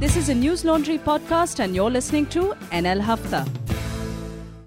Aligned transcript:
This 0.00 0.16
is 0.16 0.28
a 0.28 0.34
News 0.34 0.64
Laundry 0.64 0.98
podcast, 0.98 1.60
and 1.64 1.74
you're 1.74 1.90
listening 1.90 2.26
to 2.36 2.42
NL 2.82 3.00
Hafta. 3.10 3.44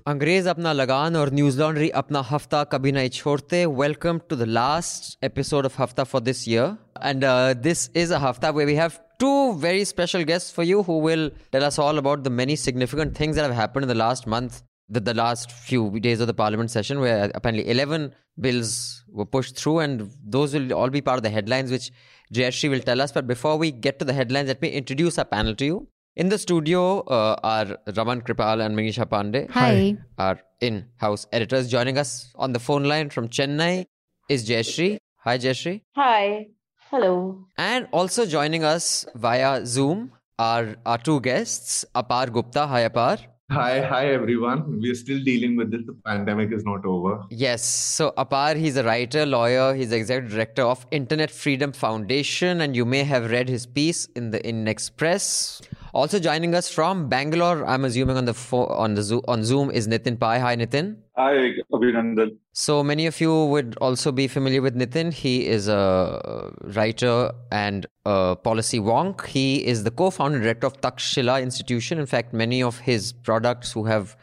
अंग्रेज 0.08 0.48
अपना 0.48 0.72
लगान 0.74 1.16
और 1.16 1.32
न्यूज 1.34 1.60
लॉन्ड्री 1.60 1.90
अपना 2.02 2.20
हफ्ता 2.30 2.64
कभी 2.72 2.92
नहीं 2.92 3.10
छोड़ते 3.18 3.66
welcome 3.82 4.20
to 4.30 4.36
the 4.36 4.44
last 4.48 5.24
episode 5.26 5.66
of 5.66 5.80
हफ्ता 5.82 6.04
for 6.04 6.22
this 6.22 6.48
year 6.48 6.76
and 7.06 7.26
this 7.64 7.90
is 8.04 8.12
a 8.12 8.18
हफ्ता 8.28 8.50
way 8.58 8.66
we 8.66 8.76
have 8.76 8.92
two 9.24 9.54
very 9.62 9.80
special 9.88 10.22
guests 10.28 10.54
for 10.58 10.66
you 10.66 10.82
who 10.90 10.96
will 11.06 11.24
tell 11.54 11.64
us 11.70 11.78
all 11.86 11.98
about 12.02 12.22
the 12.28 12.32
many 12.36 12.56
significant 12.60 13.18
things 13.18 13.40
that 13.40 13.46
have 13.48 13.56
happened 13.56 13.88
in 13.88 13.92
the 13.92 13.98
last 14.02 14.28
month 14.34 14.60
the, 14.89 15.01
the 15.01 15.15
last 15.15 15.51
few 15.51 15.99
days 16.01 16.21
of 16.21 16.27
the 16.27 16.35
parliament 16.35 16.71
session 16.71 17.01
where 17.01 17.31
apparently 17.35 17.69
11 17.69 18.15
bills 18.41 19.05
were 19.09 19.25
pushed 19.25 19.57
through 19.57 19.79
and 19.79 20.11
those 20.25 20.55
will 20.55 20.73
all 20.73 20.91
be 20.91 21.01
part 21.01 21.17
of 21.17 21.23
the 21.23 21.31
headlines 21.31 21.71
which 21.71 21.91
Jayashree 22.33 22.71
will 22.71 22.81
tell 22.81 23.01
us 23.01 23.13
but 23.13 23.27
before 23.27 23.57
we 23.57 23.71
get 23.71 23.99
to 23.99 24.05
the 24.05 24.13
headlines 24.13 24.49
let 24.49 24.61
me 24.61 24.71
introduce 24.71 25.19
our 25.19 25.25
panel 25.25 25.55
to 25.55 25.65
you 25.65 25.89
in 26.17 26.29
the 26.29 26.39
studio 26.39 27.01
uh, 27.01 27.37
are 27.43 27.77
Raman 27.97 28.23
Kripal 28.23 28.65
and 28.65 28.77
Manisha 28.77 29.05
Pandey. 29.05 29.51
Hi. 29.51 29.97
Our 30.19 30.41
in-house 30.61 31.27
editors 31.33 31.69
joining 31.69 31.99
us 31.99 32.33
on 32.37 32.53
the 32.53 32.61
phone 32.61 32.85
line 32.85 33.11
from 33.11 33.29
Chennai 33.29 33.87
is 34.29 34.49
Jayashree. 34.49 34.99
Hi, 35.25 35.39
Jayashree. 35.39 35.83
Hi. 35.97 36.47
Hello. 36.91 37.47
And 37.59 37.89
also 37.93 38.27
joining 38.27 38.63
us 38.63 39.07
via 39.17 39.67
Zoom 39.67 40.13
are 40.39 40.77
our 40.87 40.99
two 40.99 41.21
guests, 41.21 41.85
Apar 41.95 42.33
Gupta. 42.33 42.67
Hi, 42.67 42.89
Apar. 42.89 43.19
Hi, 43.51 43.83
hi 43.83 44.07
everyone. 44.07 44.81
We 44.81 44.91
are 44.91 44.95
still 44.95 45.23
dealing 45.23 45.55
with 45.55 45.71
this. 45.71 45.83
The 45.85 45.93
pandemic 46.07 46.51
is 46.51 46.65
not 46.65 46.87
over. 46.87 47.23
Yes. 47.29 47.63
So 47.63 48.15
Apar, 48.17 48.57
he's 48.57 48.79
a 48.79 48.83
writer, 48.83 49.27
lawyer. 49.27 49.75
He's 49.75 49.93
executive 49.93 50.31
director 50.31 50.63
of 50.63 50.87
Internet 50.91 51.31
Freedom 51.31 51.71
Foundation, 51.71 52.63
and 52.63 52.75
you 52.75 52.87
may 52.87 53.05
have 53.05 53.31
read 53.31 53.51
his 53.51 53.67
piece 53.67 54.07
in 54.17 54.31
the 54.31 54.45
in 54.49 54.67
Express. 54.67 55.61
Also 55.95 56.19
joining 56.19 56.57
us 56.57 56.69
from 56.69 57.09
Bangalore, 57.09 57.65
I'm 57.65 57.85
assuming 57.85 58.17
on 58.17 58.25
the 58.25 58.35
fo- 58.35 58.67
on 58.67 58.95
the 58.95 59.03
Zo- 59.05 59.23
on 59.29 59.45
Zoom 59.45 59.71
is 59.71 59.87
Nitin 59.87 60.19
Pai. 60.19 60.41
Hi, 60.41 60.57
Nitin. 60.57 60.97
Hi, 61.17 61.53
Abhinandan. 61.73 62.37
So 62.53 62.83
many 62.83 63.07
of 63.07 63.21
you 63.21 63.45
would 63.45 63.77
also 63.81 64.11
be 64.11 64.27
familiar 64.27 64.61
with 64.61 64.75
Nitin. 64.75 65.13
He 65.13 65.47
is 65.47 65.69
a 65.69 66.51
writer 66.63 67.31
and 67.53 67.87
a 68.05 68.35
policy 68.35 68.81
wonk. 68.81 69.25
He 69.27 69.65
is 69.65 69.85
the 69.85 69.93
co-founder 69.93 70.39
and 70.39 70.43
director 70.43 70.67
of 70.67 70.81
Takshashila 70.81 71.41
Institution. 71.41 72.01
In 72.01 72.07
fact, 72.07 72.35
many 72.35 72.61
of 72.61 72.81
his 72.81 73.13
products 73.13 73.71
who 73.71 73.85
have 73.85 74.17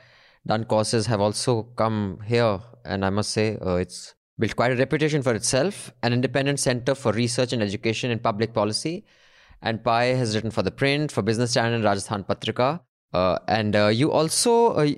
done 0.45 0.65
courses 0.65 1.05
have 1.05 1.21
also 1.21 1.63
come 1.77 2.19
here, 2.25 2.59
and 2.83 3.05
I 3.05 3.11
must 3.11 3.31
say 3.31 3.57
uh, 3.65 3.75
it's 3.75 4.13
built 4.37 4.57
quite 4.57 4.73
a 4.73 4.75
reputation 4.75 5.21
for 5.21 5.33
itself. 5.33 5.93
An 6.03 6.11
independent 6.11 6.59
center 6.59 6.95
for 6.95 7.13
research 7.13 7.53
and 7.53 7.63
education 7.63 8.11
in 8.11 8.19
public 8.19 8.53
policy 8.53 9.05
and 9.61 9.83
Pai 9.83 10.15
has 10.15 10.35
written 10.35 10.51
for 10.51 10.61
The 10.63 10.71
Print, 10.71 11.11
for 11.11 11.21
Business 11.21 11.51
Standard, 11.51 11.75
and 11.75 11.83
Rajasthan 11.83 12.23
Patrika. 12.23 12.81
Uh, 13.13 13.37
and 13.47 13.75
uh, 13.75 13.87
you 13.87 14.11
also 14.11 14.73
uh, 14.73 14.89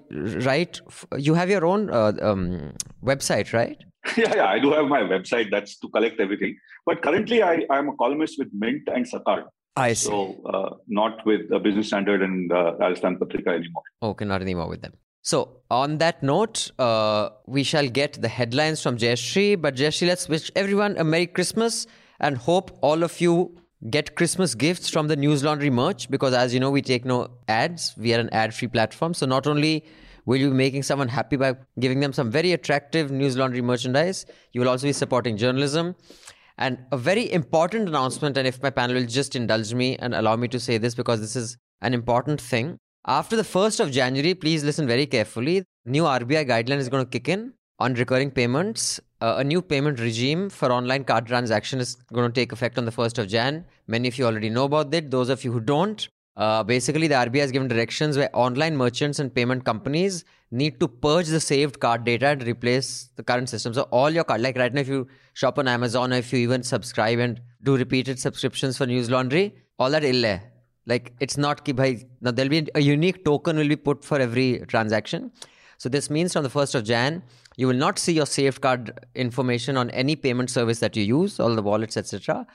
write, 0.46 0.80
you 1.18 1.34
have 1.34 1.50
your 1.50 1.66
own 1.66 1.90
uh, 1.90 2.14
um, 2.22 2.74
website, 3.04 3.54
right? 3.54 3.78
Yeah, 4.18 4.36
yeah, 4.36 4.46
I 4.48 4.60
do 4.60 4.74
have 4.74 4.88
my 4.88 5.00
website 5.00 5.50
that's 5.50 5.80
to 5.80 5.88
collect 5.88 6.20
everything. 6.20 6.58
But 6.86 7.02
currently, 7.02 7.42
I, 7.42 7.66
I'm 7.70 7.88
a 7.88 7.96
columnist 7.96 8.38
with 8.38 8.50
Mint 8.52 8.84
and 8.94 9.06
Sakar. 9.06 9.46
I 9.78 9.94
see. 9.94 10.08
So, 10.08 10.42
uh, 10.46 10.76
not 10.88 11.26
with 11.26 11.50
the 11.50 11.58
Business 11.58 11.88
Standard 11.88 12.22
and 12.22 12.52
uh, 12.52 12.76
Rajasthan 12.80 13.18
Patrika 13.18 13.52
anymore. 13.52 13.84
Okay, 14.02 14.26
not 14.26 14.42
anymore 14.42 14.68
with 14.68 14.82
them. 14.82 14.94
So, 15.22 15.62
on 15.72 16.00
that 16.00 16.22
note, 16.22 16.70
uh, 16.78 17.30
we 17.48 17.64
shall 17.64 17.88
get 17.88 18.22
the 18.22 18.28
headlines 18.28 18.84
from 18.84 18.98
Jayashree. 18.98 19.62
But, 19.62 19.76
Jayashree, 19.76 20.06
let's 20.06 20.28
wish 20.28 20.52
everyone 20.54 20.98
a 20.98 21.06
Merry 21.06 21.28
Christmas 21.28 21.88
and 22.20 22.38
hope 22.38 22.78
all 22.82 23.04
of 23.04 23.22
you 23.22 23.56
get 23.90 24.16
Christmas 24.16 24.56
gifts 24.56 24.90
from 24.90 25.08
the 25.08 25.16
News 25.16 25.44
Laundry 25.44 25.70
merch 25.70 26.10
because, 26.10 26.34
as 26.34 26.54
you 26.54 26.60
know, 26.60 26.72
we 26.72 26.82
take 26.82 27.06
no 27.06 27.30
ads. 27.48 27.94
We 27.98 28.14
are 28.14 28.20
an 28.20 28.30
ad 28.32 28.54
free 28.54 28.68
platform. 28.68 29.14
So, 29.14 29.26
not 29.26 29.48
only 29.48 29.86
will 30.26 30.38
you 30.38 30.50
be 30.50 30.56
making 30.56 30.84
someone 30.84 31.10
happy 31.10 31.36
by 31.36 31.56
giving 31.80 32.00
them 32.00 32.14
some 32.14 32.32
very 32.32 32.54
attractive 32.54 33.12
News 33.12 33.36
Laundry 33.36 33.62
merchandise, 33.62 34.26
you 34.54 34.62
will 34.62 34.70
also 34.70 34.88
be 34.88 34.94
supporting 34.94 35.38
journalism. 35.38 35.96
And 36.58 36.78
a 36.92 36.98
very 36.98 37.32
important 37.32 37.90
announcement, 37.90 38.38
and 38.38 38.48
if 38.48 38.62
my 38.62 38.70
panel 38.70 38.96
will 38.96 39.08
just 39.08 39.36
indulge 39.36 39.74
me 39.74 39.98
and 39.98 40.14
allow 40.14 40.36
me 40.36 40.48
to 40.50 40.60
say 40.60 40.78
this 40.78 40.94
because 40.94 41.20
this 41.20 41.36
is 41.36 41.58
an 41.82 41.94
important 41.94 42.40
thing. 42.40 42.78
After 43.06 43.36
the 43.36 43.44
1st 43.44 43.80
of 43.82 43.92
January, 43.92 44.34
please 44.34 44.64
listen 44.64 44.88
very 44.88 45.06
carefully. 45.06 45.66
New 45.86 46.04
RBI 46.04 46.48
guideline 46.48 46.78
is 46.78 46.90
going 46.90 47.04
to 47.04 47.10
kick 47.10 47.28
in 47.28 47.54
on 47.80 47.94
recurring 47.96 48.32
payments 48.32 49.00
uh, 49.24 49.36
a 49.38 49.44
new 49.44 49.62
payment 49.62 50.00
regime 50.02 50.50
for 50.50 50.70
online 50.78 51.04
card 51.06 51.26
transaction 51.26 51.80
is 51.80 51.96
going 52.12 52.30
to 52.30 52.34
take 52.42 52.52
effect 52.52 52.78
on 52.78 52.84
the 52.84 52.92
1st 52.92 53.20
of 53.20 53.28
Jan. 53.30 53.64
Many 53.88 54.10
of 54.10 54.18
you 54.18 54.26
already 54.26 54.50
know 54.50 54.66
about 54.66 54.94
it. 54.94 55.10
Those 55.10 55.30
of 55.30 55.46
you 55.46 55.52
who 55.54 55.62
don't, 55.62 56.06
uh, 56.36 56.62
basically 56.64 57.08
the 57.08 57.16
RBI 57.16 57.40
has 57.40 57.52
given 57.54 57.70
directions 57.70 58.18
where 58.18 58.30
online 58.34 58.76
merchants 58.76 59.20
and 59.20 59.34
payment 59.34 59.64
companies 59.64 60.26
need 60.52 60.78
to 60.82 60.90
purge 60.90 61.28
the 61.28 61.40
saved 61.40 61.80
card 61.80 62.04
data 62.04 62.28
and 62.28 62.44
replace 62.44 63.12
the 63.16 63.24
current 63.24 63.48
system. 63.48 63.74
So 63.74 63.84
all 63.92 64.10
your 64.10 64.26
card, 64.26 64.42
like 64.42 64.58
right 64.58 64.74
now, 64.74 64.82
if 64.82 64.90
you 64.90 65.08
shop 65.32 65.58
on 65.58 65.70
Amazon 65.70 66.12
or 66.12 66.18
if 66.18 66.34
you 66.34 66.40
even 66.40 66.62
subscribe 66.62 67.20
and 67.20 67.40
do 67.64 67.78
repeated 67.78 68.20
subscriptions 68.20 68.78
for 68.78 68.86
News 68.86 69.10
Laundry, 69.10 69.56
all 69.80 69.90
that 69.92 70.04
ille. 70.04 70.42
Like 70.86 71.14
it's 71.22 71.38
not 71.38 71.64
ki 71.64 71.72
bhai, 71.72 72.06
now 72.20 72.32
there'll 72.32 72.50
be 72.50 72.68
a 72.76 72.82
unique 72.82 73.24
token 73.24 73.56
will 73.56 73.70
be 73.70 73.78
put 73.78 74.04
for 74.04 74.20
every 74.20 74.66
transaction. 74.68 75.32
So 75.78 75.90
this 75.90 76.10
means 76.10 76.34
from 76.34 76.44
the 76.44 76.50
1st 76.50 76.76
of 76.76 76.84
Jan, 76.84 77.24
you 77.58 77.68
will 77.68 77.76
not 77.76 78.00
see 78.00 78.14
your 78.14 78.26
safeguard 78.26 79.00
information 79.16 79.78
on 79.78 79.90
any 79.92 80.16
payment 80.16 80.50
service 80.50 80.80
that 80.80 80.96
you 80.96 81.04
use, 81.04 81.40
all 81.40 81.56
the 81.56 81.62
wallets, 81.62 81.98
etc. 81.98 82.48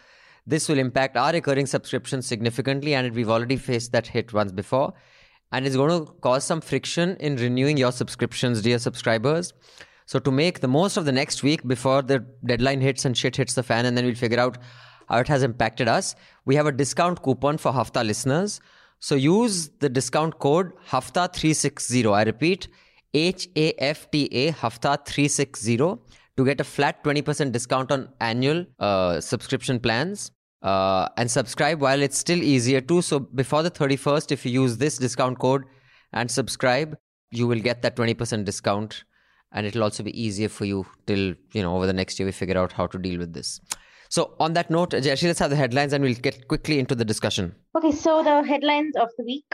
This 0.47 0.69
will 0.69 0.79
impact 0.79 1.17
our 1.17 1.33
recurring 1.33 1.67
subscriptions 1.67 2.27
significantly, 2.27 2.95
and 2.95 3.15
we've 3.15 3.29
already 3.29 3.57
faced 3.57 3.93
that 3.93 4.07
hit 4.07 4.33
once 4.33 4.51
before. 4.51 4.95
And 5.53 5.67
it's 5.67 5.77
going 5.77 6.07
to 6.07 6.11
cause 6.21 6.45
some 6.45 6.61
friction 6.61 7.17
in 7.21 7.37
renewing 7.37 7.77
your 7.77 7.93
subscriptions, 7.93 8.63
dear 8.63 8.79
subscribers. 8.79 9.53
So, 10.07 10.19
to 10.19 10.31
make 10.31 10.61
the 10.61 10.69
most 10.69 10.97
of 10.97 11.05
the 11.05 11.13
next 11.13 11.43
week 11.43 11.67
before 11.67 12.01
the 12.01 12.25
deadline 12.45 12.81
hits 12.81 13.05
and 13.05 13.15
shit 13.17 13.37
hits 13.37 13.53
the 13.53 13.63
fan, 13.63 13.85
and 13.85 13.95
then 13.95 14.07
we'll 14.07 14.15
figure 14.15 14.41
out 14.41 14.57
how 15.09 15.19
it 15.19 15.29
has 15.29 15.43
impacted 15.43 15.87
us, 15.87 16.15
we 16.47 16.55
have 16.55 16.67
a 16.67 16.73
discount 16.73 17.23
coupon 17.23 17.59
for 17.59 17.73
Hafta 17.73 18.03
listeners. 18.03 18.61
So, 19.01 19.15
use 19.17 19.69
the 19.81 19.91
discount 19.91 20.39
code 20.39 20.73
HAFTA360. 20.89 22.15
I 22.15 22.23
repeat, 22.23 22.69
HAFTA 23.15 24.55
Hafta 24.55 24.99
360 25.05 25.77
to 25.77 26.45
get 26.45 26.61
a 26.61 26.65
flat 26.65 27.03
20% 27.03 27.53
discount 27.53 27.91
on 27.91 28.09
annual 28.21 28.65
uh, 28.79 29.21
subscription 29.21 29.81
plans. 29.81 30.31
Uh, 30.61 31.09
and 31.17 31.31
subscribe 31.31 31.81
while 31.81 32.03
it's 32.03 32.19
still 32.19 32.43
easier 32.43 32.81
to. 32.81 33.01
So 33.01 33.21
before 33.21 33.63
the 33.63 33.71
31st, 33.71 34.33
if 34.33 34.45
you 34.45 34.51
use 34.51 34.77
this 34.77 34.99
discount 34.99 35.39
code 35.39 35.63
and 36.13 36.29
subscribe, 36.29 36.97
you 37.31 37.47
will 37.47 37.61
get 37.61 37.83
that 37.83 37.95
20% 37.95 38.45
discount. 38.45 39.05
And 39.53 39.67
it'll 39.67 39.85
also 39.85 40.03
be 40.03 40.21
easier 40.21 40.49
for 40.49 40.65
you 40.65 40.85
till, 41.07 41.35
you 41.53 41.63
know, 41.63 41.77
over 41.77 41.87
the 41.87 41.93
next 41.93 42.19
year 42.19 42.27
we 42.27 42.33
figure 42.33 42.59
out 42.59 42.73
how 42.73 42.89
to 42.89 42.99
deal 42.99 43.19
with 43.19 43.33
this. 43.33 43.61
So 44.11 44.35
on 44.41 44.55
that 44.55 44.71
note, 44.71 44.91
Jayashree, 44.91 45.29
let's 45.29 45.39
have 45.39 45.51
the 45.51 45.57
headlines 45.57 45.93
and 45.93 46.03
we'll 46.03 46.15
get 46.15 46.49
quickly 46.49 46.79
into 46.79 46.95
the 46.95 47.05
discussion. 47.05 47.55
Okay, 47.77 47.93
so 47.93 48.23
the 48.23 48.43
headlines 48.43 48.97
of 48.97 49.11
the 49.17 49.25
week. 49.25 49.47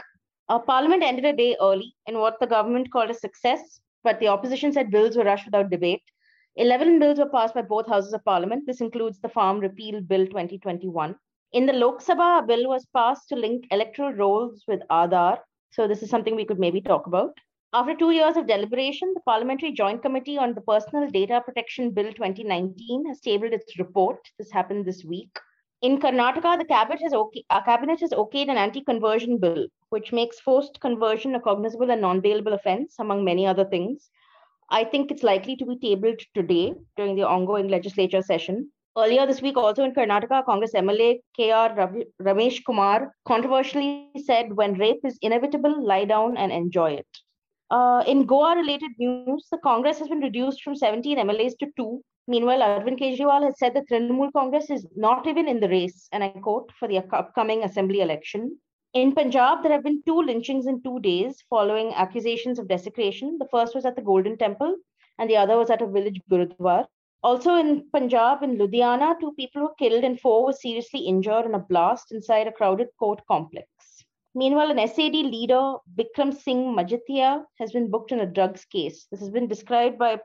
Uh, 0.47 0.59
Parliament 0.59 1.01
ended 1.01 1.25
a 1.25 1.35
day 1.35 1.55
early 1.59 1.95
in 2.05 2.19
what 2.19 2.39
the 2.39 2.45
government 2.45 2.91
called 2.91 3.09
a 3.09 3.13
success, 3.15 3.79
but 4.03 4.19
the 4.19 4.27
opposition 4.27 4.71
said 4.71 4.91
bills 4.91 5.17
were 5.17 5.23
rushed 5.23 5.45
without 5.45 5.71
debate. 5.71 6.03
11 6.57 6.99
bills 6.99 7.17
were 7.17 7.29
passed 7.29 7.55
by 7.55 7.63
both 7.63 7.87
houses 7.87 8.13
of 8.13 8.23
parliament. 8.23 8.63
This 8.67 8.79
includes 8.79 9.19
the 9.19 9.29
Farm 9.29 9.59
Repeal 9.59 10.01
Bill 10.01 10.27
2021. 10.27 11.15
In 11.53 11.65
the 11.65 11.73
Lok 11.73 12.01
Sabha, 12.01 12.43
a 12.43 12.45
bill 12.45 12.69
was 12.69 12.85
passed 12.95 13.27
to 13.29 13.35
link 13.35 13.65
electoral 13.71 14.13
rolls 14.13 14.63
with 14.67 14.81
Aadhaar. 14.91 15.39
So, 15.71 15.87
this 15.87 16.03
is 16.03 16.09
something 16.11 16.35
we 16.35 16.45
could 16.45 16.59
maybe 16.59 16.79
talk 16.79 17.07
about. 17.07 17.37
After 17.73 17.95
two 17.95 18.11
years 18.11 18.37
of 18.37 18.47
deliberation, 18.47 19.13
the 19.15 19.21
Parliamentary 19.21 19.71
Joint 19.71 20.01
Committee 20.01 20.37
on 20.37 20.53
the 20.53 20.61
Personal 20.61 21.09
Data 21.09 21.41
Protection 21.43 21.89
Bill 21.89 22.13
2019 22.13 23.07
has 23.07 23.19
tabled 23.19 23.51
its 23.51 23.77
report. 23.79 24.19
This 24.37 24.51
happened 24.51 24.85
this 24.85 25.03
week. 25.03 25.35
In 25.85 25.99
Karnataka, 25.99 26.57
the 26.57 26.65
cabinet 26.65 26.99
has, 27.03 27.13
okay, 27.13 27.43
uh, 27.51 27.61
cabinet 27.61 27.99
has 27.99 28.09
okayed 28.09 28.49
an 28.49 28.57
anti-conversion 28.57 29.37
bill, 29.37 29.67
which 29.89 30.11
makes 30.11 30.39
forced 30.39 30.79
conversion 30.81 31.35
a 31.35 31.39
cognizable 31.39 31.91
and 31.91 32.01
non-bailable 32.01 32.55
offense, 32.55 32.95
among 32.97 33.23
many 33.23 33.45
other 33.45 33.65
things. 33.65 34.09
I 34.71 34.83
think 34.83 35.11
it's 35.11 35.21
likely 35.21 35.55
to 35.57 35.65
be 35.67 35.77
tabled 35.77 36.21
today 36.33 36.73
during 36.97 37.15
the 37.15 37.27
ongoing 37.27 37.67
legislature 37.67 38.23
session. 38.23 38.71
Earlier 38.97 39.27
this 39.27 39.43
week, 39.43 39.57
also 39.57 39.83
in 39.83 39.93
Karnataka, 39.93 40.43
Congress 40.45 40.73
MLA 40.73 41.19
KR 41.35 41.69
Ramesh 42.19 42.65
Kumar 42.65 43.13
controversially 43.27 44.09
said, 44.25 44.53
When 44.53 44.73
rape 44.79 45.05
is 45.05 45.19
inevitable, 45.21 45.85
lie 45.85 46.05
down 46.05 46.35
and 46.35 46.51
enjoy 46.51 46.93
it. 46.93 47.07
Uh, 47.69 48.03
in 48.05 48.25
Goa 48.25 48.55
related 48.55 48.91
news, 48.99 49.47
the 49.51 49.57
Congress 49.57 49.99
has 49.99 50.07
been 50.07 50.19
reduced 50.19 50.63
from 50.63 50.75
17 50.75 51.17
MLAs 51.17 51.57
to 51.59 51.67
two 51.75 52.01
Meanwhile, 52.27 52.61
Arvind 52.61 52.99
Kejriwal 52.99 53.43
has 53.43 53.59
said 53.59 53.75
that 53.75 53.87
Trinamool 53.87 54.33
Congress 54.33 54.71
is 54.71 54.87
not 54.95 55.27
even 55.27 55.47
in 55.47 55.59
the 55.59 55.69
race, 55.69 56.09
and 56.11 56.23
I 56.23 56.29
quote, 56.29 56.71
for 56.79 56.87
the 56.87 56.97
upcoming 56.97 57.63
assembly 57.63 58.01
election. 58.01 58.57
In 58.95 59.13
Punjab, 59.13 59.61
there 59.61 59.71
have 59.71 59.83
been 59.83 60.01
two 60.07 60.23
lynchings 60.23 60.65
in 60.65 60.81
two 60.81 60.99
days 61.01 61.43
following 61.51 61.93
accusations 61.93 62.57
of 62.57 62.67
desecration. 62.67 63.37
The 63.37 63.47
first 63.49 63.75
was 63.75 63.85
at 63.85 63.95
the 63.95 64.01
Golden 64.01 64.39
Temple, 64.39 64.75
and 65.19 65.29
the 65.29 65.37
other 65.37 65.55
was 65.55 65.69
at 65.69 65.83
a 65.83 65.87
village 65.87 66.19
Gurudwar. 66.27 66.87
Also 67.21 67.55
in 67.57 67.87
Punjab, 67.91 68.41
in 68.41 68.57
Ludhiana, 68.57 69.19
two 69.19 69.33
people 69.33 69.61
were 69.61 69.75
killed 69.75 70.03
and 70.03 70.19
four 70.19 70.45
were 70.45 70.53
seriously 70.53 71.01
injured 71.01 71.45
in 71.45 71.53
a 71.53 71.59
blast 71.59 72.11
inside 72.11 72.47
a 72.47 72.51
crowded 72.51 72.87
court 72.97 73.21
complex. 73.27 73.67
Meanwhile, 74.35 74.71
an 74.71 74.87
SAD 74.87 75.13
leader, 75.13 75.75
Bikram 75.97 76.37
Singh 76.37 76.75
Majithia, 76.75 77.43
has 77.57 77.71
been 77.71 77.89
booked 77.89 78.11
in 78.11 78.19
a 78.19 78.25
drugs 78.25 78.65
case. 78.65 79.07
This 79.09 79.21
has 79.21 79.29
been 79.29 79.47
described 79.47 79.97
by 79.97 80.17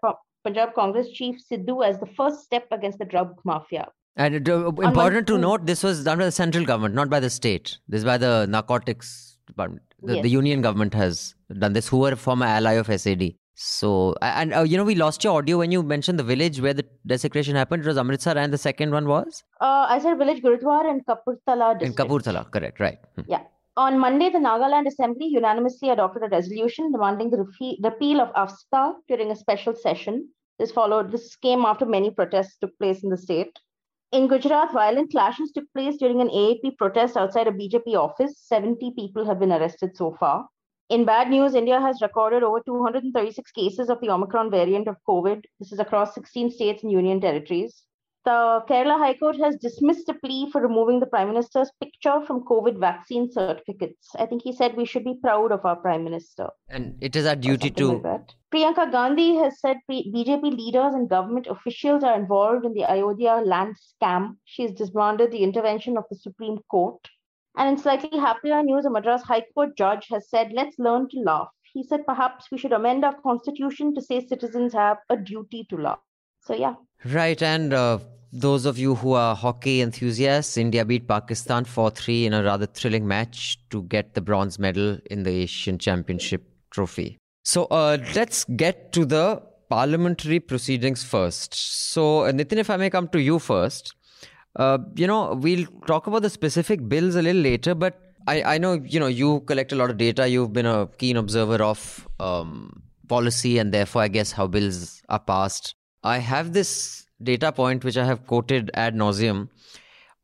Punjab 0.45 0.75
Congress 0.75 1.11
chief 1.11 1.37
Sidhu 1.51 1.87
as 1.87 2.01
the 2.01 2.07
first 2.07 2.43
step 2.43 2.67
against 2.73 2.99
the 2.99 3.05
drug 3.05 3.37
mafia. 3.45 3.89
And 4.17 4.49
uh, 4.49 4.67
important 4.67 5.29
to 5.29 5.39
note, 5.39 5.65
this 5.65 5.85
was 5.85 6.03
done 6.03 6.19
by 6.19 6.25
the 6.25 6.33
central 6.33 6.65
government, 6.65 6.95
not 6.95 7.09
by 7.09 7.21
the 7.21 7.31
state. 7.31 7.79
This 7.89 8.01
is 8.01 8.05
by 8.05 8.19
the 8.19 8.47
narcotics 8.47 9.39
department. 9.47 9.83
The, 10.03 10.15
yes. 10.17 10.23
the 10.25 10.31
union 10.31 10.61
government 10.61 10.93
has 10.95 11.37
done 11.59 11.73
this, 11.73 11.87
who 11.87 11.99
were 11.99 12.13
a 12.13 12.17
former 12.17 12.47
ally 12.47 12.73
of 12.73 12.87
SAD. 12.87 13.35
So, 13.55 14.17
and 14.23 14.55
uh, 14.55 14.63
you 14.63 14.77
know, 14.77 14.85
we 14.85 14.95
lost 14.95 15.23
your 15.23 15.37
audio 15.39 15.59
when 15.59 15.71
you 15.71 15.83
mentioned 15.83 16.19
the 16.19 16.25
village 16.25 16.61
where 16.61 16.75
the 16.75 16.85
desecration 17.07 17.55
happened. 17.55 17.85
It 17.85 17.89
was 17.89 17.99
Amritsar, 17.99 18.37
and 18.37 18.53
the 18.53 18.59
second 18.59 18.91
one 18.91 19.07
was? 19.07 19.45
Uh, 19.61 19.87
I 19.89 20.01
said 20.01 20.19
village 20.19 20.43
Gurudwara 20.43 20.91
in 20.91 21.03
Kapurthala 21.03 21.79
district. 21.79 22.01
In 22.01 22.09
Kapurthala, 22.09 22.51
correct, 22.51 22.81
right. 22.81 22.99
Hmm. 23.17 23.23
Yeah. 23.29 23.43
On 23.77 23.99
Monday, 23.99 24.31
the 24.31 24.39
Nagaland 24.39 24.89
Assembly 24.89 25.27
unanimously 25.27 25.91
adopted 25.91 26.25
a 26.25 26.29
resolution 26.29 26.91
demanding 26.91 27.31
the 27.31 27.47
repeal 27.83 28.21
of 28.21 28.35
AFSPA 28.35 28.95
during 29.07 29.31
a 29.31 29.37
special 29.37 29.75
session. 29.75 30.29
This 30.59 30.73
followed. 30.73 31.13
This 31.13 31.37
came 31.37 31.65
after 31.65 31.87
many 31.87 32.11
protests 32.11 32.59
took 32.59 32.77
place 32.79 33.05
in 33.05 33.11
the 33.11 33.17
state. 33.17 33.57
In 34.11 34.27
Gujarat, 34.27 34.73
violent 34.73 35.13
clashes 35.13 35.53
took 35.53 35.65
place 35.73 35.97
during 35.99 36.21
an 36.21 36.31
AAP 36.31 36.77
protest 36.79 37.17
outside 37.17 37.47
a 37.47 37.53
BJP 37.53 37.95
office. 37.95 38.41
70 38.41 38.93
people 38.97 39.25
have 39.25 39.39
been 39.39 39.53
arrested 39.53 39.97
so 39.97 40.17
far. 40.19 40.49
In 40.89 41.05
bad 41.05 41.31
news, 41.31 41.55
India 41.55 41.81
has 41.81 42.03
recorded 42.03 42.43
over 42.43 42.61
236 42.67 43.53
cases 43.53 43.89
of 43.89 44.01
the 44.01 44.11
Omicron 44.11 44.51
variant 44.51 44.89
of 44.89 44.97
COVID. 45.09 45.45
This 45.61 45.71
is 45.71 45.79
across 45.79 46.15
16 46.17 46.51
states 46.51 46.83
and 46.83 46.91
union 46.91 47.21
territories. 47.21 47.85
The 48.23 48.63
Kerala 48.69 48.99
High 48.99 49.15
Court 49.15 49.37
has 49.37 49.57
dismissed 49.57 50.11
a 50.11 50.15
plea 50.15 50.51
for 50.51 50.61
removing 50.61 51.01
the 51.01 51.07
Prime 51.07 51.29
Minister's 51.29 51.71
picture 51.81 52.21
from 52.27 52.45
COVID 52.45 52.79
vaccine 52.79 53.33
certificates. 53.33 54.09
I 54.15 54.27
think 54.27 54.43
he 54.43 54.53
said 54.53 54.77
we 54.77 54.85
should 54.85 55.05
be 55.05 55.15
proud 55.23 55.53
of 55.53 55.65
our 55.65 55.77
Prime 55.77 56.05
Minister. 56.05 56.51
And 56.69 56.99
it 57.01 57.17
is 57.17 57.25
our 57.25 57.35
duty 57.35 57.71
to. 57.71 57.93
Like 57.93 58.29
Priyanka 58.53 58.93
Gandhi 58.93 59.37
has 59.37 59.59
said 59.59 59.79
BJP 59.91 60.55
leaders 60.55 60.95
and 60.95 61.09
government 61.09 61.47
officials 61.47 62.05
are 62.05 62.15
involved 62.15 62.67
in 62.67 62.75
the 62.75 62.85
Ayodhya 62.85 63.37
land 63.37 63.77
scam. 63.79 64.37
She's 64.45 64.73
demanded 64.73 65.33
the 65.33 65.43
intervention 65.43 65.97
of 65.97 66.05
the 66.11 66.17
Supreme 66.17 66.59
Court. 66.71 67.01
And 67.57 67.71
in 67.71 67.79
slightly 67.79 68.19
happier 68.19 68.63
news, 68.63 68.85
a 68.85 68.91
Madras 68.91 69.23
High 69.23 69.45
Court 69.55 69.77
judge 69.79 70.09
has 70.11 70.29
said, 70.29 70.53
let's 70.53 70.79
learn 70.79 71.09
to 71.09 71.21
laugh. 71.21 71.49
He 71.73 71.83
said, 71.85 72.05
perhaps 72.07 72.51
we 72.53 72.59
should 72.59 72.73
amend 72.73 73.03
our 73.03 73.19
constitution 73.23 73.95
to 73.95 74.03
say 74.03 74.27
citizens 74.27 74.75
have 74.75 74.99
a 75.09 75.17
duty 75.17 75.67
to 75.71 75.77
laugh. 75.77 76.01
So, 76.41 76.55
yeah. 76.55 76.75
Right. 77.05 77.41
And 77.43 77.73
uh, 77.73 77.99
those 78.33 78.67
of 78.67 78.79
you 78.79 78.95
who 78.95 79.13
are 79.13 79.35
hockey 79.35 79.81
enthusiasts, 79.81 80.57
India 80.57 80.85
beat 80.85 81.09
Pakistan 81.09 81.65
4 81.65 81.91
3 81.91 82.27
in 82.27 82.35
a 82.35 82.43
rather 82.43 82.67
thrilling 82.67 83.07
match 83.07 83.59
to 83.71 83.83
get 83.85 84.15
the 84.15 84.21
bronze 84.21 84.59
medal 84.59 84.99
in 85.11 85.23
the 85.23 85.31
Asian 85.31 85.79
Championship 85.79 86.45
trophy. 86.71 87.19
So, 87.45 87.65
uh, 87.67 87.99
let's 88.15 88.45
get 88.45 88.93
to 88.93 89.05
the 89.05 89.43
parliamentary 89.69 90.41
proceedings 90.41 91.03
first. 91.05 91.55
So, 91.55 92.25
uh, 92.25 92.33
Nitin, 92.33 92.59
if 92.59 92.71
I 92.71 92.77
may 92.77 92.91
come 92.91 93.09
to 93.09 93.21
you 93.21 93.39
first. 93.39 93.95
Uh, 94.57 94.79
you 94.97 95.07
know, 95.07 95.35
we'll 95.35 95.67
talk 95.87 96.09
about 96.09 96.23
the 96.23 96.31
specific 96.31 96.89
bills 96.89 97.15
a 97.15 97.23
little 97.23 97.41
later, 97.41 97.75
but 97.75 98.11
I, 98.27 98.43
I 98.55 98.59
know, 98.59 98.75
you 98.75 99.01
know, 99.01 99.07
you 99.07 99.41
collect 99.41 99.73
a 99.73 99.77
lot 99.77 99.91
of 99.91 99.97
data. 99.97 100.29
You've 100.29 100.53
been 100.53 100.67
a 100.67 100.89
keen 100.99 101.17
observer 101.17 101.63
of 101.63 102.09
um, 102.19 102.83
policy 103.09 103.59
and 103.59 103.73
therefore, 103.73 104.03
I 104.03 104.09
guess, 104.09 104.33
how 104.33 104.47
bills 104.47 105.03
are 105.09 105.21
passed. 105.21 105.75
I 106.03 106.19
have 106.19 106.53
this 106.53 107.07
data 107.23 107.53
point 107.53 107.85
which 107.85 107.97
I 107.97 108.05
have 108.05 108.27
quoted 108.27 108.71
ad 108.75 108.95
nauseum. 108.95 109.49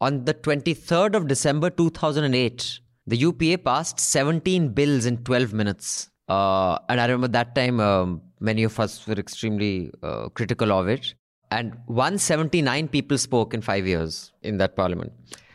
On 0.01 0.25
the 0.25 0.35
23rd 0.35 1.15
of 1.15 1.29
December 1.29 1.71
2008, 1.71 2.81
the 3.07 3.17
UPA 3.17 3.59
passed 3.59 4.01
17 4.01 4.71
bills 4.71 5.07
in 5.07 5.19
12 5.25 5.53
minutes. 5.53 6.11
Uh, 6.29 6.79
and 6.89 7.01
I 7.01 7.07
remember 7.07 7.29
that 7.29 7.55
time 7.55 7.81
um, 7.81 8.23
many 8.41 8.63
of 8.65 8.79
us 8.81 9.07
were 9.07 9.15
extremely 9.15 9.91
uh, 10.03 10.29
critical 10.31 10.73
of 10.73 10.89
it 10.89 11.15
and 11.51 11.75
179 11.87 12.89
people 12.89 13.19
spoke 13.19 13.55
in 13.55 13.61
five 13.61 13.87
years 13.87 14.33
in 14.43 14.59
that 14.59 14.77
parliament. 14.77 15.13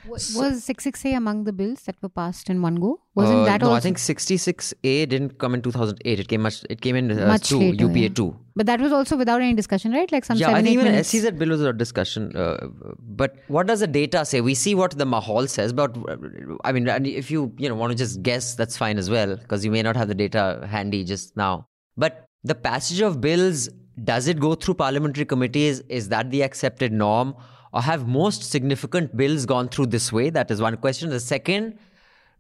Was 0.08 0.36
66A 0.36 1.16
among 1.16 1.44
the 1.44 1.54
bills 1.54 1.84
that 1.84 1.96
were 2.02 2.10
passed 2.10 2.50
in 2.50 2.62
one 2.62 2.76
go? 2.76 3.00
Wasn't 3.16 3.40
uh, 3.40 3.46
that 3.46 3.62
no, 3.62 3.68
also? 3.68 3.78
I 3.78 3.80
think 3.80 3.98
66A 3.98 5.10
didn't 5.10 5.38
come 5.38 5.54
in 5.54 5.62
2008. 5.62 6.20
It 6.20 6.28
came 6.28 6.42
much. 6.42 6.64
It 6.70 6.82
came 6.82 6.96
in 6.96 7.12
uh, 7.12 7.28
much 7.28 7.50
two, 7.50 7.60
later, 7.60 7.86
UPA 7.86 8.00
yeah. 8.00 8.10
two. 8.10 8.36
But 8.56 8.66
that 8.66 8.80
was 8.80 8.92
also 8.92 9.18
without 9.18 9.42
any 9.42 9.54
discussion, 9.54 9.92
right? 9.92 10.12
Like 10.12 10.26
some 10.26 10.38
yeah. 10.38 10.48
Seven, 10.48 10.60
I 10.60 10.64
think 10.64 10.74
even 10.74 10.86
minutes. 10.86 11.10
SEZ 11.10 11.32
bill 11.32 11.50
was 11.50 11.60
without 11.60 11.78
discussion. 11.78 12.36
Uh, 12.36 12.68
but 13.00 13.36
what 13.48 13.68
does 13.68 13.82
the 13.82 13.88
data 13.88 14.26
say? 14.26 14.42
We 14.42 14.56
see 14.56 14.76
what 14.76 14.98
the 14.98 15.06
Mahal 15.06 15.48
says, 15.48 15.74
but 15.74 15.96
uh, 16.10 16.18
I 16.64 16.72
mean, 16.72 16.88
if 17.06 17.30
you 17.30 17.54
you 17.58 17.70
know 17.70 17.76
want 17.76 17.92
to 17.92 17.98
just 17.98 18.22
guess, 18.24 18.56
that's 18.56 18.78
fine 18.78 18.98
as 18.98 19.10
well 19.10 19.36
because 19.36 19.64
you 19.64 19.72
may 19.72 19.82
not 19.82 19.96
have 19.96 20.08
the 20.08 20.16
data 20.16 20.68
handy 20.70 21.04
just 21.04 21.38
now. 21.38 21.68
But 21.98 22.26
the 22.44 22.56
passage 22.56 23.02
of 23.02 23.22
bills 23.22 23.70
does 24.04 24.28
it 24.28 24.40
go 24.40 24.56
through 24.56 24.76
parliamentary 24.76 25.26
committees? 25.26 25.82
Is 25.82 26.10
that 26.10 26.32
the 26.32 26.42
accepted 26.42 26.92
norm? 26.92 27.36
Or 27.74 27.82
have 27.82 28.08
most 28.08 28.50
significant 28.50 29.16
bills 29.16 29.46
gone 29.46 29.70
through 29.70 29.88
this 29.88 30.12
way? 30.12 30.30
That 30.30 30.52
is 30.52 30.62
one 30.62 30.78
question. 30.78 31.10
The 31.10 31.20
second, 31.20 31.78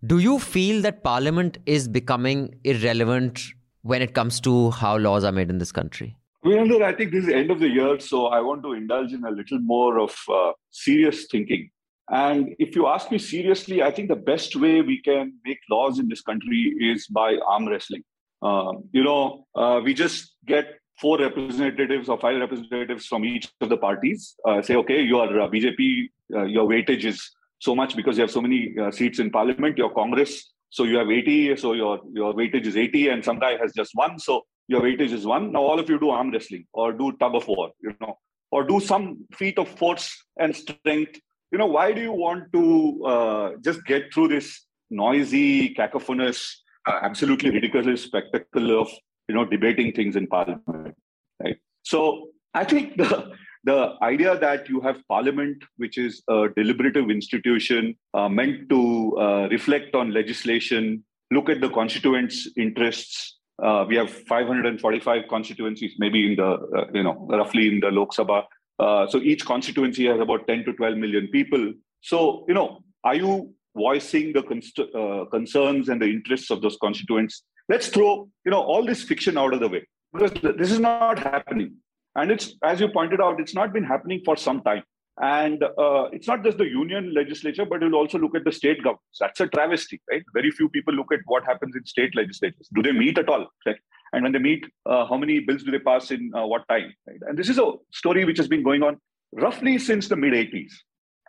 do 0.05 0.19
you 0.19 0.39
feel 0.39 0.81
that 0.81 1.03
parliament 1.03 1.57
is 1.65 1.87
becoming 1.87 2.55
irrelevant 2.63 3.41
when 3.83 4.01
it 4.01 4.13
comes 4.13 4.39
to 4.41 4.71
how 4.71 4.97
laws 4.97 5.23
are 5.23 5.31
made 5.31 5.49
in 5.49 5.57
this 5.57 5.71
country? 5.71 6.15
Virender, 6.43 6.81
I 6.81 6.93
think 6.93 7.11
this 7.11 7.21
is 7.21 7.27
the 7.27 7.35
end 7.35 7.51
of 7.51 7.59
the 7.59 7.69
year, 7.69 7.99
so 7.99 8.27
I 8.27 8.41
want 8.41 8.63
to 8.63 8.73
indulge 8.73 9.13
in 9.13 9.23
a 9.23 9.29
little 9.29 9.59
more 9.59 9.99
of 9.99 10.15
uh, 10.27 10.53
serious 10.71 11.27
thinking. 11.31 11.69
And 12.09 12.55
if 12.57 12.75
you 12.75 12.87
ask 12.87 13.11
me 13.11 13.19
seriously, 13.19 13.83
I 13.83 13.91
think 13.91 14.09
the 14.09 14.15
best 14.15 14.55
way 14.55 14.81
we 14.81 15.01
can 15.01 15.33
make 15.45 15.59
laws 15.69 15.99
in 15.99 16.09
this 16.09 16.21
country 16.21 16.75
is 16.79 17.07
by 17.07 17.37
arm 17.47 17.67
wrestling. 17.67 18.03
Uh, 18.41 18.73
you 18.91 19.03
know, 19.03 19.45
uh, 19.55 19.81
we 19.83 19.93
just 19.93 20.35
get 20.45 20.80
four 21.01 21.17
representatives 21.17 22.07
or 22.07 22.17
five 22.19 22.39
representatives 22.39 23.07
from 23.07 23.25
each 23.25 23.51
of 23.59 23.69
the 23.69 23.77
parties 23.77 24.35
uh, 24.47 24.61
say, 24.61 24.75
okay, 24.75 25.01
your 25.01 25.41
uh, 25.41 25.49
BJP, 25.49 26.09
uh, 26.35 26.43
your 26.43 26.69
weightage 26.69 27.05
is 27.05 27.31
so 27.59 27.75
much 27.75 27.95
because 27.95 28.17
you 28.17 28.21
have 28.21 28.31
so 28.31 28.41
many 28.41 28.75
uh, 28.79 28.91
seats 28.91 29.19
in 29.19 29.31
parliament, 29.31 29.77
your 29.77 29.93
Congress, 29.93 30.53
so 30.69 30.83
you 30.83 30.97
have 30.97 31.09
80, 31.09 31.57
so 31.57 31.73
your, 31.73 31.99
your 32.13 32.33
weightage 32.33 32.65
is 32.65 32.77
80, 32.77 33.09
and 33.09 33.25
some 33.25 33.39
guy 33.39 33.57
has 33.57 33.73
just 33.73 33.91
one, 33.93 34.19
so 34.19 34.43
your 34.67 34.81
weightage 34.81 35.11
is 35.11 35.25
one. 35.25 35.51
Now 35.51 35.63
all 35.63 35.79
of 35.79 35.89
you 35.89 35.99
do 35.99 36.11
arm 36.11 36.31
wrestling 36.31 36.65
or 36.71 36.93
do 36.93 37.11
tug 37.19 37.35
of 37.35 37.47
war, 37.47 37.71
you 37.81 37.93
know, 37.99 38.17
or 38.51 38.63
do 38.63 38.79
some 38.79 39.25
feat 39.33 39.57
of 39.57 39.67
force 39.67 40.07
and 40.39 40.55
strength. 40.55 41.19
You 41.51 41.57
know, 41.57 41.65
why 41.65 41.91
do 41.91 42.01
you 42.01 42.13
want 42.13 42.53
to 42.53 43.05
uh, 43.05 43.51
just 43.61 43.83
get 43.85 44.13
through 44.13 44.29
this 44.29 44.65
noisy, 44.89 45.73
cacophonous, 45.73 46.61
uh, 46.87 46.99
absolutely 47.01 47.49
ridiculous 47.49 48.03
spectacle 48.03 48.81
of 48.81 48.89
you 49.27 49.35
know, 49.35 49.45
debating 49.45 49.93
things 49.93 50.15
in 50.15 50.27
parliament, 50.27 50.95
right? 51.43 51.57
So 51.83 52.29
I 52.53 52.63
think 52.63 52.97
the 52.97 53.31
the 53.63 53.93
idea 54.01 54.37
that 54.37 54.67
you 54.69 54.81
have 54.81 54.97
parliament, 55.07 55.63
which 55.77 55.97
is 55.97 56.23
a 56.27 56.47
deliberative 56.55 57.09
institution 57.11 57.95
uh, 58.13 58.27
meant 58.27 58.69
to 58.69 59.17
uh, 59.19 59.47
reflect 59.49 59.93
on 59.93 60.11
legislation, 60.11 61.03
look 61.29 61.47
at 61.49 61.61
the 61.61 61.69
constituents' 61.69 62.49
interests. 62.57 63.37
Uh, 63.61 63.85
we 63.87 63.95
have 63.95 64.09
545 64.09 65.23
constituencies, 65.29 65.93
maybe 65.99 66.31
in 66.31 66.35
the 66.35 66.45
uh, 66.45 66.85
you 66.93 67.03
know 67.03 67.27
roughly 67.29 67.67
in 67.67 67.79
the 67.79 67.91
Lok 67.91 68.13
Sabha. 68.13 68.43
Uh, 68.79 69.07
so 69.07 69.19
each 69.19 69.45
constituency 69.45 70.07
has 70.07 70.19
about 70.19 70.47
10 70.47 70.65
to 70.65 70.73
12 70.73 70.97
million 70.97 71.27
people. 71.27 71.73
So 72.01 72.45
you 72.47 72.55
know, 72.55 72.79
are 73.03 73.15
you 73.15 73.53
voicing 73.75 74.33
the 74.33 74.43
const- 74.43 74.79
uh, 74.79 75.25
concerns 75.31 75.87
and 75.89 76.01
the 76.01 76.07
interests 76.07 76.49
of 76.49 76.61
those 76.61 76.77
constituents 76.81 77.43
let's 77.71 77.89
throw 77.95 78.11
you 78.45 78.51
know 78.53 78.61
all 78.61 78.85
this 78.91 79.03
fiction 79.03 79.37
out 79.37 79.53
of 79.53 79.59
the 79.59 79.69
way. 79.75 79.83
Because 80.13 80.31
this 80.61 80.71
is 80.71 80.79
not 80.79 81.19
happening. 81.19 81.75
And 82.15 82.31
it's 82.31 82.55
as 82.63 82.81
you 82.81 82.89
pointed 82.89 83.21
out 83.21 83.39
it's 83.39 83.55
not 83.55 83.73
been 83.73 83.83
happening 83.83 84.21
for 84.25 84.35
some 84.35 84.61
time. 84.61 84.83
And 85.21 85.63
uh, 85.63 86.03
it's 86.15 86.27
not 86.27 86.43
just 86.43 86.57
the 86.57 86.65
union 86.65 87.13
legislature 87.13 87.65
but 87.65 87.81
you'll 87.81 87.95
also 87.95 88.17
look 88.17 88.35
at 88.35 88.43
the 88.43 88.51
state 88.51 88.77
governments 88.83 89.19
that's 89.19 89.39
a 89.45 89.47
travesty 89.47 90.01
right? 90.11 90.23
Very 90.33 90.51
few 90.51 90.69
people 90.69 90.93
look 90.93 91.11
at 91.11 91.19
what 91.25 91.45
happens 91.45 91.75
in 91.75 91.85
state 91.85 92.15
legislatures. 92.15 92.69
Do 92.73 92.81
they 92.81 92.91
meet 92.91 93.17
at 93.17 93.29
all 93.29 93.45
right? 93.65 93.77
and 94.13 94.23
when 94.23 94.31
they 94.31 94.39
meet 94.39 94.65
uh, 94.85 95.05
how 95.05 95.17
many 95.17 95.39
bills 95.39 95.63
do 95.63 95.71
they 95.71 95.79
pass 95.79 96.11
in 96.11 96.31
uh, 96.35 96.45
what 96.45 96.67
time 96.69 96.93
right? 97.07 97.21
and 97.27 97.37
this 97.37 97.49
is 97.49 97.59
a 97.59 97.71
story 97.91 98.25
which 98.25 98.37
has 98.37 98.47
been 98.47 98.63
going 98.63 98.83
on 98.83 98.97
roughly 99.45 99.77
since 99.77 100.07
the 100.07 100.15
mid 100.15 100.33
80s 100.33 100.73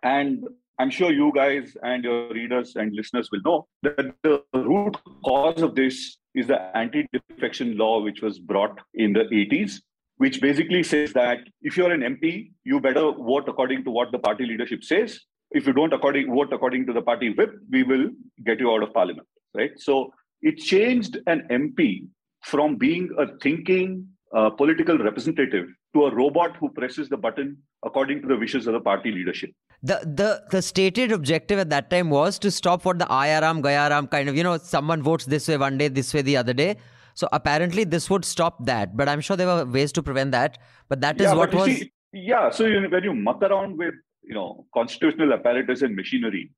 and 0.02 0.44
I'm 0.78 0.90
sure 0.90 1.12
you 1.12 1.30
guys 1.34 1.76
and 1.82 2.02
your 2.02 2.32
readers 2.32 2.75
and 2.76 2.94
listeners 2.94 3.28
will 3.30 3.42
know 3.44 3.66
that 3.82 4.14
the 4.22 4.42
root 4.54 4.96
cause 5.25 5.62
of 5.62 5.75
this 5.75 6.16
is 6.34 6.46
the 6.46 6.76
anti 6.76 7.06
defection 7.12 7.76
law, 7.76 8.02
which 8.02 8.22
was 8.22 8.38
brought 8.38 8.80
in 8.94 9.12
the 9.12 9.24
80s, 9.24 9.80
which 10.16 10.40
basically 10.40 10.82
says 10.82 11.12
that 11.12 11.38
if 11.62 11.76
you're 11.76 11.92
an 11.92 12.00
MP, 12.00 12.52
you 12.64 12.80
better 12.80 13.12
vote 13.12 13.48
according 13.48 13.84
to 13.84 13.90
what 13.90 14.12
the 14.12 14.18
party 14.18 14.46
leadership 14.46 14.84
says. 14.84 15.20
If 15.50 15.66
you 15.66 15.72
don't 15.72 15.92
according, 15.92 16.32
vote 16.34 16.52
according 16.52 16.86
to 16.86 16.92
the 16.92 17.02
party 17.02 17.34
whip, 17.34 17.52
we 17.70 17.82
will 17.82 18.08
get 18.44 18.58
you 18.58 18.72
out 18.72 18.82
of 18.82 18.92
parliament. 18.94 19.26
Right. 19.54 19.72
So 19.76 20.12
it 20.40 20.56
changed 20.58 21.18
an 21.26 21.46
MP 21.50 22.06
from 22.42 22.76
being 22.76 23.10
a 23.18 23.26
thinking 23.38 24.08
uh, 24.34 24.50
political 24.50 24.98
representative 24.98 25.66
to 25.94 26.06
a 26.06 26.14
robot 26.14 26.56
who 26.56 26.70
presses 26.70 27.08
the 27.08 27.16
button 27.16 27.58
according 27.84 28.22
to 28.22 28.28
the 28.28 28.36
wishes 28.36 28.66
of 28.66 28.72
the 28.72 28.80
party 28.80 29.12
leadership. 29.12 29.50
The 29.82 29.98
the 30.20 30.42
the 30.50 30.62
stated 30.62 31.12
objective 31.12 31.58
at 31.58 31.70
that 31.70 31.90
time 31.90 32.10
was 32.10 32.38
to 32.38 32.50
stop 32.50 32.84
what 32.84 32.98
the 32.98 33.04
ayaram 33.06 33.62
gayaram 33.62 34.10
kind 34.10 34.28
of 34.28 34.36
you 34.36 34.42
know 34.42 34.56
someone 34.56 35.02
votes 35.02 35.24
this 35.24 35.48
way 35.48 35.56
one 35.56 35.78
day 35.78 35.88
this 35.88 36.14
way 36.14 36.22
the 36.22 36.36
other 36.36 36.52
day 36.52 36.76
so 37.14 37.28
apparently 37.32 37.84
this 37.84 38.08
would 38.08 38.24
stop 38.24 38.64
that 38.64 38.96
but 38.96 39.08
i'm 39.08 39.20
sure 39.20 39.36
there 39.36 39.48
were 39.48 39.64
ways 39.64 39.90
to 39.92 40.02
prevent 40.02 40.30
that 40.30 40.58
but 40.88 41.00
that 41.00 41.20
is 41.20 41.26
yeah, 41.26 41.34
what 41.34 41.52
was 41.52 41.66
see, 41.66 41.90
yeah. 42.12 42.50
So 42.50 42.66
you, 42.66 42.88
when 42.88 43.04
you 43.04 43.14
muck 43.14 43.42
around 43.42 43.78
with 43.78 43.94
you 44.22 44.34
know 44.34 44.66
constitutional 44.74 45.32
apparatus 45.32 45.82
and 45.82 45.96
machinery, 45.96 46.50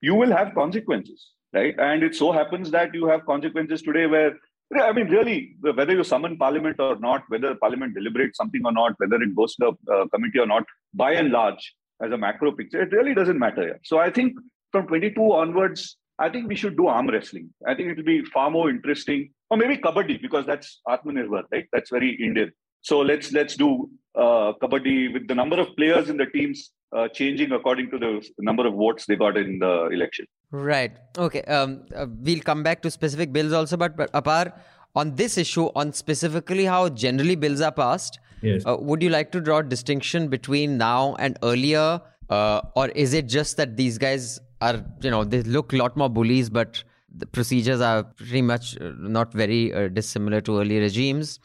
you 0.00 0.14
will 0.14 0.30
have 0.30 0.54
consequences, 0.54 1.30
right? 1.52 1.74
And 1.78 2.02
it 2.02 2.14
so 2.14 2.32
happens 2.32 2.70
that 2.70 2.94
you 2.94 3.06
have 3.06 3.26
consequences 3.26 3.82
today 3.82 4.06
where 4.06 4.34
I 4.80 4.92
mean, 4.92 5.08
really, 5.08 5.56
whether 5.60 5.92
you 5.92 6.04
summon 6.04 6.36
parliament 6.38 6.76
or 6.78 6.96
not, 7.00 7.24
whether 7.26 7.56
parliament 7.56 7.94
deliberates 7.94 8.38
something 8.38 8.62
or 8.64 8.70
not, 8.70 8.92
whether 8.98 9.16
it 9.16 9.34
goes 9.34 9.56
to 9.56 9.76
a 9.88 9.92
uh, 9.92 10.06
committee 10.14 10.38
or 10.38 10.46
not, 10.46 10.62
by 10.94 11.14
and 11.14 11.32
large, 11.32 11.74
as 12.02 12.12
a 12.12 12.18
macro 12.18 12.52
picture, 12.52 12.82
it 12.82 12.92
really 12.92 13.14
doesn't 13.14 13.38
matter. 13.38 13.66
Yet. 13.68 13.80
So 13.84 13.98
I 13.98 14.10
think 14.10 14.34
from 14.72 14.86
22 14.86 15.20
onwards, 15.20 15.96
I 16.18 16.28
think 16.28 16.48
we 16.48 16.56
should 16.56 16.76
do 16.76 16.86
arm 16.86 17.08
wrestling. 17.08 17.50
I 17.66 17.74
think 17.74 17.88
it 17.88 17.96
will 17.96 18.04
be 18.04 18.24
far 18.24 18.50
more 18.50 18.68
interesting, 18.68 19.30
or 19.50 19.56
maybe 19.56 19.76
kabaddi 19.76 20.20
because 20.20 20.46
that's 20.46 20.80
Atmanirbhar, 20.86 21.44
right? 21.52 21.66
That's 21.72 21.90
very 21.90 22.10
Indian. 22.22 22.52
So 22.82 23.00
let's 23.00 23.32
let's 23.32 23.56
do 23.56 23.90
uh, 24.14 24.52
kabaddi 24.62 25.12
with 25.12 25.28
the 25.28 25.34
number 25.34 25.58
of 25.58 25.74
players 25.76 26.10
in 26.10 26.16
the 26.16 26.26
teams 26.26 26.72
uh, 26.96 27.08
changing 27.08 27.52
according 27.52 27.90
to 27.90 27.98
the 27.98 28.28
number 28.38 28.66
of 28.66 28.74
votes 28.74 29.06
they 29.06 29.16
got 29.16 29.36
in 29.36 29.58
the 29.58 29.88
election. 29.88 30.26
Right. 30.50 30.92
Okay. 31.16 31.42
Um, 31.42 31.84
uh, 31.94 32.06
we'll 32.08 32.40
come 32.40 32.62
back 32.62 32.82
to 32.82 32.90
specific 32.90 33.32
bills 33.32 33.52
also, 33.52 33.76
but, 33.76 33.96
but 33.96 34.12
Apar 34.12 34.52
on 34.94 35.14
this 35.14 35.38
issue, 35.38 35.66
on 35.76 35.92
specifically 35.92 36.64
how 36.64 36.88
generally 36.88 37.36
bills 37.36 37.60
are 37.60 37.72
passed, 37.72 38.18
Yes. 38.42 38.64
uh, 38.66 38.76
would 38.78 39.02
you 39.02 39.10
like 39.10 39.32
to 39.32 39.40
draw 39.40 39.58
a 39.58 39.62
distinction 39.62 40.28
between 40.28 40.78
now 40.78 41.14
and 41.16 41.38
earlier, 41.42 42.00
uh, 42.28 42.60
or 42.74 42.88
is 42.90 43.14
it 43.14 43.26
just 43.26 43.56
that 43.56 43.76
these 43.76 43.98
guys 43.98 44.38
are, 44.60 44.84
you 45.02 45.10
know, 45.10 45.24
they 45.24 45.42
look 45.42 45.72
a 45.72 45.76
lot 45.76 45.96
more 45.96 46.08
bullies, 46.08 46.50
but 46.50 46.82
the 47.14 47.26
procedures 47.26 47.80
are 47.80 48.04
pretty 48.04 48.42
much 48.42 48.76
uh, 48.80 48.92
not 48.98 49.32
very 49.32 49.72
uh, 49.74 49.88
dissimilar 49.88 50.40
to 50.42 50.60
earlier 50.60 50.80
regimes? 50.80 51.38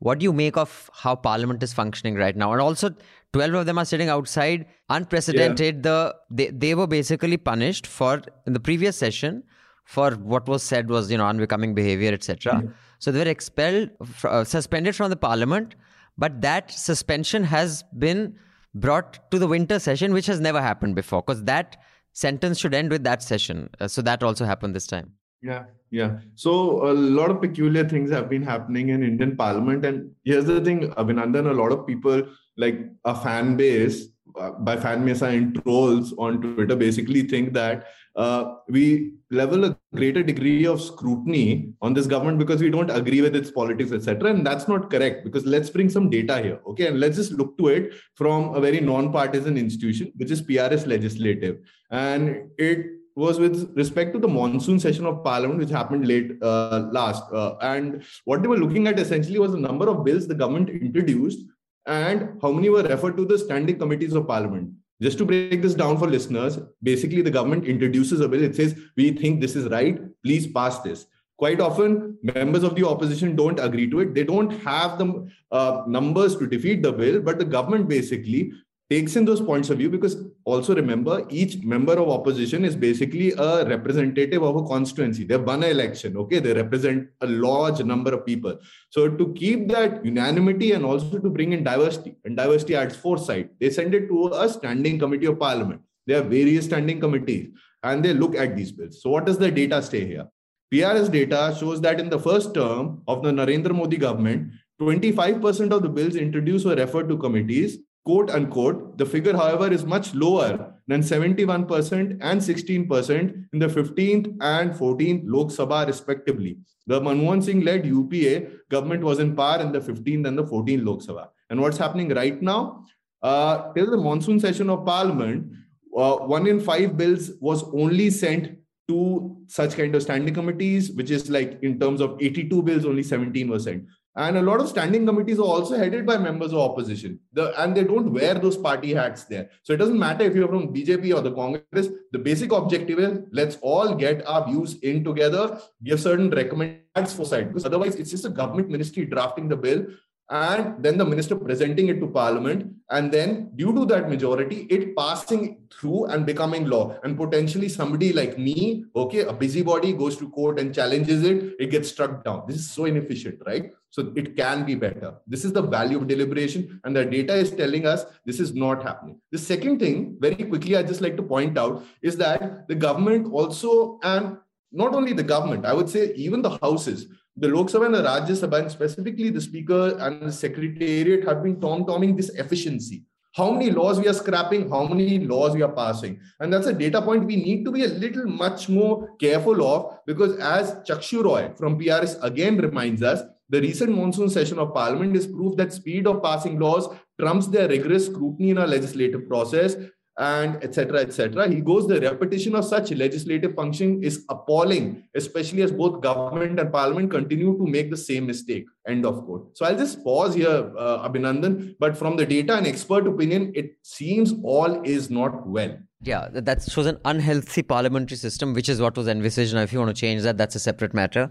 What 0.00 0.18
do 0.18 0.24
you 0.24 0.32
make 0.32 0.56
of 0.56 0.90
how 0.92 1.14
Parliament 1.14 1.62
is 1.62 1.72
functioning 1.72 2.14
right 2.16 2.36
now? 2.36 2.52
And 2.52 2.60
also, 2.60 2.90
12 3.32 3.54
of 3.54 3.66
them 3.66 3.78
are 3.78 3.84
sitting 3.84 4.08
outside, 4.08 4.66
unprecedented. 4.90 5.82
The 5.82 6.14
they, 6.30 6.48
they 6.48 6.74
were 6.74 6.86
basically 6.86 7.36
punished 7.36 7.86
for, 7.86 8.20
in 8.46 8.52
the 8.52 8.60
previous 8.60 8.96
session, 8.96 9.44
for 9.84 10.12
what 10.12 10.48
was 10.48 10.62
said 10.62 10.90
was, 10.90 11.10
you 11.10 11.18
know, 11.18 11.26
unbecoming 11.26 11.74
behavior, 11.74 12.12
etc. 12.12 12.62
So 12.98 13.12
they 13.12 13.20
were 13.20 13.30
expelled, 13.30 13.90
uh, 14.24 14.44
suspended 14.44 14.96
from 14.96 15.10
the 15.10 15.16
Parliament, 15.16 15.74
but 16.16 16.40
that 16.42 16.70
suspension 16.70 17.44
has 17.44 17.84
been 17.98 18.36
brought 18.74 19.30
to 19.30 19.38
the 19.38 19.46
winter 19.46 19.78
session, 19.78 20.12
which 20.12 20.26
has 20.26 20.40
never 20.40 20.60
happened 20.60 20.94
before, 20.94 21.22
because 21.22 21.44
that 21.44 21.76
sentence 22.12 22.58
should 22.58 22.74
end 22.74 22.90
with 22.90 23.04
that 23.04 23.22
session. 23.22 23.68
Uh, 23.80 23.88
so 23.88 24.02
that 24.02 24.22
also 24.22 24.44
happened 24.44 24.74
this 24.74 24.86
time. 24.86 25.12
Yeah, 25.42 25.64
yeah. 25.90 26.18
So 26.36 26.88
a 26.88 26.92
lot 26.92 27.30
of 27.30 27.40
peculiar 27.40 27.86
things 27.86 28.10
have 28.10 28.30
been 28.30 28.42
happening 28.42 28.88
in 28.88 29.02
Indian 29.02 29.36
Parliament, 29.36 29.84
and 29.84 30.10
here's 30.24 30.46
the 30.46 30.60
thing, 30.60 30.90
Abhinandan. 30.92 31.50
A 31.50 31.52
lot 31.52 31.72
of 31.72 31.86
people 31.86 32.22
like 32.56 32.80
a 33.04 33.14
fan 33.14 33.56
base. 33.56 34.08
Uh, 34.40 34.50
by 34.50 34.76
fan 34.76 35.04
base, 35.04 35.22
mean 35.22 35.52
trolls 35.52 36.12
on 36.18 36.40
Twitter 36.40 36.74
basically 36.74 37.22
think 37.22 37.52
that 37.52 37.86
uh, 38.16 38.56
we 38.68 39.14
level 39.30 39.64
a 39.64 39.76
greater 39.94 40.22
degree 40.22 40.64
of 40.66 40.80
scrutiny 40.80 41.72
on 41.82 41.94
this 41.94 42.06
government 42.06 42.38
because 42.38 42.60
we 42.60 42.70
don't 42.70 42.90
agree 42.90 43.20
with 43.20 43.34
its 43.34 43.50
politics, 43.50 43.92
etc. 43.92 44.30
And 44.30 44.46
that's 44.46 44.68
not 44.68 44.90
correct 44.90 45.24
because 45.24 45.44
let's 45.44 45.70
bring 45.70 45.90
some 45.90 46.10
data 46.10 46.40
here, 46.40 46.60
okay? 46.68 46.86
And 46.86 47.00
let's 47.00 47.16
just 47.16 47.32
look 47.32 47.58
to 47.58 47.68
it 47.68 47.94
from 48.14 48.54
a 48.54 48.60
very 48.60 48.80
non-partisan 48.80 49.58
institution, 49.58 50.12
which 50.16 50.30
is 50.30 50.42
PRS 50.42 50.86
Legislative, 50.86 51.58
and 51.90 52.50
it 52.58 52.86
was 53.16 53.38
with 53.38 53.72
respect 53.76 54.12
to 54.12 54.18
the 54.18 54.28
monsoon 54.28 54.78
session 54.80 55.06
of 55.06 55.22
parliament 55.22 55.60
which 55.60 55.70
happened 55.70 56.06
late 56.06 56.32
uh, 56.42 56.88
last 56.90 57.22
uh, 57.32 57.54
and 57.60 58.02
what 58.24 58.42
they 58.42 58.48
were 58.48 58.56
looking 58.56 58.88
at 58.88 58.98
essentially 58.98 59.38
was 59.38 59.52
the 59.52 59.58
number 59.58 59.88
of 59.88 60.04
bills 60.04 60.26
the 60.26 60.34
government 60.34 60.68
introduced 60.68 61.46
and 61.86 62.36
how 62.42 62.50
many 62.50 62.68
were 62.68 62.82
referred 62.82 63.16
to 63.16 63.24
the 63.24 63.38
standing 63.38 63.78
committees 63.78 64.14
of 64.14 64.26
parliament 64.26 64.68
just 65.02 65.18
to 65.18 65.24
break 65.24 65.60
this 65.62 65.74
down 65.74 65.98
for 65.98 66.08
listeners 66.08 66.58
basically 66.82 67.22
the 67.22 67.30
government 67.30 67.66
introduces 67.66 68.20
a 68.20 68.28
bill. 68.28 68.42
It 68.42 68.56
says 68.56 68.78
we 68.96 69.10
think 69.10 69.40
this 69.40 69.56
is 69.56 69.68
right. 69.68 70.00
Please 70.22 70.46
pass 70.46 70.80
this. 70.80 71.06
Quite 71.36 71.60
often 71.60 72.16
members 72.22 72.62
of 72.62 72.76
the 72.76 72.86
opposition 72.86 73.34
don't 73.34 73.58
agree 73.58 73.90
to 73.90 74.00
it. 74.00 74.14
They 74.14 74.22
don't 74.22 74.50
have 74.62 74.98
the 74.98 75.28
uh, 75.50 75.82
numbers 75.86 76.36
to 76.36 76.46
defeat 76.46 76.82
the 76.82 76.92
bill 76.92 77.20
but 77.20 77.38
the 77.38 77.44
government 77.44 77.88
basically 77.88 78.52
takes 78.90 79.16
in 79.16 79.24
those 79.24 79.40
points 79.40 79.70
of 79.70 79.78
view 79.78 79.88
because 79.88 80.16
also 80.44 80.74
remember 80.74 81.26
each 81.30 81.62
member 81.64 81.94
of 81.94 82.08
opposition 82.08 82.64
is 82.64 82.76
basically 82.76 83.32
a 83.32 83.64
representative 83.66 84.42
of 84.42 84.56
a 84.56 84.62
constituency. 84.64 85.24
They've 85.24 85.42
won 85.42 85.62
an 85.62 85.70
election 85.70 86.16
okay? 86.18 86.38
They 86.38 86.52
represent 86.52 87.08
a 87.22 87.26
large 87.26 87.82
number 87.82 88.12
of 88.12 88.26
people. 88.26 88.58
So 88.90 89.08
to 89.08 89.32
keep 89.34 89.68
that 89.68 90.04
unanimity 90.04 90.72
and 90.72 90.84
also 90.84 91.18
to 91.18 91.30
bring 91.30 91.52
in 91.52 91.64
diversity 91.64 92.16
and 92.24 92.36
diversity 92.36 92.76
adds 92.76 92.94
foresight 92.94 93.50
they 93.58 93.70
send 93.70 93.94
it 93.94 94.08
to 94.08 94.28
a 94.28 94.48
standing 94.48 94.98
committee 94.98 95.26
of 95.26 95.38
parliament. 95.38 95.80
There 96.06 96.20
are 96.20 96.24
various 96.24 96.66
standing 96.66 97.00
committees 97.00 97.48
and 97.82 98.04
they 98.04 98.12
look 98.12 98.34
at 98.34 98.54
these 98.54 98.72
bills. 98.72 99.02
So 99.02 99.08
what 99.10 99.24
does 99.24 99.38
the 99.38 99.50
data 99.50 99.82
say 99.82 100.06
here? 100.06 100.28
Prs 100.72 101.10
data 101.10 101.56
shows 101.58 101.80
that 101.80 102.00
in 102.00 102.10
the 102.10 102.18
first 102.18 102.52
term 102.52 103.02
of 103.08 103.22
the 103.22 103.30
narendra 103.30 103.74
modi 103.74 103.96
government 103.96 104.50
25% 104.80 105.70
of 105.70 105.82
the 105.82 105.88
bills 105.88 106.16
introduced 106.16 106.66
were 106.66 106.74
referred 106.74 107.08
to 107.08 107.16
committees 107.16 107.78
quote 108.04 108.30
unquote. 108.30 108.98
The 108.98 109.06
figure, 109.06 109.36
however, 109.36 109.72
is 109.72 109.84
much 109.84 110.14
lower 110.14 110.74
than 110.86 111.00
71% 111.00 112.18
and 112.20 112.40
16% 112.40 113.44
in 113.52 113.58
the 113.58 113.66
15th 113.66 114.36
and 114.40 114.72
14th 114.72 115.22
Lok 115.24 115.48
Sabha, 115.48 115.86
respectively. 115.86 116.58
The 116.86 117.00
Manmohan 117.00 117.42
Singh 117.42 117.62
led 117.62 117.86
UPA 117.86 118.46
government 118.70 119.02
was 119.02 119.18
in 119.18 119.34
power 119.34 119.60
in 119.60 119.72
the 119.72 119.80
15th 119.80 120.26
and 120.26 120.36
the 120.36 120.44
14th 120.44 120.84
Lok 120.84 121.00
Sabha. 121.00 121.28
And 121.50 121.60
what's 121.60 121.78
happening 121.78 122.10
right 122.10 122.40
now? 122.42 122.84
Uh, 123.22 123.72
till 123.72 123.90
the 123.90 123.96
monsoon 123.96 124.38
session 124.38 124.68
of 124.68 124.84
Parliament, 124.84 125.50
uh, 125.96 126.16
one 126.16 126.46
in 126.46 126.60
five 126.60 126.96
bills 126.96 127.30
was 127.40 127.62
only 127.72 128.10
sent 128.10 128.58
to 128.88 129.34
such 129.46 129.76
kind 129.76 129.94
of 129.94 130.02
standing 130.02 130.34
committees, 130.34 130.90
which 130.92 131.10
is 131.10 131.30
like 131.30 131.58
in 131.62 131.80
terms 131.80 132.02
of 132.02 132.18
82 132.20 132.62
bills, 132.62 132.84
only 132.84 133.02
17 133.02 133.48
were 133.48 133.58
sent. 133.58 133.84
And 134.16 134.36
a 134.36 134.42
lot 134.42 134.60
of 134.60 134.68
standing 134.68 135.06
committees 135.06 135.40
are 135.40 135.42
also 135.42 135.76
headed 135.76 136.06
by 136.06 136.16
members 136.16 136.52
of 136.52 136.58
opposition. 136.58 137.18
The, 137.32 137.60
and 137.60 137.76
they 137.76 137.82
don't 137.82 138.12
wear 138.12 138.34
those 138.34 138.56
party 138.56 138.94
hats 138.94 139.24
there. 139.24 139.50
So 139.64 139.72
it 139.72 139.78
doesn't 139.78 139.98
matter 139.98 140.24
if 140.24 140.36
you're 140.36 140.46
from 140.46 140.72
BJP 140.72 141.14
or 141.16 141.20
the 141.20 141.32
Congress. 141.32 141.88
The 142.12 142.18
basic 142.18 142.52
objective 142.52 143.00
is 143.00 143.18
let's 143.32 143.58
all 143.60 143.94
get 143.94 144.24
our 144.26 144.46
views 144.46 144.78
in 144.80 145.02
together, 145.02 145.60
give 145.82 146.00
certain 146.00 146.30
recommendations 146.30 147.12
for 147.12 147.24
side. 147.24 147.48
Because 147.48 147.64
otherwise, 147.64 147.96
it's 147.96 148.10
just 148.10 148.24
a 148.24 148.30
government 148.30 148.70
ministry 148.70 149.04
drafting 149.04 149.48
the 149.48 149.56
bill 149.56 149.86
and 150.30 150.82
then 150.82 150.96
the 150.96 151.04
minister 151.04 151.36
presenting 151.36 151.88
it 151.88 152.00
to 152.00 152.06
parliament 152.06 152.74
and 152.90 153.12
then 153.12 153.50
due 153.56 153.74
to 153.74 153.84
that 153.84 154.08
majority 154.08 154.66
it 154.70 154.96
passing 154.96 155.58
through 155.70 156.06
and 156.06 156.24
becoming 156.24 156.66
law. 156.66 156.98
And 157.02 157.16
potentially 157.16 157.68
somebody 157.68 158.12
like 158.12 158.38
me 158.38 158.86
okay 158.96 159.20
a 159.20 159.32
busybody 159.32 159.92
goes 159.92 160.16
to 160.16 160.30
court 160.30 160.58
and 160.58 160.74
challenges 160.74 161.22
it 161.24 161.54
it 161.58 161.70
gets 161.70 161.90
struck 161.90 162.24
down. 162.24 162.44
This 162.46 162.56
is 162.56 162.70
so 162.70 162.86
inefficient 162.86 163.40
right? 163.46 163.72
So 163.90 164.12
it 164.16 164.34
can 164.34 164.64
be 164.64 164.74
better. 164.74 165.14
This 165.26 165.44
is 165.44 165.52
the 165.52 165.62
value 165.62 165.98
of 165.98 166.08
deliberation 166.08 166.80
and 166.84 166.96
the 166.96 167.04
data 167.04 167.34
is 167.34 167.50
telling 167.50 167.86
us 167.86 168.06
this 168.24 168.40
is 168.40 168.54
not 168.54 168.82
happening. 168.82 169.20
The 169.30 169.38
second 169.38 169.78
thing 169.78 170.16
very 170.20 170.44
quickly 170.44 170.76
i 170.76 170.82
just 170.82 171.00
like 171.02 171.16
to 171.16 171.22
point 171.22 171.58
out 171.58 171.84
is 172.00 172.16
that 172.16 172.66
the 172.68 172.74
government 172.74 173.30
also 173.32 173.98
and 174.02 174.38
not 174.72 174.94
only 174.94 175.12
the 175.12 175.22
government 175.22 175.66
i 175.66 175.72
would 175.72 175.88
say 175.88 176.12
even 176.14 176.42
the 176.42 176.58
houses 176.58 177.06
the 177.36 177.48
Lok 177.48 177.66
Sabha 177.66 177.86
and 177.86 177.94
the 177.94 178.02
Rajya 178.02 178.36
Sabha, 178.40 178.60
and 178.60 178.70
specifically 178.70 179.30
the 179.30 179.40
Speaker 179.40 179.96
and 179.98 180.22
the 180.22 180.32
Secretariat, 180.32 181.26
have 181.26 181.42
been 181.42 181.60
tom-tomming 181.60 182.16
this 182.16 182.30
efficiency. 182.30 183.04
How 183.34 183.50
many 183.50 183.72
laws 183.72 183.98
we 183.98 184.06
are 184.06 184.12
scrapping, 184.12 184.70
how 184.70 184.86
many 184.86 185.18
laws 185.18 185.54
we 185.56 185.62
are 185.62 185.72
passing. 185.72 186.20
And 186.38 186.52
that's 186.52 186.68
a 186.68 186.72
data 186.72 187.02
point 187.02 187.24
we 187.24 187.34
need 187.34 187.64
to 187.64 187.72
be 187.72 187.82
a 187.82 187.88
little 187.88 188.26
much 188.26 188.68
more 188.68 189.16
careful 189.16 189.66
of 189.66 189.98
because 190.06 190.36
as 190.38 190.74
Chakshu 190.88 191.24
Roy 191.24 191.52
from 191.56 191.76
PRS 191.76 192.22
again 192.22 192.56
reminds 192.58 193.02
us, 193.02 193.22
the 193.48 193.60
recent 193.60 193.94
monsoon 193.94 194.30
session 194.30 194.60
of 194.60 194.72
parliament 194.72 195.16
is 195.16 195.26
proof 195.26 195.56
that 195.56 195.72
speed 195.72 196.06
of 196.06 196.22
passing 196.22 196.60
laws 196.60 196.88
trumps 197.20 197.48
their 197.48 197.68
rigorous 197.68 198.06
scrutiny 198.06 198.50
in 198.50 198.58
our 198.58 198.68
legislative 198.68 199.28
process 199.28 199.76
and 200.18 200.62
etc 200.62 201.00
etc 201.00 201.48
he 201.48 201.60
goes 201.60 201.88
the 201.88 202.00
repetition 202.00 202.54
of 202.54 202.64
such 202.64 202.92
legislative 202.92 203.54
function 203.54 204.02
is 204.02 204.24
appalling 204.28 205.02
especially 205.16 205.62
as 205.62 205.72
both 205.72 206.00
government 206.00 206.60
and 206.60 206.70
parliament 206.72 207.10
continue 207.10 207.56
to 207.58 207.66
make 207.66 207.90
the 207.90 207.96
same 207.96 208.26
mistake 208.26 208.64
end 208.86 209.04
of 209.04 209.24
quote 209.24 209.50
so 209.56 209.66
i'll 209.66 209.76
just 209.76 210.04
pause 210.04 210.34
here 210.34 210.72
uh, 210.78 211.08
abhinandan 211.08 211.74
but 211.80 211.96
from 211.96 212.16
the 212.16 212.24
data 212.24 212.54
and 212.54 212.66
expert 212.66 213.08
opinion 213.08 213.50
it 213.56 213.76
seems 213.82 214.34
all 214.44 214.80
is 214.84 215.10
not 215.10 215.46
well 215.48 215.76
Yeah, 216.06 216.28
that 216.32 216.62
shows 216.62 216.86
an 216.86 216.98
unhealthy 217.10 217.62
parliamentary 217.62 218.16
system, 218.18 218.52
which 218.52 218.68
is 218.68 218.80
what 218.80 218.96
was 218.96 219.08
envisaged. 219.08 219.54
Now, 219.54 219.62
if 219.62 219.72
you 219.72 219.78
want 219.78 219.94
to 219.94 219.98
change 219.98 220.22
that, 220.22 220.36
that's 220.36 220.54
a 220.54 220.60
separate 220.60 220.92
matter. 220.92 221.22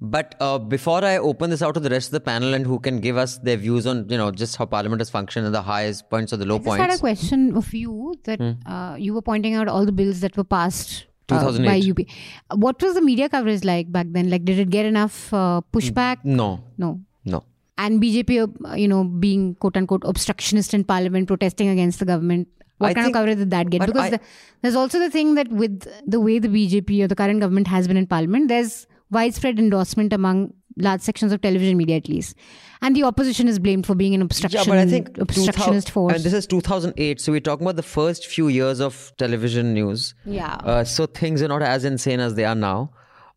But 0.00 0.34
uh, 0.40 0.58
before 0.58 1.02
I 1.04 1.16
open 1.16 1.48
this 1.50 1.62
out 1.62 1.72
to 1.74 1.80
the 1.80 1.88
rest 1.88 2.08
of 2.08 2.12
the 2.12 2.20
panel 2.20 2.52
and 2.52 2.66
who 2.66 2.78
can 2.78 3.00
give 3.00 3.16
us 3.16 3.38
their 3.38 3.56
views 3.56 3.86
on 3.86 4.08
you 4.10 4.18
know 4.18 4.30
just 4.30 4.56
how 4.56 4.66
Parliament 4.66 5.00
has 5.00 5.08
functioned 5.08 5.46
and 5.46 5.54
the 5.54 5.62
highest 5.62 6.10
points 6.10 6.32
or 6.34 6.36
the 6.36 6.44
low 6.44 6.56
I 6.56 6.58
just 6.58 6.78
had 6.78 6.90
a 6.90 6.98
question 6.98 7.56
of 7.56 7.72
you 7.72 8.14
that 8.24 8.40
uh, 8.66 8.96
you 8.98 9.14
were 9.14 9.22
pointing 9.22 9.54
out 9.54 9.68
all 9.68 9.86
the 9.86 9.92
bills 9.92 10.20
that 10.20 10.36
were 10.36 10.44
passed 10.44 11.06
uh, 11.30 11.36
by 11.36 11.40
2008. 11.40 11.90
UP. 11.90 12.58
What 12.58 12.82
was 12.82 12.94
the 12.94 13.00
media 13.00 13.28
coverage 13.30 13.64
like 13.64 13.90
back 13.90 14.06
then? 14.10 14.28
Like, 14.28 14.44
did 14.44 14.58
it 14.58 14.68
get 14.70 14.84
enough 14.84 15.32
uh, 15.32 15.62
pushback? 15.72 16.18
No, 16.24 16.60
No. 16.76 17.00
no. 17.24 17.42
And 17.78 18.00
BJP, 18.02 18.70
uh, 18.70 18.74
you 18.74 18.88
know, 18.88 19.04
being 19.04 19.54
quote 19.56 19.76
unquote 19.78 20.02
obstructionist 20.04 20.74
in 20.74 20.84
parliament, 20.84 21.26
protesting 21.28 21.68
against 21.68 21.98
the 22.00 22.04
government. 22.04 22.48
What 22.78 22.88
I 22.88 22.94
kind 22.94 23.04
think- 23.06 23.16
of 23.16 23.20
coverage 23.20 23.38
did 23.38 23.50
that 23.50 23.70
get? 23.70 23.80
Because 23.86 24.02
I- 24.02 24.10
the, 24.10 24.20
there's 24.60 24.74
also 24.76 24.98
the 24.98 25.10
thing 25.10 25.34
that 25.36 25.48
with 25.48 25.88
the 26.06 26.20
way 26.20 26.38
the 26.38 26.48
BJP 26.48 27.02
or 27.02 27.08
the 27.08 27.14
current 27.16 27.40
government 27.40 27.66
has 27.68 27.88
been 27.88 27.96
in 27.96 28.06
parliament, 28.06 28.48
there's 28.48 28.86
widespread 29.10 29.58
endorsement 29.58 30.12
among 30.12 30.52
large 30.76 31.00
sections 31.00 31.32
of 31.32 31.40
television 31.40 31.76
media, 31.76 31.96
at 31.96 32.08
least. 32.08 32.36
And 32.82 32.94
the 32.94 33.04
opposition 33.04 33.48
is 33.48 33.58
blamed 33.58 33.86
for 33.86 33.94
being 33.94 34.14
an 34.14 34.22
obstruction, 34.22 34.60
Yeah, 34.60 34.64
but 34.68 34.78
I 34.78 34.86
think 34.86 35.16
obstructionist 35.18 35.88
2000 35.88 35.92
force. 35.92 36.14
And 36.14 36.24
this 36.24 36.34
is 36.34 36.46
2008, 36.46 37.20
so 37.20 37.32
we're 37.32 37.40
talking 37.40 37.66
about 37.66 37.76
the 37.76 37.82
first 37.82 38.26
few 38.26 38.48
years 38.48 38.80
of 38.80 39.12
television 39.16 39.72
news. 39.72 40.14
Yeah. 40.24 40.54
Uh, 40.56 40.84
so 40.84 41.06
things 41.06 41.42
are 41.42 41.48
not 41.48 41.62
as 41.62 41.84
insane 41.84 42.20
as 42.20 42.34
they 42.34 42.44
are 42.44 42.54
now. 42.54 42.92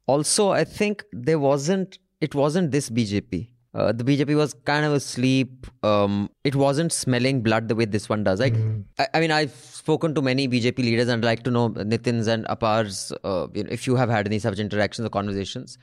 Also, 0.06 0.50
I 0.50 0.64
think 0.64 1.04
there 1.14 1.40
wasn't. 1.40 2.00
It 2.20 2.36
wasn't 2.36 2.72
this 2.72 2.90
BJP. 2.90 3.50
Uh, 3.80 3.92
the 3.94 4.04
BJP 4.04 4.36
was 4.36 4.54
kind 4.66 4.86
of 4.86 4.92
asleep. 4.92 5.68
Um, 5.84 6.30
it 6.44 6.56
wasn't 6.56 6.92
smelling 6.92 7.42
blood 7.42 7.70
the 7.70 7.76
way 7.76 7.86
this 7.86 8.10
one 8.10 8.24
does. 8.26 8.40
Like, 8.40 8.56
I, 8.98 9.08
I 9.14 9.20
mean, 9.22 9.32
I've 9.32 9.54
spoken 9.54 10.14
to 10.16 10.22
many 10.22 10.48
BJP 10.50 10.80
leaders 10.80 11.08
and 11.08 11.24
I'd 11.24 11.28
like 11.28 11.44
to 11.44 11.52
know 11.52 11.70
Nitin's 11.70 12.28
and 12.28 12.46
Apar's, 12.50 13.14
uh, 13.24 13.48
you 13.54 13.64
know, 13.64 13.70
if 13.72 13.88
you 13.88 13.96
have 13.96 14.10
had 14.10 14.28
any 14.28 14.40
such 14.40 14.60
interactions 14.60 15.06
or 15.06 15.10
conversations. 15.10 15.78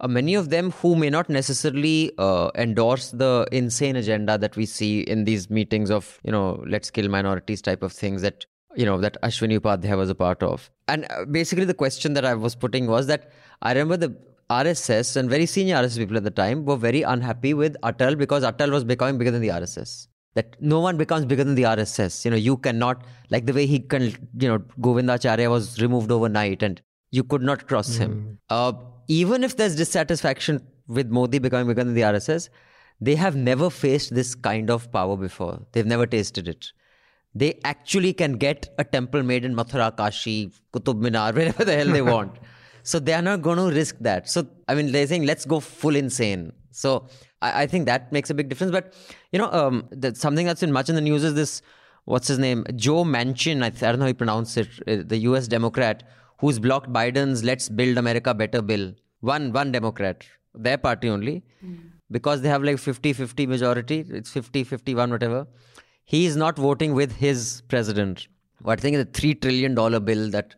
Uh, 0.00 0.08
many 0.08 0.34
of 0.34 0.50
them 0.50 0.72
who 0.72 0.96
may 0.96 1.08
not 1.08 1.28
necessarily 1.30 2.12
uh, 2.18 2.50
endorse 2.56 3.12
the 3.12 3.46
insane 3.52 3.96
agenda 3.96 4.36
that 4.36 4.56
we 4.56 4.66
see 4.66 5.00
in 5.02 5.24
these 5.24 5.48
meetings 5.48 5.90
of, 5.90 6.18
you 6.24 6.32
know, 6.32 6.62
let's 6.66 6.90
kill 6.90 7.08
minorities 7.08 7.62
type 7.62 7.82
of 7.82 7.92
things 7.92 8.22
that, 8.22 8.44
you 8.74 8.84
know, 8.84 8.98
that 8.98 9.16
Ashwini 9.22 9.58
Upadhyay 9.58 9.96
was 9.96 10.10
a 10.10 10.14
part 10.14 10.42
of. 10.42 10.68
And 10.88 11.06
uh, 11.10 11.24
basically, 11.24 11.64
the 11.64 11.74
question 11.74 12.12
that 12.12 12.26
I 12.26 12.34
was 12.34 12.54
putting 12.54 12.88
was 12.88 13.06
that 13.06 13.30
I 13.62 13.72
remember 13.72 13.96
the 13.96 14.16
RSS 14.50 15.16
and 15.16 15.28
very 15.28 15.46
senior 15.46 15.76
RSS 15.76 15.98
people 15.98 16.16
at 16.16 16.24
the 16.24 16.30
time 16.30 16.64
were 16.64 16.76
very 16.76 17.02
unhappy 17.02 17.52
with 17.54 17.76
Atal 17.82 18.16
because 18.16 18.44
Atal 18.44 18.70
was 18.70 18.84
becoming 18.84 19.18
bigger 19.18 19.30
than 19.30 19.42
the 19.42 19.48
RSS. 19.48 20.06
That 20.34 20.56
no 20.60 20.80
one 20.80 20.96
becomes 20.98 21.24
bigger 21.24 21.44
than 21.44 21.54
the 21.54 21.62
RSS. 21.64 22.24
You 22.24 22.30
know, 22.30 22.36
you 22.36 22.56
cannot, 22.58 23.04
like 23.30 23.46
the 23.46 23.52
way 23.52 23.66
he 23.66 23.80
can, 23.80 24.02
you 24.38 24.48
know, 24.48 24.58
Govindacharya 24.80 25.50
was 25.50 25.80
removed 25.80 26.12
overnight 26.12 26.62
and 26.62 26.80
you 27.10 27.24
could 27.24 27.42
not 27.42 27.66
cross 27.66 27.96
him. 27.96 28.38
Uh, 28.50 28.72
even 29.08 29.42
if 29.42 29.56
there's 29.56 29.74
dissatisfaction 29.74 30.60
with 30.86 31.08
Modi 31.08 31.38
becoming 31.38 31.66
bigger 31.66 31.84
than 31.84 31.94
the 31.94 32.02
RSS, 32.02 32.48
they 33.00 33.14
have 33.14 33.34
never 33.34 33.70
faced 33.70 34.14
this 34.14 34.34
kind 34.34 34.70
of 34.70 34.90
power 34.92 35.16
before. 35.16 35.62
They've 35.72 35.86
never 35.86 36.06
tasted 36.06 36.48
it. 36.48 36.72
They 37.34 37.58
actually 37.64 38.12
can 38.12 38.34
get 38.34 38.72
a 38.78 38.84
temple 38.84 39.22
made 39.22 39.44
in 39.44 39.54
Mathura, 39.54 39.94
Kashi, 39.96 40.52
Qutub 40.72 41.00
Minar, 41.00 41.32
wherever 41.34 41.64
the 41.64 41.74
hell 41.74 41.88
they 41.88 42.02
want. 42.02 42.36
So 42.86 43.00
they 43.00 43.14
are 43.14 43.22
not 43.22 43.42
going 43.42 43.58
to 43.58 43.74
risk 43.74 43.96
that. 44.00 44.28
So, 44.30 44.46
I 44.68 44.76
mean, 44.76 44.92
they're 44.92 45.08
saying, 45.08 45.24
let's 45.26 45.44
go 45.44 45.58
full 45.58 45.96
insane. 45.96 46.52
So 46.70 47.08
I, 47.42 47.62
I 47.62 47.66
think 47.66 47.86
that 47.86 48.12
makes 48.12 48.30
a 48.30 48.34
big 48.34 48.48
difference. 48.48 48.70
But, 48.70 48.94
you 49.32 49.40
know, 49.40 49.50
um, 49.50 49.88
that 49.90 50.16
something 50.16 50.46
that's 50.46 50.60
been 50.60 50.70
much 50.70 50.88
in 50.88 50.94
the 50.94 51.00
news 51.00 51.24
is 51.24 51.34
this, 51.34 51.62
what's 52.04 52.28
his 52.28 52.38
name? 52.38 52.64
Joe 52.76 53.02
Manchin, 53.02 53.64
I, 53.64 53.70
th- 53.70 53.82
I 53.82 53.88
don't 53.90 53.98
know 53.98 54.04
how 54.04 54.08
you 54.14 54.14
pronounce 54.14 54.56
it, 54.56 54.68
uh, 54.86 55.02
the 55.04 55.18
US 55.30 55.48
Democrat, 55.48 56.04
who's 56.38 56.60
blocked 56.60 56.92
Biden's 56.92 57.42
Let's 57.42 57.68
Build 57.68 57.98
America 57.98 58.32
Better 58.32 58.62
bill. 58.62 58.94
One, 59.20 59.52
one 59.52 59.72
Democrat, 59.72 60.24
their 60.54 60.78
party 60.78 61.08
only, 61.08 61.42
because 62.12 62.42
they 62.42 62.48
have 62.48 62.62
like 62.62 62.78
50 62.78 63.12
50 63.14 63.48
majority, 63.48 64.06
it's 64.08 64.30
50 64.30 64.62
51, 64.62 65.10
whatever. 65.10 65.48
He 66.04 66.24
is 66.24 66.36
not 66.36 66.56
voting 66.56 66.94
with 66.94 67.16
his 67.16 67.62
president. 67.66 68.28
What 68.62 68.78
I 68.78 68.82
think 68.82 68.94
is 68.96 69.02
a 69.02 69.06
$3 69.06 69.40
trillion 69.40 69.74
bill 69.74 70.30
that 70.30 70.54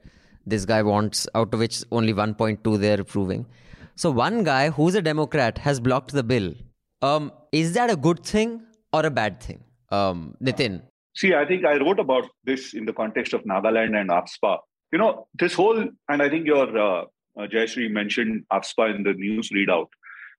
this 0.50 0.64
guy 0.64 0.82
wants, 0.82 1.26
out 1.34 1.52
of 1.52 1.60
which 1.60 1.82
only 1.90 2.12
1.2 2.12 2.78
they're 2.78 3.00
approving. 3.00 3.46
So 3.96 4.10
one 4.10 4.44
guy 4.44 4.70
who's 4.70 4.94
a 4.94 5.02
Democrat 5.02 5.58
has 5.58 5.80
blocked 5.80 6.12
the 6.12 6.22
bill. 6.22 6.54
Um, 7.02 7.32
is 7.52 7.72
that 7.74 7.90
a 7.90 7.96
good 7.96 8.24
thing 8.24 8.62
or 8.92 9.04
a 9.04 9.10
bad 9.10 9.40
thing? 9.40 9.62
Um, 9.90 10.36
Nitin. 10.42 10.82
See, 11.16 11.34
I 11.34 11.44
think 11.44 11.64
I 11.64 11.78
wrote 11.78 11.98
about 11.98 12.28
this 12.44 12.74
in 12.74 12.84
the 12.84 12.92
context 12.92 13.32
of 13.32 13.42
Nagaland 13.42 14.00
and 14.00 14.10
AFSPA. 14.10 14.58
You 14.92 14.98
know, 14.98 15.26
this 15.34 15.54
whole, 15.54 15.78
and 16.08 16.22
I 16.22 16.28
think 16.28 16.46
your 16.46 16.78
uh, 16.78 17.02
uh, 17.38 17.46
Jayashree 17.46 17.90
mentioned 17.90 18.44
AFSPA 18.52 18.94
in 18.94 19.02
the 19.02 19.14
news 19.14 19.50
readout. 19.50 19.88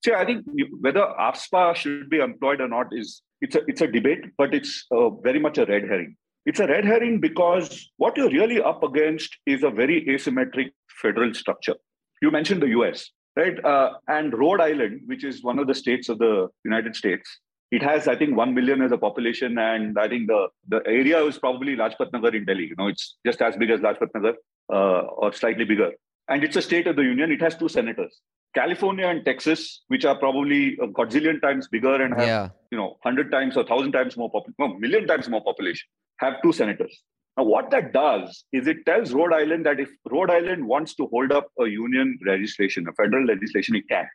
See, 0.06 0.14
I 0.14 0.26
think 0.26 0.46
whether 0.80 1.02
AFSPA 1.20 1.76
should 1.76 2.10
be 2.10 2.20
employed 2.20 2.62
or 2.62 2.68
not 2.68 2.88
is 2.92 3.22
it's 3.42 3.56
a 3.56 3.62
it's 3.68 3.82
a 3.82 3.88
debate, 3.88 4.26
but 4.38 4.54
it's 4.54 4.86
uh, 4.92 5.10
very 5.10 5.40
much 5.40 5.58
a 5.58 5.66
red 5.66 5.84
herring. 5.84 6.16
It's 6.46 6.60
a 6.60 6.68
red 6.68 6.86
herring 6.86 7.20
because 7.20 7.92
what 7.98 8.18
you're 8.18 8.30
really 8.30 8.62
up 8.62 8.84
against 8.84 9.38
is 9.46 9.64
a 9.64 9.70
very 9.70 10.06
asymmetric 10.06 10.72
federal 11.02 11.34
structure. 11.34 11.76
You 12.22 12.32
mentioned 12.32 12.62
the 12.62 12.70
US, 12.70 13.10
right? 13.36 13.64
Uh, 13.64 13.92
and 14.08 14.34
Rhode 14.34 14.62
Island, 14.62 15.02
which 15.06 15.24
is 15.24 15.44
one 15.44 15.60
of 15.60 15.68
the 15.68 15.76
states 15.76 16.10
of 16.10 16.18
the 16.18 16.48
United 16.64 16.96
States, 16.96 17.40
it 17.72 17.84
has, 17.84 18.08
I 18.08 18.16
think, 18.16 18.36
1 18.36 18.54
million 18.54 18.82
as 18.82 18.92
a 18.92 18.98
population. 18.98 19.58
And 19.60 19.98
I 20.00 20.08
think 20.08 20.28
the, 20.28 20.48
the 20.68 20.82
area 20.88 21.24
is 21.26 21.38
probably 21.38 21.76
Lajpat 21.76 22.12
Nagar 22.12 22.36
in 22.36 22.46
Delhi. 22.46 22.66
You 22.66 22.76
know, 22.78 22.88
it's 22.88 23.18
just 23.26 23.42
as 23.42 23.56
big 23.58 23.70
as 23.70 23.80
Lajpat 23.80 24.10
Nagar 24.16 24.34
uh, 24.74 25.02
or 25.02 25.32
slightly 25.34 25.66
bigger. 25.66 25.92
And 26.30 26.44
it's 26.44 26.56
a 26.56 26.62
state 26.62 26.88
of 26.88 26.96
the 26.96 27.04
union. 27.04 27.32
It 27.32 27.42
has 27.42 27.56
two 27.56 27.70
senators. 27.70 28.22
California 28.56 29.08
and 29.08 29.26
Texas, 29.26 29.82
which 29.88 30.06
are 30.06 30.18
probably 30.18 30.74
a 30.82 30.88
godzillion 30.88 31.42
times 31.42 31.68
bigger 31.68 31.96
and 32.02 32.14
have, 32.16 32.28
Yeah. 32.28 32.50
you 32.72 32.78
know, 32.78 32.98
100 33.04 33.32
times 33.32 33.58
or 33.58 33.64
1,000 33.64 33.92
times 33.92 34.16
more 34.18 34.30
population, 34.32 34.56
no, 34.60 34.68
million 34.80 35.08
times 35.08 35.28
more 35.30 35.44
population, 35.44 35.88
have 36.18 36.42
two 36.44 36.52
senators. 36.52 37.04
Now, 37.38 37.44
what 37.44 37.70
that 37.72 37.94
does 37.94 38.44
is 38.52 38.68
it 38.68 38.86
tells 38.86 39.14
Rhode 39.14 39.34
Island 39.34 39.66
that 39.66 39.80
if 39.80 39.90
Rhode 40.12 40.32
Island 40.32 40.68
wants 40.68 40.96
to 40.96 41.06
hold 41.08 41.32
up 41.32 41.48
a 41.60 41.68
union 41.68 42.18
legislation, 42.26 42.88
a 42.88 42.94
federal 42.94 43.26
legislation, 43.26 43.76
it 43.76 43.88
can. 43.88 44.08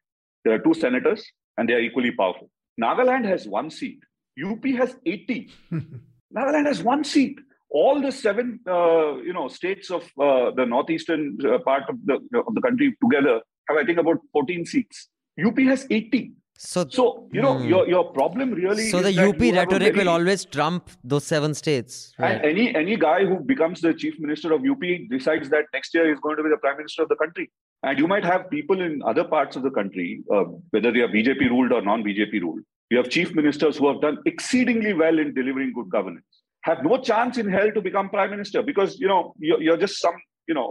There 0.44 0.54
are 0.54 0.58
two 0.58 0.74
senators 0.74 1.24
and 1.56 1.68
they 1.68 1.74
are 1.74 1.80
equally 1.80 2.10
powerful. 2.10 2.50
Nagaland 2.80 3.24
has 3.24 3.46
one 3.48 3.70
seat. 3.70 4.00
UP 4.44 4.64
has 4.76 4.96
80. 5.06 5.50
Nagaland 6.36 6.66
has 6.66 6.82
one 6.82 7.04
seat. 7.04 7.38
All 7.80 8.00
the 8.00 8.12
seven, 8.12 8.60
uh, 8.68 9.16
you 9.28 9.32
know, 9.36 9.48
states 9.48 9.90
of 9.90 10.02
uh, 10.26 10.52
the 10.58 10.64
northeastern 10.64 11.22
uh, 11.52 11.58
part 11.68 11.84
of 11.92 11.96
the 12.10 12.14
of 12.48 12.54
the 12.58 12.62
country 12.66 12.88
together 13.04 13.34
have, 13.68 13.76
I 13.82 13.84
think, 13.88 13.98
about 14.02 14.18
14 14.32 14.64
seats. 14.72 15.08
UP 15.48 15.58
has 15.72 15.86
80. 15.90 16.20
So, 16.56 16.82
So 16.96 17.04
you 17.36 17.42
know, 17.44 17.54
Hmm. 17.58 17.64
your 17.72 17.80
your 17.94 18.04
problem 18.18 18.52
really. 18.58 18.84
so 18.90 18.98
is 19.00 19.06
the 19.08 19.14
UP 19.24 19.40
you 19.46 19.54
have 19.54 19.56
a 19.56 19.60
rhetoric 19.62 19.88
very- 19.94 19.98
will 20.00 20.10
always 20.12 20.44
trump 20.56 20.92
those 21.12 21.24
seven 21.32 21.52
states. 21.62 21.96
Right? 22.24 22.34
and 22.36 22.44
any 22.52 22.66
any 22.82 22.96
guy 23.06 23.16
who 23.30 23.38
becomes 23.52 23.80
the 23.86 23.92
chief 24.02 24.20
minister 24.26 24.52
of 24.58 24.68
UP 24.72 24.84
decides 25.16 25.50
that 25.56 25.74
next 25.78 25.98
year 25.98 26.04
he's 26.10 26.22
going 26.28 26.38
to 26.42 26.44
be 26.48 26.52
the 26.54 26.60
prime 26.66 26.78
minister 26.82 27.02
of 27.06 27.10
the 27.14 27.18
country. 27.24 27.48
And 27.88 27.98
you 28.04 28.06
might 28.14 28.28
have 28.32 28.46
people 28.54 28.86
in 28.86 29.02
other 29.14 29.24
parts 29.34 29.56
of 29.60 29.64
the 29.66 29.74
country, 29.80 30.08
uh, 30.36 30.44
whether 30.76 30.92
they 30.98 31.02
are 31.08 31.12
BJP 31.16 31.50
ruled 31.56 31.72
or 31.78 31.82
non-BJP 31.90 32.40
ruled. 32.46 32.62
You 32.92 32.98
have 33.02 33.10
chief 33.18 33.34
ministers 33.40 33.76
who 33.82 33.88
have 33.92 34.00
done 34.06 34.18
exceedingly 34.32 34.94
well 35.02 35.18
in 35.24 35.34
delivering 35.40 35.72
good 35.80 35.90
governance, 35.98 36.33
have 36.70 36.82
no 36.88 36.96
chance 37.10 37.38
in 37.42 37.48
hell 37.56 37.70
to 37.76 37.80
become 37.88 38.08
prime 38.16 38.30
minister 38.34 38.62
because 38.70 38.98
you 38.98 39.08
know 39.12 39.20
you're, 39.38 39.60
you're 39.66 39.76
just 39.86 40.00
some 40.06 40.16
you 40.48 40.54
know 40.60 40.68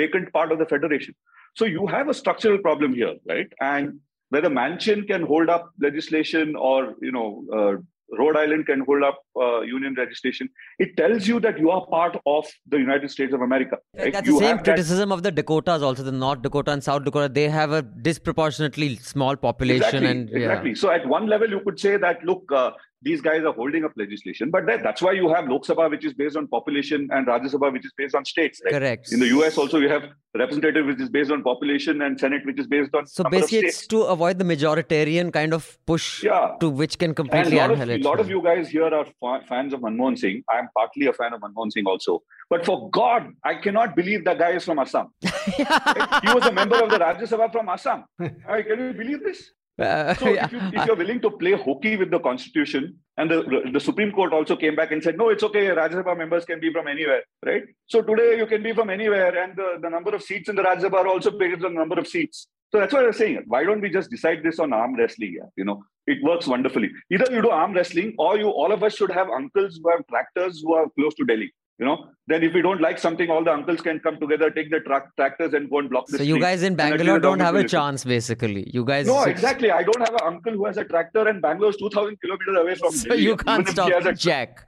vacant 0.00 0.32
part 0.38 0.52
of 0.52 0.58
the 0.62 0.66
federation. 0.76 1.14
So 1.58 1.64
you 1.64 1.86
have 1.96 2.08
a 2.08 2.14
structural 2.22 2.58
problem 2.58 2.94
here, 2.94 3.14
right? 3.34 3.46
And 3.60 4.00
whether 4.30 4.50
Manchin 4.50 5.06
can 5.10 5.22
hold 5.34 5.48
up 5.58 5.70
legislation 5.90 6.56
or 6.70 6.94
you 7.00 7.12
know 7.16 7.28
uh, 7.58 7.74
Rhode 8.18 8.36
Island 8.40 8.66
can 8.66 8.80
hold 8.88 9.02
up 9.06 9.16
uh, 9.44 9.60
union 9.68 9.94
registration. 10.00 10.48
it 10.84 10.90
tells 10.98 11.26
you 11.30 11.38
that 11.44 11.56
you 11.62 11.70
are 11.76 11.80
part 11.94 12.16
of 12.32 12.44
the 12.74 12.78
United 12.82 13.10
States 13.14 13.32
of 13.38 13.40
America. 13.46 13.78
right? 13.98 14.12
That's 14.16 14.28
You 14.28 14.34
the 14.34 14.38
same 14.44 14.48
have 14.56 14.58
that- 14.58 14.64
criticism 14.74 15.14
of 15.16 15.22
the 15.24 15.32
Dakotas, 15.38 15.82
also 15.88 16.04
the 16.10 16.12
North 16.12 16.42
Dakota 16.42 16.70
and 16.74 16.84
South 16.88 17.02
Dakota. 17.08 17.28
They 17.38 17.48
have 17.48 17.72
a 17.72 17.82
disproportionately 17.82 18.90
small 18.96 19.36
population, 19.36 19.86
Exactly, 20.04 20.10
and 20.10 20.28
yeah. 20.30 20.36
exactly. 20.38 20.74
So 20.76 20.90
at 20.90 21.06
one 21.16 21.26
level, 21.26 21.48
you 21.56 21.60
could 21.66 21.80
say 21.80 21.96
that 21.96 22.22
look, 22.24 22.44
uh, 22.52 22.70
these 23.06 23.20
guys 23.26 23.42
are 23.48 23.52
holding 23.60 23.84
up 23.88 23.92
legislation, 24.02 24.50
but 24.54 24.66
that, 24.68 24.82
that's 24.86 25.00
why 25.06 25.12
you 25.12 25.26
have 25.32 25.48
Lok 25.52 25.64
Sabha, 25.68 25.84
which 25.94 26.04
is 26.08 26.14
based 26.20 26.36
on 26.40 26.46
population, 26.54 27.08
and 27.16 27.26
Rajya 27.32 27.50
Sabha, 27.54 27.72
which 27.72 27.86
is 27.88 27.92
based 28.00 28.14
on 28.20 28.24
states. 28.24 28.60
Right? 28.64 28.72
correct. 28.76 29.12
In 29.12 29.20
the 29.24 29.28
US, 29.38 29.56
also 29.64 29.78
you 29.84 29.88
have 29.88 30.04
representative, 30.42 30.86
which 30.86 31.00
is 31.00 31.08
based 31.16 31.30
on 31.36 31.42
population, 31.50 32.02
and 32.02 32.18
Senate, 32.24 32.44
which 32.50 32.58
is 32.64 32.66
based 32.66 32.94
on 33.00 33.06
so 33.06 33.24
basically, 33.36 33.68
it's 33.68 33.86
to 33.94 34.02
avoid 34.14 34.38
the 34.40 34.44
majoritarian 34.52 35.32
kind 35.38 35.54
of 35.58 35.68
push 35.92 36.06
Yeah. 36.24 36.56
to 36.60 36.68
which 36.82 36.98
can 37.02 37.10
And 37.10 37.16
completely 37.22 37.58
a 37.58 37.60
lot, 37.62 37.70
of, 37.70 37.80
annihilate. 37.80 38.04
lot 38.10 38.20
of 38.24 38.28
you 38.34 38.42
guys 38.48 38.68
here 38.76 38.90
are 39.00 39.06
fa- 39.20 39.42
fans 39.52 39.72
of 39.72 39.80
Manmohan 39.86 40.18
Singh. 40.24 40.42
I 40.52 40.58
am 40.64 40.68
partly 40.80 41.06
a 41.06 41.12
fan 41.20 41.32
of 41.32 41.40
Manmohan 41.46 41.70
Singh 41.76 41.86
also. 41.86 42.22
But 42.50 42.64
for 42.66 42.90
God, 42.90 43.28
I 43.44 43.54
cannot 43.66 43.94
believe 44.00 44.24
that 44.24 44.38
guy 44.44 44.50
is 44.58 44.64
from 44.64 44.78
Assam. 44.86 45.06
he 45.22 46.34
was 46.38 46.44
a 46.46 46.52
member 46.52 46.82
of 46.82 46.90
the 46.90 46.98
Rajya 46.98 47.28
Sabha 47.34 47.50
from 47.52 47.68
Assam. 47.76 48.04
Can 48.20 48.78
you 48.86 48.92
believe 49.02 49.22
this? 49.28 49.50
Uh, 49.78 50.14
So 50.14 50.26
if, 50.28 50.52
you, 50.52 50.60
if 50.72 50.86
you're 50.86 50.96
willing 50.96 51.20
to 51.20 51.30
play 51.30 51.52
hooky 51.52 51.96
with 51.96 52.10
the 52.10 52.18
constitution, 52.18 52.96
and 53.18 53.30
the, 53.30 53.70
the 53.72 53.80
Supreme 53.80 54.12
Court 54.12 54.32
also 54.32 54.56
came 54.56 54.74
back 54.74 54.92
and 54.92 55.02
said, 55.02 55.16
no, 55.16 55.28
it's 55.28 55.42
okay, 55.42 55.66
Rajya 55.66 56.02
Sabha 56.02 56.16
members 56.16 56.44
can 56.44 56.60
be 56.60 56.72
from 56.72 56.86
anywhere, 56.86 57.22
right? 57.44 57.64
So 57.86 58.02
today 58.02 58.36
you 58.38 58.46
can 58.46 58.62
be 58.62 58.72
from 58.72 58.90
anywhere, 58.90 59.42
and 59.42 59.56
the, 59.56 59.78
the 59.80 59.90
number 59.90 60.14
of 60.14 60.22
seats 60.22 60.48
in 60.48 60.56
the 60.56 60.62
Rajya 60.62 60.90
Sabha 60.90 61.04
also 61.06 61.30
based 61.30 61.64
on 61.64 61.74
the 61.74 61.78
number 61.78 61.98
of 61.98 62.06
seats. 62.06 62.48
So 62.72 62.80
that's 62.80 62.92
what 62.92 63.04
I 63.04 63.06
was 63.08 63.16
saying. 63.16 63.44
Why 63.46 63.64
don't 63.64 63.80
we 63.80 63.90
just 63.90 64.10
decide 64.10 64.42
this 64.42 64.58
on 64.58 64.72
arm 64.72 64.96
wrestling? 64.96 65.34
Yeah? 65.38 65.48
You 65.56 65.64
know, 65.64 65.84
it 66.06 66.22
works 66.22 66.46
wonderfully. 66.46 66.90
Either 67.12 67.26
you 67.30 67.42
do 67.42 67.50
arm 67.50 67.74
wrestling, 67.74 68.14
or 68.18 68.38
you 68.38 68.48
all 68.48 68.72
of 68.72 68.82
us 68.82 68.96
should 68.96 69.12
have 69.12 69.28
uncles 69.28 69.78
who 69.82 69.90
have 69.90 70.06
tractors 70.08 70.62
who 70.62 70.74
are 70.74 70.86
close 70.98 71.14
to 71.14 71.24
Delhi. 71.24 71.52
You 71.78 71.84
know, 71.84 72.06
then 72.26 72.42
if 72.42 72.54
we 72.54 72.62
don't 72.62 72.80
like 72.80 72.98
something, 72.98 73.28
all 73.28 73.44
the 73.44 73.52
uncles 73.52 73.82
can 73.82 74.00
come 74.00 74.18
together, 74.18 74.50
take 74.50 74.70
the 74.70 74.80
tra- 74.80 75.12
tractors, 75.16 75.52
and 75.52 75.68
go 75.68 75.78
and 75.78 75.90
block 75.90 76.06
the 76.06 76.16
So 76.16 76.22
you 76.24 76.40
guys 76.40 76.62
in 76.62 76.74
Bangalore 76.74 77.18
don't 77.18 77.40
have 77.40 77.54
a 77.54 77.68
chance, 77.68 78.02
basically. 78.02 78.70
You 78.72 78.82
guys. 78.84 79.06
No, 79.06 79.22
exactly. 79.34 79.70
I 79.70 79.82
don't 79.82 80.00
have 80.00 80.14
an 80.14 80.20
uncle 80.24 80.54
who 80.54 80.64
has 80.64 80.78
a 80.78 80.84
tractor, 80.84 81.28
and 81.28 81.42
Bangalore 81.42 81.70
is 81.70 81.76
2,000 81.76 82.18
kilometers 82.20 82.56
away 82.58 82.74
from 82.76 82.92
So 82.92 83.12
you 83.12 83.36
can't 83.36 83.68
stop 83.68 83.92
a- 83.92 84.14
Jack. 84.14 84.66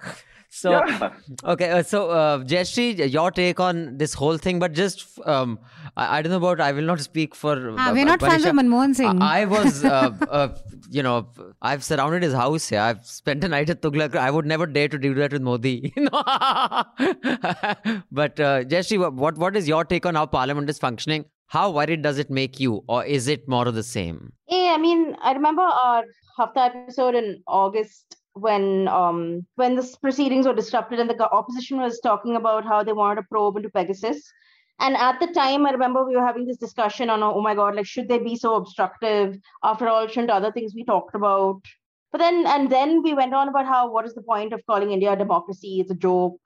So 0.50 0.70
Yeah. 0.70 1.12
okay, 1.44 1.70
uh, 1.70 1.82
so 1.82 2.10
uh, 2.10 2.38
Jayashree, 2.38 3.12
your 3.12 3.30
take 3.30 3.60
on 3.60 3.98
this 3.98 4.14
whole 4.14 4.38
thing, 4.38 4.58
but 4.58 4.72
just 4.72 5.06
um, 5.26 5.58
I, 5.96 6.18
I 6.18 6.22
don't 6.22 6.32
know 6.32 6.38
about. 6.38 6.60
I 6.60 6.72
will 6.72 6.84
not 6.84 7.00
speak 7.00 7.34
for. 7.34 7.74
Ah, 7.76 7.90
uh, 7.90 7.92
we're 7.92 8.06
not 8.06 8.20
fans 8.20 8.46
of 8.46 8.54
Manmohan 8.54 8.94
Singh. 8.94 9.22
I, 9.22 9.42
I 9.42 9.44
was, 9.44 9.84
uh, 9.96 10.10
uh, 10.30 10.48
you 10.90 11.02
know, 11.02 11.28
I've 11.60 11.84
surrounded 11.84 12.22
his 12.22 12.32
house 12.32 12.68
here. 12.68 12.80
I've 12.80 13.04
spent 13.04 13.44
a 13.44 13.48
night 13.48 13.68
at 13.70 13.82
Tughlaq. 13.82 14.16
I 14.16 14.30
would 14.30 14.46
never 14.46 14.66
dare 14.66 14.88
to 14.88 14.98
do 14.98 15.14
that 15.14 15.32
with 15.32 15.42
Modi. 15.42 15.92
but 15.96 16.10
uh, 18.40 18.64
Jayashree, 18.64 19.12
what 19.12 19.36
what 19.36 19.56
is 19.56 19.68
your 19.68 19.84
take 19.84 20.06
on 20.06 20.14
how 20.14 20.26
Parliament 20.26 20.70
is 20.70 20.78
functioning? 20.78 21.24
How 21.46 21.70
worried 21.70 22.02
does 22.02 22.18
it 22.18 22.30
make 22.30 22.60
you, 22.60 22.84
or 22.88 23.04
is 23.04 23.26
it 23.26 23.48
more 23.48 23.66
of 23.66 23.74
the 23.74 23.82
same? 23.82 24.32
Yeah, 24.48 24.74
I 24.74 24.78
mean, 24.78 25.16
I 25.22 25.32
remember 25.32 25.62
our 25.62 26.04
Hafta 26.38 26.66
episode 26.66 27.14
in 27.14 27.42
August 27.46 28.17
when 28.40 28.88
um 28.88 29.46
when 29.56 29.74
the 29.76 29.96
proceedings 30.00 30.46
were 30.46 30.54
disrupted 30.54 31.00
and 31.00 31.10
the 31.10 31.30
opposition 31.30 31.78
was 31.78 32.00
talking 32.00 32.36
about 32.36 32.64
how 32.64 32.82
they 32.82 32.92
wanted 32.92 33.24
a 33.24 33.26
probe 33.28 33.56
into 33.56 33.70
Pegasus. 33.70 34.22
And 34.80 34.96
at 34.96 35.18
the 35.18 35.26
time, 35.28 35.66
I 35.66 35.70
remember 35.72 36.04
we 36.04 36.14
were 36.14 36.24
having 36.24 36.46
this 36.46 36.56
discussion 36.56 37.10
on, 37.10 37.20
oh 37.22 37.40
my 37.40 37.54
God, 37.54 37.74
like, 37.74 37.86
should 37.86 38.08
they 38.08 38.18
be 38.18 38.36
so 38.36 38.54
obstructive? 38.54 39.36
After 39.64 39.88
all, 39.88 40.06
shouldn't 40.06 40.30
other 40.30 40.52
things 40.52 40.72
we 40.74 40.84
talked 40.84 41.16
about? 41.16 41.60
But 42.12 42.18
then, 42.18 42.46
and 42.46 42.70
then 42.70 43.02
we 43.02 43.12
went 43.12 43.34
on 43.34 43.48
about 43.48 43.66
how, 43.66 43.90
what 43.90 44.06
is 44.06 44.14
the 44.14 44.22
point 44.22 44.52
of 44.52 44.64
calling 44.66 44.92
India 44.92 45.12
a 45.12 45.16
democracy? 45.16 45.80
It's 45.80 45.90
a 45.90 45.96
joke. 45.96 46.40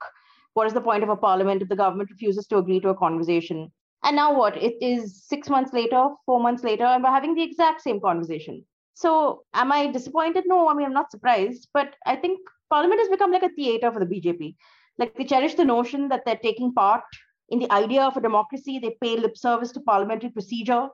What 0.55 0.65
is 0.65 0.73
the 0.73 0.81
point 0.81 1.03
of 1.03 1.09
a 1.09 1.15
parliament 1.15 1.61
if 1.61 1.69
the 1.69 1.75
government 1.75 2.09
refuses 2.09 2.47
to 2.47 2.57
agree 2.57 2.79
to 2.79 2.89
a 2.89 2.95
conversation? 2.95 3.71
And 4.03 4.15
now 4.15 4.37
what? 4.37 4.57
It 4.57 4.75
is 4.81 5.23
six 5.23 5.47
months 5.47 5.71
later, 5.71 6.09
four 6.25 6.39
months 6.39 6.63
later, 6.63 6.83
and 6.83 7.03
we're 7.03 7.11
having 7.11 7.35
the 7.35 7.43
exact 7.43 7.81
same 7.81 8.01
conversation. 8.01 8.65
So 8.93 9.43
am 9.53 9.71
I 9.71 9.87
disappointed? 9.87 10.43
No, 10.47 10.69
I 10.69 10.73
mean, 10.73 10.85
I'm 10.85 10.93
not 10.93 11.11
surprised. 11.11 11.69
But 11.73 11.95
I 12.05 12.15
think 12.15 12.39
Parliament 12.69 13.01
has 13.01 13.09
become 13.09 13.31
like 13.31 13.43
a 13.43 13.49
theater 13.49 13.91
for 13.91 13.99
the 13.99 14.05
BJP. 14.05 14.55
Like 14.97 15.15
they 15.15 15.25
cherish 15.25 15.55
the 15.55 15.65
notion 15.65 16.09
that 16.09 16.23
they're 16.25 16.35
taking 16.43 16.73
part 16.73 17.03
in 17.49 17.59
the 17.59 17.71
idea 17.71 18.03
of 18.03 18.17
a 18.17 18.21
democracy. 18.21 18.79
They 18.79 18.97
pay 19.01 19.17
lip 19.17 19.37
service 19.37 19.71
to 19.73 19.79
parliamentary 19.81 20.29
procedure. 20.29 20.87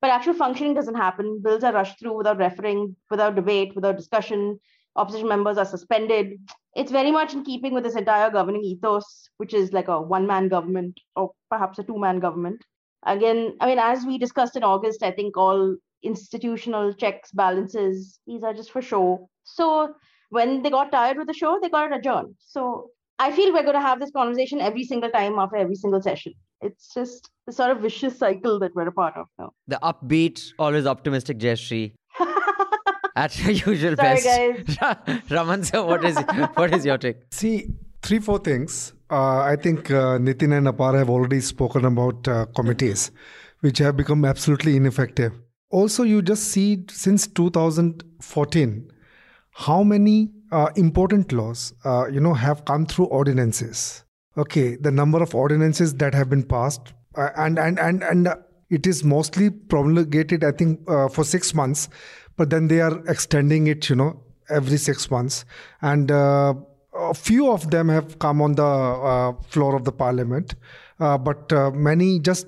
But 0.00 0.10
actual 0.10 0.34
functioning 0.34 0.74
doesn't 0.74 0.94
happen. 0.94 1.40
Bills 1.42 1.64
are 1.64 1.72
rushed 1.72 1.98
through 1.98 2.16
without 2.16 2.38
referring, 2.38 2.94
without 3.10 3.34
debate, 3.34 3.74
without 3.74 3.96
discussion. 3.96 4.60
Opposition 4.96 5.28
members 5.28 5.58
are 5.58 5.64
suspended. 5.64 6.38
It's 6.76 6.92
very 6.92 7.10
much 7.10 7.32
in 7.32 7.44
keeping 7.44 7.74
with 7.74 7.84
this 7.84 7.96
entire 7.96 8.30
governing 8.30 8.62
ethos, 8.62 9.28
which 9.38 9.54
is 9.54 9.72
like 9.72 9.88
a 9.88 10.00
one 10.00 10.26
man 10.26 10.48
government 10.48 10.98
or 11.16 11.32
perhaps 11.50 11.78
a 11.78 11.82
two 11.82 11.98
man 11.98 12.20
government. 12.20 12.64
Again, 13.04 13.56
I 13.60 13.66
mean, 13.66 13.78
as 13.78 14.04
we 14.04 14.18
discussed 14.18 14.56
in 14.56 14.64
August, 14.64 15.02
I 15.02 15.10
think 15.10 15.36
all 15.36 15.76
institutional 16.02 16.92
checks, 16.94 17.30
balances, 17.32 18.20
these 18.26 18.42
are 18.42 18.54
just 18.54 18.70
for 18.70 18.82
show. 18.82 19.28
So 19.44 19.94
when 20.30 20.62
they 20.62 20.70
got 20.70 20.92
tired 20.92 21.16
with 21.16 21.26
the 21.26 21.34
show, 21.34 21.58
they 21.60 21.68
got 21.68 21.90
it 21.90 21.96
adjourned. 21.96 22.34
So 22.38 22.90
I 23.18 23.32
feel 23.32 23.52
we're 23.52 23.62
going 23.62 23.74
to 23.74 23.80
have 23.80 24.00
this 24.00 24.10
conversation 24.10 24.60
every 24.60 24.84
single 24.84 25.10
time 25.10 25.38
after 25.38 25.56
every 25.56 25.74
single 25.74 26.02
session. 26.02 26.34
It's 26.60 26.92
just 26.92 27.30
the 27.46 27.52
sort 27.52 27.70
of 27.70 27.80
vicious 27.80 28.18
cycle 28.18 28.58
that 28.60 28.74
we're 28.74 28.88
a 28.88 28.92
part 28.92 29.16
of 29.16 29.26
now. 29.38 29.52
The 29.66 29.78
upbeat, 29.82 30.52
always 30.58 30.86
optimistic 30.86 31.38
Jayashree. 31.38 31.92
At 33.16 33.36
your 33.38 33.50
usual 33.50 33.96
Sorry, 33.96 34.62
best. 34.64 35.30
Raman 35.30 35.64
sir, 35.64 35.84
what 35.84 36.04
is 36.04 36.16
what 36.54 36.72
is 36.72 36.84
your 36.84 36.98
take? 36.98 37.16
See, 37.32 37.70
three, 38.02 38.20
four 38.20 38.38
things. 38.38 38.92
Uh, 39.10 39.38
I 39.40 39.56
think 39.56 39.90
uh, 39.90 40.18
Nitin 40.18 40.56
and 40.56 40.68
Apar 40.68 40.96
have 40.96 41.10
already 41.10 41.40
spoken 41.40 41.84
about 41.84 42.28
uh, 42.28 42.46
committees, 42.54 43.10
which 43.60 43.78
have 43.78 43.96
become 43.96 44.24
absolutely 44.24 44.76
ineffective. 44.76 45.32
Also, 45.70 46.02
you 46.02 46.22
just 46.22 46.44
see 46.44 46.84
since 46.90 47.26
2014 47.26 48.90
how 49.52 49.82
many 49.82 50.30
uh, 50.50 50.70
important 50.76 51.32
laws, 51.32 51.74
uh, 51.84 52.06
you 52.06 52.20
know, 52.20 52.34
have 52.34 52.64
come 52.64 52.86
through 52.86 53.06
ordinances. 53.06 54.04
Okay, 54.36 54.76
the 54.76 54.90
number 54.90 55.22
of 55.22 55.34
ordinances 55.34 55.94
that 55.96 56.14
have 56.14 56.30
been 56.30 56.44
passed, 56.44 56.92
uh, 57.16 57.30
and 57.36 57.58
and 57.58 57.78
and 57.78 58.02
and 58.04 58.28
it 58.70 58.86
is 58.86 59.02
mostly 59.02 59.50
promulgated, 59.50 60.44
I 60.44 60.52
think, 60.52 60.88
uh, 60.88 61.08
for 61.08 61.24
six 61.24 61.52
months, 61.54 61.88
but 62.36 62.48
then 62.50 62.68
they 62.68 62.80
are 62.80 63.04
extending 63.08 63.66
it, 63.66 63.90
you 63.90 63.96
know, 63.96 64.22
every 64.48 64.78
six 64.78 65.10
months, 65.10 65.44
and 65.82 66.10
uh, 66.12 66.54
a 66.94 67.14
few 67.14 67.50
of 67.50 67.70
them 67.70 67.88
have 67.88 68.18
come 68.20 68.40
on 68.40 68.54
the 68.54 68.64
uh, 68.64 69.32
floor 69.48 69.74
of 69.74 69.84
the 69.84 69.92
parliament, 69.92 70.54
uh, 71.00 71.18
but 71.18 71.52
uh, 71.52 71.70
many 71.72 72.20
just 72.20 72.46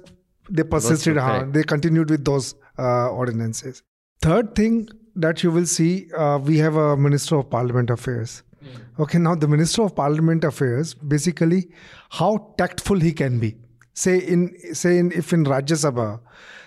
they 0.48 0.62
persisted, 0.62 1.16
huh, 1.16 1.44
they 1.50 1.62
continued 1.64 2.10
with 2.10 2.24
those 2.24 2.54
ordinances. 2.82 3.82
Third 4.22 4.54
thing 4.54 4.88
that 5.16 5.42
you 5.42 5.50
will 5.50 5.66
see, 5.66 6.12
uh, 6.12 6.38
we 6.38 6.58
have 6.58 6.76
a 6.76 6.96
Minister 6.96 7.36
of 7.36 7.50
Parliament 7.50 7.90
Affairs. 7.90 8.42
Okay, 8.98 9.18
now 9.18 9.34
the 9.34 9.48
Minister 9.48 9.82
of 9.82 9.96
Parliament 9.96 10.44
Affairs, 10.44 10.92
basically, 10.92 11.68
how 12.10 12.54
tactful 12.58 13.00
he 13.00 13.12
can 13.12 13.38
be. 13.38 13.56
Say 13.94 14.18
in 14.18 14.54
say 14.74 14.98
in 14.98 15.12
if 15.12 15.32
in 15.32 15.44
Rajya 15.44 15.78
Sabha, 15.84 16.20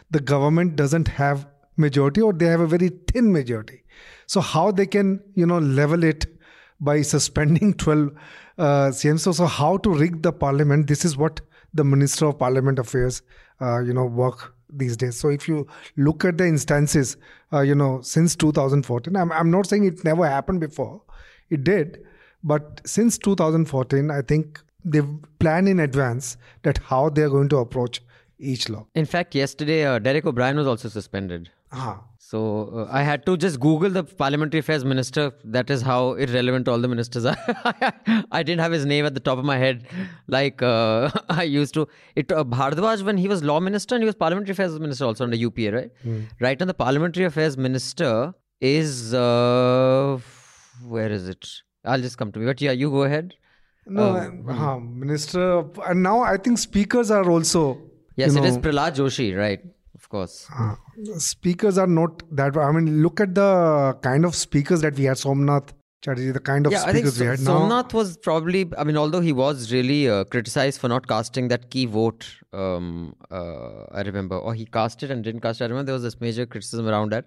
the 0.09 0.19
government 0.19 0.75
doesn't 0.75 1.07
have 1.07 1.47
majority 1.77 2.21
or 2.21 2.33
they 2.33 2.47
have 2.47 2.59
a 2.59 2.67
very 2.67 2.89
thin 3.11 3.31
majority. 3.31 3.83
So 4.25 4.41
how 4.41 4.71
they 4.71 4.87
can 4.87 5.21
you 5.35 5.45
know 5.45 5.59
level 5.59 6.03
it 6.03 6.25
by 6.79 7.01
suspending 7.01 7.73
12 7.85 8.09
uh, 8.57 8.63
CMs. 8.89 9.19
So, 9.21 9.31
so 9.31 9.45
how 9.45 9.77
to 9.77 9.89
rig 9.89 10.21
the 10.21 10.33
parliament? 10.33 10.87
This 10.87 11.05
is 11.05 11.15
what 11.15 11.41
the 11.73 11.83
Minister 11.83 12.25
of 12.27 12.39
Parliament 12.39 12.79
Affairs 12.79 13.21
uh, 13.61 13.79
you 13.79 13.93
know 13.93 14.05
work 14.05 14.55
these 14.77 14.97
days. 14.97 15.17
So 15.17 15.29
if 15.29 15.47
you 15.47 15.67
look 15.97 16.25
at 16.25 16.37
the 16.37 16.45
instances, 16.45 17.17
uh, 17.51 17.61
you 17.61 17.75
know, 17.75 18.01
since 18.01 18.35
2014, 18.35 19.15
I'm, 19.15 19.31
I'm 19.31 19.51
not 19.51 19.67
saying 19.67 19.85
it 19.85 20.03
never 20.03 20.27
happened 20.27 20.59
before, 20.59 21.01
it 21.49 21.63
did, 21.63 22.03
but 22.43 22.81
since 22.85 23.17
2014, 23.17 24.11
I 24.11 24.21
think 24.21 24.59
they've 24.83 25.07
planned 25.39 25.69
in 25.69 25.79
advance 25.79 26.37
that 26.63 26.77
how 26.79 27.09
they're 27.09 27.29
going 27.29 27.49
to 27.49 27.57
approach 27.57 28.01
each 28.39 28.69
law. 28.69 28.85
In 28.95 29.05
fact, 29.05 29.35
yesterday 29.35 29.85
uh, 29.85 29.99
Derek 29.99 30.25
O'Brien 30.25 30.57
was 30.57 30.67
also 30.67 30.89
suspended. 30.89 31.49
Ah, 31.71 32.03
So 32.33 32.39
uh, 32.75 32.87
I 32.89 33.03
had 33.03 33.27
to 33.27 33.37
just 33.37 33.59
Google 33.59 33.91
the 33.91 34.03
Parliamentary 34.03 34.59
Affairs 34.61 34.83
Minister. 34.83 35.31
That 35.43 35.69
is 35.69 35.83
how 35.83 36.13
irrelevant 36.13 36.67
all 36.67 36.79
the 36.79 36.87
ministers 36.87 37.25
are. 37.25 37.37
I 38.31 38.41
didn't 38.41 38.61
have 38.61 38.71
his 38.71 38.87
name 38.87 39.05
at 39.05 39.13
the 39.13 39.19
top 39.19 39.37
of 39.37 39.45
my 39.45 39.57
head 39.59 39.85
like 40.27 40.63
uh, 40.63 41.11
I 41.29 41.43
used 41.43 41.75
to. 41.75 41.87
It 42.15 42.31
uh, 42.31 42.43
Bhardwaj 42.43 43.03
when 43.03 43.19
he 43.19 43.27
was 43.27 43.43
Law 43.43 43.59
Minister 43.59 43.93
and 43.93 44.01
he 44.01 44.07
was 44.07 44.15
Parliamentary 44.15 44.53
Affairs 44.53 44.79
Minister 44.79 45.05
also 45.05 45.25
under 45.25 45.37
UPA, 45.37 45.73
right? 45.73 45.91
Right. 46.39 46.59
And 46.59 46.67
the 46.67 46.73
Parliamentary 46.73 47.25
Affairs 47.25 47.55
Minister 47.55 48.33
is 48.59 49.13
uh, 49.13 50.17
where 50.87 51.11
is 51.11 51.29
it? 51.29 51.47
I'll 51.85 52.01
just 52.01 52.17
come 52.17 52.31
to 52.31 52.39
me. 52.39 52.47
But 52.47 52.61
yeah, 52.61 52.71
you 52.71 52.89
go 52.89 53.03
ahead. 53.03 53.35
no, 53.85 54.09
uh, 54.15 54.79
Minister, 54.79 55.65
and 55.85 56.01
now 56.01 56.21
I 56.21 56.37
think 56.37 56.57
speakers 56.57 57.11
are 57.11 57.29
also. 57.29 57.79
Yes, 58.15 58.35
it 58.35 58.45
is 58.45 58.57
know, 58.57 58.63
Prahlad 58.63 58.95
Joshi, 59.03 59.37
right? 59.37 59.72
Course. 60.13 60.47
Uh, 60.55 60.75
speakers 61.17 61.79
are 61.79 61.87
not 61.87 62.21
that. 62.35 62.55
I 62.55 62.71
mean, 62.71 63.01
look 63.01 63.19
at 63.19 63.33
the 63.33 63.97
kind 64.03 64.25
of 64.25 64.35
speakers 64.35 64.81
that 64.81 64.93
we 64.93 65.05
had. 65.05 65.17
Somnath 65.17 65.73
Chatterjee, 66.03 66.29
the 66.29 66.39
kind 66.39 66.67
of 66.67 66.71
yeah, 66.71 66.83
I 66.83 66.91
think 66.91 67.07
speakers 67.07 67.19
we 67.19 67.25
had. 67.25 67.39
so, 67.39 67.53
now, 67.53 67.59
Somnath 67.61 67.93
was 67.95 68.17
probably. 68.17 68.69
I 68.77 68.83
mean, 68.83 68.95
although 68.95 69.21
he 69.21 69.33
was 69.33 69.73
really 69.73 70.07
uh, 70.07 70.25
criticized 70.25 70.79
for 70.79 70.87
not 70.87 71.07
casting 71.07 71.47
that 71.47 71.71
key 71.71 71.87
vote, 71.87 72.27
um, 72.53 73.15
uh, 73.31 73.85
I 73.91 74.01
remember, 74.01 74.37
or 74.37 74.53
he 74.53 74.65
cast 74.65 75.01
it 75.01 75.09
and 75.09 75.23
didn't 75.23 75.41
cast 75.41 75.61
it. 75.61 75.63
I 75.63 75.67
remember 75.69 75.87
there 75.87 75.93
was 75.93 76.03
this 76.03 76.21
major 76.21 76.45
criticism 76.45 76.87
around 76.87 77.11
that. 77.13 77.25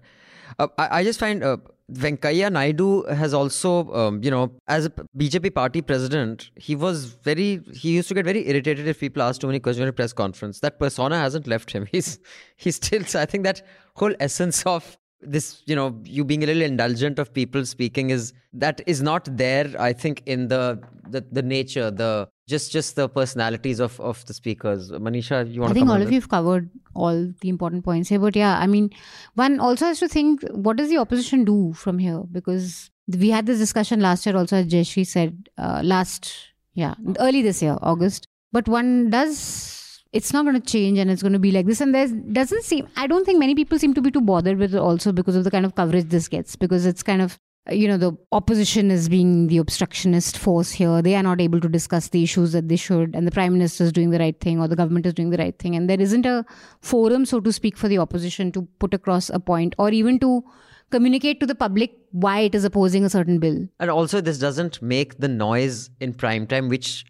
Uh, 0.57 0.69
I, 0.77 0.99
I 0.99 1.03
just 1.03 1.19
find 1.19 1.43
uh, 1.43 1.57
Venkaiah 1.91 2.51
Naidu 2.51 3.03
has 3.03 3.33
also, 3.33 3.91
um, 3.93 4.21
you 4.21 4.29
know, 4.29 4.51
as 4.67 4.85
a 4.85 4.89
BJP 5.17 5.55
party 5.55 5.81
president, 5.81 6.51
he 6.55 6.75
was 6.75 7.05
very. 7.05 7.61
He 7.73 7.95
used 7.95 8.09
to 8.09 8.13
get 8.13 8.25
very 8.25 8.47
irritated 8.49 8.87
if 8.87 8.99
people 8.99 9.23
asked 9.23 9.39
too 9.39 9.47
many 9.47 9.59
questions 9.59 9.83
in 9.83 9.87
a 9.87 9.93
press 9.93 10.11
conference. 10.11 10.59
That 10.59 10.79
persona 10.79 11.17
hasn't 11.17 11.47
left 11.47 11.71
him. 11.71 11.87
He's 11.91 12.19
he's 12.57 12.75
still. 12.75 13.03
I 13.15 13.25
think 13.25 13.45
that 13.45 13.61
whole 13.95 14.13
essence 14.19 14.63
of 14.65 14.97
this 15.21 15.63
you 15.65 15.75
know 15.75 15.99
you 16.03 16.23
being 16.23 16.43
a 16.43 16.45
little 16.45 16.61
indulgent 16.61 17.19
of 17.19 17.33
people 17.33 17.65
speaking 17.65 18.11
is 18.11 18.33
that 18.53 18.81
is 18.85 19.01
not 19.01 19.27
there 19.35 19.73
i 19.79 19.91
think 19.91 20.21
in 20.25 20.47
the 20.47 20.79
the, 21.09 21.25
the 21.31 21.41
nature 21.41 21.89
the 21.89 22.27
just 22.47 22.71
just 22.71 22.95
the 22.95 23.09
personalities 23.09 23.79
of 23.79 23.99
of 23.99 24.23
the 24.25 24.33
speakers 24.33 24.91
manisha 24.91 25.51
you 25.51 25.61
want 25.61 25.71
I 25.71 25.73
to 25.73 25.79
think 25.79 25.89
all 25.89 26.01
of 26.01 26.11
you 26.11 26.19
have 26.19 26.29
covered 26.29 26.69
all 26.97 27.31
the 27.41 27.49
important 27.49 27.85
points 27.85 28.09
here. 28.09 28.19
But 28.19 28.35
yeah, 28.35 28.57
I 28.57 28.67
mean, 28.67 28.89
one 29.35 29.59
also 29.59 29.85
has 29.85 29.99
to 29.99 30.07
think 30.07 30.43
what 30.51 30.77
does 30.77 30.89
the 30.89 30.97
opposition 30.97 31.45
do 31.45 31.73
from 31.73 31.99
here? 31.99 32.23
Because 32.31 32.89
we 33.07 33.29
had 33.29 33.45
this 33.45 33.59
discussion 33.59 33.99
last 34.01 34.25
year 34.25 34.35
also, 34.35 34.57
as 34.57 34.67
Jayashree 34.67 35.07
said, 35.07 35.49
uh, 35.57 35.81
last, 35.83 36.33
yeah, 36.73 36.95
early 37.19 37.41
this 37.41 37.61
year, 37.61 37.77
August. 37.81 38.27
But 38.51 38.67
one 38.67 39.09
does 39.09 39.86
it's 40.13 40.33
not 40.33 40.45
going 40.45 40.59
to 40.59 40.65
change 40.65 40.97
and 40.97 41.11
it's 41.11 41.21
going 41.21 41.33
to 41.33 41.39
be 41.39 41.51
like 41.51 41.65
this. 41.65 41.81
And 41.81 41.93
there 41.93 42.07
doesn't 42.07 42.63
seem, 42.63 42.87
I 42.95 43.07
don't 43.07 43.25
think 43.25 43.39
many 43.39 43.55
people 43.55 43.77
seem 43.79 43.93
to 43.93 44.01
be 44.01 44.11
too 44.11 44.21
bothered 44.21 44.57
with 44.57 44.73
it 44.73 44.79
also 44.79 45.11
because 45.11 45.35
of 45.35 45.43
the 45.43 45.51
kind 45.51 45.65
of 45.65 45.75
coverage 45.75 46.09
this 46.09 46.27
gets, 46.27 46.55
because 46.55 46.85
it's 46.85 47.03
kind 47.03 47.21
of, 47.21 47.37
you 47.69 47.87
know, 47.87 47.97
the 47.97 48.13
opposition 48.31 48.89
is 48.89 49.09
being 49.09 49.47
the 49.47 49.57
obstructionist 49.57 50.37
force 50.37 50.71
here. 50.71 51.01
They 51.01 51.15
are 51.15 51.23
not 51.23 51.41
able 51.41 51.59
to 51.59 51.67
discuss 51.67 52.07
the 52.07 52.23
issues 52.23 52.53
that 52.53 52.69
they 52.69 52.77
should, 52.77 53.13
and 53.13 53.27
the 53.27 53.31
prime 53.31 53.51
minister 53.51 53.83
is 53.83 53.91
doing 53.91 54.11
the 54.11 54.19
right 54.19 54.39
thing 54.39 54.61
or 54.61 54.69
the 54.69 54.75
government 54.77 55.05
is 55.05 55.13
doing 55.13 55.31
the 55.31 55.37
right 55.37 55.57
thing. 55.59 55.75
And 55.75 55.89
there 55.89 55.99
isn't 55.99 56.25
a 56.25 56.45
forum, 56.79 57.25
so 57.25 57.41
to 57.41 57.51
speak, 57.51 57.75
for 57.75 57.89
the 57.89 57.97
opposition 57.97 58.53
to 58.53 58.61
put 58.79 58.93
across 58.93 59.29
a 59.29 59.39
point 59.39 59.75
or 59.77 59.89
even 59.89 60.17
to 60.19 60.45
communicate 60.91 61.41
to 61.41 61.45
the 61.45 61.55
public 61.55 61.91
why 62.11 62.39
it 62.39 62.55
is 62.55 62.63
opposing 62.63 63.03
a 63.03 63.09
certain 63.09 63.37
bill. 63.37 63.67
And 63.81 63.89
also, 63.89 64.21
this 64.21 64.39
doesn't 64.39 64.81
make 64.81 65.17
the 65.17 65.27
noise 65.27 65.89
in 65.99 66.13
prime 66.13 66.47
time, 66.47 66.69
which 66.69 67.05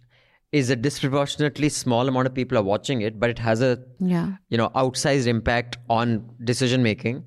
is 0.51 0.69
a 0.69 0.75
disproportionately 0.75 1.69
small 1.69 2.07
amount 2.07 2.27
of 2.27 2.33
people 2.33 2.57
are 2.57 2.63
watching 2.63 3.01
it, 3.01 3.19
but 3.19 3.29
it 3.29 3.39
has 3.39 3.61
a 3.61 3.79
Yeah. 3.99 4.33
you 4.49 4.57
know 4.57 4.69
outsized 4.69 5.27
impact 5.27 5.77
on 5.89 6.29
decision 6.43 6.83
making. 6.83 7.25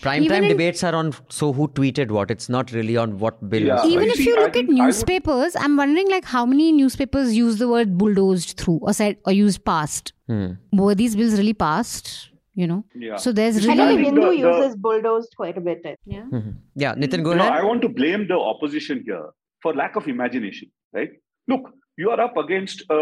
Prime 0.00 0.22
Even 0.24 0.34
time 0.34 0.44
in- 0.44 0.48
debates 0.48 0.82
are 0.82 0.94
on 0.94 1.12
so 1.28 1.52
who 1.52 1.68
tweeted 1.68 2.10
what. 2.10 2.30
It's 2.30 2.48
not 2.48 2.72
really 2.72 2.96
on 2.96 3.18
what 3.18 3.48
bill. 3.50 3.62
Yeah. 3.66 3.84
Even 3.86 4.04
you 4.06 4.10
if 4.10 4.16
see, 4.16 4.24
you 4.28 4.36
I 4.36 4.40
look 4.40 4.48
at 4.48 4.52
think 4.54 4.68
I 4.70 4.72
would- 4.72 4.78
newspapers, 4.86 5.54
I'm 5.56 5.76
wondering 5.76 6.10
like 6.10 6.24
how 6.24 6.44
many 6.46 6.72
newspapers 6.72 7.36
use 7.36 7.58
the 7.58 7.68
word 7.68 7.96
bulldozed 7.98 8.56
through 8.58 8.78
or 8.82 8.92
said 8.94 9.18
or 9.26 9.32
used 9.32 9.64
passed. 9.64 10.12
Hmm. 10.28 10.46
Were 10.72 10.94
these 10.94 11.14
bills 11.14 11.34
really 11.38 11.54
passed? 11.54 12.30
You 12.54 12.66
know. 12.66 12.84
Yeah. 12.94 13.16
So 13.16 13.32
there's 13.32 13.56
You 13.56 13.62
see, 13.62 13.70
I 13.70 13.76
really 13.76 13.94
think 13.96 14.06
Hindu 14.06 14.22
the- 14.22 14.30
the- 14.30 14.58
uses 14.62 14.76
bulldozed 14.76 15.36
quite 15.36 15.56
a 15.58 15.60
bit. 15.60 15.86
Yeah. 16.04 16.24
Mhm. 16.32 16.56
Yeah, 16.74 16.94
Nitin, 16.94 17.22
go 17.22 17.30
You 17.30 17.36
know, 17.36 17.42
ahead. 17.48 17.60
I 17.60 17.64
want 17.64 17.82
to 17.82 17.88
blame 18.00 18.26
the 18.28 18.38
opposition 18.38 19.02
here 19.06 19.22
for 19.62 19.74
lack 19.74 19.94
of 19.96 20.08
imagination, 20.08 20.70
right? 20.92 21.10
Look, 21.48 21.70
you 22.02 22.10
are 22.10 22.20
up 22.20 22.36
against 22.36 22.82
a 22.90 23.00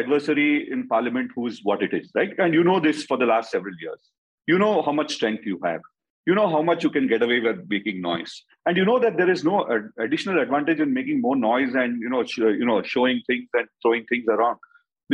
adversary 0.00 0.68
in 0.72 0.88
parliament 0.88 1.30
who 1.34 1.46
is 1.46 1.60
what 1.62 1.82
it 1.86 1.92
is, 1.98 2.10
right? 2.14 2.32
And 2.38 2.52
you 2.58 2.64
know 2.68 2.80
this 2.86 3.04
for 3.04 3.16
the 3.16 3.26
last 3.32 3.50
several 3.50 3.74
years. 3.80 4.02
You 4.46 4.58
know 4.58 4.82
how 4.82 4.92
much 5.00 5.14
strength 5.18 5.46
you 5.46 5.60
have. 5.64 5.82
You 6.26 6.34
know 6.38 6.48
how 6.54 6.62
much 6.70 6.82
you 6.84 6.90
can 6.96 7.06
get 7.12 7.22
away 7.26 7.38
with 7.40 7.60
making 7.74 8.00
noise, 8.00 8.32
and 8.66 8.76
you 8.76 8.84
know 8.88 8.98
that 9.04 9.16
there 9.16 9.30
is 9.34 9.44
no 9.50 9.56
ad- 9.74 9.90
additional 10.06 10.40
advantage 10.40 10.80
in 10.80 10.92
making 10.98 11.20
more 11.20 11.36
noise 11.36 11.74
and 11.82 12.00
you 12.00 12.10
know, 12.14 12.24
sh- 12.24 12.56
you 12.62 12.66
know, 12.70 12.82
showing 12.82 13.22
things 13.28 13.48
and 13.54 13.68
throwing 13.82 14.04
things 14.10 14.26
around. 14.28 14.58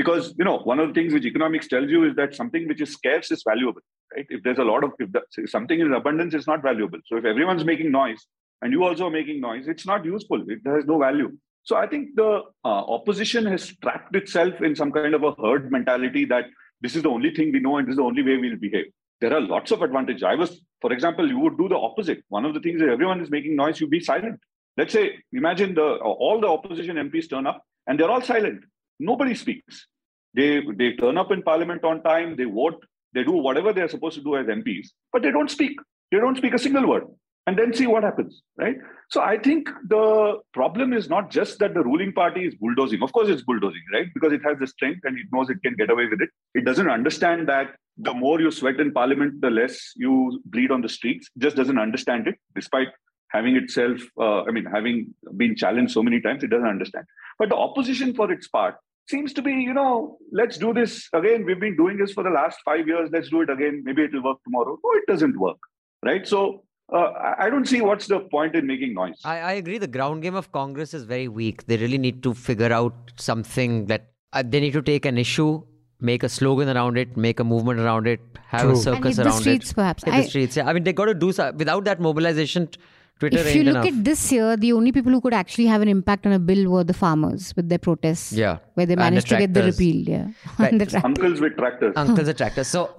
Because 0.00 0.34
you 0.38 0.44
know, 0.48 0.58
one 0.72 0.80
of 0.80 0.88
the 0.88 0.94
things 0.98 1.12
which 1.12 1.30
economics 1.32 1.68
tells 1.68 1.90
you 1.90 2.04
is 2.08 2.16
that 2.16 2.34
something 2.34 2.66
which 2.68 2.80
is 2.86 2.92
scarce 2.98 3.30
is 3.30 3.44
valuable, 3.50 3.82
right? 4.14 4.26
If 4.28 4.42
there's 4.42 4.58
a 4.66 4.68
lot 4.72 4.82
of, 4.82 4.92
if, 4.98 5.12
the, 5.12 5.22
something 5.46 5.78
is 5.80 5.86
in 5.86 5.94
abundance, 5.94 6.34
it's 6.34 6.46
not 6.46 6.62
valuable. 6.62 6.98
So 7.06 7.16
if 7.16 7.24
everyone's 7.24 7.64
making 7.64 7.92
noise, 7.92 8.26
and 8.62 8.72
you 8.72 8.84
also 8.84 9.06
are 9.06 9.16
making 9.20 9.40
noise, 9.40 9.68
it's 9.68 9.86
not 9.86 10.04
useful. 10.04 10.44
It 10.48 10.60
has 10.66 10.86
no 10.86 10.98
value. 10.98 11.30
So 11.66 11.74
I 11.74 11.88
think 11.88 12.14
the 12.14 12.42
uh, 12.64 12.82
opposition 12.96 13.44
has 13.46 13.74
trapped 13.82 14.14
itself 14.14 14.62
in 14.62 14.76
some 14.76 14.92
kind 14.92 15.14
of 15.14 15.24
a 15.24 15.32
herd 15.32 15.72
mentality 15.72 16.24
that 16.26 16.44
this 16.80 16.94
is 16.94 17.02
the 17.02 17.08
only 17.08 17.34
thing 17.34 17.50
we 17.52 17.58
know 17.58 17.78
and 17.78 17.88
this 17.88 17.94
is 17.94 17.96
the 17.96 18.04
only 18.04 18.22
way 18.22 18.36
we'll 18.36 18.56
behave. 18.56 18.86
There 19.20 19.34
are 19.34 19.40
lots 19.40 19.72
of 19.72 19.82
advantages. 19.82 20.22
I 20.22 20.36
was, 20.36 20.60
for 20.80 20.92
example, 20.92 21.26
you 21.28 21.40
would 21.40 21.58
do 21.58 21.68
the 21.68 21.76
opposite. 21.76 22.22
One 22.28 22.44
of 22.44 22.54
the 22.54 22.60
things 22.60 22.80
that 22.80 22.88
everyone 22.88 23.20
is 23.20 23.30
making 23.30 23.56
noise, 23.56 23.80
you 23.80 23.88
be 23.88 23.98
silent. 23.98 24.38
Let's 24.76 24.92
say, 24.92 25.16
imagine 25.32 25.74
the 25.74 25.96
all 25.96 26.40
the 26.40 26.46
opposition 26.46 26.96
MPs 26.96 27.28
turn 27.30 27.48
up 27.48 27.60
and 27.88 27.98
they're 27.98 28.10
all 28.10 28.22
silent. 28.22 28.62
Nobody 29.00 29.34
speaks. 29.34 29.88
They 30.34 30.62
they 30.76 30.92
turn 30.92 31.18
up 31.18 31.32
in 31.32 31.42
parliament 31.42 31.82
on 31.82 32.02
time. 32.04 32.36
They 32.36 32.44
vote. 32.44 32.84
They 33.12 33.24
do 33.24 33.32
whatever 33.32 33.72
they're 33.72 33.88
supposed 33.88 34.18
to 34.18 34.22
do 34.22 34.36
as 34.36 34.46
MPs, 34.46 34.90
but 35.12 35.22
they 35.22 35.32
don't 35.32 35.50
speak. 35.50 35.80
They 36.12 36.18
don't 36.18 36.36
speak 36.36 36.54
a 36.54 36.58
single 36.58 36.86
word 36.86 37.06
and 37.46 37.56
then 37.56 37.72
see 37.72 37.86
what 37.86 38.02
happens, 38.02 38.42
right? 38.58 38.76
So 39.08 39.22
I 39.22 39.38
think 39.38 39.68
the 39.88 40.40
problem 40.52 40.92
is 40.92 41.08
not 41.08 41.30
just 41.30 41.60
that 41.60 41.74
the 41.74 41.82
ruling 41.82 42.12
party 42.12 42.44
is 42.44 42.56
bulldozing. 42.56 43.02
Of 43.02 43.12
course, 43.12 43.28
it's 43.28 43.42
bulldozing, 43.42 43.82
right? 43.92 44.06
Because 44.12 44.32
it 44.32 44.40
has 44.44 44.58
the 44.58 44.66
strength 44.66 45.02
and 45.04 45.16
it 45.16 45.26
knows 45.32 45.48
it 45.48 45.62
can 45.62 45.74
get 45.76 45.90
away 45.90 46.06
with 46.06 46.20
it. 46.20 46.30
It 46.54 46.64
doesn't 46.64 46.90
understand 46.90 47.48
that 47.48 47.76
the 47.98 48.12
more 48.12 48.40
you 48.40 48.50
sweat 48.50 48.80
in 48.80 48.92
parliament, 48.92 49.40
the 49.40 49.50
less 49.50 49.92
you 49.94 50.42
bleed 50.46 50.72
on 50.72 50.82
the 50.82 50.88
streets. 50.88 51.28
It 51.36 51.40
just 51.40 51.56
doesn't 51.56 51.78
understand 51.78 52.26
it, 52.26 52.34
despite 52.54 52.88
having 53.28 53.56
itself, 53.56 54.00
uh, 54.18 54.42
I 54.42 54.50
mean, 54.50 54.64
having 54.64 55.14
been 55.36 55.56
challenged 55.56 55.92
so 55.92 56.02
many 56.02 56.20
times, 56.20 56.42
it 56.42 56.50
doesn't 56.50 56.68
understand. 56.68 57.06
But 57.38 57.50
the 57.50 57.56
opposition, 57.56 58.12
for 58.14 58.30
its 58.32 58.48
part, 58.48 58.74
seems 59.08 59.32
to 59.34 59.42
be, 59.42 59.52
you 59.52 59.72
know, 59.72 60.18
let's 60.32 60.58
do 60.58 60.74
this 60.74 61.08
again. 61.12 61.44
We've 61.44 61.60
been 61.60 61.76
doing 61.76 61.96
this 61.96 62.12
for 62.12 62.24
the 62.24 62.30
last 62.30 62.58
five 62.64 62.88
years. 62.88 63.08
Let's 63.12 63.30
do 63.30 63.42
it 63.42 63.50
again. 63.50 63.82
Maybe 63.84 64.02
it'll 64.02 64.22
work 64.22 64.42
tomorrow. 64.44 64.78
No, 64.82 64.90
it 64.94 65.06
doesn't 65.06 65.38
work, 65.38 65.58
right? 66.04 66.26
So 66.26 66.65
uh, 66.92 66.96
I 66.98 67.46
I 67.46 67.50
don't 67.50 67.66
see 67.66 67.80
what's 67.80 68.06
the 68.06 68.20
point 68.20 68.54
in 68.54 68.66
making 68.66 68.94
noise. 68.94 69.14
I, 69.24 69.38
I 69.40 69.52
agree. 69.52 69.78
The 69.78 69.86
ground 69.88 70.22
game 70.22 70.34
of 70.34 70.50
Congress 70.52 70.94
is 70.94 71.04
very 71.04 71.28
weak. 71.28 71.66
They 71.66 71.76
really 71.76 71.98
need 71.98 72.22
to 72.22 72.34
figure 72.34 72.72
out 72.72 72.94
something 73.18 73.86
that 73.86 74.10
uh, 74.32 74.42
they 74.46 74.60
need 74.60 74.72
to 74.74 74.82
take 74.82 75.04
an 75.04 75.18
issue, 75.18 75.62
make 76.00 76.22
a 76.22 76.28
slogan 76.28 76.68
around 76.76 76.96
it, 76.98 77.16
make 77.16 77.40
a 77.40 77.44
movement 77.44 77.80
around 77.80 78.06
it, 78.06 78.20
have 78.48 78.60
True. 78.62 78.70
a 78.70 78.72
And 78.74 78.82
circus 78.82 79.16
hit 79.16 79.22
the 79.24 79.28
around 79.30 79.40
streets, 79.40 79.70
it. 79.70 79.74
perhaps. 79.74 80.04
Hit 80.04 80.14
I- 80.14 80.20
the 80.22 80.28
streets. 80.28 80.56
Yeah. 80.56 80.68
I 80.68 80.72
mean, 80.72 80.84
they 80.84 80.92
got 80.92 81.06
to 81.06 81.14
do 81.14 81.32
so. 81.32 81.52
Without 81.52 81.84
that 81.84 82.00
mobilization, 82.00 82.68
t- 82.68 82.78
Twitter 83.18 83.38
if 83.38 83.54
you 83.54 83.62
look 83.62 83.76
enough. 83.76 83.86
at 83.86 84.04
this 84.04 84.30
year, 84.30 84.56
the 84.58 84.72
only 84.74 84.92
people 84.92 85.10
who 85.10 85.22
could 85.22 85.32
actually 85.32 85.66
have 85.66 85.80
an 85.80 85.88
impact 85.88 86.26
on 86.26 86.32
a 86.32 86.38
bill 86.38 86.70
were 86.70 86.84
the 86.84 86.92
farmers 86.92 87.54
with 87.56 87.68
their 87.70 87.78
protests. 87.78 88.32
Yeah. 88.32 88.58
Where 88.74 88.84
they 88.84 88.92
And 88.92 89.00
the 89.00 89.04
managed 89.04 89.28
to 89.28 89.38
get 89.38 89.54
the 89.54 89.62
repeal. 89.62 90.08
Yeah. 90.08 90.28
Right. 90.58 90.72
And 90.72 90.80
the 90.80 90.86
tra- 90.86 91.00
Uncles 91.02 91.40
with 91.40 91.56
tractors. 91.56 91.94
Uncles 91.96 92.28
attractors. 92.28 92.66
So 92.66 92.92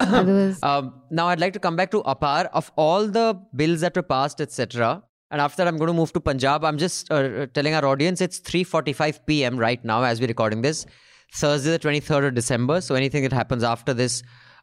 um, 0.62 0.94
now 1.10 1.28
I'd 1.28 1.38
like 1.38 1.52
to 1.52 1.60
come 1.60 1.76
back 1.76 1.92
to 1.92 2.02
Apar. 2.02 2.46
Of 2.52 2.72
all 2.76 3.06
the 3.06 3.40
bills 3.54 3.80
that 3.82 3.94
were 3.94 4.02
passed, 4.02 4.40
etc., 4.40 5.04
and 5.30 5.40
after 5.40 5.58
that, 5.58 5.68
I'm 5.68 5.76
going 5.76 5.88
to 5.88 5.94
move 5.94 6.12
to 6.14 6.20
Punjab. 6.20 6.64
I'm 6.64 6.78
just 6.78 7.10
uh, 7.12 7.46
telling 7.52 7.74
our 7.74 7.84
audience 7.84 8.20
it's 8.20 8.40
3:45 8.40 9.20
p.m. 9.26 9.56
right 9.56 9.84
now 9.84 10.02
as 10.02 10.20
we're 10.20 10.26
recording 10.26 10.62
this, 10.62 10.86
Thursday 11.32 11.70
the 11.70 11.78
23rd 11.78 12.28
of 12.28 12.34
December. 12.34 12.80
So 12.80 12.94
anything 12.94 13.22
that 13.22 13.32
happens 13.32 13.62
after 13.62 13.94
this, 13.94 14.22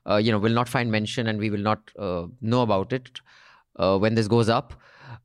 uh, 0.09 0.15
you 0.17 0.31
know, 0.31 0.39
will 0.39 0.53
not 0.53 0.67
find 0.67 0.91
mention, 0.91 1.27
and 1.27 1.39
we 1.39 1.49
will 1.49 1.59
not 1.59 1.91
uh, 1.97 2.25
know 2.41 2.61
about 2.61 2.91
it 2.93 3.21
uh, 3.77 3.97
when 3.97 4.15
this 4.15 4.27
goes 4.27 4.49
up. 4.49 4.73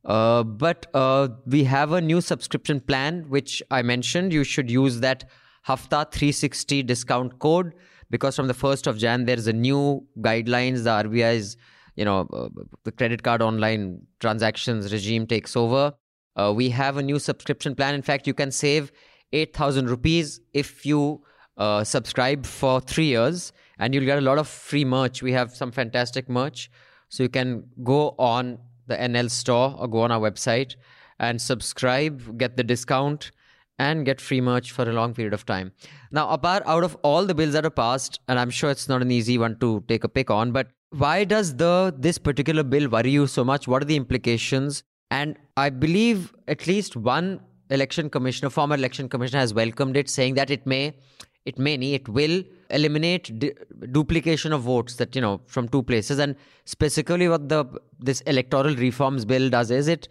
Uh, 0.05 0.43
but 0.43 0.87
uh, 0.93 1.29
we 1.45 1.63
have 1.63 1.91
a 1.91 2.01
new 2.01 2.21
subscription 2.21 2.79
plan, 2.79 3.25
which 3.29 3.61
I 3.71 3.81
mentioned. 3.81 4.33
You 4.33 4.43
should 4.43 4.69
use 4.69 4.99
that 4.99 5.29
Hafta 5.63 6.07
360 6.11 6.83
discount 6.83 7.39
code 7.39 7.73
because 8.09 8.35
from 8.35 8.47
the 8.47 8.53
1st 8.53 8.87
of 8.87 8.97
Jan, 8.97 9.25
there's 9.25 9.47
a 9.47 9.53
new 9.53 10.05
guidelines. 10.19 10.83
The 10.83 10.89
RBI's, 10.89 11.57
you 11.95 12.05
know, 12.05 12.27
uh, 12.33 12.49
the 12.83 12.91
credit 12.91 13.23
card 13.23 13.41
online 13.41 14.01
transactions 14.19 14.91
regime 14.91 15.27
takes 15.27 15.55
over. 15.55 15.93
Uh, 16.35 16.53
we 16.55 16.69
have 16.69 16.97
a 16.97 17.01
new 17.01 17.19
subscription 17.19 17.75
plan. 17.75 17.95
In 17.95 18.01
fact, 18.01 18.27
you 18.27 18.33
can 18.33 18.51
save 18.51 18.91
8,000 19.33 19.89
rupees 19.89 20.41
if 20.53 20.85
you 20.85 21.21
uh, 21.57 21.83
subscribe 21.83 22.45
for 22.45 22.81
three 22.81 23.05
years 23.05 23.53
and 23.79 23.93
you'll 23.93 24.05
get 24.05 24.17
a 24.17 24.21
lot 24.21 24.37
of 24.37 24.47
free 24.47 24.85
merch. 24.85 25.21
We 25.21 25.31
have 25.33 25.55
some 25.55 25.71
fantastic 25.71 26.29
merch. 26.29 26.69
So 27.09 27.23
you 27.23 27.29
can 27.29 27.65
go 27.83 28.15
on 28.17 28.59
the 28.91 28.97
NL 29.09 29.29
store 29.29 29.75
or 29.77 29.87
go 29.87 30.01
on 30.01 30.11
our 30.11 30.19
website 30.29 30.75
and 31.19 31.41
subscribe, 31.41 32.37
get 32.37 32.57
the 32.57 32.63
discount, 32.63 33.31
and 33.79 34.05
get 34.05 34.21
free 34.21 34.41
merch 34.41 34.71
for 34.71 34.87
a 34.89 34.93
long 34.93 35.13
period 35.13 35.33
of 35.33 35.45
time. 35.45 35.71
Now, 36.11 36.25
Apar 36.35 36.61
out 36.65 36.83
of 36.83 36.95
all 37.03 37.25
the 37.25 37.33
bills 37.33 37.53
that 37.53 37.65
are 37.65 37.77
passed, 37.83 38.19
and 38.27 38.39
I'm 38.39 38.49
sure 38.49 38.69
it's 38.69 38.87
not 38.87 39.01
an 39.01 39.11
easy 39.11 39.37
one 39.37 39.57
to 39.59 39.83
take 39.87 40.03
a 40.03 40.09
pick 40.09 40.29
on, 40.29 40.51
but 40.51 40.67
why 41.03 41.23
does 41.23 41.55
the 41.55 41.93
this 41.97 42.17
particular 42.17 42.63
bill 42.63 42.89
worry 42.89 43.11
you 43.11 43.27
so 43.27 43.43
much? 43.43 43.67
What 43.67 43.81
are 43.81 43.85
the 43.85 43.95
implications? 43.95 44.83
And 45.09 45.37
I 45.57 45.69
believe 45.69 46.33
at 46.47 46.67
least 46.67 46.95
one 46.95 47.39
election 47.69 48.09
commissioner, 48.09 48.49
former 48.49 48.75
election 48.75 49.09
commissioner, 49.09 49.39
has 49.39 49.53
welcomed 49.53 49.97
it, 49.97 50.09
saying 50.09 50.35
that 50.35 50.51
it 50.51 50.67
may, 50.67 50.97
it 51.45 51.57
may, 51.57 51.77
nahi, 51.77 51.93
it 51.95 52.07
will 52.07 52.43
eliminate 52.69 53.39
du- 53.39 53.53
duplication 53.91 54.53
of 54.53 54.61
votes 54.61 54.95
that 54.95 55.15
you 55.15 55.21
know 55.21 55.41
from 55.47 55.67
two 55.67 55.83
places. 55.83 56.19
And 56.19 56.35
specifically, 56.65 57.27
what 57.27 57.49
the 57.49 57.65
this 57.99 58.21
electoral 58.21 58.75
reforms 58.75 59.25
bill 59.25 59.49
does 59.49 59.71
is 59.71 59.87
it 59.87 60.07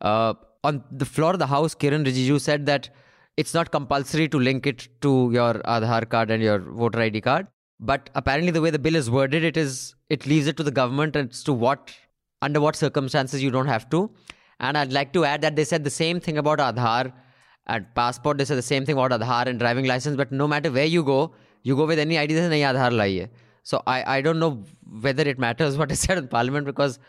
uh, 0.00 0.34
on 0.64 0.82
the 0.90 1.04
floor 1.04 1.32
of 1.32 1.38
the 1.38 1.46
House, 1.46 1.74
Kiran 1.74 2.04
Rijiju 2.04 2.40
said 2.40 2.66
that 2.66 2.90
it's 3.36 3.54
not 3.54 3.70
compulsory 3.70 4.28
to 4.28 4.38
link 4.38 4.66
it 4.66 4.88
to 5.02 5.30
your 5.32 5.54
Aadhaar 5.54 6.08
card 6.08 6.30
and 6.30 6.42
your 6.42 6.58
voter 6.58 7.00
ID 7.00 7.20
card. 7.22 7.46
But 7.78 8.10
apparently, 8.14 8.50
the 8.50 8.60
way 8.60 8.70
the 8.70 8.78
bill 8.78 8.96
is 8.96 9.10
worded, 9.10 9.44
it 9.44 9.56
is 9.56 9.94
it 10.08 10.26
leaves 10.26 10.46
it 10.46 10.56
to 10.58 10.62
the 10.62 10.70
government 10.70 11.16
as 11.16 11.42
to 11.44 11.52
what 11.52 11.92
under 12.42 12.60
what 12.60 12.76
circumstances 12.76 13.42
you 13.42 13.50
don't 13.50 13.66
have 13.66 13.88
to. 13.90 14.10
And 14.60 14.76
I'd 14.76 14.92
like 14.92 15.12
to 15.14 15.24
add 15.24 15.40
that 15.42 15.56
they 15.56 15.64
said 15.64 15.84
the 15.84 15.90
same 15.90 16.20
thing 16.20 16.36
about 16.38 16.58
Aadhaar 16.58 17.12
and 17.69 17.85
passport. 17.95 18.37
They 18.37 18.45
said 18.45 18.57
the 18.57 18.61
same 18.61 18.85
thing 18.85 18.97
about 18.97 19.11
Aadhaar 19.11 19.47
and 19.47 19.59
driving 19.59 19.85
license. 19.85 20.15
But 20.15 20.31
no 20.31 20.47
matter 20.47 20.71
where 20.71 20.85
you 20.85 21.03
go, 21.03 21.33
you 21.63 21.75
go 21.75 21.85
with 21.85 21.99
any 21.99 22.17
ID. 22.17 22.33
They 22.33 22.41
say 22.41 22.49
nahi 22.49 22.73
Aadhaar 22.73 22.91
lai 22.91 23.19
hai. 23.19 23.29
So 23.63 23.81
I, 23.87 24.17
I 24.17 24.21
don't 24.21 24.39
know 24.39 24.63
whether 25.01 25.23
it 25.23 25.39
matters 25.39 25.77
what 25.77 25.91
is 25.91 25.99
said 25.99 26.17
in 26.17 26.27
Parliament 26.27 26.65
because 26.65 26.99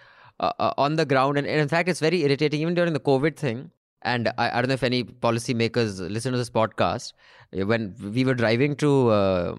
uh, 0.41 0.53
uh, 0.59 0.73
on 0.79 0.97
the 0.97 1.05
ground, 1.05 1.39
and, 1.39 1.47
and 1.47 1.61
in 1.61 1.69
fact, 1.69 1.89
it's 1.89 2.01
very 2.01 2.23
irritating 2.25 2.61
even 2.63 2.75
during 2.75 2.93
the 2.93 3.01
COVID 3.01 3.37
thing. 3.37 3.71
And 4.03 4.29
I, 4.39 4.51
I 4.51 4.63
don't 4.63 4.69
know 4.69 4.75
if 4.75 4.83
any 4.83 5.05
policymakers 5.05 6.01
listen 6.11 6.33
to 6.33 6.39
this 6.39 6.51
podcast. 6.51 7.13
Uh, 7.59 7.67
When 7.67 7.95
we 8.15 8.25
were 8.25 8.35
driving 8.35 8.77
to 8.77 9.09
uh, 9.11 9.57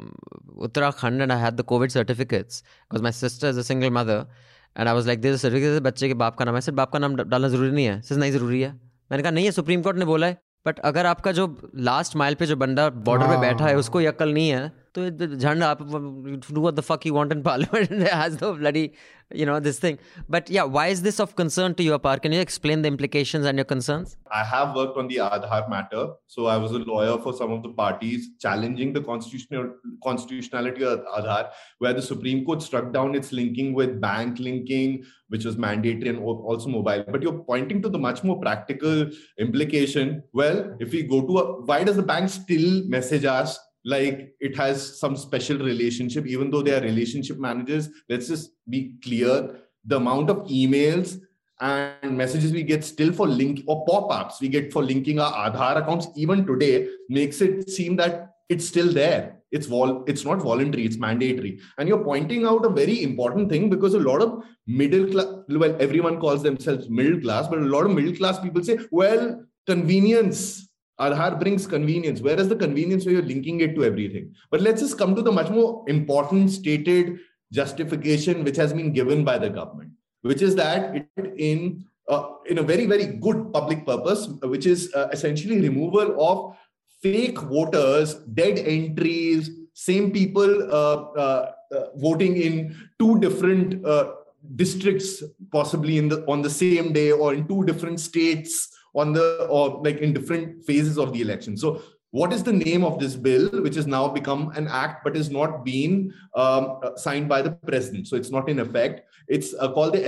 Uttarakhand 0.58 1.22
and 1.22 1.34
I 1.34 1.38
had 1.38 1.58
the 1.58 1.64
COVID 1.64 1.92
certificates 1.92 2.64
because 2.90 3.02
my 3.02 3.12
sister 3.12 3.48
is 3.48 3.58
a 3.58 3.64
single 3.64 3.90
mother. 3.90 4.28
And 4.76 4.88
I 4.88 4.94
was 4.94 5.08
like, 5.08 5.22
there's 5.22 5.36
a 5.36 5.40
certificate 5.40 5.82
बच्चे 5.84 6.08
के 6.08 6.14
बाप 6.14 6.36
का 6.38 6.46
नाम 6.46 6.56
है 6.56 6.62
sir 6.62 6.72
बाप 6.80 6.92
का 6.94 7.00
नाम 7.00 7.16
डालना 7.16 7.48
जरूरी 7.50 7.72
नहीं 7.72 7.86
है 7.86 8.02
सर 8.02 8.16
नहीं 8.16 8.32
जरूरी 8.32 8.62
है 8.62 8.70
मैंने 9.12 9.24
कहा 9.24 9.32
नहीं 9.32 9.46
है 9.46 9.52
सुप्रीम 9.52 9.82
कोर्ट 9.82 9.98
ने 9.98 10.06
बोला 10.06 10.28
है 10.28 10.38
बट 10.67 10.79
अगर 10.81 11.07
आपका 11.07 11.33
जो 11.33 11.47
लास्ट 11.77 12.17
माइल 12.17 12.35
पे 12.35 12.47
जो 12.47 12.57
बंदा 12.57 12.89
बॉर्डर 13.07 13.27
पे 13.27 13.41
बैठा 13.41 13.67
है 13.67 13.77
उसको 13.77 14.01
ये 14.01 14.07
अक्ल 14.07 14.33
नहीं 14.33 14.49
है 14.51 14.82
Jhanda, 14.95 16.53
do 16.53 16.61
what 16.61 16.77
the 16.77 16.83
fuck 16.83 17.05
you 17.05 17.15
want 17.15 17.33
in 17.33 17.43
parliament 17.43 17.91
and 17.91 18.03
has 18.09 18.41
no 18.41 18.55
bloody, 18.55 18.93
you 19.33 19.47
know, 19.47 19.59
this 19.59 19.79
thing. 19.79 19.99
But 20.29 20.51
yeah, 20.51 20.65
why 20.65 20.89
is 20.89 21.03
this 21.03 21.19
of 21.19 21.35
concern 21.35 21.75
to 21.77 21.83
you, 21.83 21.99
Apar? 21.99 22.21
Can 22.21 22.33
you 22.33 22.41
explain 22.41 22.83
the 22.83 22.89
implications 22.89 23.47
and 23.47 23.57
your 23.57 23.65
concerns? 23.65 24.17
I 24.31 24.45
have 24.45 24.75
worked 24.75 24.99
on 24.99 25.09
the 25.09 25.17
Aadhaar 25.17 25.69
matter. 25.71 26.11
So 26.27 26.47
I 26.47 26.57
was 26.59 26.73
a 26.73 26.79
lawyer 26.79 27.19
for 27.19 27.33
some 27.33 27.53
of 27.53 27.63
the 27.63 27.71
parties 27.71 28.31
challenging 28.39 28.93
the 28.93 29.01
constitutional 29.01 29.75
constitutionality 30.03 30.85
of 30.85 31.01
Aadhaar, 31.07 31.51
where 31.79 31.95
the 31.95 32.03
Supreme 32.03 32.45
Court 32.45 32.63
struck 32.63 32.93
down 32.93 33.15
its 33.15 33.33
linking 33.33 33.73
with 33.73 34.01
bank 34.01 34.39
linking, 34.39 35.05
which 35.29 35.45
was 35.45 35.57
mandatory 35.57 36.11
and 36.11 36.19
also 36.19 36.69
mobile. 36.69 37.05
But 37.09 37.23
you're 37.23 37.43
pointing 37.45 37.81
to 37.83 37.89
the 37.89 37.99
much 37.99 38.23
more 38.23 38.39
practical 38.39 39.11
implication. 39.39 40.23
Well, 40.33 40.77
if 40.81 40.93
we 40.93 41.05
go 41.05 41.23
to 41.23 41.63
why 41.65 41.85
does 41.85 41.97
the 41.97 42.03
bank 42.03 42.29
still 42.29 42.85
message 42.87 43.25
us 43.25 43.59
like 43.85 44.35
it 44.41 44.57
has 44.57 44.99
some 44.99 45.17
special 45.17 45.59
relationship, 45.59 46.27
even 46.27 46.51
though 46.51 46.63
they 46.63 46.75
are 46.75 46.81
relationship 46.81 47.39
managers. 47.39 47.89
Let's 48.09 48.29
just 48.29 48.51
be 48.69 48.95
clear 49.03 49.61
the 49.85 49.97
amount 49.97 50.31
of 50.31 50.39
emails 50.47 51.21
and 51.61 52.17
messages 52.17 52.53
we 52.53 52.63
get 52.63 52.85
still 52.85 53.13
for 53.13 53.27
link 53.27 53.63
or 53.67 53.85
pop-ups 53.87 54.41
we 54.41 54.49
get 54.49 54.73
for 54.73 54.83
linking 54.83 55.21
our 55.21 55.33
Aadhaar 55.33 55.77
accounts 55.77 56.09
even 56.17 56.45
today 56.45 56.89
makes 57.09 57.41
it 57.41 57.71
seem 57.71 57.95
that 57.97 58.35
it's 58.49 58.67
still 58.67 58.93
there. 58.93 59.39
It's 59.53 59.67
vol 59.67 60.05
it's 60.05 60.25
not 60.25 60.41
voluntary, 60.41 60.87
it's 60.87 60.97
mandatory. 60.97 61.61
And 61.79 61.89
you're 61.89 62.03
pointing 62.03 62.47
out 62.47 62.65
a 62.65 62.71
very 62.71 63.03
important 63.03 63.51
thing 63.51 63.69
because 63.69 63.95
a 63.95 63.99
lot 63.99 64.23
of 64.23 64.45
middle 64.67 65.07
class 65.11 65.27
well, 65.49 65.77
everyone 65.79 66.19
calls 66.19 66.43
themselves 66.43 66.89
middle 66.89 67.21
class, 67.21 67.49
but 67.49 67.59
a 67.59 67.63
lot 67.63 67.85
of 67.85 67.93
middle 67.93 68.15
class 68.15 68.41
people 68.41 68.65
say, 68.65 68.79
well, 68.91 69.45
convenience 69.67 70.69
Aadhaar 71.01 71.39
brings 71.41 71.67
convenience. 71.67 72.21
Where 72.21 72.39
is 72.39 72.49
the 72.49 72.57
convenience 72.57 73.05
where 73.05 73.15
you're 73.15 73.23
linking 73.23 73.61
it 73.61 73.75
to 73.75 73.85
everything? 73.85 74.35
But 74.51 74.61
let's 74.61 74.81
just 74.81 74.99
come 74.99 75.15
to 75.15 75.23
the 75.23 75.33
much 75.33 75.51
more 75.51 75.85
important 75.89 76.51
stated 76.51 77.19
justification 77.53 78.45
which 78.45 78.57
has 78.57 78.73
been 78.73 78.93
given 78.93 79.25
by 79.25 79.39
the 79.39 79.51
government, 79.51 79.91
which 80.23 80.43
is 80.43 80.55
that 80.57 80.95
it 80.95 81.35
in 81.39 81.85
uh, 82.09 82.29
in 82.47 82.59
a 82.59 82.63
very 82.63 82.87
very 82.87 83.07
good 83.07 83.53
public 83.53 83.87
purpose, 83.87 84.27
which 84.43 84.67
is 84.67 84.93
uh, 84.95 85.09
essentially 85.13 85.61
removal 85.61 86.21
of 86.21 86.57
fake 87.03 87.39
voters, 87.39 88.15
dead 88.35 88.59
entries, 88.59 89.51
same 89.75 90.11
people 90.11 90.63
uh, 90.73 90.97
uh, 91.17 91.53
uh 91.73 91.87
voting 91.97 92.37
in 92.37 92.77
two 92.99 93.19
different 93.21 93.85
uh, 93.87 94.13
districts, 94.57 95.23
possibly 95.51 95.99
in 95.99 96.09
the 96.09 96.25
on 96.27 96.43
the 96.43 96.51
same 96.51 96.93
day 96.93 97.13
or 97.13 97.35
in 97.35 97.47
two 97.49 97.65
different 97.65 97.99
states 97.99 98.69
on 98.95 99.13
the 99.13 99.47
or 99.49 99.81
like 99.83 99.99
in 99.99 100.13
different 100.13 100.65
phases 100.65 100.99
of 100.99 101.13
the 101.13 101.21
election 101.21 101.57
so 101.57 101.83
what 102.11 102.33
is 102.33 102.43
the 102.43 102.53
name 102.53 102.85
of 102.85 102.99
this 102.99 103.17
bill 103.17 103.49
which 103.63 103.75
has 103.75 103.87
now 103.87 104.07
become 104.07 104.51
an 104.51 104.69
act 104.69 105.03
but 105.03 105.17
is 105.17 105.31
not 105.31 105.65
been 105.65 106.13
um, 106.35 106.79
uh, 106.83 106.95
signed 106.97 107.29
by 107.29 107.41
the 107.41 107.51
president 107.51 108.07
so 108.07 108.17
it's 108.17 108.31
not 108.31 108.49
in 108.49 108.61
effect 108.61 109.03
it's 109.29 109.55
uh, 109.55 109.73
called 109.73 109.95
the 109.95 110.05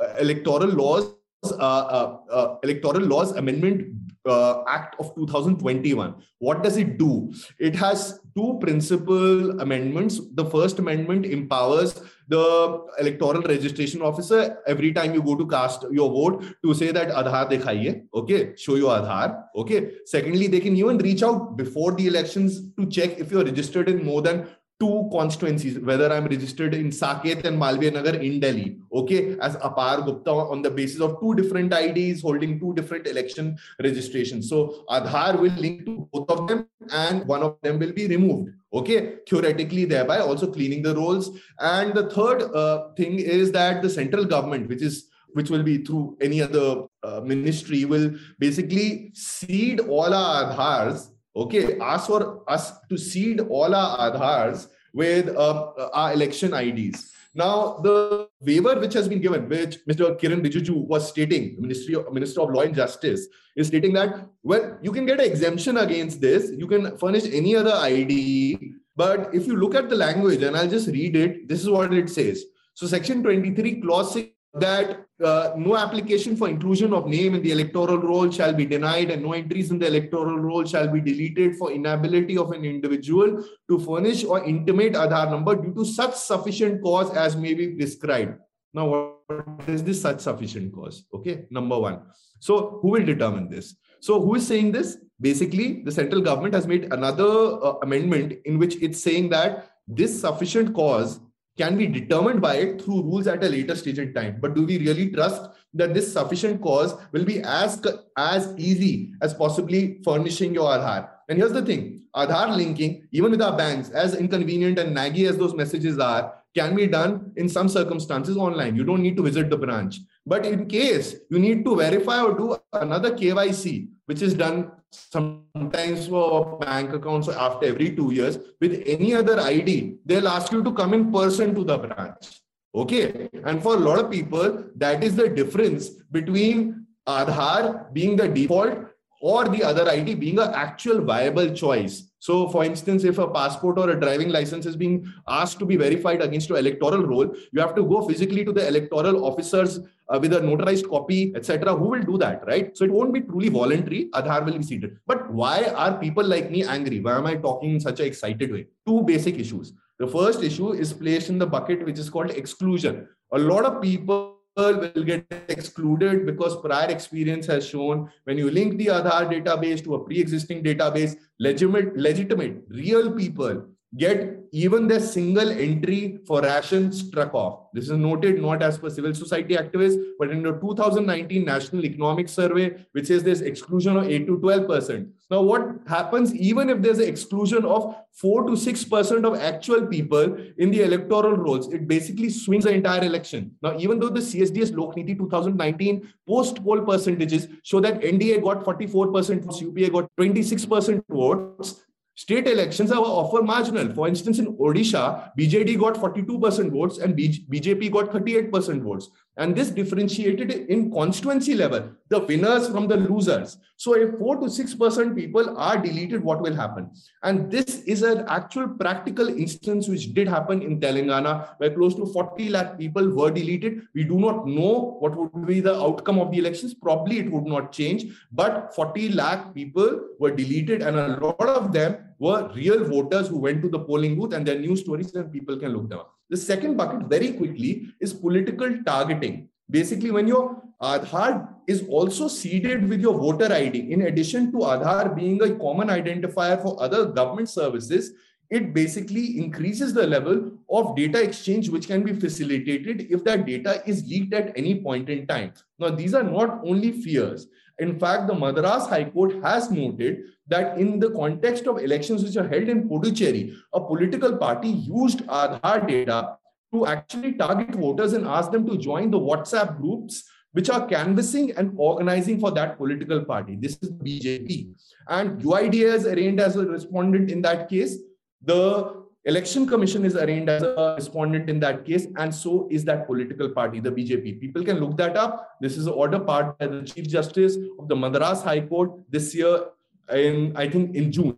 uh, 0.00 0.14
electoral 0.20 0.68
laws 0.68 1.14
uh, 1.44 2.18
uh, 2.30 2.56
electoral 2.62 3.02
laws 3.02 3.32
amendment 3.32 3.94
Act 4.28 4.94
of 4.98 5.14
2021. 5.14 6.14
What 6.38 6.62
does 6.62 6.76
it 6.76 6.98
do? 6.98 7.32
It 7.58 7.74
has 7.76 8.20
two 8.36 8.58
principal 8.60 9.58
amendments. 9.60 10.20
The 10.34 10.44
first 10.44 10.78
amendment 10.78 11.24
empowers 11.24 11.98
the 12.28 12.86
electoral 13.00 13.42
registration 13.42 14.02
officer 14.02 14.58
every 14.66 14.92
time 14.92 15.14
you 15.14 15.22
go 15.22 15.34
to 15.34 15.46
cast 15.46 15.84
your 15.90 16.10
vote 16.10 16.44
to 16.64 16.74
say 16.74 16.90
that 16.92 17.08
Aadhaar 17.08 17.50
dikhaiye, 17.50 18.06
okay, 18.14 18.54
show 18.56 18.74
your 18.74 18.90
Aadhaar, 18.90 19.44
okay. 19.56 19.92
Secondly, 20.04 20.46
they 20.46 20.60
can 20.60 20.76
even 20.76 20.98
reach 20.98 21.22
out 21.22 21.56
before 21.56 21.92
the 21.92 22.06
elections 22.06 22.60
to 22.78 22.86
check 22.86 23.18
if 23.18 23.30
you're 23.30 23.44
registered 23.44 23.88
in 23.88 24.04
more 24.04 24.20
than 24.22 24.46
two 24.80 25.08
constituencies, 25.10 25.78
whether 25.80 26.12
I'm 26.12 26.26
registered 26.26 26.72
in 26.72 26.90
Saket 26.90 27.44
and 27.44 27.60
Malviya 27.60 27.92
Nagar 27.94 28.14
in 28.14 28.38
Delhi, 28.38 28.78
okay, 28.92 29.36
as 29.40 29.56
Apar 29.56 30.04
Gupta 30.04 30.30
on 30.30 30.62
the 30.62 30.70
basis 30.70 31.00
of 31.00 31.18
two 31.20 31.34
different 31.34 31.72
IDs 31.72 32.22
holding 32.22 32.60
two 32.60 32.74
different 32.74 33.06
election 33.08 33.58
registrations. 33.82 34.48
So 34.48 34.84
Aadhaar 34.88 35.38
will 35.38 35.52
link 35.52 35.84
to 35.86 36.08
both 36.12 36.30
of 36.30 36.46
them 36.46 36.68
and 36.92 37.26
one 37.26 37.42
of 37.42 37.56
them 37.62 37.80
will 37.80 37.92
be 37.92 38.06
removed, 38.06 38.52
okay, 38.72 39.16
theoretically, 39.28 39.84
thereby 39.84 40.20
also 40.20 40.50
cleaning 40.50 40.82
the 40.82 40.94
rolls. 40.94 41.36
And 41.58 41.92
the 41.92 42.08
third 42.10 42.42
uh, 42.54 42.92
thing 42.96 43.18
is 43.18 43.50
that 43.52 43.82
the 43.82 43.90
central 43.90 44.24
government, 44.24 44.68
which 44.68 44.82
is 44.82 45.08
which 45.34 45.50
will 45.50 45.62
be 45.62 45.84
through 45.84 46.16
any 46.22 46.40
other 46.40 46.84
uh, 47.02 47.20
ministry, 47.20 47.84
will 47.84 48.14
basically 48.38 49.10
seed 49.12 49.78
all 49.80 50.14
our 50.14 50.54
Aadhaars 50.54 51.10
okay, 51.38 51.78
ask 51.78 52.06
for 52.06 52.42
us 52.48 52.72
to 52.88 52.98
seed 52.98 53.40
all 53.40 53.74
our 53.74 54.10
Aadhaars 54.10 54.68
with 54.92 55.28
uh, 55.28 55.90
our 55.92 56.12
election 56.12 56.54
IDs. 56.54 57.12
Now, 57.34 57.78
the 57.84 58.28
waiver 58.40 58.80
which 58.80 58.94
has 58.94 59.06
been 59.08 59.20
given, 59.20 59.48
which 59.48 59.78
Mr. 59.86 60.18
Kiran 60.18 60.42
Rijiju 60.44 60.86
was 60.86 61.08
stating, 61.08 61.56
Ministry 61.60 61.94
of, 61.94 62.12
Minister 62.12 62.40
of 62.40 62.50
Law 62.50 62.62
and 62.62 62.74
Justice, 62.74 63.28
is 63.54 63.68
stating 63.68 63.92
that, 63.92 64.26
well, 64.42 64.76
you 64.82 64.90
can 64.90 65.06
get 65.06 65.20
an 65.20 65.26
exemption 65.26 65.76
against 65.76 66.20
this. 66.20 66.50
You 66.56 66.66
can 66.66 66.96
furnish 66.98 67.24
any 67.32 67.54
other 67.54 67.74
ID. 67.74 68.72
But 68.96 69.32
if 69.34 69.46
you 69.46 69.56
look 69.56 69.74
at 69.74 69.88
the 69.88 69.96
language, 69.96 70.42
and 70.42 70.56
I'll 70.56 70.68
just 70.68 70.88
read 70.88 71.14
it, 71.14 71.48
this 71.48 71.60
is 71.60 71.68
what 71.68 71.92
it 71.94 72.10
says. 72.10 72.44
So, 72.74 72.86
Section 72.86 73.22
23, 73.22 73.82
Clause 73.82 74.14
6 74.14 74.30
that 74.54 75.06
uh, 75.24 75.52
no 75.56 75.76
application 75.76 76.36
for 76.36 76.48
inclusion 76.48 76.92
of 76.92 77.06
name 77.06 77.34
in 77.34 77.42
the 77.42 77.50
electoral 77.50 77.98
roll 77.98 78.30
shall 78.30 78.52
be 78.52 78.64
denied 78.64 79.10
and 79.10 79.22
no 79.22 79.32
entries 79.32 79.70
in 79.70 79.78
the 79.78 79.86
electoral 79.86 80.38
roll 80.38 80.64
shall 80.64 80.88
be 80.88 81.00
deleted 81.00 81.56
for 81.56 81.72
inability 81.72 82.38
of 82.38 82.52
an 82.52 82.64
individual 82.64 83.44
to 83.68 83.78
furnish 83.80 84.24
or 84.24 84.44
intimate 84.44 84.92
Aadhaar 84.92 85.30
number 85.30 85.56
due 85.56 85.74
to 85.74 85.84
such 85.84 86.14
sufficient 86.14 86.82
cause 86.82 87.10
as 87.16 87.36
may 87.36 87.54
be 87.54 87.74
prescribed. 87.74 88.38
Now, 88.72 88.86
what 88.86 89.68
is 89.68 89.82
this 89.82 90.00
such 90.00 90.20
sufficient 90.20 90.72
cause? 90.72 91.04
Okay, 91.12 91.46
number 91.50 91.78
one. 91.78 92.02
So, 92.38 92.78
who 92.82 92.90
will 92.90 93.04
determine 93.04 93.48
this? 93.48 93.74
So, 94.00 94.20
who 94.20 94.36
is 94.36 94.46
saying 94.46 94.72
this? 94.72 94.98
Basically, 95.20 95.82
the 95.82 95.90
central 95.90 96.20
government 96.20 96.54
has 96.54 96.66
made 96.68 96.92
another 96.92 97.24
uh, 97.24 97.74
amendment 97.82 98.34
in 98.44 98.58
which 98.58 98.76
it's 98.76 99.00
saying 99.00 99.30
that 99.30 99.70
this 99.88 100.20
sufficient 100.20 100.74
cause 100.74 101.18
can 101.58 101.76
be 101.76 101.86
determined 101.86 102.40
by 102.40 102.54
it 102.54 102.80
through 102.80 103.02
rules 103.02 103.26
at 103.26 103.44
a 103.44 103.48
later 103.48 103.74
stage 103.74 103.98
in 103.98 104.14
time. 104.14 104.38
But 104.40 104.54
do 104.54 104.64
we 104.64 104.78
really 104.78 105.10
trust 105.10 105.50
that 105.74 105.92
this 105.92 106.12
sufficient 106.12 106.62
cause 106.62 106.94
will 107.12 107.24
be 107.24 107.40
as, 107.42 107.82
as 108.16 108.54
easy 108.56 109.12
as 109.20 109.34
possibly 109.34 110.00
furnishing 110.04 110.54
your 110.54 110.70
Aadhaar? 110.70 111.10
And 111.28 111.38
here's 111.38 111.52
the 111.52 111.62
thing 111.62 112.04
Aadhaar 112.16 112.56
linking, 112.56 113.06
even 113.12 113.32
with 113.32 113.42
our 113.42 113.56
banks, 113.56 113.90
as 113.90 114.14
inconvenient 114.14 114.78
and 114.78 114.96
naggy 114.96 115.28
as 115.28 115.36
those 115.36 115.54
messages 115.54 115.98
are, 115.98 116.34
can 116.54 116.74
be 116.74 116.86
done 116.86 117.32
in 117.36 117.48
some 117.48 117.68
circumstances 117.68 118.36
online. 118.36 118.74
You 118.76 118.84
don't 118.84 119.02
need 119.02 119.16
to 119.16 119.22
visit 119.22 119.50
the 119.50 119.56
branch. 119.56 119.98
But 120.26 120.46
in 120.46 120.66
case 120.66 121.16
you 121.30 121.38
need 121.38 121.64
to 121.64 121.76
verify 121.76 122.22
or 122.22 122.36
do 122.36 122.56
another 122.72 123.12
KYC, 123.12 123.88
which 124.06 124.22
is 124.22 124.34
done 124.34 124.70
sometimes 124.90 126.08
for 126.08 126.58
bank 126.58 126.92
accounts 126.92 127.28
after 127.28 127.66
every 127.66 127.94
two 127.94 128.12
years 128.12 128.38
with 128.60 128.82
any 128.86 129.14
other 129.14 129.40
ID, 129.40 129.98
they'll 130.04 130.28
ask 130.28 130.52
you 130.52 130.62
to 130.62 130.72
come 130.72 130.94
in 130.94 131.12
person 131.12 131.54
to 131.54 131.64
the 131.64 131.78
branch. 131.78 132.40
Okay. 132.74 133.28
And 133.44 133.62
for 133.62 133.74
a 133.74 133.78
lot 133.78 133.98
of 133.98 134.10
people, 134.10 134.64
that 134.76 135.02
is 135.02 135.16
the 135.16 135.28
difference 135.28 135.88
between 135.88 136.86
Aadhaar 137.06 137.92
being 137.92 138.16
the 138.16 138.28
default 138.28 138.86
or 139.20 139.48
the 139.48 139.64
other 139.64 139.88
ID 139.88 140.14
being 140.14 140.38
an 140.38 140.52
actual 140.54 141.00
viable 141.02 141.54
choice. 141.54 142.07
So, 142.20 142.48
for 142.48 142.64
instance, 142.64 143.04
if 143.04 143.18
a 143.18 143.28
passport 143.28 143.78
or 143.78 143.90
a 143.90 144.00
driving 144.00 144.30
license 144.30 144.66
is 144.66 144.76
being 144.76 145.06
asked 145.28 145.58
to 145.60 145.66
be 145.66 145.76
verified 145.76 146.20
against 146.20 146.48
your 146.48 146.58
electoral 146.58 147.06
roll, 147.06 147.32
you 147.52 147.60
have 147.60 147.74
to 147.76 147.84
go 147.84 148.06
physically 148.06 148.44
to 148.44 148.52
the 148.52 148.66
electoral 148.66 149.24
officers 149.24 149.78
uh, 150.08 150.18
with 150.20 150.32
a 150.32 150.40
notarized 150.40 150.88
copy, 150.88 151.32
etc. 151.36 151.74
Who 151.76 151.88
will 151.90 152.02
do 152.02 152.18
that, 152.18 152.44
right? 152.46 152.76
So 152.76 152.84
it 152.84 152.90
won't 152.90 153.14
be 153.14 153.20
truly 153.20 153.48
voluntary. 153.48 154.08
Aadhaar 154.14 154.44
will 154.44 154.58
be 154.58 154.64
seated. 154.64 154.98
But 155.06 155.30
why 155.30 155.64
are 155.64 155.96
people 155.98 156.24
like 156.24 156.50
me 156.50 156.64
angry? 156.64 157.00
Why 157.00 157.18
am 157.18 157.26
I 157.26 157.36
talking 157.36 157.74
in 157.74 157.80
such 157.80 158.00
an 158.00 158.06
excited 158.06 158.50
way? 158.52 158.66
Two 158.86 159.02
basic 159.02 159.38
issues. 159.38 159.72
The 159.98 160.06
first 160.08 160.42
issue 160.42 160.72
is 160.72 160.92
placed 160.92 161.28
in 161.28 161.38
the 161.38 161.46
bucket 161.46 161.84
which 161.84 161.98
is 161.98 162.10
called 162.10 162.30
exclusion. 162.30 163.08
A 163.32 163.38
lot 163.38 163.64
of 163.64 163.82
people 163.82 164.37
will 164.58 165.04
get 165.04 165.24
excluded 165.48 166.26
because 166.26 166.60
prior 166.60 166.88
experience 166.90 167.46
has 167.46 167.66
shown 167.66 168.10
when 168.24 168.36
you 168.36 168.50
link 168.50 168.76
the 168.76 168.86
Aadhaar 168.86 169.30
database 169.32 169.82
to 169.84 169.94
a 169.94 170.04
pre-existing 170.04 170.64
database, 170.64 171.16
legitimate, 171.38 171.96
legitimate, 171.96 172.64
real 172.68 173.12
people 173.12 173.64
get 173.96 174.38
even 174.52 174.86
their 174.86 175.00
single 175.00 175.48
entry 175.48 176.18
for 176.26 176.42
ration 176.42 176.92
struck 176.92 177.32
off. 177.32 177.72
This 177.72 177.84
is 177.84 177.92
noted 177.92 178.40
not 178.40 178.62
as 178.62 178.76
per 178.76 178.90
civil 178.90 179.14
society 179.14 179.56
activists, 179.56 180.02
but 180.18 180.30
in 180.30 180.42
the 180.42 180.52
2019 180.52 181.44
National 181.44 181.84
Economic 181.86 182.28
Survey, 182.28 182.84
which 182.92 183.06
says 183.06 183.22
there's 183.22 183.40
exclusion 183.40 183.96
of 183.96 184.04
8 184.04 184.26
to 184.26 184.38
12%. 184.38 185.10
Now, 185.30 185.42
what 185.42 185.80
happens 185.86 186.34
even 186.34 186.70
if 186.70 186.80
there's 186.80 186.98
an 186.98 187.08
exclusion 187.08 187.64
of 187.66 187.94
4 188.12 188.46
to 188.46 188.52
6% 188.52 189.24
of 189.24 189.38
actual 189.38 189.86
people 189.86 190.36
in 190.56 190.70
the 190.70 190.82
electoral 190.82 191.36
rolls, 191.36 191.70
it 191.72 191.86
basically 191.86 192.30
swings 192.30 192.64
the 192.64 192.72
entire 192.72 193.04
election. 193.04 193.54
Now, 193.62 193.76
even 193.78 194.00
though 194.00 194.08
the 194.08 194.20
CSDS 194.20 194.72
Lokniti 194.72 195.18
2019 195.18 196.08
post 196.26 196.64
poll 196.64 196.80
percentages 196.80 197.46
show 197.62 197.80
that 197.80 198.00
NDA 198.00 198.42
got 198.42 198.64
44%, 198.64 199.60
UPA 199.60 199.90
got 199.90 200.08
26% 200.18 201.02
votes, 201.10 201.84
State 202.18 202.48
elections 202.48 202.90
are 202.90 202.98
often 203.00 203.46
marginal. 203.46 203.94
For 203.94 204.08
instance, 204.08 204.40
in 204.40 204.56
Odisha, 204.56 205.30
BJD 205.38 205.78
got 205.78 205.94
42% 205.94 206.72
votes 206.72 206.98
and 206.98 207.16
BJP 207.16 207.92
got 207.92 208.10
38% 208.10 208.82
votes. 208.82 209.08
And 209.38 209.54
this 209.54 209.70
differentiated 209.70 210.50
in 210.68 210.90
constituency 210.90 211.54
level 211.54 211.90
the 212.08 212.18
winners 212.18 212.68
from 212.68 212.88
the 212.88 212.96
losers. 212.96 213.58
So 213.76 213.94
if 213.94 214.18
4 214.18 214.36
to 214.36 214.46
6% 214.46 215.14
people 215.14 215.56
are 215.56 215.78
deleted, 215.78 216.24
what 216.24 216.40
will 216.40 216.54
happen? 216.54 216.90
And 217.22 217.50
this 217.50 217.82
is 217.82 218.02
an 218.02 218.24
actual 218.28 218.68
practical 218.68 219.28
instance 219.28 219.88
which 219.88 220.12
did 220.14 220.26
happen 220.26 220.62
in 220.62 220.80
Telangana, 220.80 221.50
where 221.58 221.72
close 221.72 221.94
to 221.94 222.06
40 222.06 222.48
lakh 222.48 222.78
people 222.78 223.08
were 223.10 223.30
deleted. 223.30 223.86
We 223.94 224.04
do 224.04 224.18
not 224.18 224.46
know 224.46 224.96
what 224.98 225.16
would 225.16 225.46
be 225.46 225.60
the 225.60 225.76
outcome 225.76 226.18
of 226.18 226.32
the 226.32 226.38
elections. 226.38 226.74
Probably 226.74 227.18
it 227.20 227.30
would 227.30 227.46
not 227.46 227.70
change, 227.70 228.06
but 228.32 228.74
40 228.74 229.10
lakh 229.10 229.54
people 229.54 230.00
were 230.18 230.32
deleted, 230.32 230.82
and 230.82 230.98
a 230.98 231.18
lot 231.20 231.48
of 231.48 231.72
them 231.72 231.98
were 232.18 232.50
real 232.54 232.84
voters 232.84 233.28
who 233.28 233.38
went 233.38 233.62
to 233.62 233.68
the 233.68 233.78
polling 233.78 234.16
booth 234.16 234.34
and 234.34 234.44
their 234.44 234.58
news 234.58 234.80
stories 234.80 235.14
and 235.14 235.32
people 235.32 235.56
can 235.56 235.72
look 235.72 235.88
them 235.88 236.00
up. 236.00 236.17
The 236.30 236.36
second 236.36 236.76
bucket, 236.76 237.08
very 237.08 237.32
quickly, 237.32 237.88
is 238.00 238.12
political 238.12 238.82
targeting. 238.84 239.48
Basically, 239.70 240.10
when 240.10 240.28
your 240.28 240.62
Aadhaar 240.82 241.48
is 241.66 241.84
also 241.88 242.28
seeded 242.28 242.88
with 242.88 243.00
your 243.00 243.18
voter 243.18 243.52
ID, 243.52 243.92
in 243.92 244.02
addition 244.02 244.52
to 244.52 244.58
Aadhaar 244.58 245.16
being 245.16 245.42
a 245.42 245.54
common 245.56 245.88
identifier 245.88 246.62
for 246.62 246.80
other 246.82 247.06
government 247.06 247.48
services, 247.48 248.12
it 248.50 248.72
basically 248.72 249.38
increases 249.38 249.92
the 249.92 250.06
level 250.06 250.52
of 250.70 250.96
data 250.96 251.22
exchange 251.22 251.68
which 251.68 251.86
can 251.86 252.02
be 252.02 252.14
facilitated 252.14 253.06
if 253.10 253.22
that 253.24 253.44
data 253.44 253.82
is 253.86 254.06
leaked 254.08 254.32
at 254.32 254.56
any 254.56 254.80
point 254.80 255.10
in 255.10 255.26
time. 255.26 255.52
Now, 255.78 255.90
these 255.90 256.14
are 256.14 256.22
not 256.22 256.60
only 256.64 256.92
fears. 256.92 257.46
In 257.78 257.98
fact, 257.98 258.26
the 258.26 258.34
Madras 258.34 258.86
High 258.86 259.04
Court 259.04 259.42
has 259.42 259.70
noted 259.70 260.22
that 260.48 260.78
in 260.78 260.98
the 260.98 261.10
context 261.10 261.66
of 261.66 261.78
elections 261.78 262.24
which 262.24 262.36
are 262.36 262.48
held 262.48 262.68
in 262.68 262.88
Puducherry, 262.88 263.54
a 263.72 263.80
political 263.80 264.36
party 264.36 264.68
used 264.68 265.20
Aadhaar 265.26 265.86
data 265.86 266.36
to 266.74 266.86
actually 266.86 267.34
target 267.34 267.74
voters 267.74 268.14
and 268.14 268.26
ask 268.26 268.50
them 268.50 268.66
to 268.66 268.76
join 268.76 269.10
the 269.10 269.18
WhatsApp 269.18 269.78
groups 269.78 270.24
which 270.52 270.70
are 270.70 270.86
canvassing 270.86 271.52
and 271.56 271.72
organizing 271.76 272.40
for 272.40 272.50
that 272.50 272.78
political 272.78 273.24
party. 273.24 273.56
This 273.56 273.78
is 273.82 273.92
BJP. 273.92 274.70
And 275.08 275.40
UIDAI 275.42 275.94
is 275.94 276.06
arraigned 276.06 276.40
as 276.40 276.56
a 276.56 276.66
respondent 276.66 277.30
in 277.30 277.42
that 277.42 277.68
case. 277.68 277.98
The 278.42 278.97
Election 279.28 279.66
Commission 279.66 280.06
is 280.06 280.16
arraigned 280.16 280.48
as 280.48 280.62
a 280.62 280.94
respondent 280.96 281.50
in 281.50 281.60
that 281.60 281.84
case, 281.84 282.06
and 282.16 282.34
so 282.34 282.66
is 282.70 282.84
that 282.84 283.06
political 283.06 283.50
party, 283.50 283.78
the 283.78 283.90
BJP. 283.90 284.40
People 284.40 284.64
can 284.64 284.80
look 284.80 284.96
that 284.96 285.18
up. 285.18 285.58
This 285.60 285.76
is 285.76 285.86
an 285.86 285.92
order 285.92 286.18
part 286.18 286.58
by 286.58 286.66
the 286.66 286.82
Chief 286.82 287.06
Justice 287.06 287.58
of 287.78 287.88
the 287.88 287.96
Madras 287.96 288.42
High 288.42 288.62
Court 288.62 288.90
this 289.10 289.34
year 289.34 289.66
in 290.14 290.56
I 290.56 290.66
think 290.70 290.94
in 290.94 291.12
June. 291.12 291.36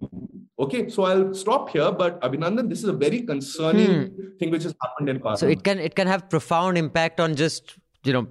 Okay, 0.61 0.89
so 0.89 1.03
I'll 1.05 1.35
stop 1.35 1.71
here. 1.71 1.91
But 1.91 2.21
Abhinandan, 2.21 2.69
this 2.69 2.79
is 2.79 2.85
a 2.85 2.93
very 2.93 3.23
concerning 3.23 4.07
hmm. 4.07 4.37
thing 4.39 4.51
which 4.51 4.63
has 4.63 4.75
happened 4.81 5.09
in 5.09 5.19
Parliament. 5.19 5.41
So 5.41 5.49
it 5.49 5.65
can 5.65 5.81
it 5.81 5.97
can 5.97 6.07
have 6.07 6.29
profound 6.31 6.79
impact 6.79 7.19
on 7.19 7.35
just 7.35 7.75
you 8.05 8.13
know 8.13 8.29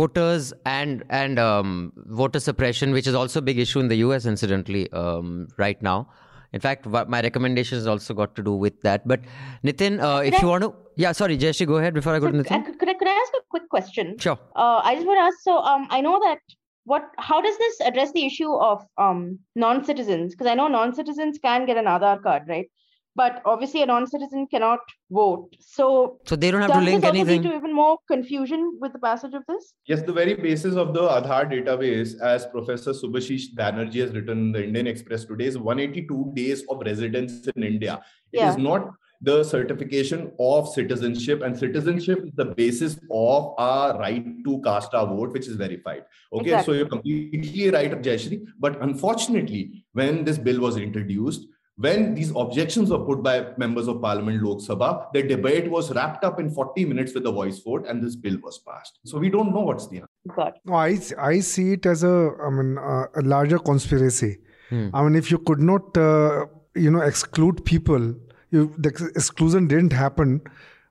voters 0.00 0.52
and 0.66 1.02
and 1.08 1.38
um, 1.38 1.94
voter 1.96 2.40
suppression, 2.40 2.92
which 2.92 3.06
is 3.06 3.14
also 3.14 3.38
a 3.38 3.42
big 3.42 3.58
issue 3.58 3.80
in 3.80 3.88
the 3.88 3.96
U.S. 4.08 4.26
Incidentally, 4.26 4.92
um, 4.92 5.48
right 5.56 5.80
now. 5.80 6.10
In 6.52 6.60
fact, 6.60 6.86
my 6.86 7.20
recommendation 7.20 7.76
has 7.78 7.86
also 7.86 8.14
got 8.14 8.34
to 8.36 8.42
do 8.42 8.52
with 8.52 8.80
that. 8.82 9.06
But 9.08 9.20
Nitin, 9.64 10.00
uh, 10.02 10.22
if 10.22 10.34
I, 10.34 10.40
you 10.40 10.48
want 10.48 10.62
to, 10.64 10.74
yeah, 10.96 11.12
sorry, 11.12 11.38
Jayashree, 11.38 11.66
go 11.66 11.76
ahead 11.76 11.94
before 11.94 12.14
I 12.14 12.18
go 12.18 12.30
to 12.30 12.36
Nitin. 12.36 12.64
Could, 12.66 12.78
could, 12.78 12.88
I, 12.88 12.94
could 12.94 13.08
I 13.08 13.12
ask 13.12 13.32
a 13.34 13.40
quick 13.48 13.68
question? 13.70 14.18
Sure. 14.18 14.38
Uh, 14.54 14.80
I 14.84 14.94
just 14.94 15.06
want 15.06 15.18
to 15.18 15.22
ask. 15.22 15.38
So, 15.42 15.58
um, 15.58 15.86
I 15.90 16.00
know 16.00 16.20
that 16.20 16.38
what 16.84 17.10
how 17.18 17.40
does 17.40 17.56
this 17.58 17.80
address 17.80 18.12
the 18.12 18.26
issue 18.26 18.52
of 18.54 18.84
um, 18.98 19.38
non-citizens 19.54 20.32
because 20.32 20.46
i 20.46 20.54
know 20.54 20.68
non-citizens 20.68 21.38
can 21.38 21.66
get 21.66 21.76
an 21.76 21.84
Aadhaar 21.84 22.22
card 22.22 22.42
right 22.48 22.66
but 23.14 23.42
obviously 23.44 23.82
a 23.82 23.86
non-citizen 23.86 24.46
cannot 24.46 24.80
vote. 25.10 25.54
So 25.60 26.18
so 26.26 26.36
they 26.36 26.50
don't 26.50 26.62
have 26.62 26.72
to 26.72 26.80
link 26.80 27.04
anything? 27.04 27.42
to 27.42 27.54
even 27.54 27.74
more 27.74 27.98
confusion 28.08 28.78
with 28.80 28.92
the 28.92 28.98
passage 28.98 29.34
of 29.34 29.42
this? 29.48 29.74
Yes 29.86 30.02
the 30.02 30.12
very 30.12 30.34
basis 30.34 30.76
of 30.76 30.94
the 30.94 31.02
Aadhaar 31.02 31.50
database 31.52 32.18
as 32.20 32.46
professor 32.46 32.92
subhashish 32.92 33.54
banerjee 33.54 34.00
has 34.00 34.12
written 34.12 34.38
in 34.38 34.52
the 34.52 34.64
indian 34.64 34.86
express 34.86 35.24
today 35.24 35.46
is 35.46 35.58
182 35.58 36.32
days 36.34 36.64
of 36.70 36.80
residence 36.80 37.46
in 37.54 37.62
india. 37.62 38.02
It 38.32 38.38
yeah. 38.40 38.50
is 38.50 38.56
not 38.56 38.92
the 39.24 39.44
certification 39.44 40.32
of 40.40 40.68
citizenship 40.68 41.42
and 41.42 41.56
citizenship 41.56 42.24
is 42.24 42.32
the 42.34 42.46
basis 42.46 42.98
of 43.10 43.54
our 43.56 43.96
right 43.98 44.24
to 44.44 44.60
cast 44.62 44.94
our 44.94 45.06
vote 45.06 45.32
which 45.32 45.46
is 45.46 45.56
verified. 45.56 46.04
Okay 46.32 46.50
exactly. 46.50 46.72
so 46.72 46.76
you're 46.78 46.88
completely 46.88 47.70
right 47.70 47.92
jayashree. 48.02 48.44
But 48.58 48.82
unfortunately 48.82 49.84
when 49.92 50.24
this 50.24 50.38
bill 50.38 50.60
was 50.60 50.76
introduced 50.76 51.46
when 51.84 52.14
these 52.14 52.30
objections 52.42 52.90
were 52.94 53.02
put 53.10 53.22
by 53.26 53.34
members 53.64 53.88
of 53.92 54.00
parliament 54.06 54.42
lok 54.46 54.64
sabha 54.68 54.90
the 55.14 55.22
debate 55.34 55.68
was 55.76 55.92
wrapped 55.98 56.24
up 56.30 56.40
in 56.44 56.50
40 56.58 56.84
minutes 56.92 57.14
with 57.18 57.30
a 57.32 57.34
voice 57.40 57.60
vote 57.68 57.86
and 57.92 58.06
this 58.06 58.16
bill 58.24 58.38
was 58.48 58.58
passed 58.70 58.98
so 59.12 59.22
we 59.26 59.30
don't 59.36 59.54
know 59.56 59.64
what's 59.70 59.88
the 59.92 60.02
answer 60.02 60.50
no, 60.64 60.74
I, 60.74 60.98
I 61.32 61.40
see 61.52 61.68
it 61.76 61.86
as 61.94 62.04
a 62.14 62.16
i 62.48 62.50
mean 62.58 62.78
uh, 62.78 63.06
a 63.22 63.22
larger 63.34 63.58
conspiracy 63.70 64.32
hmm. 64.70 64.88
i 64.94 65.02
mean 65.02 65.16
if 65.22 65.30
you 65.30 65.38
could 65.38 65.64
not 65.72 66.02
uh, 66.08 66.46
you 66.74 66.90
know 66.90 67.00
exclude 67.12 67.64
people 67.64 68.14
you, 68.52 68.72
the 68.78 68.90
exclusion 69.16 69.66
didn't 69.66 69.92
happen 69.92 70.40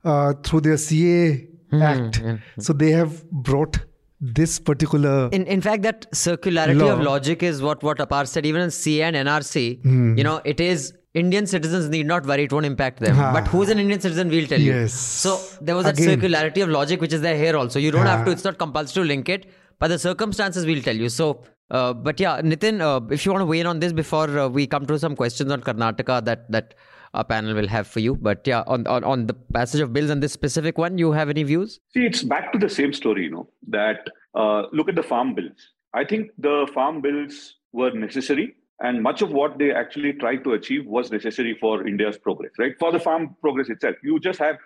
uh, 0.04 0.34
through 0.44 0.62
their 0.62 0.78
CA 0.78 1.48
act. 1.74 2.22
Mm-hmm. 2.22 2.62
So 2.62 2.74
they 2.74 2.92
have 2.92 3.30
brought 3.32 3.80
this 4.22 4.60
particular. 4.60 5.30
In 5.32 5.46
in 5.48 5.62
fact, 5.62 5.82
that 5.84 6.10
circularity 6.12 6.80
law. 6.80 6.94
of 6.94 7.02
logic 7.02 7.42
is 7.44 7.62
what 7.62 7.84
what 7.84 7.98
Apar 7.98 8.28
said. 8.28 8.46
Even 8.46 8.62
in 8.62 8.72
CA 8.72 9.04
and 9.04 9.16
NRC, 9.16 9.82
mm. 9.82 10.18
you 10.18 10.24
know, 10.24 10.40
it 10.46 10.60
is 10.60 10.94
Indian 11.14 11.48
citizens 11.48 11.90
need 11.90 12.06
not 12.06 12.26
worry; 12.26 12.44
it 12.44 12.54
won't 12.54 12.66
impact 12.66 13.00
them. 13.00 13.20
Ah. 13.20 13.34
But 13.34 13.48
who's 13.48 13.70
an 13.70 13.80
Indian 13.80 14.00
citizen? 14.00 14.30
We'll 14.30 14.48
tell 14.48 14.62
you. 14.62 14.74
Yes. 14.74 14.94
So 14.94 15.40
there 15.60 15.76
was 15.76 15.86
that 15.86 15.98
Again. 15.98 16.20
circularity 16.20 16.62
of 16.64 16.70
logic, 16.70 17.02
which 17.02 17.14
is 17.14 17.22
there 17.22 17.36
here 17.36 17.58
also. 17.58 17.80
You 17.80 17.92
don't 17.92 18.06
ah. 18.08 18.18
have 18.18 18.26
to. 18.26 18.32
It's 18.32 18.44
not 18.44 18.60
compulsory 18.60 19.04
to 19.04 19.08
link 19.08 19.28
it, 19.28 19.48
but 19.80 19.88
the 19.88 20.00
circumstances 20.00 20.66
we'll 20.66 20.84
tell 20.84 20.96
you. 20.96 21.10
So. 21.10 21.44
Uh, 21.72 21.94
but 21.94 22.20
yeah, 22.20 22.42
Nitin, 22.42 22.82
uh, 22.82 23.00
if 23.14 23.26
you 23.26 23.32
want 23.32 23.44
to 23.44 23.46
weigh 23.46 23.62
in 23.62 23.66
on 23.66 23.80
this 23.80 23.94
before 23.94 24.28
uh, 24.38 24.50
we 24.50 24.68
come 24.68 24.86
to 24.86 25.00
some 25.00 25.16
questions 25.16 25.50
on 25.54 25.62
Karnataka 25.62 26.26
that 26.26 26.52
that 26.52 26.74
our 27.14 27.24
panel 27.24 27.54
will 27.54 27.68
have 27.68 27.88
for 27.88 28.00
you. 28.00 28.16
But 28.16 28.46
yeah, 28.46 28.64
on, 28.68 28.88
on, 28.88 29.04
on 29.04 29.28
the 29.28 29.34
passage 29.34 29.82
of 29.82 29.94
bills 29.94 30.10
and 30.10 30.22
this 30.22 30.32
specific 30.32 30.78
one, 30.78 30.98
you 30.98 31.12
have 31.12 31.30
any 31.30 31.44
views? 31.44 31.80
See, 31.94 32.06
it's 32.06 32.24
back 32.24 32.52
to 32.54 32.60
the 32.60 32.70
same 32.70 32.94
story, 32.94 33.24
you 33.24 33.32
know, 33.32 33.50
that 33.68 34.08
uh, 34.36 34.64
look 34.72 34.90
at 34.90 34.96
the 34.96 35.04
farm 35.04 35.36
bills. 35.36 35.74
I 35.94 36.06
think 36.06 36.32
the 36.38 36.70
farm 36.74 37.02
bills 37.02 37.56
were 37.74 37.92
necessary 37.92 38.56
and 38.82 39.04
much 39.04 39.22
of 39.22 39.32
what 39.32 39.60
they 39.60 39.72
actually 39.72 40.14
tried 40.14 40.44
to 40.44 40.54
achieve 40.54 40.88
was 40.88 41.12
necessary 41.12 41.56
for 41.60 41.88
India's 41.88 42.18
progress, 42.18 42.52
right? 42.58 42.74
For 42.80 42.92
the 42.92 43.00
farm 43.00 43.36
progress 43.40 43.70
itself. 43.70 43.96
You 44.04 44.20
just 44.20 44.40
have 44.40 44.58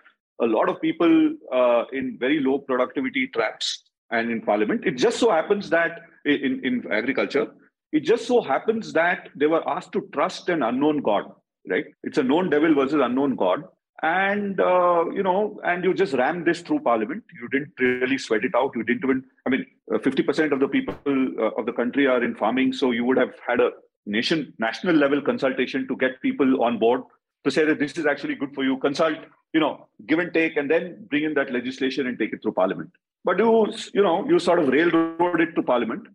a 0.42 0.46
lot 0.46 0.70
of 0.70 0.80
people 0.82 1.34
uh, 1.54 1.84
in 1.92 2.18
very 2.18 2.40
low 2.40 2.60
productivity 2.60 3.28
traps 3.28 3.84
and 4.12 4.32
in 4.32 4.42
parliament. 4.42 4.86
It 4.86 4.92
just 4.92 5.20
so 5.20 5.32
happens 5.32 5.70
that 5.72 6.00
in, 6.24 6.62
in 6.64 6.92
agriculture, 6.92 7.48
it 7.92 8.02
just 8.02 8.26
so 8.26 8.42
happens 8.42 8.94
that 8.94 9.30
they 9.36 9.48
were 9.48 9.68
asked 9.68 9.92
to 9.94 10.08
trust 10.14 10.48
an 10.48 10.64
unknown 10.64 11.02
God 11.02 11.26
right? 11.70 11.86
It's 12.04 12.18
a 12.18 12.24
known 12.24 12.50
devil 12.50 12.74
versus 12.74 13.02
unknown 13.02 13.36
God. 13.36 13.64
And, 14.02 14.60
uh, 14.60 15.06
you 15.14 15.24
know, 15.24 15.60
and 15.64 15.84
you 15.84 15.94
just 15.94 16.14
ran 16.14 16.44
this 16.44 16.62
through 16.62 16.82
parliament. 16.82 17.24
You 17.42 17.48
didn't 17.48 17.74
really 17.80 18.18
sweat 18.18 18.44
it 18.44 18.54
out. 18.54 18.74
You 18.76 18.84
didn't 18.84 19.04
even, 19.04 19.24
I 19.46 19.50
mean, 19.50 19.66
uh, 19.94 19.98
50% 19.98 20.52
of 20.52 20.60
the 20.60 20.68
people 20.68 20.96
uh, 21.06 21.52
of 21.58 21.66
the 21.66 21.72
country 21.72 22.06
are 22.06 22.24
in 22.24 22.36
farming. 22.36 22.74
So 22.74 22.92
you 22.92 23.06
would 23.06 23.18
have 23.18 23.34
had 23.48 23.62
a 23.62 23.72
nation, 24.06 24.54
national 24.60 24.96
level 24.96 25.22
consultation 25.22 25.88
to 25.88 25.96
get 25.96 26.22
people 26.22 26.64
on 26.64 26.78
board 26.78 27.02
to 27.46 27.52
say 27.52 27.64
that 27.64 27.80
this 27.80 27.98
is 27.98 28.06
actually 28.06 28.36
good 28.36 28.54
for 28.54 28.64
you. 28.64 28.78
Consult, 28.78 29.18
you 29.54 29.60
know, 29.60 29.88
give 30.06 30.20
and 30.20 30.34
take, 30.34 30.58
and 30.58 30.70
then 30.70 31.06
bring 31.10 31.24
in 31.24 31.34
that 31.36 31.52
legislation 31.52 32.08
and 32.08 32.20
take 32.20 32.34
it 32.34 32.42
through 32.42 32.54
parliament. 32.54 32.92
But 33.24 33.40
you, 33.40 33.72
you 33.94 34.04
know, 34.04 34.28
you 34.28 34.40
sort 34.40 34.60
of 34.60 34.68
railroad 34.68 35.42
it 35.42 35.56
to 35.56 35.64
parliament 35.64 36.08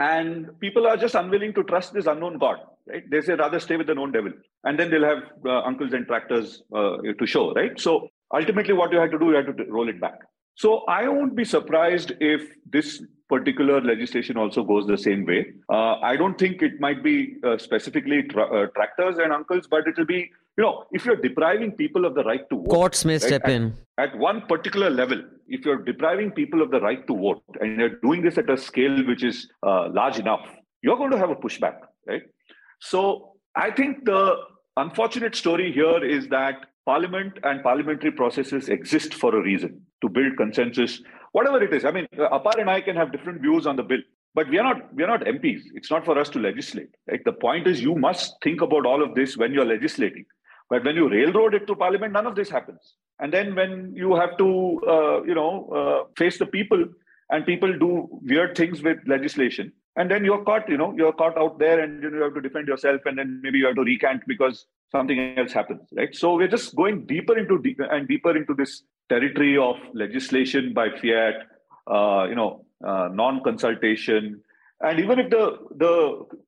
and 0.00 0.48
people 0.60 0.86
are 0.86 0.96
just 0.96 1.14
unwilling 1.14 1.52
to 1.54 1.62
trust 1.64 1.92
this 1.92 2.06
unknown 2.06 2.38
god 2.38 2.58
right? 2.86 3.08
They 3.10 3.20
say 3.20 3.34
rather 3.34 3.60
stay 3.60 3.76
with 3.76 3.86
the 3.86 3.94
known 3.94 4.12
devil. 4.12 4.32
And 4.64 4.78
then 4.78 4.90
they'll 4.90 5.04
have 5.04 5.22
uh, 5.44 5.60
uncles 5.60 5.92
and 5.92 6.06
tractors 6.06 6.62
uh, 6.74 6.96
to 7.18 7.26
show 7.26 7.52
right? 7.54 7.78
So 7.78 8.08
ultimately 8.32 8.74
what 8.74 8.92
you 8.92 8.98
have 8.98 9.10
to 9.10 9.18
do 9.18 9.26
you 9.30 9.36
have 9.36 9.56
to 9.56 9.64
roll 9.68 9.88
it 9.88 10.00
back. 10.00 10.20
So 10.56 10.84
i 10.86 11.08
won't 11.08 11.34
be 11.34 11.44
surprised 11.44 12.12
if 12.20 12.42
this 12.70 13.02
particular 13.28 13.80
legislation 13.80 14.36
also 14.36 14.62
goes 14.62 14.86
the 14.86 14.98
same 14.98 15.24
way. 15.26 15.46
Uh, 15.68 15.94
i 16.00 16.16
don't 16.16 16.38
think 16.38 16.62
it 16.62 16.80
might 16.80 17.02
be 17.02 17.36
uh, 17.44 17.58
specifically 17.58 18.22
tra- 18.22 18.52
uh, 18.56 18.66
tractors 18.76 19.18
and 19.18 19.32
uncles 19.32 19.66
but 19.66 19.88
it 19.88 19.96
will 19.98 20.06
be 20.06 20.30
you 20.56 20.64
know 20.64 20.84
if 20.92 21.04
you're 21.04 21.16
depriving 21.16 21.72
people 21.72 22.04
of 22.04 22.14
the 22.14 22.24
right 22.24 22.48
to 22.50 22.56
vote 22.56 22.68
courts 22.68 23.04
may 23.04 23.14
right, 23.14 23.22
step 23.22 23.44
at, 23.44 23.50
in 23.50 23.76
at 23.98 24.16
one 24.16 24.42
particular 24.42 24.90
level 24.90 25.22
if 25.48 25.64
you're 25.64 25.82
depriving 25.82 26.30
people 26.30 26.62
of 26.62 26.70
the 26.70 26.80
right 26.80 27.06
to 27.06 27.16
vote 27.16 27.42
and 27.60 27.78
you're 27.78 27.96
doing 28.00 28.22
this 28.22 28.38
at 28.38 28.48
a 28.50 28.56
scale 28.56 29.04
which 29.06 29.22
is 29.22 29.48
uh, 29.62 29.88
large 29.90 30.18
enough, 30.18 30.46
you're 30.82 30.96
going 30.96 31.10
to 31.10 31.18
have 31.18 31.30
a 31.30 31.36
pushback, 31.36 31.76
right? 32.06 32.22
So 32.80 33.32
I 33.54 33.70
think 33.70 34.04
the 34.04 34.36
unfortunate 34.76 35.34
story 35.34 35.72
here 35.72 36.04
is 36.04 36.28
that 36.28 36.66
parliament 36.86 37.38
and 37.42 37.62
parliamentary 37.62 38.12
processes 38.12 38.68
exist 38.68 39.14
for 39.14 39.34
a 39.36 39.42
reason 39.42 39.80
to 40.02 40.08
build 40.08 40.36
consensus, 40.36 41.00
whatever 41.32 41.62
it 41.62 41.72
is. 41.72 41.84
I 41.84 41.90
mean, 41.90 42.06
uh, 42.18 42.28
Apar 42.28 42.60
and 42.60 42.68
I 42.68 42.80
can 42.80 42.96
have 42.96 43.12
different 43.12 43.40
views 43.40 43.66
on 43.66 43.76
the 43.76 43.82
bill, 43.82 44.00
but 44.34 44.48
we 44.50 44.58
are 44.58 44.64
not 44.64 44.94
we 44.94 45.02
are 45.04 45.06
not 45.06 45.22
MPs. 45.22 45.62
It's 45.74 45.90
not 45.90 46.04
for 46.04 46.18
us 46.18 46.28
to 46.30 46.38
legislate. 46.38 46.90
Right? 47.08 47.24
The 47.24 47.32
point 47.32 47.66
is 47.66 47.80
you 47.80 47.94
must 47.94 48.36
think 48.42 48.60
about 48.60 48.84
all 48.84 49.02
of 49.02 49.14
this 49.14 49.36
when 49.36 49.52
you're 49.52 49.64
legislating. 49.64 50.26
But 50.70 50.84
when 50.84 50.96
you 50.96 51.08
railroad 51.08 51.54
it 51.54 51.66
to 51.66 51.74
parliament, 51.74 52.12
none 52.12 52.26
of 52.26 52.34
this 52.34 52.50
happens. 52.50 52.94
And 53.20 53.32
then 53.32 53.54
when 53.54 53.92
you 53.94 54.14
have 54.16 54.36
to 54.38 54.80
uh, 54.88 55.22
you 55.22 55.34
know 55.34 55.68
uh, 55.68 56.08
face 56.16 56.38
the 56.38 56.46
people 56.46 56.84
and 57.30 57.46
people 57.46 57.72
do 57.78 58.08
weird 58.22 58.56
things 58.56 58.82
with 58.82 58.98
legislation, 59.06 59.72
and 59.96 60.10
then 60.10 60.24
you're 60.24 60.42
caught 60.44 60.68
you 60.68 60.76
know 60.76 60.92
you're 60.96 61.12
caught 61.12 61.38
out 61.38 61.58
there 61.58 61.80
and 61.80 62.02
you, 62.02 62.10
know, 62.10 62.16
you 62.16 62.22
have 62.24 62.34
to 62.34 62.40
defend 62.40 62.68
yourself, 62.68 63.02
and 63.04 63.18
then 63.18 63.40
maybe 63.42 63.58
you 63.58 63.66
have 63.66 63.76
to 63.76 63.82
recant 63.82 64.22
because 64.26 64.66
something 64.90 65.38
else 65.38 65.52
happens, 65.52 65.82
right? 65.96 66.14
So 66.14 66.36
we're 66.36 66.48
just 66.48 66.74
going 66.74 67.06
deeper 67.06 67.36
into 67.38 67.62
and 67.90 68.08
deeper 68.08 68.36
into 68.36 68.54
this 68.54 68.82
territory 69.08 69.56
of 69.56 69.76
legislation 69.92 70.72
by 70.72 70.88
fiat, 70.90 71.34
uh, 71.86 72.26
you 72.28 72.34
know, 72.34 72.64
uh, 72.84 73.08
non-consultation, 73.12 74.40
and 74.86 75.00
even 75.00 75.18
if 75.22 75.30
the 75.30 75.44
the 75.82 75.92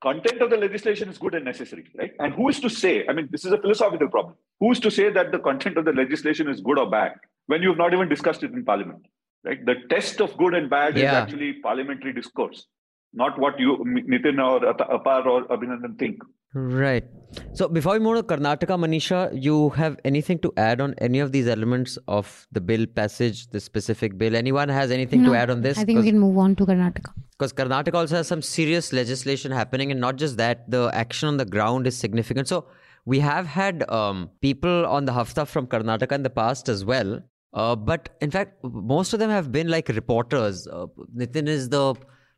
content 0.07 0.43
of 0.45 0.51
the 0.51 0.57
legislation 0.57 1.09
is 1.09 1.18
good 1.24 1.34
and 1.34 1.45
necessary, 1.45 1.84
right? 2.01 2.12
And 2.18 2.34
who 2.34 2.49
is 2.53 2.61
to 2.61 2.68
say? 2.68 2.95
I 3.09 3.12
mean, 3.12 3.28
this 3.30 3.45
is 3.45 3.53
a 3.53 3.59
philosophical 3.59 4.09
problem. 4.09 4.34
Who 4.61 4.72
is 4.72 4.80
to 4.87 4.91
say 4.91 5.11
that 5.18 5.32
the 5.32 5.39
content 5.39 5.78
of 5.78 5.84
the 5.84 5.93
legislation 5.93 6.49
is 6.55 6.61
good 6.61 6.78
or 6.78 6.89
bad 6.91 7.14
when 7.47 7.62
you 7.62 7.70
have 7.70 7.78
not 7.84 7.95
even 7.95 8.09
discussed 8.09 8.43
it 8.43 8.53
in 8.53 8.64
Parliament? 8.64 9.07
Right? 9.45 9.64
The 9.64 9.76
test 9.95 10.20
of 10.20 10.37
good 10.37 10.55
and 10.55 10.68
bad 10.68 10.97
Yeah. 10.97 11.11
is 11.11 11.16
actually 11.22 11.51
parliamentary 11.68 12.12
discourse, 12.12 12.66
not 13.12 13.38
what 13.38 13.59
you, 13.59 13.76
Nitin 13.86 14.38
or 14.44 14.61
Apar 14.61 15.26
or 15.26 15.44
Abhinandan 15.48 15.98
think. 15.98 16.18
Right. 16.54 17.04
So 17.52 17.68
before 17.68 17.94
we 17.94 17.98
move 17.98 18.16
to 18.16 18.22
Karnataka, 18.22 18.78
Manisha, 18.78 19.30
you 19.32 19.70
have 19.70 19.98
anything 20.04 20.38
to 20.38 20.52
add 20.57 20.80
on 20.80 20.94
any 20.98 21.18
of 21.18 21.32
these 21.32 21.48
elements 21.48 21.98
of 22.09 22.46
the 22.52 22.61
bill 22.61 22.86
passage, 22.86 23.48
the 23.48 23.61
specific 23.61 24.16
bill? 24.16 24.34
Anyone 24.36 24.68
has 24.70 24.90
anything 24.90 25.22
No, 25.22 25.30
to 25.32 25.36
add 25.36 25.50
on 25.50 25.61
this? 25.61 25.76
I 25.78 25.84
think 25.84 26.00
we 26.00 26.07
can 26.07 26.18
move 26.18 26.38
on 26.38 26.57
to 26.57 26.64
Karnataka. 26.64 27.12
because 27.32 27.52
Karnataka 27.52 27.94
also 27.94 28.16
has 28.16 28.26
some 28.26 28.40
serious 28.40 28.92
legislation 28.92 29.52
happening, 29.52 29.90
and 29.90 30.00
not 30.00 30.16
just 30.16 30.36
that, 30.38 30.70
the 30.70 30.90
action 30.94 31.28
on 31.28 31.36
the 31.36 31.44
ground 31.44 31.86
is 31.86 31.96
significant. 31.96 32.48
So 32.48 32.66
we 33.04 33.20
have 33.20 33.46
had 33.46 33.88
um, 33.90 34.30
people 34.40 34.86
on 34.86 35.04
the 35.04 35.12
Hafta 35.12 35.46
from 35.46 35.66
Karnataka 35.66 36.12
in 36.12 36.22
the 36.22 36.30
past 36.30 36.68
as 36.70 36.84
well, 36.86 37.20
uh, 37.52 37.76
but 37.76 38.16
in 38.22 38.30
fact, 38.30 38.64
most 38.64 39.12
of 39.12 39.18
them 39.18 39.28
have 39.30 39.52
been 39.52 39.68
like 39.68 39.88
reporters. 39.88 40.66
Uh, 40.66 40.86
Nitin 41.14 41.48
is 41.48 41.68
the 41.68 41.94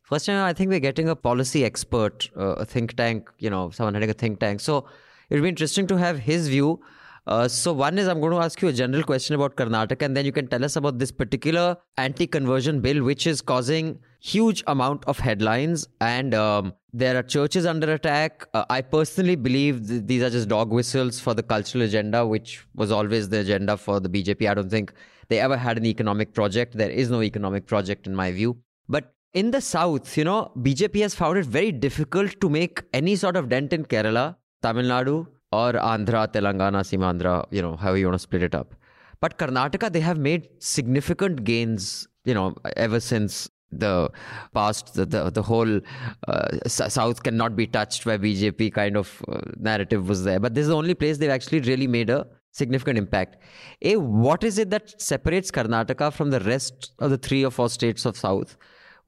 first 0.09 0.25
time 0.25 0.43
I 0.43 0.53
think 0.53 0.69
we're 0.69 0.79
getting 0.79 1.09
a 1.09 1.15
policy 1.15 1.63
expert, 1.63 2.29
uh, 2.35 2.55
a 2.63 2.65
think 2.65 2.95
tank, 2.95 3.29
you 3.37 3.49
know, 3.49 3.69
someone 3.69 3.93
heading 3.93 4.09
a 4.09 4.13
think 4.13 4.39
tank. 4.39 4.59
So 4.59 4.85
it'll 5.29 5.43
be 5.43 5.49
interesting 5.49 5.87
to 5.87 5.97
have 5.97 6.19
his 6.19 6.47
view. 6.47 6.81
Uh, 7.27 7.47
so 7.47 7.71
one 7.71 7.99
is 7.99 8.07
I'm 8.07 8.19
going 8.19 8.31
to 8.31 8.39
ask 8.39 8.59
you 8.61 8.69
a 8.69 8.73
general 8.73 9.03
question 9.03 9.35
about 9.35 9.55
Karnataka, 9.55 10.01
and 10.01 10.17
then 10.17 10.25
you 10.25 10.31
can 10.31 10.47
tell 10.47 10.65
us 10.65 10.75
about 10.75 10.97
this 10.97 11.11
particular 11.11 11.77
anti-conversion 11.97 12.81
bill, 12.81 13.03
which 13.03 13.27
is 13.27 13.39
causing 13.39 13.99
huge 14.19 14.63
amount 14.65 15.05
of 15.05 15.19
headlines, 15.19 15.87
and 16.01 16.33
um, 16.33 16.73
there 16.91 17.15
are 17.15 17.21
churches 17.21 17.67
under 17.67 17.93
attack. 17.93 18.47
Uh, 18.55 18.65
I 18.69 18.81
personally 18.81 19.35
believe 19.35 19.87
th- 19.87 20.07
these 20.07 20.23
are 20.23 20.31
just 20.31 20.49
dog 20.49 20.71
whistles 20.71 21.19
for 21.19 21.35
the 21.35 21.43
cultural 21.43 21.83
agenda, 21.83 22.25
which 22.25 22.65
was 22.73 22.91
always 22.91 23.29
the 23.29 23.41
agenda 23.41 23.77
for 23.77 23.99
the 23.99 24.09
BJP. 24.09 24.49
I 24.49 24.55
don't 24.55 24.71
think 24.71 24.91
they 25.27 25.39
ever 25.39 25.57
had 25.57 25.77
an 25.77 25.85
economic 25.85 26.33
project. 26.33 26.75
There 26.75 26.89
is 26.89 27.11
no 27.11 27.21
economic 27.21 27.67
project 27.67 28.07
in 28.07 28.15
my 28.15 28.31
view, 28.31 28.57
but 28.87 29.13
in 29.33 29.51
the 29.51 29.61
south, 29.61 30.17
you 30.17 30.23
know, 30.23 30.51
BJP 30.57 31.01
has 31.01 31.15
found 31.15 31.37
it 31.37 31.45
very 31.45 31.71
difficult 31.71 32.39
to 32.41 32.49
make 32.49 32.81
any 32.93 33.15
sort 33.15 33.35
of 33.35 33.49
dent 33.49 33.73
in 33.73 33.85
Kerala, 33.85 34.35
Tamil 34.61 34.85
Nadu, 34.85 35.27
or 35.51 35.73
Andhra, 35.73 36.27
Telangana, 36.27 36.81
Seemandhra, 36.81 37.45
you 37.51 37.61
know, 37.61 37.75
however 37.75 37.97
you 37.97 38.05
want 38.07 38.15
to 38.15 38.19
split 38.19 38.43
it 38.43 38.55
up. 38.55 38.73
But 39.19 39.37
Karnataka, 39.37 39.91
they 39.91 39.99
have 39.99 40.17
made 40.17 40.47
significant 40.59 41.43
gains, 41.43 42.07
you 42.23 42.33
know, 42.33 42.55
ever 42.77 42.99
since 42.99 43.49
the 43.71 44.09
past, 44.53 44.93
the, 44.95 45.05
the, 45.05 45.29
the 45.29 45.41
whole 45.43 45.79
uh, 46.27 46.47
South 46.67 47.21
cannot 47.21 47.55
be 47.55 47.67
touched 47.67 48.05
by 48.05 48.17
BJP 48.17 48.73
kind 48.73 48.97
of 48.97 49.21
uh, 49.27 49.41
narrative 49.57 50.07
was 50.07 50.23
there. 50.23 50.39
But 50.39 50.55
this 50.55 50.63
is 50.63 50.69
the 50.69 50.75
only 50.75 50.95
place 50.95 51.17
they've 51.17 51.29
actually 51.29 51.59
really 51.61 51.85
made 51.85 52.09
a 52.09 52.25
significant 52.51 52.97
impact. 52.97 53.37
A, 53.83 53.97
what 53.97 54.43
is 54.43 54.57
it 54.57 54.69
that 54.71 54.99
separates 54.99 55.51
Karnataka 55.51 56.11
from 56.13 56.31
the 56.31 56.39
rest 56.39 56.93
of 56.99 57.11
the 57.11 57.17
three 57.17 57.45
or 57.45 57.51
four 57.51 57.69
states 57.69 58.05
of 58.05 58.17
South? 58.17 58.57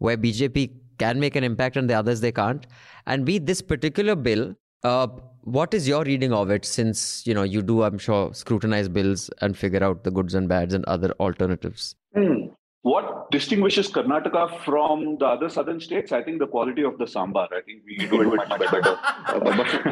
Where 0.02 0.18
BJP 0.18 0.72
can 0.98 1.20
make 1.20 1.36
an 1.36 1.44
impact 1.44 1.78
and 1.78 1.90
the 1.90 1.94
others 1.94 2.22
they 2.22 2.32
can't? 2.32 2.66
And 3.06 3.26
B, 3.26 3.38
this 3.40 3.62
particular 3.62 4.16
bill, 4.16 4.56
uh, 4.84 5.08
what 5.44 5.74
is 5.74 5.88
your 5.88 6.04
reading 6.04 6.34
of 6.34 6.50
it? 6.50 6.66
Since 6.66 7.26
you 7.26 7.34
know 7.34 7.44
you 7.44 7.62
do, 7.62 7.84
I'm 7.84 7.98
sure, 7.98 8.34
scrutinize 8.34 8.90
bills 8.90 9.30
and 9.42 9.58
figure 9.58 9.84
out 9.84 10.04
the 10.04 10.12
goods 10.12 10.36
and 10.36 10.50
bads 10.50 10.74
and 10.74 10.86
other 10.86 11.12
alternatives. 11.20 11.96
What 12.84 13.30
distinguishes 13.30 13.90
Karnataka 13.92 14.44
from 14.66 15.18
the 15.20 15.26
other 15.26 15.50
southern 15.50 15.80
states? 15.80 16.12
I 16.12 16.24
think 16.24 16.40
the 16.40 16.48
quality 16.48 16.84
of 16.84 16.98
the 16.98 17.06
sambar. 17.06 17.48
I 17.54 17.62
think 17.62 17.84
we 17.86 17.98
do 18.08 18.22
it 18.22 18.36
much, 18.36 18.50
much 18.50 18.72
better. 18.72 18.98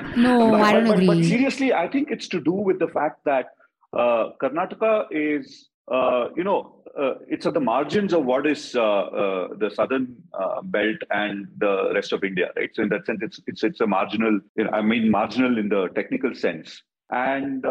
No, 0.18 0.52
but, 0.52 0.62
I 0.62 0.74
don't 0.74 0.88
but, 0.88 1.06
But 1.06 1.18
agree. 1.18 1.30
seriously, 1.30 1.72
I 1.72 1.88
think 1.88 2.10
it's 2.10 2.28
to 2.30 2.42
do 2.42 2.52
with 2.70 2.80
the 2.80 2.88
fact 2.88 3.20
that 3.26 3.50
uh, 3.94 4.32
Karnataka 4.42 5.06
is, 5.12 5.70
uh, 5.92 6.30
you 6.36 6.44
know, 6.44 6.76
uh, 6.98 7.14
it's 7.28 7.46
at 7.46 7.54
the 7.54 7.60
margins 7.60 8.14
of 8.14 8.26
what 8.26 8.46
is 8.46 8.76
uh, 8.76 8.82
uh, 8.82 9.48
the 9.58 9.70
southern 9.74 10.16
uh, 10.34 10.62
belt 10.62 10.98
and 11.12 11.48
the 11.58 11.92
rest 11.94 12.12
of 12.12 12.24
India, 12.24 12.50
right? 12.56 12.70
So 12.74 12.84
in 12.84 12.90
that 12.90 13.06
sense, 13.06 13.20
it's 13.22 13.40
it's 13.48 13.64
it's 13.64 13.82
a 13.82 13.88
marginal. 13.88 14.40
You 14.56 14.66
know, 14.66 14.72
I 14.72 14.82
mean, 14.82 15.10
marginal 15.10 15.58
in 15.58 15.70
the 15.70 15.88
technical 15.96 16.34
sense. 16.36 16.82
And 17.12 17.64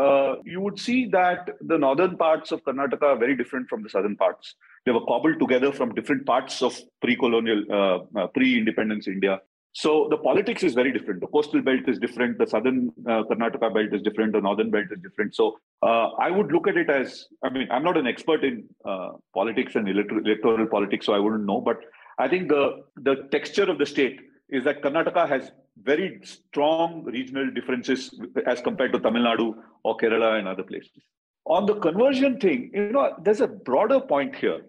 you 0.44 0.60
would 0.60 0.80
see 0.80 1.06
that 1.10 1.50
the 1.60 1.78
northern 1.78 2.16
parts 2.16 2.50
of 2.50 2.64
Karnataka 2.64 3.02
are 3.02 3.16
very 3.16 3.36
different 3.36 3.68
from 3.68 3.84
the 3.84 3.88
southern 3.88 4.16
parts. 4.16 4.56
They 4.84 4.90
were 4.90 5.04
cobbled 5.04 5.38
together 5.38 5.70
from 5.70 5.94
different 5.94 6.26
parts 6.26 6.60
of 6.60 6.76
pre-colonial, 7.00 8.08
pre-independence 8.34 9.06
India. 9.06 9.40
So 9.82 9.90
the 10.10 10.16
politics 10.16 10.64
is 10.64 10.74
very 10.74 10.92
different. 10.92 11.20
The 11.20 11.28
coastal 11.28 11.62
belt 11.62 11.88
is 11.92 12.00
different. 12.04 12.38
The 12.38 12.46
southern 12.52 12.78
uh, 13.06 13.22
Karnataka 13.28 13.72
belt 13.72 13.92
is 13.96 14.02
different. 14.02 14.32
The 14.32 14.40
northern 14.40 14.70
belt 14.72 14.86
is 14.90 15.00
different. 15.00 15.36
So 15.36 15.44
uh, 15.84 16.06
I 16.26 16.32
would 16.36 16.50
look 16.50 16.66
at 16.66 16.76
it 16.76 16.90
as, 16.90 17.26
I 17.44 17.48
mean, 17.48 17.68
I'm 17.70 17.84
not 17.84 17.96
an 17.96 18.08
expert 18.12 18.42
in 18.42 18.64
uh, 18.84 19.10
politics 19.32 19.76
and 19.76 19.88
electoral, 19.88 20.26
electoral 20.26 20.66
politics, 20.66 21.06
so 21.06 21.12
I 21.12 21.20
wouldn't 21.20 21.46
know. 21.50 21.60
But 21.60 21.78
I 22.18 22.26
think 22.32 22.48
the 22.48 22.64
the 23.08 23.14
texture 23.34 23.68
of 23.74 23.78
the 23.82 23.86
state 23.86 24.18
is 24.48 24.64
that 24.64 24.82
Karnataka 24.82 25.28
has 25.28 25.52
very 25.90 26.08
strong 26.24 27.04
regional 27.04 27.48
differences 27.58 28.00
as 28.46 28.60
compared 28.60 28.92
to 28.94 29.00
Tamil 29.06 29.22
Nadu 29.28 29.54
or 29.84 29.96
Kerala 29.96 30.40
and 30.40 30.48
other 30.48 30.64
places. 30.64 31.04
On 31.44 31.66
the 31.66 31.76
conversion 31.86 32.40
thing, 32.40 32.72
you 32.74 32.90
know, 32.96 33.06
there's 33.22 33.44
a 33.48 33.52
broader 33.70 34.00
point 34.00 34.34
here. 34.34 34.60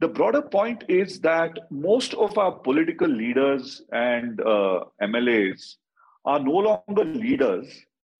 The 0.00 0.08
broader 0.08 0.42
point 0.42 0.84
is 0.88 1.20
that 1.20 1.58
most 1.70 2.14
of 2.14 2.38
our 2.38 2.52
political 2.52 3.08
leaders 3.08 3.82
and 3.90 4.40
uh, 4.40 4.84
MLAs 5.02 5.74
are 6.24 6.38
no 6.38 6.52
longer 6.52 7.04
leaders, 7.04 7.66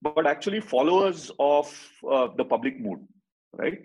but 0.03 0.27
actually 0.27 0.61
followers 0.61 1.31
of 1.39 1.73
uh, 2.11 2.29
the 2.37 2.45
public 2.45 2.81
mood, 2.81 2.99
right? 3.57 3.79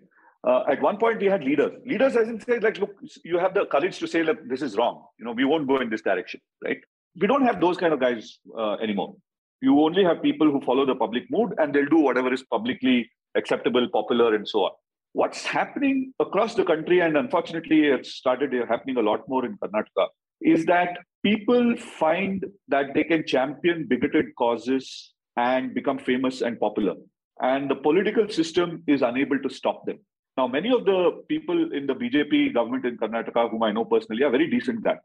Uh, 0.46 0.64
at 0.70 0.82
one 0.82 0.98
point, 0.98 1.20
we 1.20 1.28
had 1.28 1.44
leaders. 1.44 1.72
Leaders, 1.86 2.16
as 2.16 2.28
in 2.28 2.40
say, 2.40 2.60
like, 2.60 2.80
look, 2.80 2.96
you 3.24 3.38
have 3.38 3.54
the 3.54 3.66
courage 3.66 4.00
to 4.00 4.08
say, 4.08 4.24
look, 4.24 4.38
this 4.50 4.62
is 4.62 4.76
wrong. 4.76 5.06
You 5.20 5.26
know, 5.26 5.32
we 5.32 5.46
won't 5.46 5.68
go 5.68 5.80
in 5.80 5.90
this 5.90 6.02
direction, 6.02 6.42
right? 6.64 6.80
We 7.20 7.28
don't 7.28 7.46
have 7.46 7.62
those 7.62 7.78
kind 7.78 7.94
of 7.94 8.00
guys 8.00 8.40
uh, 8.58 8.74
anymore. 8.74 9.16
You 9.62 9.80
only 9.80 10.04
have 10.04 10.22
people 10.22 10.52
who 10.52 10.60
follow 10.62 10.86
the 10.86 10.96
public 10.96 11.30
mood, 11.30 11.54
and 11.60 11.74
they'll 11.74 11.86
do 11.86 12.00
whatever 12.00 12.34
is 12.34 12.44
publicly 12.44 13.10
acceptable, 13.36 13.88
popular, 13.94 14.36
and 14.36 14.48
so 14.48 14.66
on. 14.66 14.72
What's 15.14 15.44
happening 15.44 16.14
across 16.20 16.56
the 16.56 16.66
country, 16.66 17.00
and 17.02 17.16
unfortunately, 17.16 17.88
it's 17.88 18.16
started 18.16 18.52
happening 18.68 18.98
a 18.98 19.02
lot 19.02 19.28
more 19.30 19.46
in 19.46 19.58
Karnataka, 19.58 20.08
is 20.42 20.66
that 20.66 20.98
people 21.24 21.78
find 21.78 22.44
that 22.68 22.94
they 22.94 23.04
can 23.04 23.26
champion 23.26 23.86
bigoted 23.88 24.36
causes 24.36 25.14
and 25.38 25.74
become 25.74 26.00
famous 26.00 26.42
and 26.42 26.60
popular. 26.60 26.96
And 27.42 27.70
the 27.70 27.76
political 27.76 28.28
system 28.28 28.84
is 28.88 29.02
unable 29.02 29.40
to 29.40 29.50
stop 29.50 29.86
them. 29.86 30.00
Now, 30.36 30.48
many 30.48 30.72
of 30.72 30.86
the 30.86 31.24
people 31.28 31.74
in 31.74 31.86
the 31.86 31.94
BJP 31.94 32.54
government 32.54 32.86
in 32.86 32.98
Karnataka, 32.98 33.52
whom 33.52 33.64
I 33.64 33.72
know 33.72 33.86
personally, 33.86 34.24
are 34.24 34.32
very 34.32 34.50
decent 34.50 34.84
guys. 34.84 34.98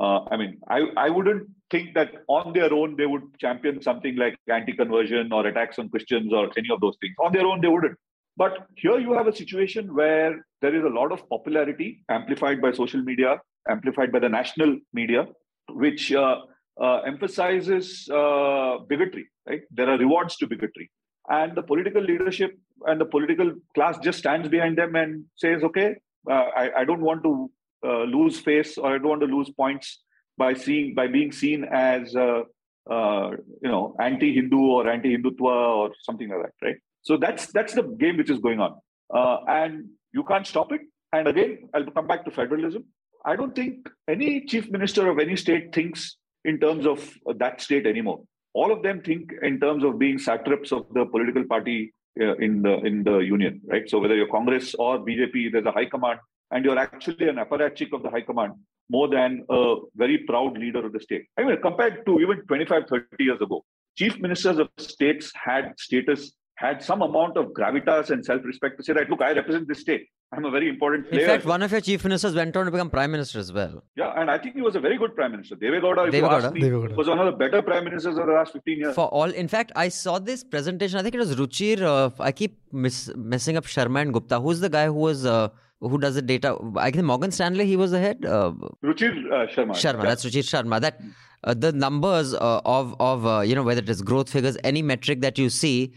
Uh, 0.00 0.20
I 0.30 0.36
mean, 0.36 0.60
I, 0.68 0.82
I 0.96 1.10
wouldn't 1.10 1.48
think 1.70 1.94
that 1.94 2.12
on 2.28 2.52
their 2.52 2.72
own 2.72 2.94
they 2.96 3.06
would 3.06 3.22
champion 3.40 3.82
something 3.82 4.14
like 4.14 4.36
anti 4.48 4.72
conversion 4.72 5.32
or 5.32 5.46
attacks 5.46 5.80
on 5.80 5.88
Christians 5.88 6.32
or 6.32 6.50
any 6.56 6.68
of 6.70 6.80
those 6.80 6.96
things. 7.00 7.16
On 7.24 7.32
their 7.32 7.46
own, 7.46 7.60
they 7.60 7.66
wouldn't. 7.68 7.98
But 8.38 8.68
here 8.76 8.98
you 9.00 9.12
have 9.14 9.26
a 9.26 9.34
situation 9.34 9.94
where 9.94 10.46
there 10.62 10.74
is 10.74 10.84
a 10.84 10.94
lot 10.98 11.10
of 11.10 11.28
popularity 11.28 12.04
amplified 12.08 12.62
by 12.62 12.70
social 12.70 13.02
media, 13.02 13.40
amplified 13.68 14.12
by 14.12 14.20
the 14.20 14.28
national 14.28 14.78
media, 14.92 15.26
which 15.70 16.12
uh, 16.12 16.36
uh, 16.80 16.98
emphasizes 17.00 18.08
uh, 18.08 18.78
bigotry, 18.88 19.28
right? 19.48 19.62
There 19.72 19.90
are 19.90 19.98
rewards 19.98 20.36
to 20.36 20.46
bigotry. 20.46 20.88
And 21.28 21.56
the 21.56 21.62
political 21.62 22.00
leadership 22.00 22.56
and 22.86 23.00
the 23.00 23.06
political 23.06 23.52
class 23.74 23.98
just 23.98 24.20
stands 24.20 24.48
behind 24.48 24.78
them 24.78 24.94
and 24.94 25.24
says, 25.36 25.64
okay, 25.64 25.96
uh, 26.30 26.46
I, 26.62 26.70
I 26.80 26.84
don't 26.84 27.00
want 27.00 27.24
to 27.24 27.50
uh, 27.84 28.04
lose 28.04 28.38
face 28.38 28.78
or 28.78 28.94
I 28.94 28.98
don't 28.98 29.08
want 29.08 29.20
to 29.22 29.26
lose 29.26 29.50
points 29.50 30.00
by 30.36 30.54
seeing 30.54 30.94
by 30.94 31.08
being 31.08 31.32
seen 31.32 31.64
as 31.64 32.14
uh, 32.14 32.42
you 32.88 33.70
know 33.72 33.96
anti-Hindu 34.00 34.60
or 34.76 34.88
anti-Hindutva 34.88 35.56
or 35.80 35.90
something 36.02 36.28
like 36.28 36.42
that, 36.42 36.66
right? 36.66 36.76
So 37.02 37.16
that's 37.16 37.46
that's 37.52 37.74
the 37.74 37.82
game 37.82 38.16
which 38.16 38.30
is 38.30 38.38
going 38.38 38.60
on, 38.60 38.76
uh, 39.14 39.38
and 39.48 39.86
you 40.12 40.24
can't 40.24 40.46
stop 40.46 40.72
it. 40.72 40.82
And 41.12 41.28
again, 41.28 41.68
I'll 41.74 41.84
come 41.84 42.06
back 42.06 42.24
to 42.24 42.30
federalism. 42.30 42.84
I 43.24 43.36
don't 43.36 43.54
think 43.54 43.88
any 44.08 44.44
chief 44.44 44.70
minister 44.70 45.08
of 45.08 45.18
any 45.18 45.36
state 45.36 45.74
thinks 45.74 46.16
in 46.44 46.58
terms 46.58 46.86
of 46.86 47.12
that 47.36 47.60
state 47.60 47.86
anymore. 47.86 48.22
All 48.54 48.72
of 48.72 48.82
them 48.82 49.00
think 49.02 49.32
in 49.42 49.60
terms 49.60 49.84
of 49.84 49.98
being 49.98 50.18
satraps 50.18 50.72
of 50.72 50.86
the 50.92 51.04
political 51.06 51.44
party 51.44 51.92
uh, 52.20 52.36
in 52.36 52.62
the 52.62 52.74
in 52.84 53.04
the 53.04 53.18
union, 53.18 53.60
right? 53.66 53.88
So 53.88 53.98
whether 53.98 54.14
you're 54.14 54.28
Congress 54.28 54.74
or 54.74 54.98
BJP, 54.98 55.52
there's 55.52 55.66
a 55.66 55.72
high 55.72 55.86
command, 55.86 56.20
and 56.50 56.64
you're 56.64 56.78
actually 56.78 57.28
an 57.28 57.36
apparatchik 57.36 57.92
of 57.92 58.02
the 58.02 58.10
high 58.10 58.22
command 58.22 58.54
more 58.90 59.08
than 59.08 59.44
a 59.50 59.76
very 59.96 60.18
proud 60.18 60.56
leader 60.56 60.84
of 60.84 60.92
the 60.92 61.00
state. 61.00 61.26
I 61.36 61.44
mean, 61.44 61.60
compared 61.60 62.06
to 62.06 62.20
even 62.20 62.38
25, 62.46 62.84
30 62.88 63.06
years 63.24 63.40
ago, 63.40 63.64
chief 63.96 64.18
ministers 64.18 64.58
of 64.58 64.68
states 64.78 65.30
had 65.34 65.74
status 65.78 66.32
had 66.58 66.82
some 66.82 67.02
amount 67.02 67.36
of 67.36 67.46
gravitas 67.58 68.10
and 68.10 68.24
self-respect 68.24 68.76
to 68.78 68.82
say 68.82 68.92
that, 68.92 69.08
look, 69.08 69.22
I 69.22 69.32
represent 69.32 69.68
this 69.68 69.78
state. 69.78 70.08
I'm 70.32 70.44
a 70.44 70.50
very 70.50 70.68
important 70.68 71.08
player. 71.08 71.22
In 71.22 71.28
fact, 71.28 71.44
one 71.46 71.62
of 71.62 71.70
your 71.70 71.80
chief 71.80 72.02
ministers 72.04 72.34
went 72.34 72.56
on 72.56 72.64
to 72.64 72.72
become 72.72 72.90
prime 72.90 73.12
minister 73.12 73.38
as 73.38 73.52
well. 73.52 73.84
Yeah, 73.96 74.12
and 74.20 74.28
I 74.28 74.38
think 74.38 74.56
he 74.56 74.60
was 74.60 74.74
a 74.74 74.80
very 74.80 74.98
good 74.98 75.14
prime 75.14 75.30
minister. 75.30 75.54
Deve 75.54 75.80
Gowda, 75.80 76.08
if 76.08 76.14
you 76.14 76.26
ask 76.26 76.52
me, 76.52 76.60
Devegowda. 76.60 76.96
was 76.96 77.08
one 77.08 77.20
of 77.20 77.26
the 77.26 77.32
better 77.32 77.62
prime 77.62 77.84
ministers 77.84 78.18
of 78.18 78.26
the 78.26 78.32
last 78.32 78.52
15 78.52 78.78
years. 78.78 78.94
For 78.94 79.06
all, 79.06 79.30
in 79.30 79.46
fact, 79.46 79.70
I 79.76 79.88
saw 79.88 80.18
this 80.18 80.42
presentation. 80.42 80.98
I 80.98 81.02
think 81.02 81.14
it 81.14 81.18
was 81.18 81.36
Ruchir. 81.36 81.80
Uh, 81.80 82.10
I 82.18 82.32
keep 82.32 82.58
miss, 82.72 83.08
messing 83.16 83.56
up 83.56 83.64
Sharma 83.64 84.02
and 84.02 84.12
Gupta. 84.12 84.40
Who's 84.40 84.60
the 84.60 84.68
guy 84.68 84.86
who 84.86 84.94
was 84.94 85.24
uh, 85.24 85.48
who 85.80 85.96
does 85.96 86.16
the 86.16 86.22
data? 86.22 86.58
I 86.76 86.90
think 86.90 87.04
Morgan 87.04 87.30
Stanley. 87.30 87.66
He 87.66 87.76
was 87.76 87.92
the 87.92 88.00
head. 88.00 88.26
Uh, 88.26 88.52
Ruchir 88.84 89.12
uh, 89.32 89.46
Sharma. 89.46 89.70
Sharma. 89.70 90.02
Yeah. 90.02 90.10
That's 90.10 90.24
Ruchir 90.26 90.42
Sharma. 90.42 90.80
That 90.80 91.00
uh, 91.44 91.54
the 91.54 91.72
numbers 91.72 92.34
uh, 92.34 92.60
of 92.66 92.94
of 93.00 93.24
uh, 93.24 93.40
you 93.40 93.54
know 93.54 93.62
whether 93.62 93.80
it 93.80 93.88
is 93.88 94.02
growth 94.02 94.28
figures, 94.28 94.58
any 94.64 94.82
metric 94.82 95.20
that 95.20 95.38
you 95.38 95.48
see, 95.48 95.94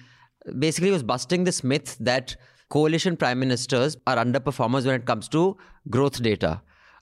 basically 0.58 0.92
was 0.92 1.04
busting 1.04 1.44
this 1.44 1.64
myth 1.64 1.98
that 2.00 2.36
coalition 2.70 3.18
prime 3.18 3.40
ministers 3.40 3.98
are 4.08 4.16
underperformers 4.18 4.86
when 4.86 4.96
it 4.96 5.06
comes 5.06 5.28
to 5.30 5.58
growth 5.90 6.22
data. 6.22 6.62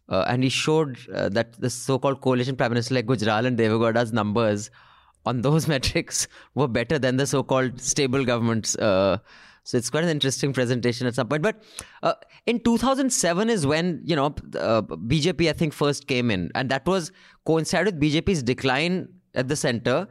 Uh, 0.10 0.26
and 0.28 0.44
he 0.44 0.50
showed 0.50 0.98
uh, 1.14 1.30
that 1.30 1.54
the 1.60 1.70
so-called 1.70 2.20
coalition 2.22 2.56
prime 2.56 2.72
minister 2.72 2.96
like 2.96 3.06
Gujral 3.06 3.46
and 3.46 3.58
Devegowda's 3.58 4.12
numbers 4.12 4.72
on 5.26 5.42
those 5.42 5.68
metrics 5.74 6.28
were 6.56 6.68
better 6.68 6.98
than 6.98 7.18
the 7.18 7.28
so-called 7.28 7.80
stable 7.80 8.26
governments. 8.26 8.76
Uh, 8.76 9.18
so 9.64 9.78
it's 9.78 9.92
quite 9.92 10.04
an 10.04 10.10
interesting 10.10 10.52
presentation 10.52 11.06
at 11.06 11.14
some 11.14 11.28
point. 11.28 11.44
But 11.44 11.62
uh, 12.02 12.14
in 12.48 12.60
2007 12.62 13.50
is 13.52 13.68
when 13.68 14.02
you 14.04 14.16
know 14.16 14.28
uh, 14.58 14.82
BJP 14.82 15.48
I 15.48 15.54
think 15.54 15.74
first 15.74 16.08
came 16.08 16.32
in, 16.32 16.52
and 16.56 16.70
that 16.70 16.88
was 16.88 17.12
coincided 17.46 18.00
with 18.00 18.04
BJP's 18.04 18.42
decline 18.42 19.10
at 19.36 19.48
the 19.48 19.56
center. 19.56 20.08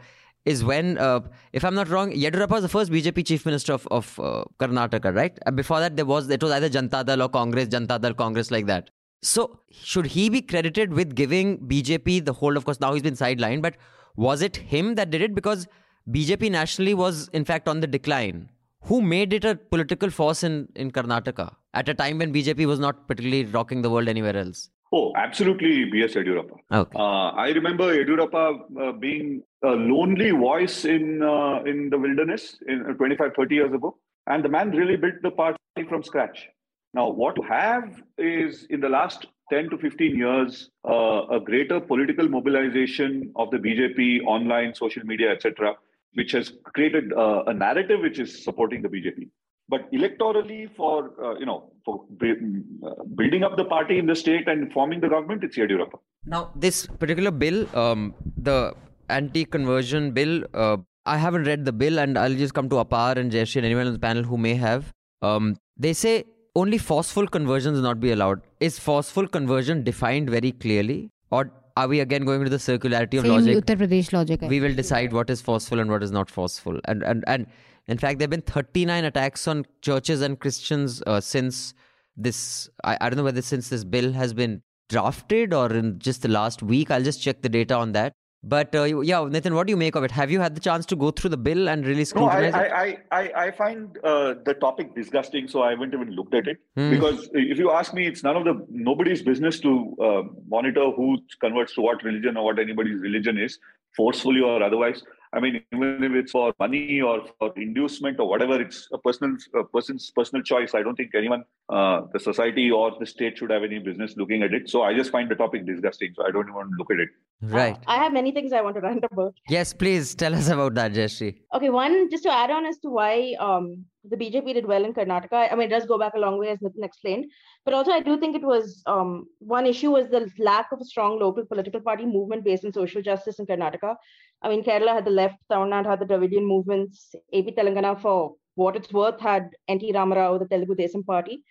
Is 0.50 0.62
when, 0.64 0.96
uh, 1.06 1.20
if 1.52 1.64
I'm 1.68 1.74
not 1.78 1.88
wrong, 1.94 2.12
Yediyurappa 2.12 2.54
was 2.56 2.62
the 2.66 2.68
first 2.74 2.90
BJP 2.90 3.24
chief 3.30 3.44
minister 3.46 3.72
of, 3.74 3.86
of 3.96 4.18
uh, 4.18 4.44
Karnataka, 4.58 5.14
right? 5.14 5.38
Before 5.54 5.80
that, 5.80 5.96
there 5.96 6.06
was 6.10 6.30
it 6.36 6.42
was 6.42 6.52
either 6.58 6.70
Janata 6.76 7.04
Dal 7.08 7.22
or 7.22 7.28
Congress, 7.28 7.68
Janata 7.68 8.00
Dal, 8.00 8.14
Congress, 8.14 8.50
like 8.50 8.66
that. 8.66 8.90
So 9.22 9.60
should 9.70 10.06
he 10.06 10.28
be 10.28 10.40
credited 10.40 10.94
with 11.00 11.14
giving 11.14 11.58
BJP 11.72 12.24
the 12.24 12.32
hold? 12.32 12.56
Of 12.56 12.64
course, 12.64 12.80
now 12.80 12.92
he's 12.94 13.02
been 13.02 13.20
sidelined, 13.24 13.62
but 13.62 13.76
was 14.16 14.42
it 14.42 14.56
him 14.56 14.94
that 14.94 15.10
did 15.10 15.22
it? 15.22 15.34
Because 15.34 15.66
BJP 16.10 16.50
nationally 16.50 16.94
was 16.94 17.28
in 17.40 17.44
fact 17.44 17.68
on 17.68 17.80
the 17.80 17.86
decline. 17.86 18.48
Who 18.82 19.02
made 19.02 19.32
it 19.32 19.44
a 19.44 19.54
political 19.56 20.08
force 20.08 20.44
in, 20.44 20.68
in 20.76 20.92
Karnataka 20.92 21.54
at 21.74 21.88
a 21.88 21.94
time 21.94 22.18
when 22.18 22.32
BJP 22.32 22.66
was 22.66 22.78
not 22.78 23.06
particularly 23.08 23.44
rocking 23.44 23.82
the 23.82 23.90
world 23.90 24.08
anywhere 24.08 24.36
else? 24.36 24.70
Oh, 24.90 25.12
absolutely, 25.16 25.84
B.S. 25.84 26.14
Yediyurappa. 26.14 26.56
Okay. 26.72 26.98
Uh, 26.98 27.30
I 27.30 27.48
remember 27.50 27.94
Yediyurappa 27.94 28.60
uh, 28.80 28.92
being 28.92 29.42
a 29.62 29.68
lonely 29.68 30.30
voice 30.30 30.84
in 30.86 31.22
uh, 31.22 31.62
in 31.64 31.90
the 31.90 31.98
wilderness 31.98 32.58
in 32.66 32.86
uh, 32.88 32.94
25, 32.94 33.32
30 33.36 33.54
years 33.54 33.74
ago, 33.74 33.98
and 34.26 34.42
the 34.44 34.48
man 34.48 34.70
really 34.70 34.96
built 34.96 35.20
the 35.22 35.30
party 35.30 35.58
from 35.88 36.02
scratch. 36.02 36.48
Now, 36.94 37.10
what 37.10 37.36
you 37.36 37.42
have 37.42 38.02
is 38.16 38.66
in 38.70 38.80
the 38.80 38.88
last 38.88 39.26
10 39.50 39.68
to 39.70 39.78
15 39.78 40.16
years, 40.16 40.70
uh, 40.88 41.26
a 41.30 41.38
greater 41.38 41.80
political 41.80 42.28
mobilization 42.28 43.30
of 43.36 43.50
the 43.50 43.58
BJP, 43.58 44.24
online, 44.24 44.74
social 44.74 45.04
media, 45.04 45.30
etc., 45.30 45.74
which 46.14 46.32
has 46.32 46.52
created 46.64 47.12
uh, 47.12 47.44
a 47.46 47.52
narrative 47.52 48.00
which 48.00 48.18
is 48.18 48.42
supporting 48.42 48.80
the 48.80 48.88
BJP. 48.88 49.28
But 49.68 49.90
electorally, 49.92 50.70
for 50.76 51.10
uh, 51.22 51.38
you 51.38 51.46
know, 51.46 51.70
for 51.84 52.04
bu- 52.10 52.62
uh, 52.86 53.04
building 53.14 53.42
up 53.44 53.56
the 53.56 53.64
party 53.64 53.98
in 53.98 54.06
the 54.06 54.14
state 54.14 54.48
and 54.48 54.72
forming 54.72 55.00
the 55.00 55.08
government, 55.08 55.44
it's 55.44 55.58
Yediyurappa. 55.58 55.98
Now, 56.24 56.50
this 56.56 56.86
particular 56.86 57.30
bill, 57.30 57.66
um, 57.76 58.14
the 58.36 58.74
anti-conversion 59.10 60.12
bill, 60.12 60.44
uh, 60.54 60.78
I 61.04 61.18
haven't 61.18 61.44
read 61.44 61.64
the 61.64 61.72
bill, 61.72 61.98
and 61.98 62.18
I'll 62.18 62.34
just 62.34 62.54
come 62.54 62.68
to 62.70 62.76
Apar 62.76 63.18
and 63.18 63.30
Jayashree 63.30 63.56
and 63.56 63.66
anyone 63.66 63.86
on 63.86 63.92
the 63.92 63.98
panel 63.98 64.22
who 64.22 64.38
may 64.38 64.54
have. 64.54 64.92
Um, 65.22 65.56
they 65.76 65.92
say 65.92 66.24
only 66.56 66.78
forceful 66.78 67.26
conversions 67.26 67.76
will 67.76 67.88
not 67.90 68.00
be 68.00 68.12
allowed. 68.12 68.40
Is 68.60 68.78
forceful 68.78 69.28
conversion 69.28 69.84
defined 69.84 70.30
very 70.30 70.52
clearly, 70.52 71.10
or 71.30 71.50
are 71.76 71.88
we 71.88 72.00
again 72.00 72.24
going 72.24 72.42
to 72.44 72.50
the 72.50 72.56
circularity 72.56 73.18
of 73.18 73.24
Same 73.24 73.32
logic? 73.32 73.64
Uttar 73.64 73.76
Pradesh 73.82 74.12
logic. 74.12 74.42
I 74.42 74.48
we 74.48 74.60
will 74.60 74.74
decide 74.74 75.12
what 75.12 75.30
is 75.30 75.40
forceful 75.40 75.78
and 75.78 75.90
what 75.90 76.02
is 76.02 76.10
not 76.10 76.30
forceful. 76.30 76.80
And 76.86 77.02
and 77.02 77.24
and 77.26 77.46
in 77.88 77.98
fact, 77.98 78.18
there 78.18 78.24
have 78.24 78.30
been 78.30 78.42
39 78.42 79.04
attacks 79.04 79.48
on 79.48 79.64
churches 79.80 80.20
and 80.20 80.38
Christians 80.38 81.02
uh, 81.06 81.20
since 81.20 81.74
this. 82.16 82.68
I, 82.84 82.98
I 83.00 83.08
don't 83.08 83.16
know 83.16 83.24
whether 83.24 83.42
since 83.42 83.70
this 83.70 83.84
bill 83.84 84.12
has 84.12 84.34
been 84.34 84.62
drafted 84.88 85.54
or 85.54 85.72
in 85.72 85.98
just 85.98 86.22
the 86.22 86.28
last 86.28 86.62
week. 86.62 86.90
I'll 86.90 87.02
just 87.02 87.22
check 87.22 87.42
the 87.42 87.48
data 87.48 87.74
on 87.74 87.92
that. 87.92 88.12
But 88.44 88.72
uh, 88.74 88.84
yeah, 88.84 89.26
Nathan, 89.28 89.54
what 89.54 89.66
do 89.66 89.72
you 89.72 89.76
make 89.76 89.96
of 89.96 90.04
it? 90.04 90.12
Have 90.12 90.30
you 90.30 90.38
had 90.38 90.54
the 90.54 90.60
chance 90.60 90.86
to 90.86 90.96
go 90.96 91.10
through 91.10 91.30
the 91.30 91.36
bill 91.36 91.68
and 91.68 91.84
really 91.84 92.00
No, 92.00 92.04
scrutinize 92.04 92.54
it? 92.54 92.54
I, 92.54 92.98
I, 93.10 93.20
I 93.20 93.46
I 93.46 93.50
find 93.50 93.98
uh, 94.04 94.34
the 94.44 94.54
topic 94.54 94.94
disgusting, 94.94 95.48
so 95.48 95.62
I 95.62 95.70
haven't 95.70 95.92
even 95.92 96.10
looked 96.12 96.34
at 96.34 96.46
it. 96.46 96.58
Hmm. 96.76 96.90
Because 96.90 97.28
if 97.32 97.58
you 97.58 97.72
ask 97.72 97.92
me, 97.94 98.06
it's 98.06 98.22
none 98.22 98.36
of 98.36 98.44
the 98.44 98.64
nobody's 98.70 99.22
business 99.22 99.58
to 99.60 99.96
uh, 100.00 100.22
monitor 100.46 100.90
who 100.92 101.18
converts 101.40 101.74
to 101.74 101.80
what 101.80 102.04
religion 102.04 102.36
or 102.36 102.44
what 102.44 102.60
anybody's 102.60 103.00
religion 103.00 103.38
is, 103.38 103.58
forcefully 103.96 104.40
or 104.40 104.62
otherwise. 104.62 105.02
I 105.32 105.40
mean, 105.40 105.62
even 105.72 106.02
if 106.02 106.12
it's 106.12 106.32
for 106.32 106.54
money 106.58 107.00
or 107.00 107.22
for 107.38 107.52
inducement 107.56 108.18
or 108.18 108.28
whatever, 108.28 108.60
it's 108.60 108.88
a 108.92 108.98
personal 108.98 109.36
a 109.54 109.64
person's 109.64 110.10
personal 110.10 110.42
choice. 110.42 110.74
I 110.74 110.82
don't 110.82 110.96
think 110.96 111.14
anyone, 111.14 111.44
uh, 111.68 112.02
the 112.12 112.20
society 112.20 112.70
or 112.70 112.92
the 112.98 113.06
state, 113.06 113.38
should 113.38 113.50
have 113.50 113.62
any 113.62 113.78
business 113.78 114.14
looking 114.16 114.42
at 114.42 114.54
it. 114.54 114.70
So 114.70 114.82
I 114.82 114.94
just 114.94 115.10
find 115.10 115.30
the 115.30 115.34
topic 115.34 115.66
disgusting. 115.66 116.14
So 116.16 116.26
I 116.26 116.30
don't 116.30 116.44
even 116.44 116.54
want 116.54 116.70
to 116.70 116.76
look 116.78 116.90
at 116.90 117.00
it. 117.00 117.08
right. 117.42 117.76
I 117.86 117.96
have 117.96 118.12
many 118.12 118.32
things 118.32 118.52
I 118.52 118.62
want 118.62 118.76
to 118.76 118.80
rant 118.80 119.04
about. 119.10 119.34
Yes, 119.48 119.72
please 119.72 120.14
tell 120.14 120.34
us 120.34 120.48
about 120.48 120.74
that, 120.74 120.92
Jayashree. 120.92 121.36
Okay, 121.54 121.70
one 121.70 122.10
just 122.10 122.22
to 122.24 122.32
add 122.32 122.50
on 122.50 122.64
as 122.66 122.78
to 122.78 122.90
why 122.90 123.34
um, 123.38 123.84
the 124.04 124.16
BJP 124.16 124.54
did 124.54 124.66
well 124.66 124.84
in 124.84 124.94
Karnataka. 124.94 125.52
I 125.52 125.54
mean, 125.54 125.66
it 125.68 125.70
does 125.70 125.86
go 125.86 125.98
back 125.98 126.14
a 126.14 126.18
long 126.18 126.38
way, 126.38 126.48
as 126.48 126.58
Nitin 126.58 126.84
explained. 126.84 127.26
But 127.68 127.74
also, 127.74 127.92
I 127.92 128.00
do 128.00 128.18
think 128.18 128.34
it 128.34 128.40
was 128.40 128.82
um, 128.86 129.26
one 129.40 129.66
issue 129.66 129.90
was 129.90 130.08
the 130.08 130.26
lack 130.38 130.72
of 130.72 130.80
a 130.80 130.86
strong 130.86 131.18
local 131.18 131.44
political 131.44 131.82
party 131.82 132.06
movement 132.06 132.42
based 132.42 132.64
on 132.64 132.72
social 132.72 133.02
justice 133.02 133.38
in 133.38 133.44
Karnataka. 133.44 133.94
I 134.40 134.48
mean, 134.48 134.64
Kerala 134.64 134.94
had 134.94 135.04
the 135.04 135.10
left, 135.10 135.36
Tamil 135.50 135.66
Nadu 135.66 135.90
had 135.90 136.00
the 136.00 136.06
Dravidian 136.06 136.46
movements, 136.46 137.14
AP 137.34 137.48
Telangana, 137.58 138.00
for 138.00 138.36
what 138.54 138.74
it's 138.74 138.90
worth, 138.90 139.20
had 139.20 139.50
NT 139.70 139.92
Ramarao, 139.96 140.38
the 140.38 140.46
Telugu 140.46 140.76
Desam 140.76 141.04
party. 141.04 141.44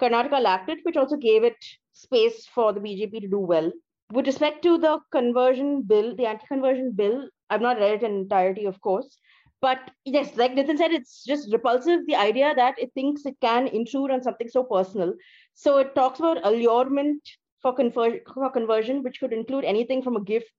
Karnataka 0.00 0.40
lacked 0.40 0.70
it, 0.70 0.78
which 0.84 0.96
also 0.96 1.16
gave 1.16 1.42
it 1.42 1.56
space 1.92 2.46
for 2.54 2.72
the 2.72 2.78
BJP 2.78 3.22
to 3.22 3.26
do 3.26 3.40
well. 3.40 3.72
With 4.12 4.28
respect 4.28 4.62
to 4.62 4.78
the 4.78 5.00
conversion 5.10 5.82
bill, 5.82 6.14
the 6.14 6.26
anti-conversion 6.26 6.92
bill, 6.92 7.28
I've 7.50 7.66
not 7.68 7.78
read 7.78 7.94
it 7.94 8.04
in 8.04 8.12
entirety, 8.12 8.66
of 8.66 8.80
course. 8.80 9.18
But 9.64 9.90
yes, 10.04 10.36
like 10.36 10.54
Nitin 10.54 10.76
said, 10.76 10.92
it's 10.92 11.24
just 11.24 11.50
repulsive. 11.50 12.00
The 12.06 12.16
idea 12.16 12.54
that 12.54 12.74
it 12.78 12.90
thinks 12.92 13.24
it 13.24 13.36
can 13.40 13.66
intrude 13.68 14.10
on 14.10 14.22
something 14.22 14.48
so 14.54 14.62
personal. 14.62 15.14
So 15.54 15.78
it 15.78 15.94
talks 15.94 16.18
about 16.18 16.44
allurement 16.44 17.22
for, 17.62 17.74
conver- 17.74 18.20
for 18.34 18.50
conversion, 18.50 19.02
which 19.02 19.20
could 19.20 19.32
include 19.32 19.64
anything 19.64 20.02
from 20.02 20.16
a 20.16 20.22
gift, 20.22 20.52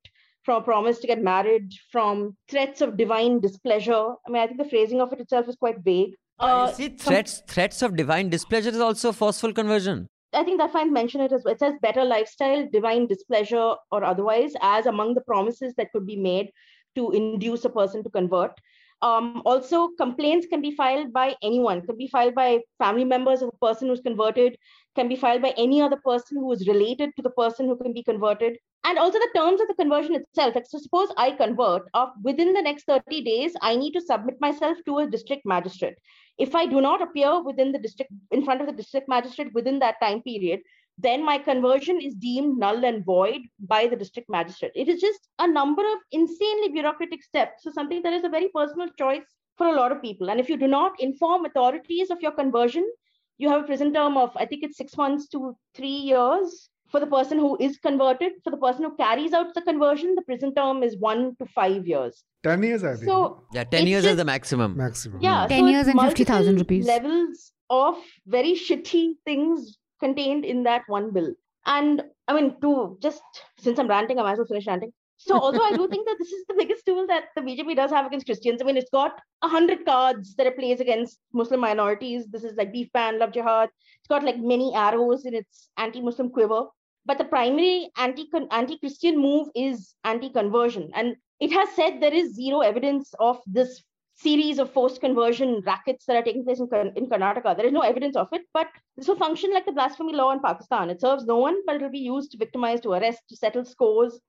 from 0.43 0.63
a 0.63 0.65
promise 0.65 0.97
to 0.99 1.07
get 1.11 1.21
married, 1.21 1.71
from 1.91 2.35
threats 2.49 2.81
of 2.81 2.97
divine 2.97 3.39
displeasure. 3.41 4.05
I 4.25 4.31
mean, 4.31 4.41
I 4.41 4.47
think 4.47 4.57
the 4.57 4.69
phrasing 4.69 5.01
of 5.01 5.13
it 5.13 5.19
itself 5.19 5.47
is 5.47 5.55
quite 5.55 5.83
vague. 5.83 6.15
Uh, 6.39 6.71
See, 6.71 6.87
some- 6.97 7.13
threats 7.13 7.43
threats 7.47 7.83
of 7.83 7.95
divine 7.95 8.29
displeasure 8.29 8.69
is 8.69 8.79
also 8.79 9.11
forceful 9.11 9.53
conversion. 9.53 10.07
I 10.33 10.43
think 10.43 10.59
that 10.59 10.73
fine 10.73 10.91
mention 10.91 11.21
it 11.21 11.31
as 11.31 11.43
well. 11.45 11.53
It 11.53 11.59
says 11.59 11.75
better 11.79 12.03
lifestyle, 12.03 12.67
divine 12.73 13.05
displeasure, 13.05 13.75
or 13.91 14.03
otherwise, 14.03 14.53
as 14.61 14.87
among 14.87 15.13
the 15.13 15.21
promises 15.21 15.75
that 15.75 15.91
could 15.91 16.07
be 16.07 16.15
made 16.15 16.49
to 16.95 17.11
induce 17.11 17.65
a 17.65 17.69
person 17.69 18.03
to 18.03 18.09
convert. 18.09 18.59
Um, 19.05 19.43
also, 19.45 19.89
complaints 19.99 20.47
can 20.47 20.61
be 20.61 20.71
filed 20.71 21.13
by 21.13 21.35
anyone, 21.43 21.85
can 21.85 21.95
be 21.95 22.07
filed 22.07 22.33
by 22.33 22.61
family 22.79 23.03
members 23.03 23.43
of 23.43 23.49
a 23.49 23.65
person 23.65 23.87
who's 23.87 24.01
converted, 24.01 24.57
can 24.95 25.07
be 25.07 25.15
filed 25.15 25.43
by 25.43 25.53
any 25.57 25.79
other 25.79 25.97
person 26.03 26.37
who 26.37 26.51
is 26.51 26.67
related 26.67 27.11
to 27.15 27.21
the 27.21 27.29
person 27.29 27.67
who 27.67 27.77
can 27.77 27.93
be 27.93 28.01
converted. 28.01 28.57
And 28.83 28.97
also 28.97 29.19
the 29.19 29.29
terms 29.35 29.61
of 29.61 29.67
the 29.67 29.75
conversion 29.75 30.15
itself. 30.15 30.55
Like, 30.55 30.65
so 30.67 30.79
suppose 30.79 31.09
I 31.17 31.29
convert, 31.31 31.83
uh, 31.93 32.07
within 32.23 32.53
the 32.53 32.63
next 32.63 32.85
30 32.87 33.21
days, 33.21 33.53
I 33.61 33.75
need 33.75 33.93
to 33.93 34.01
submit 34.01 34.41
myself 34.41 34.79
to 34.87 34.97
a 34.97 35.07
district 35.07 35.45
magistrate. 35.45 35.97
If 36.39 36.55
I 36.55 36.65
do 36.65 36.81
not 36.81 37.03
appear 37.03 37.43
within 37.43 37.71
the 37.73 37.79
district, 37.79 38.11
in 38.31 38.43
front 38.43 38.61
of 38.61 38.67
the 38.67 38.73
district 38.73 39.07
magistrate 39.07 39.53
within 39.53 39.77
that 39.79 40.01
time 40.01 40.23
period, 40.23 40.61
then 40.97 41.25
my 41.25 41.37
conversion 41.37 41.99
is 41.99 42.15
deemed 42.15 42.57
null 42.57 42.85
and 42.85 43.03
void 43.03 43.41
by 43.59 43.87
the 43.87 43.95
district 43.95 44.29
magistrate. 44.29 44.71
It 44.75 44.87
is 44.87 45.01
just 45.01 45.27
a 45.39 45.47
number 45.47 45.81
of 45.81 45.99
insanely 46.11 46.69
bureaucratic 46.69 47.23
steps. 47.23 47.63
So, 47.63 47.71
something 47.71 48.01
that 48.03 48.13
is 48.13 48.23
a 48.23 48.29
very 48.29 48.49
personal 48.53 48.87
choice 48.97 49.25
for 49.57 49.67
a 49.67 49.75
lot 49.75 49.91
of 49.91 50.01
people. 50.01 50.29
And 50.29 50.39
if 50.39 50.49
you 50.49 50.57
do 50.57 50.67
not 50.67 50.99
inform 50.99 51.45
authorities 51.45 52.11
of 52.11 52.21
your 52.21 52.31
conversion, 52.31 52.89
you 53.37 53.49
have 53.49 53.63
a 53.63 53.65
prison 53.65 53.93
term 53.93 54.15
of, 54.17 54.31
I 54.37 54.45
think 54.45 54.63
it's 54.63 54.77
six 54.77 54.95
months 54.95 55.27
to 55.29 55.55
three 55.75 55.87
years. 55.89 56.69
For 56.91 56.99
the 56.99 57.07
person 57.07 57.39
who 57.39 57.57
is 57.59 57.77
converted, 57.79 58.33
for 58.43 58.51
the 58.51 58.57
person 58.57 58.83
who 58.83 58.95
carries 58.95 59.33
out 59.33 59.53
the 59.55 59.61
conversion, 59.63 60.13
the 60.15 60.21
prison 60.21 60.53
term 60.53 60.83
is 60.83 60.95
one 60.95 61.35
to 61.37 61.45
five 61.47 61.87
years. 61.87 62.23
10 62.43 62.61
years, 62.61 62.83
I 62.83 62.93
think. 62.93 63.05
So 63.05 63.43
Yeah, 63.53 63.63
10 63.63 63.81
It's 63.81 63.89
years 63.89 64.05
is 64.05 64.17
the 64.17 64.23
maximum. 64.23 64.77
maximum. 64.77 65.19
yeah, 65.19 65.47
10 65.47 65.59
so 65.61 65.67
years 65.67 65.87
and 65.87 65.99
50,000 65.99 66.55
multiple 66.55 66.59
rupees. 66.59 66.85
Levels 66.85 67.51
of 67.71 67.97
very 68.27 68.53
shitty 68.53 69.15
things 69.25 69.77
contained 69.99 70.45
in 70.45 70.63
that 70.63 70.83
one 70.87 71.11
bill. 71.11 71.33
And 71.65 72.03
I 72.27 72.33
mean, 72.33 72.59
to 72.61 72.97
just 73.01 73.21
since 73.59 73.79
I'm 73.79 73.87
ranting, 73.87 74.19
I 74.19 74.23
might 74.23 74.33
as 74.33 74.37
well 74.37 74.47
finish 74.47 74.67
ranting. 74.67 74.91
So, 75.17 75.39
although 75.39 75.63
I 75.63 75.75
do 75.75 75.87
think 75.91 76.05
that 76.07 76.17
this 76.19 76.31
is 76.31 76.45
the 76.47 76.55
biggest 76.55 76.85
tool 76.85 77.07
that 77.07 77.25
the 77.35 77.41
BJP 77.41 77.75
does 77.75 77.91
have 77.91 78.05
against 78.05 78.25
Christians, 78.25 78.61
I 78.61 78.65
mean, 78.65 78.77
it's 78.77 78.89
got 78.89 79.19
a 79.41 79.47
hundred 79.47 79.85
cards 79.85 80.35
that 80.35 80.47
it 80.47 80.57
plays 80.57 80.79
against 80.81 81.19
Muslim 81.33 81.59
minorities. 81.61 82.27
This 82.27 82.43
is 82.43 82.55
like 82.57 82.73
beef 82.73 82.91
ban, 82.93 83.19
love 83.19 83.31
jihad. 83.31 83.69
It's 83.99 84.07
got 84.09 84.23
like 84.23 84.37
many 84.37 84.73
arrows 84.75 85.25
in 85.25 85.33
its 85.33 85.69
anti-Muslim 85.77 86.29
quiver. 86.29 86.65
But 87.05 87.17
the 87.17 87.25
primary 87.25 87.89
anti 87.97 88.27
anti-Christian 88.51 89.17
move 89.17 89.47
is 89.55 89.95
anti-conversion, 90.03 90.91
and 90.93 91.15
it 91.39 91.51
has 91.51 91.69
said 91.75 92.01
there 92.01 92.13
is 92.13 92.33
zero 92.33 92.61
evidence 92.61 93.13
of 93.19 93.39
this 93.45 93.83
series 94.15 94.59
of 94.59 94.71
forced 94.71 95.01
conversion 95.01 95.61
rackets 95.65 96.05
that 96.05 96.15
are 96.15 96.23
taking 96.23 96.43
place 96.45 96.59
in, 96.59 96.67
in 96.95 97.07
Karnataka. 97.07 97.55
There 97.55 97.65
is 97.65 97.73
no 97.73 97.81
evidence 97.81 98.15
of 98.15 98.29
it, 98.31 98.43
but 98.53 98.67
this 98.95 99.07
will 99.07 99.17
function 99.17 99.53
like 99.53 99.65
the 99.65 99.73
blasphemy 99.73 100.13
law 100.13 100.31
in 100.31 100.39
Pakistan. 100.39 100.89
It 100.89 101.01
serves 101.01 101.25
no 101.25 101.37
one, 101.37 101.57
but 101.65 101.75
it 101.75 101.81
will 101.81 101.89
be 101.89 101.99
used 101.99 102.31
to 102.31 102.37
victimize, 102.37 102.79
to 102.81 102.93
arrest, 102.93 103.23
to 103.29 103.35
settle 103.35 103.65
scores. 103.65 104.19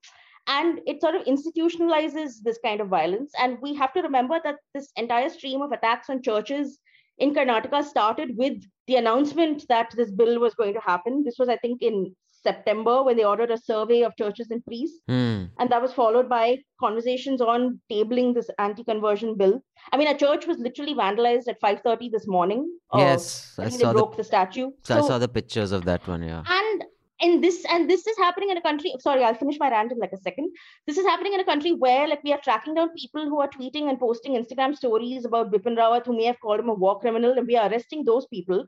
And 0.49 0.81
it 0.87 1.01
sort 1.01 1.15
of 1.15 1.25
institutionalizes 1.25 2.43
this 2.43 2.59
kind 2.65 2.81
of 2.81 2.89
violence. 2.89 3.33
And 3.41 3.59
we 3.61 3.75
have 3.75 3.93
to 3.95 4.03
remember 4.03 4.41
that 4.45 4.57
this 4.75 4.91
entire 4.97 5.29
stream 5.29 5.63
of 5.63 5.73
attacks 5.73 6.11
on 6.11 6.23
churches 6.23 6.79
in 7.19 7.35
Karnataka 7.35 7.85
started 7.85 8.37
with 8.37 8.63
the 8.87 8.97
announcement 8.97 9.67
that 9.69 9.93
this 9.97 10.11
bill 10.11 10.39
was 10.39 10.55
going 10.55 10.75
to 10.75 10.81
happen. 10.81 11.25
This 11.25 11.37
was, 11.39 11.49
I 11.49 11.57
think, 11.57 11.83
in 11.83 12.15
September 12.49 12.95
when 13.09 13.17
they 13.19 13.25
ordered 13.33 13.53
a 13.57 13.59
survey 13.71 14.01
of 14.09 14.17
churches 14.23 14.51
and 14.57 14.65
priests 14.71 14.99
Hmm. 15.13 15.45
and 15.59 15.71
that 15.75 15.83
was 15.87 15.93
followed 16.01 16.29
by 16.33 16.45
conversations 16.87 17.41
on 17.55 17.69
tabling 17.93 18.35
this 18.41 18.51
anti-conversion 18.67 19.37
bill. 19.43 19.55
I 19.93 19.97
mean, 20.03 20.09
a 20.15 20.19
church 20.25 20.47
was 20.53 20.59
literally 20.67 20.95
vandalized 21.05 21.49
at 21.55 21.61
5:30 21.69 22.11
this 22.17 22.27
morning. 22.37 22.67
Uh, 22.95 22.99
Yes, 23.07 23.31
I 23.59 23.69
think 23.69 23.81
saw 23.81 23.87
they 23.87 23.93
the- 23.93 23.99
broke 24.01 24.17
the, 24.21 24.29
statue. 24.33 24.69
So, 24.91 24.99
I 24.99 25.09
saw 25.13 25.19
the 25.25 25.33
pictures 25.41 25.73
of 25.81 25.85
that 25.91 26.07
one, 26.15 26.23
yeah. 26.33 26.43
and 26.61 26.85
in 27.27 27.35
this 27.43 27.59
and 27.75 27.89
this 27.91 28.03
is 28.13 28.19
happening 28.23 28.51
in 28.55 28.59
a 28.61 28.63
country. 28.65 28.91
Sorry, 29.05 29.23
I'll 29.27 29.39
finish 29.43 29.59
my 29.63 29.69
rant 29.75 29.93
in 29.95 30.01
like 30.03 30.13
a 30.17 30.19
second. 30.25 30.51
This 30.89 30.99
is 31.03 31.07
happening 31.11 31.37
in 31.37 31.41
a 31.45 31.47
country 31.51 31.71
where 31.85 32.03
like 32.11 32.23
we 32.29 32.33
are 32.37 32.41
tracking 32.47 32.75
down 32.79 32.91
people 33.03 33.25
who 33.31 33.39
are 33.45 33.49
tweeting 33.55 33.89
and 33.93 33.99
posting 34.03 34.35
Instagram 34.41 34.75
stories 34.81 35.25
about 35.29 35.51
Bipin 35.55 35.79
Rawat, 35.83 36.05
who 36.11 36.17
may 36.19 36.27
have 36.33 36.41
called 36.43 36.61
him 36.65 36.69
a 36.75 36.75
war 36.85 36.99
criminal, 37.05 37.33
and 37.39 37.47
we 37.53 37.57
are 37.63 37.65
arresting 37.71 38.05
those 38.11 38.27
people. 38.35 38.61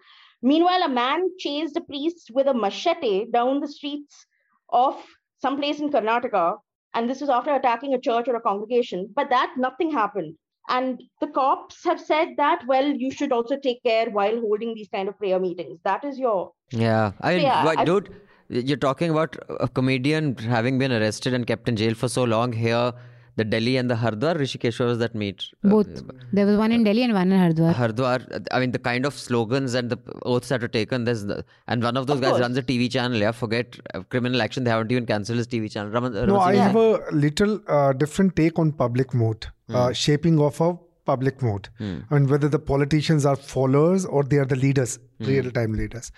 Meanwhile, 0.42 0.82
a 0.84 0.88
man 0.88 1.28
chased 1.38 1.76
a 1.76 1.80
priest 1.80 2.30
with 2.32 2.46
a 2.46 2.54
machete 2.54 3.26
down 3.30 3.60
the 3.60 3.68
streets 3.68 4.26
of 4.70 4.96
some 5.40 5.56
place 5.56 5.80
in 5.80 5.90
Karnataka, 5.90 6.56
and 6.94 7.08
this 7.08 7.20
was 7.20 7.30
after 7.30 7.54
attacking 7.54 7.94
a 7.94 8.00
church 8.00 8.28
or 8.28 8.36
a 8.36 8.40
congregation. 8.40 9.08
But 9.14 9.30
that 9.30 9.54
nothing 9.56 9.90
happened. 9.90 10.36
And 10.68 11.02
the 11.20 11.28
cops 11.28 11.82
have 11.84 12.00
said 12.00 12.34
that, 12.36 12.62
well, 12.66 12.86
you 12.86 13.10
should 13.10 13.32
also 13.32 13.56
take 13.56 13.82
care 13.82 14.10
while 14.10 14.38
holding 14.40 14.74
these 14.74 14.88
kind 14.88 15.08
of 15.08 15.18
prayer 15.18 15.38
meetings. 15.40 15.80
That 15.84 16.04
is 16.04 16.18
your 16.18 16.52
Yeah, 16.70 17.12
I 17.22 17.34
mean, 17.36 17.42
yeah, 17.42 17.74
I- 17.76 17.84
dude, 17.84 18.14
you're 18.48 18.76
talking 18.76 19.10
about 19.10 19.36
a 19.60 19.68
comedian 19.68 20.36
having 20.36 20.78
been 20.78 20.92
arrested 20.92 21.32
and 21.34 21.46
kept 21.46 21.68
in 21.68 21.76
jail 21.76 21.94
for 21.94 22.08
so 22.08 22.24
long. 22.24 22.52
Here, 22.52 22.92
the 23.38 23.44
Delhi 23.52 23.76
and 23.80 23.90
the 23.92 23.94
Hardwar, 24.02 24.32
Rishikesh, 24.42 24.78
where 24.80 24.88
was 24.88 24.98
that 25.02 25.14
meet? 25.22 25.44
Uh, 25.64 25.68
Both. 25.70 26.02
There 26.32 26.46
was 26.50 26.56
one 26.62 26.72
in 26.76 26.84
Delhi 26.88 27.02
and 27.04 27.14
one 27.18 27.32
in 27.32 27.38
Hardwar. 27.44 27.72
Hardwar, 27.80 28.46
I 28.50 28.60
mean, 28.60 28.72
the 28.72 28.78
kind 28.78 29.06
of 29.10 29.14
slogans 29.14 29.74
and 29.74 29.90
the 29.90 29.98
oaths 30.24 30.48
that 30.50 30.62
are 30.62 30.68
taken. 30.68 31.04
There's 31.04 31.24
the, 31.24 31.44
and 31.66 31.82
one 31.82 31.96
of 31.96 32.06
those 32.08 32.16
Of 32.16 32.22
guys 32.22 32.30
course. 32.32 32.40
runs 32.42 32.56
a 32.56 32.62
TV 32.62 32.90
channel. 32.90 33.18
Yeah, 33.18 33.32
forget 33.32 33.78
uh, 33.94 34.00
criminal 34.14 34.42
action. 34.42 34.64
They 34.64 34.70
haven't 34.70 34.92
even 34.92 35.06
cancelled 35.06 35.38
his 35.38 35.48
TV 35.48 35.70
channel. 35.70 35.92
Raman, 35.92 36.12
No, 36.14 36.20
Raman 36.26 36.40
I 36.40 36.52
Singh 36.52 36.62
have 36.62 36.76
a 36.76 37.14
little 37.26 37.60
uh, 37.68 37.92
different 37.92 38.36
take 38.36 38.58
on 38.58 38.72
public 38.72 39.14
mode, 39.14 39.46
uh, 39.72 39.92
shaping 39.92 40.40
of 40.40 40.60
a 40.60 40.74
public 41.06 41.40
mode, 41.40 41.68
and 41.78 42.28
whether 42.28 42.48
the 42.48 42.58
politicians 42.58 43.24
are 43.24 43.36
followers 43.36 44.04
or 44.04 44.24
they 44.24 44.36
are 44.36 44.44
the 44.44 44.56
leaders, 44.56 44.98
real 45.20 45.50
time 45.50 45.72
leaders. 45.72 46.12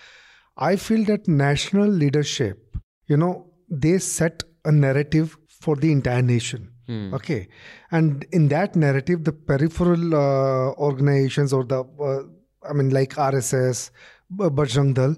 I 0.56 0.74
feel 0.76 1.04
that 1.04 1.28
national 1.28 1.86
leadership, 1.88 2.76
you 3.06 3.16
know, 3.16 3.46
they 3.70 3.98
set 3.98 4.42
a 4.64 4.72
narrative 4.72 5.36
for 5.60 5.76
the 5.76 5.92
entire 5.92 6.22
nation. 6.22 6.69
Okay, 7.14 7.48
and 7.90 8.24
in 8.32 8.48
that 8.48 8.76
narrative, 8.76 9.24
the 9.24 9.32
peripheral 9.32 10.14
uh, 10.14 10.72
organizations 10.72 11.52
or 11.52 11.64
the, 11.64 11.84
uh, 12.00 12.22
I 12.68 12.72
mean, 12.72 12.90
like 12.90 13.14
RSS, 13.14 13.90
Bajrang 14.34 14.94
Dal, 14.94 15.16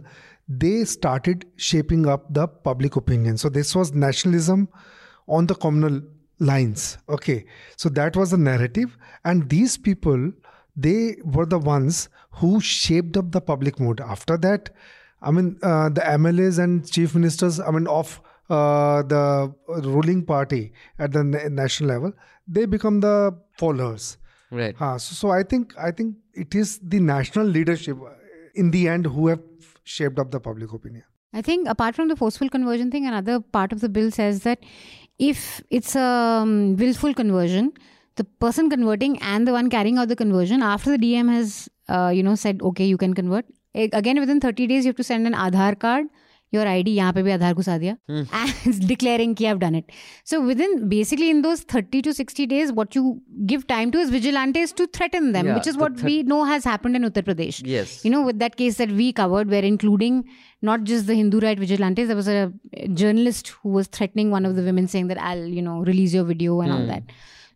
they 0.48 0.84
started 0.84 1.46
shaping 1.56 2.06
up 2.06 2.32
the 2.32 2.46
public 2.48 2.96
opinion. 2.96 3.38
So 3.38 3.48
this 3.48 3.74
was 3.74 3.92
nationalism 3.92 4.68
on 5.28 5.46
the 5.46 5.54
communal 5.54 6.02
lines. 6.38 6.98
Okay, 7.08 7.44
so 7.76 7.88
that 7.90 8.16
was 8.16 8.32
the 8.32 8.38
narrative, 8.38 8.96
and 9.24 9.48
these 9.48 9.76
people 9.76 10.32
they 10.76 11.16
were 11.24 11.46
the 11.46 11.58
ones 11.58 12.08
who 12.30 12.60
shaped 12.60 13.16
up 13.16 13.30
the 13.30 13.40
public 13.40 13.78
mood. 13.78 14.00
After 14.00 14.36
that, 14.38 14.70
I 15.20 15.30
mean, 15.30 15.58
uh, 15.62 15.88
the 15.90 16.00
MLAs 16.00 16.58
and 16.58 16.90
chief 16.90 17.14
ministers, 17.14 17.60
I 17.60 17.70
mean, 17.70 17.86
of 17.86 18.20
the 18.52 19.54
ruling 19.66 20.24
party 20.24 20.72
at 20.98 21.12
the 21.12 21.24
na- 21.24 21.48
national 21.48 21.90
level, 21.90 22.12
they 22.46 22.66
become 22.66 23.00
the 23.00 23.36
followers. 23.58 24.16
Right. 24.50 24.76
Uh, 24.80 24.98
so, 24.98 25.14
so 25.14 25.30
I 25.30 25.42
think 25.42 25.74
I 25.78 25.90
think 25.90 26.16
it 26.34 26.54
is 26.54 26.78
the 26.82 27.00
national 27.00 27.46
leadership 27.46 27.98
uh, 28.00 28.10
in 28.54 28.70
the 28.70 28.88
end 28.88 29.06
who 29.06 29.28
have 29.28 29.40
shaped 29.84 30.18
up 30.18 30.30
the 30.30 30.40
public 30.40 30.72
opinion. 30.72 31.04
I 31.32 31.40
think 31.40 31.68
apart 31.68 31.94
from 31.94 32.08
the 32.08 32.16
forceful 32.16 32.50
conversion 32.50 32.90
thing, 32.90 33.06
another 33.06 33.40
part 33.40 33.72
of 33.72 33.80
the 33.80 33.88
bill 33.88 34.10
says 34.10 34.42
that 34.42 34.58
if 35.18 35.62
it's 35.70 35.96
a 35.96 36.00
um, 36.00 36.76
willful 36.76 37.14
conversion, 37.14 37.72
the 38.16 38.24
person 38.24 38.68
converting 38.68 39.18
and 39.22 39.48
the 39.48 39.52
one 39.52 39.70
carrying 39.70 39.96
out 39.96 40.08
the 40.08 40.16
conversion, 40.16 40.62
after 40.62 40.90
the 40.90 40.98
DM 40.98 41.32
has 41.32 41.68
uh, 41.88 42.12
you 42.14 42.22
know 42.22 42.34
said 42.34 42.60
okay 42.62 42.84
you 42.84 42.98
can 42.98 43.14
convert, 43.14 43.46
again 43.74 44.20
within 44.20 44.40
30 44.40 44.66
days 44.66 44.84
you 44.84 44.90
have 44.90 44.96
to 44.96 45.04
send 45.04 45.26
an 45.26 45.32
Aadhaar 45.32 45.78
card, 45.78 46.06
your 46.55 46.65
ID 46.71 46.91
यहाँ 46.95 47.13
पे 47.13 47.21
भी 47.23 47.31
आधार 47.31 47.53
घुसा 47.53 47.77
दिया 47.77 47.95
and 48.41 48.87
declaring 48.91 49.33
कि 49.39 49.45
I've 49.51 49.59
done 49.63 49.75
it. 49.79 49.89
So 50.23 50.39
within 50.49 50.87
basically 50.93 51.29
in 51.29 51.41
those 51.45 51.61
30 51.73 52.01
to 52.03 52.13
60 52.13 52.45
days, 52.53 52.71
what 52.71 52.95
you 52.95 53.21
give 53.45 53.65
time 53.67 53.91
to 53.91 53.99
is 54.03 54.09
vigilantes 54.09 54.71
to 54.81 54.87
threaten 54.87 55.31
them, 55.33 55.47
Yeah, 55.47 55.55
which 55.55 55.67
is 55.67 55.75
the 55.75 55.81
what 55.83 55.97
thir- 55.97 56.07
we 56.11 56.23
know 56.23 56.39
has 56.45 56.63
happened 56.63 56.95
in 56.95 57.03
Uttar 57.09 57.23
Pradesh 57.31 57.61
Yes. 57.73 57.97
you 58.05 58.11
know, 58.11 58.21
with 58.29 58.39
that 58.39 58.55
case 58.55 58.77
that 58.83 58.91
we 59.01 59.11
covered, 59.11 59.49
where 59.49 59.63
including 59.63 60.23
not 60.61 60.83
just 60.85 61.07
the 61.07 61.15
Hindu 61.15 61.39
right 61.41 61.59
vigilantes, 61.59 62.07
there 62.07 62.15
was 62.15 62.27
a 62.29 62.51
journalist 62.93 63.49
who 63.61 63.69
was 63.69 63.87
threatening 63.99 64.31
one 64.31 64.45
of 64.45 64.55
the 64.55 64.63
women, 64.63 64.87
saying 64.87 65.07
that 65.07 65.21
I'll, 65.21 65.45
you 65.45 65.61
know, 65.61 65.79
release 65.81 66.13
your 66.13 66.23
video 66.23 66.61
and 66.61 66.71
all 66.71 66.87
that. 66.87 67.03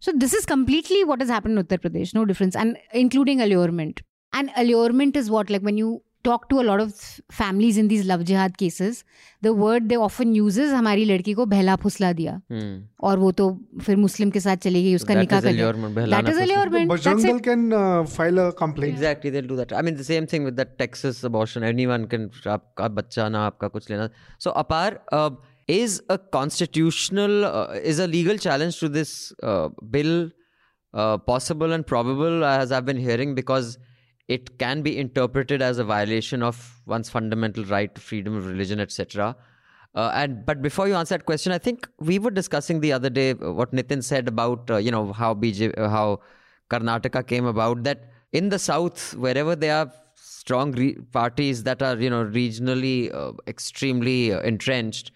So 0.01 0.11
this 0.11 0.33
is 0.33 0.45
completely 0.45 1.03
what 1.05 1.19
has 1.21 1.29
happened 1.29 1.57
in 1.57 1.63
Uttar 1.65 1.79
Pradesh, 1.79 2.13
no 2.13 2.25
difference, 2.25 2.55
and 2.55 2.77
including 2.93 3.39
allurement. 3.41 4.01
And 4.33 4.49
allurement 4.57 5.15
is 5.15 5.29
what, 5.29 5.49
like 5.49 5.61
when 5.61 5.77
you 5.77 6.01
talk 6.26 6.46
to 6.50 6.56
a 6.58 6.62
lot 6.62 6.80
of 6.80 6.92
families 7.32 7.78
in 7.80 7.88
these 7.88 8.06
love 8.10 8.22
jihad 8.28 8.56
cases 8.56 9.02
the 9.42 9.54
word 9.58 9.84
they 9.88 9.96
often 10.04 10.34
uses 10.34 10.70
हमारी 10.72 11.04
लड़की 11.04 11.32
को 11.34 11.46
बहला 11.46 11.76
फुसला 11.82 12.12
दिया. 12.12 12.40
और 13.00 13.18
वो 13.18 13.32
तो 13.32 13.48
फिर 13.82 13.96
मुस्लिम 13.96 14.30
के 14.30 14.40
साथ 14.40 14.56
चली 14.68 14.82
गई 14.84 14.94
उसका 14.94 15.14
निकाह 15.14 15.40
कर 15.40 15.52
that 16.12 16.28
is 16.28 16.40
allurement 16.40 17.44
can 17.44 17.66
file 18.06 18.38
a 18.38 18.48
complaint 18.60 18.92
exactly 18.92 19.30
they 19.30 19.42
do 19.48 19.56
that 19.56 19.72
I 19.72 19.82
mean 19.82 19.96
the 19.96 20.02
same 20.02 20.26
thing 20.32 20.44
with 20.44 20.60
Texas 20.78 21.24
abortion 21.24 21.64
anyone 21.64 22.04
can 22.14 22.30
आपका 22.54 22.88
बच्चा 23.00 23.28
ना 23.28 23.44
आपका 23.46 23.68
कुछ 23.68 23.90
लेना। 23.90 24.08
सो 24.40 24.50
अपार 24.62 24.98
is 25.68 26.00
a 26.10 26.16
constitutional 26.32 27.32
is 27.84 28.02
a 28.02 28.06
legal 28.06 28.36
challenge 28.38 28.80
to 28.80 28.88
this 28.88 29.12
bill 29.94 30.12
possible 30.94 31.72
and 31.72 31.72
uh, 31.72 31.76
I 31.76 31.78
and 31.78 31.86
probable 31.92 32.44
as 32.44 32.70
i've 32.72 33.85
it 34.28 34.58
can 34.58 34.82
be 34.82 34.98
interpreted 34.98 35.62
as 35.62 35.78
a 35.78 35.84
violation 35.84 36.42
of 36.42 36.80
one's 36.86 37.08
fundamental 37.08 37.64
right 37.64 37.94
to 37.94 38.00
freedom 38.00 38.34
of 38.36 38.46
religion, 38.46 38.80
etc. 38.80 39.36
Uh, 39.94 40.10
and 40.14 40.44
but 40.44 40.60
before 40.60 40.88
you 40.88 40.94
answer 40.94 41.16
that 41.16 41.26
question, 41.26 41.52
I 41.52 41.58
think 41.58 41.88
we 42.00 42.18
were 42.18 42.30
discussing 42.30 42.80
the 42.80 42.92
other 42.92 43.08
day 43.08 43.30
uh, 43.30 43.52
what 43.52 43.72
Nitin 43.72 44.02
said 44.02 44.28
about 44.28 44.70
uh, 44.70 44.76
you 44.76 44.90
know 44.90 45.12
how 45.12 45.34
BJ 45.34 45.78
uh, 45.78 45.88
how 45.88 46.20
Karnataka 46.70 47.26
came 47.26 47.46
about. 47.46 47.84
That 47.84 48.10
in 48.32 48.48
the 48.48 48.58
south, 48.58 49.14
wherever 49.14 49.54
there 49.54 49.76
are 49.76 49.92
strong 50.16 50.72
re- 50.72 50.96
parties 51.12 51.62
that 51.62 51.80
are 51.80 51.96
you 51.96 52.10
know 52.10 52.24
regionally 52.24 53.14
uh, 53.14 53.32
extremely 53.46 54.32
uh, 54.32 54.40
entrenched, 54.40 55.12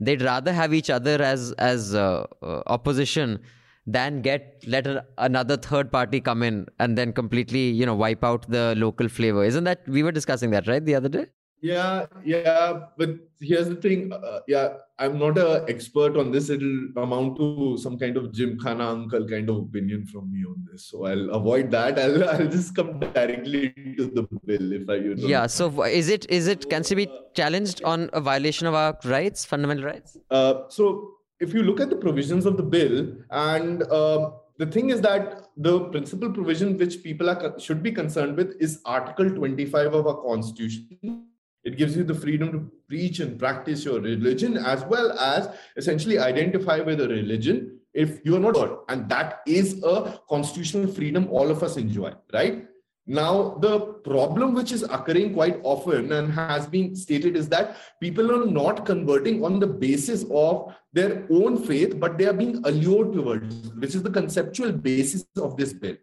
they'd 0.00 0.22
rather 0.22 0.52
have 0.52 0.72
each 0.72 0.88
other 0.88 1.22
as 1.22 1.52
as 1.52 1.94
opposition 1.94 3.40
than 3.86 4.20
get 4.20 4.64
let 4.66 4.86
a, 4.86 5.04
another 5.18 5.56
third 5.56 5.92
party 5.92 6.20
come 6.20 6.42
in 6.42 6.66
and 6.80 6.98
then 6.98 7.12
completely 7.12 7.68
you 7.70 7.86
know 7.86 7.94
wipe 7.94 8.24
out 8.24 8.48
the 8.48 8.74
local 8.76 9.08
flavor. 9.08 9.44
Isn't 9.44 9.64
that 9.64 9.86
we 9.88 10.02
were 10.02 10.12
discussing 10.12 10.50
that 10.50 10.66
right 10.66 10.84
the 10.84 10.94
other 10.94 11.08
day? 11.08 11.26
Yeah, 11.62 12.06
yeah, 12.22 12.80
but 12.98 13.10
here's 13.40 13.68
the 13.68 13.76
thing. 13.76 14.12
Uh, 14.12 14.40
yeah, 14.46 14.74
I'm 14.98 15.18
not 15.18 15.38
an 15.38 15.64
expert 15.68 16.16
on 16.16 16.30
this. 16.30 16.50
It'll 16.50 16.88
amount 16.96 17.38
to 17.38 17.78
some 17.78 17.98
kind 17.98 18.16
of 18.16 18.30
Gymkhana 18.32 18.86
uncle 18.86 19.26
kind 19.26 19.48
of 19.48 19.56
opinion 19.56 20.06
from 20.06 20.30
me 20.30 20.44
on 20.44 20.66
this. 20.70 20.84
So 20.84 21.06
I'll 21.06 21.30
avoid 21.30 21.70
that. 21.70 21.98
I'll, 22.04 22.28
I'll 22.28 22.46
just 22.48 22.76
come 22.76 23.00
directly 23.00 23.70
to 23.96 24.06
the 24.06 24.28
bill 24.44 24.72
if 24.72 24.88
I. 24.88 24.96
You 24.96 25.14
know. 25.14 25.26
Yeah. 25.26 25.46
So 25.46 25.82
is 25.84 26.10
it 26.10 26.26
is 26.28 26.46
it 26.46 26.68
can 26.68 26.84
she 26.84 26.94
be 26.94 27.08
challenged 27.34 27.82
on 27.84 28.10
a 28.12 28.20
violation 28.20 28.66
of 28.66 28.74
our 28.74 28.98
rights, 29.04 29.44
fundamental 29.46 29.84
rights? 29.84 30.18
Uh, 30.30 30.68
so 30.68 31.15
if 31.40 31.52
you 31.52 31.62
look 31.62 31.80
at 31.80 31.90
the 31.90 31.96
provisions 31.96 32.46
of 32.46 32.56
the 32.56 32.62
bill, 32.62 33.12
and 33.30 33.82
uh, 33.84 34.30
the 34.58 34.66
thing 34.66 34.90
is 34.90 35.00
that 35.02 35.48
the 35.56 35.80
principal 35.90 36.30
provision 36.30 36.76
which 36.78 37.02
people 37.02 37.28
are 37.28 37.58
should 37.58 37.82
be 37.82 37.92
concerned 37.92 38.36
with 38.36 38.56
is 38.60 38.80
Article 38.84 39.30
25 39.30 39.94
of 39.94 40.06
our 40.06 40.22
Constitution 40.22 41.26
it 41.66 41.76
gives 41.76 41.96
you 41.96 42.04
the 42.04 42.14
freedom 42.14 42.52
to 42.52 42.70
preach 42.88 43.18
and 43.18 43.38
practice 43.40 43.84
your 43.84 44.00
religion 44.00 44.56
as 44.56 44.84
well 44.84 45.18
as 45.18 45.48
essentially 45.76 46.16
identify 46.16 46.78
with 46.78 47.00
a 47.00 47.08
religion 47.08 47.80
if 47.92 48.24
you're 48.24 48.38
not. 48.38 48.84
And 48.88 49.08
that 49.08 49.40
is 49.48 49.82
a 49.82 50.20
constitutional 50.30 50.86
freedom 50.86 51.26
all 51.28 51.50
of 51.50 51.64
us 51.64 51.76
enjoy, 51.76 52.12
right? 52.32 52.68
Now, 53.06 53.56
the 53.60 53.78
problem 54.04 54.52
which 54.52 54.72
is 54.72 54.82
occurring 54.82 55.34
quite 55.34 55.60
often 55.62 56.10
and 56.10 56.32
has 56.32 56.66
been 56.66 56.96
stated 56.96 57.36
is 57.36 57.48
that 57.50 57.76
people 58.00 58.32
are 58.32 58.50
not 58.50 58.84
converting 58.84 59.44
on 59.44 59.60
the 59.60 59.66
basis 59.66 60.24
of 60.30 60.74
their 60.92 61.24
own 61.30 61.56
faith, 61.56 62.00
but 62.00 62.18
they 62.18 62.26
are 62.26 62.32
being 62.32 62.60
allured 62.64 63.12
towards, 63.12 63.70
which 63.74 63.94
is 63.94 64.02
the 64.02 64.10
conceptual 64.10 64.72
basis 64.72 65.24
of 65.36 65.56
this 65.56 65.72
bill. 65.72 65.96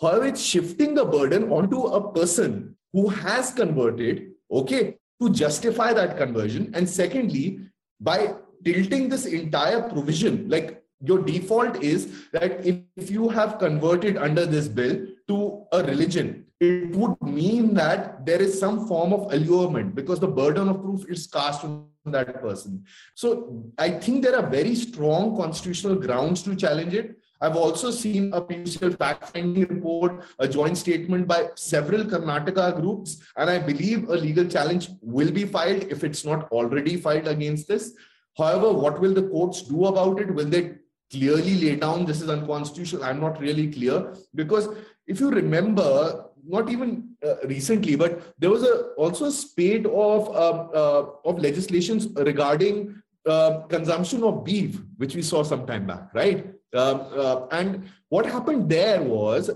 However, 0.00 0.26
it's 0.26 0.42
shifting 0.42 0.94
the 0.94 1.04
burden 1.04 1.52
onto 1.52 1.80
a 1.82 2.12
person 2.12 2.76
who 2.92 3.08
has 3.08 3.52
converted, 3.52 4.32
okay, 4.50 4.96
to 5.22 5.30
justify 5.30 5.92
that 5.92 6.16
conversion. 6.16 6.72
And 6.74 6.88
secondly, 6.88 7.60
by 8.00 8.34
tilting 8.64 9.08
this 9.08 9.26
entire 9.26 9.82
provision, 9.88 10.48
like 10.48 10.77
your 11.00 11.22
default 11.22 11.82
is 11.82 12.28
that 12.32 12.66
if 12.66 13.10
you 13.10 13.28
have 13.28 13.58
converted 13.58 14.16
under 14.16 14.44
this 14.46 14.68
bill 14.68 15.06
to 15.28 15.64
a 15.72 15.82
religion, 15.82 16.44
it 16.60 16.90
would 16.96 17.20
mean 17.22 17.74
that 17.74 18.26
there 18.26 18.42
is 18.42 18.58
some 18.58 18.88
form 18.88 19.12
of 19.12 19.32
allurement 19.32 19.94
because 19.94 20.18
the 20.18 20.26
burden 20.26 20.68
of 20.68 20.82
proof 20.82 21.08
is 21.08 21.26
cast 21.28 21.64
on 21.64 21.86
that 22.06 22.40
person. 22.40 22.84
So 23.14 23.64
I 23.78 23.90
think 23.90 24.24
there 24.24 24.36
are 24.36 24.46
very 24.48 24.74
strong 24.74 25.36
constitutional 25.36 25.94
grounds 25.94 26.42
to 26.42 26.56
challenge 26.56 26.94
it. 26.94 27.16
I've 27.40 27.54
also 27.54 27.92
seen 27.92 28.32
a 28.32 28.40
PUCL 28.40 28.98
fact-finding 28.98 29.68
report, 29.68 30.24
a 30.40 30.48
joint 30.48 30.76
statement 30.76 31.28
by 31.28 31.50
several 31.54 32.02
Karnataka 32.02 32.80
groups, 32.80 33.22
and 33.36 33.48
I 33.48 33.60
believe 33.60 34.08
a 34.08 34.16
legal 34.16 34.44
challenge 34.44 34.88
will 35.00 35.30
be 35.30 35.44
filed 35.44 35.84
if 35.84 36.02
it's 36.02 36.24
not 36.24 36.50
already 36.50 36.96
filed 36.96 37.28
against 37.28 37.68
this. 37.68 37.94
However, 38.36 38.72
what 38.72 39.00
will 39.00 39.14
the 39.14 39.28
courts 39.28 39.62
do 39.62 39.86
about 39.86 40.20
it? 40.20 40.34
Will 40.34 40.46
they 40.46 40.78
clearly 41.10 41.54
lay 41.56 41.76
down 41.76 42.04
this 42.04 42.20
is 42.20 42.28
unconstitutional? 42.28 43.04
I'm 43.04 43.20
not 43.20 43.40
really 43.40 43.70
clear 43.70 44.14
because 44.34 44.68
if 45.06 45.20
you 45.20 45.30
remember, 45.30 46.24
not 46.46 46.70
even 46.70 47.14
uh, 47.26 47.36
recently, 47.44 47.96
but 47.96 48.34
there 48.38 48.50
was 48.50 48.62
a 48.62 48.88
also 48.96 49.26
a 49.26 49.32
spate 49.32 49.86
of 49.86 50.28
um, 50.36 50.70
uh, 50.74 51.02
of 51.24 51.38
legislations 51.38 52.08
regarding 52.16 53.02
uh, 53.26 53.60
consumption 53.68 54.22
of 54.22 54.44
beef, 54.44 54.80
which 54.96 55.14
we 55.14 55.22
saw 55.22 55.42
some 55.42 55.66
time 55.66 55.86
back, 55.86 56.14
right? 56.14 56.46
Um, 56.74 57.06
uh, 57.16 57.46
and 57.52 57.88
what 58.08 58.26
happened 58.26 58.68
there 58.68 59.02
was 59.02 59.50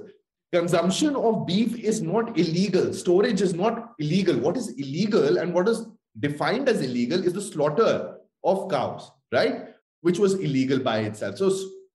consumption 0.53 1.17
of 1.17 1.47
beef 1.47 1.77
is 1.79 2.03
not 2.03 2.39
illegal. 2.39 2.93
Storage 2.93 3.41
is 3.41 3.55
not 3.55 3.95
illegal. 3.99 4.39
What 4.39 4.57
is 4.57 4.71
illegal 4.71 5.39
and 5.39 5.55
what 5.55 5.69
is 5.69 5.87
defined 6.21 6.69
as 6.69 6.83
illegal 6.83 7.25
is 7.25 7.33
the 7.33 7.41
slaughter 7.41 8.19
of 8.45 8.71
cows, 8.71 9.11
right? 9.33 9.72
Which 10.03 10.19
was 10.19 10.35
illegal 10.35 10.79
by 10.79 10.99
itself. 11.01 11.39
So, 11.39 11.51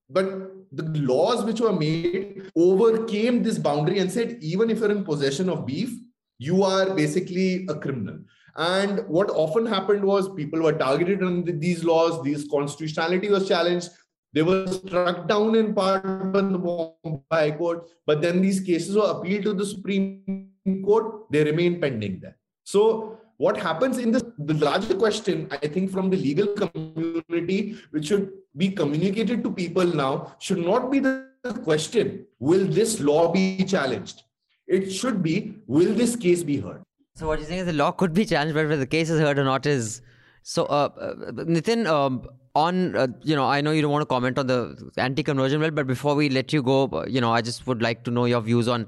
but 0.10 0.26
the 0.72 0.84
laws 1.00 1.44
which 1.44 1.62
were 1.62 1.74
made 1.74 2.50
overcame 2.56 3.44
this 3.44 3.58
boundary 3.58 4.00
and 4.00 4.12
said 4.12 4.38
even 4.42 4.70
if 4.70 4.80
you're 4.80 4.92
in 4.92 5.04
possession 5.04 5.50
of 5.50 5.66
beef, 5.66 5.92
you 6.40 6.64
are 6.64 6.94
basically 6.94 7.66
a 7.70 7.76
criminal. 7.76 8.20
And 8.56 9.08
what 9.08 9.30
often 9.30 9.66
happened 9.66 10.04
was 10.04 10.34
people 10.34 10.62
were 10.62 10.74
targeted 10.74 11.22
under 11.24 11.52
these 11.52 11.84
laws, 11.84 12.24
these 12.24 12.48
constitutionality 12.50 13.30
was 13.30 13.48
challenged, 13.48 13.90
they 14.34 14.42
were 14.42 14.68
struck 14.68 15.28
down 15.28 15.56
in 15.56 15.74
part 15.74 16.04
by 16.34 16.42
the 16.42 16.58
Bombay 16.58 17.58
Court, 17.58 17.88
but 18.06 18.22
then 18.22 18.42
these 18.42 18.60
cases 18.60 18.96
were 18.96 19.12
appealed 19.12 19.44
to 19.44 19.54
the 19.54 19.66
Supreme 19.66 20.50
Court. 20.84 21.32
They 21.32 21.44
remain 21.44 21.80
pending 21.80 22.20
there. 22.20 22.38
So, 22.64 23.20
what 23.38 23.58
happens 23.58 23.98
in 23.98 24.12
this, 24.12 24.24
the 24.40 24.54
larger 24.56 24.96
question, 24.96 25.48
I 25.52 25.58
think, 25.58 25.92
from 25.92 26.10
the 26.10 26.18
legal 26.18 26.48
community, 26.48 27.78
which 27.92 28.08
should 28.08 28.32
be 28.56 28.70
communicated 28.70 29.44
to 29.44 29.52
people 29.52 29.86
now, 29.86 30.36
should 30.40 30.58
not 30.58 30.92
be 30.92 31.00
the 31.00 31.28
question 31.64 32.26
will 32.40 32.66
this 32.66 33.00
law 33.00 33.32
be 33.32 33.64
challenged? 33.64 34.24
It 34.68 34.90
should 34.92 35.22
be 35.22 35.56
will 35.68 35.94
this 35.94 36.16
case 36.16 36.44
be 36.44 36.60
heard? 36.60 36.82
So, 37.16 37.28
what 37.28 37.40
you're 37.40 37.48
saying 37.48 37.62
is 37.62 37.66
the 37.68 37.74
law 37.74 37.92
could 37.92 38.14
be 38.14 38.26
challenged, 38.26 38.56
but 38.56 38.68
whether 38.68 38.78
the 38.78 38.88
case 38.88 39.10
is 39.10 39.20
heard 39.20 39.40
or 39.40 39.44
not 39.44 39.66
is. 39.66 40.02
So, 40.44 40.66
uh, 40.66 40.90
uh, 41.00 41.14
Nitin, 41.32 41.88
um, 41.88 42.28
on 42.56 42.96
uh, 42.96 43.08
you 43.22 43.36
know 43.36 43.48
i 43.56 43.62
know 43.62 43.72
you 43.78 43.82
don't 43.84 43.92
want 43.92 44.02
to 44.02 44.12
comment 44.14 44.40
on 44.40 44.48
the 44.48 44.60
anti-conversion 44.98 45.60
bill 45.64 45.74
but 45.80 45.86
before 45.86 46.16
we 46.16 46.30
let 46.38 46.52
you 46.52 46.64
go 46.64 46.78
uh, 46.94 47.06
you 47.16 47.22
know 47.22 47.32
i 47.32 47.42
just 47.50 47.68
would 47.68 47.84
like 47.88 48.04
to 48.04 48.10
know 48.10 48.26
your 48.26 48.42
views 48.42 48.68
on 48.68 48.88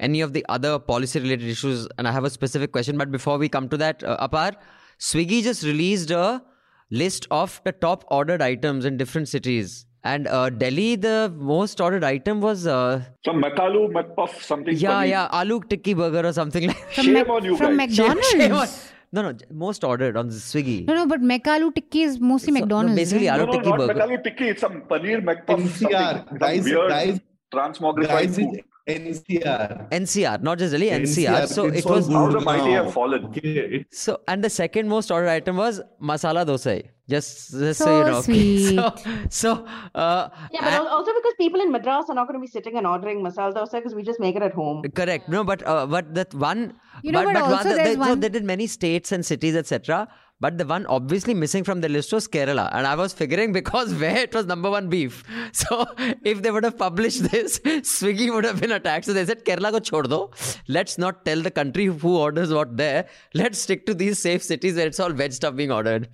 any 0.00 0.20
of 0.20 0.32
the 0.32 0.44
other 0.48 0.78
policy 0.78 1.20
related 1.20 1.48
issues 1.48 1.88
and 1.98 2.06
i 2.08 2.12
have 2.12 2.24
a 2.24 2.30
specific 2.30 2.72
question 2.72 2.96
but 2.98 3.10
before 3.10 3.38
we 3.38 3.48
come 3.48 3.68
to 3.68 3.76
that 3.76 4.02
uh, 4.04 4.16
apar 4.28 4.52
swiggy 4.98 5.42
just 5.42 5.62
released 5.64 6.10
a 6.10 6.42
list 6.90 7.26
of 7.30 7.60
the 7.64 7.72
top 7.72 8.04
ordered 8.10 8.42
items 8.42 8.84
in 8.84 8.96
different 8.96 9.28
cities 9.28 9.84
and 10.04 10.28
uh, 10.28 10.48
Delhi, 10.48 10.94
the 10.94 11.30
most 11.36 11.80
ordered 11.80 12.04
item 12.04 12.40
was 12.40 12.66
uh, 12.68 13.02
some 13.24 13.42
McAloo, 13.42 13.90
McPuff, 13.92 14.40
something. 14.42 14.74
Yeah, 14.76 14.90
funny. 14.90 15.10
yeah, 15.10 15.28
aloo 15.32 15.68
tikki 15.68 15.92
burger 15.92 16.24
or 16.28 16.32
something 16.32 16.68
like. 16.68 16.90
Shame 16.92 17.14
Mac- 17.14 17.28
on 17.28 17.44
you 17.44 17.56
from 17.56 17.76
guys. 17.76 17.88
McDonald's. 17.98 18.28
Shame 18.30 18.52
on- 18.54 18.68
no, 19.12 19.22
no, 19.22 19.32
most 19.50 19.82
ordered 19.82 20.16
on 20.16 20.28
Swiggy. 20.28 20.86
No, 20.86 20.94
no, 20.94 21.04
but 21.06 21.20
McAloo 21.20 21.74
tikki 21.74 22.02
is 22.02 22.20
mostly 22.20 22.52
So, 22.52 22.60
no, 22.60 22.60
McDonald's. 22.60 22.94
basically, 22.94 23.26
right? 23.26 23.40
aloo 23.40 23.46
No, 23.46 23.52
no, 23.52 23.58
tikki 23.58 23.70
not 23.70 23.78
burger. 23.78 23.94
McAloo 23.94 24.24
tikki. 24.24 24.48
It's 24.50 24.60
some 24.60 24.82
paneer 24.82 25.20
McPuff. 25.30 25.60
NCR, 25.66 26.16
something, 26.16 26.38
guys, 26.38 26.64
weird 26.64 26.88
guys, 26.90 27.20
transmogrified 27.52 28.08
guys, 28.08 28.36
food. 28.36 28.54
it's 28.54 28.68
NCR. 28.88 29.90
NCR, 29.90 30.42
not 30.42 30.58
just 30.58 30.72
Delhi, 30.72 30.88
NCR. 30.90 31.46
So 31.48 31.66
it's 31.66 31.78
it 31.78 31.86
was. 31.90 32.08
How 32.08 32.26
the 32.28 32.38
good 32.38 32.44
mighty 32.44 32.72
have 32.72 32.92
fallen. 32.92 33.26
Okay, 33.26 33.84
So 33.90 34.20
and 34.26 34.42
the 34.42 34.50
second 34.50 34.88
most 34.88 35.10
ordered 35.10 35.28
item 35.30 35.56
was 35.56 35.80
masala 36.02 36.44
dosa. 36.46 36.82
Just, 37.10 37.52
just 37.52 37.78
so, 37.78 37.84
So 37.86 37.98
you 37.98 38.04
know. 38.12 38.20
sweet. 38.20 38.78
So, 39.30 39.50
so 39.54 39.66
uh, 39.94 40.28
Yeah, 40.52 40.60
but 40.62 40.72
and- 40.72 40.88
also 40.88 41.12
because 41.18 41.34
people 41.38 41.60
in 41.60 41.70
Madras 41.72 42.06
are 42.10 42.14
not 42.14 42.28
going 42.28 42.38
to 42.40 42.44
be 42.46 42.50
sitting 42.56 42.76
and 42.76 42.86
ordering 42.86 43.22
masala 43.22 43.54
dosa 43.54 43.72
because 43.80 43.94
we 43.94 44.02
just 44.02 44.20
make 44.20 44.36
it 44.36 44.42
at 44.42 44.52
home. 44.52 44.82
correct. 44.94 45.28
No, 45.28 45.42
but 45.44 45.66
uh, 45.66 45.86
but 45.86 46.14
that 46.14 46.34
one. 46.34 46.74
You 47.02 47.12
know, 47.12 47.24
but 47.24 47.34
one, 47.34 47.42
also 47.44 47.68
the- 47.70 47.74
there's 47.76 47.88
they, 47.88 47.94
so 47.94 48.00
one- 48.00 48.20
they 48.20 48.28
did 48.28 48.44
many 48.44 48.66
states 48.66 49.12
and 49.12 49.24
cities, 49.24 49.56
etc. 49.56 50.06
But 50.40 50.56
the 50.56 50.64
one 50.64 50.86
obviously 50.86 51.34
missing 51.34 51.64
from 51.64 51.80
the 51.80 51.88
list 51.88 52.12
was 52.12 52.28
Kerala, 52.28 52.68
and 52.72 52.86
I 52.86 52.94
was 52.94 53.12
figuring 53.12 53.52
because 53.52 53.92
where 54.02 54.16
it 54.18 54.32
was 54.34 54.46
number 54.46 54.70
one 54.70 54.88
beef. 54.88 55.24
So 55.52 55.86
if 56.24 56.42
they 56.42 56.50
would 56.50 56.64
have 56.64 56.78
published 56.78 57.24
this, 57.32 57.58
Swiggy 57.92 58.32
would 58.32 58.44
have 58.44 58.60
been 58.60 58.72
attacked. 58.72 59.06
So 59.06 59.12
they 59.12 59.24
said 59.24 59.44
Kerala 59.44 59.72
ko 59.72 59.80
chhod 59.80 60.08
do. 60.08 60.20
Let's 60.68 60.98
not 60.98 61.24
tell 61.24 61.40
the 61.42 61.50
country 61.50 61.86
who 61.86 62.16
orders 62.16 62.52
what 62.52 62.76
there. 62.76 63.06
Let's 63.34 63.58
stick 63.58 63.86
to 63.86 63.94
these 63.94 64.18
safe 64.20 64.42
cities 64.42 64.76
where 64.76 64.86
it's 64.86 65.00
all 65.00 65.10
veg 65.10 65.32
stuff 65.32 65.56
being 65.56 65.72
ordered. 65.72 66.08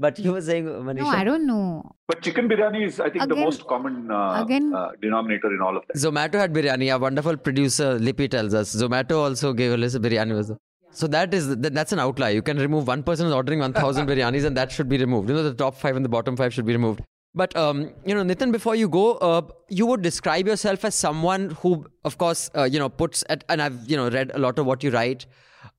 But 0.00 0.18
you 0.18 0.32
were 0.32 0.40
saying, 0.40 0.66
Manisha. 0.66 0.98
No, 1.00 1.08
I 1.08 1.24
don't 1.24 1.46
know. 1.46 1.92
But 2.06 2.22
chicken 2.22 2.48
biryani 2.48 2.86
is, 2.86 3.00
I 3.00 3.10
think, 3.10 3.28
the 3.28 3.34
most 3.34 3.66
common 3.66 4.10
uh, 4.10 4.42
again- 4.44 4.72
uh, 4.72 4.90
denominator 5.02 5.52
in 5.52 5.60
all 5.60 5.76
of 5.76 5.82
that. 5.88 5.96
Zomato 5.96 6.34
had 6.34 6.52
biryani. 6.52 6.92
Our 6.92 7.00
wonderful 7.00 7.36
producer 7.36 7.98
Lippy 7.98 8.28
tells 8.28 8.54
us 8.54 8.74
Zomato 8.74 9.18
also 9.18 9.52
gave 9.52 9.72
a 9.72 9.76
list 9.76 9.96
of 9.96 10.02
biryani. 10.02 10.34
Was 10.36 10.52
so 11.00 11.06
that 11.16 11.34
is 11.38 11.48
that- 11.64 11.74
that's 11.78 11.92
an 11.98 12.00
outlier. 12.06 12.32
You 12.38 12.42
can 12.48 12.58
remove 12.66 12.86
one 12.92 13.02
person 13.10 13.26
is 13.26 13.36
ordering 13.42 13.60
one 13.66 13.72
thousand 13.82 14.06
biryanis, 14.12 14.44
and 14.50 14.56
that 14.62 14.72
should 14.78 14.88
be 14.94 14.98
removed. 15.04 15.28
You 15.28 15.36
know 15.38 15.42
the 15.48 15.54
top 15.62 15.76
five 15.84 15.96
and 16.00 16.04
the 16.10 16.14
bottom 16.16 16.36
five 16.42 16.54
should 16.58 16.66
be 16.72 16.76
removed. 16.80 17.02
But 17.34 17.54
um, 17.62 17.80
you 18.10 18.14
know, 18.18 18.22
Nitin, 18.28 18.52
before 18.52 18.74
you 18.74 18.88
go, 18.88 19.04
uh, 19.30 19.42
you 19.68 19.86
would 19.86 20.02
describe 20.02 20.46
yourself 20.52 20.84
as 20.90 20.94
someone 20.94 21.50
who, 21.62 21.84
of 22.10 22.18
course, 22.18 22.50
uh, 22.56 22.64
you 22.64 22.78
know, 22.78 22.88
puts 22.88 23.22
at, 23.28 23.44
and 23.48 23.62
I've 23.62 23.78
you 23.90 23.96
know 23.96 24.08
read 24.18 24.32
a 24.34 24.38
lot 24.38 24.58
of 24.58 24.66
what 24.66 24.82
you 24.82 24.90
write. 24.90 25.26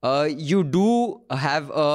Uh, 0.03 0.28
you 0.51 0.63
do 0.63 1.22
have 1.32 1.72
a 1.72 1.88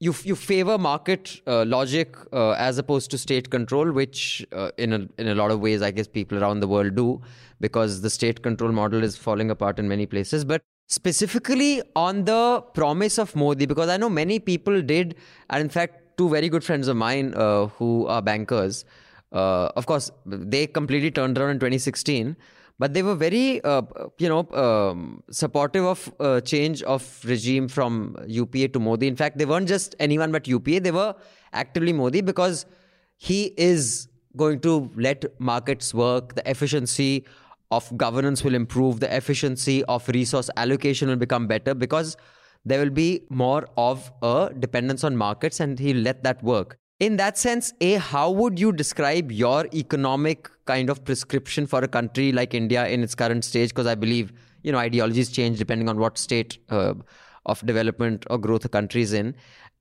you 0.00 0.14
you 0.30 0.34
favor 0.36 0.78
market 0.78 1.30
uh, 1.46 1.64
logic 1.74 2.16
uh, 2.32 2.50
as 2.52 2.78
opposed 2.78 3.10
to 3.12 3.18
state 3.18 3.50
control, 3.50 3.92
which 4.00 4.24
uh, 4.52 4.70
in 4.78 4.92
a 4.92 5.00
in 5.18 5.28
a 5.28 5.34
lot 5.42 5.50
of 5.50 5.60
ways 5.60 5.82
I 5.82 5.90
guess 6.00 6.08
people 6.08 6.42
around 6.42 6.60
the 6.60 6.68
world 6.68 6.94
do, 6.94 7.20
because 7.60 8.00
the 8.00 8.10
state 8.10 8.42
control 8.42 8.72
model 8.72 9.02
is 9.12 9.16
falling 9.28 9.50
apart 9.50 9.78
in 9.78 9.88
many 9.88 10.06
places. 10.06 10.44
But 10.44 10.62
specifically 10.88 11.80
on 11.94 12.24
the 12.24 12.62
promise 12.74 13.18
of 13.18 13.34
Modi, 13.36 13.66
because 13.66 13.88
I 13.88 13.96
know 13.96 14.10
many 14.10 14.38
people 14.38 14.82
did, 14.82 15.14
and 15.48 15.60
in 15.60 15.68
fact, 15.68 16.18
two 16.18 16.28
very 16.28 16.48
good 16.48 16.64
friends 16.64 16.88
of 16.88 16.96
mine 16.96 17.34
uh, 17.34 17.66
who 17.66 18.06
are 18.06 18.20
bankers, 18.20 18.84
uh, 19.32 19.68
of 19.76 19.86
course, 19.86 20.10
they 20.26 20.66
completely 20.66 21.10
turned 21.10 21.38
around 21.38 21.50
in 21.50 21.56
2016. 21.58 22.36
but 22.78 22.94
they 22.94 23.02
were 23.02 23.14
very, 23.14 23.62
uh, 23.64 23.82
you 24.18 24.28
know, 24.28 24.48
um, 24.52 25.22
supportive 25.30 25.84
of 25.84 26.12
uh, 26.20 26.40
change 26.40 26.82
of 26.82 27.20
regime 27.24 27.66
from 27.66 28.16
UPA 28.26 28.68
to 28.68 28.78
Modi. 28.78 29.08
In 29.08 29.16
fact, 29.16 29.38
they 29.38 29.44
weren't 29.44 29.68
just 29.68 29.96
anyone 29.98 30.30
but 30.30 30.46
UPA; 30.46 30.80
they 30.80 30.92
were 30.92 31.14
actively 31.52 31.92
Modi 31.92 32.20
because 32.20 32.66
he 33.16 33.52
is 33.56 34.08
going 34.36 34.60
to 34.60 34.90
let 34.94 35.24
markets 35.40 35.92
work. 35.92 36.36
The 36.36 36.48
efficiency 36.48 37.24
of 37.70 37.96
governance 37.96 38.42
will 38.44 38.54
improve. 38.54 39.00
The 39.00 39.14
efficiency 39.14 39.84
of 39.84 40.08
resource 40.08 40.50
allocation 40.56 41.08
will 41.08 41.16
become 41.16 41.46
better 41.46 41.74
because 41.74 42.16
there 42.64 42.80
will 42.80 42.90
be 42.90 43.22
more 43.30 43.66
of 43.76 44.10
a 44.22 44.50
dependence 44.58 45.04
on 45.04 45.16
markets, 45.16 45.60
and 45.60 45.78
he'll 45.78 45.96
let 45.96 46.22
that 46.24 46.42
work 46.42 46.78
in 47.00 47.16
that 47.16 47.38
sense, 47.38 47.72
A, 47.80 47.94
how 47.94 48.30
would 48.30 48.58
you 48.58 48.72
describe 48.72 49.30
your 49.30 49.66
economic 49.72 50.50
kind 50.64 50.90
of 50.90 51.04
prescription 51.04 51.66
for 51.66 51.82
a 51.84 51.88
country 51.88 52.32
like 52.32 52.54
India 52.54 52.86
in 52.88 53.04
its 53.04 53.14
current 53.14 53.44
stage? 53.44 53.70
Because 53.70 53.86
I 53.86 53.94
believe, 53.94 54.32
you 54.62 54.72
know, 54.72 54.78
ideologies 54.78 55.30
change 55.30 55.58
depending 55.58 55.88
on 55.88 55.98
what 55.98 56.18
state 56.18 56.58
uh, 56.70 56.94
of 57.46 57.64
development 57.64 58.24
or 58.30 58.38
growth 58.38 58.64
a 58.64 58.68
country 58.68 59.02
is 59.02 59.12
in. 59.12 59.36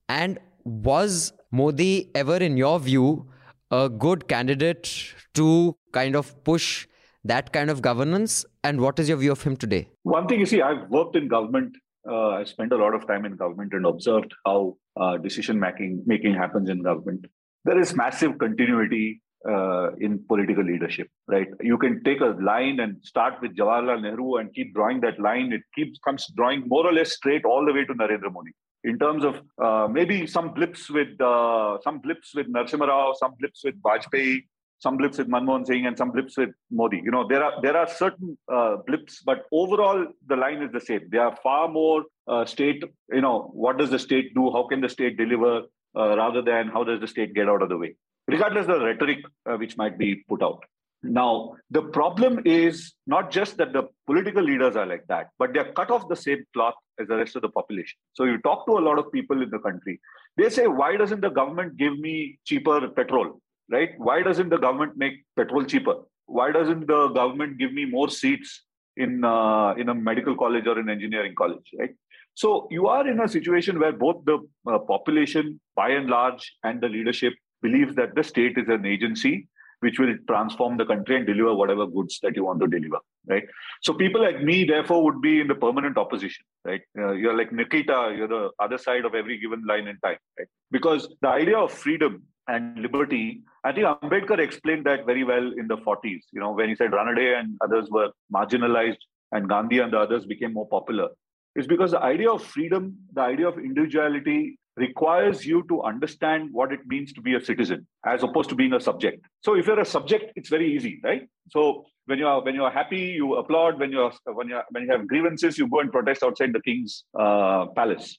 And 0.09 0.39
was 0.63 1.33
Modi 1.51 2.11
ever, 2.13 2.37
in 2.37 2.55
your 2.55 2.79
view, 2.79 3.27
a 3.71 3.89
good 3.89 4.27
candidate 4.27 5.13
to 5.33 5.75
kind 5.93 6.15
of 6.15 6.43
push 6.43 6.87
that 7.27 7.53
kind 7.53 7.69
of 7.69 7.81
governance? 7.81 8.45
And 8.63 8.81
what 8.81 8.99
is 8.99 9.07
your 9.09 9.17
view 9.17 9.31
of 9.31 9.43
him 9.43 9.55
today? 9.55 9.87
One 10.03 10.27
thing 10.27 10.39
you 10.39 10.45
see, 10.45 10.61
I've 10.61 10.89
worked 10.89 11.15
in 11.15 11.27
government 11.27 11.75
uh, 12.09 12.29
I 12.29 12.43
spent 12.45 12.71
a 12.71 12.77
lot 12.77 12.93
of 12.93 13.05
time 13.07 13.25
in 13.25 13.35
government 13.35 13.73
and 13.73 13.85
observed 13.85 14.33
how 14.45 14.77
uh, 14.99 15.17
decision 15.17 15.59
making 15.59 16.03
making 16.05 16.35
happens 16.35 16.69
in 16.69 16.81
government. 16.81 17.25
There 17.65 17.79
is 17.79 17.95
massive 17.95 18.37
continuity 18.37 19.21
uh, 19.47 19.93
in 19.99 20.23
political 20.27 20.63
leadership, 20.63 21.09
right? 21.27 21.47
You 21.61 21.77
can 21.77 22.03
take 22.03 22.21
a 22.21 22.35
line 22.41 22.79
and 22.79 22.97
start 23.03 23.41
with 23.41 23.55
Jawaharlal 23.57 24.01
Nehru 24.01 24.37
and 24.37 24.53
keep 24.53 24.73
drawing 24.73 25.01
that 25.01 25.19
line. 25.19 25.51
It 25.51 25.61
keeps 25.75 25.99
comes 25.99 26.27
drawing 26.35 26.63
more 26.67 26.85
or 26.85 26.93
less 26.93 27.13
straight 27.13 27.43
all 27.45 27.65
the 27.65 27.73
way 27.73 27.83
to 27.85 27.93
Narendra 27.93 28.31
Modi. 28.31 28.51
In 28.83 28.97
terms 28.97 29.25
of 29.25 29.41
uh, 29.61 29.87
maybe 29.91 30.27
some 30.27 30.53
blips 30.53 30.89
with 30.89 31.19
uh, 31.19 31.77
some 31.83 31.99
blips 31.99 32.33
with 32.33 32.47
Narasimha 32.47 32.87
Rao, 32.87 33.13
some 33.19 33.33
blips 33.37 33.63
with 33.65 33.75
Vajpayee, 33.81 34.45
some 34.79 34.97
blips 34.97 35.17
with 35.17 35.27
Manmohan 35.27 35.65
Singh 35.65 35.85
and 35.85 35.97
some 35.97 36.11
blips 36.11 36.37
with 36.37 36.49
Modi. 36.71 37.01
You 37.03 37.11
know, 37.11 37.27
there 37.27 37.43
are 37.43 37.61
there 37.61 37.77
are 37.77 37.87
certain 37.87 38.37
uh, 38.51 38.77
blips, 38.87 39.21
but 39.23 39.45
overall 39.51 40.05
the 40.27 40.35
line 40.35 40.61
is 40.61 40.71
the 40.71 40.81
same. 40.81 41.01
They 41.09 41.17
are 41.17 41.35
far 41.41 41.67
more 41.67 42.03
uh, 42.27 42.45
state. 42.45 42.83
You 43.11 43.21
know, 43.21 43.49
what 43.53 43.77
does 43.77 43.89
the 43.89 43.99
state 43.99 44.33
do? 44.35 44.51
How 44.51 44.67
can 44.67 44.81
the 44.81 44.89
state 44.89 45.17
deliver? 45.17 45.63
Uh, 45.97 46.15
rather 46.15 46.43
than 46.43 46.67
how 46.67 46.83
does 46.83 46.99
the 46.99 47.07
state 47.07 47.33
get 47.33 47.49
out 47.49 47.63
of 47.63 47.69
the 47.69 47.77
way, 47.77 47.95
regardless 48.27 48.67
of 48.67 48.79
the 48.79 48.85
rhetoric 48.85 49.17
uh, 49.49 49.55
which 49.55 49.77
might 49.77 49.97
be 49.97 50.23
put 50.29 50.43
out. 50.43 50.63
Now, 51.01 51.55
the 51.71 51.81
problem 51.81 52.41
is 52.45 52.93
not 53.07 53.31
just 53.31 53.57
that 53.57 53.73
the 53.73 53.83
political 54.05 54.43
leaders 54.43 54.75
are 54.75 54.85
like 54.85 55.05
that, 55.07 55.29
but 55.39 55.53
they're 55.53 55.71
cut 55.73 55.89
off 55.89 56.07
the 56.07 56.15
same 56.15 56.43
cloth 56.53 56.75
as 56.99 57.07
the 57.07 57.15
rest 57.15 57.35
of 57.35 57.41
the 57.41 57.49
population. 57.49 57.97
So 58.13 58.25
you 58.25 58.37
talk 58.39 58.67
to 58.67 58.77
a 58.77 58.83
lot 58.87 58.99
of 58.99 59.11
people 59.11 59.41
in 59.41 59.49
the 59.49 59.59
country, 59.59 59.99
they 60.35 60.49
say, 60.49 60.67
why 60.67 60.97
doesn't 60.97 61.21
the 61.21 61.29
government 61.29 61.77
give 61.77 61.97
me 61.97 62.37
cheaper 62.45 62.87
petrol? 62.89 63.41
Right? 63.69 63.91
Why 63.97 64.21
doesn't 64.21 64.49
the 64.49 64.57
government 64.57 64.97
make 64.97 65.23
petrol 65.35 65.65
cheaper? 65.65 65.95
Why 66.25 66.51
doesn't 66.51 66.87
the 66.87 67.07
government 67.09 67.57
give 67.57 67.73
me 67.73 67.85
more 67.85 68.09
seats 68.09 68.63
in 68.97 69.23
uh, 69.23 69.73
in 69.77 69.89
a 69.89 69.95
medical 69.95 70.35
college 70.35 70.67
or 70.67 70.77
an 70.79 70.89
engineering 70.89 71.35
college, 71.37 71.69
right? 71.79 71.93
So 72.33 72.67
you 72.69 72.87
are 72.87 73.07
in 73.07 73.19
a 73.19 73.27
situation 73.27 73.79
where 73.79 73.91
both 73.91 74.23
the 74.25 74.37
uh, 74.71 74.79
population, 74.79 75.59
by 75.75 75.89
and 75.89 76.07
large, 76.07 76.53
and 76.63 76.81
the 76.81 76.87
leadership 76.87 77.33
believes 77.61 77.95
that 77.95 78.15
the 78.15 78.23
state 78.23 78.57
is 78.57 78.67
an 78.67 78.85
agency 78.85 79.47
which 79.79 79.99
will 79.99 80.15
transform 80.27 80.77
the 80.77 80.85
country 80.85 81.15
and 81.15 81.27
deliver 81.27 81.53
whatever 81.53 81.85
goods 81.85 82.19
that 82.23 82.35
you 82.35 82.43
want 82.43 82.59
to 82.59 82.67
deliver, 82.67 82.97
right? 83.27 83.43
So 83.81 83.93
people 83.93 84.21
like 84.21 84.43
me, 84.43 84.65
therefore, 84.65 85.03
would 85.03 85.21
be 85.21 85.39
in 85.39 85.47
the 85.47 85.55
permanent 85.55 85.97
opposition, 85.97 86.45
right? 86.65 86.81
Uh, 86.97 87.11
you're 87.11 87.37
like 87.37 87.51
Nikita, 87.51 88.13
you're 88.17 88.27
the 88.27 88.49
other 88.59 88.77
side 88.77 89.05
of 89.05 89.13
every 89.13 89.37
given 89.37 89.63
line 89.67 89.87
in 89.87 89.99
time, 89.99 90.17
right? 90.37 90.47
Because 90.71 91.07
the 91.21 91.27
idea 91.27 91.57
of 91.57 91.71
freedom 91.71 92.23
and 92.47 92.79
liberty. 92.81 93.41
I 93.63 93.71
think 93.71 93.85
Ambedkar 93.85 94.39
explained 94.39 94.85
that 94.85 95.05
very 95.05 95.23
well 95.23 95.51
in 95.57 95.67
the 95.67 95.77
40s, 95.77 96.23
you 96.31 96.39
know, 96.39 96.51
when 96.51 96.69
he 96.69 96.75
said 96.75 96.91
Ranade 96.91 97.39
and 97.39 97.57
others 97.61 97.89
were 97.89 98.11
marginalized 98.33 98.97
and 99.31 99.49
Gandhi 99.49 99.79
and 99.79 99.91
the 99.91 99.99
others 99.99 100.25
became 100.25 100.53
more 100.53 100.67
popular. 100.67 101.09
It's 101.55 101.67
because 101.67 101.91
the 101.91 102.01
idea 102.01 102.31
of 102.31 102.43
freedom, 102.43 102.97
the 103.13 103.21
idea 103.21 103.47
of 103.47 103.57
individuality 103.57 104.59
requires 104.77 105.45
you 105.45 105.65
to 105.67 105.81
understand 105.81 106.49
what 106.51 106.71
it 106.71 106.79
means 106.85 107.11
to 107.13 107.21
be 107.21 107.33
a 107.33 107.41
citizen 107.43 107.87
as 108.05 108.21
opposed 108.23 108.49
to 108.49 108.55
being 108.55 108.73
a 108.73 108.79
subject. 108.79 109.25
So 109.41 109.55
if 109.55 109.65
you're 109.65 109.79
a 109.79 109.85
subject, 109.85 110.33
it's 110.35 110.49
very 110.49 110.71
easy, 110.71 110.99
right? 111.03 111.27
So 111.49 111.85
when 112.05 112.19
you 112.19 112.27
are 112.27 112.43
when 112.43 112.55
you 112.55 112.63
are 112.63 112.71
happy, 112.71 112.99
you 113.19 113.35
applaud. 113.35 113.79
When 113.79 113.91
you 113.91 114.01
are 114.01 114.13
when 114.25 114.49
you 114.49 114.61
when 114.69 114.83
you 114.83 114.91
have 114.91 115.07
grievances, 115.07 115.57
you 115.57 115.67
go 115.67 115.79
and 115.79 115.91
protest 115.91 116.23
outside 116.23 116.53
the 116.53 116.61
king's 116.61 117.03
uh, 117.19 117.65
palace. 117.75 118.17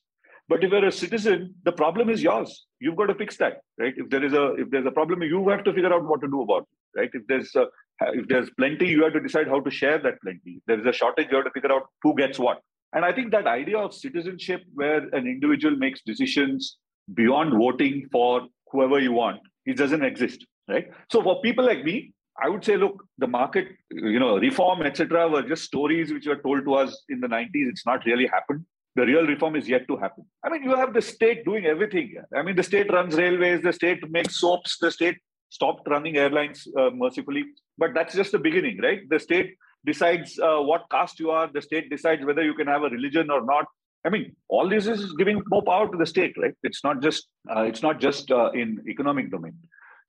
But 0.48 0.64
if 0.64 0.70
you're 0.70 0.86
a 0.86 0.92
citizen, 0.92 1.54
the 1.64 1.72
problem 1.72 2.08
is 2.08 2.22
yours. 2.22 2.66
You've 2.80 2.96
got 2.96 3.06
to 3.06 3.14
fix 3.14 3.36
that, 3.36 3.60
right? 3.78 3.92
If 3.96 4.08
there 4.08 4.24
is 4.24 4.32
a 4.32 4.54
if 4.54 4.70
there's 4.70 4.86
a 4.86 4.90
problem, 4.90 5.22
you 5.22 5.46
have 5.48 5.62
to 5.64 5.72
figure 5.74 5.92
out 5.92 6.04
what 6.04 6.22
to 6.22 6.28
do 6.28 6.42
about 6.42 6.62
it, 6.62 6.98
right? 6.98 7.10
If 7.12 7.26
there's 7.26 7.54
a, 7.54 7.66
if 8.14 8.28
there's 8.28 8.48
plenty, 8.50 8.88
you 8.88 9.04
have 9.04 9.12
to 9.12 9.20
decide 9.20 9.46
how 9.46 9.60
to 9.60 9.70
share 9.70 9.98
that 9.98 10.20
plenty. 10.22 10.56
If 10.56 10.62
there 10.66 10.80
is 10.80 10.86
a 10.86 10.92
shortage, 10.92 11.28
you 11.30 11.36
have 11.36 11.44
to 11.44 11.50
figure 11.50 11.72
out 11.72 11.82
who 12.02 12.14
gets 12.16 12.38
what. 12.38 12.62
And 12.94 13.04
I 13.04 13.12
think 13.12 13.30
that 13.32 13.46
idea 13.46 13.76
of 13.76 13.92
citizenship, 13.92 14.62
where 14.72 15.06
an 15.08 15.26
individual 15.26 15.76
makes 15.76 16.00
decisions 16.00 16.78
beyond 17.12 17.52
voting 17.52 18.08
for 18.10 18.46
whoever 18.72 18.98
you 18.98 19.12
want, 19.12 19.40
it 19.66 19.76
doesn't 19.76 20.02
exist, 20.02 20.46
right? 20.66 20.88
So 21.12 21.22
for 21.22 21.42
people 21.42 21.66
like 21.66 21.84
me, 21.84 22.12
I 22.42 22.48
would 22.48 22.64
say, 22.64 22.78
look, 22.78 23.04
the 23.18 23.26
market, 23.26 23.68
you 23.90 24.18
know, 24.18 24.38
reform, 24.38 24.80
etc., 24.82 25.28
were 25.28 25.42
just 25.42 25.64
stories 25.64 26.10
which 26.10 26.26
were 26.26 26.36
told 26.36 26.64
to 26.64 26.74
us 26.74 27.02
in 27.10 27.20
the 27.20 27.26
90s. 27.26 27.68
It's 27.68 27.84
not 27.84 28.06
really 28.06 28.28
happened 28.28 28.64
the 28.96 29.06
real 29.06 29.26
reform 29.26 29.56
is 29.56 29.68
yet 29.68 29.86
to 29.88 29.96
happen. 29.96 30.24
I 30.44 30.48
mean, 30.48 30.62
you 30.62 30.74
have 30.74 30.92
the 30.92 31.02
state 31.02 31.44
doing 31.44 31.66
everything. 31.66 32.14
I 32.34 32.42
mean, 32.42 32.56
the 32.56 32.62
state 32.62 32.92
runs 32.92 33.14
railways, 33.16 33.62
the 33.62 33.72
state 33.72 34.08
makes 34.10 34.40
soaps, 34.40 34.78
the 34.78 34.90
state 34.90 35.18
stopped 35.50 35.88
running 35.88 36.16
airlines 36.16 36.66
uh, 36.76 36.90
mercifully. 36.90 37.44
But 37.76 37.94
that's 37.94 38.14
just 38.14 38.32
the 38.32 38.38
beginning, 38.38 38.80
right? 38.80 39.08
The 39.08 39.18
state 39.18 39.56
decides 39.84 40.38
uh, 40.38 40.58
what 40.58 40.86
caste 40.90 41.20
you 41.20 41.30
are, 41.30 41.48
the 41.52 41.62
state 41.62 41.90
decides 41.90 42.24
whether 42.24 42.42
you 42.42 42.54
can 42.54 42.66
have 42.66 42.82
a 42.82 42.88
religion 42.88 43.30
or 43.30 43.44
not. 43.44 43.66
I 44.04 44.10
mean, 44.10 44.34
all 44.48 44.68
this 44.68 44.86
is 44.86 45.12
giving 45.14 45.42
more 45.48 45.62
power 45.62 45.90
to 45.90 45.98
the 45.98 46.06
state, 46.06 46.34
right? 46.38 46.54
It's 46.62 46.82
not 46.84 47.02
just 47.02 47.28
uh, 47.54 47.62
it's 47.62 47.82
not 47.82 48.00
just 48.00 48.30
uh, 48.30 48.50
in 48.52 48.84
economic 48.88 49.30
domain. 49.30 49.56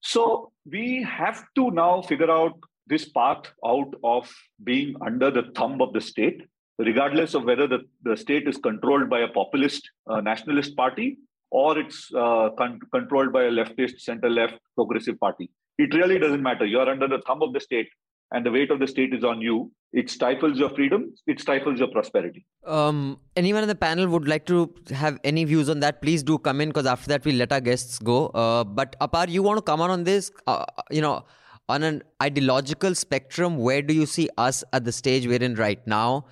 So 0.01 0.51
we 0.65 1.03
have 1.03 1.43
to 1.55 1.71
now 1.71 2.01
figure 2.01 2.31
out 2.31 2.53
this 2.87 3.09
path 3.09 3.51
out 3.65 3.93
of 4.03 4.31
being 4.63 4.95
under 5.01 5.31
the 5.31 5.51
thumb 5.55 5.81
of 5.81 5.93
the 5.93 6.01
state 6.01 6.43
regardless 6.79 7.33
of 7.33 7.43
whether 7.43 7.67
the, 7.67 7.79
the 8.03 8.15
state 8.15 8.47
is 8.47 8.57
controlled 8.57 9.09
by 9.09 9.19
a 9.19 9.27
populist 9.27 9.89
uh, 10.09 10.21
nationalist 10.21 10.75
party 10.75 11.17
or 11.51 11.77
it's 11.77 12.09
uh, 12.15 12.49
con- 12.57 12.79
controlled 12.93 13.33
by 13.33 13.43
a 13.43 13.51
leftist, 13.51 13.99
center 13.99 14.29
left, 14.29 14.55
progressive 14.75 15.19
party. 15.19 15.49
It 15.77 15.93
really 15.93 16.19
doesn't 16.19 16.43
matter. 16.43 16.65
You're 16.65 16.89
under 16.89 17.07
the 17.07 17.21
thumb 17.25 17.41
of 17.41 17.53
the 17.53 17.59
state, 17.59 17.87
and 18.31 18.45
the 18.45 18.51
weight 18.51 18.69
of 18.69 18.79
the 18.79 18.87
state 18.87 19.13
is 19.13 19.23
on 19.23 19.41
you. 19.41 19.71
It 19.91 20.09
stifles 20.09 20.59
your 20.59 20.69
freedom, 20.69 21.15
it 21.25 21.39
stifles 21.39 21.79
your 21.79 21.87
prosperity. 21.87 22.45
Um, 22.65 23.19
anyone 23.35 23.63
in 23.63 23.69
the 23.69 23.75
panel 23.75 24.07
would 24.09 24.27
like 24.27 24.45
to 24.45 24.71
have 24.91 25.19
any 25.23 25.45
views 25.45 25.67
on 25.69 25.79
that? 25.79 26.01
Please 26.01 26.21
do 26.21 26.37
come 26.37 26.61
in 26.61 26.69
because 26.69 26.85
after 26.85 27.07
that, 27.07 27.25
we'll 27.25 27.37
let 27.37 27.51
our 27.51 27.61
guests 27.61 27.97
go. 27.97 28.27
Uh, 28.27 28.63
but 28.63 28.95
Apar, 29.01 29.29
you 29.29 29.41
want 29.41 29.57
to 29.57 29.63
come 29.63 29.81
on 29.81 29.89
on 29.89 30.03
this? 30.03 30.31
Uh, 30.45 30.65
you 30.91 31.01
know, 31.01 31.25
on 31.69 31.81
an 31.81 32.03
ideological 32.21 32.93
spectrum, 32.93 33.57
where 33.57 33.81
do 33.81 33.95
you 33.95 34.05
see 34.05 34.29
us 34.37 34.63
at 34.73 34.85
the 34.85 34.91
stage 34.91 35.25
we're 35.25 35.41
in 35.41 35.55
right 35.55 35.85
now? 35.87 36.25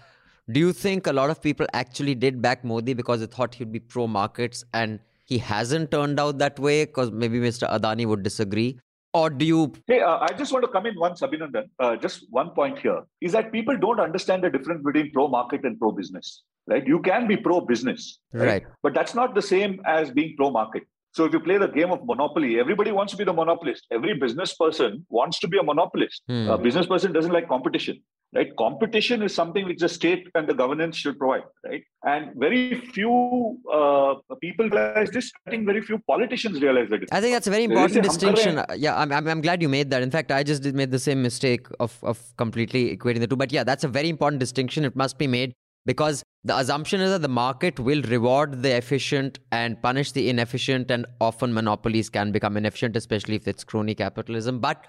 Do 0.50 0.62
you 0.62 0.72
think 0.72 1.08
a 1.08 1.12
lot 1.12 1.30
of 1.30 1.42
people 1.42 1.68
actually 1.74 2.16
did 2.16 2.42
back 2.42 2.64
Modi 2.64 2.94
because 2.94 3.20
they 3.20 3.26
thought 3.26 3.54
he'd 3.54 3.72
be 3.72 3.82
pro 3.82 4.08
markets 4.08 4.64
and 4.74 5.00
he 5.26 5.38
hasn't 5.38 5.92
turned 5.92 6.22
out 6.22 6.38
that 6.38 6.58
way? 6.58 6.86
Because 6.86 7.12
maybe 7.12 7.38
Mr. 7.38 7.70
Adani 7.70 8.06
would 8.06 8.24
disagree. 8.24 8.80
Or 9.14 9.30
do 9.30 9.46
you? 9.46 9.74
Hey, 9.88 10.00
uh, 10.00 10.20
I 10.20 10.32
just 10.38 10.54
want 10.54 10.64
to 10.64 10.72
come 10.72 10.86
in 10.86 10.98
once, 10.98 11.20
Abhinandan. 11.20 11.70
Uh, 11.80 11.98
just 11.98 12.28
one 12.30 12.52
point 12.52 12.80
here 12.80 13.02
is 13.20 13.34
that 13.34 13.52
people 13.52 13.76
don't 13.78 14.00
understand 14.00 14.44
the 14.44 14.50
difference 14.50 14.82
between 14.86 15.12
pro 15.12 15.28
market 15.28 15.66
and 15.66 15.78
pro 15.78 15.92
business. 15.92 16.44
Right? 16.66 16.86
You 16.88 17.02
can 17.02 17.28
be 17.28 17.36
pro 17.36 17.60
business, 17.60 18.20
right? 18.32 18.48
right? 18.48 18.64
But 18.84 18.94
that's 18.94 19.16
not 19.16 19.36
the 19.36 19.42
same 19.42 19.82
as 19.86 20.12
being 20.12 20.36
pro 20.38 20.50
market. 20.50 20.84
So 21.12 21.26
if 21.26 21.34
you 21.34 21.40
play 21.42 21.58
the 21.58 21.68
game 21.68 21.92
of 21.92 22.06
monopoly, 22.06 22.60
everybody 22.60 22.92
wants 22.92 23.12
to 23.12 23.18
be 23.18 23.24
the 23.24 23.34
monopolist. 23.34 23.86
Every 23.92 24.14
business 24.14 24.54
person 24.54 25.06
wants 25.10 25.40
to 25.40 25.48
be 25.48 25.58
a 25.58 25.64
monopolist. 25.64 26.22
Hmm. 26.28 26.50
A 26.50 26.58
business 26.58 26.86
person 26.86 27.12
doesn't 27.12 27.32
like 27.34 27.50
competition 27.50 28.02
right? 28.34 28.56
Competition 28.58 29.22
is 29.22 29.34
something 29.34 29.66
which 29.66 29.80
the 29.80 29.90
state 29.90 30.28
and 30.36 30.48
the 30.48 30.54
governance 30.54 30.98
should 30.98 31.18
provide 31.18 31.44
right? 31.66 31.84
And 32.04 32.32
very 32.36 32.80
few 32.80 33.60
uh, 33.72 34.16
people 34.42 34.70
realize 34.70 35.10
this. 35.12 35.32
I 35.46 35.52
think 35.52 35.66
very 35.66 35.82
few 35.82 36.00
politicians 36.00 36.62
realize 36.62 36.90
that 36.90 37.02
i 37.12 37.22
think 37.22 37.34
that's 37.34 37.48
a 37.48 37.52
very 37.52 37.64
important 37.64 38.04
distinction. 38.04 38.64
Yeah 38.76 38.98
I'm, 38.98 39.12
I'm, 39.12 39.28
I'm 39.28 39.42
glad 39.42 39.62
you 39.62 39.70
made 39.70 39.90
that. 39.92 40.02
In 40.02 40.12
fact 40.12 40.32
i 40.32 40.44
just 40.44 40.64
did 40.64 40.76
made 40.76 40.92
the 40.92 41.00
same 41.00 41.22
mistake 41.22 41.68
of, 41.80 41.98
of 42.04 42.20
completely 42.38 42.96
equating 42.96 43.20
the 43.20 43.28
two. 43.28 43.36
But 43.36 43.52
yeah 43.52 43.64
that's 43.64 43.84
a 43.84 43.88
very 43.88 44.10
important 44.10 44.40
distinction. 44.40 44.86
It 44.86 44.96
must 44.96 45.18
be 45.18 45.28
made 45.28 45.54
because 45.86 46.24
the 46.44 46.58
assumption 46.58 47.02
is 47.02 47.12
that 47.12 47.22
the 47.22 47.30
market 47.30 47.80
will 47.80 48.02
reward 48.04 48.62
the 48.62 48.76
efficient 48.76 49.40
and 49.52 49.82
punish 49.82 50.12
the 50.12 50.30
inefficient 50.30 50.92
and 50.92 51.06
often 51.22 51.54
monopolies 51.54 52.10
can 52.10 52.32
become 52.32 52.58
inefficient 52.58 52.96
especially 52.96 53.36
if 53.36 53.48
it's 53.48 53.64
crony 53.64 53.96
capitalism. 53.96 54.60
But 54.60 54.86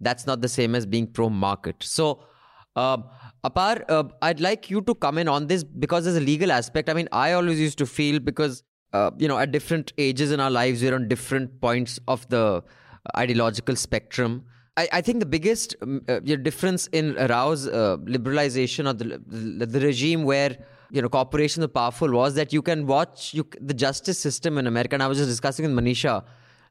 that's 0.00 0.26
not 0.26 0.40
the 0.40 0.48
same 0.48 0.74
as 0.74 0.86
being 0.86 1.06
pro 1.06 1.28
market 1.28 1.76
so 1.82 2.24
Um, 2.76 3.04
Apar, 3.44 3.84
uh, 3.88 4.04
I'd 4.22 4.40
like 4.40 4.70
you 4.70 4.82
to 4.82 4.94
come 4.94 5.18
in 5.18 5.28
on 5.28 5.46
this 5.46 5.64
because 5.64 6.04
there's 6.04 6.16
a 6.16 6.20
legal 6.20 6.52
aspect. 6.52 6.88
I 6.88 6.94
mean, 6.94 7.08
I 7.10 7.32
always 7.32 7.58
used 7.58 7.78
to 7.78 7.86
feel 7.86 8.20
because, 8.20 8.62
uh, 8.92 9.10
you 9.18 9.28
know, 9.28 9.38
at 9.38 9.50
different 9.50 9.92
ages 9.98 10.30
in 10.30 10.40
our 10.40 10.50
lives, 10.50 10.82
we're 10.82 10.94
on 10.94 11.08
different 11.08 11.60
points 11.60 11.98
of 12.06 12.28
the 12.28 12.62
ideological 13.16 13.76
spectrum. 13.76 14.44
I, 14.76 14.88
I 14.92 15.00
think 15.00 15.20
the 15.20 15.26
biggest 15.26 15.74
um, 15.82 16.02
uh, 16.08 16.20
difference 16.20 16.86
in 16.88 17.14
Rao's 17.14 17.66
uh, 17.66 17.96
liberalization 18.04 18.88
of 18.88 18.98
the, 18.98 19.20
the, 19.26 19.66
the 19.66 19.80
regime 19.80 20.24
where 20.24 20.56
you 20.90 21.00
know 21.02 21.08
corporations 21.08 21.64
are 21.64 21.68
powerful 21.68 22.10
was 22.10 22.34
that 22.34 22.52
you 22.52 22.62
can 22.62 22.86
watch 22.86 23.34
you, 23.34 23.46
the 23.60 23.74
justice 23.74 24.18
system 24.18 24.58
in 24.58 24.66
America. 24.66 24.94
And 24.94 25.02
I 25.02 25.06
was 25.06 25.18
just 25.18 25.30
discussing 25.30 25.64
with 25.66 25.84
Manisha 25.84 26.24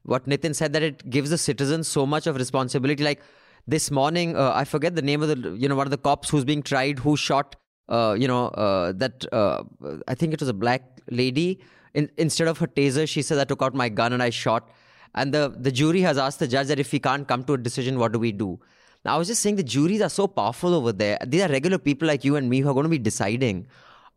what 0.04 0.26
Nitin 0.26 0.54
said 0.54 0.72
that 0.72 0.82
it 0.82 1.10
gives 1.10 1.30
the 1.30 1.38
citizens 1.38 1.88
so 1.88 2.06
much 2.06 2.26
of 2.26 2.36
responsibility. 2.36 3.04
Like 3.04 3.22
this 3.66 3.90
morning, 3.90 4.36
uh, 4.36 4.52
I 4.54 4.64
forget 4.64 4.94
the 4.94 5.02
name 5.02 5.22
of 5.22 5.28
the 5.28 5.56
you 5.56 5.68
know 5.68 5.76
one 5.76 5.86
of 5.86 5.90
the 5.90 5.98
cops 5.98 6.30
who's 6.30 6.44
being 6.44 6.62
tried 6.62 6.98
who 6.98 7.16
shot 7.16 7.56
uh, 7.88 8.16
you 8.18 8.28
know 8.28 8.48
uh, 8.48 8.92
that 8.92 9.26
uh, 9.32 9.62
I 10.08 10.14
think 10.14 10.32
it 10.32 10.40
was 10.40 10.48
a 10.48 10.54
black 10.54 10.82
lady. 11.10 11.60
In, 11.92 12.08
instead 12.16 12.46
of 12.46 12.58
her 12.58 12.66
taser, 12.66 13.08
she 13.08 13.22
said, 13.22 13.38
"I 13.38 13.44
took 13.44 13.62
out 13.62 13.74
my 13.74 13.88
gun 13.88 14.12
and 14.12 14.22
I 14.22 14.30
shot." 14.30 14.68
And 15.14 15.34
the 15.34 15.54
the 15.56 15.72
jury 15.72 16.00
has 16.02 16.18
asked 16.18 16.38
the 16.38 16.48
judge 16.48 16.68
that 16.68 16.78
if 16.78 16.92
we 16.92 16.98
can't 16.98 17.26
come 17.26 17.44
to 17.44 17.54
a 17.54 17.58
decision, 17.58 17.98
what 17.98 18.12
do 18.12 18.18
we 18.18 18.32
do? 18.32 18.60
Now, 19.04 19.14
I 19.14 19.18
was 19.18 19.28
just 19.28 19.42
saying 19.42 19.56
the 19.56 19.62
juries 19.62 20.02
are 20.02 20.10
so 20.10 20.26
powerful 20.26 20.74
over 20.74 20.92
there. 20.92 21.18
These 21.26 21.42
are 21.42 21.48
regular 21.48 21.78
people 21.78 22.06
like 22.06 22.24
you 22.24 22.36
and 22.36 22.50
me 22.50 22.60
who 22.60 22.68
are 22.68 22.74
going 22.74 22.84
to 22.84 22.90
be 22.90 22.98
deciding 22.98 23.66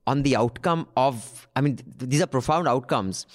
on 0.06 0.24
the 0.24 0.36
outcome 0.36 0.88
of. 0.98 1.48
I 1.56 1.62
mean, 1.62 1.78
th- 1.78 2.10
these 2.10 2.22
are 2.22 2.28
profound 2.28 2.68
outcomes. 2.68 3.26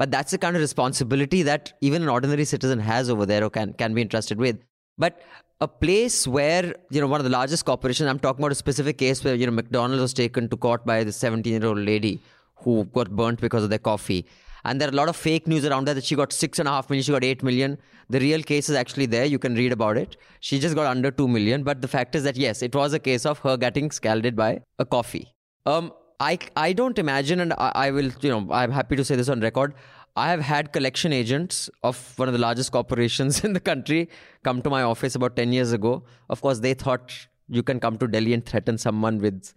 But 0.00 0.10
that's 0.10 0.30
the 0.30 0.38
kind 0.38 0.56
of 0.56 0.62
responsibility 0.62 1.42
that 1.42 1.74
even 1.82 2.00
an 2.02 2.08
ordinary 2.08 2.46
citizen 2.46 2.78
has 2.78 3.10
over 3.10 3.26
there 3.26 3.44
or 3.44 3.50
can, 3.50 3.74
can 3.74 3.92
be 3.92 4.00
entrusted 4.00 4.38
with. 4.38 4.58
But 5.00 5.22
a 5.60 5.68
place 5.68 6.26
where, 6.26 6.74
you 6.90 7.00
know, 7.00 7.06
one 7.06 7.20
of 7.20 7.24
the 7.24 7.30
largest 7.38 7.64
corporations, 7.64 8.08
I'm 8.08 8.18
talking 8.18 8.42
about 8.42 8.52
a 8.52 8.60
specific 8.66 8.98
case 8.98 9.24
where, 9.24 9.34
you 9.34 9.46
know, 9.46 9.52
McDonald's 9.52 10.00
was 10.00 10.14
taken 10.14 10.48
to 10.50 10.56
court 10.56 10.86
by 10.86 11.04
the 11.04 11.12
17 11.12 11.52
year 11.52 11.66
old 11.66 11.78
lady 11.78 12.20
who 12.62 12.84
got 12.84 13.10
burnt 13.10 13.40
because 13.40 13.64
of 13.64 13.70
their 13.70 13.84
coffee. 13.90 14.26
And 14.64 14.80
there 14.80 14.88
are 14.88 14.92
a 14.92 14.94
lot 14.94 15.08
of 15.08 15.16
fake 15.16 15.46
news 15.46 15.64
around 15.64 15.86
that 15.86 15.94
that 15.94 16.04
she 16.04 16.14
got 16.14 16.32
six 16.32 16.58
and 16.58 16.68
a 16.68 16.72
half 16.72 16.90
million, 16.90 17.02
she 17.02 17.12
got 17.12 17.24
eight 17.24 17.42
million. 17.42 17.78
The 18.10 18.20
real 18.20 18.42
case 18.42 18.68
is 18.68 18.76
actually 18.76 19.06
there. 19.06 19.24
You 19.24 19.38
can 19.38 19.54
read 19.54 19.72
about 19.72 19.96
it. 19.96 20.16
She 20.40 20.58
just 20.58 20.74
got 20.74 20.86
under 20.86 21.10
two 21.10 21.28
million. 21.28 21.62
But 21.62 21.80
the 21.80 21.88
fact 21.88 22.14
is 22.14 22.24
that 22.24 22.36
yes, 22.36 22.62
it 22.62 22.74
was 22.74 22.92
a 22.92 22.98
case 22.98 23.24
of 23.24 23.38
her 23.38 23.56
getting 23.56 23.90
scalded 23.90 24.36
by 24.36 24.60
a 24.78 24.84
coffee. 24.84 25.28
Um, 25.64 25.92
I, 26.18 26.38
I 26.54 26.74
don't 26.74 26.98
imagine, 26.98 27.40
and 27.40 27.54
I, 27.54 27.72
I 27.86 27.90
will, 27.90 28.10
you 28.20 28.30
know, 28.30 28.46
I'm 28.52 28.70
happy 28.70 28.96
to 28.96 29.04
say 29.04 29.16
this 29.16 29.30
on 29.30 29.40
record. 29.40 29.74
I 30.16 30.30
have 30.30 30.40
had 30.40 30.72
collection 30.72 31.12
agents 31.12 31.70
of 31.82 32.18
one 32.18 32.28
of 32.28 32.32
the 32.32 32.40
largest 32.40 32.72
corporations 32.72 33.44
in 33.44 33.52
the 33.52 33.60
country 33.60 34.08
come 34.42 34.62
to 34.62 34.70
my 34.70 34.82
office 34.82 35.14
about 35.14 35.36
10 35.36 35.52
years 35.52 35.72
ago. 35.72 36.04
Of 36.28 36.40
course, 36.40 36.60
they 36.60 36.74
thought 36.74 37.14
you 37.48 37.62
can 37.62 37.80
come 37.80 37.98
to 37.98 38.06
Delhi 38.06 38.32
and 38.32 38.44
threaten 38.44 38.78
someone 38.78 39.18
with 39.18 39.52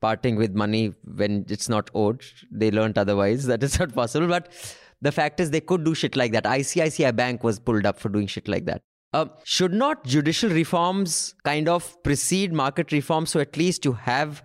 parting 0.00 0.36
with 0.36 0.54
money 0.54 0.92
when 1.04 1.46
it's 1.48 1.68
not 1.68 1.90
owed. 1.94 2.22
They 2.50 2.70
learned 2.70 2.98
otherwise 2.98 3.46
that 3.52 3.62
is 3.62 3.78
not 3.78 3.94
possible. 3.94 4.28
But 4.28 4.52
the 5.00 5.12
fact 5.12 5.40
is, 5.40 5.50
they 5.50 5.60
could 5.60 5.84
do 5.84 5.94
shit 5.94 6.16
like 6.16 6.32
that. 6.32 6.44
ICICI 6.44 7.14
Bank 7.14 7.44
was 7.44 7.58
pulled 7.58 7.86
up 7.86 7.98
for 7.98 8.08
doing 8.08 8.26
shit 8.26 8.48
like 8.48 8.64
that. 8.66 8.82
Uh, 9.12 9.26
should 9.44 9.72
not 9.72 10.04
judicial 10.04 10.50
reforms 10.50 11.34
kind 11.44 11.68
of 11.68 12.02
precede 12.02 12.52
market 12.52 12.92
reforms? 12.92 13.30
So 13.30 13.40
at 13.40 13.56
least 13.56 13.84
you 13.84 13.92
have 13.92 14.42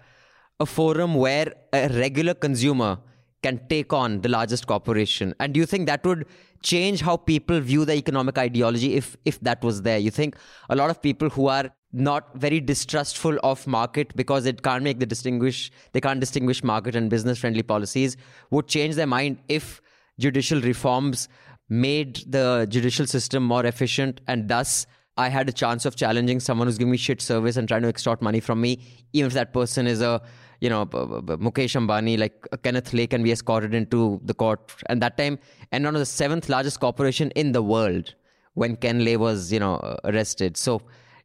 a 0.59 0.65
forum 0.65 1.15
where 1.15 1.53
a 1.73 1.89
regular 1.89 2.33
consumer 2.33 2.99
can 3.43 3.59
take 3.67 3.91
on 3.91 4.21
the 4.21 4.29
largest 4.29 4.67
corporation. 4.67 5.33
And 5.39 5.53
do 5.53 5.59
you 5.59 5.65
think 5.65 5.87
that 5.87 6.05
would 6.05 6.25
change 6.61 7.01
how 7.01 7.17
people 7.17 7.59
view 7.59 7.85
the 7.85 7.95
economic 7.95 8.37
ideology 8.37 8.95
if 8.95 9.17
if 9.25 9.39
that 9.41 9.63
was 9.63 9.81
there? 9.81 9.97
You 9.97 10.11
think 10.11 10.35
a 10.69 10.75
lot 10.75 10.89
of 10.89 11.01
people 11.01 11.29
who 11.29 11.47
are 11.47 11.71
not 11.93 12.29
very 12.35 12.59
distrustful 12.59 13.37
of 13.43 13.65
market 13.67 14.15
because 14.15 14.45
it 14.45 14.61
can't 14.63 14.83
make 14.83 14.99
the 14.99 15.05
distinguish 15.05 15.71
they 15.91 15.99
can't 15.99 16.21
distinguish 16.21 16.63
market 16.63 16.95
and 16.95 17.09
business 17.09 17.37
friendly 17.37 17.63
policies 17.63 18.15
would 18.49 18.67
change 18.67 18.95
their 18.95 19.07
mind 19.07 19.37
if 19.49 19.81
judicial 20.17 20.61
reforms 20.61 21.27
made 21.67 22.23
the 22.27 22.65
judicial 22.69 23.05
system 23.05 23.43
more 23.43 23.65
efficient 23.65 24.21
and 24.27 24.47
thus 24.47 24.85
I 25.17 25.27
had 25.27 25.49
a 25.49 25.51
chance 25.51 25.85
of 25.85 25.95
challenging 25.95 26.39
someone 26.39 26.67
who's 26.67 26.77
giving 26.77 26.91
me 26.91 26.97
shit 26.97 27.21
service 27.21 27.57
and 27.57 27.67
trying 27.67 27.81
to 27.81 27.89
extort 27.89 28.21
money 28.21 28.39
from 28.39 28.61
me, 28.61 28.81
even 29.11 29.27
if 29.27 29.33
that 29.33 29.53
person 29.53 29.85
is 29.85 30.01
a 30.01 30.21
you 30.61 30.69
know, 30.69 30.85
Mukesh 30.85 31.75
Ambani, 31.75 32.17
like 32.17 32.47
uh, 32.51 32.57
Kenneth 32.57 32.93
Lay 32.93 33.07
can 33.07 33.23
be 33.23 33.31
escorted 33.31 33.73
into 33.73 34.21
the 34.23 34.33
court. 34.33 34.71
And 34.85 35.01
that 35.01 35.17
time, 35.17 35.39
and 35.71 35.83
one 35.83 35.95
of 35.95 35.99
the 35.99 36.05
seventh 36.05 36.49
largest 36.49 36.79
corporation 36.79 37.31
in 37.31 37.51
the 37.51 37.63
world 37.63 38.13
when 38.53 38.75
Ken 38.75 39.03
Lay 39.03 39.17
was, 39.17 39.51
you 39.51 39.59
know, 39.59 39.75
uh, 39.77 39.97
arrested. 40.05 40.55
So 40.55 40.81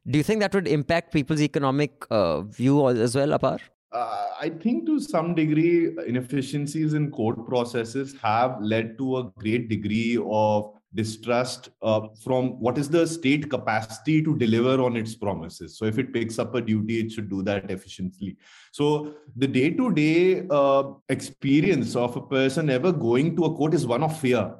do 0.08 0.18
you 0.18 0.24
think 0.24 0.40
that 0.40 0.54
would 0.54 0.66
impact 0.66 1.12
people's 1.12 1.42
economic 1.42 2.04
uh, 2.10 2.40
view 2.42 2.88
as 2.88 3.14
well, 3.14 3.28
Apar? 3.28 3.60
Uh, 3.92 4.26
I 4.40 4.50
think 4.50 4.86
to 4.86 5.00
some 5.00 5.34
degree, 5.34 5.90
inefficiencies 6.06 6.94
in 6.94 7.10
court 7.10 7.46
processes 7.46 8.14
have 8.22 8.60
led 8.60 8.96
to 8.98 9.18
a 9.18 9.24
great 9.38 9.68
degree 9.68 10.18
of 10.24 10.72
distrust 10.94 11.70
uh, 11.82 12.08
from 12.22 12.60
what 12.60 12.78
is 12.78 12.88
the 12.88 13.06
state 13.06 13.50
capacity 13.50 14.22
to 14.22 14.36
deliver 14.36 14.82
on 14.82 14.96
its 14.96 15.14
promises. 15.14 15.76
So 15.78 15.84
if 15.84 15.98
it 15.98 16.12
picks 16.12 16.38
up 16.38 16.54
a 16.54 16.60
duty, 16.60 17.00
it 17.00 17.12
should 17.12 17.28
do 17.28 17.42
that 17.42 17.70
efficiently. 17.70 18.36
So 18.72 19.14
the 19.36 19.46
day-to-day 19.46 20.46
uh, 20.50 20.84
experience 21.08 21.96
of 21.96 22.16
a 22.16 22.22
person 22.22 22.70
ever 22.70 22.92
going 22.92 23.36
to 23.36 23.44
a 23.44 23.54
court 23.54 23.74
is 23.74 23.86
one 23.86 24.02
of 24.02 24.18
fear. 24.18 24.54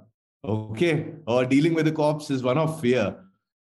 Okay, 0.45 1.15
or 1.27 1.45
dealing 1.45 1.75
with 1.75 1.87
the 1.87 1.93
cops 1.93 2.31
is 2.31 2.43
one 2.43 2.59
of 2.59 2.81
fear. 2.81 3.17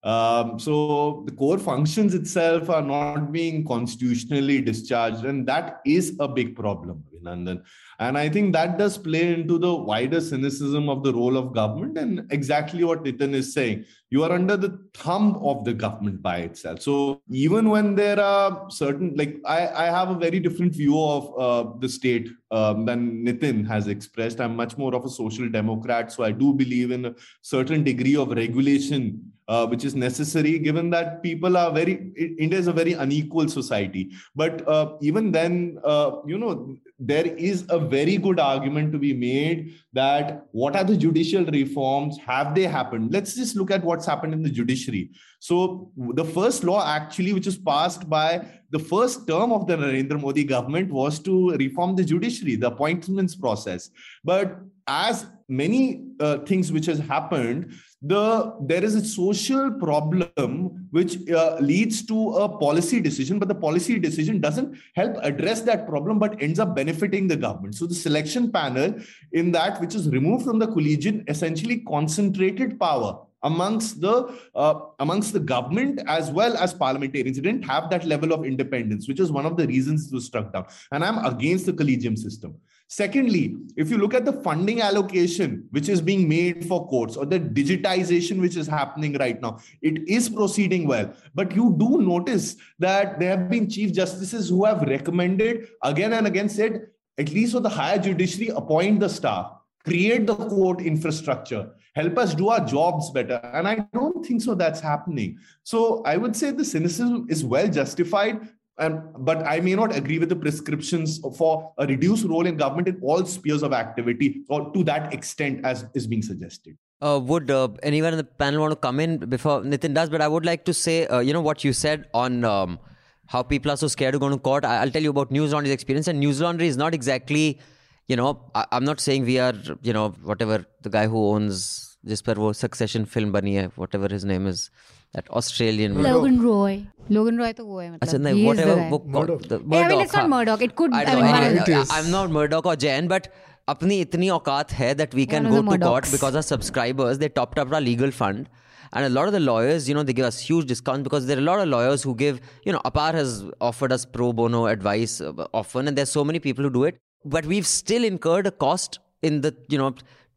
Um, 0.05 0.59
so 0.59 1.23
the 1.25 1.33
core 1.33 1.59
functions 1.59 2.13
itself 2.15 2.69
are 2.69 2.83
not 2.83 3.33
being 3.33 3.65
constitutionally 3.65 4.61
discharged, 4.61 5.25
and 5.25 5.47
that 5.49 5.81
is 5.87 6.15
a 6.21 6.29
big 6.29 6.55
problem, 6.55 7.03
London. 7.23 7.63
And 7.99 8.19
I 8.19 8.29
think 8.29 8.53
that 8.53 8.77
does 8.77 8.99
play 8.99 9.33
into 9.33 9.59
the 9.59 9.75
wider 9.75 10.21
cynicism 10.21 10.91
of 10.91 11.03
the 11.03 11.15
role 11.15 11.39
of 11.39 11.55
government 11.55 11.97
and 11.97 12.31
exactly 12.31 12.85
what 12.85 13.05
Nitin 13.05 13.33
is 13.33 13.55
saying. 13.55 13.87
You 14.11 14.25
are 14.25 14.33
under 14.33 14.57
the 14.57 14.79
thumb 14.95 15.37
of 15.43 15.65
the 15.65 15.73
government 15.73 16.21
by 16.21 16.39
itself. 16.39 16.83
So 16.83 17.23
even 17.31 17.71
when 17.71 17.95
there 17.95 18.21
are 18.21 18.69
certain, 18.69 19.15
like 19.17 19.41
I, 19.47 19.69
I 19.69 19.85
have 19.87 20.11
a 20.11 20.17
very 20.17 20.39
different 20.39 20.75
view 20.75 21.01
of 21.01 21.39
uh, 21.39 21.71
the 21.79 21.89
state 21.89 22.29
um, 22.51 22.85
than 22.85 23.25
Nitin 23.25 23.67
has 23.69 23.87
expressed. 23.87 24.41
I'm 24.41 24.55
much 24.55 24.77
more 24.77 24.95
of 24.95 25.05
a 25.05 25.09
social 25.09 25.49
democrat. 25.49 26.13
So 26.13 26.25
I 26.25 26.33
do 26.33 26.53
believe 26.53 26.91
in 26.91 27.07
a 27.07 27.15
certain 27.43 27.85
degree 27.85 28.17
of 28.17 28.31
regulation 28.31 29.33
uh, 29.49 29.67
which 29.67 29.85
is 29.85 29.95
necessary 29.95 30.59
given 30.59 30.91
that 30.91 31.23
people 31.23 31.57
are 31.57 31.71
very 31.73 32.13
india 32.39 32.59
is 32.59 32.67
a 32.67 32.73
very 32.73 32.95
unequal 32.95 33.49
society. 33.49 34.11
But 34.35 34.67
uh, 34.67 34.97
even 35.01 35.33
then 35.33 35.79
uh, 35.85 36.17
you 36.27 36.39
know 36.39 36.77
there 36.99 37.27
is 37.27 37.65
a 37.69 37.79
very 37.79 38.17
good 38.17 38.39
argument 38.41 38.93
to 38.93 38.99
be 38.99 39.13
made 39.13 39.75
that 39.93 40.47
what 40.53 40.77
are 40.77 40.85
the 40.85 40.97
judicial 40.97 41.45
reforms? 41.45 42.19
Have 42.19 42.55
they 42.55 42.63
happened? 42.63 43.13
Let's 43.13 43.35
just 43.35 43.57
look 43.57 43.71
at 43.71 43.85
what's 43.85 44.07
happened 44.07 44.33
in 44.33 44.43
the 44.43 44.51
judiciary. 44.51 45.11
So 45.41 45.91
the 45.97 46.25
first 46.25 46.65
law 46.65 46.87
actually 46.87 47.33
which 47.33 47.47
was 47.47 47.59
passed 47.59 48.09
by 48.09 48.47
the 48.71 48.79
first 48.79 49.27
term 49.29 49.53
of 49.53 49.67
the 49.67 49.77
narendra 49.77 50.21
modi 50.21 50.45
government 50.45 50.91
was 50.91 51.19
to 51.21 51.51
reform 51.57 51.97
the 51.97 52.05
judiciary 52.05 52.57
the 52.57 52.69
appointments 52.69 53.35
process. 53.35 53.91
But 54.23 54.61
as 54.87 55.27
many 55.49 56.07
uh, 56.21 56.39
things 56.39 56.73
which 56.73 56.87
has 56.87 56.99
happened 56.99 57.75
the 58.07 58.55
there 58.61 58.85
is 58.85 58.95
a 58.95 59.05
social 59.05 59.71
problem 59.73 60.89
which 60.91 61.29
uh, 61.31 61.57
leads 61.61 62.05
to 62.05 62.17
a 62.45 62.49
policy 62.59 63.01
decision 63.01 63.39
but 63.39 63.49
the 63.49 63.55
policy 63.55 63.99
decision 63.99 64.41
doesn't 64.41 64.77
help 64.95 65.17
address 65.23 65.63
that 65.63 65.87
problem 65.87 66.19
but 66.19 66.41
ends 66.43 66.59
up 66.59 66.75
benefiting 66.77 67.27
the 67.27 67.37
government 67.37 67.75
so 67.75 67.87
the 67.87 67.95
selection 67.95 68.51
panel 68.53 68.95
in 69.33 69.51
that 69.51 69.81
which 69.81 69.95
is 69.95 70.11
removed 70.11 70.45
from 70.45 70.59
the 70.59 70.67
collegium 70.67 71.25
essentially 71.29 71.79
concentrated 71.93 72.79
power 72.79 73.19
amongst 73.45 74.01
the 74.01 74.15
uh, 74.55 74.81
amongst 74.99 75.33
the 75.33 75.41
government 75.41 76.01
as 76.07 76.31
well 76.31 76.57
as 76.57 76.75
parliamentarians. 76.75 77.39
It 77.39 77.43
didn't 77.43 77.65
have 77.65 77.91
that 77.91 78.05
level 78.05 78.33
of 78.33 78.45
independence, 78.45 79.07
which 79.07 79.21
is 79.21 79.31
one 79.31 79.47
of 79.47 79.57
the 79.57 79.67
reasons 79.67 80.07
it 80.07 80.15
was 80.15 80.25
struck 80.25 80.53
down. 80.53 80.67
And 80.93 81.05
I'm 81.05 81.25
against 81.25 81.67
the 81.67 81.75
collegium 81.75 82.17
system. 82.17 82.57
Secondly, 82.89 83.57
if 83.77 83.91
you 83.91 83.99
look 83.99 84.15
at 84.15 84.25
the 84.25 84.33
funding 84.33 84.81
allocation 84.81 85.67
which 85.71 85.89
is 85.89 86.01
being 86.01 86.29
made 86.29 86.67
for 86.67 86.87
courts 86.87 87.17
or 87.17 87.25
the 87.25 87.41
digitization 87.41 88.41
which 88.41 88.57
is 88.57 88.67
happening 88.67 89.15
right 89.15 89.41
now, 89.41 89.59
it 89.83 90.07
is 90.09 90.29
proceeding 90.29 90.87
well. 90.87 91.13
But 91.35 91.57
you 91.57 91.75
do 91.79 92.03
notice 92.03 92.57
that 92.79 93.19
there 93.19 93.31
have 93.37 93.51
been 93.51 93.69
chief 93.69 93.93
justices 93.93 94.49
who 94.49 94.65
have 94.65 94.83
recommended 94.83 95.69
again 95.83 96.13
and 96.13 96.27
again 96.27 96.49
said, 96.49 96.89
at 97.19 97.31
least 97.31 97.53
for 97.53 97.61
the 97.61 97.69
higher 97.69 97.99
judiciary, 97.99 98.49
appoint 98.55 99.01
the 99.01 99.09
staff, 99.09 99.53
create 99.85 100.27
the 100.27 100.35
court 100.35 100.81
infrastructure, 100.81 101.71
help 101.95 102.19
us 102.19 102.35
do 102.35 102.49
our 102.49 102.65
jobs 102.65 103.11
better. 103.11 103.41
And 103.53 103.67
I 103.67 103.87
don't 103.93 104.25
think 104.25 104.43
so 104.43 104.55
that's 104.55 104.81
happening. 104.81 105.39
So 105.63 106.03
I 106.05 106.17
would 106.17 106.37
say 106.37 106.51
the 106.51 106.65
cynicism 106.65 107.27
is 107.29 107.45
well 107.45 107.69
justified 107.69 108.49
and 108.79 109.01
but 109.19 109.47
I 109.47 109.61
may 109.61 109.75
not 109.75 109.95
agree 109.95 110.19
with 110.19 110.29
the 110.29 110.37
prescriptions 110.37 111.21
for 111.37 111.73
a 111.79 111.87
reduced 111.87 112.25
role 112.25 112.47
in 112.47 112.57
government 112.57 112.89
in 112.89 112.99
all 113.03 113.25
spheres 113.25 113.63
of 113.63 113.73
activity 113.73 114.43
or 114.49 114.73
to 114.73 114.85
that 114.85 115.13
extent 115.13 115.65
as 115.65 115.85
is 115.95 116.07
being 116.07 116.23
suggested. 116.23 116.77
Uh, 117.01 117.21
would 117.23 117.51
uh, 117.51 117.69
anyone 117.83 118.13
in 118.13 118.17
the 118.17 118.25
panel 118.25 118.61
want 118.61 118.73
to 118.73 118.77
come 118.77 118.99
in 118.99 119.19
before 119.19 119.61
Nitin 119.61 119.95
does? 119.95 120.09
But 120.09 120.23
I 120.23 120.29
would 120.29 120.47
like 120.47 120.65
to 120.65 120.75
say, 120.75 121.07
uh, 121.07 121.21
you 121.21 121.33
know, 121.33 121.41
what 121.41 121.63
you 121.63 121.73
said 121.73 122.07
on 122.15 122.45
um, 122.45 122.79
how 123.27 123.43
people 123.43 123.71
are 123.71 123.77
so 123.77 123.89
scared 123.89 124.15
of 124.15 124.21
going 124.21 124.33
to 124.33 124.39
court. 124.39 124.65
I- 124.65 124.85
will 124.85 124.91
tell 124.93 125.03
you 125.03 125.11
about 125.11 125.31
News 125.31 125.53
Laundry's 125.53 125.73
experience. 125.73 126.09
And 126.09 126.19
News 126.19 126.41
Laundry 126.41 126.67
is 126.67 126.77
not 126.77 126.95
exactly, 126.95 127.61
you 128.09 128.17
know, 128.17 128.51
I- 128.55 128.67
am 128.73 128.85
not 128.85 129.01
saying 129.01 129.25
we 129.25 129.39
are, 129.39 129.55
you 129.83 129.93
know, 129.93 130.11
whatever 130.23 130.65
the 130.83 130.91
guy 130.91 131.07
who 131.07 131.27
owns 131.29 131.97
this 132.03 132.23
wo 132.27 132.53
succession 132.53 133.05
film 133.07 133.33
bunny, 133.33 133.63
whatever 133.77 134.09
his 134.09 134.25
name 134.25 134.47
is 134.47 134.71
that 135.14 135.30
Australian 135.42 136.02
Logan 136.04 136.42
Roy. 136.42 136.86
Logan 137.18 137.38
Roy 137.42 137.52
तो 137.60 137.66
वो 137.66 137.80
है 137.80 137.90
अच्छा 137.98 138.18
मतलब. 138.18 138.22
नहीं 138.24 138.34
he 138.34 138.40
is 138.40 138.58
the 138.58 138.66
whatever 138.66 138.76
guy. 138.82 138.90
वो 138.90 139.00
Murdoch. 139.18 139.42
the 139.54 139.60
Yeah, 139.60 139.86
I 139.86 139.88
mean, 139.92 140.02
it's 140.06 140.14
not 140.14 140.24
हाँ. 140.24 140.30
Murdoch. 140.34 140.62
It 140.70 140.76
could. 140.82 140.94
I 140.94 141.02
I 141.02 141.06
don't 141.06 141.16
mean, 141.16 141.26
know. 141.26 141.32
one 141.32 141.44
of 141.44 141.50
Anyway, 141.52 141.66
the- 141.66 141.72
It 141.74 141.84
is. 141.84 141.92
I'm 142.00 142.12
not 142.16 142.32
Murdoch 142.40 142.66
or 142.74 142.76
Jan, 142.86 143.08
but 143.14 143.30
अपनी 143.70 144.00
इतनी 144.02 144.30
औकात 144.36 144.72
है 144.82 144.94
that 145.00 145.14
we 145.22 145.26
can 145.34 145.44
One 145.50 145.58
of 145.60 145.66
go 145.66 145.72
the 145.72 145.78
to 145.78 145.86
court 145.86 146.04
Murdochs. 146.04 146.12
because 146.18 146.36
our 146.42 146.46
subscribers 146.52 147.18
they 147.24 147.30
topped 147.40 147.60
up 147.66 147.74
our 147.80 147.82
legal 147.90 148.12
fund. 148.22 148.48
And 148.92 149.06
a 149.06 149.10
lot 149.16 149.28
of 149.28 149.34
the 149.34 149.40
lawyers, 149.40 149.88
you 149.88 149.94
know, 149.96 150.02
they 150.06 150.14
give 150.20 150.26
us 150.26 150.38
huge 150.46 150.66
discounts 150.70 151.04
because 151.08 151.28
there 151.28 151.38
are 151.38 151.42
a 151.42 151.48
lot 151.48 151.60
of 151.64 151.68
lawyers 151.74 152.02
who 152.02 152.14
give, 152.22 152.40
you 152.66 152.74
know, 152.76 152.80
Apar 152.90 153.10
has 153.14 153.34
offered 153.72 153.92
us 153.98 154.06
pro 154.16 154.30
bono 154.40 154.62
advice 154.70 155.22
uh, 155.22 155.46
often, 155.60 155.88
and 155.92 155.96
there's 156.00 156.10
so 156.10 156.24
many 156.30 156.40
people 156.46 156.64
who 156.64 156.72
do 156.78 156.86
it. 156.86 156.98
But 157.36 157.46
we've 157.52 157.68
still 157.68 158.04
incurred 158.08 158.48
a 158.48 158.52
cost 158.66 158.98
in 159.22 159.42
the, 159.42 159.52
you 159.76 159.78
know, 159.78 159.94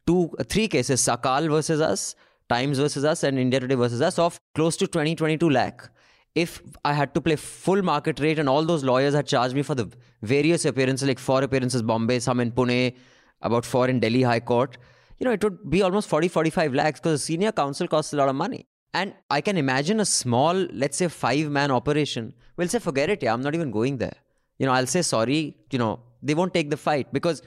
two, 0.06 0.18
three 0.50 0.66
cases 0.68 1.00
Sakal 1.00 1.48
versus 1.54 1.80
us, 1.80 2.04
Times 2.49 2.79
versus 2.79 3.03
us, 3.03 3.23
and 3.23 3.37
India 3.37 3.59
Today 3.59 3.75
versus 3.75 4.01
us 4.01 4.17
of 4.17 4.39
close 4.55 4.77
to 4.77 4.87
20, 4.87 5.15
22 5.15 5.49
lakh 5.49 5.89
if 6.37 6.61
I 6.85 6.93
had 6.93 7.13
to 7.15 7.21
play 7.21 7.35
full 7.35 7.81
market 7.81 8.19
rate 8.19 8.37
and 8.37 8.47
all 8.47 8.63
those 8.63 8.83
lawyers 8.83 9.15
had 9.15 9.25
charged 9.25 9.55
me 9.55 9.63
for 9.63 9.73
the 9.73 9.87
various 10.21 10.65
appearances, 10.65 11.07
like 11.07 11.17
four 11.17 11.41
appearances 11.43 11.81
Bombay, 11.81 12.19
some 12.19 12.39
in 12.39 12.51
Pune, 12.51 12.95
about 13.41 13.65
four 13.65 13.87
in 13.87 13.99
Delhi 13.99 14.21
High 14.21 14.39
Court, 14.39 14.77
you 15.17 15.25
know, 15.25 15.31
it 15.31 15.43
would 15.43 15.67
be 15.67 15.81
almost 15.81 16.07
40, 16.07 16.27
45 16.27 16.75
lakhs 16.75 16.99
because 16.99 17.19
the 17.21 17.25
senior 17.25 17.51
counsel 17.51 17.87
costs 17.87 18.13
a 18.13 18.17
lot 18.17 18.29
of 18.29 18.35
money. 18.35 18.67
And 18.93 19.15
I 19.31 19.41
can 19.41 19.57
imagine 19.57 19.99
a 19.99 20.05
small, 20.05 20.53
let's 20.53 20.97
say, 20.97 21.07
five 21.07 21.49
man 21.49 21.71
operation 21.71 22.33
will 22.55 22.67
say, 22.67 22.77
forget 22.77 23.09
it, 23.09 23.23
yeah, 23.23 23.33
I'm 23.33 23.41
not 23.41 23.55
even 23.55 23.71
going 23.71 23.97
there. 23.97 24.17
You 24.59 24.67
know, 24.67 24.73
I'll 24.73 24.87
say 24.87 25.01
sorry, 25.01 25.57
you 25.71 25.79
know, 25.79 26.01
they 26.21 26.35
won't 26.35 26.53
take 26.53 26.69
the 26.69 26.77
fight 26.77 27.11
because, 27.11 27.41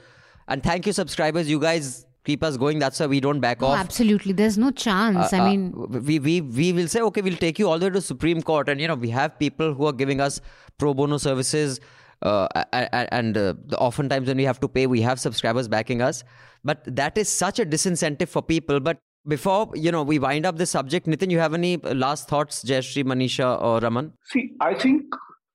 and 0.49 0.65
thank 0.65 0.87
you, 0.87 0.93
subscribers, 0.93 1.49
you 1.49 1.61
guys 1.61 2.07
keep 2.25 2.43
us 2.45 2.57
going. 2.57 2.79
That's 2.79 3.01
why 3.01 3.07
we 3.07 3.21
don't 3.21 3.41
back 3.41 3.63
Oh, 3.63 3.67
off. 3.69 3.79
absolutely. 3.79 4.33
There's 4.33 4.59
no 4.59 4.71
chance. 4.71 5.33
Uh, 5.33 5.37
I 5.37 5.41
uh, 5.41 5.45
mean, 5.49 5.73
we, 6.09 6.19
we 6.19 6.41
we 6.41 6.73
will 6.73 6.89
say 6.89 7.01
okay 7.01 7.23
we'll 7.23 7.37
take 7.37 7.59
you 7.59 7.69
all 7.69 7.79
the 7.79 7.87
way 7.87 7.91
to 7.93 8.01
supreme 8.01 8.43
court 8.43 8.69
and 8.69 8.81
you 8.81 8.89
know 8.89 8.95
we 8.95 9.11
have 9.11 9.39
people 9.39 9.75
who 9.75 9.87
are 9.87 9.93
giving 9.93 10.21
us 10.21 10.41
pro 10.79 10.93
bono 10.95 11.17
services 11.19 11.81
uh, 12.23 12.47
a- 12.55 12.67
a- 12.73 13.15
and 13.15 13.37
uh, 13.37 13.55
the 13.67 13.79
oftentimes 13.79 14.29
when 14.29 14.37
we 14.37 14.45
have 14.45 14.61
to 14.61 14.69
pay 14.69 14.87
we 14.87 15.01
have 15.01 15.19
subscribers 15.21 15.69
backing 15.69 16.03
us 16.03 16.23
but 16.65 16.83
that 17.01 17.17
is 17.17 17.29
such 17.29 17.59
a 17.59 17.65
disincentive 17.65 18.29
for 18.29 18.43
people 18.43 18.81
but 18.81 18.99
before 19.27 19.71
you 19.75 19.91
know 19.91 20.03
we 20.03 20.19
wind 20.19 20.45
up 20.47 20.57
this 20.59 20.71
subject 20.71 21.07
nitin 21.07 21.31
you 21.31 21.39
have 21.39 21.55
any 21.55 21.73
last 22.05 22.29
thoughts 22.29 22.63
jayashree 22.73 23.05
manisha 23.15 23.49
or 23.71 23.75
raman 23.81 24.13
See, 24.35 24.45
I 24.61 24.75
think 24.75 25.05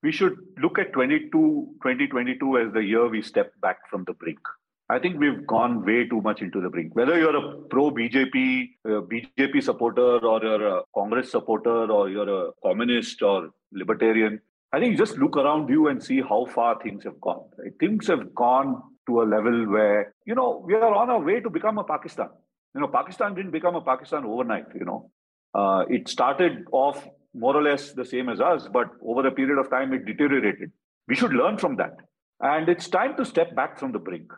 we 0.03 0.11
should 0.11 0.35
look 0.61 0.77
at 0.77 0.93
22, 0.93 1.29
2022 1.31 2.57
as 2.59 2.73
the 2.73 2.83
year 2.83 3.07
we 3.09 3.21
step 3.23 3.53
back 3.61 3.77
from 3.89 4.03
the 4.05 4.13
brink. 4.13 4.39
I 4.87 4.99
think 4.99 5.19
we've 5.19 5.45
gone 5.47 5.83
way 5.83 6.07
too 6.07 6.21
much 6.21 6.41
into 6.41 6.61
the 6.61 6.69
brink. 6.69 6.95
Whether 6.95 7.17
you're 7.17 7.35
a 7.35 7.57
pro 7.69 7.89
BJP, 7.89 8.69
BJP 8.85 9.63
supporter, 9.63 10.19
or 10.19 10.43
you're 10.43 10.77
a 10.77 10.81
Congress 10.93 11.31
supporter, 11.31 11.91
or 11.91 12.09
you're 12.09 12.29
a 12.29 12.51
communist 12.63 13.21
or 13.23 13.49
libertarian, 13.71 14.39
I 14.71 14.79
think 14.79 14.97
just 14.97 15.17
look 15.17 15.37
around 15.37 15.69
you 15.69 15.87
and 15.87 16.03
see 16.03 16.21
how 16.21 16.45
far 16.53 16.79
things 16.83 17.03
have 17.03 17.19
gone. 17.19 17.49
right? 17.57 17.71
Things 17.79 18.07
have 18.07 18.35
gone 18.35 18.83
to 19.07 19.21
a 19.21 19.23
level 19.23 19.69
where, 19.69 20.13
you 20.25 20.35
know, 20.35 20.63
we 20.65 20.75
are 20.75 20.93
on 20.93 21.09
our 21.09 21.21
way 21.21 21.39
to 21.39 21.49
become 21.49 21.77
a 21.79 21.83
Pakistan. 21.83 22.29
You 22.75 22.81
know, 22.81 22.87
Pakistan 22.87 23.33
didn't 23.33 23.51
become 23.51 23.75
a 23.75 23.81
Pakistan 23.81 24.25
overnight, 24.25 24.65
you 24.75 24.85
know. 24.85 25.09
Uh, 25.53 25.85
it 25.89 26.09
started 26.09 26.65
off 26.71 27.07
more 27.33 27.55
or 27.55 27.63
less 27.63 27.93
the 27.93 28.05
same 28.05 28.29
as 28.29 28.39
us, 28.39 28.67
but 28.71 28.87
over 29.01 29.25
a 29.25 29.31
period 29.31 29.57
of 29.57 29.69
time, 29.69 29.93
it 29.93 30.05
deteriorated. 30.05 30.71
We 31.07 31.15
should 31.15 31.33
learn 31.33 31.57
from 31.57 31.77
that. 31.77 31.95
And 32.41 32.67
it's 32.67 32.89
time 32.89 33.15
to 33.17 33.25
step 33.25 33.55
back 33.55 33.79
from 33.79 33.93
the 33.93 33.99
brink. 33.99 34.31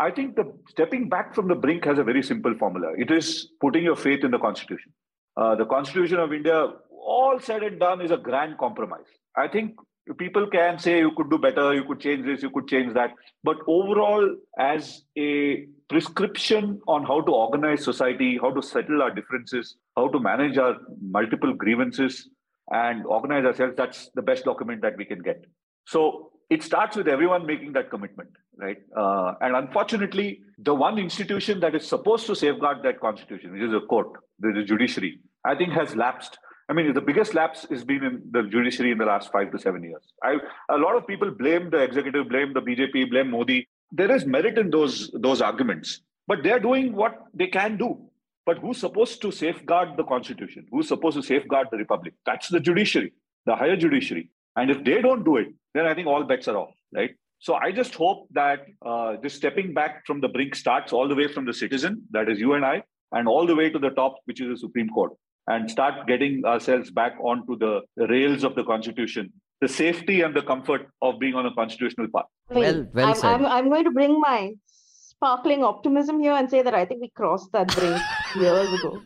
I 0.00 0.10
think 0.10 0.34
the 0.34 0.50
stepping 0.68 1.10
back 1.10 1.34
from 1.34 1.46
the 1.46 1.54
brink 1.54 1.84
has 1.84 1.98
a 1.98 2.04
very 2.04 2.22
simple 2.22 2.54
formula. 2.58 2.92
It 2.96 3.10
is 3.10 3.50
putting 3.60 3.84
your 3.84 3.96
faith 3.96 4.24
in 4.24 4.30
the 4.30 4.38
Constitution. 4.38 4.92
Uh, 5.36 5.54
the 5.54 5.66
Constitution 5.66 6.18
of 6.18 6.32
India, 6.32 6.68
all 6.90 7.38
said 7.38 7.62
and 7.62 7.78
done, 7.78 8.00
is 8.00 8.10
a 8.10 8.16
grand 8.16 8.56
compromise. 8.56 9.10
I 9.36 9.46
think 9.46 9.74
people 10.18 10.46
can 10.46 10.78
say 10.78 11.00
you 11.00 11.12
could 11.16 11.30
do 11.30 11.36
better, 11.36 11.74
you 11.74 11.84
could 11.84 12.00
change 12.00 12.24
this, 12.24 12.42
you 12.42 12.50
could 12.50 12.66
change 12.66 12.94
that. 12.94 13.10
But 13.44 13.58
overall, 13.66 14.36
as 14.58 15.04
a 15.18 15.66
prescription 15.90 16.80
on 16.88 17.04
how 17.04 17.20
to 17.20 17.32
organize 17.32 17.84
society, 17.84 18.38
how 18.40 18.52
to 18.52 18.62
settle 18.62 19.02
our 19.02 19.10
differences, 19.10 19.76
how 19.96 20.08
to 20.08 20.18
manage 20.18 20.56
our 20.56 20.76
multiple 21.02 21.52
grievances, 21.52 22.26
and 22.70 23.04
organize 23.04 23.44
ourselves, 23.44 23.74
that's 23.76 24.10
the 24.14 24.22
best 24.22 24.44
document 24.44 24.80
that 24.80 24.96
we 24.96 25.04
can 25.04 25.20
get. 25.20 25.44
So 25.86 26.30
it 26.50 26.64
starts 26.64 26.96
with 26.96 27.06
everyone 27.06 27.46
making 27.46 27.72
that 27.72 27.90
commitment, 27.90 28.30
right? 28.56 28.78
Uh, 28.96 29.34
and 29.40 29.54
unfortunately, 29.54 30.42
the 30.58 30.74
one 30.74 30.98
institution 30.98 31.60
that 31.60 31.76
is 31.76 31.86
supposed 31.86 32.26
to 32.26 32.34
safeguard 32.34 32.82
that 32.82 33.00
constitution, 33.00 33.52
which 33.52 33.62
is 33.62 33.70
the 33.70 33.80
court, 33.82 34.08
the, 34.40 34.64
judiciary, 34.64 35.20
I 35.44 35.54
think 35.54 35.72
has 35.72 35.94
lapsed. 35.94 36.38
I 36.68 36.72
mean, 36.72 36.92
the 36.92 37.00
biggest 37.00 37.34
lapse 37.34 37.66
has 37.70 37.84
been 37.84 38.02
in 38.02 38.22
the 38.32 38.42
judiciary 38.42 38.90
in 38.90 38.98
the 38.98 39.04
last 39.04 39.30
five 39.30 39.52
to 39.52 39.58
seven 39.58 39.82
years. 39.84 40.02
I, 40.24 40.38
a 40.68 40.76
lot 40.76 40.96
of 40.96 41.06
people 41.06 41.30
blame 41.30 41.70
the 41.70 41.78
executive, 41.78 42.28
blame 42.28 42.52
the 42.52 42.60
BJP, 42.60 43.10
blame 43.10 43.30
Modi. 43.30 43.68
There 43.92 44.10
is 44.10 44.26
merit 44.26 44.58
in 44.58 44.70
those 44.70 45.10
those 45.14 45.40
arguments, 45.40 46.02
but 46.26 46.42
they're 46.42 46.60
doing 46.60 46.94
what 46.94 47.24
they 47.34 47.48
can 47.48 47.76
do. 47.76 47.98
But 48.46 48.58
who's 48.58 48.78
supposed 48.78 49.20
to 49.22 49.30
safeguard 49.30 49.96
the 49.96 50.04
constitution? 50.04 50.66
Who's 50.70 50.88
supposed 50.88 51.16
to 51.16 51.22
safeguard 51.22 51.68
the 51.70 51.76
republic? 51.76 52.14
That's 52.24 52.48
the 52.48 52.60
judiciary, 52.60 53.12
the 53.46 53.54
higher 53.54 53.76
judiciary. 53.76 54.30
And 54.56 54.70
if 54.70 54.82
they 54.84 55.00
don't 55.00 55.24
do 55.24 55.36
it, 55.36 55.48
then 55.74 55.86
I 55.86 55.94
think 55.94 56.06
all 56.06 56.24
bets 56.24 56.48
are 56.48 56.56
off, 56.56 56.74
right? 56.92 57.10
So 57.38 57.54
I 57.54 57.72
just 57.72 57.94
hope 57.94 58.28
that 58.32 58.66
uh, 58.84 59.16
this 59.22 59.34
stepping 59.34 59.72
back 59.72 60.06
from 60.06 60.20
the 60.20 60.28
brink 60.28 60.54
starts 60.54 60.92
all 60.92 61.08
the 61.08 61.14
way 61.14 61.26
from 61.26 61.46
the 61.46 61.54
citizen, 61.54 62.02
that 62.10 62.28
is 62.28 62.38
you 62.38 62.52
and 62.54 62.64
I, 62.64 62.82
and 63.12 63.26
all 63.26 63.46
the 63.46 63.56
way 63.56 63.70
to 63.70 63.78
the 63.78 63.90
top, 63.90 64.16
which 64.26 64.40
is 64.40 64.48
the 64.48 64.58
Supreme 64.58 64.90
Court, 64.90 65.12
and 65.46 65.70
start 65.70 66.06
getting 66.06 66.44
ourselves 66.44 66.90
back 66.90 67.14
onto 67.22 67.56
the 67.56 67.80
rails 67.96 68.44
of 68.44 68.54
the 68.56 68.64
Constitution, 68.64 69.32
the 69.60 69.68
safety 69.68 70.20
and 70.20 70.34
the 70.34 70.42
comfort 70.42 70.88
of 71.00 71.18
being 71.18 71.34
on 71.34 71.46
a 71.46 71.54
constitutional 71.54 72.08
path. 72.14 72.26
Well- 72.50 72.86
well 72.92 73.08
I'm, 73.08 73.14
said. 73.14 73.26
I'm, 73.26 73.46
I'm 73.46 73.68
going 73.70 73.84
to 73.84 73.90
bring 73.90 74.20
my 74.20 74.52
sparkling 74.66 75.62
optimism 75.64 76.20
here 76.20 76.32
and 76.32 76.48
say 76.48 76.62
that 76.62 76.74
I 76.74 76.84
think 76.84 77.00
we 77.02 77.08
crossed 77.10 77.52
that 77.52 77.74
brink 77.74 78.00
years 78.36 78.72
ago. 78.72 79.02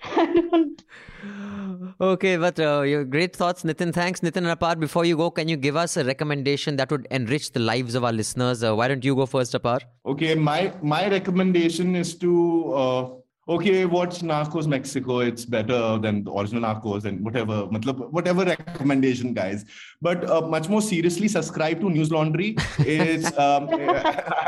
Okay, 2.01 2.37
but 2.37 2.59
uh, 2.59 2.83
your 2.83 3.05
great 3.05 3.37
thoughts, 3.37 3.63
Nitin. 3.63 3.93
Thanks, 3.95 4.21
Nitin 4.21 4.39
and 4.39 4.59
Apar. 4.59 4.79
Before 4.79 5.05
you 5.05 5.17
go, 5.17 5.31
can 5.31 5.49
you 5.49 5.57
give 5.57 5.77
us 5.77 5.97
a 5.97 6.05
recommendation 6.05 6.77
that 6.77 6.91
would 6.91 7.07
enrich 7.11 7.53
the 7.53 7.61
lives 7.61 7.95
of 7.95 8.03
our 8.03 8.13
listeners? 8.13 8.65
Uh, 8.65 8.75
why 8.75 8.89
don't 8.89 9.05
you 9.05 9.15
go 9.15 9.27
first, 9.27 9.53
Apar? 9.53 9.81
Okay, 10.05 10.35
my 10.35 10.73
my 10.83 11.09
recommendation 11.09 11.95
is 11.95 12.15
to 12.17 12.73
uh, 12.75 13.09
okay 13.49 13.85
watch 13.85 14.21
Narcos 14.21 14.67
Mexico. 14.67 15.21
It's 15.21 15.45
better 15.45 15.99
than 15.99 16.25
the 16.25 16.33
original 16.33 16.63
Narcos 16.63 17.05
and 17.05 17.25
whatever, 17.25 17.67
whatever 17.67 18.45
recommendation, 18.45 19.35
guys. 19.35 19.65
But 20.01 20.29
uh, 20.29 20.43
much 20.43 20.69
more 20.69 20.83
seriously, 20.83 21.29
subscribe 21.29 21.81
to 21.81 21.91
News 21.91 22.11
Laundry. 22.11 22.57
Is 22.79 23.27
um, 23.39 23.69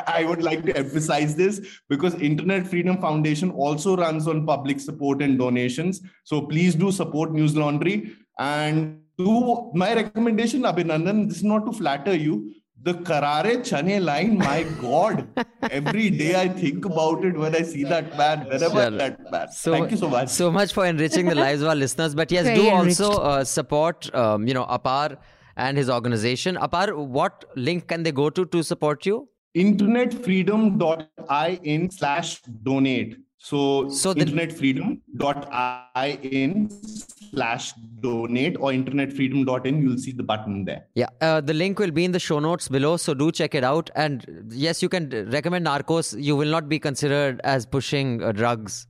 I 0.07 0.25
would 0.29 0.43
like 0.43 0.65
to 0.65 0.77
emphasize 0.77 1.35
this 1.35 1.81
because 1.89 2.15
Internet 2.15 2.67
Freedom 2.67 3.01
Foundation 3.01 3.51
also 3.51 3.97
runs 3.97 4.29
on 4.29 4.47
public 4.47 4.81
support 4.81 5.23
and 5.23 5.39
donations. 5.39 6.01
So 6.25 6.43
please 6.43 6.75
do 6.75 6.93
support 6.93 7.33
News 7.33 7.57
Laundry 7.57 8.13
and. 8.39 9.01
Do 9.17 9.71
my 9.75 9.95
recommendation, 9.95 10.63
Abhinandan, 10.63 11.29
this 11.29 11.37
is 11.37 11.45
not 11.45 11.65
to 11.67 11.73
flatter 11.73 12.17
you, 12.17 12.53
the 12.85 12.95
Karare 13.09 13.65
Chane 13.65 14.05
line, 14.05 14.37
my 14.39 14.63
God. 14.81 15.27
Every 15.71 16.11
day 16.11 16.35
I 16.41 16.49
think 16.49 16.85
about 16.85 17.25
it 17.25 17.35
when 17.37 17.55
I 17.57 17.63
see 17.63 17.83
that 17.85 18.17
man, 18.19 18.45
wherever 18.47 18.83
Sure. 18.83 18.91
that 19.03 19.19
man. 19.33 19.49
So, 19.53 19.73
Thank 19.73 19.91
you 19.93 19.97
so 19.97 20.09
much. 20.09 20.29
So 20.29 20.51
much 20.53 20.73
for 20.75 20.85
enriching 20.87 21.27
the 21.27 21.35
lives 21.35 21.63
of 21.63 21.69
our 21.69 21.75
listeners. 21.75 22.15
But 22.15 22.31
yes, 22.31 22.45
Very 22.45 22.59
do 22.59 22.69
enriched. 22.69 23.01
also 23.01 23.23
uh, 23.23 23.43
support, 23.45 24.15
um, 24.15 24.47
you 24.47 24.53
know, 24.55 24.67
Apar 24.67 25.17
and 25.57 25.79
his 25.79 25.89
organization. 25.89 26.57
Apar, 26.57 26.95
what 27.21 27.45
link 27.57 27.87
can 27.89 28.03
they 28.03 28.13
go 28.13 28.29
to 28.31 28.45
to 28.47 28.63
support 28.63 29.07
you? 29.07 29.29
internetfreedom.in 29.57 31.91
slash 31.91 32.41
donate. 32.63 33.17
So, 33.45 33.89
So 33.91 34.15
the- 34.15 34.25
internetfreedom.in 34.25 36.71
slash 37.31 37.73
donate 38.01 38.57
or 38.59 38.71
internetfreedom.in, 38.71 39.83
you'll 39.83 39.99
see 39.99 40.13
the 40.13 40.23
button 40.23 40.65
there. 40.65 40.87
Yeah, 40.95 41.09
uh, 41.21 41.43
the 41.43 41.53
link 41.53 41.79
will 41.79 41.91
be 41.91 42.07
in 42.07 42.13
the 42.13 42.19
show 42.19 42.39
notes 42.39 42.69
below, 42.69 42.97
so 42.97 43.13
do 43.13 43.31
check 43.31 43.55
it 43.55 43.63
out. 43.63 43.91
And 43.95 44.49
yes, 44.51 44.81
you 44.83 44.89
can 44.89 45.11
recommend 45.31 45.67
Narcos. 45.67 46.19
You 46.19 46.37
will 46.37 46.49
not 46.49 46.71
be 46.71 46.79
considered 46.79 47.43
as 47.45 47.67
pushing 47.67 48.23
uh, 48.23 48.33
drugs. 48.33 48.87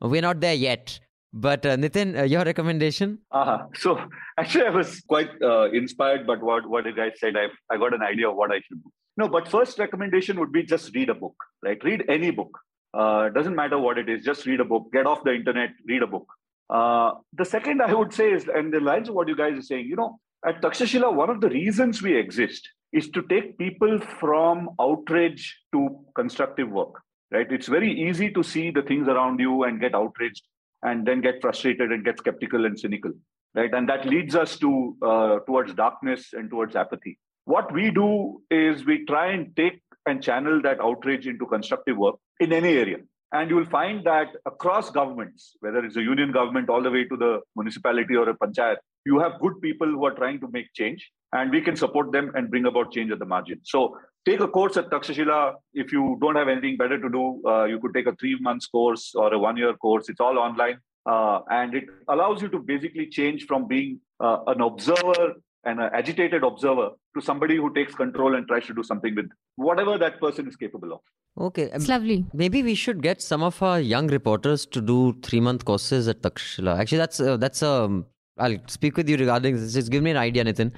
We're 0.00 0.22
not 0.22 0.40
there 0.40 0.54
yet. 0.54 0.98
But 1.34 1.66
uh, 1.66 1.76
Nitin, 1.76 2.18
uh, 2.18 2.22
your 2.22 2.44
recommendation? 2.44 3.18
Uh-huh. 3.30 3.66
So 3.74 4.00
actually, 4.38 4.64
I 4.64 4.70
was 4.70 5.02
quite 5.02 5.28
uh, 5.42 5.68
inspired 5.70 6.26
by 6.26 6.36
what, 6.36 6.66
what 6.66 6.86
you 6.86 6.94
guys 6.94 7.12
said. 7.18 7.36
I, 7.36 7.48
I 7.70 7.76
got 7.76 7.92
an 7.92 8.00
idea 8.00 8.30
of 8.30 8.36
what 8.36 8.50
I 8.50 8.62
should 8.66 8.82
do. 8.82 8.90
No, 9.18 9.28
but 9.28 9.48
first 9.48 9.78
recommendation 9.78 10.40
would 10.40 10.50
be 10.52 10.62
just 10.62 10.94
read 10.94 11.10
a 11.10 11.14
book, 11.14 11.34
right? 11.62 11.76
Read 11.84 12.04
any 12.08 12.30
book. 12.30 12.58
Uh, 12.94 13.28
doesn't 13.30 13.54
matter 13.54 13.78
what 13.78 13.98
it 13.98 14.08
is, 14.08 14.24
just 14.24 14.46
read 14.46 14.60
a 14.60 14.64
book. 14.64 14.90
Get 14.92 15.06
off 15.06 15.24
the 15.24 15.34
internet, 15.34 15.70
read 15.86 16.02
a 16.02 16.06
book. 16.06 16.26
Uh, 16.70 17.12
the 17.32 17.44
second 17.44 17.82
I 17.82 17.94
would 17.94 18.12
say 18.12 18.30
is, 18.30 18.48
and 18.48 18.72
the 18.72 18.80
lines 18.80 19.08
of 19.08 19.14
what 19.14 19.28
you 19.28 19.36
guys 19.36 19.58
are 19.58 19.62
saying, 19.62 19.86
you 19.86 19.96
know, 19.96 20.18
At 20.46 20.62
Takshashila, 20.62 21.14
one 21.14 21.30
of 21.30 21.40
the 21.40 21.48
reasons 21.48 22.00
we 22.00 22.16
exist 22.16 22.68
is 22.92 23.10
to 23.10 23.22
take 23.22 23.58
people 23.58 23.98
from 24.20 24.70
outrage 24.80 25.58
to 25.72 25.98
constructive 26.14 26.70
work, 26.70 26.94
right? 27.32 27.50
It's 27.50 27.66
very 27.66 27.92
easy 27.92 28.30
to 28.30 28.42
see 28.42 28.70
the 28.70 28.82
things 28.82 29.08
around 29.08 29.40
you 29.40 29.64
and 29.64 29.80
get 29.80 29.94
outraged 29.94 30.44
and 30.82 31.04
then 31.06 31.20
get 31.20 31.40
frustrated 31.40 31.90
and 31.90 32.04
get 32.04 32.18
skeptical 32.18 32.64
and 32.66 32.78
cynical, 32.78 33.12
right? 33.54 33.72
And 33.74 33.88
that 33.88 34.06
leads 34.06 34.36
us 34.36 34.58
to 34.58 34.96
uh, 35.02 35.38
towards 35.40 35.74
darkness 35.74 36.32
and 36.32 36.48
towards 36.48 36.76
apathy. 36.76 37.18
What 37.44 37.72
we 37.72 37.90
do 37.90 38.40
is 38.50 38.84
we 38.84 39.04
try 39.06 39.32
and 39.32 39.56
take 39.56 39.82
and 40.08 40.22
channel 40.22 40.60
that 40.62 40.80
outrage 40.80 41.26
into 41.26 41.46
constructive 41.46 41.96
work 41.96 42.16
in 42.40 42.52
any 42.52 42.72
area. 42.76 42.98
And 43.32 43.50
you 43.50 43.56
will 43.56 43.66
find 43.66 44.04
that 44.04 44.28
across 44.46 44.90
governments, 44.90 45.54
whether 45.60 45.84
it's 45.84 45.96
a 45.96 46.02
union 46.02 46.32
government 46.32 46.70
all 46.70 46.82
the 46.82 46.90
way 46.90 47.04
to 47.04 47.16
the 47.16 47.40
municipality 47.56 48.16
or 48.16 48.28
a 48.28 48.34
panchayat, 48.34 48.76
you 49.04 49.18
have 49.18 49.38
good 49.40 49.60
people 49.60 49.86
who 49.86 50.04
are 50.06 50.14
trying 50.14 50.40
to 50.40 50.48
make 50.50 50.72
change, 50.72 51.10
and 51.32 51.50
we 51.50 51.60
can 51.60 51.76
support 51.76 52.10
them 52.10 52.32
and 52.34 52.50
bring 52.50 52.64
about 52.64 52.90
change 52.90 53.10
at 53.10 53.18
the 53.18 53.26
margin. 53.26 53.60
So 53.64 53.98
take 54.26 54.40
a 54.40 54.48
course 54.48 54.78
at 54.78 54.90
Takshashila. 54.90 55.54
If 55.74 55.92
you 55.92 56.16
don't 56.22 56.36
have 56.36 56.48
anything 56.48 56.78
better 56.78 56.98
to 56.98 57.08
do, 57.08 57.42
uh, 57.46 57.64
you 57.64 57.78
could 57.80 57.92
take 57.94 58.06
a 58.06 58.16
three 58.16 58.38
months 58.40 58.66
course 58.66 59.14
or 59.14 59.32
a 59.34 59.38
one 59.38 59.58
year 59.58 59.74
course. 59.74 60.08
It's 60.08 60.20
all 60.20 60.38
online. 60.38 60.78
Uh, 61.04 61.40
and 61.50 61.74
it 61.74 61.84
allows 62.08 62.42
you 62.42 62.48
to 62.48 62.58
basically 62.58 63.06
change 63.06 63.46
from 63.46 63.66
being 63.66 64.00
uh, 64.20 64.38
an 64.46 64.60
observer 64.60 65.34
an 65.64 65.80
agitated 65.80 66.42
observer 66.44 66.90
to 67.16 67.20
somebody 67.20 67.56
who 67.56 67.72
takes 67.74 67.94
control 67.94 68.34
and 68.36 68.46
tries 68.46 68.66
to 68.66 68.74
do 68.74 68.82
something 68.82 69.14
with 69.14 69.26
whatever 69.56 69.98
that 69.98 70.20
person 70.20 70.48
is 70.48 70.56
capable 70.56 70.92
of. 70.92 71.00
Okay. 71.46 71.64
um, 71.70 71.76
It's 71.76 71.88
lovely. 71.88 72.24
Maybe 72.32 72.62
we 72.62 72.74
should 72.74 73.02
get 73.02 73.20
some 73.22 73.42
of 73.42 73.62
our 73.62 73.80
young 73.80 74.06
reporters 74.08 74.66
to 74.66 74.80
do 74.80 75.14
three 75.22 75.40
month 75.40 75.64
courses 75.64 76.08
at 76.08 76.22
Takshila. 76.22 76.78
Actually, 76.78 76.98
that's 76.98 77.20
uh, 77.20 77.36
that's 77.36 77.62
um. 77.62 78.06
I'll 78.40 78.56
speak 78.68 78.96
with 78.96 79.08
you 79.08 79.16
regarding 79.16 79.56
this. 79.56 79.72
Just 79.74 79.90
give 79.90 80.02
me 80.04 80.12
an 80.12 80.16
idea, 80.16 80.44
Nitin. 80.44 80.72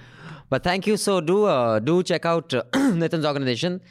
But 0.48 0.64
thank 0.64 0.86
you. 0.86 0.96
So 0.96 1.20
do 1.20 1.44
uh, 1.44 1.78
do 1.78 2.02
check 2.02 2.24
out 2.24 2.48
Nitin's 2.74 3.26
organization. 3.26 3.82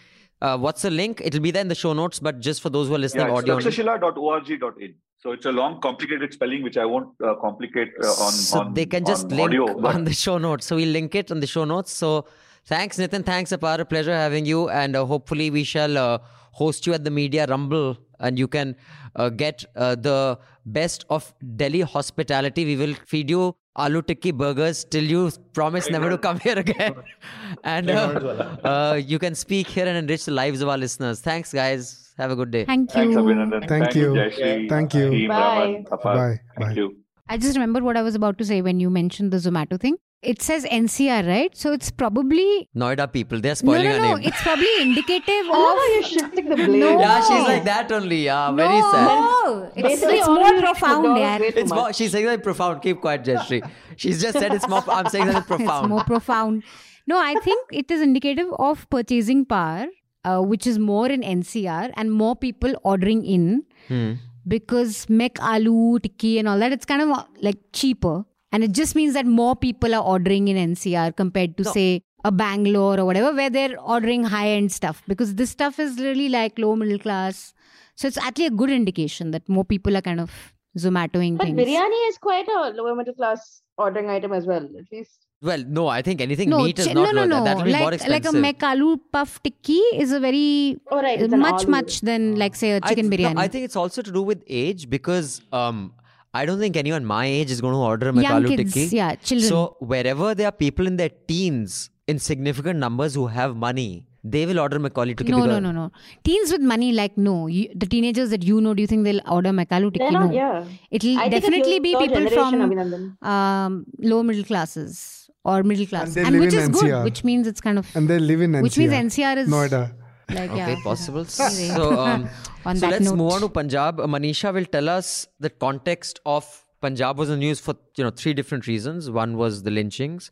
Uh, 0.42 0.58
what's 0.58 0.82
the 0.82 0.90
link? 0.90 1.22
It'll 1.24 1.40
be 1.42 1.52
there 1.52 1.62
in 1.62 1.68
the 1.68 1.76
show 1.76 1.94
notes. 1.94 2.20
But 2.20 2.40
just 2.40 2.62
for 2.62 2.70
those 2.72 2.88
who 2.88 2.96
are 2.96 3.00
listening, 3.00 3.28
Yeah, 3.28 3.34
audio. 3.34 3.56
only. 3.56 3.66
takshashila.org.in. 3.66 4.96
So 5.22 5.34
it's 5.34 5.46
a 5.46 5.52
long, 5.52 5.82
complicated 5.82 6.34
spelling, 6.34 6.64
which 6.64 6.78
I 6.78 6.86
won't 6.86 7.10
uh, 7.22 7.36
complicate 7.36 7.90
uh, 8.02 8.08
on, 8.08 8.32
so 8.32 8.60
on 8.62 8.74
they 8.74 8.86
can 8.86 9.04
just 9.06 9.26
on 9.26 9.38
link 9.38 9.50
audio. 9.50 9.78
but- 9.78 9.96
on 9.96 10.06
the 10.06 10.14
show 10.14 10.38
notes. 10.38 10.66
So 10.66 10.78
we'll 10.78 10.90
link 10.90 11.14
it 11.14 11.30
on 11.30 11.42
the 11.42 11.48
show 11.48 11.66
notes. 11.66 11.92
So 11.92 12.26
thanks, 12.66 12.98
Nitin. 12.98 13.26
Thanks, 13.26 13.52
Apar. 13.52 13.80
A 13.80 13.86
pleasure 13.86 14.16
having 14.16 14.46
you. 14.46 14.70
And 14.70 14.96
uh, 14.96 15.06
hopefully 15.06 15.50
we 15.52 15.66
shall 15.66 15.98
uh, 15.98 16.20
host 16.52 16.88
you 16.88 16.94
at 16.94 17.04
the 17.04 17.12
Media 17.12 17.46
Rumble 17.48 17.98
and 18.20 18.40
you 18.40 18.48
can 18.48 18.76
uh, 19.16 19.30
get 19.30 19.66
uh, 19.76 19.96
the 19.96 20.40
best 20.66 21.06
of 21.10 21.34
Delhi 21.56 21.82
hospitality. 21.82 22.66
We 22.66 22.76
will 22.78 22.96
feed 23.06 23.30
you 23.30 23.56
aloo 23.78 24.06
tikki 24.06 24.32
burgers 24.32 24.84
till 24.84 25.04
you 25.04 25.32
promise 25.54 25.90
never 25.90 26.10
to 26.10 26.18
come 26.18 26.40
here 26.40 26.60
again. 26.60 26.96
and 27.64 27.90
uh, 27.90 28.58
uh, 28.64 29.02
you 29.04 29.20
can 29.20 29.36
speak 29.36 29.68
here 29.68 29.88
and 29.88 29.98
enrich 29.98 30.26
the 30.26 30.32
lives 30.32 30.62
of 30.62 30.70
our 30.70 30.78
listeners. 30.78 31.22
Thanks, 31.22 31.54
guys. 31.54 32.09
Have 32.20 32.32
a 32.32 32.36
good 32.36 32.52
day. 32.52 32.66
Thank 32.66 32.92
Thanks, 32.92 33.14
you. 33.14 33.20
Abhinandan. 33.22 33.68
Thank 33.68 33.96
you. 33.96 34.08
Jayashree, 34.14 34.70
Thank 34.70 34.94
you. 34.94 35.10
Team 35.10 35.30
Bye. 35.30 35.86
Bye. 35.90 36.40
Thank 36.58 36.70
Bye. 36.70 36.74
you. 36.74 36.98
I 37.30 37.38
just 37.38 37.56
remembered 37.56 37.84
what 37.84 37.96
I 37.96 38.02
was 38.02 38.16
about 38.16 38.38
to 38.40 38.46
say 38.46 38.62
when 38.62 38.80
you 38.80 38.90
mentioned 38.90 39.32
the 39.32 39.38
Zomato 39.38 39.80
thing. 39.80 39.98
It 40.22 40.42
says 40.42 40.66
NCR, 40.66 41.26
right? 41.26 41.56
So 41.56 41.72
it's 41.72 41.92
probably 41.92 42.68
Noida 42.76 43.06
people, 43.14 43.40
they're 43.40 43.52
no, 43.52 43.56
spoiling 43.56 43.86
no, 43.86 43.94
our 43.96 44.00
no. 44.02 44.16
name. 44.16 44.28
It's 44.28 44.42
probably 44.42 44.68
indicative 44.82 45.24
I 45.30 45.48
love 45.48 45.78
how 45.78 45.88
of 45.88 45.94
you're 45.94 46.04
shifting 46.04 46.50
the 46.50 46.56
blame. 46.56 46.80
No. 46.80 47.00
yeah, 47.00 47.22
she's 47.22 47.48
like 47.48 47.64
that 47.64 47.90
only. 47.94 48.26
Yeah, 48.26 48.52
very 48.52 48.80
no, 48.80 48.92
sad. 48.92 49.72
it's, 49.78 50.02
it's 50.04 50.28
more 50.28 50.60
profound, 50.60 51.04
McDonald's 51.04 51.20
yeah. 51.22 51.62
It's 51.62 51.72
more, 51.72 51.94
she's 51.94 52.12
saying 52.12 52.26
that 52.26 52.44
profound. 52.44 52.82
Keep 52.82 53.00
quiet, 53.00 53.24
Jayashree. 53.24 53.70
She's 53.96 54.22
just 54.22 54.38
said 54.38 54.54
it's 54.54 54.68
more. 54.68 54.84
I'm 54.90 55.08
saying 55.08 55.28
that 55.28 55.38
it's 55.38 55.40
It's 55.52 55.58
profound. 55.58 55.88
more 55.90 56.04
profound. 56.04 56.64
No, 57.08 57.18
I 57.18 57.36
think 57.36 57.68
it 57.72 57.90
is 57.90 58.02
indicative 58.02 58.50
of 58.60 58.90
purchasing 58.90 59.46
power, 59.46 59.86
uh, 60.26 60.42
which 60.42 60.66
is 60.68 60.78
more 60.80 61.08
in 61.10 61.22
NCR 61.22 61.92
and 61.96 62.12
more 62.12 62.36
people 62.36 62.74
ordering 62.84 63.26
in 63.26 63.64
Hmm. 63.88 64.14
because 64.48 65.08
mek 65.10 65.36
aloo 65.54 66.00
tikki 66.02 66.38
and 66.40 66.48
all 66.48 66.60
that. 66.60 66.72
It's 66.72 66.86
kind 66.86 67.02
of 67.02 67.10
uh, 67.10 67.24
like 67.42 67.58
cheaper, 67.74 68.26
and 68.52 68.64
it 68.64 68.72
just 68.72 68.96
means 68.96 69.14
that 69.14 69.26
more 69.26 69.56
people 69.56 69.96
are 69.96 70.04
ordering 70.04 70.48
in 70.48 70.58
NCR 70.58 71.16
compared 71.16 71.58
to 71.58 71.64
No. 71.64 71.72
say 71.72 72.02
a 72.26 72.32
Bangalore 72.32 73.00
or 73.00 73.06
whatever, 73.06 73.34
where 73.34 73.50
they're 73.50 73.80
ordering 73.80 74.24
high 74.26 74.50
end 74.50 74.72
stuff 74.72 75.02
because 75.08 75.36
this 75.36 75.50
stuff 75.52 75.80
is 75.80 76.00
really 76.00 76.28
like 76.30 76.58
low 76.60 76.76
middle 76.76 77.00
class. 77.00 77.54
So 77.96 78.08
it's 78.08 78.18
actually 78.18 78.46
a 78.48 78.52
good 78.62 78.70
indication 78.70 79.32
that 79.32 79.48
more 79.48 79.64
people 79.66 79.96
are 79.98 80.02
kind 80.02 80.20
of 80.20 80.32
Zomatoing 80.78 81.38
But 81.38 81.46
things. 81.48 81.58
biryani 81.60 82.02
is 82.10 82.18
quite 82.18 82.48
a 82.48 82.70
lower 82.80 82.96
middle 82.96 83.14
class 83.14 83.62
ordering 83.78 84.10
item 84.10 84.34
as 84.34 84.46
well, 84.46 84.64
at 84.82 84.92
least. 84.92 85.26
Well, 85.42 85.64
no, 85.68 85.88
I 85.88 86.02
think 86.02 86.20
anything 86.20 86.50
no, 86.50 86.58
meat 86.64 86.80
is 86.80 86.88
ch- 86.88 86.94
not 86.94 87.14
no, 87.16 87.24
no, 87.24 87.26
no. 87.26 87.44
That 87.46 87.58
will 87.58 87.64
be 87.64 87.74
more 87.76 87.92
like, 87.92 88.08
like 88.10 88.26
a 88.26 88.34
mek 88.34 88.60
aloo 88.60 88.98
puff 89.14 89.42
tikki 89.42 89.78
is 90.06 90.12
a 90.12 90.20
very 90.20 90.78
Oh, 90.92 91.02
right. 91.02 91.30
Much, 91.30 91.64
aloo. 91.64 91.70
much 91.70 92.02
than 92.02 92.36
like 92.36 92.56
say 92.56 92.72
a 92.72 92.80
I 92.84 92.90
chicken 92.90 93.10
th- 93.10 93.22
no, 93.22 93.30
biryani. 93.30 93.40
I 93.40 93.48
think 93.48 93.64
it's 93.66 93.78
also 93.78 94.02
to 94.02 94.12
do 94.12 94.22
with 94.22 94.44
age 94.48 94.90
because 94.90 95.42
um, 95.54 95.94
I 96.34 96.46
don't 96.46 96.60
think 96.60 96.76
anyone 96.76 97.06
my 97.06 97.26
age 97.26 97.52
is 97.52 97.62
going 97.62 97.74
to 97.74 97.80
order 97.80 98.10
a 98.10 98.14
Young 98.14 98.44
McAloo 98.44 98.58
tikki. 98.58 98.88
yeah, 98.98 99.16
children. 99.16 99.48
So 99.50 99.78
wherever 99.80 100.36
there 100.36 100.48
are 100.48 100.52
people 100.52 100.86
in 100.88 100.98
their 100.98 101.10
teens 101.28 101.90
in 102.08 102.20
significant 102.20 102.78
numbers 102.80 103.14
who 103.16 103.28
have 103.28 103.56
money, 103.56 104.06
they 104.26 104.46
will 104.46 104.60
order 104.60 104.78
McAloo 104.78 105.16
tikki. 105.18 105.32
no, 105.32 105.46
no, 105.46 105.60
no, 105.60 105.72
no. 105.72 105.90
Teens 106.26 106.52
with 106.52 106.60
money, 106.62 106.92
like 106.92 107.18
no. 107.18 107.48
You, 107.48 107.70
the 107.74 107.86
teenagers 107.86 108.30
that 108.32 108.44
you 108.44 108.60
know, 108.60 108.74
do 108.74 108.82
you 108.82 108.88
think 108.88 109.06
they'll 109.06 109.22
order 109.30 109.52
McAloo 109.52 109.94
tikki? 109.94 110.00
They're 110.04 110.12
not, 110.12 110.32
no. 110.32 110.34
yeah. 110.36 110.66
It'll 110.92 111.18
I 111.18 111.30
definitely 111.30 111.80
be 111.80 111.96
people 111.96 112.30
from 112.30 112.56
Abhinandan. 112.56 113.24
um, 113.26 113.86
low 114.00 114.22
middle 114.22 114.44
classes 114.44 115.19
or 115.44 115.64
middle 115.64 115.86
class, 115.86 116.14
they 116.14 116.22
and, 116.22 116.32
live 116.32 116.42
which 116.42 116.54
in 116.54 116.60
is 116.60 116.70
NCR. 116.70 116.82
good. 116.82 117.04
Which 117.06 117.24
means 117.24 117.48
it's 117.48 117.62
kind 117.62 117.78
of 117.80 117.88
And 117.96 118.08
they 118.10 118.20
live 118.20 118.42
in 118.42 118.52
NCR. 118.54 118.62
which 118.64 118.78
means 118.78 118.94
NCR 118.94 119.38
is 119.38 119.50
Noida. 119.50 119.94
like 120.30 120.50
Okay, 120.52 120.58
yeah. 120.58 120.84
possible. 120.84 121.26
Anyway. 121.40 121.76
So, 121.76 122.00
um, 122.00 122.30
On 122.66 122.76
so 122.76 122.82
that 122.82 122.92
let's 122.92 123.06
note. 123.06 123.16
move 123.16 123.32
on 123.34 123.42
to 123.42 123.50
Punjab. 123.50 123.98
Manisha 123.98 124.54
will 124.54 124.66
tell 124.66 124.90
us 124.90 125.28
the 125.40 125.50
context 125.50 126.20
of 126.26 126.46
Punjab 126.82 127.18
was 127.18 127.30
in 127.30 127.40
the 127.40 127.46
news 127.46 127.60
for 127.60 127.74
you 127.98 128.04
know 128.04 128.10
three 128.12 128.34
different 128.34 128.68
reasons. 128.68 129.10
One 129.10 129.38
was 129.38 129.64
the 129.64 129.72
lynchings. 129.72 130.30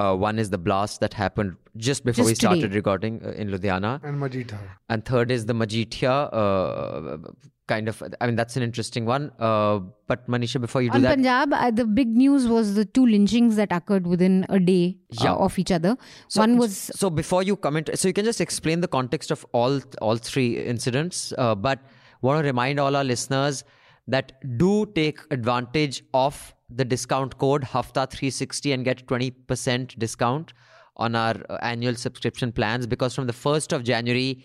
Uh, 0.00 0.14
one 0.22 0.38
is 0.42 0.50
the 0.54 0.58
blast 0.66 1.00
that 1.04 1.14
happened 1.20 1.54
just 1.88 2.04
before 2.08 2.24
Just 2.24 2.30
we 2.30 2.34
started 2.40 2.62
today. 2.66 2.76
recording 2.80 3.14
uh, 3.28 3.30
in 3.44 3.48
Ludhiana, 3.54 3.92
And 4.08 4.20
Majithia. 4.24 4.58
and 4.88 5.04
third 5.12 5.30
is 5.36 5.46
the 5.50 5.56
Majithia. 5.62 6.16
Uh, 6.40 7.30
kind 7.72 7.88
of, 7.92 8.02
I 8.20 8.26
mean, 8.26 8.36
that's 8.36 8.56
an 8.56 8.62
interesting 8.66 9.04
one. 9.04 9.24
Uh, 9.38 9.80
but 10.12 10.28
Manisha, 10.34 10.60
before 10.60 10.82
you 10.82 10.90
do 10.90 10.96
On 10.98 11.02
that, 11.06 11.16
Punjab, 11.16 11.52
uh, 11.52 11.70
the 11.80 11.84
big 11.98 12.14
news 12.20 12.46
was 12.52 12.74
the 12.76 12.84
two 12.98 13.04
lynchings 13.14 13.56
that 13.62 13.74
occurred 13.78 14.06
within 14.12 14.38
a 14.58 14.60
day 14.68 14.96
uh, 15.18 15.24
Yeah. 15.24 15.34
of 15.48 15.58
each 15.64 15.70
other. 15.78 15.96
So- 16.28 16.40
One 16.44 16.56
was 16.62 16.76
so 17.02 17.10
before 17.10 17.42
you 17.42 17.56
comment 17.56 17.90
so 17.94 18.08
you 18.12 18.14
can 18.20 18.24
just 18.30 18.40
explain 18.46 18.80
the 18.86 18.88
context 18.98 19.30
of 19.38 19.44
all 19.62 19.80
all 20.00 20.16
three 20.30 20.46
incidents 20.76 21.22
uh, 21.36 21.54
but 21.68 21.84
want 22.28 22.40
to 22.42 22.46
remind 22.52 22.80
all 22.86 22.96
our 23.02 23.04
listeners 23.10 23.64
that 24.16 24.32
do 24.64 24.72
take 25.02 25.18
advantage 25.38 26.02
of 26.14 26.40
the 26.70 26.84
discount 26.84 27.38
code 27.38 27.64
hafta 27.64 28.06
360 28.06 28.72
and 28.72 28.84
get 28.84 29.06
20% 29.06 29.98
discount 29.98 30.52
on 30.96 31.14
our 31.14 31.34
uh, 31.48 31.56
annual 31.62 31.94
subscription 31.94 32.52
plans 32.52 32.86
because 32.86 33.14
from 33.14 33.26
the 33.26 33.32
1st 33.32 33.72
of 33.72 33.84
january 33.84 34.44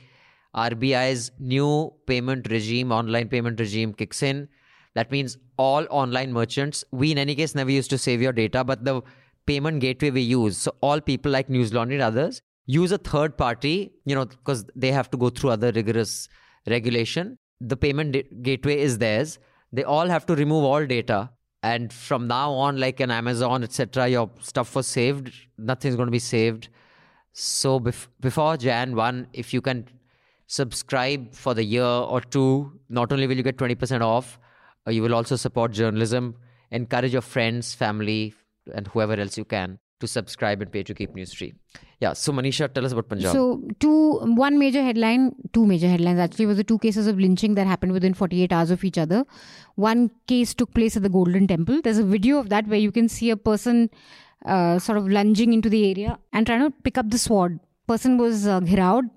RBI's 0.55 1.31
new 1.39 1.93
payment 2.05 2.49
regime, 2.49 2.91
online 2.91 3.27
payment 3.27 3.59
regime 3.59 3.93
kicks 3.93 4.21
in. 4.21 4.47
That 4.93 5.11
means 5.11 5.37
all 5.57 5.87
online 5.89 6.31
merchants, 6.31 6.83
we 6.91 7.11
in 7.11 7.17
any 7.17 7.35
case 7.35 7.55
never 7.55 7.71
used 7.71 7.89
to 7.89 7.97
save 7.97 8.21
your 8.21 8.31
data, 8.31 8.63
but 8.63 8.85
the 8.85 9.01
payment 9.47 9.81
gateway 9.81 10.11
we 10.11 10.21
use, 10.21 10.57
so 10.57 10.75
all 10.81 11.01
people 11.01 11.31
like 11.31 11.49
News 11.49 11.73
Laundry 11.73 11.95
and 11.95 12.03
others, 12.03 12.41
use 12.67 12.91
a 12.91 12.97
third 12.97 13.35
party, 13.35 13.91
you 14.05 14.13
know, 14.13 14.25
because 14.25 14.65
they 14.75 14.91
have 14.91 15.09
to 15.11 15.17
go 15.17 15.29
through 15.29 15.49
other 15.49 15.71
rigorous 15.71 16.29
regulation. 16.67 17.37
The 17.59 17.75
payment 17.75 18.43
gateway 18.43 18.79
is 18.79 18.99
theirs. 18.99 19.39
They 19.71 19.83
all 19.83 20.07
have 20.07 20.25
to 20.27 20.35
remove 20.35 20.63
all 20.63 20.85
data. 20.85 21.31
And 21.63 21.91
from 21.91 22.27
now 22.27 22.51
on, 22.51 22.77
like 22.77 22.99
an 22.99 23.09
Amazon, 23.09 23.63
etc., 23.63 24.07
your 24.09 24.29
stuff 24.41 24.75
was 24.75 24.85
saved. 24.85 25.33
Nothing's 25.57 25.95
going 25.95 26.07
to 26.07 26.11
be 26.11 26.19
saved. 26.19 26.67
So 27.31 27.79
bef- 27.79 28.07
before 28.19 28.57
Jan 28.57 28.95
1, 28.95 29.27
if 29.33 29.53
you 29.53 29.61
can 29.61 29.87
subscribe 30.45 31.33
for 31.33 31.53
the 31.53 31.63
year 31.63 31.83
or 31.85 32.19
two, 32.19 32.79
not 32.89 33.11
only 33.11 33.27
will 33.27 33.37
you 33.37 33.43
get 33.43 33.57
20% 33.57 34.01
off, 34.01 34.37
uh, 34.85 34.91
you 34.91 35.01
will 35.01 35.15
also 35.15 35.37
support 35.37 35.71
journalism, 35.71 36.35
encourage 36.69 37.13
your 37.13 37.21
friends, 37.21 37.73
family, 37.73 38.33
and 38.75 38.87
whoever 38.87 39.13
else 39.13 39.37
you 39.37 39.45
can 39.45 39.79
to 40.03 40.07
subscribe 40.13 40.61
and 40.61 40.71
pay 40.71 40.83
to 40.89 40.93
keep 40.99 41.15
news 41.19 41.33
free. 41.33 41.53
Yeah, 42.03 42.13
so 42.13 42.31
Manisha, 42.37 42.71
tell 42.73 42.85
us 42.85 42.91
about 42.91 43.09
Punjab. 43.09 43.31
So, 43.31 43.43
two, 43.79 44.19
one 44.45 44.59
major 44.59 44.83
headline, 44.87 45.31
two 45.53 45.65
major 45.65 45.87
headlines 45.87 46.19
actually 46.19 46.47
was 46.47 46.57
the 46.57 46.63
two 46.71 46.79
cases 46.85 47.07
of 47.07 47.19
lynching 47.25 47.55
that 47.55 47.67
happened 47.67 47.93
within 47.93 48.13
48 48.13 48.51
hours 48.51 48.71
of 48.71 48.83
each 48.83 48.97
other. 48.97 49.23
One 49.75 50.09
case 50.27 50.53
took 50.53 50.73
place 50.73 50.97
at 50.97 51.03
the 51.03 51.13
Golden 51.19 51.47
Temple. 51.47 51.81
There's 51.81 51.97
a 51.99 52.09
video 52.15 52.39
of 52.39 52.49
that 52.49 52.67
where 52.67 52.79
you 52.79 52.91
can 52.91 53.07
see 53.09 53.29
a 53.29 53.37
person 53.37 53.89
uh, 54.45 54.79
sort 54.79 54.97
of 54.97 55.07
lunging 55.07 55.53
into 55.53 55.69
the 55.69 55.89
area 55.91 56.19
and 56.33 56.45
trying 56.45 56.61
to 56.61 56.71
pick 56.71 56.97
up 56.97 57.09
the 57.09 57.17
sword. 57.17 57.59
Person 57.87 58.17
was 58.17 58.47
uh, 58.47 58.61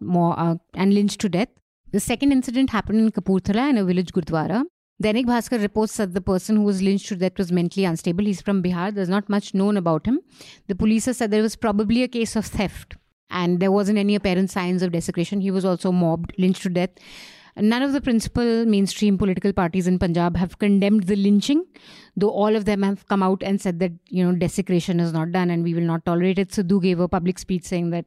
more, 0.01 0.39
uh, 0.39 0.57
and 0.75 0.95
lynched 0.95 1.21
to 1.21 1.29
death. 1.29 1.49
The 1.93 2.01
second 2.01 2.33
incident 2.33 2.71
happened 2.71 3.01
in 3.01 3.11
Kapurthala 3.11 3.71
in 3.71 3.79
a 3.79 3.85
village 3.85 4.13
Gurdwara. 4.13 4.65
Dainik 5.03 5.27
Bhaskar 5.27 5.61
reports 5.61 5.99
that 5.99 6.15
the 6.15 6.23
person 6.23 6.57
who 6.57 6.63
was 6.63 6.81
lynched 6.81 7.09
to 7.09 7.17
death 7.17 7.37
was 7.37 7.53
mentally 7.53 7.85
unstable. 7.85 8.25
He's 8.25 8.41
from 8.41 8.63
Bihar. 8.63 8.95
There's 8.95 9.11
not 9.11 9.29
much 9.29 9.53
known 9.53 9.77
about 9.77 10.07
him. 10.07 10.21
The 10.69 10.75
police 10.75 11.05
said 11.05 11.31
there 11.31 11.43
was 11.43 11.55
probably 11.55 12.03
a 12.03 12.09
case 12.09 12.35
of 12.35 12.47
theft 12.47 12.97
and 13.29 13.61
there 13.61 13.71
wasn't 13.71 13.99
any 13.99 14.15
apparent 14.15 14.51
signs 14.51 14.83
of 14.83 14.93
desecration. 14.93 15.43
He 15.43 15.51
was 15.51 15.67
also 15.67 15.93
mobbed, 15.93 16.33
lynched 16.39 16.63
to 16.63 16.71
death. 16.71 16.91
None 17.59 17.83
of 17.83 17.93
the 17.93 18.01
principal 18.01 18.65
mainstream 18.65 19.19
political 19.19 19.53
parties 19.53 19.87
in 19.87 19.99
Punjab 19.99 20.37
have 20.37 20.59
condemned 20.59 21.05
the 21.05 21.17
lynching, 21.17 21.65
though 22.17 22.31
all 22.31 22.55
of 22.55 22.65
them 22.67 22.83
have 22.83 23.07
come 23.07 23.23
out 23.23 23.43
and 23.43 23.61
said 23.61 23.81
that 23.81 23.93
you 24.09 24.25
know 24.25 24.37
desecration 24.37 25.01
is 25.01 25.13
not 25.13 25.33
done 25.33 25.51
and 25.51 25.63
we 25.63 25.73
will 25.73 25.83
not 25.83 26.05
tolerate 26.05 26.39
it. 26.39 26.51
Sidhu 26.51 26.83
gave 26.83 27.01
a 27.01 27.09
public 27.09 27.39
speech 27.39 27.65
saying 27.65 27.91
that 27.91 28.05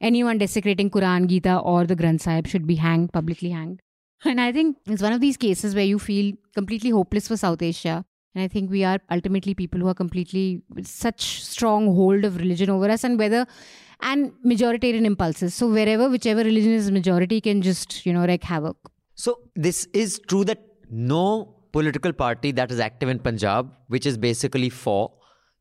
anyone 0.00 0.38
desecrating 0.38 0.90
Quran, 0.90 1.26
Gita, 1.28 1.58
or 1.58 1.86
the 1.86 1.96
Granth 1.96 2.22
Sahib 2.22 2.46
should 2.46 2.66
be 2.66 2.76
hanged, 2.76 3.12
publicly 3.12 3.50
hanged. 3.50 3.80
And 4.24 4.40
I 4.40 4.52
think 4.52 4.76
it's 4.86 5.02
one 5.02 5.12
of 5.12 5.20
these 5.20 5.36
cases 5.36 5.74
where 5.74 5.84
you 5.84 5.98
feel 5.98 6.34
completely 6.54 6.90
hopeless 6.90 7.28
for 7.28 7.36
South 7.36 7.62
Asia. 7.62 8.04
And 8.34 8.42
I 8.42 8.48
think 8.48 8.70
we 8.70 8.84
are 8.84 8.98
ultimately 9.10 9.54
people 9.54 9.80
who 9.80 9.88
are 9.88 9.94
completely 9.94 10.62
such 10.82 11.42
strong 11.42 11.94
hold 11.94 12.24
of 12.24 12.36
religion 12.36 12.70
over 12.70 12.90
us, 12.90 13.04
and 13.04 13.18
whether 13.18 13.46
and 14.00 14.32
majoritarian 14.44 15.06
impulses. 15.06 15.54
So 15.54 15.68
wherever, 15.68 16.10
whichever 16.10 16.42
religion 16.42 16.72
is 16.72 16.90
majority, 16.90 17.40
can 17.40 17.62
just 17.62 18.04
you 18.04 18.12
know 18.12 18.26
wreak 18.26 18.44
havoc. 18.44 18.76
So 19.14 19.38
this 19.54 19.86
is 19.94 20.20
true 20.28 20.44
that 20.44 20.62
no 20.90 21.54
political 21.72 22.12
party 22.12 22.52
that 22.52 22.70
is 22.70 22.78
active 22.78 23.08
in 23.08 23.18
Punjab, 23.18 23.72
which 23.88 24.06
is 24.06 24.18
basically 24.18 24.68
for 24.68 25.12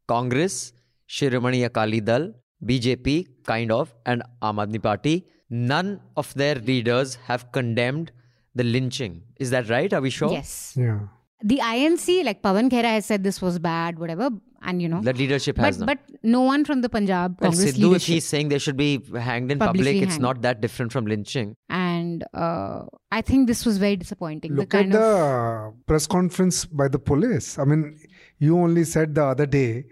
Congress, 0.07 0.73
Shiromani 1.09 1.65
Akali 1.65 2.01
Dal, 2.01 2.33
BJP, 2.65 3.27
kind 3.45 3.71
of, 3.71 3.93
and 4.05 4.21
Aam 4.41 4.55
Aadmi 4.65 4.81
Party, 4.81 5.25
none 5.49 6.01
of 6.17 6.33
their 6.33 6.55
leaders 6.55 7.15
have 7.15 7.51
condemned 7.51 8.11
the 8.55 8.63
lynching. 8.63 9.21
Is 9.39 9.49
that 9.51 9.69
right? 9.69 9.91
Are 9.93 10.01
we 10.01 10.09
sure? 10.09 10.31
Yes. 10.31 10.73
Yeah. 10.75 10.99
The 11.43 11.59
INC, 11.59 12.23
like 12.23 12.41
Pawan 12.41 12.69
Khera 12.69 12.85
has 12.85 13.05
said 13.05 13.23
this 13.23 13.41
was 13.41 13.59
bad, 13.59 13.99
whatever, 13.99 14.29
and 14.63 14.81
you 14.81 14.87
know. 14.89 15.01
The 15.01 15.13
leadership 15.13 15.57
has 15.57 15.77
but 15.77 15.85
not. 15.85 15.99
but 16.07 16.19
no 16.23 16.41
one 16.41 16.63
from 16.65 16.81
the 16.81 16.89
Punjab 16.89 17.37
Well, 17.41 17.51
Congress 17.51 17.71
Sidhu, 17.73 17.77
if 17.77 17.83
leadership. 17.83 18.13
he's 18.13 18.25
saying 18.25 18.49
they 18.49 18.57
should 18.57 18.77
be 18.77 19.01
hanged 19.27 19.51
in 19.51 19.59
Publicly 19.59 19.93
public, 19.95 20.07
it's 20.09 20.17
not 20.17 20.41
that 20.43 20.61
different 20.61 20.91
from 20.91 21.05
lynching. 21.05 21.55
and 21.69 22.23
uh, 22.33 22.83
I 23.11 23.21
think 23.21 23.47
this 23.47 23.65
was 23.65 23.77
very 23.77 23.97
disappointing. 23.97 24.53
Look 24.55 24.69
the 24.71 24.79
at 24.79 24.91
the 24.91 24.99
of 25.01 25.85
press 25.85 26.07
conference 26.07 26.65
by 26.65 26.87
the 26.87 26.99
police. 26.99 27.59
I 27.59 27.65
mean, 27.65 27.99
you 28.39 28.57
only 28.57 28.85
said 28.85 29.13
the 29.15 29.25
other 29.25 29.45
day 29.45 29.85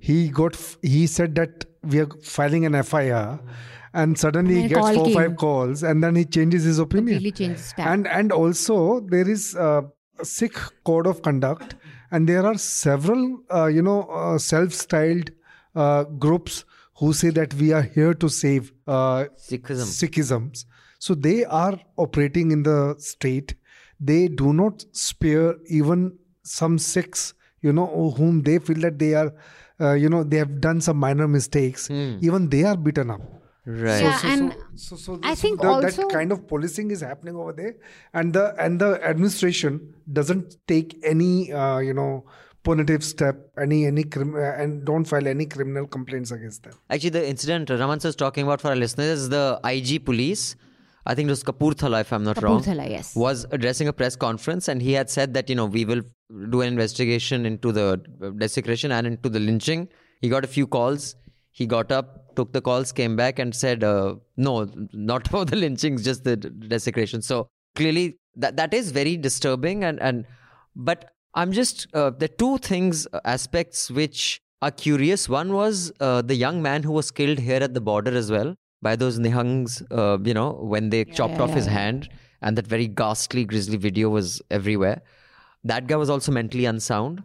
he 0.00 0.28
got 0.28 0.54
f- 0.54 0.76
he 0.82 1.06
said 1.06 1.34
that 1.36 1.64
we 1.84 2.00
are 2.00 2.08
filing 2.22 2.66
an 2.66 2.82
FIR, 2.82 3.40
and 3.92 4.18
suddenly 4.18 4.62
he 4.62 4.68
gets 4.68 4.96
four 4.96 5.04
came. 5.06 5.14
five 5.14 5.36
calls, 5.36 5.82
and 5.82 6.02
then 6.02 6.14
he 6.14 6.24
changes 6.24 6.64
his 6.64 6.78
opinion. 6.78 7.16
completely 7.18 7.32
changed 7.32 7.60
stand. 7.60 7.88
And 7.88 8.06
and 8.06 8.32
also 8.32 9.00
there 9.00 9.28
is 9.28 9.54
a 9.54 9.84
Sikh 10.22 10.58
code 10.84 11.06
of 11.06 11.22
conduct, 11.22 11.76
and 12.10 12.28
there 12.28 12.44
are 12.44 12.58
several 12.58 13.40
uh, 13.54 13.66
you 13.66 13.82
know 13.82 14.02
uh, 14.02 14.38
self-styled 14.38 15.30
uh, 15.74 16.04
groups 16.04 16.64
who 16.98 17.12
say 17.12 17.30
that 17.30 17.54
we 17.54 17.72
are 17.72 17.82
here 17.82 18.14
to 18.14 18.28
save 18.28 18.72
uh, 18.86 19.26
Sikhism. 19.36 19.86
Sikhisms. 19.86 20.64
So 20.98 21.14
they 21.14 21.44
are 21.44 21.78
operating 21.96 22.50
in 22.50 22.64
the 22.64 22.96
state. 22.98 23.54
They 24.00 24.26
do 24.26 24.52
not 24.52 24.84
spare 24.92 25.54
even 25.68 26.18
some 26.42 26.78
Sikhs, 26.78 27.34
you 27.62 27.72
know, 27.72 28.10
whom 28.16 28.42
they 28.42 28.58
feel 28.58 28.80
that 28.80 28.98
they 28.98 29.14
are, 29.14 29.32
uh, 29.80 29.92
you 29.92 30.08
know, 30.08 30.24
they 30.24 30.38
have 30.38 30.60
done 30.60 30.80
some 30.80 30.96
minor 30.96 31.28
mistakes. 31.28 31.88
Even 31.90 32.48
they 32.48 32.64
are 32.64 32.76
beaten 32.76 33.12
up. 33.12 33.20
Right. 33.70 34.02
Yeah, 34.02 34.16
So, 34.18 34.28
and 34.28 34.54
so, 34.82 34.96
so, 34.96 35.18
I 35.22 35.34
so 35.34 35.40
think 35.42 35.60
the- 35.60 35.68
also- 35.68 36.02
that 36.02 36.12
kind 36.18 36.32
of 36.32 36.46
policing 36.52 36.90
is 36.90 37.00
happening 37.02 37.36
over 37.36 37.52
there, 37.52 37.74
and 38.14 38.32
the 38.36 38.44
and 38.66 38.80
the 38.84 38.90
administration 39.12 39.80
doesn't 40.18 40.56
take 40.66 40.94
any, 41.14 41.52
uh, 41.52 41.78
you 41.88 41.92
know, 41.98 42.24
punitive 42.68 43.04
step, 43.08 43.36
any 43.64 43.80
any 43.90 44.04
crim- 44.04 44.34
uh, 44.34 44.62
and 44.62 44.86
don't 44.86 45.04
file 45.12 45.28
any 45.34 45.46
criminal 45.56 45.86
complaints 45.86 46.30
against 46.30 46.62
them. 46.62 46.72
Actually, 46.88 47.10
the 47.18 47.28
incident 47.28 47.68
Raman 47.82 48.00
was 48.02 48.16
talking 48.16 48.44
about 48.48 48.62
for 48.62 48.68
our 48.68 48.76
listeners 48.84 49.20
is 49.26 49.28
the 49.28 49.60
IG 49.74 49.98
police. 50.08 50.56
I 51.10 51.14
think 51.14 51.28
it 51.28 51.30
was 51.30 51.42
Kapurthala, 51.44 52.00
if 52.02 52.12
I'm 52.12 52.24
not 52.24 52.42
wrong. 52.42 52.62
Kapurthala, 52.62 52.88
yes. 52.90 53.14
Was 53.16 53.46
addressing 53.50 53.88
a 53.88 53.92
press 53.92 54.16
conference 54.16 54.68
and 54.68 54.82
he 54.82 54.92
had 54.92 55.08
said 55.08 55.32
that, 55.34 55.48
you 55.48 55.56
know, 55.60 55.64
we 55.66 55.84
will 55.90 56.02
do 56.50 56.60
an 56.62 56.68
investigation 56.68 57.46
into 57.46 57.72
the 57.72 57.86
desecration 58.36 58.92
and 58.92 59.06
into 59.06 59.28
the 59.30 59.40
lynching. 59.40 59.88
He 60.20 60.28
got 60.28 60.44
a 60.44 60.48
few 60.48 60.66
calls. 60.66 61.14
He 61.50 61.66
got 61.66 61.90
up, 61.90 62.27
took 62.38 62.52
the 62.52 62.60
calls, 62.60 62.92
came 62.92 63.16
back 63.16 63.38
and 63.38 63.54
said, 63.54 63.84
uh, 63.84 64.14
no, 64.36 64.52
not 64.92 65.28
about 65.32 65.50
the 65.50 65.56
lynchings, 65.56 66.04
just 66.04 66.24
the 66.24 66.36
desecration. 66.36 67.22
So 67.22 67.48
clearly 67.74 68.18
that, 68.36 68.56
that 68.56 68.72
is 68.72 68.92
very 68.92 69.16
disturbing. 69.16 69.84
And, 69.84 70.00
and 70.00 70.24
but 70.76 71.10
I'm 71.34 71.52
just, 71.52 71.86
uh, 71.94 72.10
the 72.10 72.28
two 72.28 72.58
things, 72.58 73.06
uh, 73.12 73.20
aspects 73.24 73.90
which 73.90 74.40
are 74.62 74.70
curious. 74.70 75.28
One 75.28 75.52
was 75.52 75.92
uh, 76.00 76.22
the 76.22 76.34
young 76.34 76.62
man 76.62 76.82
who 76.82 76.92
was 76.92 77.10
killed 77.10 77.38
here 77.38 77.62
at 77.62 77.74
the 77.74 77.80
border 77.80 78.16
as 78.16 78.30
well 78.30 78.54
by 78.82 78.94
those 78.96 79.18
Nihangs, 79.18 79.82
uh, 79.90 80.18
you 80.22 80.34
know, 80.34 80.52
when 80.52 80.90
they 80.90 81.04
chopped 81.04 81.34
yeah, 81.34 81.42
off 81.42 81.50
yeah, 81.50 81.56
his 81.56 81.66
hand 81.66 82.08
and 82.42 82.56
that 82.56 82.66
very 82.66 82.86
ghastly, 82.86 83.44
grisly 83.44 83.76
video 83.76 84.08
was 84.08 84.40
everywhere 84.50 85.02
that 85.64 85.86
guy 85.86 85.96
was 85.96 86.08
also 86.08 86.32
mentally 86.32 86.64
unsound. 86.64 87.22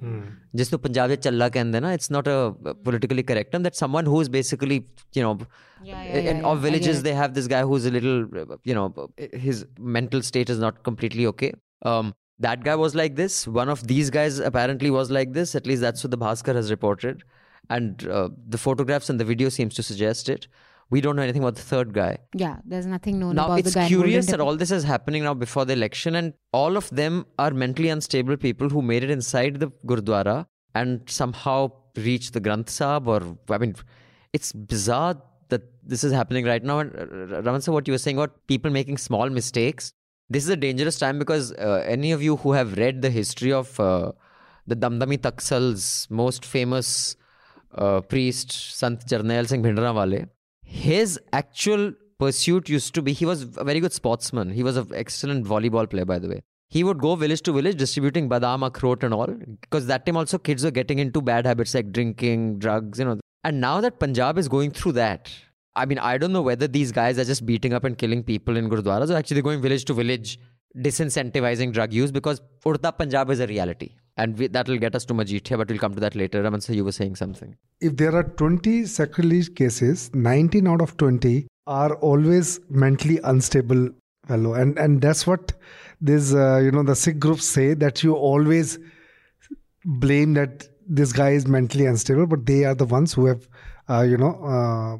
Just 0.55 0.71
to 0.71 0.77
punjab 0.77 1.11
challa 1.11 1.93
it's 1.93 2.09
not 2.09 2.27
a 2.27 2.53
uh, 2.65 2.73
politically 2.73 3.23
correct 3.23 3.51
term 3.51 3.63
that 3.63 3.75
someone 3.75 4.05
who 4.05 4.19
is 4.21 4.29
basically 4.29 4.85
you 5.13 5.21
know 5.21 5.37
yeah, 5.83 6.03
yeah, 6.03 6.31
in 6.31 6.37
yeah, 6.37 6.43
all 6.43 6.55
yeah. 6.55 6.61
villages 6.61 7.03
they 7.03 7.13
have 7.13 7.33
this 7.33 7.47
guy 7.47 7.61
who's 7.61 7.85
a 7.85 7.91
little 7.91 8.25
uh, 8.35 8.57
you 8.63 8.73
know 8.73 8.93
uh, 8.97 9.37
his 9.37 9.65
mental 9.79 10.21
state 10.21 10.49
is 10.49 10.59
not 10.59 10.83
completely 10.83 11.27
okay. 11.27 11.53
Um, 11.83 12.13
that 12.39 12.63
guy 12.63 12.75
was 12.75 12.95
like 12.95 13.15
this. 13.15 13.47
One 13.47 13.69
of 13.69 13.85
these 13.87 14.09
guys 14.09 14.39
apparently 14.39 14.89
was 14.89 15.11
like 15.11 15.33
this. 15.33 15.55
At 15.55 15.67
least 15.67 15.81
that's 15.81 16.03
what 16.03 16.11
the 16.11 16.17
bhaskar 16.17 16.55
has 16.55 16.71
reported. 16.71 17.23
And 17.69 18.05
uh, 18.07 18.29
the 18.47 18.57
photographs 18.57 19.09
and 19.09 19.19
the 19.19 19.25
video 19.25 19.49
seems 19.49 19.75
to 19.75 19.83
suggest 19.83 20.29
it 20.29 20.47
we 20.93 21.01
don't 21.03 21.15
know 21.17 21.25
anything 21.27 21.43
about 21.45 21.55
the 21.61 21.67
third 21.73 21.93
guy 21.97 22.11
yeah, 22.43 22.55
there's 22.71 22.89
nothing 22.95 23.19
known 23.19 23.35
now 23.35 23.45
about 23.45 23.59
it's 23.59 23.69
the 23.69 23.79
guy. 23.79 23.83
in 23.83 23.93
curious 23.93 24.25
that 24.31 24.41
all 24.45 24.57
this 24.63 24.71
is 24.77 24.83
happening 24.93 25.23
now 25.27 25.33
before 25.45 25.65
the 25.69 25.75
election 25.79 26.15
and 26.21 26.33
all 26.61 26.77
of 26.81 26.89
them 27.01 27.25
are 27.45 27.51
mentally 27.63 27.89
unstable 27.95 28.37
people 28.47 28.69
who 28.73 28.81
made 28.91 29.03
it 29.07 29.13
inside 29.17 29.59
the 29.63 29.69
gurdwara 29.91 30.37
and 30.81 31.01
somehow 31.19 31.59
reached 32.07 32.33
the 32.37 32.43
granth 32.47 32.71
sahib 32.79 33.07
or 33.15 33.19
i 33.57 33.59
mean 33.63 33.73
it's 34.37 34.51
bizarre 34.73 35.15
that 35.53 35.63
this 35.93 36.03
is 36.07 36.11
happening 36.19 36.45
right 36.51 36.63
now 36.71 36.77
and 36.83 36.91
uh, 37.03 37.41
raman 37.47 37.61
sir 37.65 37.71
what 37.77 37.87
you 37.87 37.95
were 37.97 38.05
saying 38.05 38.19
about 38.21 38.35
people 38.53 38.71
making 38.79 38.97
small 39.07 39.29
mistakes 39.39 39.93
this 40.35 40.43
is 40.47 40.49
a 40.57 40.61
dangerous 40.67 40.97
time 41.03 41.17
because 41.23 41.51
uh, 41.53 41.83
any 41.95 42.11
of 42.17 42.21
you 42.27 42.37
who 42.43 42.53
have 42.59 42.77
read 42.83 43.01
the 43.01 43.11
history 43.19 43.51
of 43.61 43.79
uh, 43.79 44.11
the 44.71 44.77
damdami 44.83 45.17
taksal's 45.25 46.07
most 46.21 46.45
famous 46.55 46.89
uh, 47.83 47.99
priest 48.13 48.51
sant 48.79 49.05
jarnail 49.11 49.47
singh 49.51 49.63
bhindranwale 49.67 50.21
his 50.73 51.19
actual 51.31 51.93
pursuit 52.19 52.67
used 52.67 52.95
to 52.95 53.01
be 53.01 53.13
he 53.13 53.25
was 53.25 53.43
a 53.43 53.63
very 53.63 53.79
good 53.79 53.93
sportsman. 53.93 54.49
He 54.49 54.63
was 54.63 54.77
an 54.77 54.87
excellent 54.95 55.45
volleyball 55.45 55.89
player 55.89 56.05
by 56.05 56.19
the 56.19 56.27
way. 56.27 56.41
He 56.69 56.83
would 56.83 56.97
go 56.97 57.15
village 57.15 57.41
to 57.43 57.53
village 57.53 57.77
distributing 57.77 58.29
badam 58.29 58.67
akhrot 58.67 59.03
and 59.03 59.13
all 59.13 59.27
because 59.61 59.85
that 59.87 60.05
time 60.07 60.17
also 60.17 60.39
kids 60.39 60.63
were 60.63 60.71
getting 60.71 60.99
into 60.99 61.21
bad 61.21 61.45
habits 61.45 61.75
like 61.75 61.91
drinking 61.91 62.59
drugs 62.59 62.99
you 62.99 63.05
know. 63.05 63.19
And 63.43 63.61
now 63.61 63.81
that 63.81 63.99
punjab 63.99 64.37
is 64.37 64.47
going 64.47 64.71
through 64.71 64.93
that 64.93 65.31
i 65.75 65.85
mean 65.85 65.99
i 65.99 66.17
don't 66.17 66.33
know 66.37 66.41
whether 66.47 66.67
these 66.67 66.91
guys 66.91 67.19
are 67.19 67.25
just 67.25 67.45
beating 67.45 67.73
up 67.73 67.83
and 67.83 67.97
killing 67.97 68.23
people 68.23 68.57
in 68.57 68.69
gurdwaras 68.69 69.09
or 69.09 69.17
actually 69.21 69.41
going 69.41 69.61
village 69.61 69.85
to 69.85 69.93
village 69.99 70.39
disincentivizing 70.87 71.73
drug 71.77 71.93
use 71.99 72.11
because 72.11 72.41
udta 72.71 72.91
punjab 72.99 73.31
is 73.35 73.39
a 73.45 73.47
reality 73.47 73.89
and 74.17 74.37
we, 74.37 74.47
that 74.47 74.67
will 74.67 74.77
get 74.77 74.95
us 74.95 75.05
to 75.05 75.13
majithia 75.13 75.57
but 75.57 75.69
we'll 75.69 75.79
come 75.79 75.93
to 75.95 75.99
that 75.99 76.15
later. 76.15 76.43
Raman 76.43 76.61
sir 76.61 76.73
you 76.73 76.85
were 76.85 76.91
saying 76.91 77.15
something. 77.15 77.55
If 77.81 77.97
there 77.97 78.15
are 78.15 78.23
20 78.23 78.85
sacrilege 78.85 79.53
cases 79.55 80.13
19 80.13 80.67
out 80.67 80.81
of 80.81 80.95
20 80.97 81.47
are 81.67 81.95
always 81.95 82.59
mentally 82.69 83.19
unstable 83.23 83.89
fellow. 84.27 84.53
And 84.53 84.77
and 84.77 85.01
that's 85.01 85.25
what 85.27 85.53
this 86.01 86.33
uh, 86.33 86.57
you 86.57 86.71
know 86.71 86.83
the 86.83 86.95
sikh 86.95 87.19
groups 87.19 87.45
say 87.45 87.73
that 87.73 88.03
you 88.03 88.13
always 88.15 88.79
blame 89.85 90.33
that 90.33 90.67
this 90.87 91.13
guy 91.13 91.31
is 91.31 91.47
mentally 91.47 91.85
unstable 91.85 92.27
but 92.27 92.45
they 92.45 92.63
are 92.65 92.75
the 92.75 92.85
ones 92.85 93.13
who 93.13 93.25
have 93.25 93.47
uh, 93.89 94.01
you 94.01 94.17
know 94.17 94.33
uh, 94.43 94.97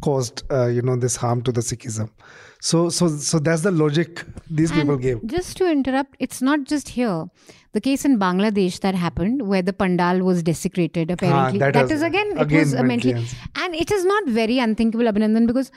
caused 0.00 0.42
uh, 0.50 0.66
you 0.66 0.82
know 0.82 0.96
this 0.96 1.16
harm 1.16 1.42
to 1.42 1.52
the 1.52 1.60
sikhism 1.60 2.10
so 2.60 2.88
so 2.88 3.08
so 3.08 3.38
that's 3.38 3.62
the 3.62 3.70
logic 3.70 4.24
these 4.50 4.72
people 4.72 4.96
gave 4.96 5.24
Just 5.26 5.56
to 5.58 5.70
interrupt, 5.70 6.16
it's 6.18 6.42
not 6.42 6.64
just 6.64 6.88
here. 6.90 7.26
The 7.72 7.80
case 7.80 8.04
in 8.04 8.18
Bangladesh 8.18 8.80
that 8.80 8.94
happened 8.94 9.46
where 9.46 9.62
the 9.62 9.72
pandal 9.72 10.20
was 10.24 10.42
desecrated, 10.42 11.10
apparently. 11.10 11.58
that 11.58 11.74
that 11.74 11.82
has- 11.82 11.90
is 11.92 12.02
again, 12.02 12.26
it 12.36 12.50
was 12.50 12.72
a 12.72 12.82
mentally 12.82 13.14
mentally. 13.14 13.38
And 13.56 13.74
it 13.74 13.90
is 13.92 14.04
not 14.04 14.26
very 14.28 14.58
unthinkable, 14.58 15.04
Abhinandan, 15.04 15.46
because 15.46 15.70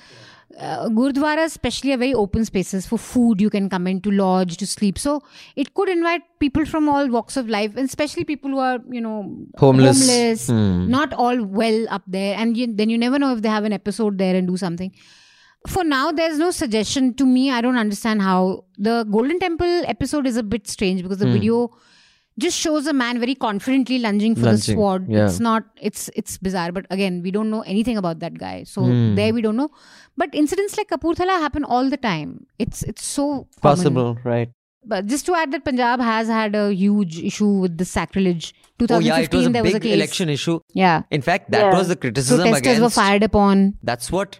uh, 0.58 0.88
Gurdwaras, 0.90 1.46
especially, 1.46 1.92
are 1.94 1.98
very 1.98 2.14
open 2.14 2.46
spaces 2.46 2.86
for 2.88 2.98
food. 2.98 3.42
You 3.42 3.50
can 3.50 3.70
come 3.70 3.88
in 3.88 4.02
to 4.02 4.12
lodge, 4.12 4.58
to 4.58 4.68
sleep. 4.68 4.98
So 4.98 5.22
it 5.56 5.74
could 5.74 5.90
invite 5.90 6.24
people 6.40 6.66
from 6.66 6.90
all 6.90 7.08
walks 7.10 7.38
of 7.38 7.50
life, 7.50 7.76
and 7.76 7.86
especially 7.88 8.24
people 8.24 8.52
who 8.52 8.60
are, 8.60 8.80
you 8.90 9.02
know, 9.02 9.16
Homeless. 9.58 10.02
homeless, 10.08 10.48
Hmm. 10.48 10.90
not 10.90 11.14
all 11.14 11.44
well 11.44 11.86
up 11.90 12.04
there. 12.08 12.36
And 12.38 12.58
you, 12.58 12.68
then 12.74 12.90
you 12.90 12.98
never 12.98 13.20
know 13.20 13.34
if 13.36 13.42
they 13.42 13.50
have 13.50 13.66
an 13.66 13.74
episode 13.74 14.18
there 14.18 14.36
and 14.36 14.48
do 14.48 14.58
something. 14.58 14.92
For 15.68 15.84
now, 15.84 16.12
there's 16.12 16.40
no 16.40 16.50
suggestion 16.52 17.14
to 17.16 17.26
me. 17.26 17.52
I 17.52 17.62
don't 17.62 17.78
understand 17.78 18.22
how 18.22 18.66
the 18.78 19.04
Golden 19.04 19.40
Temple 19.40 19.84
episode 19.86 20.26
is 20.26 20.36
a 20.38 20.44
bit 20.44 20.68
strange 20.68 21.04
because 21.04 21.20
the 21.20 21.28
Hmm. 21.28 21.34
video 21.34 21.70
just 22.40 22.58
shows 22.58 22.88
a 22.88 22.94
man 22.94 23.20
very 23.20 23.36
confidently 23.36 24.00
lunging 24.00 24.36
for 24.36 24.42
the 24.52 24.58
sword. 24.58 25.06
yeah. 25.08 25.26
It's 25.26 25.40
not. 25.40 25.64
It's 25.90 26.10
it's 26.16 26.38
bizarre. 26.40 26.72
But 26.72 26.88
again, 26.90 27.22
we 27.22 27.30
don't 27.30 27.52
know 27.52 27.62
anything 27.62 27.98
about 27.98 28.20
that 28.22 28.40
guy. 28.40 28.64
So 28.64 28.84
Hmm. 28.86 29.14
there 29.16 29.34
we 29.34 29.42
don't 29.48 29.56
know. 29.64 29.70
But 30.18 30.34
incidents 30.34 30.78
like 30.78 30.90
Kapurthala 30.90 31.38
happen 31.46 31.64
all 31.64 31.90
the 31.96 31.98
time. 31.98 32.34
It's 32.58 32.82
it's 32.84 33.06
so 33.06 33.28
common. 33.30 33.48
Possible, 33.62 34.18
right? 34.24 34.50
But 34.84 35.06
just 35.06 35.28
to 35.28 35.36
add 35.36 35.52
that 35.52 35.64
Punjab 35.64 36.00
has 36.00 36.28
had 36.28 36.56
a 36.56 36.74
huge 36.74 37.20
issue 37.32 37.50
with 37.66 37.78
the 37.78 37.86
sacrilege. 37.86 38.54
2015 38.80 38.96
Oh 38.98 39.00
yeah, 39.00 39.24
it 39.24 39.34
was 39.40 39.46
a 39.46 39.50
there 39.50 39.64
big 39.64 39.74
was 39.74 39.80
a 39.80 39.88
case. 39.88 39.94
election 39.94 40.30
issue. 40.30 40.60
Yeah. 40.74 41.04
In 41.12 41.22
fact, 41.22 41.52
that 41.52 41.66
Yeah. 41.68 41.78
was 41.78 41.88
the 41.90 41.96
criticism 42.06 42.40
Protesters 42.40 42.62
against. 42.78 42.82
were 42.82 42.90
fired 43.04 43.22
upon. 43.22 43.76
That's 43.84 44.12
what 44.12 44.40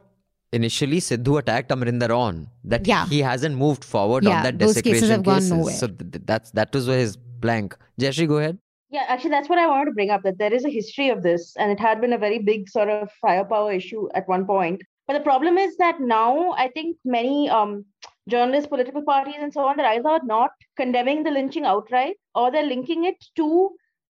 initially 0.54 0.98
Sidhu 0.98 1.40
attacked 1.40 1.70
Amrinder 1.70 2.16
on. 2.16 2.48
That 2.64 2.86
Yeah. 2.88 3.06
he 3.08 3.20
hasn't 3.20 3.56
moved 3.56 3.84
forward 3.84 4.24
Yeah, 4.24 4.38
on 4.38 4.44
that 4.44 4.60
those 4.60 4.74
desecration 4.76 4.94
cases 4.94 5.10
have 5.10 5.24
gone 5.24 5.48
nowhere. 5.50 5.74
So 5.74 5.88
th- 5.88 6.12
th- 6.12 6.26
that's 6.26 6.52
that 6.52 6.74
was 6.74 6.86
his 6.88 7.18
blank. 7.18 7.78
Jayashree, 8.00 8.28
go 8.28 8.38
ahead. 8.38 8.58
Yeah, 8.90 9.06
actually, 9.08 9.30
that's 9.30 9.48
what 9.48 9.58
I 9.58 9.68
wanted 9.68 9.86
to 9.86 9.92
bring 9.94 10.10
up 10.10 10.22
that 10.24 10.38
there 10.38 10.54
is 10.54 10.66
a 10.66 10.70
history 10.70 11.10
of 11.10 11.24
this, 11.24 11.56
and 11.58 11.72
it 11.72 11.80
had 11.80 12.02
been 12.02 12.12
a 12.12 12.18
very 12.18 12.40
big 12.40 12.68
sort 12.70 12.90
of 12.90 13.10
firepower 13.22 13.72
issue 13.72 14.10
at 14.14 14.28
one 14.28 14.46
point. 14.46 14.82
But 15.08 15.14
the 15.14 15.22
problem 15.22 15.58
is 15.58 15.78
that 15.78 16.02
now 16.02 16.52
I 16.52 16.68
think 16.68 16.98
many 17.06 17.50
um, 17.50 17.86
journalists, 18.28 18.68
political 18.68 19.02
parties, 19.02 19.36
and 19.40 19.54
so 19.54 19.62
on, 19.62 19.78
they're 19.78 19.86
either 19.86 20.20
not 20.26 20.52
condemning 20.76 21.24
the 21.24 21.32
lynching 21.32 21.64
outright 21.66 22.18
or 22.36 22.52
they're 22.52 22.66
linking 22.66 23.06
it 23.06 23.16
to 23.38 23.70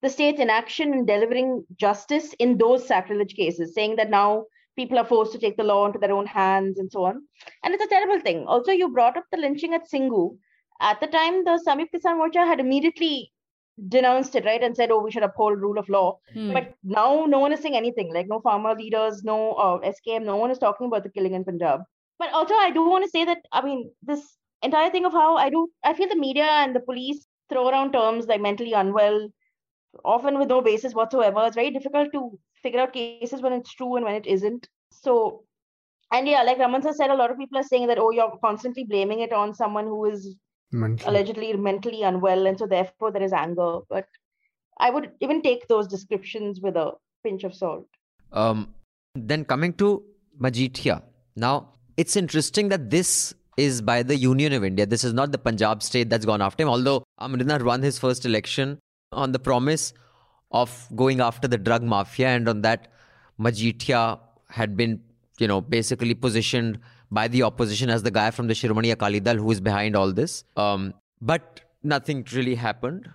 the 0.01 0.09
state's 0.09 0.39
inaction 0.39 0.91
in 0.93 1.05
delivering 1.05 1.65
justice 1.77 2.33
in 2.39 2.57
those 2.57 2.85
sacrilege 2.87 3.35
cases, 3.35 3.73
saying 3.75 3.95
that 3.97 4.09
now 4.09 4.45
people 4.75 4.97
are 4.97 5.05
forced 5.05 5.31
to 5.33 5.39
take 5.39 5.57
the 5.57 5.63
law 5.63 5.85
into 5.85 5.99
their 5.99 6.11
own 6.11 6.25
hands 6.25 6.79
and 6.79 6.91
so 6.91 7.05
on. 7.05 7.21
And 7.63 7.73
it's 7.73 7.83
a 7.83 7.87
terrible 7.87 8.19
thing. 8.19 8.45
Also, 8.47 8.71
you 8.71 8.89
brought 8.89 9.17
up 9.17 9.25
the 9.31 9.37
lynching 9.37 9.73
at 9.73 9.89
Singhu. 9.89 10.37
At 10.81 10.99
the 10.99 11.07
time, 11.07 11.43
the 11.43 11.61
Samyukt 11.65 11.91
Kisan 11.93 12.17
Morcha 12.19 12.45
had 12.45 12.59
immediately 12.59 13.31
denounced 13.89 14.35
it, 14.35 14.45
right, 14.45 14.63
and 14.63 14.75
said, 14.75 14.91
"Oh, 14.91 15.01
we 15.01 15.11
should 15.11 15.23
uphold 15.23 15.59
rule 15.59 15.77
of 15.77 15.89
law." 15.89 16.19
Hmm. 16.33 16.53
But 16.53 16.73
now, 16.83 17.25
no 17.25 17.39
one 17.39 17.53
is 17.53 17.61
saying 17.61 17.75
anything. 17.75 18.13
Like 18.13 18.27
no 18.27 18.39
farmer 18.41 18.75
leaders, 18.75 19.23
no 19.23 19.53
uh, 19.53 19.79
SKM, 19.79 20.23
no 20.23 20.35
one 20.35 20.51
is 20.51 20.57
talking 20.57 20.87
about 20.87 21.03
the 21.03 21.09
killing 21.09 21.33
in 21.33 21.43
Punjab. 21.43 21.81
But 22.19 22.33
also, 22.33 22.55
I 22.55 22.71
do 22.71 22.87
want 22.89 23.03
to 23.03 23.09
say 23.09 23.25
that 23.25 23.39
I 23.51 23.63
mean 23.63 23.91
this 24.01 24.37
entire 24.61 24.89
thing 24.89 25.05
of 25.05 25.13
how 25.13 25.35
I 25.37 25.49
do, 25.49 25.69
I 25.83 25.93
feel 25.93 26.09
the 26.09 26.15
media 26.15 26.45
and 26.45 26.75
the 26.75 26.79
police 26.79 27.27
throw 27.49 27.67
around 27.69 27.91
terms 27.93 28.27
like 28.27 28.41
mentally 28.41 28.73
unwell, 28.73 29.29
often 30.03 30.39
with 30.39 30.49
no 30.49 30.61
basis 30.61 30.93
whatsoever. 30.93 31.45
It's 31.45 31.55
very 31.55 31.71
difficult 31.71 32.11
to 32.13 32.39
figure 32.63 32.79
out 32.79 32.93
cases 32.93 33.41
when 33.41 33.53
it's 33.53 33.73
true 33.73 33.95
and 33.97 34.05
when 34.05 34.15
it 34.15 34.25
isn't. 34.25 34.67
So. 34.91 35.43
And 36.11 36.27
yeah, 36.27 36.43
like 36.43 36.59
Raman 36.59 36.81
said, 36.93 37.09
a 37.09 37.15
lot 37.15 37.31
of 37.31 37.37
people 37.39 37.57
are 37.57 37.63
saying 37.63 37.87
that, 37.87 37.97
oh, 37.97 38.11
you're 38.11 38.37
constantly 38.43 38.83
blaming 38.83 39.19
it 39.21 39.33
on 39.33 39.53
someone 39.55 39.85
who 39.85 40.05
is 40.05 40.35
Mentally. 40.71 41.07
allegedly 41.09 41.53
mentally 41.53 42.01
unwell 42.03 42.47
and 42.47 42.57
so 42.57 42.65
therefore 42.65 43.11
there 43.11 43.21
is 43.21 43.31
anger 43.31 43.77
but 43.91 44.07
i 44.79 44.89
would 44.89 45.11
even 45.21 45.39
take 45.43 45.67
those 45.67 45.87
descriptions 45.87 46.61
with 46.61 46.75
a 46.75 46.93
pinch 47.23 47.43
of 47.43 47.53
salt 47.53 47.85
Um, 48.31 48.73
then 49.13 49.45
coming 49.45 49.73
to 49.81 50.01
Majithia. 50.41 51.03
Now, 51.35 51.69
it's 51.95 52.15
interesting 52.15 52.69
that 52.69 52.89
this 52.89 53.35
is 53.55 53.81
by 53.83 54.01
the 54.01 54.15
Union 54.15 54.51
of 54.53 54.63
India. 54.63 54.87
This 54.87 55.03
is 55.03 55.13
not 55.13 55.31
the 55.31 55.37
Punjab 55.37 55.83
state 55.83 56.09
that's 56.09 56.25
gone 56.25 56.41
after 56.41 56.63
him, 56.63 56.69
although 56.69 57.03
Amrinder 57.21 57.61
won 57.63 57.83
his 57.83 57.99
first 57.99 58.25
election 58.25 58.79
on 59.11 59.31
the 59.31 59.37
promise 59.49 59.93
of 60.53 60.87
going 60.95 61.19
after 61.19 61.47
the 61.47 61.57
drug 61.57 61.83
mafia, 61.83 62.27
and 62.29 62.47
on 62.47 62.61
that, 62.61 62.87
Majithia 63.39 64.19
had 64.49 64.77
been, 64.77 65.01
you 65.39 65.47
know, 65.47 65.61
basically 65.61 66.13
positioned 66.13 66.79
by 67.11 67.27
the 67.27 67.43
opposition 67.43 67.89
as 67.89 68.03
the 68.03 68.11
guy 68.11 68.31
from 68.31 68.47
the 68.47 68.53
Shiromani 68.53 68.91
Akali 68.91 69.19
Dal 69.19 69.37
who 69.37 69.51
is 69.51 69.61
behind 69.61 69.95
all 69.95 70.11
this. 70.11 70.43
Um, 70.55 70.93
but 71.21 71.61
nothing 71.83 72.25
really 72.33 72.55
happened. 72.55 73.09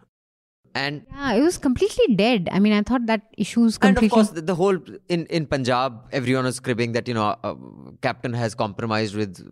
And 0.74 1.04
Yeah, 1.12 1.32
it 1.34 1.42
was 1.42 1.58
completely 1.58 2.14
dead. 2.14 2.48
I 2.52 2.58
mean, 2.58 2.72
I 2.72 2.82
thought 2.82 3.06
that 3.06 3.22
issue's 3.36 3.78
and 3.82 3.96
of 3.98 4.10
course, 4.10 4.30
the, 4.30 4.42
the 4.42 4.54
whole 4.54 4.78
in 5.08 5.26
in 5.26 5.46
Punjab, 5.46 6.06
everyone 6.12 6.44
was 6.44 6.60
cribbing 6.60 6.92
that 6.92 7.08
you 7.08 7.14
know 7.14 7.36
uh, 7.42 7.54
captain 8.02 8.32
has 8.34 8.54
compromised 8.54 9.16
with 9.16 9.42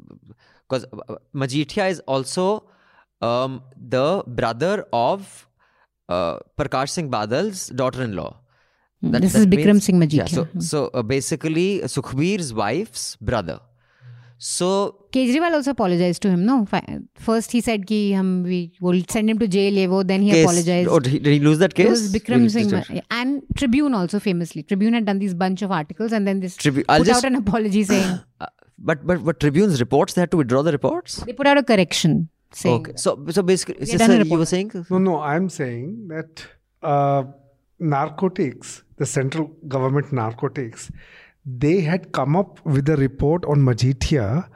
because 0.69 0.85
Majithia 1.35 1.91
is 1.91 2.01
also 2.01 2.65
um, 3.23 3.63
the 3.77 4.23
brother 4.27 4.87
of 4.93 5.49
uh, 6.09 6.39
Prakash 6.59 6.91
Singh 6.91 7.11
Badal's 7.11 7.69
daughter-in-law. 7.69 8.37
That- 9.03 9.23
this 9.23 9.33
that 9.35 9.41
is 9.41 9.47
Bikram 9.47 9.67
means- 9.67 9.85
Singh 9.85 10.01
Yeah, 10.03 10.07
Majithia. 10.25 10.29
so 10.29 10.47
so 10.59 10.91
uh, 10.95 11.03
basically, 11.03 11.81
Sukhbir's 11.83 12.53
wife's 12.55 13.17
brother. 13.17 13.61
So 14.39 14.97
Kejriwal 15.13 15.53
also 15.55 15.71
apologized 15.71 16.21
to 16.23 16.29
him. 16.31 16.45
No, 16.45 16.67
first 17.15 17.53
he 17.53 17.61
said 17.63 17.87
ki 17.87 18.13
hum 18.13 18.43
we 18.43 18.73
will 18.81 19.01
send 19.09 19.31
him 19.31 19.39
to 19.39 19.49
jail. 19.49 19.73
ye 19.73 19.87
wo. 19.87 20.03
Then 20.03 20.21
he 20.23 20.31
case- 20.31 20.45
apologized. 20.45 20.89
Oh, 20.91 20.99
did 20.99 21.25
he, 21.25 21.39
lose 21.41 21.59
that 21.59 21.75
case? 21.75 21.87
It 21.87 21.91
was 21.91 22.13
Bikram 22.13 22.51
Singh 22.51 23.01
and 23.11 23.43
Tribune 23.57 23.95
also 23.95 24.21
famously. 24.21 24.63
Tribune 24.63 24.93
had 24.93 25.07
done 25.07 25.19
these 25.19 25.33
bunch 25.33 25.63
of 25.63 25.73
articles 25.73 26.13
and 26.13 26.27
then 26.29 26.41
this 26.41 26.57
Tribu- 26.57 26.85
put 26.85 27.07
just- 27.07 27.25
out 27.25 27.31
an 27.33 27.37
apology 27.37 27.85
saying 27.85 28.19
Uh, 28.41 28.47
but 28.79 29.07
but 29.07 29.25
but 29.25 29.41
Tribune's 29.41 29.81
reports 29.81 30.13
they 30.13 30.21
had 30.21 30.31
to 30.33 30.37
withdraw 30.37 30.63
the 30.63 30.73
reports. 30.73 31.17
they 31.25 31.33
put 31.33 31.47
out 31.47 31.57
a 31.57 31.63
correction 31.63 32.29
saying 32.53 32.75
Okay, 32.81 32.93
so 32.97 33.25
so 33.31 33.43
basically, 33.43 33.77
We 33.81 33.91
had 33.91 33.99
done 33.99 34.11
sister, 34.11 34.25
you 34.33 34.39
were 34.39 34.47
saying 34.47 34.71
No, 34.91 34.99
no, 34.99 35.21
I'm 35.21 35.49
saying 35.49 36.09
that 36.09 36.47
uh, 36.83 37.25
narcotics, 37.79 38.83
the 38.97 39.07
central 39.07 39.49
government 39.69 40.13
narcotics, 40.13 40.91
they 41.45 41.81
had 41.83 42.13
come 42.13 42.37
up 42.37 42.65
with 42.65 42.89
a 42.89 42.97
report 42.97 43.45
on 43.45 43.61
Majithia 43.61 44.49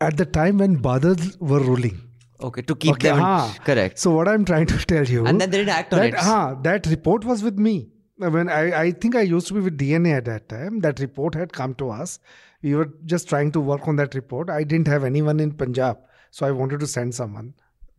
at 0.00 0.16
the 0.16 0.26
time 0.26 0.58
when 0.58 0.76
Badals 0.80 1.38
were 1.40 1.60
ruling. 1.60 2.00
okay 2.46 2.62
to 2.68 2.74
keep 2.82 2.92
Okay, 2.94 3.08
them 3.08 3.20
in- 3.24 3.52
correct. 3.66 3.98
So 3.98 4.10
what 4.14 4.28
I'm 4.28 4.44
trying 4.44 4.66
to 4.72 4.78
tell 4.92 5.04
you, 5.16 5.24
And 5.26 5.40
then 5.40 5.50
they 5.50 5.58
didn't 5.58 5.74
act 5.74 5.92
on 5.94 6.00
that, 6.00 6.08
it. 6.14 6.14
हाँ, 6.28 6.62
that 6.64 6.86
report 6.94 7.24
was 7.24 7.42
with 7.42 7.58
me. 7.58 7.74
When 8.18 8.48
I, 8.48 8.62
I 8.80 8.90
think 9.04 9.16
I 9.16 9.22
used 9.22 9.48
to 9.48 9.54
be 9.54 9.60
with 9.60 9.76
DNA 9.78 10.12
at 10.16 10.24
that 10.26 10.48
time. 10.48 10.80
That 10.80 11.00
report 11.00 11.34
had 11.34 11.52
come 11.52 11.74
to 11.76 11.88
us. 11.90 12.18
We 12.62 12.74
were 12.80 12.88
just 13.12 13.28
trying 13.28 13.50
to 13.56 13.60
work 13.70 13.88
on 13.88 13.96
that 13.96 14.14
report. 14.14 14.50
I 14.50 14.62
didn't 14.62 14.86
have 14.88 15.04
anyone 15.08 15.40
in 15.40 15.50
Punjab, 15.62 15.98
so 16.36 16.46
I 16.46 16.50
wanted 16.50 16.80
to 16.80 16.86
send 16.92 17.14
someone 17.14 17.54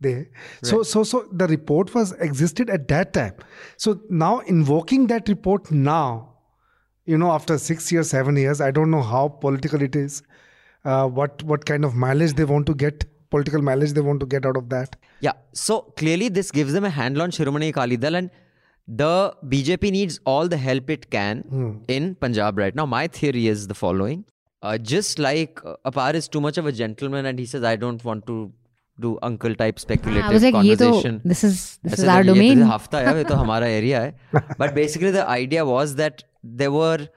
there. 0.06 0.28
So 0.70 0.82
so 0.82 1.02
so 1.10 1.26
the 1.42 1.46
report 1.52 1.94
was 1.98 2.12
existed 2.26 2.72
at 2.78 2.88
that 2.88 3.12
time. 3.18 3.44
So 3.84 4.00
now 4.22 4.32
invoking 4.54 5.06
that 5.12 5.30
report 5.30 5.70
now, 5.70 6.34
you 7.06 7.16
know, 7.22 7.30
after 7.32 7.56
six 7.56 7.90
years, 7.90 8.10
seven 8.10 8.36
years, 8.36 8.60
I 8.60 8.70
don't 8.70 8.90
know 8.90 9.02
how 9.02 9.28
political 9.28 9.86
it 9.88 9.96
is. 9.96 10.22
Uh, 10.84 11.06
what 11.20 11.42
what 11.52 11.64
kind 11.70 11.88
of 11.90 11.94
mileage 11.94 12.34
they 12.34 12.44
want 12.44 12.66
to 12.66 12.74
get, 12.74 13.06
political 13.30 13.62
mileage 13.62 13.94
they 14.00 14.06
want 14.10 14.20
to 14.20 14.26
get 14.36 14.44
out 14.44 14.60
of 14.62 14.68
that. 14.68 14.96
Yeah. 15.20 15.32
So 15.52 15.80
clearly, 16.02 16.28
this 16.28 16.52
gives 16.60 16.74
them 16.74 16.84
a 16.84 16.90
handle 16.90 17.22
on 17.22 17.30
Shiromani 17.30 17.70
Akali 17.70 17.96
Dal, 17.96 18.22
and 18.22 18.30
the 18.86 19.34
BJP 19.46 19.90
needs 19.98 20.20
all 20.26 20.46
the 20.46 20.62
help 20.68 20.90
it 20.90 21.10
can 21.10 21.84
in 21.88 22.14
Punjab 22.26 22.58
right 22.58 22.74
now. 22.82 22.86
My 22.86 23.06
theory 23.20 23.48
is 23.56 23.66
the 23.74 23.82
following: 23.84 24.24
uh, 24.66 24.76
just 24.78 25.18
like 25.18 25.60
uh, 25.64 25.76
Apar 25.90 26.14
is 26.20 26.28
too 26.36 26.40
much 26.40 26.58
of 26.58 26.66
a 26.66 26.72
gentleman 26.72 27.26
and 27.26 27.38
he 27.38 27.46
says, 27.46 27.64
I 27.72 27.76
don't 27.76 28.04
want 28.04 28.26
to 28.26 28.52
do 28.98 29.18
uncle 29.22 29.54
type 29.54 29.78
speculative 29.78 30.24
I 30.24 30.32
was 30.32 30.42
like, 30.42 30.54
conversation. 30.54 31.20
This 31.24 31.44
is, 31.44 31.78
this 31.82 31.92
I 31.92 31.94
is 31.94 32.00
said, 32.00 32.08
our 32.08 32.24
domain. 32.24 32.58
This 32.58 32.66
is 32.66 32.88
hai, 32.92 33.22
to 33.22 33.36
hamara 33.42 33.68
area 33.80 34.00
hai. 34.32 34.40
But 34.58 34.74
basically, 34.74 35.10
the 35.10 35.28
idea 35.28 35.64
was 35.64 35.94
that 35.96 36.24
there 36.42 36.72
were 36.72 37.08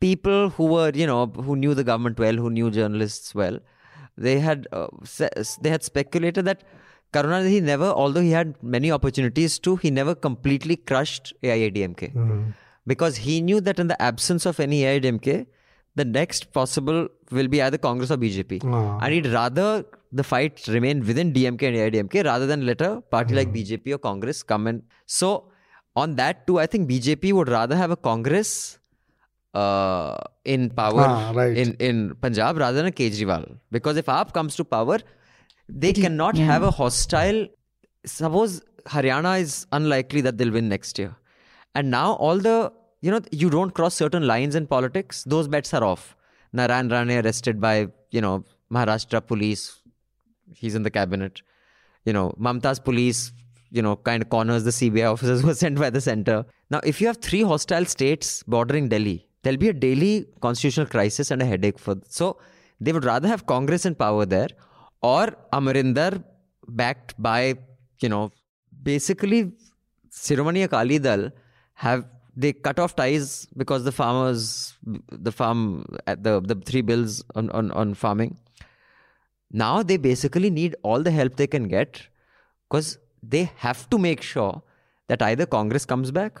people 0.00 0.50
who 0.50 0.66
were, 0.66 0.90
you 1.02 1.06
know, 1.06 1.26
who 1.26 1.56
knew 1.56 1.74
the 1.74 1.84
government 1.84 2.18
well, 2.18 2.34
who 2.34 2.50
knew 2.50 2.70
journalists 2.70 3.34
well. 3.34 3.60
They 4.16 4.40
had 4.40 4.66
uh, 4.72 4.88
they 5.60 5.70
had 5.70 5.84
speculated 5.84 6.44
that 6.46 6.64
Karunanidhi 7.12 7.62
never, 7.62 7.86
although 7.86 8.20
he 8.20 8.30
had 8.30 8.54
many 8.62 8.90
opportunities 8.90 9.58
to, 9.60 9.76
he 9.76 9.90
never 9.90 10.14
completely 10.14 10.76
crushed 10.76 11.32
AIADMK. 11.42 11.96
Mm. 11.96 12.14
Mm-hmm. 12.14 12.50
Because 12.86 13.16
he 13.18 13.40
knew 13.40 13.60
that 13.60 13.78
in 13.78 13.88
the 13.88 14.00
absence 14.00 14.46
of 14.46 14.60
any 14.60 14.82
AIADMK, 14.82 15.46
the 15.96 16.04
next 16.04 16.52
possible 16.52 17.08
will 17.30 17.48
be 17.48 17.60
either 17.62 17.78
Congress 17.78 18.10
or 18.10 18.16
BJP 18.16 18.64
Ah. 18.64 18.98
and 19.02 19.12
he'd 19.14 19.26
rather 19.26 19.84
the 20.12 20.24
fight 20.24 20.66
remain 20.68 21.00
within 21.06 21.32
DMK 21.32 21.62
and 21.68 21.76
AIDMK 21.76 22.24
rather 22.24 22.46
than 22.46 22.66
let 22.66 22.80
a 22.80 23.00
party 23.00 23.34
like 23.34 23.52
BJP 23.52 23.94
or 23.94 23.98
Congress 23.98 24.42
come 24.42 24.66
in. 24.66 24.82
So, 25.06 25.44
on 25.96 26.16
that 26.16 26.46
too, 26.46 26.58
I 26.58 26.66
think 26.66 26.88
BJP 26.90 27.32
would 27.32 27.48
rather 27.48 27.76
have 27.76 27.90
a 27.90 27.96
Congress 27.96 28.78
uh, 29.54 30.16
in 30.44 30.70
power 30.70 31.04
Ah, 31.06 31.32
right. 31.34 31.56
in, 31.56 31.74
in 31.74 32.14
Punjab 32.20 32.56
rather 32.58 32.76
than 32.76 32.86
a 32.86 32.92
Kejriwal. 32.92 33.56
Because 33.70 33.96
if 33.96 34.06
AAP 34.06 34.32
comes 34.32 34.54
to 34.56 34.64
power, 34.64 34.98
they 35.68 35.92
cannot 35.92 36.36
yeah. 36.36 36.46
have 36.46 36.62
a 36.62 36.70
hostile. 36.70 37.46
Suppose 38.04 38.62
Haryana 38.86 39.40
is 39.40 39.66
unlikely 39.72 40.20
that 40.22 40.38
they'll 40.38 40.52
win 40.52 40.68
next 40.68 40.98
year. 40.98 41.14
And 41.74 41.90
now 41.90 42.12
all 42.14 42.38
the, 42.38 42.72
you 43.00 43.10
know, 43.10 43.20
you 43.30 43.50
don't 43.50 43.70
cross 43.70 43.94
certain 43.94 44.26
lines 44.26 44.54
in 44.54 44.66
politics, 44.66 45.24
those 45.24 45.48
bets 45.48 45.72
are 45.74 45.84
off. 45.84 46.16
Narayan 46.52 46.88
Rane 46.88 47.24
arrested 47.24 47.60
by, 47.60 47.88
you 48.10 48.20
know, 48.20 48.44
Maharashtra 48.72 49.26
police. 49.26 49.80
He's 50.54 50.74
in 50.74 50.82
the 50.82 50.90
cabinet. 50.90 51.42
You 52.04 52.12
know, 52.12 52.34
Mamta's 52.40 52.80
police, 52.80 53.32
you 53.70 53.82
know, 53.82 53.96
kind 53.96 54.22
of 54.22 54.28
corners 54.30 54.64
the 54.64 54.70
CBI 54.70 55.10
officers 55.10 55.40
who 55.42 55.48
were 55.48 55.54
sent 55.54 55.78
by 55.78 55.90
the 55.90 56.00
center. 56.00 56.44
Now, 56.70 56.80
if 56.84 57.00
you 57.00 57.06
have 57.06 57.18
three 57.18 57.42
hostile 57.42 57.84
states 57.84 58.42
bordering 58.42 58.88
Delhi, 58.88 59.26
there'll 59.42 59.58
be 59.58 59.68
a 59.68 59.72
daily 59.72 60.26
constitutional 60.40 60.86
crisis 60.86 61.30
and 61.30 61.40
a 61.40 61.46
headache 61.46 61.78
for. 61.78 61.96
So, 62.08 62.38
they 62.80 62.92
would 62.92 63.04
rather 63.04 63.28
have 63.28 63.46
Congress 63.46 63.84
in 63.84 63.94
power 63.94 64.24
there 64.24 64.48
or 65.02 65.36
Amarinder 65.52 66.24
backed 66.68 67.14
by, 67.18 67.54
you 68.00 68.08
know, 68.08 68.30
basically 68.82 69.52
Shiromani 70.10 70.64
Akali 70.64 70.98
Dal 70.98 71.30
have 71.74 72.04
they 72.40 72.52
cut 72.52 72.78
off 72.78 72.96
ties 72.96 73.46
because 73.56 73.84
the 73.84 73.92
farmers, 73.92 74.74
the 75.28 75.32
farm, 75.32 75.84
at 76.06 76.22
the 76.22 76.40
the 76.40 76.54
three 76.70 76.82
bills 76.90 77.22
on, 77.34 77.50
on, 77.50 77.70
on 77.72 77.94
farming. 77.94 78.38
Now 79.52 79.82
they 79.82 79.96
basically 79.96 80.50
need 80.50 80.76
all 80.82 81.02
the 81.02 81.10
help 81.10 81.36
they 81.36 81.46
can 81.46 81.68
get 81.68 82.02
because 82.68 82.98
they 83.22 83.50
have 83.56 83.88
to 83.90 83.98
make 83.98 84.22
sure 84.22 84.62
that 85.08 85.22
either 85.22 85.46
Congress 85.46 85.84
comes 85.84 86.10
back 86.10 86.40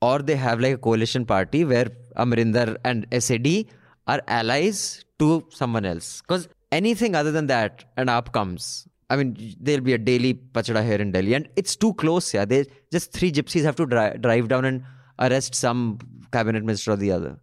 or 0.00 0.18
they 0.20 0.36
have 0.36 0.60
like 0.60 0.74
a 0.74 0.78
coalition 0.78 1.26
party 1.26 1.64
where 1.64 1.90
Amarinder 2.16 2.76
and 2.84 3.06
SAD 3.26 3.66
are 4.06 4.22
allies 4.26 5.04
to 5.18 5.46
someone 5.50 5.84
else. 5.84 6.22
Because 6.22 6.48
anything 6.72 7.14
other 7.14 7.32
than 7.32 7.46
that, 7.46 7.84
an 7.96 8.08
AAP 8.08 8.32
comes. 8.32 8.88
I 9.10 9.16
mean, 9.16 9.54
there'll 9.60 9.82
be 9.82 9.92
a 9.92 9.98
daily 9.98 10.34
pachada 10.34 10.82
here 10.84 10.96
in 10.96 11.12
Delhi, 11.12 11.34
and 11.34 11.48
it's 11.56 11.76
too 11.76 11.92
close. 11.94 12.32
Yeah, 12.32 12.46
they 12.46 12.64
just 12.90 13.12
three 13.12 13.30
gypsies 13.30 13.64
have 13.64 13.76
to 13.76 13.86
dri- 13.86 14.16
drive 14.18 14.48
down 14.48 14.64
and 14.64 14.82
arrest 15.18 15.54
some 15.54 15.98
cabinet 16.32 16.64
minister 16.64 16.92
or 16.92 16.96
the 16.96 17.12
other. 17.12 17.38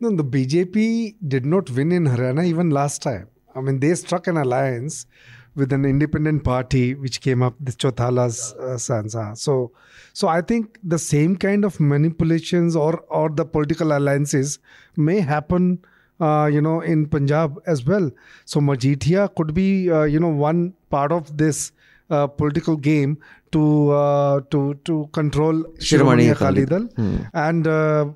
No, 0.00 0.14
the 0.14 0.24
BJP 0.24 1.16
did 1.26 1.44
not 1.44 1.70
win 1.70 1.90
in 1.92 2.04
Haryana 2.04 2.46
even 2.46 2.70
last 2.70 3.02
time. 3.02 3.28
I 3.54 3.60
mean, 3.60 3.80
they 3.80 3.94
struck 3.94 4.26
an 4.26 4.36
alliance 4.36 5.06
with 5.54 5.72
an 5.72 5.84
independent 5.84 6.42
party 6.42 6.94
which 6.94 7.20
came 7.20 7.42
up, 7.42 7.54
the 7.60 7.72
Chautala's 7.72 8.54
uh, 8.58 8.74
Sansa. 8.74 9.36
So, 9.36 9.72
so 10.12 10.28
I 10.28 10.40
think 10.40 10.78
the 10.82 10.98
same 10.98 11.36
kind 11.36 11.64
of 11.64 11.78
manipulations 11.78 12.74
or 12.74 13.00
or 13.08 13.28
the 13.30 13.44
political 13.44 13.96
alliances 13.96 14.58
may 14.96 15.20
happen, 15.20 15.84
uh, 16.20 16.50
you 16.52 16.60
know, 16.60 16.80
in 16.80 17.06
Punjab 17.06 17.60
as 17.66 17.84
well. 17.84 18.10
So 18.44 18.60
Majithia 18.60 19.32
could 19.36 19.54
be, 19.54 19.90
uh, 19.90 20.04
you 20.04 20.18
know, 20.18 20.28
one 20.28 20.74
part 20.90 21.12
of 21.12 21.36
this 21.36 21.70
uh, 22.10 22.26
political 22.26 22.76
game 22.76 23.18
to 23.54 23.64
uh, 24.00 24.40
to 24.50 24.74
to 24.90 25.08
control 25.20 25.64
Shiromani 25.88 26.30
Akali 26.32 26.66
Dal 26.74 26.86
hmm. 26.98 27.16
and 27.32 27.66
uh, 27.66 28.06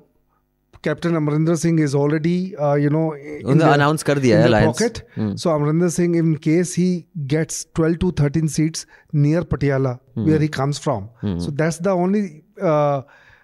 Captain 0.81 1.13
Amarinder 1.13 1.57
Singh 1.57 1.79
is 1.79 1.93
already 1.93 2.55
uh, 2.55 2.75
you 2.75 2.89
know 2.89 3.13
in 3.13 3.57
the, 3.57 3.71
announced 3.71 4.05
kar 4.05 4.15
diya 4.15 4.45
in 4.45 4.51
the 4.51 4.61
pocket. 4.71 5.01
Hmm. 5.15 5.35
So 5.35 5.51
Amarinder 5.51 5.91
Singh, 5.91 6.15
in 6.15 6.37
case 6.37 6.73
he 6.73 7.07
gets 7.27 7.65
12 7.75 7.99
to 7.99 8.11
13 8.11 8.47
seats 8.47 8.85
near 9.11 9.41
Patiala, 9.41 9.99
hmm. 10.13 10.25
where 10.25 10.39
he 10.39 10.47
comes 10.47 10.79
from, 10.79 11.09
hmm. 11.21 11.39
so 11.39 11.51
that's 11.51 11.79
the 11.89 11.91
only. 11.91 12.43
Uh, 12.61 13.01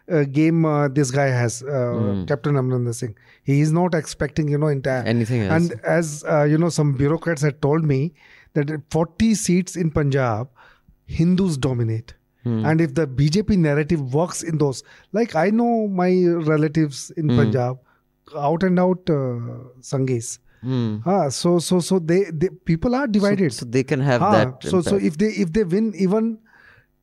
uh, 0.07 0.23
game 0.23 0.65
uh, 0.69 0.87
this 0.87 1.09
guy 1.09 1.29
has, 1.35 1.63
uh. 1.63 1.93
Hmm. 1.99 2.25
Captain 2.25 2.53
Amarinder 2.53 2.93
Singh. 2.93 3.15
He 3.41 3.59
is 3.61 3.71
not 3.71 3.95
expecting, 3.95 4.47
you 4.47 4.59
know, 4.59 4.67
entire 4.67 5.01
anything. 5.01 5.41
Else. 5.41 5.53
And 5.71 5.79
as 5.83 6.23
uh, 6.33 6.43
you 6.43 6.59
know, 6.59 6.69
some 6.69 6.93
bureaucrats 6.93 7.41
had 7.41 7.59
told 7.59 7.83
me 7.83 8.13
that 8.53 8.69
40 8.91 9.33
seats 9.33 9.75
in 9.75 9.89
Punjab 9.89 10.47
Hindus 11.05 11.57
dominate. 11.57 12.13
Hmm. 12.43 12.63
And 12.65 12.81
if 12.81 12.93
the 12.93 13.07
BJP 13.07 13.57
narrative 13.57 14.13
works 14.13 14.43
in 14.43 14.57
those, 14.59 14.83
like 15.13 15.35
I 15.35 15.49
know 15.49 15.87
my 15.87 16.09
relatives 16.53 17.11
in 17.17 17.29
Hmm. 17.29 17.37
Punjab, 17.37 17.77
out 18.35 18.63
and 18.63 18.79
out 18.79 19.09
uh, 19.09 19.39
Sanghis. 19.81 20.39
Hmm. 20.61 20.97
Ah, 21.05 21.29
so 21.29 21.59
so 21.59 21.79
so 21.79 21.99
they, 21.99 22.23
they 22.31 22.49
people 22.49 22.95
are 22.95 23.07
divided. 23.07 23.53
So, 23.53 23.59
so 23.65 23.65
they 23.77 23.83
can 23.83 23.99
have 23.99 24.21
Ah, 24.21 24.31
that. 24.35 24.63
so 24.63 24.81
so 24.81 24.95
if 24.95 25.17
they 25.17 25.27
if 25.45 25.53
they 25.53 25.63
win 25.63 25.93
even 25.95 26.37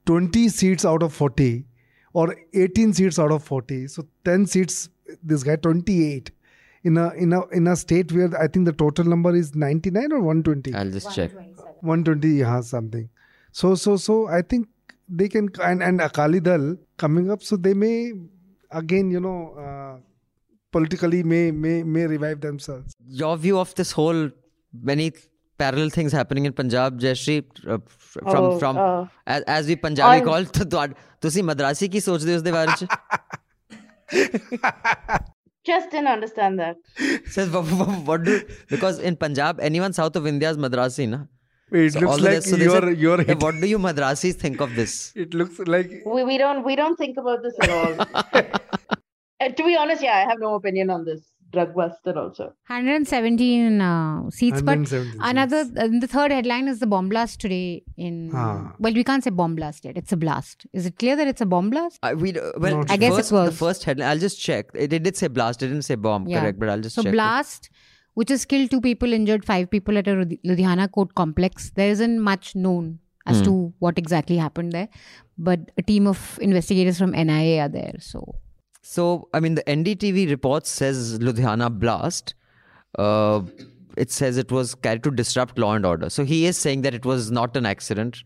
20 0.07 0.49
seats 0.49 0.85
out 0.85 1.03
of 1.03 1.13
40 1.13 1.65
or 2.13 2.35
18 2.55 2.93
seats 2.93 3.19
out 3.19 3.31
of 3.31 3.43
40, 3.45 3.87
so 3.87 4.05
10 4.25 4.47
seats 4.47 4.89
this 5.23 5.43
guy 5.45 5.55
28 5.57 6.31
in 6.85 6.97
a 6.97 7.11
in 7.15 7.33
a 7.33 7.47
in 7.61 7.67
a 7.69 7.77
state 7.77 8.11
where 8.13 8.37
I 8.41 8.49
think 8.49 8.67
the 8.67 8.73
total 8.73 9.05
number 9.05 9.35
is 9.35 9.55
99 9.55 10.13
or 10.13 10.21
120. 10.21 10.75
I'll 10.75 10.91
just 10.91 11.15
check. 11.15 11.31
120 11.81 12.29
yeah 12.39 12.61
something 12.61 13.09
so 13.53 13.75
so 13.75 13.97
so 13.97 14.29
I 14.29 14.43
think 14.43 14.69
they 15.09 15.29
can 15.29 15.49
and 15.71 15.83
and 15.83 16.01
Akali 16.01 16.41
Dal 16.41 16.77
coming 16.97 17.31
up, 17.31 17.43
so 17.43 17.57
they 17.57 17.75
may 17.75 18.13
again 18.71 19.11
you 19.11 19.21
know 19.21 19.41
uh, 19.65 19.95
politically 20.77 21.23
may 21.23 21.51
may 21.51 21.83
may 21.83 22.07
revive 22.07 22.41
themselves. 22.41 22.97
Your 23.23 23.37
view 23.37 23.59
of 23.59 23.75
this 23.75 23.93
whole 23.93 24.31
many 24.93 25.13
parallel 25.59 25.91
things 25.91 26.13
happening 26.13 26.47
in 26.47 26.55
Punjab, 26.61 26.99
Jayashree, 26.99 27.45
uh, 27.69 27.79
from 27.97 28.45
oh, 28.45 28.59
from 28.59 28.79
uh, 28.79 29.07
as, 29.27 29.43
as 29.59 29.67
we 29.67 29.77
Punjabi 29.77 30.19
I'm, 30.21 30.25
call 30.25 30.45
to 30.61 30.65
ਤੁਸੀਂ 31.23 31.43
ਮਦਰਾਸੀ 31.45 31.89
ਕੀ 31.89 32.01
ਸੋਚਦੇ 32.01 32.35
ਉਸ 32.37 32.43
ਦੇ 32.43 32.53
ਬਾਰੇ 32.53 32.87
just 35.69 35.93
didn't 35.93 36.09
understand 36.09 36.59
that. 36.59 36.77
What 38.07 38.25
do 38.25 38.33
because 38.73 38.99
in 39.11 39.17
Punjab 39.17 39.61
anyone 39.69 39.93
south 39.99 40.17
of 40.21 40.27
India 40.27 40.51
is 40.55 40.59
Madrasi, 40.65 41.09
na? 41.13 41.21
It 41.73 41.93
So 41.93 42.01
looks 42.01 42.21
like 42.21 42.43
so 42.43 42.57
you're 42.57 42.81
said, 42.81 42.99
you're 42.99 43.23
"Hey, 43.23 43.35
what 43.35 43.61
do 43.61 43.67
you 43.67 43.79
Madrasis 43.79 44.35
think 44.35 44.61
of 44.61 44.75
this 44.75 45.13
it 45.15 45.35
looks 45.35 45.59
like 45.59 45.91
We, 46.07 46.25
we 46.25 46.39
don't 46.39 46.65
we 46.65 46.77
don't 46.77 46.97
think 46.97 47.17
about 47.17 47.43
this 47.43 47.55
at 47.63 47.71
all. 47.71 48.51
Uh, 49.43 49.49
to 49.49 49.65
be 49.65 49.77
honest, 49.77 50.01
yeah, 50.03 50.19
I 50.19 50.31
have 50.31 50.39
no 50.39 50.55
opinion 50.55 50.89
on 50.89 51.05
this 51.05 51.33
drug 51.53 51.75
bust 51.75 51.99
and 52.07 52.17
also. 52.17 52.45
117 52.69 53.81
uh, 53.81 54.31
seats, 54.31 54.63
but 54.63 54.79
117 54.79 55.21
another 55.21 55.65
seats. 55.65 55.79
uh, 55.79 55.89
the 56.01 56.07
third 56.07 56.31
headline 56.31 56.69
is 56.69 56.79
the 56.79 56.87
bomb 56.87 57.09
blast 57.09 57.41
today 57.41 57.83
in. 57.97 58.31
Ah. 58.35 58.73
Well, 58.79 58.95
we 58.95 59.05
can't 59.05 59.25
say 59.25 59.31
bomb 59.31 59.57
blast 59.57 59.85
yet. 59.85 59.97
It's 59.97 60.13
a 60.13 60.17
blast. 60.17 60.67
Is 60.73 60.87
it 60.87 60.99
clear 60.99 61.17
that 61.17 61.27
it's 61.27 61.41
a 61.41 61.47
bomb 61.47 61.71
blast? 61.71 61.99
I, 62.03 62.15
we, 62.15 62.39
uh, 62.39 62.53
well, 62.57 62.79
Not 62.79 62.91
I 62.91 62.97
guess 62.97 63.13
it 63.13 63.17
first, 63.17 63.31
the 63.31 63.53
first 63.53 63.85
headline. 63.85 64.09
I'll 64.09 64.19
just 64.19 64.41
check. 64.41 64.67
It, 64.75 64.93
it 64.93 65.03
did 65.03 65.17
say 65.17 65.29
blast. 65.29 65.63
It 65.63 65.69
didn't 65.69 65.83
say 65.83 65.97
bomb. 65.97 66.29
Yeah. 66.29 66.41
Correct, 66.41 66.59
but 66.61 66.69
I'll 66.69 66.81
just 66.81 66.97
check. 66.97 67.03
So 67.03 67.11
check. 67.11 67.15
it. 67.15 67.71
Blast, 68.15 68.31
which 68.31 68.31
has 68.31 68.45
killed 68.45 68.71
two 68.71 68.81
people, 68.81 69.13
injured 69.13 69.45
five 69.45 69.71
people 69.71 69.99
at 69.99 70.09
a 70.09 70.39
Ludhiana 70.47 70.91
court 70.91 71.15
complex. 71.15 71.71
There 71.71 71.91
isn't 71.91 72.21
much 72.21 72.55
known 72.55 72.99
as 73.27 73.39
Hmm. 73.39 73.45
to 73.45 73.73
what 73.79 73.99
exactly 73.99 74.37
happened 74.37 74.73
there, 74.73 74.89
but 75.39 75.71
a 75.79 75.83
team 75.83 76.07
of 76.07 76.39
investigators 76.43 76.99
from 76.99 77.15
NIA 77.15 77.63
are 77.65 77.69
there. 77.69 77.95
So 78.01 78.35
So, 78.85 79.29
I 79.33 79.41
mean, 79.41 79.55
the 79.55 79.63
NDTV 79.69 80.29
report 80.31 80.67
says 80.67 81.19
Ludhiana 81.21 81.79
blast. 81.79 82.35
Uh, 82.99 83.43
it 83.97 84.11
says 84.11 84.37
it 84.37 84.51
was 84.51 84.75
carried 84.75 85.05
to 85.05 85.11
disrupt 85.11 85.57
law 85.57 85.75
and 85.75 85.87
order. 85.87 86.11
So 86.11 86.25
he 86.25 86.47
is 86.47 86.57
saying 86.57 86.83
that 86.83 86.95
it 86.95 87.05
was 87.05 87.31
not 87.31 87.57
an 87.57 87.65
accident. 87.65 88.25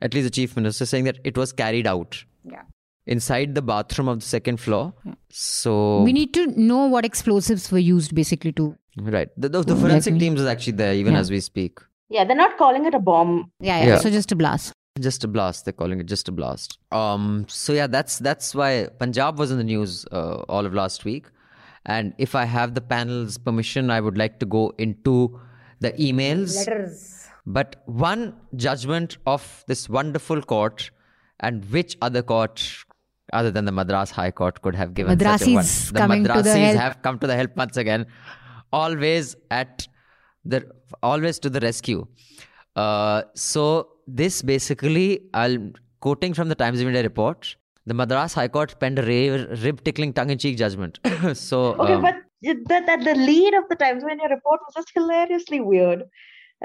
At 0.00 0.14
least 0.14 0.24
the 0.24 0.30
chief 0.30 0.54
minister 0.56 0.84
is 0.84 0.90
saying 0.90 1.04
that 1.04 1.18
it 1.24 1.36
was 1.36 1.52
carried 1.52 1.86
out. 1.86 2.24
Yeah. 2.44 2.62
Inside 3.06 3.54
the 3.56 3.62
bathroom 3.62 4.06
of 4.08 4.20
the 4.20 4.24
second 4.26 4.60
floor. 4.60 4.94
So 5.30 6.02
we 6.02 6.12
need 6.12 6.32
to 6.34 6.46
know 6.46 6.86
what 6.86 7.04
explosives 7.04 7.72
were 7.72 7.78
used 7.78 8.14
basically 8.14 8.52
to. 8.52 8.76
Right, 8.96 9.28
the, 9.36 9.48
the, 9.48 9.62
the 9.62 9.76
forensic 9.76 10.12
Exactly. 10.14 10.18
teams 10.20 10.40
is 10.40 10.46
actually 10.46 10.72
there 10.74 10.94
even 10.94 11.12
Yeah. 11.14 11.20
as 11.20 11.30
we 11.30 11.40
speak. 11.40 11.78
Yeah, 12.08 12.24
they're 12.24 12.36
not 12.36 12.56
calling 12.56 12.86
it 12.86 12.94
a 12.94 12.98
bomb. 13.00 13.50
Yeah, 13.60 13.78
yeah. 13.80 13.86
Yeah. 13.86 13.98
So 13.98 14.10
just 14.10 14.30
a 14.32 14.36
blast. 14.36 14.72
Just 15.00 15.24
a 15.24 15.28
blast. 15.28 15.64
They're 15.64 15.72
calling 15.72 16.00
it 16.00 16.06
just 16.06 16.28
a 16.28 16.32
blast. 16.32 16.78
Um. 16.92 17.46
So 17.48 17.72
yeah, 17.72 17.86
that's 17.86 18.18
that's 18.18 18.54
why 18.54 18.88
Punjab 18.98 19.38
was 19.38 19.50
in 19.50 19.58
the 19.58 19.64
news 19.64 20.06
uh, 20.12 20.36
all 20.48 20.64
of 20.64 20.72
last 20.72 21.04
week. 21.04 21.26
And 21.84 22.14
if 22.18 22.34
I 22.34 22.44
have 22.44 22.74
the 22.74 22.80
panel's 22.80 23.38
permission, 23.38 23.90
I 23.90 24.00
would 24.00 24.16
like 24.18 24.38
to 24.40 24.46
go 24.46 24.72
into 24.78 25.38
the 25.80 25.92
emails. 25.92 26.56
Letters. 26.56 27.28
But 27.44 27.82
one 27.86 28.34
judgment 28.56 29.18
of 29.26 29.62
this 29.68 29.88
wonderful 29.88 30.40
court, 30.42 30.90
and 31.40 31.64
which 31.70 31.96
other 32.02 32.22
court 32.22 32.66
other 33.32 33.50
than 33.50 33.66
the 33.66 33.72
Madras 33.72 34.10
High 34.10 34.30
Court 34.30 34.62
could 34.62 34.74
have 34.74 34.94
given 34.94 35.18
such 35.18 35.42
a 35.42 35.52
one? 35.54 35.64
The 35.64 35.92
coming 35.94 36.24
to 36.24 36.28
the 36.28 36.34
Madrasis 36.40 36.64
help. 36.72 36.78
have 36.80 37.02
come 37.02 37.18
to 37.18 37.26
the 37.26 37.36
help 37.36 37.56
once 37.56 37.76
again. 37.76 38.06
Always 38.72 39.36
at 39.50 39.86
the 40.44 40.66
always 41.02 41.38
to 41.40 41.50
the 41.50 41.60
rescue. 41.60 42.06
Uh, 42.74 43.22
so 43.34 43.88
this 44.06 44.42
basically, 44.42 45.20
I'll 45.34 45.58
quoting 46.00 46.34
from 46.34 46.48
the 46.48 46.54
Times 46.54 46.80
of 46.80 46.86
India 46.86 47.02
report. 47.02 47.56
The 47.86 47.94
Madras 47.94 48.34
High 48.34 48.48
Court 48.48 48.78
penned 48.80 48.98
a 48.98 49.02
rib-tickling, 49.02 50.12
tongue-in-cheek 50.12 50.56
judgment. 50.56 50.98
so 51.34 51.74
Okay, 51.74 51.92
um, 51.92 52.02
but 52.02 52.16
that, 52.42 52.86
that 52.86 53.04
the 53.04 53.14
lead 53.14 53.54
of 53.54 53.64
the 53.68 53.76
Times 53.76 54.02
of 54.02 54.10
India 54.10 54.28
report 54.28 54.60
was 54.66 54.74
just 54.74 54.90
hilariously 54.92 55.60
weird. 55.60 56.02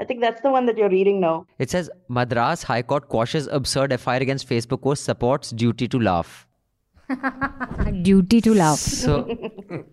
I 0.00 0.04
think 0.04 0.20
that's 0.20 0.40
the 0.40 0.50
one 0.50 0.66
that 0.66 0.76
you're 0.78 0.88
reading 0.88 1.20
now. 1.20 1.46
It 1.58 1.70
says 1.70 1.90
Madras 2.08 2.62
High 2.62 2.82
Court 2.82 3.08
quashes 3.08 3.46
absurd 3.46 3.98
FIR 4.00 4.16
against 4.16 4.48
Facebook 4.48 4.82
post 4.82 5.04
supports 5.04 5.50
duty 5.50 5.86
to 5.88 5.98
laugh. 5.98 6.46
Duty 8.02 8.40
to 8.40 8.54
laugh. 8.54 8.78
So, 8.78 9.28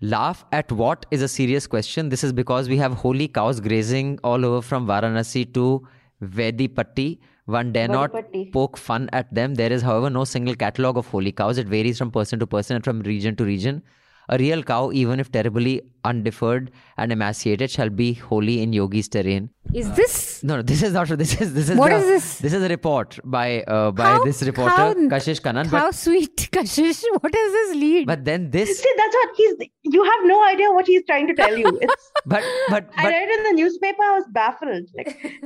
laugh 0.00 0.44
at 0.52 0.70
what 0.70 1.06
is 1.10 1.22
a 1.22 1.28
serious 1.28 1.66
question. 1.66 2.08
This 2.08 2.22
is 2.22 2.32
because 2.32 2.68
we 2.68 2.76
have 2.78 2.92
holy 2.92 3.28
cows 3.28 3.60
grazing 3.60 4.18
all 4.22 4.44
over 4.44 4.62
from 4.62 4.86
Varanasi 4.86 5.52
to 5.54 5.86
Vadipatti. 6.22 7.18
One 7.46 7.72
dare 7.72 7.88
not 7.88 8.12
poke 8.52 8.76
fun 8.76 9.08
at 9.12 9.32
them. 9.32 9.54
There 9.54 9.72
is, 9.72 9.82
however, 9.82 10.10
no 10.10 10.24
single 10.24 10.56
catalogue 10.56 10.98
of 10.98 11.06
holy 11.06 11.30
cows. 11.32 11.58
It 11.58 11.68
varies 11.68 11.96
from 11.96 12.10
person 12.10 12.40
to 12.40 12.46
person 12.46 12.76
and 12.76 12.84
from 12.84 13.00
region 13.02 13.36
to 13.36 13.44
region. 13.44 13.82
A 14.28 14.36
real 14.38 14.62
cow, 14.62 14.90
even 14.92 15.20
if 15.20 15.30
terribly 15.30 15.82
undeferred 16.04 16.70
and 16.96 17.12
emaciated, 17.12 17.70
shall 17.70 17.90
be 17.90 18.14
holy 18.14 18.60
in 18.62 18.72
yogi's 18.72 19.08
terrain. 19.08 19.50
Is 19.74 19.90
this 19.92 20.42
No, 20.42 20.56
no, 20.56 20.62
this 20.62 20.82
is 20.82 20.92
not. 20.92 21.08
This 21.22 21.40
is 21.40 21.54
this 21.54 21.68
is 21.68 21.78
What 21.78 21.90
the- 21.90 21.96
is 21.96 22.06
this? 22.06 22.38
This 22.38 22.52
is 22.52 22.62
a 22.62 22.68
report 22.68 23.18
by 23.24 23.62
uh, 23.62 23.90
by 23.92 24.04
How- 24.04 24.24
this 24.24 24.42
reporter 24.42 24.70
how- 24.76 24.94
Kashish 24.94 25.40
Kannan. 25.46 25.66
how 25.66 25.86
But 25.86 25.94
sweet, 25.94 26.36
Kashish? 26.58 27.02
What 27.20 27.34
is 27.42 27.52
this 27.58 27.76
lead? 27.76 28.06
but 28.06 28.24
then 28.24 28.50
this. 28.50 28.80
See, 28.82 28.92
that's 28.96 29.14
what 29.14 29.30
he's. 29.36 29.54
You 29.96 30.02
have 30.04 30.24
no 30.24 30.44
idea 30.44 30.70
what 30.72 30.86
he's 30.86 31.04
trying 31.06 31.28
to 31.28 31.34
tell 31.34 31.56
you. 31.56 31.78
It's. 31.88 32.10
But 32.26 32.42
but 32.68 32.88
I 32.96 33.08
read 33.08 33.28
in 33.38 33.42
the 33.50 33.52
newspaper. 33.62 34.02
I 34.02 34.14
was 34.18 34.26
baffled. 34.32 34.88
Like, 34.96 35.40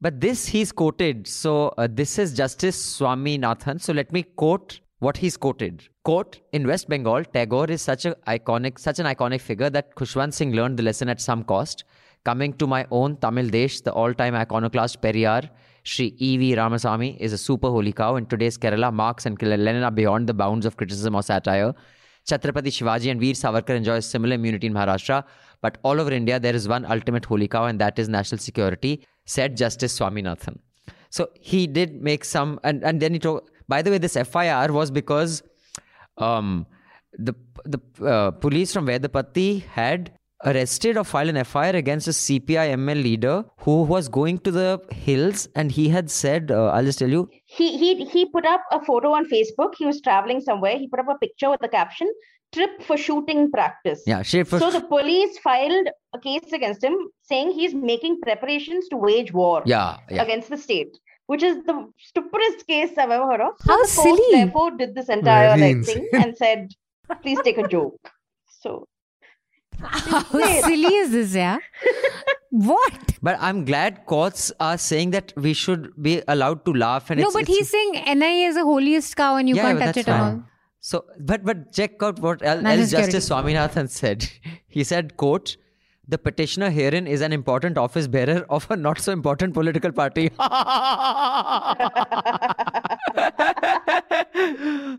But 0.00 0.20
this 0.20 0.46
he's 0.46 0.72
quoted. 0.72 1.26
So 1.28 1.68
uh, 1.78 1.88
this 1.90 2.18
is 2.18 2.34
Justice 2.34 2.80
Swaminathan. 2.98 3.80
So 3.80 3.92
let 3.92 4.12
me 4.12 4.22
quote 4.44 4.80
what 5.04 5.18
he's 5.18 5.36
quoted. 5.36 5.86
Quote 6.02 6.40
In 6.52 6.66
West 6.66 6.88
Bengal, 6.88 7.24
Tagore 7.24 7.70
is 7.70 7.82
such 7.82 8.06
a 8.06 8.14
iconic, 8.26 8.78
such 8.78 8.98
an 8.98 9.06
iconic 9.06 9.40
figure 9.40 9.68
that 9.70 9.94
Khushwant 9.96 10.32
Singh 10.32 10.52
learned 10.52 10.78
the 10.78 10.82
lesson 10.82 11.10
at 11.10 11.20
some 11.20 11.44
cost. 11.44 11.84
Coming 12.24 12.54
to 12.54 12.66
my 12.66 12.86
own 12.90 13.18
Tamil 13.18 13.50
Desh, 13.50 13.80
the 13.82 13.92
all-time 13.92 14.34
iconoclast 14.34 15.02
Periyar, 15.02 15.50
Sri 15.82 16.14
E.V. 16.16 16.54
Ramasamy 16.56 17.18
is 17.20 17.34
a 17.34 17.38
super 17.38 17.68
holy 17.68 17.92
cow. 17.92 18.16
In 18.16 18.24
today's 18.24 18.56
Kerala, 18.56 18.90
Marx 18.92 19.26
and 19.26 19.40
Lenin 19.42 19.82
are 19.82 19.90
beyond 19.90 20.26
the 20.26 20.32
bounds 20.32 20.64
of 20.64 20.78
criticism 20.78 21.14
or 21.14 21.22
satire. 21.22 21.74
Chhatrapati 22.26 22.70
Shivaji 22.76 23.10
and 23.10 23.20
Veer 23.20 23.34
Savarkar 23.34 23.76
enjoy 23.76 24.00
similar 24.00 24.36
immunity 24.36 24.68
in 24.68 24.72
Maharashtra, 24.72 25.24
but 25.60 25.76
all 25.82 26.00
over 26.00 26.10
India 26.10 26.40
there 26.40 26.54
is 26.54 26.66
one 26.66 26.86
ultimate 26.86 27.26
holy 27.26 27.46
cow, 27.46 27.66
and 27.66 27.78
that 27.78 27.98
is 27.98 28.08
national 28.08 28.38
security, 28.38 29.06
said 29.26 29.58
Justice 29.58 29.98
Swaminathan. 29.98 30.56
So 31.10 31.28
he 31.38 31.66
did 31.66 32.02
make 32.02 32.24
some, 32.24 32.58
and, 32.64 32.82
and 32.82 33.00
then 33.00 33.12
he 33.12 33.18
told. 33.18 33.50
By 33.68 33.82
the 33.82 33.90
way, 33.90 33.98
this 33.98 34.16
FIR 34.16 34.72
was 34.72 34.90
because 34.90 35.42
um, 36.18 36.66
the 37.18 37.34
the 37.64 37.80
uh, 38.04 38.30
police 38.32 38.72
from 38.72 38.86
Vadipatti 38.86 39.62
had 39.62 40.12
arrested 40.44 40.96
or 40.98 41.04
filed 41.04 41.30
an 41.30 41.42
FIR 41.44 41.76
against 41.76 42.06
a 42.06 42.10
CPI 42.10 42.74
ML 42.74 43.02
leader 43.02 43.44
who 43.58 43.82
was 43.82 44.08
going 44.08 44.38
to 44.40 44.50
the 44.50 44.80
hills, 44.90 45.48
and 45.54 45.72
he 45.72 45.88
had 45.88 46.10
said, 46.10 46.50
uh, 46.50 46.66
"I'll 46.66 46.84
just 46.84 46.98
tell 46.98 47.08
you, 47.08 47.28
he 47.46 47.78
he 47.78 48.04
he 48.04 48.26
put 48.26 48.44
up 48.44 48.62
a 48.70 48.84
photo 48.84 49.12
on 49.12 49.26
Facebook. 49.26 49.74
He 49.78 49.86
was 49.86 50.00
traveling 50.00 50.40
somewhere. 50.40 50.78
He 50.78 50.88
put 50.88 51.00
up 51.00 51.08
a 51.08 51.18
picture 51.18 51.50
with 51.50 51.60
the 51.60 51.68
caption 51.68 52.12
"Trip 52.52 52.82
for 52.82 52.96
shooting 52.96 53.50
practice." 53.50 54.02
yeah, 54.06 54.22
shit 54.22 54.46
for 54.46 54.58
So 54.58 54.70
the 54.70 54.82
police 54.82 55.38
filed 55.38 55.88
a 56.12 56.18
case 56.18 56.52
against 56.52 56.84
him, 56.84 56.96
saying 57.22 57.52
he's 57.52 57.74
making 57.74 58.20
preparations 58.20 58.88
to 58.88 58.96
wage 58.96 59.32
war 59.32 59.62
yeah, 59.64 59.96
yeah." 60.10 60.22
against 60.22 60.50
the 60.50 60.58
state, 60.58 60.98
which 61.26 61.42
is 61.42 61.62
the 61.64 61.74
stupidest 61.98 62.66
case 62.66 62.90
I've 62.98 63.10
ever 63.10 63.26
heard 63.26 63.40
of. 63.40 63.52
So 63.60 63.72
How 63.72 63.82
the 63.82 63.92
court, 63.94 64.18
silly. 64.18 64.32
Therefore, 64.44 64.70
did 64.76 64.94
this 64.94 65.08
entire 65.08 65.56
Very 65.56 65.74
like, 65.74 65.84
thing 65.86 66.08
and 66.12 66.36
said, 66.36 66.70
"Please 67.22 67.38
take 67.44 67.58
a 67.58 67.68
joke." 67.76 68.10
So 68.60 68.86
How 69.80 70.22
silly 70.68 70.94
is 70.94 71.10
this, 71.12 71.34
yeah? 71.34 71.58
what? 72.50 72.92
But 73.22 73.36
I'm 73.40 73.64
glad 73.64 74.04
courts 74.06 74.52
are 74.60 74.78
saying 74.78 75.10
that 75.12 75.32
we 75.36 75.52
should 75.54 75.90
be 76.00 76.22
allowed 76.28 76.64
to 76.66 76.72
laugh. 76.72 77.10
And 77.10 77.20
No, 77.20 77.26
it's, 77.26 77.34
but 77.34 77.42
it's- 77.42 77.56
he's 77.56 77.70
saying 77.70 78.18
NIA 78.18 78.48
is 78.48 78.54
the 78.56 78.64
holiest 78.64 79.16
cow 79.16 79.36
and 79.36 79.48
you 79.48 79.56
yeah, 79.56 79.62
can't 79.62 79.78
touch 79.78 79.94
that's 79.96 79.98
it 79.98 80.08
at 80.08 80.20
all. 80.20 80.42
So, 80.80 81.04
but 81.18 81.44
but 81.44 81.72
check 81.72 82.02
out 82.02 82.18
what 82.20 82.42
else, 82.42 82.62
National 82.62 82.80
else 82.82 82.90
Justice 82.90 83.28
Swaminathan 83.30 83.88
said. 83.88 84.28
He 84.68 84.84
said, 84.84 85.16
"quote 85.16 85.56
The 86.06 86.18
petitioner 86.18 86.70
herein 86.70 87.06
is 87.06 87.22
an 87.22 87.32
important 87.32 87.78
office 87.78 88.06
bearer 88.06 88.44
of 88.50 88.70
a 88.70 88.76
not 88.76 88.98
so 88.98 89.12
important 89.12 89.54
political 89.54 89.90
party." 89.90 90.30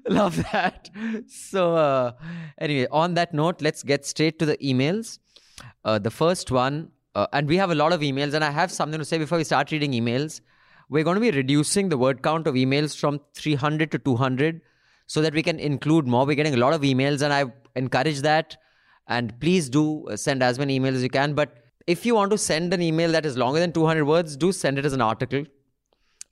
Love 0.07 0.37
that. 0.51 0.89
So, 1.27 1.75
uh, 1.75 2.13
anyway, 2.57 2.87
on 2.91 3.13
that 3.15 3.33
note, 3.33 3.61
let's 3.61 3.83
get 3.83 4.05
straight 4.05 4.39
to 4.39 4.45
the 4.45 4.57
emails. 4.57 5.19
Uh, 5.83 5.99
the 5.99 6.09
first 6.09 6.51
one, 6.51 6.89
uh, 7.13 7.27
and 7.33 7.47
we 7.47 7.57
have 7.57 7.71
a 7.71 7.75
lot 7.75 7.93
of 7.93 8.01
emails, 8.01 8.33
and 8.33 8.43
I 8.43 8.51
have 8.51 8.71
something 8.71 8.99
to 8.99 9.05
say 9.05 9.17
before 9.17 9.37
we 9.37 9.43
start 9.43 9.71
reading 9.71 9.91
emails. 9.91 10.41
We're 10.89 11.03
going 11.03 11.15
to 11.15 11.21
be 11.21 11.31
reducing 11.31 11.89
the 11.89 11.97
word 11.97 12.21
count 12.21 12.47
of 12.47 12.55
emails 12.55 12.97
from 12.99 13.19
300 13.33 13.91
to 13.91 13.99
200 13.99 14.61
so 15.07 15.21
that 15.21 15.33
we 15.33 15.43
can 15.43 15.59
include 15.59 16.07
more. 16.07 16.25
We're 16.25 16.35
getting 16.35 16.53
a 16.53 16.57
lot 16.57 16.73
of 16.73 16.81
emails, 16.81 17.21
and 17.21 17.33
I 17.33 17.45
encourage 17.75 18.21
that. 18.21 18.57
And 19.07 19.39
please 19.39 19.69
do 19.69 20.07
uh, 20.07 20.17
send 20.17 20.41
as 20.41 20.57
many 20.57 20.79
emails 20.79 20.95
as 20.95 21.03
you 21.03 21.09
can. 21.09 21.33
But 21.33 21.57
if 21.87 22.05
you 22.05 22.15
want 22.15 22.31
to 22.31 22.37
send 22.37 22.73
an 22.73 22.81
email 22.81 23.11
that 23.11 23.25
is 23.25 23.37
longer 23.37 23.59
than 23.59 23.71
200 23.71 24.05
words, 24.05 24.35
do 24.35 24.51
send 24.51 24.79
it 24.79 24.85
as 24.85 24.93
an 24.93 25.01
article. 25.01 25.45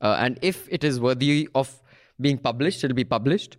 Uh, 0.02 0.18
and 0.20 0.40
if 0.42 0.68
it 0.70 0.84
is 0.84 1.00
worthy 1.00 1.48
of 1.56 1.82
being 2.20 2.38
published, 2.38 2.84
it'll 2.84 2.96
be 2.96 3.04
published. 3.04 3.58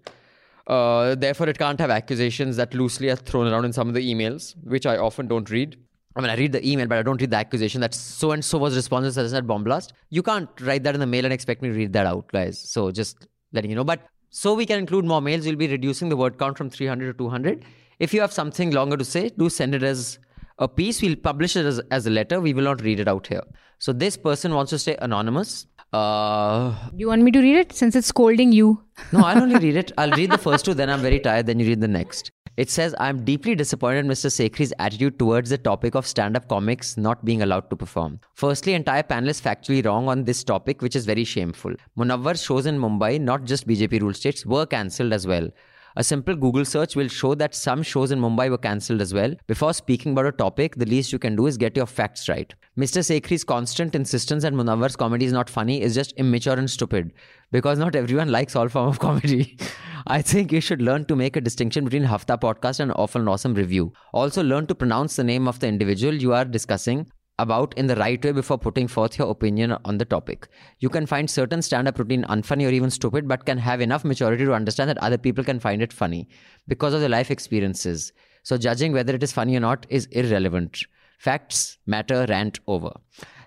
Uh, 0.66 1.14
therefore, 1.14 1.48
it 1.48 1.58
can't 1.58 1.78
have 1.78 1.90
accusations 1.90 2.56
that 2.56 2.74
loosely 2.74 3.10
are 3.10 3.16
thrown 3.16 3.46
around 3.46 3.64
in 3.64 3.72
some 3.72 3.88
of 3.88 3.94
the 3.94 4.14
emails, 4.14 4.54
which 4.64 4.86
I 4.86 4.96
often 4.96 5.28
don't 5.28 5.48
read. 5.50 5.76
I 6.16 6.20
mean, 6.20 6.30
I 6.30 6.36
read 6.36 6.52
the 6.52 6.66
email, 6.66 6.86
but 6.86 6.98
I 6.98 7.02
don't 7.02 7.20
read 7.20 7.30
the 7.30 7.36
accusation 7.36 7.80
that 7.80 7.92
so 7.92 8.30
and 8.30 8.44
so 8.44 8.58
was 8.58 8.76
responsible 8.76 9.12
for 9.12 9.28
that 9.28 9.46
bomb 9.46 9.64
blast. 9.64 9.92
You 10.10 10.22
can't 10.22 10.48
write 10.60 10.84
that 10.84 10.94
in 10.94 11.00
the 11.00 11.06
mail 11.06 11.24
and 11.24 11.34
expect 11.34 11.60
me 11.60 11.68
to 11.68 11.74
read 11.74 11.92
that 11.92 12.06
out, 12.06 12.28
guys. 12.28 12.58
So 12.58 12.90
just 12.90 13.26
letting 13.52 13.70
you 13.70 13.76
know. 13.76 13.84
But 13.84 14.06
so 14.30 14.54
we 14.54 14.64
can 14.64 14.78
include 14.78 15.04
more 15.04 15.20
mails, 15.20 15.44
we'll 15.44 15.56
be 15.56 15.68
reducing 15.68 16.08
the 16.08 16.16
word 16.16 16.38
count 16.38 16.56
from 16.56 16.70
300 16.70 17.06
to 17.06 17.18
200. 17.18 17.64
If 17.98 18.12
you 18.14 18.20
have 18.20 18.32
something 18.32 18.70
longer 18.70 18.96
to 18.96 19.04
say, 19.04 19.30
do 19.36 19.48
send 19.48 19.74
it 19.74 19.82
as 19.82 20.18
a 20.58 20.68
piece. 20.68 21.02
We'll 21.02 21.16
publish 21.16 21.56
it 21.56 21.66
as, 21.66 21.80
as 21.90 22.06
a 22.06 22.10
letter. 22.10 22.40
We 22.40 22.54
will 22.54 22.64
not 22.64 22.82
read 22.82 23.00
it 23.00 23.08
out 23.08 23.26
here. 23.26 23.42
So 23.78 23.92
this 23.92 24.16
person 24.16 24.54
wants 24.54 24.70
to 24.70 24.78
stay 24.78 24.96
anonymous. 25.00 25.66
Uh, 25.92 26.70
do 26.90 26.96
You 26.96 27.08
want 27.08 27.22
me 27.22 27.30
to 27.30 27.40
read 27.40 27.56
it 27.56 27.72
since 27.72 27.94
it's 27.94 28.08
scolding 28.08 28.50
you? 28.52 28.82
no, 29.12 29.20
I'll 29.24 29.42
only 29.42 29.58
read 29.66 29.76
it. 29.76 29.92
I'll 29.96 30.10
read 30.10 30.30
the 30.30 30.38
first 30.38 30.64
two, 30.64 30.74
then 30.74 30.90
I'm 30.90 31.00
very 31.02 31.20
tired, 31.20 31.46
then 31.46 31.60
you 31.60 31.66
read 31.66 31.80
the 31.80 31.88
next. 31.88 32.32
It 32.56 32.70
says, 32.70 32.94
I'm 33.00 33.24
deeply 33.24 33.56
disappointed 33.56 34.00
in 34.00 34.06
Mr. 34.08 34.30
Sekhri's 34.30 34.72
attitude 34.78 35.18
towards 35.18 35.50
the 35.50 35.58
topic 35.58 35.96
of 35.96 36.06
stand 36.06 36.36
up 36.36 36.48
comics 36.48 36.96
not 36.96 37.24
being 37.24 37.42
allowed 37.42 37.68
to 37.70 37.76
perform. 37.76 38.20
Firstly, 38.34 38.74
entire 38.74 39.02
panel 39.02 39.28
is 39.30 39.40
factually 39.40 39.84
wrong 39.84 40.08
on 40.08 40.22
this 40.22 40.44
topic, 40.44 40.80
which 40.80 40.94
is 40.94 41.04
very 41.04 41.24
shameful. 41.24 41.74
Munawwar's 41.98 42.42
shows 42.44 42.66
in 42.66 42.78
Mumbai, 42.78 43.20
not 43.20 43.44
just 43.44 43.66
BJP 43.66 44.00
rule 44.02 44.14
states, 44.14 44.46
were 44.46 44.66
cancelled 44.66 45.12
as 45.12 45.26
well. 45.26 45.48
A 45.96 46.02
simple 46.02 46.34
Google 46.34 46.64
search 46.64 46.96
will 46.96 47.06
show 47.06 47.36
that 47.36 47.54
some 47.54 47.80
shows 47.80 48.10
in 48.10 48.20
Mumbai 48.20 48.50
were 48.50 48.58
cancelled 48.58 49.00
as 49.00 49.14
well. 49.14 49.32
Before 49.46 49.72
speaking 49.72 50.10
about 50.10 50.26
a 50.26 50.32
topic, 50.32 50.74
the 50.74 50.86
least 50.86 51.12
you 51.12 51.20
can 51.20 51.36
do 51.36 51.46
is 51.46 51.56
get 51.56 51.76
your 51.76 51.86
facts 51.86 52.28
right. 52.28 52.52
Mr. 52.76 52.98
Sekhri's 52.98 53.44
constant 53.44 53.94
insistence 53.94 54.42
that 54.42 54.54
Munawwar's 54.54 54.96
comedy 54.96 55.24
is 55.24 55.32
not 55.32 55.48
funny 55.48 55.80
is 55.80 55.94
just 55.94 56.12
immature 56.16 56.58
and 56.58 56.68
stupid 56.68 57.12
because 57.52 57.78
not 57.78 57.94
everyone 57.94 58.32
likes 58.32 58.56
all 58.56 58.68
form 58.68 58.88
of 58.88 58.98
comedy. 58.98 59.56
I 60.08 60.20
think 60.20 60.50
you 60.50 60.60
should 60.60 60.82
learn 60.82 61.04
to 61.04 61.14
make 61.14 61.36
a 61.36 61.40
distinction 61.40 61.84
between 61.84 62.02
Hafta 62.02 62.38
podcast 62.38 62.80
and 62.80 62.92
Awful 62.96 63.20
and 63.20 63.28
Awesome 63.28 63.54
Review. 63.54 63.92
Also, 64.12 64.42
learn 64.42 64.66
to 64.66 64.74
pronounce 64.74 65.14
the 65.14 65.24
name 65.24 65.46
of 65.46 65.60
the 65.60 65.68
individual 65.68 66.12
you 66.12 66.32
are 66.32 66.44
discussing 66.44 67.06
about 67.38 67.74
in 67.76 67.86
the 67.86 67.96
right 67.96 68.24
way 68.24 68.32
before 68.32 68.58
putting 68.58 68.86
forth 68.86 69.18
your 69.18 69.30
opinion 69.30 69.76
on 69.84 69.98
the 69.98 70.04
topic. 70.04 70.48
You 70.78 70.88
can 70.88 71.06
find 71.06 71.28
certain 71.28 71.62
stand 71.62 71.88
up 71.88 71.98
routine 71.98 72.24
unfunny 72.24 72.66
or 72.66 72.70
even 72.70 72.90
stupid, 72.90 73.26
but 73.26 73.44
can 73.44 73.58
have 73.58 73.80
enough 73.80 74.04
maturity 74.04 74.44
to 74.44 74.54
understand 74.54 74.90
that 74.90 74.98
other 74.98 75.18
people 75.18 75.42
can 75.42 75.58
find 75.58 75.82
it 75.82 75.92
funny 75.92 76.28
because 76.68 76.94
of 76.94 77.00
their 77.00 77.08
life 77.08 77.30
experiences. 77.30 78.12
So, 78.42 78.56
judging 78.56 78.92
whether 78.92 79.14
it 79.14 79.22
is 79.22 79.32
funny 79.32 79.56
or 79.56 79.60
not 79.60 79.86
is 79.88 80.06
irrelevant. 80.06 80.84
Facts 81.18 81.78
matter, 81.86 82.26
rant 82.28 82.60
over. 82.66 82.92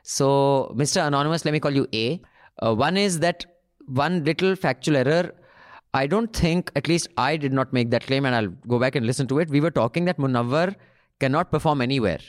So, 0.03 0.73
Mr. 0.75 1.05
Anonymous, 1.05 1.45
let 1.45 1.51
me 1.51 1.59
call 1.59 1.75
you 1.75 1.87
A. 1.93 2.21
Uh, 2.59 2.73
one 2.73 2.97
is 2.97 3.19
that 3.19 3.45
one 3.87 4.23
little 4.23 4.55
factual 4.55 4.97
error. 4.97 5.33
I 5.93 6.07
don't 6.07 6.33
think, 6.33 6.71
at 6.75 6.87
least 6.87 7.07
I 7.17 7.37
did 7.37 7.53
not 7.53 7.71
make 7.71 7.91
that 7.91 8.03
claim, 8.03 8.25
and 8.25 8.35
I'll 8.35 8.47
go 8.67 8.79
back 8.79 8.95
and 8.95 9.05
listen 9.05 9.27
to 9.27 9.39
it. 9.39 9.49
We 9.49 9.61
were 9.61 9.71
talking 9.71 10.05
that 10.05 10.17
Munawar 10.17 10.75
cannot 11.19 11.51
perform 11.51 11.81
anywhere. 11.81 12.19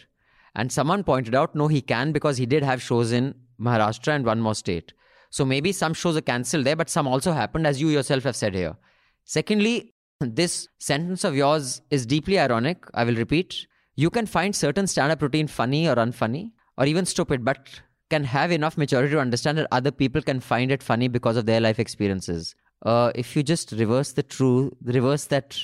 And 0.55 0.73
someone 0.73 1.05
pointed 1.05 1.35
out, 1.35 1.55
no, 1.55 1.69
he 1.69 1.81
can 1.81 2.13
because 2.13 2.37
he 2.37 2.47
did 2.47 2.63
have 2.63 2.83
shows 2.83 3.13
in 3.13 3.35
Maharashtra 3.61 4.15
and 4.15 4.25
one 4.25 4.41
more 4.41 4.55
state. 4.55 4.93
So 5.31 5.45
maybe 5.45 5.73
some 5.73 5.95
shows 5.95 6.17
are 6.17 6.23
cancelled 6.23 6.65
there, 6.65 6.77
but 6.77 6.89
some 6.89 7.07
also 7.07 7.33
happened, 7.33 7.67
as 7.67 7.81
you 7.81 7.89
yourself 7.89 8.25
have 8.25 8.37
said 8.37 8.55
here. 8.55 8.77
Secondly, 9.25 9.93
this 10.21 10.69
sentence 10.79 11.23
of 11.23 11.37
yours 11.37 11.83
is 11.91 12.07
deeply 12.07 12.39
ironic. 12.39 12.85
I 12.95 13.05
will 13.05 13.15
repeat. 13.15 13.67
You 13.95 14.11
can 14.11 14.27
find 14.27 14.55
certain 14.55 14.87
stand 14.87 15.13
up 15.13 15.23
routine 15.23 15.49
funny 15.49 15.89
or 15.89 15.97
unfunny 15.97 16.53
or 16.77 16.87
even 16.87 17.05
stupid, 17.05 17.45
but 17.45 17.81
can 18.11 18.25
have 18.25 18.51
enough 18.51 18.79
maturity 18.79 19.13
to 19.13 19.21
understand 19.21 19.59
that 19.59 19.69
other 19.71 19.91
people 19.91 20.23
can 20.23 20.41
find 20.41 20.73
it 20.73 20.83
funny 20.83 21.09
because 21.09 21.37
of 21.37 21.47
their 21.47 21.61
life 21.61 21.79
experiences. 21.79 22.55
Uh, 22.83 23.13
if 23.15 23.37
you 23.37 23.43
just 23.43 23.73
reverse 23.73 24.13
the 24.13 24.23
true, 24.23 24.75
reverse 24.83 25.27
that 25.27 25.59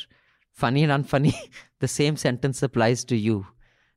funny 0.52 0.84
and 0.84 0.92
unfunny, 0.92 1.34
the 1.80 1.88
same 1.88 2.16
sentence 2.16 2.62
applies 2.62 3.04
to 3.04 3.16
you. 3.16 3.46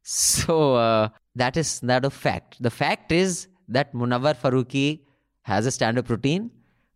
So 0.09 0.75
uh, 0.75 1.09
that 1.35 1.57
is 1.57 1.81
that 1.81 2.05
a 2.05 2.09
fact. 2.09 2.63
The 2.63 2.69
fact 2.69 3.11
is 3.11 3.47
that 3.67 3.93
Munawar 3.93 4.35
Faruqi 4.37 5.01
has 5.41 5.65
a 5.65 5.71
stand-up 5.71 6.09
routine. 6.09 6.49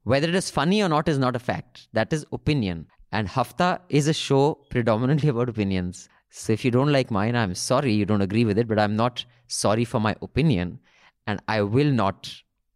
Whether 0.04 0.30
it 0.30 0.36
is 0.36 0.50
funny 0.50 0.82
or 0.82 0.88
not 0.88 1.10
is 1.10 1.20
not 1.20 1.36
a 1.36 1.40
fact. 1.40 1.90
That 1.92 2.14
is 2.14 2.26
opinion. 2.32 2.88
And 3.12 3.28
Hafta 3.28 3.82
is 3.90 4.08
a 4.08 4.14
show 4.14 4.54
predominantly 4.70 5.28
about 5.34 5.50
opinions. 5.50 6.08
So 6.30 6.54
if 6.54 6.64
you 6.64 6.72
don't 6.72 6.94
like 6.94 7.12
mine, 7.12 7.36
I'm 7.36 7.54
sorry 7.54 7.92
you 7.92 8.06
don't 8.06 8.22
agree 8.22 8.46
with 8.46 8.58
it, 8.58 8.70
but 8.70 8.80
I'm 8.80 8.96
not 8.96 9.26
sorry 9.48 9.84
for 9.84 10.00
my 10.00 10.16
opinion. 10.22 10.80
And 11.28 11.42
I 11.50 11.62
will 11.64 11.92
not 11.92 12.34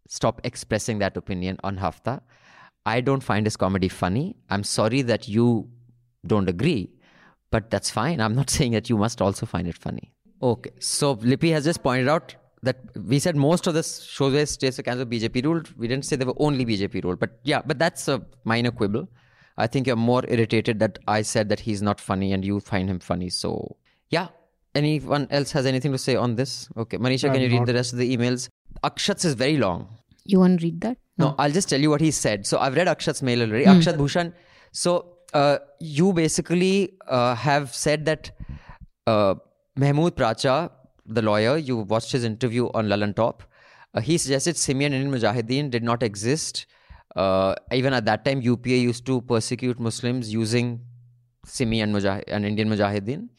stop 0.10 0.42
expressing 0.44 1.00
that 1.00 1.16
opinion 1.16 1.58
on 1.64 1.78
Hafta. 1.78 2.22
I 2.86 3.00
don't 3.00 3.24
find 3.24 3.46
his 3.46 3.56
comedy 3.56 3.88
funny. 3.88 4.36
I'm 4.50 4.66
sorry 4.66 5.02
that 5.04 5.30
you 5.30 5.70
don't 6.28 6.50
agree. 6.50 6.92
but 7.52 7.70
that's 7.72 7.90
fine. 7.90 8.20
I'm 8.20 8.36
not 8.36 8.50
saying 8.56 8.74
that 8.74 8.90
you 8.90 8.98
must 8.98 9.22
also 9.22 9.46
find 9.46 9.68
it 9.68 9.78
funny. 9.78 10.15
Okay, 10.42 10.72
so 10.80 11.14
Lippy 11.14 11.52
has 11.52 11.64
just 11.64 11.82
pointed 11.82 12.08
out 12.08 12.36
that 12.64 12.78
we 13.06 13.20
said 13.20 13.36
most 13.36 13.68
of 13.68 13.74
the 13.74 13.84
shows 13.84 14.34
where 14.34 14.46
states 14.46 14.80
are 14.80 14.84
cancelled 14.84 15.10
BJP 15.10 15.44
ruled. 15.44 15.70
We 15.78 15.88
didn't 15.88 16.06
say 16.06 16.16
they 16.16 16.26
were 16.26 16.34
only 16.38 16.66
BJP 16.66 17.04
ruled, 17.04 17.20
but 17.20 17.40
yeah, 17.44 17.62
but 17.66 17.80
that's 17.80 18.08
a 18.08 18.22
minor 18.44 18.72
quibble. 18.72 19.08
I 19.58 19.68
think 19.68 19.88
you're 19.88 19.96
more 19.96 20.24
irritated 20.28 20.80
that 20.80 21.00
I 21.08 21.22
said 21.22 21.48
that 21.50 21.62
he's 21.62 21.82
not 21.82 22.02
funny 22.02 22.34
and 22.34 22.44
you 22.44 22.60
find 22.60 22.90
him 22.90 23.00
funny. 23.00 23.30
So 23.30 23.78
yeah. 24.10 24.28
Anyone 24.74 25.28
else 25.32 25.54
has 25.54 25.66
anything 25.66 25.94
to 25.94 25.98
say 25.98 26.18
on 26.18 26.36
this? 26.36 26.68
Okay, 26.76 26.98
Manisha, 26.98 27.28
can 27.28 27.36
I'm 27.38 27.42
you 27.44 27.48
read 27.48 27.60
not- 27.60 27.68
the 27.68 27.74
rest 27.76 27.94
of 27.94 28.00
the 28.00 28.18
emails? 28.18 28.50
Akshat's 28.84 29.24
is 29.24 29.34
very 29.36 29.56
long. 29.56 29.88
You 30.26 30.40
want 30.40 30.60
to 30.60 30.66
read 30.66 30.82
that? 30.82 30.98
No, 31.18 31.34
I'll 31.40 31.52
just 31.52 31.70
tell 31.70 31.80
you 31.80 31.90
what 31.90 32.02
he 32.02 32.12
said. 32.12 32.46
So 32.46 32.58
I've 32.60 32.76
read 32.76 32.88
Akshat's 32.88 33.22
mail 33.22 33.42
already. 33.42 33.64
Akshat 33.64 33.96
Bhushan. 33.96 34.34
So 34.74 35.14
uh, 35.34 35.60
you 35.80 36.12
basically 36.12 36.98
uh, 37.08 37.36
have 37.36 37.74
said 37.74 38.04
that 38.06 38.32
uh, 39.08 39.36
Mahmood 39.78 40.16
Pracha, 40.16 40.72
the 41.06 41.22
lawyer, 41.22 41.58
you 41.58 41.78
watched 41.78 42.12
his 42.12 42.24
interview 42.24 42.70
on 42.74 42.88
Lallantop. 42.88 43.42
Uh, 43.94 44.02
he 44.02 44.18
suggested 44.18 44.58
Simi 44.58 44.86
and 44.86 44.94
Indian 44.96 45.14
Mujahideen 45.14 45.70
did 45.70 45.84
not 45.84 46.02
exist. 46.04 46.66
Uh, 47.16 47.56
even 47.72 47.94
at 47.94 48.06
that 48.06 48.26
time, 48.26 48.42
UPA 48.42 48.70
used 48.76 49.06
to 49.06 49.22
persecute 49.22 49.80
Muslims 49.80 50.34
using 50.34 50.82
Simi 51.46 51.82
and, 51.82 51.94
Mujah- 51.94 52.24
and 52.28 52.46
Indian 52.46 52.70
Mujahideen. 52.70 53.30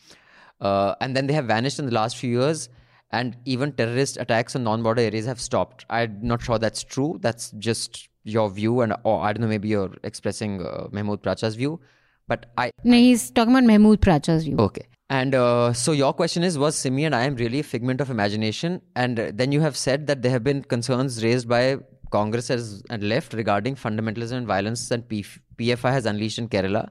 Uh, 0.61 0.95
and 1.01 1.17
then 1.17 1.27
they 1.27 1.35
have 1.35 1.47
vanished 1.47 1.79
in 1.79 1.87
the 1.87 1.93
last 1.93 2.17
few 2.17 2.31
years. 2.41 2.69
And 3.11 3.37
even 3.45 3.73
terrorist 3.73 4.17
attacks 4.17 4.57
on 4.57 4.65
non-border 4.65 5.01
areas 5.01 5.27
have 5.27 5.41
stopped. 5.41 5.87
I'm 5.89 6.19
not 6.23 6.43
sure 6.43 6.59
that's 6.59 6.83
true. 6.83 7.19
That's 7.21 7.53
just 7.53 8.09
your 8.25 8.51
view, 8.51 8.81
and 8.81 8.93
or 9.05 9.23
I 9.23 9.33
don't 9.33 9.43
know. 9.43 9.47
Maybe 9.47 9.69
you're 9.69 9.95
expressing 10.03 10.61
uh, 10.67 10.89
Mahmood 10.91 11.23
Pracha's 11.23 11.55
view, 11.55 11.79
but 12.27 12.47
I 12.59 12.73
No, 12.83 12.97
he's 12.97 13.31
talking 13.31 13.53
about 13.55 13.63
Mahmood 13.63 14.01
Pracha's 14.01 14.43
view. 14.43 14.57
Okay. 14.59 14.87
And 15.09 15.35
uh, 15.35 15.73
so 15.73 15.93
your 15.93 16.12
question 16.12 16.43
is, 16.43 16.59
was 16.59 16.77
Simi 16.77 17.05
and 17.05 17.15
IM 17.15 17.37
really 17.37 17.61
a 17.61 17.62
figment 17.62 18.01
of 18.01 18.11
imagination? 18.11 18.81
And 18.97 19.19
then 19.19 19.53
you 19.53 19.61
have 19.61 19.77
said 19.77 20.07
that 20.09 20.23
there 20.23 20.33
have 20.33 20.43
been 20.43 20.62
concerns 20.62 21.23
raised 21.23 21.49
by 21.49 21.77
Congress 22.11 22.51
as, 22.51 22.83
and 22.91 23.03
left 23.05 23.33
regarding 23.33 23.77
fundamentalism 23.77 24.33
and 24.33 24.47
violence 24.47 24.89
that 24.89 25.09
PFI 25.09 25.91
has 25.91 26.07
unleashed 26.07 26.39
in 26.39 26.49
Kerala. 26.49 26.89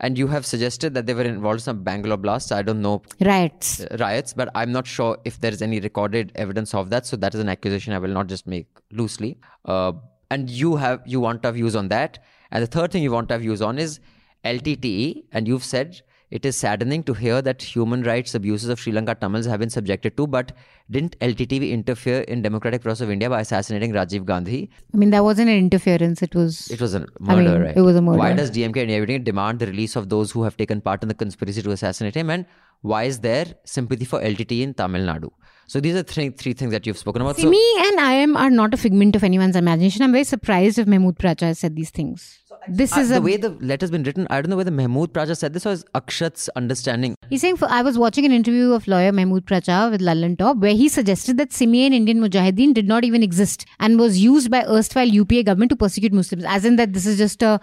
And 0.00 0.18
you 0.18 0.26
have 0.26 0.44
suggested 0.44 0.92
that 0.94 1.06
they 1.06 1.14
were 1.14 1.22
involved 1.22 1.60
in 1.60 1.60
some 1.60 1.82
Bangalore 1.82 2.18
blasts. 2.18 2.52
I 2.52 2.62
don't 2.62 2.82
know 2.82 3.02
Riots. 3.20 3.80
uh, 3.80 3.96
riots, 3.98 4.34
but 4.34 4.50
I'm 4.54 4.70
not 4.70 4.86
sure 4.86 5.16
if 5.24 5.40
there 5.40 5.52
is 5.52 5.62
any 5.62 5.80
recorded 5.80 6.32
evidence 6.34 6.74
of 6.74 6.90
that. 6.90 7.06
So 7.06 7.16
that 7.16 7.34
is 7.34 7.40
an 7.40 7.48
accusation 7.48 7.94
I 7.94 7.98
will 7.98 8.10
not 8.10 8.26
just 8.26 8.46
make 8.46 8.66
loosely. 8.90 9.38
Uh, 9.64 9.92
and 10.30 10.50
you 10.50 10.76
have 10.76 11.00
you 11.06 11.20
want 11.20 11.46
our 11.46 11.52
views 11.52 11.74
on 11.74 11.88
that. 11.88 12.18
And 12.50 12.62
the 12.62 12.66
third 12.66 12.92
thing 12.92 13.02
you 13.02 13.12
want 13.12 13.32
our 13.32 13.38
views 13.38 13.62
on 13.62 13.78
is 13.78 14.00
LTTE, 14.44 15.24
and 15.32 15.48
you've 15.48 15.64
said 15.64 16.02
it 16.30 16.44
is 16.44 16.56
saddening 16.56 17.02
to 17.04 17.14
hear 17.14 17.40
that 17.40 17.62
human 17.62 18.02
rights 18.02 18.34
abuses 18.34 18.68
of 18.68 18.80
Sri 18.80 18.92
Lanka 18.92 19.14
Tamils 19.14 19.46
have 19.46 19.60
been 19.60 19.70
subjected 19.70 20.16
to, 20.16 20.26
but 20.26 20.52
didn't 20.90 21.18
LTTE 21.20 21.70
interfere 21.70 22.20
in 22.22 22.42
democratic 22.42 22.82
process 22.82 23.02
of 23.02 23.10
India 23.10 23.30
by 23.30 23.40
assassinating 23.40 23.92
Rajiv 23.92 24.24
Gandhi? 24.24 24.68
I 24.92 24.96
mean, 24.96 25.10
that 25.10 25.22
wasn't 25.22 25.50
an 25.50 25.56
interference. 25.56 26.22
It 26.22 26.34
was. 26.34 26.70
It 26.70 26.80
was 26.80 26.94
a 26.94 27.06
I 27.26 27.34
murder, 27.36 27.50
mean, 27.52 27.62
right? 27.62 27.76
it 27.76 27.80
was 27.80 27.96
a 27.96 28.02
murder. 28.02 28.18
Why 28.18 28.32
does 28.32 28.50
DMK 28.50 28.82
and 28.82 28.90
everything 28.90 29.22
demand 29.24 29.60
the 29.60 29.66
release 29.66 29.94
of 29.94 30.08
those 30.08 30.32
who 30.32 30.42
have 30.42 30.56
taken 30.56 30.80
part 30.80 31.02
in 31.02 31.08
the 31.08 31.14
conspiracy 31.14 31.62
to 31.62 31.70
assassinate 31.70 32.16
him? 32.16 32.30
And 32.30 32.44
why 32.82 33.04
is 33.04 33.20
there 33.20 33.46
sympathy 33.64 34.04
for 34.04 34.20
LTT 34.20 34.62
in 34.62 34.74
Tamil 34.74 35.02
Nadu? 35.02 35.30
So 35.68 35.80
these 35.80 35.96
are 35.96 36.02
three 36.02 36.30
three 36.30 36.52
things 36.52 36.70
that 36.70 36.86
you've 36.86 36.98
spoken 36.98 37.22
about. 37.22 37.36
So, 37.36 37.42
Simi 37.42 37.62
and 37.78 37.98
IM 37.98 38.36
are 38.36 38.50
not 38.50 38.72
a 38.72 38.76
figment 38.76 39.16
of 39.16 39.24
anyone's 39.24 39.56
imagination. 39.56 40.02
I'm 40.02 40.12
very 40.12 40.22
surprised 40.24 40.78
if 40.78 40.86
Mahmood 40.86 41.18
Pracha 41.18 41.40
has 41.40 41.58
said 41.58 41.74
these 41.74 41.90
things. 41.90 42.40
This 42.68 42.96
uh, 42.96 43.00
is 43.00 43.08
the 43.10 43.18
a 43.18 43.20
way 43.20 43.36
the 43.36 43.50
letter's 43.60 43.90
been 43.90 44.02
written. 44.02 44.26
I 44.30 44.40
don't 44.40 44.50
know 44.50 44.56
whether 44.56 44.70
Mahmood 44.70 45.12
Pracha 45.12 45.36
said 45.36 45.52
this 45.52 45.66
or 45.66 45.72
is 45.72 45.84
Akshat's 45.94 46.48
understanding. 46.56 47.16
He's 47.30 47.40
saying, 47.40 47.56
for, 47.56 47.68
I 47.68 47.82
was 47.82 47.98
watching 47.98 48.24
an 48.24 48.32
interview 48.32 48.72
of 48.72 48.86
lawyer 48.88 49.12
Mahmood 49.12 49.46
Pracha 49.46 49.90
with 49.90 50.00
Lallantop, 50.00 50.58
where 50.58 50.74
he 50.74 50.88
suggested 50.88 51.36
that 51.38 51.52
Simi 51.52 51.84
and 51.86 51.94
Indian 51.94 52.20
Mujahideen 52.20 52.74
did 52.74 52.88
not 52.88 53.04
even 53.04 53.22
exist 53.22 53.66
and 53.78 53.98
was 53.98 54.18
used 54.18 54.50
by 54.50 54.64
erstwhile 54.64 55.06
UPA 55.06 55.44
government 55.44 55.70
to 55.70 55.76
persecute 55.76 56.12
Muslims. 56.12 56.44
As 56.44 56.64
in 56.64 56.76
that 56.76 56.92
this 56.92 57.06
is 57.06 57.18
just 57.18 57.42
a, 57.42 57.60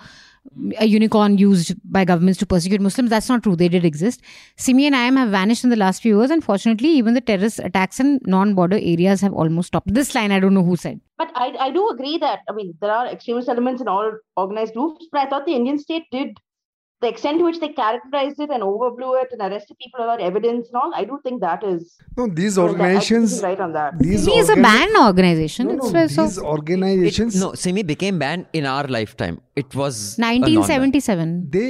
Mm. 0.57 0.73
a 0.77 0.85
unicorn 0.85 1.37
used 1.37 1.73
by 1.89 2.03
governments 2.03 2.37
to 2.39 2.45
persecute 2.45 2.81
Muslims. 2.81 3.09
That's 3.09 3.29
not 3.29 3.43
true. 3.43 3.55
They 3.55 3.69
did 3.69 3.85
exist. 3.85 4.21
Simi 4.57 4.85
and 4.85 4.93
IM 4.93 5.15
have 5.15 5.29
vanished 5.29 5.63
in 5.63 5.69
the 5.69 5.77
last 5.77 6.01
few 6.01 6.19
years, 6.19 6.31
and 6.31 6.43
fortunately, 6.43 6.89
even 6.89 7.13
the 7.13 7.21
terrorist 7.21 7.59
attacks 7.59 7.99
in 7.99 8.19
non-border 8.25 8.77
areas 8.77 9.21
have 9.21 9.33
almost 9.33 9.67
stopped. 9.67 9.93
This 9.93 10.13
line, 10.13 10.31
I 10.31 10.39
don't 10.41 10.53
know 10.53 10.63
who 10.63 10.75
said. 10.75 10.99
But 11.17 11.31
I, 11.35 11.55
I 11.59 11.71
do 11.71 11.87
agree 11.89 12.17
that, 12.17 12.39
I 12.49 12.53
mean, 12.53 12.75
there 12.81 12.91
are 12.91 13.07
extremist 13.07 13.47
elements 13.47 13.81
in 13.81 13.87
all 13.87 14.11
organized 14.35 14.73
groups, 14.73 15.07
but 15.11 15.21
I 15.21 15.29
thought 15.29 15.45
the 15.45 15.55
Indian 15.55 15.79
state 15.79 16.03
did 16.11 16.37
the 17.03 17.09
extent 17.13 17.39
to 17.39 17.45
which 17.49 17.59
they 17.63 17.69
characterized 17.79 18.39
it 18.45 18.49
and 18.55 18.63
overblew 18.69 19.11
it 19.21 19.29
and 19.35 19.41
arrested 19.47 19.77
people 19.83 19.99
without 20.03 20.21
evidence 20.29 20.67
and 20.69 20.77
all. 20.81 20.91
I 21.01 21.03
do 21.11 21.19
think 21.25 21.41
that 21.47 21.63
is. 21.73 21.81
No, 22.17 22.27
these 22.41 22.57
I 22.57 22.67
think 22.67 22.77
that- 22.77 22.85
I 22.85 22.99
think 22.99 23.19
organizations. 23.19 23.35
right 23.47 23.61
on 23.67 23.73
that. 23.79 23.99
These 24.07 24.23
Simi 24.25 24.37
is 24.43 24.49
a 24.49 24.55
organi- 24.55 24.63
banned 24.69 24.97
organization. 25.09 25.67
No, 25.67 25.75
It's 25.77 25.91
no, 25.99 26.07
so 26.17 26.23
these 26.25 26.39
organizations. 26.55 27.39
No, 27.45 27.53
Simi 27.65 27.83
became 27.93 28.19
banned 28.25 28.45
in 28.61 28.65
our 28.73 28.87
lifetime. 28.97 29.39
It 29.63 29.75
was 29.83 30.01
1977. 30.27 31.49
They 31.57 31.69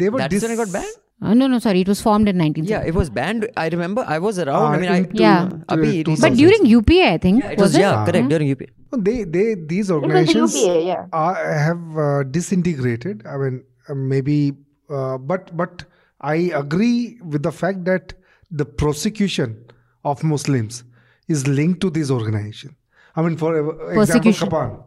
they 0.00 0.08
were. 0.10 0.18
That's 0.18 0.34
dis- 0.34 0.42
when 0.42 0.52
it 0.52 0.56
got 0.64 0.72
banned. 0.78 0.94
Uh, 1.22 1.32
no, 1.32 1.46
no, 1.52 1.58
sorry. 1.58 1.80
It 1.80 1.88
was 1.88 2.00
formed 2.06 2.28
in 2.30 2.36
1977. 2.36 2.70
Yeah, 2.72 2.88
it 2.90 2.94
was 2.94 3.08
banned. 3.18 3.48
I 3.56 3.68
remember 3.74 4.04
I 4.06 4.18
was 4.24 4.38
around. 4.44 4.72
I 4.72 4.76
Uh, 4.76 4.80
mean, 4.80 4.90
I 4.96 5.02
two- 5.04 5.22
Yeah. 5.22 5.48
Abhi, 5.74 5.92
two- 6.04 6.10
recently- 6.10 6.16
But 6.24 6.36
during 6.40 6.66
UPA, 6.72 7.06
I 7.14 7.18
think. 7.26 7.42
Yeah, 7.42 7.52
it 7.54 7.58
was, 7.64 7.74
it? 7.74 7.80
yeah, 7.84 8.04
correct 8.08 8.28
during 8.34 8.48
UPA. 8.54 8.66
No, 8.92 8.98
They 9.06 9.16
they 9.36 9.46
these 9.54 9.88
It 9.90 9.94
was 9.94 10.02
the 10.02 10.08
organizations 10.08 10.56
UPA, 10.64 10.82
yeah. 10.90 11.06
are, 11.22 11.36
have 11.68 11.84
uh, 12.08 12.22
disintegrated. 12.36 13.24
I 13.34 13.38
mean, 13.44 13.56
maybe, 13.94 14.56
uh, 14.90 15.18
but 15.18 15.56
but 15.56 15.84
I 16.20 16.36
agree 16.54 17.18
with 17.22 17.42
the 17.42 17.52
fact 17.52 17.84
that 17.84 18.14
the 18.50 18.64
prosecution 18.64 19.64
of 20.04 20.22
Muslims 20.24 20.84
is 21.28 21.46
linked 21.46 21.80
to 21.82 21.90
this 21.90 22.10
organization. 22.10 22.76
I 23.14 23.22
mean, 23.22 23.36
for 23.36 23.54
uh, 23.54 23.60
example, 23.60 23.94
Persecution. 23.94 24.48
Kappan. 24.50 24.78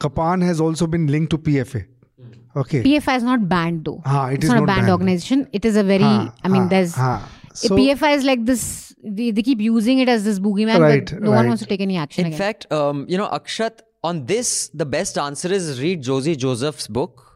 Kappan 0.00 0.40
has 0.42 0.60
also 0.60 0.86
been 0.86 1.06
linked 1.06 1.30
to 1.30 1.38
PFI. 1.38 1.86
Okay. 2.56 2.82
PFI 2.82 3.16
is 3.16 3.22
not 3.22 3.48
banned 3.48 3.84
though. 3.84 4.02
Ah, 4.04 4.28
it 4.28 4.34
it's 4.34 4.44
is 4.44 4.50
not 4.50 4.62
a 4.62 4.66
banned, 4.66 4.80
banned. 4.80 4.90
organization. 4.90 5.48
It 5.52 5.64
is 5.64 5.76
a 5.76 5.82
very, 5.84 6.02
Ah, 6.04 6.34
I 6.42 6.48
mean, 6.48 6.62
ah, 6.62 6.68
there's. 6.68 6.94
ah. 6.96 7.28
So- 7.54 7.76
PFI 7.76 8.16
is 8.16 8.24
like 8.24 8.44
this, 8.46 8.94
they, 9.04 9.30
they 9.30 9.42
keep 9.42 9.60
using 9.60 9.98
it 9.98 10.08
as 10.08 10.24
this 10.24 10.38
boogeyman, 10.38 10.78
Right, 10.80 11.10
but 11.10 11.20
no 11.22 11.30
one 11.30 11.46
wants 11.48 11.62
to 11.62 11.68
take 11.68 11.80
any 11.80 11.96
action 11.96 12.22
In 12.26 12.26
again. 12.28 12.38
fact, 12.38 12.72
um, 12.72 13.06
you 13.08 13.18
know, 13.18 13.28
Akshat, 13.28 13.80
on 14.02 14.26
this, 14.26 14.68
the 14.68 14.86
best 14.86 15.18
answer 15.18 15.52
is 15.52 15.80
read 15.80 16.02
Josy 16.02 16.36
Joseph's 16.36 16.86
book, 16.88 17.26
it's 17.26 17.29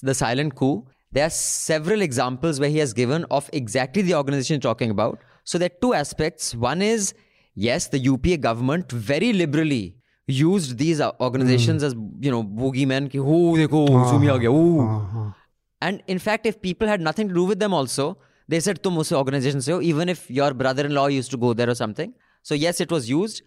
The 0.00 0.14
Silent 0.14 0.54
Coup. 0.54 0.86
There 1.10 1.24
are 1.24 1.30
several 1.30 2.02
examples 2.02 2.60
where 2.60 2.68
he 2.68 2.78
has 2.78 2.92
given 2.92 3.24
of 3.30 3.48
exactly 3.52 4.02
the 4.02 4.14
organization 4.14 4.54
you're 4.54 4.60
talking 4.60 4.90
about. 4.90 5.20
So 5.44 5.56
there 5.58 5.66
are 5.66 5.78
two 5.80 5.94
aspects. 5.94 6.54
One 6.54 6.82
is, 6.82 7.14
yes, 7.54 7.88
the 7.88 7.98
UPA 7.98 8.38
government 8.38 8.92
very 8.92 9.32
liberally 9.32 9.96
used 10.26 10.76
these 10.76 11.00
uh, 11.00 11.12
organizations 11.20 11.82
hmm. 11.82 11.86
as, 11.86 11.94
you 12.20 12.30
know, 12.30 12.42
boogeymen. 12.44 13.10
Ki, 13.10 13.18
oh, 13.18 13.54
dekho, 13.56 13.88
aa 13.88 14.38
gaya, 14.38 14.52
oh." 14.52 15.34
And 15.80 16.02
in 16.06 16.18
fact, 16.18 16.44
if 16.44 16.60
people 16.60 16.86
had 16.86 17.00
nothing 17.00 17.28
to 17.28 17.34
do 17.34 17.44
with 17.44 17.58
them 17.58 17.72
also, 17.72 18.18
they 18.48 18.60
said, 18.60 18.82
tum 18.82 18.96
usse 18.98 19.12
organization 19.12 19.62
se 19.62 19.72
ho, 19.72 19.80
even 19.80 20.08
if 20.08 20.30
your 20.30 20.52
brother-in-law 20.52 21.06
used 21.06 21.30
to 21.30 21.36
go 21.36 21.52
there 21.54 21.70
or 21.70 21.74
something. 21.74 22.12
So 22.42 22.54
yes, 22.54 22.80
it 22.80 22.90
was 22.90 23.08
used. 23.08 23.42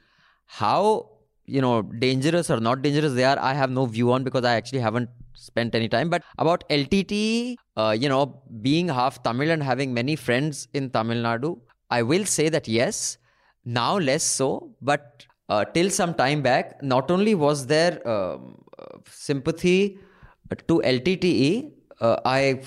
How, 0.46 1.11
you 1.56 1.62
know, 1.66 1.82
dangerous 2.06 2.50
or 2.50 2.60
not 2.60 2.82
dangerous 2.82 3.14
they 3.14 3.24
are, 3.32 3.38
I 3.40 3.54
have 3.54 3.72
no 3.80 3.86
view 3.86 4.12
on 4.12 4.24
because 4.24 4.46
I 4.46 4.54
actually 4.56 4.80
haven't 4.80 5.10
spent 5.34 5.76
any 5.76 5.90
time. 5.90 6.10
But 6.10 6.24
about 6.38 6.68
LTT, 6.70 7.56
uh, 7.76 7.96
you 8.00 8.10
know, 8.10 8.42
being 8.62 8.88
half 8.88 9.22
Tamil 9.24 9.52
and 9.52 9.64
having 9.72 9.94
many 9.94 10.16
friends 10.16 10.68
in 10.74 10.90
Tamil 10.90 11.18
Nadu, 11.28 11.60
I 11.90 12.04
will 12.04 12.26
say 12.26 12.48
that 12.50 12.68
yes, 12.68 13.18
now 13.66 13.98
less 13.98 14.24
so, 14.24 14.72
but 14.82 15.26
uh, 15.50 15.66
till 15.66 15.90
some 15.90 16.14
time 16.14 16.42
back, 16.42 16.82
not 16.82 17.12
only 17.12 17.36
was 17.36 17.66
there 17.68 17.96
um, 18.08 18.64
sympathy 19.10 20.00
to 20.68 20.82
LTTE, 20.86 21.72
uh, 22.00 22.18
I 22.26 22.62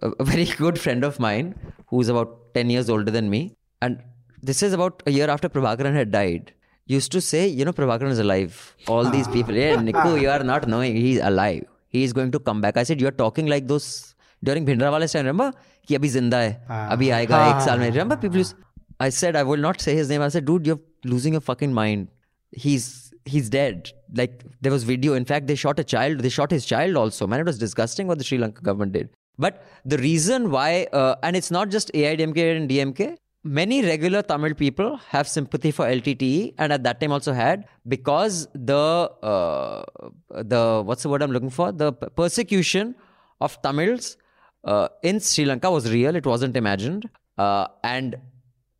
a 0.00 0.24
very 0.24 0.44
good 0.62 0.78
friend 0.78 1.04
of 1.04 1.20
mine 1.20 1.54
who's 1.88 2.08
about 2.08 2.54
10 2.54 2.70
years 2.70 2.88
older 2.88 3.10
than 3.10 3.28
me, 3.28 3.56
and 3.82 4.02
this 4.42 4.62
is 4.62 4.72
about 4.72 5.02
a 5.06 5.10
year 5.10 5.28
after 5.28 5.48
Prabhakaran 5.48 5.94
had 5.94 6.10
died, 6.10 6.52
used 6.86 7.12
to 7.12 7.20
say, 7.20 7.46
you 7.46 7.64
know, 7.64 7.72
Prabhakaran 7.72 8.10
is 8.10 8.18
alive. 8.18 8.76
All 8.88 9.04
these 9.10 9.28
people, 9.28 9.54
yeah, 9.54 9.76
Nikku, 9.76 10.20
you 10.20 10.28
are 10.30 10.42
not 10.42 10.68
knowing. 10.68 10.96
He's 10.96 11.20
alive. 11.20 11.64
He 11.88 12.04
is 12.04 12.12
going 12.12 12.32
to 12.32 12.38
come 12.38 12.60
back. 12.60 12.76
I 12.76 12.82
said, 12.82 13.00
you're 13.00 13.10
talking 13.10 13.46
like 13.46 13.68
those 13.68 14.14
during 14.42 14.66
Bhindranwale's 14.66 15.12
time, 15.12 15.26
remember? 15.26 15.52
Ki 15.86 15.98
abhi 15.98 16.10
zinda 16.16 16.40
hai. 16.44 16.58
Ah. 16.68 16.96
Abhi 16.96 17.08
aayega 17.16 17.54
ek 17.54 17.62
saal 17.62 17.78
mein. 17.78 17.92
Remember 17.92 18.16
people 18.16 18.38
used, 18.38 18.56
I 18.98 19.08
said, 19.08 19.36
I 19.36 19.42
will 19.42 19.56
not 19.56 19.80
say 19.80 19.94
his 19.94 20.08
name. 20.08 20.22
I 20.22 20.28
said, 20.28 20.44
dude, 20.44 20.66
you're 20.66 20.80
losing 21.04 21.34
your 21.34 21.40
fucking 21.40 21.72
mind. 21.72 22.08
He's 22.50 23.12
he's 23.24 23.48
dead. 23.48 23.90
Like 24.14 24.44
there 24.60 24.72
was 24.72 24.84
video. 24.84 25.14
In 25.14 25.24
fact, 25.24 25.46
they 25.46 25.54
shot 25.54 25.78
a 25.78 25.84
child. 25.84 26.20
They 26.20 26.28
shot 26.28 26.50
his 26.50 26.66
child 26.66 26.96
also. 26.96 27.26
Man, 27.26 27.40
it 27.40 27.46
was 27.46 27.58
disgusting 27.58 28.06
what 28.06 28.18
the 28.18 28.24
Sri 28.24 28.38
Lanka 28.38 28.62
government 28.62 28.92
did. 28.92 29.10
But 29.38 29.64
the 29.84 29.98
reason 29.98 30.50
why, 30.50 30.86
uh, 30.92 31.14
and 31.22 31.36
it's 31.36 31.50
not 31.50 31.70
just 31.70 31.92
AIDMK 31.94 32.56
and 32.56 32.68
DMK 32.68 33.16
many 33.44 33.82
regular 33.82 34.22
Tamil 34.22 34.54
people 34.54 34.96
have 35.08 35.26
sympathy 35.28 35.70
for 35.70 35.86
LTTE 35.86 36.54
and 36.58 36.72
at 36.72 36.84
that 36.84 37.00
time 37.00 37.12
also 37.12 37.32
had 37.32 37.64
because 37.88 38.46
the 38.54 38.74
uh, 38.74 39.82
the 40.30 40.82
what's 40.84 41.02
the 41.02 41.08
word 41.08 41.22
I'm 41.22 41.32
looking 41.32 41.50
for 41.50 41.72
the 41.72 41.92
persecution 41.92 42.94
of 43.40 43.60
Tamils 43.62 44.16
uh, 44.64 44.88
in 45.02 45.18
Sri 45.18 45.44
Lanka 45.44 45.70
was 45.70 45.90
real. 45.92 46.14
It 46.14 46.24
wasn't 46.24 46.56
imagined. 46.56 47.08
Uh, 47.36 47.66
and 47.82 48.16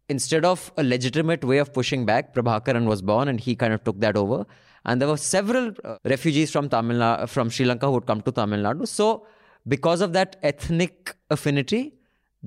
instead 0.09 0.44
of 0.44 0.72
a 0.76 0.84
legitimate 0.84 1.44
way 1.44 1.59
of 1.59 1.72
pushing 1.72 2.06
back, 2.06 2.32
Prabhakaran 2.34 2.84
was 2.86 3.02
born 3.02 3.28
and 3.28 3.40
he 3.40 3.56
kind 3.56 3.72
of 3.72 3.82
took 3.82 3.98
that 4.01 4.16
over. 4.16 4.47
And 4.84 5.01
there 5.01 5.09
were 5.09 5.16
several 5.16 5.72
uh, 5.84 5.97
refugees 6.05 6.52
from 6.52 6.68
Tamil 6.68 7.26
from 7.26 7.51
Sri 7.51 7.66
Lanka 7.66 7.86
who 7.86 7.93
would 7.93 8.06
come 8.06 8.20
to 8.22 8.32
Tamil 8.32 8.60
Nadu. 8.60 8.86
So, 8.86 9.26
because 9.66 10.01
of 10.01 10.12
that 10.12 10.36
ethnic 10.43 11.14
affinity, 11.30 11.94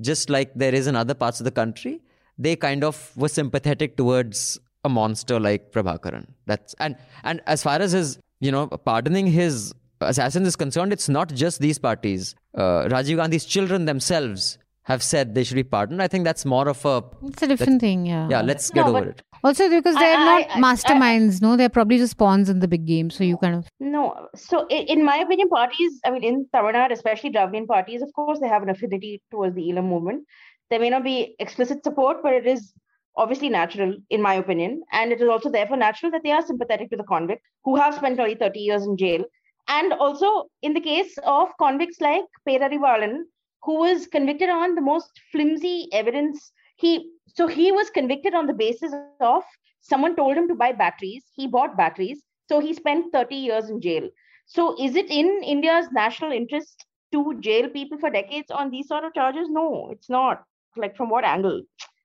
just 0.00 0.28
like 0.28 0.52
there 0.54 0.74
is 0.74 0.86
in 0.86 0.96
other 0.96 1.14
parts 1.14 1.40
of 1.40 1.44
the 1.44 1.50
country, 1.50 2.02
they 2.38 2.56
kind 2.56 2.84
of 2.84 3.12
were 3.16 3.28
sympathetic 3.28 3.96
towards 3.96 4.58
a 4.84 4.88
monster 4.88 5.38
like 5.40 5.72
Prabhakaran. 5.72 6.26
That's 6.46 6.74
and 6.78 6.96
and 7.24 7.40
as 7.46 7.62
far 7.62 7.78
as 7.80 7.92
his 7.92 8.18
you 8.40 8.52
know 8.52 8.66
pardoning 8.68 9.26
his 9.26 9.72
assassins 10.00 10.46
is 10.46 10.56
concerned, 10.56 10.92
it's 10.92 11.08
not 11.08 11.32
just 11.34 11.60
these 11.60 11.78
parties. 11.78 12.34
Uh, 12.54 12.84
Rajiv 12.88 13.16
Gandhi's 13.16 13.44
children 13.44 13.84
themselves 13.86 14.58
have 14.82 15.02
said 15.02 15.34
they 15.34 15.42
should 15.42 15.56
be 15.56 15.64
pardoned. 15.64 16.00
I 16.00 16.06
think 16.06 16.24
that's 16.24 16.44
more 16.44 16.68
of 16.68 16.84
a 16.84 17.02
It's 17.24 17.42
a 17.42 17.46
different 17.48 17.80
thing, 17.80 18.06
yeah. 18.06 18.28
yeah. 18.30 18.40
Let's 18.42 18.70
get 18.70 18.86
No, 18.86 18.96
over 18.96 19.08
it. 19.08 19.22
Also, 19.42 19.68
because 19.68 19.96
they're 19.96 20.16
I- 20.16 20.24
not 20.24 20.50
I- 20.50 20.52
I- 20.54 20.60
masterminds, 20.60 21.42
no, 21.42 21.56
they're 21.56 21.68
probably 21.68 21.98
just 21.98 22.16
pawns 22.18 22.48
in 22.48 22.60
the 22.60 22.68
big 22.68 22.86
game. 22.86 23.10
So 23.10 23.24
you 23.24 23.36
kind 23.38 23.56
of 23.56 23.66
No, 23.80 24.28
so 24.36 24.66
i- 24.70 24.84
in 24.94 25.04
my 25.04 25.16
opinion, 25.16 25.48
parties, 25.48 25.98
I 26.04 26.10
mean, 26.12 26.22
in 26.22 26.46
Tamil 26.54 26.72
Nadu, 26.72 26.92
especially 26.92 27.30
Dravidian 27.30 27.66
parties, 27.66 28.00
of 28.02 28.12
course, 28.14 28.38
they 28.38 28.48
have 28.48 28.62
an 28.62 28.68
affinity 28.70 29.20
towards 29.32 29.56
the 29.56 29.62
Eelam 29.62 29.88
movement. 29.88 30.24
There 30.70 30.80
may 30.80 30.90
not 30.90 31.04
be 31.04 31.36
explicit 31.38 31.84
support, 31.84 32.22
but 32.22 32.32
it 32.32 32.46
is 32.46 32.72
obviously 33.16 33.48
natural, 33.48 33.96
in 34.10 34.20
my 34.20 34.34
opinion. 34.34 34.82
And 34.92 35.12
it 35.12 35.20
is 35.20 35.28
also 35.28 35.48
therefore 35.48 35.76
natural 35.76 36.10
that 36.12 36.22
they 36.22 36.32
are 36.32 36.44
sympathetic 36.44 36.90
to 36.90 36.96
the 36.96 37.04
convict 37.04 37.42
who 37.64 37.76
have 37.76 37.94
spent 37.94 38.16
nearly 38.16 38.34
30 38.34 38.60
years 38.60 38.84
in 38.84 38.96
jail. 38.96 39.24
And 39.68 39.92
also, 39.94 40.46
in 40.62 40.74
the 40.74 40.80
case 40.80 41.18
of 41.24 41.48
convicts 41.58 42.00
like 42.00 42.24
Perarivalan, 42.48 43.22
who 43.62 43.80
was 43.80 44.06
convicted 44.06 44.48
on 44.48 44.74
the 44.74 44.80
most 44.80 45.10
flimsy 45.32 45.88
evidence, 45.92 46.52
he 46.76 47.10
so 47.26 47.46
he 47.46 47.72
was 47.72 47.90
convicted 47.90 48.34
on 48.34 48.46
the 48.46 48.54
basis 48.54 48.92
of 49.20 49.42
someone 49.80 50.14
told 50.16 50.36
him 50.36 50.48
to 50.48 50.54
buy 50.54 50.72
batteries. 50.72 51.24
He 51.34 51.46
bought 51.46 51.76
batteries. 51.76 52.22
So 52.48 52.60
he 52.60 52.74
spent 52.74 53.12
30 53.12 53.34
years 53.34 53.70
in 53.70 53.80
jail. 53.80 54.08
So 54.46 54.80
is 54.80 54.94
it 54.94 55.10
in 55.10 55.42
India's 55.42 55.90
national 55.90 56.32
interest 56.32 56.86
to 57.12 57.38
jail 57.40 57.68
people 57.68 57.98
for 57.98 58.10
decades 58.10 58.50
on 58.50 58.70
these 58.70 58.88
sort 58.88 59.04
of 59.04 59.14
charges? 59.14 59.48
No, 59.50 59.90
it's 59.90 60.08
not. 60.08 60.44
Like 60.76 60.96
from 60.96 61.10
what 61.10 61.24
angle? 61.24 61.62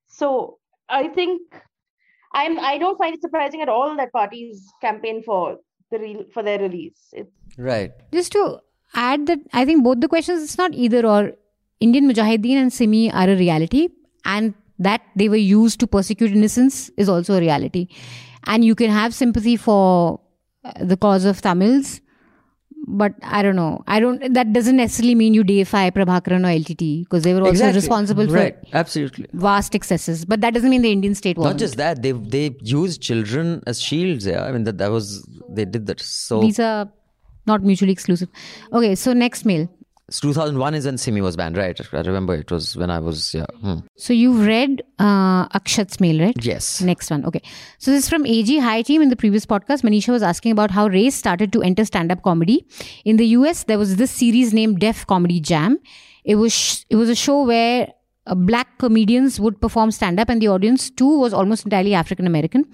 So 0.07 0.57
I 0.89 1.07
think 1.09 1.41
I'm 2.33 2.59
I 2.59 2.77
don't 2.77 2.97
find 2.97 3.13
it 3.15 3.21
surprising 3.21 3.61
at 3.61 3.69
all 3.69 3.95
that 3.97 4.11
parties 4.13 4.65
campaign 4.81 5.21
for 5.23 5.57
the 5.91 5.99
re- 5.99 6.27
for 6.33 6.43
their 6.43 6.59
release. 6.59 6.99
It's 7.13 7.31
Right. 7.57 7.91
just 8.13 8.31
to 8.33 8.59
add 8.95 9.27
that 9.27 9.39
I 9.53 9.65
think 9.65 9.83
both 9.83 9.99
the 9.99 10.07
questions 10.07 10.43
it's 10.43 10.57
not 10.57 10.73
either 10.73 11.05
or. 11.05 11.31
Indian 11.83 12.07
Mujahideen 12.07 12.57
and 12.61 12.71
Simi 12.71 13.11
are 13.11 13.27
a 13.27 13.35
reality, 13.35 13.89
and 14.23 14.53
that 14.77 15.01
they 15.15 15.27
were 15.29 15.35
used 15.35 15.79
to 15.79 15.87
persecute 15.87 16.31
innocents 16.31 16.91
is 16.95 17.09
also 17.09 17.33
a 17.33 17.39
reality. 17.39 17.87
And 18.45 18.63
you 18.63 18.75
can 18.75 18.91
have 18.91 19.15
sympathy 19.15 19.55
for 19.57 20.19
uh, 20.63 20.73
the 20.85 20.95
cause 20.95 21.25
of 21.25 21.41
Tamils, 21.41 21.99
but 22.87 23.13
I 23.23 23.41
don't 23.41 23.55
know. 23.55 23.83
I 23.87 23.99
don't. 23.99 24.33
That 24.33 24.53
doesn't 24.53 24.75
necessarily 24.77 25.15
mean 25.15 25.33
you 25.33 25.43
deify 25.43 25.89
Prabhakaran 25.89 26.41
or 26.45 26.51
LTT 26.59 27.03
because 27.03 27.23
they 27.23 27.33
were 27.33 27.41
also 27.41 27.51
Exactly. 27.51 27.75
responsible 27.77 28.27
for 28.27 28.33
right. 28.33 28.57
Absolutely. 28.73 29.27
vast 29.33 29.75
excesses. 29.75 30.25
But 30.25 30.41
that 30.41 30.53
doesn't 30.53 30.69
mean 30.69 30.81
the 30.81 30.91
Indian 30.91 31.13
state 31.15 31.37
was 31.37 31.45
Not 31.45 31.57
just 31.57 31.77
that, 31.77 32.01
they 32.01 32.11
they 32.11 32.55
used 32.61 33.01
children 33.01 33.61
as 33.67 33.81
shields. 33.81 34.25
Yeah, 34.25 34.43
I 34.45 34.51
mean 34.51 34.63
that 34.63 34.77
that 34.79 34.91
was 34.91 35.27
they 35.49 35.65
did 35.65 35.85
that. 35.87 36.01
So 36.01 36.41
These 36.41 36.59
are 36.59 36.89
not 37.45 37.63
mutually 37.63 37.91
exclusive. 37.91 38.29
Okay, 38.73 38.95
so 38.95 39.13
next 39.13 39.45
mail. 39.45 39.69
2001 40.19 40.73
is 40.73 40.85
when 40.85 40.97
Simi 40.97 41.21
was 41.21 41.37
banned, 41.37 41.57
right? 41.57 41.79
I 41.93 42.01
remember 42.01 42.35
it 42.35 42.51
was 42.51 42.75
when 42.75 42.89
I 42.89 42.99
was 42.99 43.33
yeah. 43.33 43.45
hmm. 43.61 43.79
So 43.97 44.13
you've 44.13 44.45
read 44.45 44.83
uh, 44.99 45.47
Akshat's 45.49 45.99
mail, 45.99 46.21
right? 46.21 46.35
Yes. 46.43 46.81
Next 46.81 47.09
one. 47.09 47.25
Okay. 47.25 47.41
So 47.77 47.91
this 47.91 48.03
is 48.03 48.09
from 48.09 48.25
AG. 48.25 48.57
Hi 48.59 48.81
team. 48.81 49.01
In 49.01 49.09
the 49.09 49.15
previous 49.15 49.45
podcast, 49.45 49.83
Manisha 49.83 50.09
was 50.09 50.23
asking 50.23 50.51
about 50.51 50.71
how 50.71 50.87
race 50.87 51.15
started 51.15 51.53
to 51.53 51.61
enter 51.61 51.85
stand-up 51.85 52.23
comedy. 52.23 52.65
In 53.05 53.17
the 53.17 53.27
US, 53.37 53.63
there 53.63 53.77
was 53.77 53.95
this 53.95 54.11
series 54.11 54.53
named 54.53 54.79
Def 54.79 55.07
Comedy 55.07 55.39
Jam. 55.39 55.79
It 56.23 56.35
was 56.35 56.53
sh- 56.53 56.83
it 56.89 56.95
was 56.97 57.09
a 57.09 57.15
show 57.15 57.43
where 57.43 57.87
uh, 58.27 58.35
black 58.35 58.77
comedians 58.77 59.39
would 59.39 59.59
perform 59.59 59.91
stand-up, 59.91 60.29
and 60.29 60.41
the 60.41 60.47
audience 60.47 60.89
too 60.89 61.19
was 61.19 61.33
almost 61.33 61.65
entirely 61.65 61.93
African 61.93 62.27
American. 62.27 62.65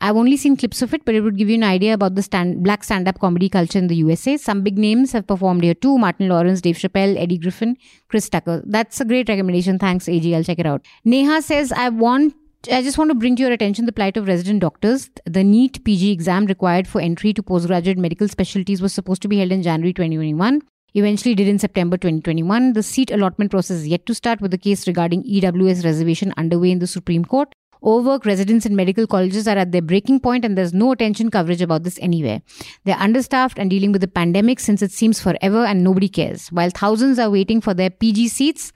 I've 0.00 0.16
only 0.16 0.36
seen 0.36 0.56
clips 0.56 0.82
of 0.82 0.94
it, 0.94 1.04
but 1.04 1.14
it 1.14 1.22
would 1.22 1.36
give 1.36 1.48
you 1.48 1.56
an 1.56 1.64
idea 1.64 1.94
about 1.94 2.14
the 2.14 2.22
stand 2.22 2.62
black 2.62 2.84
stand-up 2.84 3.18
comedy 3.18 3.48
culture 3.48 3.78
in 3.78 3.88
the 3.88 3.96
USA. 3.96 4.36
Some 4.36 4.62
big 4.62 4.78
names 4.78 5.12
have 5.12 5.26
performed 5.26 5.64
here 5.64 5.74
too: 5.74 5.98
Martin 5.98 6.28
Lawrence, 6.28 6.60
Dave 6.60 6.76
Chappelle, 6.76 7.16
Eddie 7.16 7.38
Griffin, 7.38 7.76
Chris 8.08 8.28
Tucker. 8.28 8.62
That's 8.64 9.00
a 9.00 9.04
great 9.04 9.28
recommendation. 9.28 9.78
Thanks, 9.78 10.08
AG. 10.08 10.34
I'll 10.34 10.44
check 10.44 10.58
it 10.58 10.66
out. 10.66 10.86
Neha 11.04 11.42
says, 11.42 11.72
I 11.72 11.88
want 11.88 12.34
I 12.70 12.80
just 12.80 12.96
want 12.96 13.10
to 13.10 13.16
bring 13.16 13.34
to 13.36 13.42
your 13.42 13.50
attention 13.50 13.86
the 13.86 13.92
plight 13.92 14.16
of 14.16 14.28
resident 14.28 14.60
doctors. 14.60 15.10
The 15.26 15.42
NEET 15.42 15.82
PG 15.82 16.12
exam 16.12 16.46
required 16.46 16.86
for 16.86 17.00
entry 17.00 17.32
to 17.32 17.42
postgraduate 17.42 17.98
medical 17.98 18.28
specialties 18.28 18.80
was 18.80 18.92
supposed 18.92 19.20
to 19.22 19.28
be 19.28 19.38
held 19.38 19.50
in 19.50 19.64
January 19.64 19.92
2021. 19.92 20.62
Eventually 20.94 21.34
did 21.34 21.48
in 21.48 21.58
September 21.58 21.96
2021. 21.96 22.74
The 22.74 22.82
seat 22.82 23.10
allotment 23.10 23.50
process 23.50 23.78
is 23.78 23.88
yet 23.88 24.04
to 24.04 24.14
start 24.14 24.42
with 24.42 24.50
the 24.50 24.58
case 24.58 24.86
regarding 24.86 25.22
EWS 25.22 25.84
reservation 25.84 26.34
underway 26.36 26.70
in 26.70 26.80
the 26.80 26.86
Supreme 26.86 27.24
Court. 27.24 27.54
Overworked 27.82 28.26
residents 28.26 28.66
in 28.66 28.76
medical 28.76 29.06
colleges 29.06 29.48
are 29.48 29.56
at 29.56 29.72
their 29.72 29.82
breaking 29.82 30.20
point 30.20 30.44
and 30.44 30.56
there's 30.56 30.74
no 30.74 30.92
attention 30.92 31.30
coverage 31.30 31.62
about 31.62 31.82
this 31.82 31.98
anywhere. 32.00 32.42
They're 32.84 32.98
understaffed 32.98 33.58
and 33.58 33.70
dealing 33.70 33.90
with 33.90 34.02
the 34.02 34.08
pandemic 34.08 34.60
since 34.60 34.82
it 34.82 34.92
seems 34.92 35.18
forever 35.18 35.64
and 35.64 35.82
nobody 35.82 36.08
cares. 36.08 36.48
While 36.48 36.70
thousands 36.70 37.18
are 37.18 37.30
waiting 37.30 37.60
for 37.62 37.72
their 37.72 37.90
PG 37.90 38.28
seats, 38.28 38.72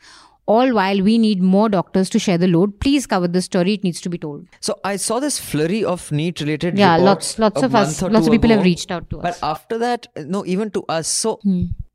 all 0.46 0.72
while 0.74 1.02
we 1.02 1.18
need 1.18 1.42
more 1.42 1.68
doctors 1.68 2.08
to 2.10 2.18
share 2.18 2.38
the 2.38 2.46
load. 2.46 2.78
Please 2.80 3.06
cover 3.06 3.28
this 3.28 3.44
story. 3.46 3.74
It 3.74 3.84
needs 3.84 4.00
to 4.02 4.08
be 4.08 4.18
told. 4.18 4.46
So 4.60 4.78
I 4.84 4.96
saw 4.96 5.18
this 5.20 5.38
flurry 5.40 5.84
of 5.84 6.10
NEET 6.12 6.40
related 6.40 6.78
Yeah, 6.78 6.96
lots- 6.96 7.38
lots 7.38 7.62
of 7.62 7.74
us- 7.74 8.00
lots 8.02 8.26
of 8.26 8.32
people 8.32 8.50
have 8.50 8.62
reached 8.62 8.90
out 8.90 9.10
to 9.10 9.18
us. 9.20 9.22
But 9.40 9.46
after 9.48 9.78
that, 9.78 10.06
no, 10.36 10.44
even 10.46 10.70
to 10.76 10.84
us. 10.88 11.08
So, 11.08 11.40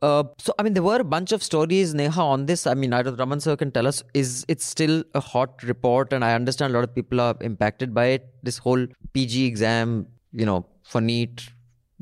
uh, 0.02 0.23
so 0.38 0.53
I 0.60 0.64
mean, 0.64 0.73
there 0.73 0.84
were 0.84 0.99
a 0.99 1.03
bunch 1.15 1.32
of 1.32 1.44
stories, 1.44 1.94
Neha, 1.94 2.22
on 2.22 2.45
this. 2.48 2.68
I 2.68 2.73
mean, 2.73 2.94
either 2.99 3.15
Raman 3.15 3.40
sir 3.40 3.56
can 3.56 3.72
tell 3.72 3.88
us. 3.88 4.03
Is 4.14 4.45
it's 4.48 4.65
still 4.65 5.03
a 5.14 5.22
hot 5.22 5.64
report? 5.64 6.11
And 6.11 6.26
I 6.26 6.34
understand 6.34 6.73
a 6.73 6.78
lot 6.80 6.84
of 6.84 6.94
people 6.94 7.22
are 7.22 7.36
impacted 7.41 7.94
by 7.94 8.06
it. 8.19 8.30
This 8.44 8.57
whole 8.57 8.86
PG 9.14 9.45
exam, 9.45 10.07
you 10.34 10.45
know, 10.45 10.65
for 10.84 10.99
NEET 10.99 11.48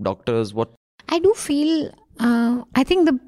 doctors. 0.01 0.53
What? 0.53 0.73
I 1.09 1.19
do 1.19 1.33
feel, 1.35 1.91
uh, 2.19 2.63
I 2.75 2.83
think 2.83 3.05
the 3.05 3.19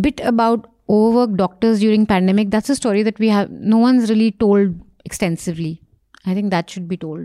bit 0.00 0.20
about 0.20 0.68
overworked 0.88 1.36
doctors 1.36 1.80
during 1.80 2.06
pandemic, 2.06 2.50
that's 2.50 2.68
a 2.70 2.76
story 2.76 3.02
that 3.02 3.18
we 3.18 3.28
have, 3.28 3.50
no 3.50 3.78
one's 3.78 4.10
really 4.10 4.32
told 4.32 4.74
extensively. 5.04 5.82
I 6.26 6.34
think 6.34 6.50
that 6.50 6.70
should 6.70 6.88
be 6.88 6.96
told. 6.96 7.20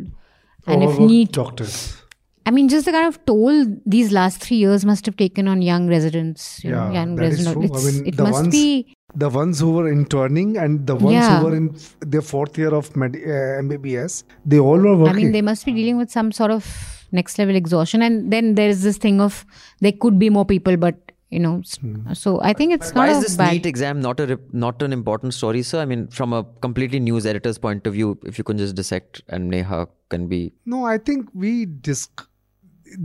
And 0.65 0.84
if 0.84 0.89
Overworked 0.89 1.11
need, 1.11 1.31
doctors. 1.31 2.01
I 2.45 2.51
mean, 2.51 2.69
just 2.69 2.85
the 2.85 2.91
kind 2.93 3.07
of 3.07 3.23
toll 3.25 3.65
these 3.85 4.11
last 4.11 4.41
three 4.41 4.57
years 4.57 4.85
must 4.85 5.05
have 5.05 5.17
taken 5.17 5.47
on 5.49 5.61
young 5.61 5.88
residents. 5.88 6.63
You 6.63 6.71
know, 6.71 6.88
Yeah, 6.88 6.93
young 6.93 7.15
that 7.17 7.25
is 7.25 7.45
resident- 7.45 7.71
true. 7.73 7.79
I 7.79 7.91
mean, 7.91 8.07
it 8.07 8.17
must 8.17 8.31
ones- 8.34 8.47
be. 8.49 8.93
The 9.15 9.29
ones 9.29 9.59
who 9.59 9.71
were 9.71 9.89
interning 9.91 10.57
and 10.57 10.85
the 10.85 10.95
ones 10.95 11.13
Yeah. 11.13 11.39
who 11.39 11.45
were 11.45 11.55
in 11.55 11.75
their 12.01 12.21
fourth 12.21 12.57
year 12.57 12.73
of 12.73 12.95
med- 12.95 13.15
uh, 13.15 13.59
MBBS, 13.59 14.23
they 14.45 14.59
all 14.59 14.77
were 14.77 14.95
working. 14.97 15.15
I 15.15 15.19
mean, 15.19 15.31
they 15.31 15.41
must 15.41 15.65
be 15.65 15.71
dealing 15.73 15.97
with 15.97 16.09
some 16.11 16.31
sort 16.31 16.51
of 16.51 16.65
next 17.11 17.38
level 17.39 17.55
exhaustion. 17.55 18.01
And 18.01 18.31
then 18.31 18.55
there 18.55 18.69
is 18.69 18.84
this 18.84 18.97
thing 18.97 19.19
of 19.21 19.45
there 19.79 19.93
could 19.93 20.19
be 20.19 20.29
more 20.29 20.45
people, 20.45 20.75
but 20.77 21.06
you 21.29 21.39
know, 21.39 21.55
Hmm. 21.81 22.13
so 22.13 22.39
I 22.49 22.53
think 22.53 22.73
it's 22.73 22.91
Why 22.93 23.07
not 23.07 23.15
is 23.17 23.23
this 23.23 23.35
bad. 23.39 23.53
NEET 23.53 23.65
exam 23.65 23.99
not 24.01 24.19
a 24.19 24.27
rep- 24.27 24.53
not 24.65 24.81
an 24.87 24.93
important 24.93 25.33
story, 25.33 25.63
sir? 25.71 25.81
I 25.81 25.85
mean, 25.85 26.07
from 26.19 26.33
a 26.33 26.43
completely 26.67 26.99
news 27.07 27.25
editor's 27.25 27.57
point 27.67 27.85
of 27.91 27.93
view, 27.99 28.17
if 28.31 28.37
you 28.37 28.43
can 28.51 28.57
just 28.57 28.75
dissect 28.75 29.21
and 29.27 29.49
Neha 29.49 29.87
can 30.09 30.27
be 30.27 30.41
no, 30.65 30.85
I 30.85 30.97
think 30.97 31.29
we 31.33 31.53
disc. 31.65 32.25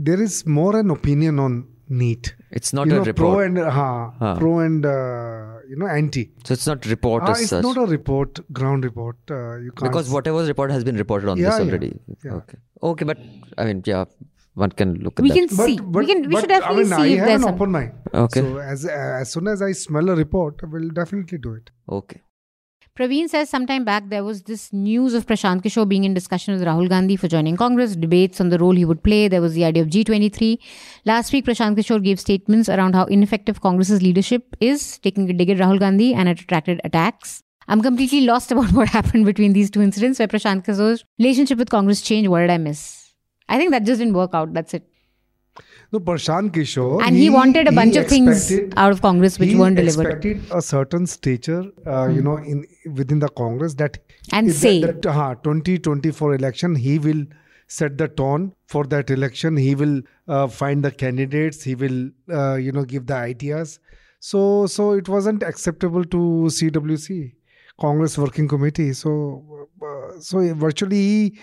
There 0.09 0.21
is 0.29 0.45
more 0.45 0.75
an 0.79 0.89
opinion 0.89 1.39
on 1.45 1.67
NEET. 1.89 2.33
It's 2.51 2.71
not 2.77 2.87
you 2.87 2.93
a 2.93 2.95
know, 2.99 3.03
report. 3.11 3.33
pro 3.33 3.39
and 3.45 3.57
uh, 3.59 3.71
Huh. 3.71 4.35
pro 4.37 4.59
and 4.59 4.85
uh, 4.85 5.57
you 5.69 5.75
know 5.81 5.87
anti. 5.87 6.23
so 6.45 6.53
it's 6.53 6.65
not 6.71 6.85
report 6.85 7.23
Ah, 7.25 7.31
as 7.33 7.41
it's 7.41 7.49
such. 7.49 7.63
not 7.69 7.77
a 7.77 7.85
report, 7.95 8.39
ground 8.59 8.85
report. 8.85 9.17
Uh, 9.29 9.57
you 9.65 9.71
can't 9.71 9.91
because 9.91 10.09
whatever's 10.17 10.47
report 10.53 10.71
has 10.71 10.83
been 10.91 10.95
reported 11.03 11.27
on 11.33 11.37
Yeah, 11.37 11.49
this 11.49 11.59
yeah, 11.59 11.65
already. 11.65 11.91
yeah. 12.23 12.33
Okay. 12.39 12.57
Okay, 12.91 13.05
but 13.11 13.17
I 13.57 13.65
mean, 13.65 13.83
yeah, 13.85 14.05
one 14.55 14.71
can 14.71 14.95
look 14.95 15.19
at 15.19 15.23
we 15.23 15.29
that. 15.29 15.35
can 15.35 15.49
see. 15.49 15.79
we 15.79 16.05
can. 16.05 16.27
We 16.29 16.39
should 16.39 16.49
definitely 16.49 16.83
I 16.83 16.85
mean, 16.85 16.85
see 16.85 16.95
I 16.95 17.07
if 17.07 17.19
have 17.19 17.27
there's 17.27 17.43
an 17.43 17.53
open 17.53 17.71
mind. 17.71 17.93
Okay. 18.13 18.41
So 18.41 18.57
as 18.57 18.85
as 18.85 19.31
soon 19.31 19.47
as 19.47 19.61
I 19.61 19.71
smell 19.71 20.09
a 20.09 20.15
report, 20.15 20.59
I 20.63 20.67
will 20.67 20.89
definitely 20.89 21.37
do 21.37 21.53
it. 21.53 21.71
Okay. 21.89 22.21
Praveen 22.97 23.27
says 23.27 23.49
sometime 23.49 23.83
back 23.83 24.09
there 24.09 24.23
was 24.23 24.43
this 24.43 24.71
news 24.71 25.15
of 25.15 25.25
Prashant 25.25 25.63
Kishore 25.63 25.89
being 25.89 26.03
in 26.03 26.13
discussion 26.13 26.53
with 26.53 26.61
Rahul 26.63 26.87
Gandhi 26.87 27.15
for 27.15 27.27
joining 27.27 27.57
Congress, 27.57 27.95
debates 27.95 28.39
on 28.39 28.49
the 28.49 28.59
role 28.59 28.75
he 28.75 28.85
would 28.85 29.01
play. 29.03 29.27
There 29.27 29.41
was 29.41 29.55
the 29.55 29.65
idea 29.65 29.81
of 29.81 29.89
G23. 29.89 30.59
Last 31.03 31.33
week, 31.33 31.45
Prashant 31.45 31.75
Kishore 31.75 32.03
gave 32.03 32.19
statements 32.19 32.69
around 32.69 32.93
how 32.93 33.05
ineffective 33.05 33.61
Congress's 33.61 34.03
leadership 34.03 34.55
is, 34.59 34.99
taking 34.99 35.27
a 35.27 35.33
dig 35.33 35.49
at 35.49 35.57
Rahul 35.57 35.79
Gandhi, 35.79 36.13
and 36.13 36.29
it 36.29 36.39
attracted 36.41 36.81
attacks. 36.83 37.41
I'm 37.67 37.81
completely 37.81 38.21
lost 38.21 38.51
about 38.57 38.71
what 38.73 38.89
happened 38.89 39.25
between 39.25 39.53
these 39.53 39.71
two 39.71 39.81
incidents 39.81 40.19
where 40.19 40.27
Prashant 40.27 40.63
Kishore's 40.63 41.03
relationship 41.17 41.57
with 41.57 41.71
Congress 41.71 42.03
changed. 42.03 42.29
What 42.29 42.41
did 42.41 42.51
I 42.51 42.59
miss? 42.59 43.02
I 43.49 43.57
think 43.57 43.71
that 43.71 43.83
just 43.83 43.99
didn't 43.99 44.13
work 44.13 44.31
out. 44.33 44.53
That's 44.53 44.73
it. 44.73 44.87
No, 45.91 45.99
Prashant 45.99 46.49
Kishore. 46.51 47.03
And 47.05 47.15
he 47.15 47.29
wanted 47.29 47.67
a 47.67 47.69
he 47.69 47.75
bunch 47.75 47.95
of 47.95 48.07
things 48.07 48.51
out 48.75 48.91
of 48.91 49.01
Congress 49.01 49.37
which 49.37 49.53
weren't 49.53 49.75
delivered. 49.75 50.07
expected 50.07 50.41
a 50.51 50.61
certain 50.61 51.05
stature, 51.05 51.65
uh, 51.85 52.07
you 52.07 52.21
know, 52.23 52.37
in 52.37 52.65
within 52.95 53.19
the 53.19 53.29
Congress 53.29 53.75
that 53.75 53.99
And 54.31 54.49
that- 54.49 54.53
say. 54.53 54.81
that, 54.81 55.05
uh, 55.05 55.35
2024 55.43 56.33
election 56.35 56.75
he 56.75 56.97
will 56.97 57.23
set 57.67 57.97
the 57.99 58.07
tone 58.07 58.53
for 58.65 58.83
that 58.85 59.11
election. 59.11 59.55
He 59.57 59.75
will 59.75 60.01
uh, 60.27 60.47
find 60.47 60.83
the 60.83 60.91
candidates. 60.91 61.61
He 61.63 61.75
will, 61.75 62.09
uh, 62.31 62.55
you 62.55 62.71
know, 62.71 62.83
give 62.85 63.05
the 63.05 63.15
ideas. 63.15 63.79
So, 64.19 64.65
so 64.67 64.91
it 64.93 65.07
wasn't 65.09 65.43
acceptable 65.43 66.03
to 66.05 66.17
CWC, 66.49 67.33
Congress 67.79 68.17
Working 68.17 68.47
Committee. 68.47 68.93
So, 68.93 69.67
uh, 69.81 70.19
so 70.19 70.53
virtually 70.55 70.95
he 70.97 71.39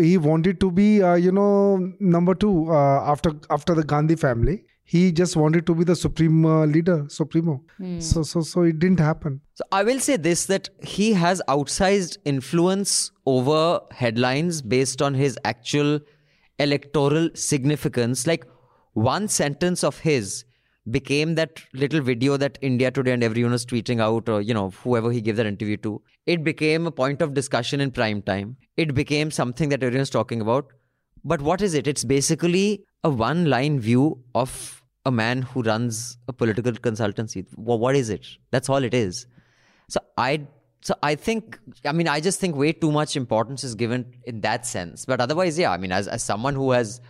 he 0.00 0.18
wanted 0.18 0.60
to 0.60 0.70
be 0.70 1.02
uh, 1.02 1.14
you 1.14 1.32
know 1.32 1.92
number 2.00 2.34
two 2.34 2.70
uh, 2.70 3.00
after 3.12 3.32
after 3.50 3.74
the 3.74 3.84
gandhi 3.92 4.16
family 4.16 4.56
he 4.84 5.00
just 5.12 5.36
wanted 5.36 5.64
to 5.66 5.74
be 5.74 5.84
the 5.90 5.94
supreme 5.96 6.44
uh, 6.44 6.64
leader 6.66 6.96
supremo 7.08 7.54
so 7.98 8.22
so 8.22 8.40
so 8.40 8.62
it 8.62 8.78
didn't 8.78 9.00
happen 9.00 9.40
So 9.54 9.64
I 9.76 9.82
will 9.84 10.00
say 10.00 10.16
this 10.16 10.46
that 10.46 10.68
he 10.82 11.12
has 11.12 11.40
outsized 11.48 12.16
influence 12.24 13.10
over 13.26 13.80
headlines 13.92 14.60
based 14.74 15.02
on 15.08 15.14
his 15.14 15.38
actual 15.44 16.00
electoral 16.58 17.28
significance. 17.34 18.26
Like 18.26 18.46
one 18.94 19.28
sentence 19.28 19.84
of 19.84 20.00
his 20.00 20.44
became 20.90 21.34
that 21.36 21.62
little 21.72 22.00
video 22.00 22.36
that 22.36 22.58
India 22.60 22.90
Today 22.90 23.12
and 23.12 23.22
everyone 23.22 23.52
was 23.52 23.64
tweeting 23.66 24.00
out, 24.00 24.28
or 24.28 24.40
you 24.40 24.54
know, 24.54 24.70
whoever 24.70 25.12
he 25.12 25.20
gave 25.20 25.36
that 25.36 25.46
interview 25.46 25.76
to. 25.78 26.02
It 26.26 26.42
became 26.44 26.86
a 26.86 26.90
point 26.90 27.22
of 27.22 27.34
discussion 27.34 27.80
in 27.80 27.90
prime 27.92 28.22
time. 28.22 28.56
It 28.76 28.94
became 28.94 29.30
something 29.30 29.68
that 29.70 29.82
everyone's 29.82 30.10
talking 30.10 30.40
about. 30.40 30.66
But 31.24 31.40
what 31.40 31.62
is 31.62 31.74
it? 31.74 31.86
It's 31.86 32.04
basically 32.04 32.84
a 33.04 33.10
one 33.10 33.46
line 33.46 33.78
view 33.80 34.22
of 34.34 34.82
a 35.04 35.10
man 35.10 35.42
who 35.42 35.62
runs 35.62 36.16
a 36.28 36.32
political 36.32 36.72
consultancy. 36.72 37.46
What 37.54 37.94
is 37.96 38.08
it? 38.10 38.26
That's 38.50 38.68
all 38.68 38.82
it 38.82 38.94
is. 38.94 39.26
So 39.88 40.00
I 40.16 40.46
so 40.80 40.94
I 41.02 41.14
think 41.14 41.58
I 41.84 41.92
mean 41.92 42.08
I 42.08 42.20
just 42.20 42.40
think 42.40 42.56
way 42.56 42.72
too 42.72 42.90
much 42.90 43.16
importance 43.16 43.62
is 43.62 43.74
given 43.74 44.14
in 44.24 44.40
that 44.40 44.66
sense. 44.66 45.04
But 45.04 45.20
otherwise, 45.20 45.58
yeah, 45.58 45.70
I 45.70 45.76
mean 45.76 45.92
as, 45.92 46.08
as 46.08 46.22
someone 46.22 46.54
who 46.54 46.70
has 46.72 47.00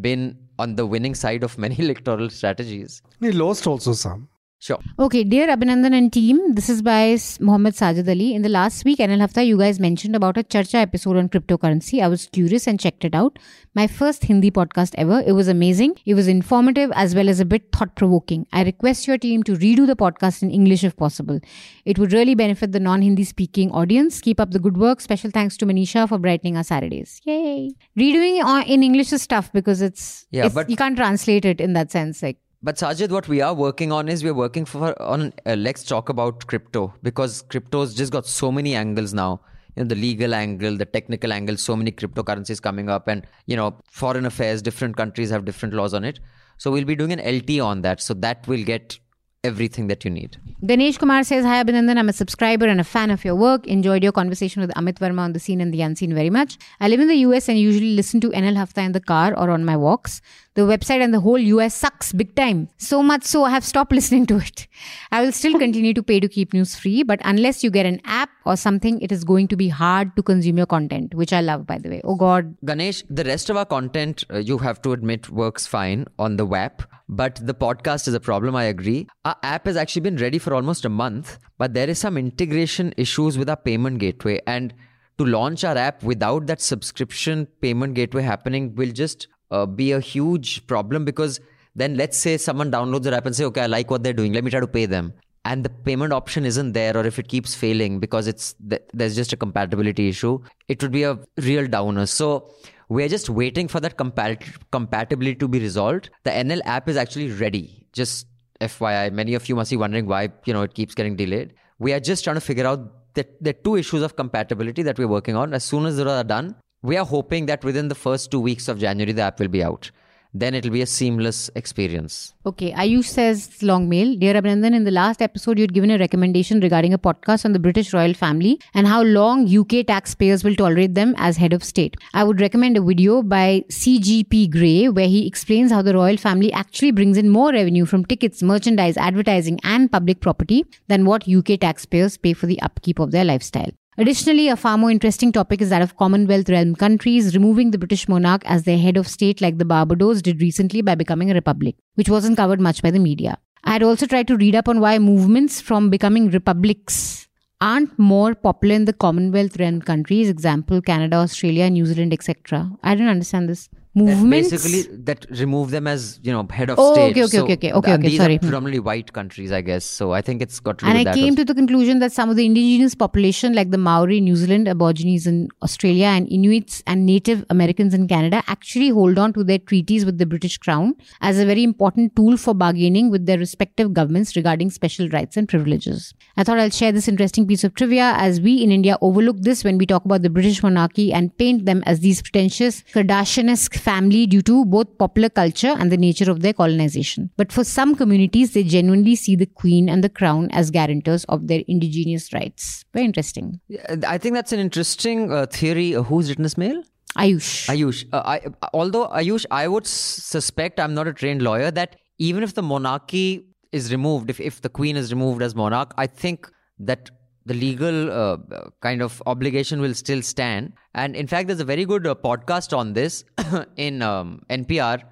been 0.00 0.38
on 0.58 0.76
the 0.76 0.86
winning 0.86 1.14
side 1.14 1.42
of 1.42 1.58
many 1.58 1.78
electoral 1.78 2.30
strategies. 2.30 3.02
he 3.20 3.32
lost 3.32 3.66
also 3.66 3.92
some 3.92 4.28
Sure. 4.66 4.78
Okay, 4.96 5.24
dear 5.24 5.48
Abhinandan 5.48 5.92
and 5.92 6.12
team, 6.12 6.54
this 6.54 6.68
is 6.68 6.82
by 6.82 7.18
Mohammed 7.40 7.74
Sajid 7.74 8.08
Ali. 8.08 8.32
In 8.32 8.42
the 8.42 8.48
last 8.48 8.84
week, 8.84 8.98
NL 9.00 9.18
Hafta, 9.22 9.44
you 9.44 9.58
guys 9.58 9.80
mentioned 9.80 10.14
about 10.14 10.36
a 10.38 10.44
Charcha 10.44 10.76
episode 10.76 11.16
on 11.16 11.28
cryptocurrency. 11.28 12.00
I 12.00 12.06
was 12.06 12.28
curious 12.28 12.68
and 12.68 12.78
checked 12.78 13.04
it 13.04 13.12
out. 13.12 13.40
My 13.74 13.88
first 13.88 14.22
Hindi 14.22 14.52
podcast 14.52 14.94
ever. 14.98 15.20
It 15.26 15.32
was 15.32 15.48
amazing. 15.48 15.96
It 16.06 16.14
was 16.14 16.28
informative 16.28 16.92
as 16.94 17.12
well 17.12 17.28
as 17.28 17.40
a 17.40 17.44
bit 17.44 17.72
thought 17.72 17.96
provoking. 17.96 18.46
I 18.52 18.62
request 18.62 19.08
your 19.08 19.18
team 19.18 19.42
to 19.50 19.56
redo 19.56 19.84
the 19.84 19.96
podcast 19.96 20.44
in 20.44 20.52
English 20.52 20.84
if 20.84 20.96
possible. 20.96 21.40
It 21.84 21.98
would 21.98 22.12
really 22.12 22.36
benefit 22.36 22.70
the 22.70 22.78
non 22.78 23.02
Hindi 23.02 23.24
speaking 23.24 23.72
audience. 23.72 24.20
Keep 24.20 24.38
up 24.38 24.52
the 24.52 24.60
good 24.60 24.76
work. 24.76 25.00
Special 25.00 25.32
thanks 25.32 25.56
to 25.56 25.66
Manisha 25.66 26.08
for 26.08 26.18
brightening 26.20 26.56
our 26.56 26.62
Saturdays. 26.62 27.20
Yay. 27.24 27.72
Redoing 27.98 28.38
it 28.62 28.68
in 28.68 28.84
English 28.84 29.12
is 29.12 29.26
tough 29.26 29.52
because 29.52 29.82
it's, 29.82 30.24
Yeah, 30.30 30.42
it's- 30.46 30.54
but- 30.54 30.70
you 30.70 30.76
can't 30.76 30.96
translate 30.96 31.44
it 31.44 31.60
in 31.60 31.72
that 31.72 31.90
sense. 31.90 32.22
Like, 32.22 32.38
But 32.64 32.76
Sajid, 32.76 33.10
what 33.10 33.26
we 33.26 33.40
are 33.40 33.54
working 33.54 33.90
on 33.90 34.08
is 34.08 34.22
we're 34.22 34.34
working 34.34 34.64
for 34.64 35.00
on 35.02 35.32
uh, 35.44 35.54
let's 35.54 35.82
talk 35.82 36.08
about 36.08 36.46
crypto 36.46 36.94
because 37.02 37.42
crypto's 37.42 37.92
just 37.92 38.12
got 38.12 38.24
so 38.24 38.52
many 38.52 38.76
angles 38.76 39.12
now. 39.12 39.40
You 39.74 39.82
know, 39.82 39.88
the 39.88 39.96
legal 39.96 40.32
angle, 40.32 40.76
the 40.76 40.84
technical 40.84 41.32
angle, 41.32 41.56
so 41.56 41.74
many 41.74 41.90
cryptocurrencies 41.90 42.62
coming 42.62 42.88
up, 42.88 43.08
and 43.08 43.26
you 43.46 43.56
know, 43.56 43.74
foreign 43.90 44.26
affairs, 44.26 44.62
different 44.62 44.96
countries 44.96 45.30
have 45.30 45.44
different 45.44 45.74
laws 45.74 45.92
on 45.92 46.04
it. 46.04 46.20
So 46.56 46.70
we'll 46.70 46.84
be 46.84 46.94
doing 46.94 47.12
an 47.12 47.38
LT 47.38 47.58
on 47.58 47.82
that, 47.82 48.00
so 48.00 48.14
that 48.14 48.46
will 48.46 48.62
get 48.62 48.98
everything 49.44 49.88
that 49.88 50.04
you 50.04 50.10
need. 50.10 50.36
Ganesh 50.64 50.98
Kumar 50.98 51.24
says, 51.24 51.44
Hi 51.44 51.62
Abhinandan, 51.62 51.98
I'm 51.98 52.08
a 52.08 52.12
subscriber 52.12 52.66
and 52.66 52.80
a 52.80 52.84
fan 52.84 53.10
of 53.10 53.24
your 53.24 53.34
work. 53.34 53.66
Enjoyed 53.66 54.02
your 54.02 54.12
conversation 54.12 54.62
with 54.62 54.70
Amit 54.70 54.98
Varma 54.98 55.20
on 55.20 55.32
the 55.32 55.40
Seen 55.40 55.60
and 55.60 55.74
the 55.74 55.82
Unseen 55.82 56.14
very 56.14 56.30
much. 56.30 56.58
I 56.80 56.88
live 56.88 57.00
in 57.00 57.08
the 57.08 57.16
US 57.26 57.48
and 57.48 57.58
usually 57.58 57.94
listen 57.96 58.20
to 58.20 58.28
NL 58.28 58.56
Hafta 58.56 58.82
in 58.82 58.92
the 58.92 59.00
car 59.00 59.36
or 59.36 59.50
on 59.50 59.64
my 59.64 59.76
walks. 59.76 60.20
The 60.54 60.62
website 60.62 61.00
and 61.00 61.14
the 61.14 61.20
whole 61.20 61.40
UX 61.40 61.72
sucks 61.72 62.12
big 62.12 62.34
time. 62.34 62.68
So 62.76 63.02
much 63.02 63.24
so 63.24 63.44
I 63.44 63.50
have 63.50 63.64
stopped 63.64 63.90
listening 63.98 64.26
to 64.26 64.36
it. 64.36 64.66
I 65.10 65.22
will 65.22 65.32
still 65.32 65.58
continue 65.58 65.94
to 65.94 66.02
pay 66.02 66.20
to 66.20 66.28
keep 66.28 66.52
news 66.52 66.74
free, 66.76 67.02
but 67.02 67.20
unless 67.24 67.64
you 67.64 67.70
get 67.70 67.86
an 67.86 68.02
app 68.04 68.28
or 68.44 68.56
something, 68.56 69.00
it 69.00 69.10
is 69.10 69.24
going 69.24 69.48
to 69.48 69.56
be 69.56 69.68
hard 69.68 70.14
to 70.16 70.22
consume 70.22 70.58
your 70.58 70.66
content, 70.66 71.14
which 71.14 71.32
I 71.32 71.40
love, 71.40 71.66
by 71.66 71.78
the 71.78 71.88
way. 71.88 72.00
Oh 72.04 72.16
God. 72.16 72.54
Ganesh, 72.66 73.02
the 73.08 73.24
rest 73.24 73.48
of 73.48 73.56
our 73.56 73.64
content, 73.64 74.24
uh, 74.30 74.38
you 74.38 74.58
have 74.58 74.82
to 74.82 74.92
admit, 74.92 75.30
works 75.30 75.66
fine 75.66 76.06
on 76.18 76.36
the 76.36 76.44
web, 76.44 76.84
but 77.08 77.40
the 77.42 77.54
podcast 77.54 78.06
is 78.06 78.12
a 78.12 78.20
problem. 78.20 78.54
I 78.54 78.64
agree. 78.64 79.08
Our 79.24 79.36
app 79.42 79.64
has 79.64 79.78
actually 79.78 80.02
been 80.02 80.18
ready 80.18 80.38
for 80.38 80.52
almost 80.52 80.84
a 80.84 80.90
month, 80.90 81.38
but 81.56 81.72
there 81.72 81.88
is 81.88 81.98
some 81.98 82.18
integration 82.18 82.92
issues 82.98 83.38
with 83.38 83.48
our 83.48 83.56
payment 83.56 84.00
gateway. 84.00 84.40
And 84.46 84.74
to 85.16 85.24
launch 85.24 85.64
our 85.64 85.76
app 85.78 86.02
without 86.02 86.46
that 86.46 86.60
subscription 86.60 87.46
payment 87.60 87.94
gateway 87.94 88.22
happening 88.22 88.74
will 88.74 88.90
just 88.90 89.28
uh, 89.52 89.66
be 89.66 89.92
a 89.92 90.00
huge 90.00 90.66
problem 90.66 91.04
because 91.04 91.40
then 91.76 91.96
let's 91.96 92.18
say 92.18 92.36
someone 92.36 92.70
downloads 92.70 93.04
the 93.04 93.16
app 93.16 93.26
and 93.26 93.36
say, 93.36 93.44
okay, 93.44 93.62
I 93.62 93.66
like 93.66 93.90
what 93.90 94.02
they're 94.02 94.12
doing. 94.12 94.32
Let 94.32 94.44
me 94.44 94.50
try 94.50 94.60
to 94.60 94.66
pay 94.66 94.86
them. 94.86 95.12
And 95.44 95.64
the 95.64 95.70
payment 95.70 96.12
option 96.12 96.44
isn't 96.44 96.72
there, 96.72 96.96
or 96.96 97.04
if 97.04 97.18
it 97.18 97.26
keeps 97.26 97.54
failing 97.54 97.98
because 97.98 98.28
it's 98.28 98.54
th- 98.68 98.82
there's 98.92 99.16
just 99.16 99.32
a 99.32 99.36
compatibility 99.36 100.08
issue, 100.08 100.38
it 100.68 100.80
would 100.82 100.92
be 100.92 101.02
a 101.02 101.18
real 101.38 101.66
downer. 101.66 102.06
So 102.06 102.54
we're 102.88 103.08
just 103.08 103.28
waiting 103.28 103.66
for 103.66 103.80
that 103.80 103.96
compat- 103.98 104.56
compatibility 104.70 105.34
to 105.36 105.48
be 105.48 105.58
resolved. 105.58 106.10
The 106.22 106.30
NL 106.30 106.60
app 106.64 106.88
is 106.88 106.96
actually 106.96 107.32
ready. 107.32 107.86
Just 107.92 108.26
FYI, 108.60 109.12
many 109.12 109.34
of 109.34 109.48
you 109.48 109.56
must 109.56 109.70
be 109.70 109.76
wondering 109.76 110.06
why 110.06 110.28
you 110.44 110.52
know 110.52 110.62
it 110.62 110.74
keeps 110.74 110.94
getting 110.94 111.16
delayed. 111.16 111.54
We 111.80 111.92
are 111.92 112.00
just 112.00 112.22
trying 112.22 112.36
to 112.36 112.40
figure 112.40 112.66
out 112.66 113.14
that 113.14 113.42
there 113.42 113.50
are 113.50 113.62
two 113.64 113.74
issues 113.76 114.02
of 114.02 114.14
compatibility 114.14 114.82
that 114.84 114.96
we're 114.96 115.08
working 115.08 115.34
on. 115.34 115.54
As 115.54 115.64
soon 115.64 115.86
as 115.86 115.96
those 115.96 116.06
are 116.06 116.22
done, 116.22 116.54
we 116.82 116.96
are 116.96 117.06
hoping 117.06 117.46
that 117.46 117.64
within 117.64 117.88
the 117.88 117.94
first 117.94 118.30
two 118.30 118.40
weeks 118.40 118.68
of 118.68 118.78
January, 118.78 119.12
the 119.12 119.22
app 119.22 119.38
will 119.38 119.48
be 119.48 119.62
out. 119.62 119.90
Then 120.34 120.54
it'll 120.54 120.70
be 120.70 120.80
a 120.80 120.86
seamless 120.86 121.50
experience. 121.54 122.32
Okay, 122.46 122.72
Ayush 122.72 123.04
says 123.04 123.62
long 123.62 123.86
mail. 123.90 124.16
Dear 124.16 124.32
Abhinandan, 124.32 124.74
in 124.74 124.84
the 124.84 124.90
last 124.90 125.20
episode, 125.20 125.58
you 125.58 125.64
had 125.64 125.74
given 125.74 125.90
a 125.90 125.98
recommendation 125.98 126.60
regarding 126.60 126.94
a 126.94 126.98
podcast 126.98 127.44
on 127.44 127.52
the 127.52 127.58
British 127.58 127.92
royal 127.92 128.14
family 128.14 128.58
and 128.72 128.86
how 128.86 129.02
long 129.02 129.46
UK 129.46 129.86
taxpayers 129.86 130.42
will 130.42 130.54
tolerate 130.54 130.94
them 130.94 131.14
as 131.18 131.36
head 131.36 131.52
of 131.52 131.62
state. 131.62 131.98
I 132.14 132.24
would 132.24 132.40
recommend 132.40 132.78
a 132.78 132.82
video 132.82 133.22
by 133.22 133.64
CGP 133.68 134.50
Grey 134.50 134.88
where 134.88 135.06
he 135.06 135.26
explains 135.26 135.70
how 135.70 135.82
the 135.82 135.94
royal 135.94 136.16
family 136.16 136.50
actually 136.50 136.92
brings 136.92 137.18
in 137.18 137.28
more 137.28 137.52
revenue 137.52 137.84
from 137.84 138.06
tickets, 138.06 138.42
merchandise, 138.42 138.96
advertising, 138.96 139.60
and 139.64 139.92
public 139.92 140.20
property 140.20 140.64
than 140.88 141.04
what 141.04 141.28
UK 141.28 141.60
taxpayers 141.60 142.16
pay 142.16 142.32
for 142.32 142.46
the 142.46 142.60
upkeep 142.62 142.98
of 142.98 143.10
their 143.10 143.24
lifestyle. 143.24 143.70
Additionally, 143.98 144.48
a 144.48 144.56
far 144.56 144.78
more 144.78 144.90
interesting 144.90 145.32
topic 145.32 145.60
is 145.60 145.68
that 145.68 145.82
of 145.82 145.98
Commonwealth 145.98 146.48
realm 146.48 146.74
countries 146.74 147.34
removing 147.34 147.70
the 147.70 147.78
British 147.78 148.08
monarch 148.08 148.42
as 148.46 148.62
their 148.62 148.78
head 148.78 148.96
of 148.96 149.06
state, 149.06 149.42
like 149.42 149.58
the 149.58 149.66
Barbados 149.66 150.22
did 150.22 150.40
recently 150.40 150.80
by 150.80 150.94
becoming 150.94 151.30
a 151.30 151.34
republic, 151.34 151.76
which 151.96 152.08
wasn't 152.08 152.38
covered 152.38 152.60
much 152.60 152.82
by 152.82 152.90
the 152.90 152.98
media. 152.98 153.36
I 153.64 153.72
had 153.72 153.82
also 153.82 154.06
tried 154.06 154.28
to 154.28 154.36
read 154.38 154.54
up 154.54 154.66
on 154.66 154.80
why 154.80 154.98
movements 154.98 155.60
from 155.60 155.90
becoming 155.90 156.30
republics 156.30 157.28
aren't 157.60 157.96
more 157.98 158.34
popular 158.34 158.74
in 158.74 158.86
the 158.86 158.94
Commonwealth 158.94 159.58
realm 159.58 159.82
countries, 159.82 160.30
example 160.30 160.80
Canada, 160.80 161.16
Australia, 161.16 161.68
New 161.68 161.84
Zealand, 161.84 162.14
etc. 162.14 162.70
I 162.82 162.94
didn't 162.94 163.10
understand 163.10 163.50
this. 163.50 163.68
Movements. 163.94 164.48
Basically, 164.50 164.96
that 165.04 165.26
remove 165.28 165.70
them 165.70 165.86
as 165.86 166.18
you 166.22 166.32
know 166.32 166.46
head 166.50 166.70
of 166.70 166.78
Oh, 166.78 166.94
state. 166.94 167.10
okay, 167.10 167.24
okay, 167.24 167.36
So 167.36 167.42
okay, 167.44 167.52
okay, 167.54 167.72
okay, 167.72 167.92
okay, 167.92 168.08
These 168.08 168.16
sorry. 168.16 168.36
are 168.36 168.38
predominantly 168.38 168.80
white 168.80 169.12
countries, 169.12 169.52
I 169.52 169.60
guess. 169.60 169.84
So 169.84 170.12
I 170.14 170.22
think 170.22 170.40
it's 170.40 170.60
got 170.60 170.78
to 170.78 170.86
and 170.86 170.96
I 170.96 171.04
that. 171.04 171.14
came 171.14 171.34
also. 171.34 171.36
to 171.36 171.44
the 171.44 171.54
conclusion 171.54 171.98
that 171.98 172.10
some 172.10 172.30
of 172.30 172.36
the 172.36 172.46
indigenous 172.46 172.94
population, 172.94 173.52
like 173.52 173.70
the 173.70 173.76
Maori, 173.76 174.18
New 174.22 174.34
Zealand, 174.34 174.66
Aborigines 174.66 175.26
in 175.26 175.48
Australia, 175.62 176.06
and 176.06 176.26
Inuits 176.30 176.82
and 176.86 177.04
Native 177.04 177.44
Americans 177.50 177.92
in 177.92 178.08
Canada, 178.08 178.42
actually 178.46 178.88
hold 178.88 179.18
on 179.18 179.34
to 179.34 179.44
their 179.44 179.58
treaties 179.58 180.06
with 180.06 180.16
the 180.16 180.24
British 180.24 180.56
Crown 180.56 180.94
as 181.20 181.38
a 181.38 181.44
very 181.44 181.62
important 181.62 182.16
tool 182.16 182.38
for 182.38 182.54
bargaining 182.54 183.10
with 183.10 183.26
their 183.26 183.36
respective 183.38 183.92
governments 183.92 184.34
regarding 184.36 184.70
special 184.70 185.06
rights 185.10 185.36
and 185.36 185.50
privileges. 185.50 186.14
I 186.38 186.44
thought 186.44 186.58
I'll 186.58 186.70
share 186.70 186.92
this 186.92 187.08
interesting 187.08 187.46
piece 187.46 187.62
of 187.62 187.74
trivia 187.74 188.14
as 188.16 188.40
we 188.40 188.62
in 188.62 188.72
India 188.72 188.96
overlook 189.02 189.36
this 189.42 189.64
when 189.64 189.76
we 189.76 189.84
talk 189.84 190.06
about 190.06 190.22
the 190.22 190.30
British 190.30 190.62
monarchy 190.62 191.12
and 191.12 191.36
paint 191.36 191.66
them 191.66 191.82
as 191.84 192.00
these 192.00 192.22
pretentious 192.22 192.82
Kardashian-esque 192.94 193.81
family 193.88 194.26
due 194.34 194.42
to 194.50 194.64
both 194.74 194.96
popular 194.98 195.28
culture 195.28 195.74
and 195.78 195.90
the 195.94 195.96
nature 195.96 196.30
of 196.30 196.40
their 196.44 196.52
colonization. 196.52 197.30
But 197.36 197.52
for 197.56 197.64
some 197.64 197.94
communities, 197.94 198.54
they 198.54 198.62
genuinely 198.76 199.16
see 199.16 199.36
the 199.36 199.46
queen 199.62 199.88
and 199.88 200.04
the 200.06 200.08
crown 200.20 200.48
as 200.52 200.70
guarantors 200.70 201.24
of 201.36 201.46
their 201.48 201.62
indigenous 201.66 202.32
rights. 202.32 202.84
Very 202.94 203.06
interesting. 203.06 203.60
I 204.06 204.18
think 204.18 204.34
that's 204.34 204.52
an 204.52 204.60
interesting 204.60 205.32
uh, 205.32 205.46
theory. 205.46 205.94
Uh, 205.94 206.02
who's 206.02 206.28
written 206.28 206.44
this 206.44 206.58
mail? 206.58 206.82
Ayush. 207.16 207.68
Ayush. 207.68 208.04
Uh, 208.12 208.22
I, 208.24 208.40
although 208.72 209.08
Ayush, 209.08 209.44
I 209.50 209.68
would 209.68 209.84
s- 209.84 209.90
suspect 209.90 210.80
I'm 210.80 210.94
not 210.94 211.06
a 211.06 211.12
trained 211.12 211.42
lawyer 211.42 211.70
that 211.70 211.96
even 212.18 212.42
if 212.42 212.54
the 212.54 212.62
monarchy 212.62 213.46
is 213.72 213.90
removed, 213.92 214.30
if 214.30 214.40
if 214.40 214.60
the 214.62 214.68
queen 214.78 214.96
is 214.96 215.12
removed 215.12 215.42
as 215.42 215.54
monarch, 215.54 215.92
I 215.98 216.06
think 216.06 216.48
that 216.78 217.10
the 217.46 217.54
legal 217.54 218.10
uh, 218.12 218.36
kind 218.80 219.02
of 219.02 219.22
obligation 219.26 219.80
will 219.80 219.94
still 219.94 220.22
stand. 220.22 220.72
And 220.94 221.16
in 221.16 221.26
fact, 221.26 221.48
there's 221.48 221.60
a 221.60 221.64
very 221.64 221.84
good 221.84 222.06
uh, 222.06 222.14
podcast 222.14 222.76
on 222.76 222.92
this 222.92 223.24
in 223.76 224.02
um, 224.02 224.42
NPR 224.50 225.02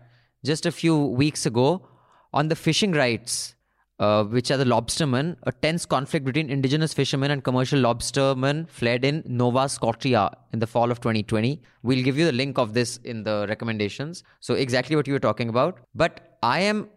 just 0.45 0.67
a 0.67 0.73
few 0.73 0.97
weeks 0.97 1.47
ago 1.47 1.87
on 2.33 2.49
the 2.49 2.57
fishing 2.57 2.93
rights, 2.93 3.55
uh, 3.99 4.25
which 4.25 4.51
are 4.51 4.57
the 4.57 4.65
lobstermen. 4.65 5.37
A 5.43 5.53
tense 5.53 5.85
conflict 5.85 6.25
between 6.25 6.49
indigenous 6.49 6.95
fishermen 6.95 7.31
and 7.31 7.43
commercial 7.43 7.81
lobstermen 7.81 8.69
flared 8.69 9.05
in 9.05 9.23
Nova 9.27 9.69
Scotia 9.69 10.37
in 10.53 10.59
the 10.61 10.67
fall 10.67 10.91
of 10.91 11.01
2020. 11.01 11.61
We'll 11.83 12.05
give 12.05 12.17
you 12.17 12.25
the 12.25 12.33
link 12.33 12.59
of 12.59 12.75
this 12.75 12.99
in 12.99 13.25
the 13.25 13.47
recommendations. 13.49 14.23
So, 14.41 14.55
exactly 14.55 14.97
what 14.97 15.07
you 15.07 15.13
were 15.13 15.21
talking 15.21 15.49
about. 15.49 15.81
But 15.95 16.39
I 16.43 16.61
am 16.61 16.89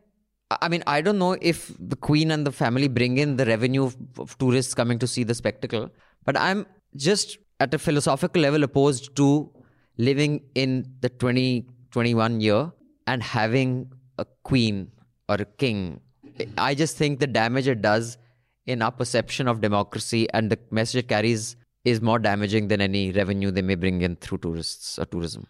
I 0.61 0.69
mean, 0.69 0.83
I 0.87 1.01
don't 1.01 1.19
know 1.19 1.37
if 1.41 1.71
the 1.79 1.95
Queen 1.95 2.31
and 2.31 2.45
the 2.45 2.51
family 2.51 2.87
bring 2.87 3.17
in 3.17 3.37
the 3.37 3.45
revenue 3.45 3.85
of, 3.85 3.95
of 4.19 4.37
tourists 4.37 4.73
coming 4.73 4.99
to 4.99 5.07
see 5.07 5.23
the 5.23 5.33
spectacle, 5.33 5.89
but 6.25 6.37
I'm 6.37 6.65
just 6.95 7.37
at 7.59 7.73
a 7.73 7.79
philosophical 7.79 8.41
level 8.41 8.63
opposed 8.63 9.15
to 9.15 9.51
living 9.97 10.41
in 10.55 10.85
the 11.01 11.09
2021 11.09 12.41
year 12.41 12.71
and 13.07 13.21
having 13.21 13.91
a 14.17 14.25
queen 14.43 14.91
or 15.29 15.35
a 15.35 15.45
king. 15.45 16.01
I 16.57 16.73
just 16.75 16.97
think 16.97 17.19
the 17.19 17.27
damage 17.27 17.67
it 17.67 17.81
does 17.81 18.17
in 18.65 18.81
our 18.81 18.91
perception 18.91 19.47
of 19.47 19.61
democracy 19.61 20.27
and 20.33 20.49
the 20.49 20.59
message 20.71 21.03
it 21.05 21.07
carries 21.07 21.55
is 21.85 22.01
more 22.01 22.17
damaging 22.17 22.69
than 22.69 22.81
any 22.81 23.11
revenue 23.11 23.51
they 23.51 23.61
may 23.61 23.75
bring 23.75 24.01
in 24.01 24.15
through 24.15 24.39
tourists 24.39 24.97
or 24.97 25.05
tourism. 25.05 25.45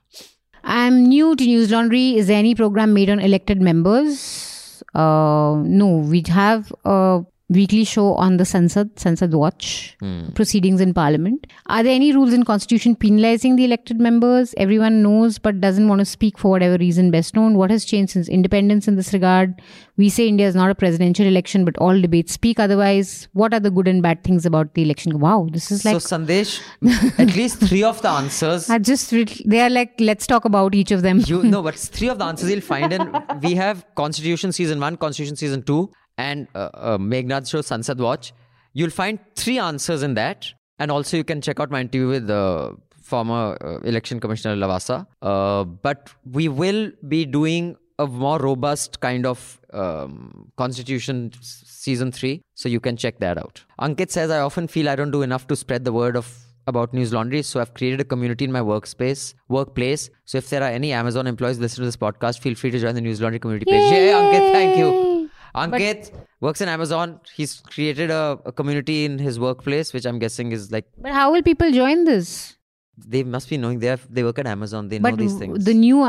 I'm 0.64 1.04
new 1.04 1.36
to 1.36 1.46
News 1.46 1.72
Laundry. 1.72 2.18
Is 2.18 2.28
there 2.28 2.38
any 2.38 2.56
program 2.56 2.94
made 2.94 3.10
on 3.10 3.20
elected 3.20 3.62
members? 3.62 4.53
Uh, 4.94 5.56
no, 5.66 5.88
we 5.98 6.24
have 6.28 6.72
a 6.86 7.26
weekly 7.50 7.84
show 7.84 8.14
on 8.16 8.38
the 8.38 8.44
Sansad, 8.44 8.96
Sansad 8.96 9.32
Watch, 9.32 9.96
hmm. 10.00 10.30
proceedings 10.30 10.82
in 10.82 10.94
Parliament. 10.94 11.46
Are 11.68 11.84
there 11.84 11.94
any 11.94 12.14
rules 12.14 12.34
in 12.34 12.44
Constitution 12.44 12.96
penalizing 12.96 13.56
the 13.56 13.66
elected 13.66 14.00
members? 14.00 14.54
Everyone 14.58 15.04
knows 15.04 15.40
but 15.40 15.62
doesn't 15.62 15.88
want 15.88 16.00
to 16.00 16.06
speak 16.06 16.38
for 16.38 16.50
whatever 16.50 16.78
reason 16.78 17.12
best 17.12 17.36
known. 17.36 17.58
What 17.58 17.70
has 17.70 17.86
changed 17.86 18.14
since 18.14 18.30
independence 18.30 18.88
in 18.88 18.96
this 18.96 19.14
regard? 19.14 19.62
We 19.98 20.10
say 20.10 20.28
India 20.28 20.48
is 20.48 20.56
not 20.56 20.72
a 20.72 20.76
presidential 20.76 21.26
election, 21.26 21.66
but 21.66 21.78
all 21.78 22.00
debates 22.00 22.34
speak 22.34 22.60
otherwise. 22.60 23.28
What 23.34 23.54
are 23.54 23.60
the 23.60 23.70
good 23.70 23.88
and 23.88 24.02
bad 24.02 24.24
things 24.24 24.46
about 24.46 24.74
the 24.74 24.82
election? 24.82 25.20
Wow, 25.20 25.48
this 25.52 25.70
is 25.70 25.86
like 25.86 26.02
so, 26.02 26.18
Sandesh, 26.18 26.62
at 27.20 27.36
least 27.36 27.60
three 27.60 27.84
of 27.84 28.02
the 28.02 28.10
answers 28.10 28.70
I 28.70 28.80
just 28.80 29.12
re- 29.12 29.44
they 29.46 29.62
are 29.62 29.70
like 29.70 29.94
let's 30.00 30.26
talk 30.26 30.46
about 30.46 30.74
each 30.74 30.92
of 30.92 31.02
them. 31.02 31.22
you 31.26 31.44
no, 31.44 31.62
but 31.68 31.76
three 31.76 32.10
of 32.10 32.18
the 32.18 32.26
answers 32.26 32.50
you'll 32.50 32.62
find 32.62 32.92
in 32.92 33.12
we 33.42 33.54
have 33.56 33.86
Constitution 33.96 34.52
season 34.52 34.80
one, 34.80 34.98
Constitution 34.98 35.36
season 35.36 35.62
two, 35.62 35.92
and 36.18 36.48
uh, 36.56 36.70
uh, 36.74 36.98
Meghnad 36.98 37.50
show 37.50 37.60
Sansad 37.60 37.98
Watch. 37.98 38.34
You'll 38.74 38.90
find 38.90 39.20
three 39.36 39.60
answers 39.60 40.04
in 40.04 40.16
that, 40.16 40.48
and 40.80 40.92
also 40.92 41.18
you 41.18 41.24
can 41.24 41.42
check 41.42 41.60
out 41.60 41.70
my 41.70 41.82
interview 41.82 42.08
with 42.08 42.28
the 42.28 42.76
former 43.02 43.58
uh, 43.62 43.80
election 43.80 44.20
commissioner 44.20 44.56
Lavasa. 44.56 45.06
Uh, 45.22 45.64
but 45.64 46.10
we 46.32 46.48
will 46.48 46.92
be 47.08 47.26
doing 47.26 47.76
a 48.00 48.08
more 48.08 48.40
robust 48.40 49.00
kind 49.00 49.26
of 49.26 49.60
um, 49.72 50.52
Constitution 50.58 51.32
season 51.42 52.12
three, 52.12 52.42
so 52.56 52.70
you 52.70 52.80
can 52.80 52.98
check 52.98 53.20
that 53.20 53.38
out. 53.38 53.64
Ankit 53.80 54.10
says 54.10 54.32
I 54.32 54.40
often 54.40 54.68
feel 54.68 54.90
I 54.90 54.96
don't 54.96 55.12
do 55.12 55.22
enough 55.22 55.48
to 55.48 55.56
spread 55.56 55.86
the 55.86 55.94
word 55.94 56.16
of 56.16 56.36
about 56.66 56.94
News 56.94 57.14
Laundry. 57.14 57.42
So 57.42 57.60
I've 57.60 57.74
created 57.74 58.00
a 58.02 58.06
community 58.06 58.46
in 58.46 58.52
my 58.52 58.62
workspace, 58.62 59.34
workplace. 59.50 60.10
So 60.26 60.38
if 60.38 60.50
there 60.50 60.64
are 60.64 60.70
any 60.70 60.94
Amazon 60.94 61.28
employees 61.28 61.60
listening 61.60 61.84
to 61.84 61.88
this 61.88 61.98
podcast, 61.98 62.40
feel 62.40 62.56
free 62.56 62.72
to 62.72 62.80
join 62.80 62.96
the 62.96 63.02
News 63.02 63.22
Laundry 63.22 63.40
community 63.40 63.66
page. 63.70 63.92
Yay, 63.92 64.12
Ankit, 64.12 64.52
thank 64.54 64.78
you. 64.78 65.13
Ankit 65.56 66.12
works 66.42 66.62
in 66.62 66.68
Amazon. 66.70 67.20
He's 67.36 67.60
created 67.62 68.10
a, 68.12 68.40
a 68.46 68.52
community 68.52 69.06
in 69.06 69.20
his 69.20 69.40
workplace, 69.40 69.94
which 69.94 70.06
I'm 70.06 70.20
guessing 70.20 70.52
is 70.52 70.72
like 70.72 70.86
But 70.98 71.12
how 71.12 71.32
will 71.32 71.44
people 71.44 71.72
join 71.72 72.06
this? 72.06 72.58
they 72.96 73.24
must 73.24 73.50
be 73.50 73.58
knowing 73.58 73.80
they 73.80 73.88
have, 73.88 74.06
they 74.14 74.24
work 74.24 74.38
at 74.38 74.46
Amazon. 74.46 74.88
They 74.88 75.00
know 75.00 75.16
these 75.16 75.34
w- 75.34 75.54
things. 75.54 75.66
the 75.66 75.74
new 75.74 75.98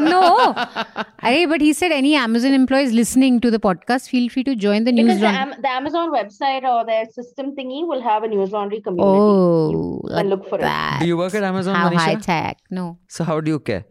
no, 0.00 0.54
Arey, 1.22 1.48
but 1.48 1.60
he 1.60 1.72
said 1.72 1.92
any 1.92 2.14
Amazon 2.16 2.52
employees 2.52 2.92
listening 2.92 3.40
to 3.40 3.50
the 3.50 3.58
podcast, 3.60 4.08
feel 4.08 4.28
free 4.28 4.44
to 4.44 4.54
join 4.56 4.84
the 4.84 4.92
news. 4.92 5.06
Because 5.06 5.20
the, 5.20 5.26
Laundry. 5.26 5.54
Am- 5.54 5.62
the 5.62 5.68
Amazon 5.70 6.10
website 6.12 6.64
or 6.64 6.84
their 6.84 7.04
system 7.06 7.54
thingy 7.56 7.86
will 7.86 8.02
have 8.02 8.22
a 8.24 8.28
news 8.28 8.50
laundry 8.50 8.80
community. 8.80 9.08
oh, 9.08 9.70
you 9.70 10.00
like 10.04 10.22
can 10.22 10.30
look 10.30 10.48
for 10.48 10.58
it. 10.60 11.00
do 11.00 11.06
you 11.06 11.16
work 11.16 11.34
at 11.34 11.42
Amazon, 11.42 11.74
How 11.74 11.90
high 11.90 12.16
tech? 12.16 12.58
No, 12.70 12.98
So 13.08 13.24
how 13.24 13.40
do 13.40 13.50
you 13.50 13.60
care? 13.60 13.84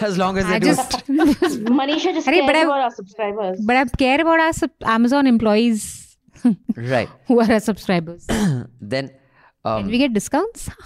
As 0.00 0.16
long 0.18 0.38
as 0.38 0.46
they 0.46 0.54
I 0.54 0.58
do. 0.58 0.66
just. 0.66 0.90
Manisha 1.06 2.12
just 2.14 2.26
Arey, 2.26 2.34
cares 2.34 2.46
but 2.46 2.56
I- 2.56 2.62
about 2.62 2.80
our 2.80 2.90
subscribers. 2.90 3.60
but 3.64 3.76
I 3.76 3.84
care 3.84 4.20
about 4.20 4.40
our 4.40 4.52
sub- 4.52 4.70
Amazon 4.84 5.26
employees 5.26 6.16
right. 6.76 7.08
who 7.26 7.40
are 7.40 7.50
our 7.50 7.60
subscribers. 7.60 8.26
Then 8.80 9.08
Can 9.08 9.16
um, 9.64 9.86
we 9.88 9.98
get 9.98 10.12
discounts? 10.12 10.70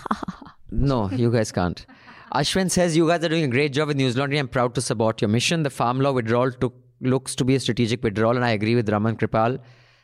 No, 0.73 1.11
you 1.11 1.33
guys 1.33 1.51
can't. 1.51 1.85
Ashwin 2.33 2.71
says 2.71 2.97
you 2.97 3.09
guys 3.09 3.25
are 3.25 3.29
doing 3.29 3.43
a 3.43 3.49
great 3.49 3.73
job 3.73 3.89
with 3.89 3.97
News 3.97 4.17
Laundry. 4.17 4.39
I'm 4.39 4.47
proud 4.47 4.73
to 4.77 4.81
support 4.81 5.21
your 5.21 5.29
mission. 5.29 5.65
The 5.65 5.71
farm 5.71 6.01
law 6.01 6.13
withdrawal 6.13 6.53
took, 6.53 6.75
looks 7.01 7.35
to 7.35 7.45
be 7.45 7.57
a 7.57 7.61
strategic 7.61 8.05
withdrawal, 8.05 8.37
and 8.37 8.45
I 8.45 8.51
agree 8.51 8.77
with 8.77 8.89
Raman 8.89 9.17
Kripal. 9.17 9.59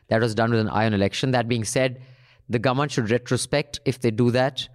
That 0.08 0.20
was 0.20 0.34
done 0.34 0.50
with 0.50 0.58
an 0.58 0.68
eye 0.68 0.86
on 0.86 0.92
election. 0.92 1.30
That 1.30 1.46
being 1.46 1.62
said, 1.62 2.02
the 2.48 2.58
government 2.58 2.90
should 2.90 3.12
retrospect 3.12 3.78
if 3.84 4.00
they 4.00 4.10
do 4.10 4.32
that 4.32 4.68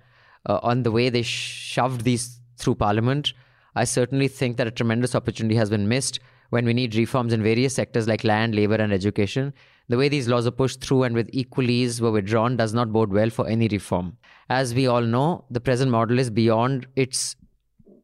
uh, 0.45 0.59
on 0.63 0.83
the 0.83 0.91
way 0.91 1.09
they 1.09 1.23
shoved 1.23 2.05
these 2.05 2.39
through 2.57 2.75
Parliament. 2.75 3.33
I 3.75 3.83
certainly 3.85 4.27
think 4.27 4.57
that 4.57 4.67
a 4.67 4.71
tremendous 4.71 5.15
opportunity 5.15 5.55
has 5.55 5.69
been 5.69 5.87
missed 5.87 6.19
when 6.49 6.65
we 6.65 6.73
need 6.73 6.95
reforms 6.95 7.33
in 7.33 7.41
various 7.41 7.73
sectors 7.73 8.07
like 8.07 8.23
land, 8.23 8.53
labor, 8.53 8.75
and 8.75 8.91
education. 8.91 9.53
The 9.87 9.97
way 9.97 10.09
these 10.09 10.27
laws 10.27 10.45
are 10.45 10.51
pushed 10.51 10.81
through 10.81 11.03
and 11.03 11.15
with 11.15 11.29
equal 11.31 11.69
ease 11.69 12.01
were 12.01 12.11
withdrawn 12.11 12.57
does 12.57 12.73
not 12.73 12.91
bode 12.91 13.11
well 13.11 13.29
for 13.29 13.47
any 13.47 13.67
reform. 13.69 14.17
As 14.49 14.73
we 14.73 14.87
all 14.87 15.01
know, 15.01 15.45
the 15.49 15.61
present 15.61 15.91
model 15.91 16.19
is 16.19 16.29
beyond 16.29 16.87
its 16.95 17.35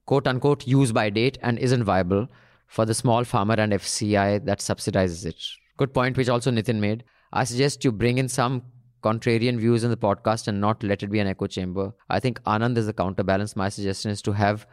quote 0.06 0.28
unquote 0.28 0.66
use 0.66 0.92
by 0.92 1.10
date 1.10 1.38
and 1.42 1.60
isn't 1.60 1.84
viable 1.84 2.28
for 2.68 2.86
the 2.86 2.94
small 2.94 3.24
farmer 3.24 3.56
and 3.56 3.74
FCI 3.74 4.46
that 4.46 4.60
subsidizes 4.60 5.26
it. 5.26 5.36
Good 5.78 5.94
point, 5.94 6.18
which 6.18 6.30
also 6.30 6.52
Nitin 6.52 6.80
made. 6.80 7.04
I 7.34 7.44
suggest 7.44 7.84
you 7.84 7.92
bring 7.92 8.18
in 8.18 8.30
some 8.30 8.64
contrarian 9.04 9.60
views 9.60 9.84
in 9.84 9.90
the 9.90 9.98
podcast 9.98 10.48
and 10.48 10.60
not 10.60 10.82
let 10.84 11.04
it 11.04 11.12
be 11.12 11.20
an 11.20 11.28
echo 11.28 11.48
chamber. 11.48 11.94
I 12.10 12.20
think 12.20 12.42
Anand 12.44 12.78
is 12.78 12.88
the 12.88 12.94
counterbalance. 12.94 13.56
My 13.56 13.70
suggestion 13.70 14.12
is 14.12 14.22
to 14.24 14.32
have 14.32 14.66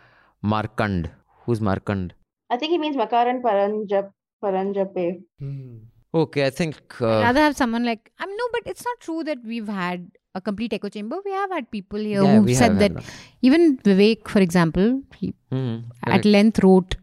Markand. 0.52 1.10
Who's 1.44 1.60
Markand? 1.60 2.12
I 2.50 2.56
think 2.58 2.70
he 2.72 2.78
means 2.78 2.96
Makaran 2.96 3.40
Paranjap 3.46 4.10
Paranjape. 4.42 5.06
Okay, 6.22 6.44
I 6.46 6.50
think. 6.50 6.76
I'd 7.00 7.04
Uh, 7.04 7.22
rather 7.28 7.40
have 7.40 7.56
someone 7.56 7.84
like 7.84 8.12
I 8.18 8.26
mean, 8.26 8.36
no, 8.42 8.48
but 8.52 8.62
it's 8.72 8.84
not 8.88 9.00
true 9.00 9.24
that 9.30 9.38
we've 9.52 9.68
had 9.68 10.04
a 10.34 10.40
complete 10.40 10.72
echo 10.76 10.88
chamber. 10.88 11.16
We 11.24 11.32
have 11.32 11.50
had 11.58 11.70
people 11.70 11.98
here 12.10 12.22
Yeah, 12.22 12.38
who 12.40 12.54
said 12.60 12.78
that. 12.78 12.92
had 12.92 12.96
that. 12.98 13.14
Even 13.50 13.76
Vivek, 13.88 14.28
for 14.36 14.40
example, 14.40 15.02
he 15.16 15.34
hmm, 15.50 15.74
at 16.18 16.24
length 16.36 16.62
wrote 16.66 16.96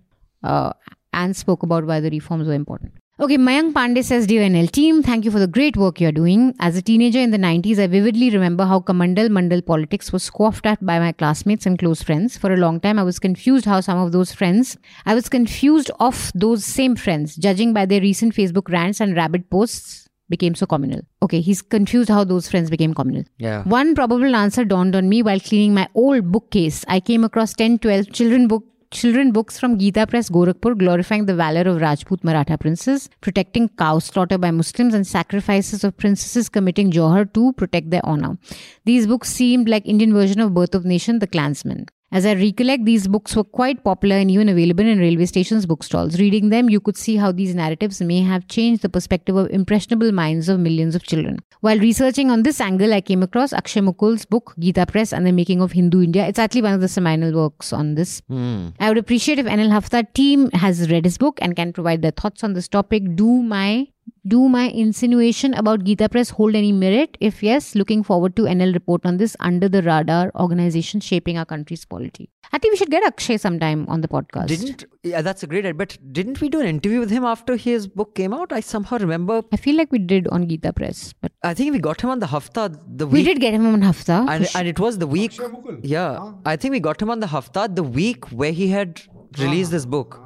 uh, 0.44 0.72
and 1.14 1.36
spoke 1.44 1.64
about 1.70 1.86
why 1.86 2.00
the 2.00 2.10
reforms 2.18 2.48
were 2.48 2.60
important. 2.64 2.94
Okay, 3.22 3.38
Mayank 3.38 3.74
Pandey 3.74 4.04
says, 4.04 4.26
Dear 4.26 4.42
NL 4.42 4.72
team, 4.72 5.04
thank 5.04 5.26
you 5.26 5.30
for 5.30 5.38
the 5.38 5.46
great 5.46 5.78
work 5.78 6.02
you're 6.02 6.12
doing. 6.12 6.56
As 6.60 6.76
a 6.76 6.82
teenager 6.82 7.20
in 7.20 7.30
the 7.30 7.38
90s, 7.38 7.78
I 7.78 7.86
vividly 7.86 8.32
remember 8.32 8.66
how 8.66 8.80
Kamandal 8.80 9.30
Mandal 9.30 9.64
politics 9.64 10.12
was 10.12 10.24
scoffed 10.24 10.66
at 10.66 10.84
by 10.84 10.98
my 10.98 11.12
classmates 11.12 11.68
and 11.68 11.78
close 11.78 12.02
friends. 12.02 12.36
For 12.36 12.52
a 12.52 12.58
long 12.58 12.80
time, 12.80 12.98
I 12.98 13.04
was 13.04 13.20
confused 13.20 13.66
how 13.66 13.80
some 13.80 14.00
of 14.00 14.12
those 14.12 14.34
friends, 14.34 14.76
I 15.06 15.14
was 15.14 15.30
confused 15.30 15.92
of 16.00 16.32
those 16.34 16.66
same 16.66 16.96
friends, 16.96 17.36
judging 17.36 17.76
by 17.76 17.86
their 17.86 18.02
recent 18.02 18.34
Facebook 18.34 18.70
rants 18.70 19.00
and 19.00 19.16
rabid 19.16 19.52
posts, 19.52 20.10
became 20.28 20.56
so 20.56 20.66
communal. 20.66 21.02
Okay, 21.22 21.42
he's 21.42 21.62
confused 21.62 22.10
how 22.10 22.24
those 22.24 22.50
friends 22.50 22.72
became 22.72 22.96
communal. 22.96 23.26
Yeah. 23.38 23.62
One 23.66 23.94
probable 23.94 24.36
answer 24.36 24.66
dawned 24.66 24.96
on 24.96 25.10
me 25.10 25.22
while 25.22 25.40
cleaning 25.40 25.76
my 25.76 25.88
old 25.94 26.32
bookcase. 26.32 26.84
I 26.88 27.00
came 27.00 27.24
across 27.24 27.54
10, 27.54 27.78
12 27.80 28.12
children 28.12 28.48
book 28.48 28.64
children 28.92 29.32
books 29.32 29.58
from 29.58 29.80
Gita 29.80 30.06
Press 30.06 30.30
Gorakhpur 30.30 30.78
glorifying 30.78 31.26
the 31.26 31.36
valor 31.36 31.62
of 31.62 31.80
Rajput 31.82 32.24
Maratha 32.24 32.58
princes, 32.58 33.10
protecting 33.22 33.70
cow 33.70 34.00
slaughter 34.00 34.38
by 34.38 34.52
Muslims 34.52 34.94
and 34.94 35.08
sacrifices 35.08 35.84
of 35.84 35.98
princesses 35.98 36.50
committing 36.50 36.92
Johar 36.92 37.34
to 37.34 37.54
protect 37.54 37.90
their 37.90 38.06
honor. 38.06 38.38
These 38.84 39.08
books 39.08 39.30
seemed 39.30 39.70
like 39.70 39.86
Indian 39.86 40.14
version 40.14 40.42
of 40.42 40.54
Birth 40.54 40.76
of 40.76 40.86
Nation, 40.86 41.20
The 41.20 41.28
Clansman. 41.28 41.88
As 42.14 42.26
I 42.26 42.34
recollect, 42.34 42.84
these 42.84 43.08
books 43.08 43.38
were 43.38 43.46
quite 43.46 43.86
popular 43.86 44.18
and 44.18 44.30
even 44.30 44.50
available 44.50 44.86
in 44.86 45.00
railway 45.00 45.26
stations' 45.26 45.66
bookstalls. 45.66 46.20
Reading 46.20 46.50
them, 46.50 46.70
you 46.70 46.82
could 46.82 46.98
see 46.98 47.16
how 47.16 47.32
these 47.32 47.56
narratives 47.56 48.02
may 48.02 48.22
have 48.22 48.48
changed 48.48 48.82
the 48.82 48.90
perspective 48.90 49.38
of 49.38 49.50
impressionable 49.50 50.12
minds 50.12 50.50
of 50.50 50.60
millions 50.60 50.94
of 50.94 51.04
children. 51.04 51.40
While 51.62 51.80
researching 51.80 52.30
on 52.30 52.44
this 52.44 52.60
angle, 52.60 52.94
I 52.94 53.00
came 53.00 53.24
across 53.24 53.54
Akshay 53.54 53.80
Mukul's 53.80 54.26
book, 54.26 54.54
Gita 54.60 54.86
Press 54.88 55.14
and 55.14 55.26
the 55.26 55.32
Making 55.32 55.62
of 55.62 55.72
Hindu 55.72 56.02
India. 56.02 56.28
It's 56.28 56.40
actually 56.40 56.64
one 56.64 56.74
of 56.74 56.82
the 56.82 56.90
seminal 56.90 57.34
works 57.34 57.72
on 57.72 57.96
this. 57.96 58.22
Hmm. 58.28 58.70
I 58.78 58.90
would 58.90 58.98
appreciate 58.98 59.40
if 59.40 59.46
NL 59.46 59.70
Hafta 59.70 60.06
team 60.14 60.52
has 60.52 60.92
read 60.92 61.06
his 61.06 61.18
book 61.18 61.40
and 61.42 61.56
can 61.56 61.72
provide 61.72 62.02
their 62.02 62.12
thoughts 62.12 62.44
on 62.44 62.54
this 62.54 62.68
topic. 62.68 63.16
Do 63.16 63.42
my 63.42 63.88
do 64.28 64.48
my 64.48 64.70
insinuation 64.70 65.54
about 65.56 65.84
Gita 65.84 66.08
Press 66.08 66.30
hold 66.30 66.56
any 66.56 66.72
merit? 66.72 67.18
If 67.20 67.42
yes, 67.42 67.74
looking 67.76 68.04
forward 68.04 68.36
to 68.36 68.44
NL 68.44 68.74
report 68.74 69.06
on 69.06 69.18
this 69.18 69.36
under 69.40 69.68
the 69.68 69.82
radar 69.82 70.32
organization 70.36 71.00
shaping 71.00 71.38
our 71.38 71.46
country's 71.46 71.86
polity. 71.86 72.30
I 72.54 72.58
think 72.58 72.74
we 72.74 72.78
should 72.78 72.92
get 72.92 73.04
Akshay 73.06 73.38
sometime 73.38 73.86
on 73.88 74.02
the 74.02 74.08
podcast. 74.08 74.48
Didn't 74.48 74.86
yeah, 75.04 75.22
that's 75.22 75.42
a 75.42 75.48
great 75.48 75.66
idea. 75.66 75.74
But 75.74 75.98
didn't 76.12 76.42
we 76.42 76.50
do 76.50 76.60
an 76.60 76.68
interview 76.68 77.00
with 77.00 77.10
him 77.10 77.24
after 77.24 77.56
his 77.56 77.88
book 77.88 78.14
came 78.14 78.34
out? 78.34 78.52
I 78.52 78.60
somehow 78.60 78.98
remember. 78.98 79.42
I 79.52 79.58
feel 79.58 79.76
like 79.76 79.92
we 79.92 80.00
did 80.00 80.28
on 80.28 80.48
Gita 80.48 80.74
Press, 80.74 81.14
but 81.22 81.32
I 81.44 81.54
think 81.54 81.74
we 81.74 81.80
got 81.80 82.02
him 82.02 82.10
on 82.10 82.20
the 82.20 82.28
Hafta 82.28 82.78
the 82.88 83.08
week. 83.08 83.14
we 83.14 83.24
did 83.24 83.40
get 83.40 83.54
him 83.54 83.66
on 83.66 83.82
Hafta. 83.82 84.26
and, 84.30 84.48
for 84.48 84.58
and 84.58 84.68
it 84.68 84.80
was 84.80 84.98
the 85.00 85.08
week. 85.08 85.40
Yeah, 85.82 86.34
I 86.46 86.56
think 86.56 86.74
we 86.74 86.80
got 86.80 87.02
him 87.02 87.10
on 87.10 87.20
the 87.20 87.28
Hafta 87.28 87.70
the 87.74 87.84
week 87.84 88.26
where 88.32 88.52
he 88.52 88.68
had 88.68 89.02
release 89.40 89.70
ah. 89.70 89.72
this 89.72 89.86
book 89.86 90.20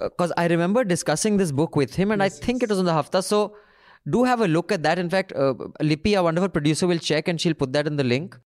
because 0.00 0.32
I 0.36 0.46
remember 0.46 0.84
discussing 0.84 1.36
this 1.36 1.52
book 1.52 1.76
with 1.76 1.94
him, 1.94 2.10
and 2.10 2.22
I 2.22 2.28
think 2.28 2.62
it 2.62 2.68
was 2.68 2.78
on 2.78 2.84
the 2.84 2.92
Hafta. 2.92 3.22
So 3.22 3.56
do 4.08 4.24
have 4.24 4.40
a 4.40 4.48
look 4.48 4.72
at 4.72 4.82
that. 4.82 4.98
In 4.98 5.10
fact, 5.10 5.32
uh, 5.32 5.54
Lippy, 5.80 6.16
our 6.16 6.24
wonderful 6.24 6.48
producer, 6.48 6.86
will 6.86 6.98
check 6.98 7.28
and 7.28 7.40
she'll 7.40 7.54
put 7.54 7.72
that 7.72 7.86
in 7.86 7.96
the 7.96 8.04
link. 8.04 8.38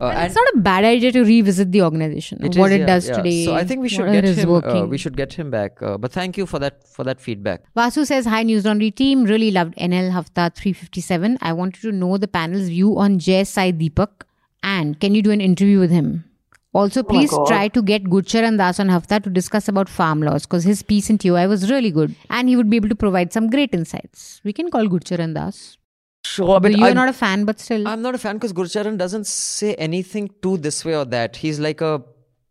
Uh, 0.00 0.10
And 0.14 0.26
it's 0.26 0.36
not 0.36 0.46
a 0.54 0.58
bad 0.58 0.84
idea 0.84 1.10
to 1.10 1.24
revisit 1.24 1.72
the 1.72 1.82
organization, 1.82 2.38
it 2.44 2.56
what 2.56 2.70
is, 2.70 2.76
it 2.76 2.80
yeah, 2.80 2.86
does 2.86 3.08
yeah. 3.08 3.16
today. 3.16 3.44
So 3.44 3.54
I 3.54 3.64
think 3.64 3.80
we 3.82 3.88
should 3.88 4.12
get 4.12 4.24
him. 4.24 4.50
Uh, 4.50 4.86
we 4.86 4.96
should 4.96 5.16
get 5.16 5.32
him 5.32 5.50
back. 5.50 5.82
Uh, 5.82 5.98
but 5.98 6.12
thank 6.12 6.36
you 6.36 6.46
for 6.46 6.60
that 6.60 6.86
for 6.86 7.02
that 7.02 7.20
feedback. 7.20 7.62
Vasu 7.74 8.06
says, 8.06 8.24
Hi, 8.26 8.44
News 8.44 8.64
Laundry 8.64 8.92
team. 8.92 9.24
Really 9.24 9.50
loved 9.50 9.74
NL 9.76 10.12
Hafta 10.12 10.54
357. 10.54 11.38
I 11.40 11.52
wanted 11.52 11.82
to 11.82 11.90
know 11.90 12.16
the 12.16 12.28
panel's 12.28 12.68
view 12.68 12.96
on 12.96 13.18
Jay 13.18 13.42
Sai 13.42 13.72
Deepak. 13.72 14.22
And 14.62 15.00
can 15.00 15.16
you 15.16 15.22
do 15.22 15.32
an 15.32 15.40
interview 15.40 15.80
with 15.80 15.90
him? 15.90 16.27
Also, 16.73 17.03
my 17.03 17.07
please 17.09 17.29
God. 17.29 17.47
try 17.47 17.67
to 17.67 17.81
get 17.83 18.05
Gurcharan 18.05 18.57
Das 18.57 18.79
on 18.79 18.89
Hafta 18.89 19.19
to 19.19 19.29
discuss 19.29 19.67
about 19.67 19.87
farm 19.89 20.21
laws 20.23 20.45
because 20.47 20.63
his 20.63 20.81
piece 20.81 21.09
in 21.09 21.19
TOI 21.19 21.47
was 21.47 21.69
really 21.69 21.91
good 21.91 22.15
and 22.29 22.49
he 22.49 22.55
would 22.55 22.69
be 22.69 22.77
able 22.77 22.89
to 22.89 22.95
provide 22.95 23.31
some 23.31 23.49
great 23.49 23.73
insights. 23.73 24.41
We 24.43 24.53
can 24.53 24.71
call 24.71 24.87
Gurcharan 24.87 25.35
Das. 25.35 25.77
Sure, 26.25 26.59
But 26.59 26.75
you 26.75 26.83
are 26.83 26.89
I'm, 26.89 26.95
not 26.95 27.09
a 27.09 27.13
fan, 27.13 27.43
but 27.45 27.59
still. 27.59 27.87
I'm 27.87 28.01
not 28.01 28.15
a 28.15 28.17
fan 28.17 28.37
because 28.37 28.53
Gurcharan 28.53 28.97
doesn't 28.97 29.27
say 29.27 29.75
anything 29.75 30.31
to 30.41 30.57
this 30.57 30.83
way 30.83 30.95
or 30.95 31.05
that. 31.05 31.35
He's 31.35 31.59
like 31.59 31.81
a 31.81 32.01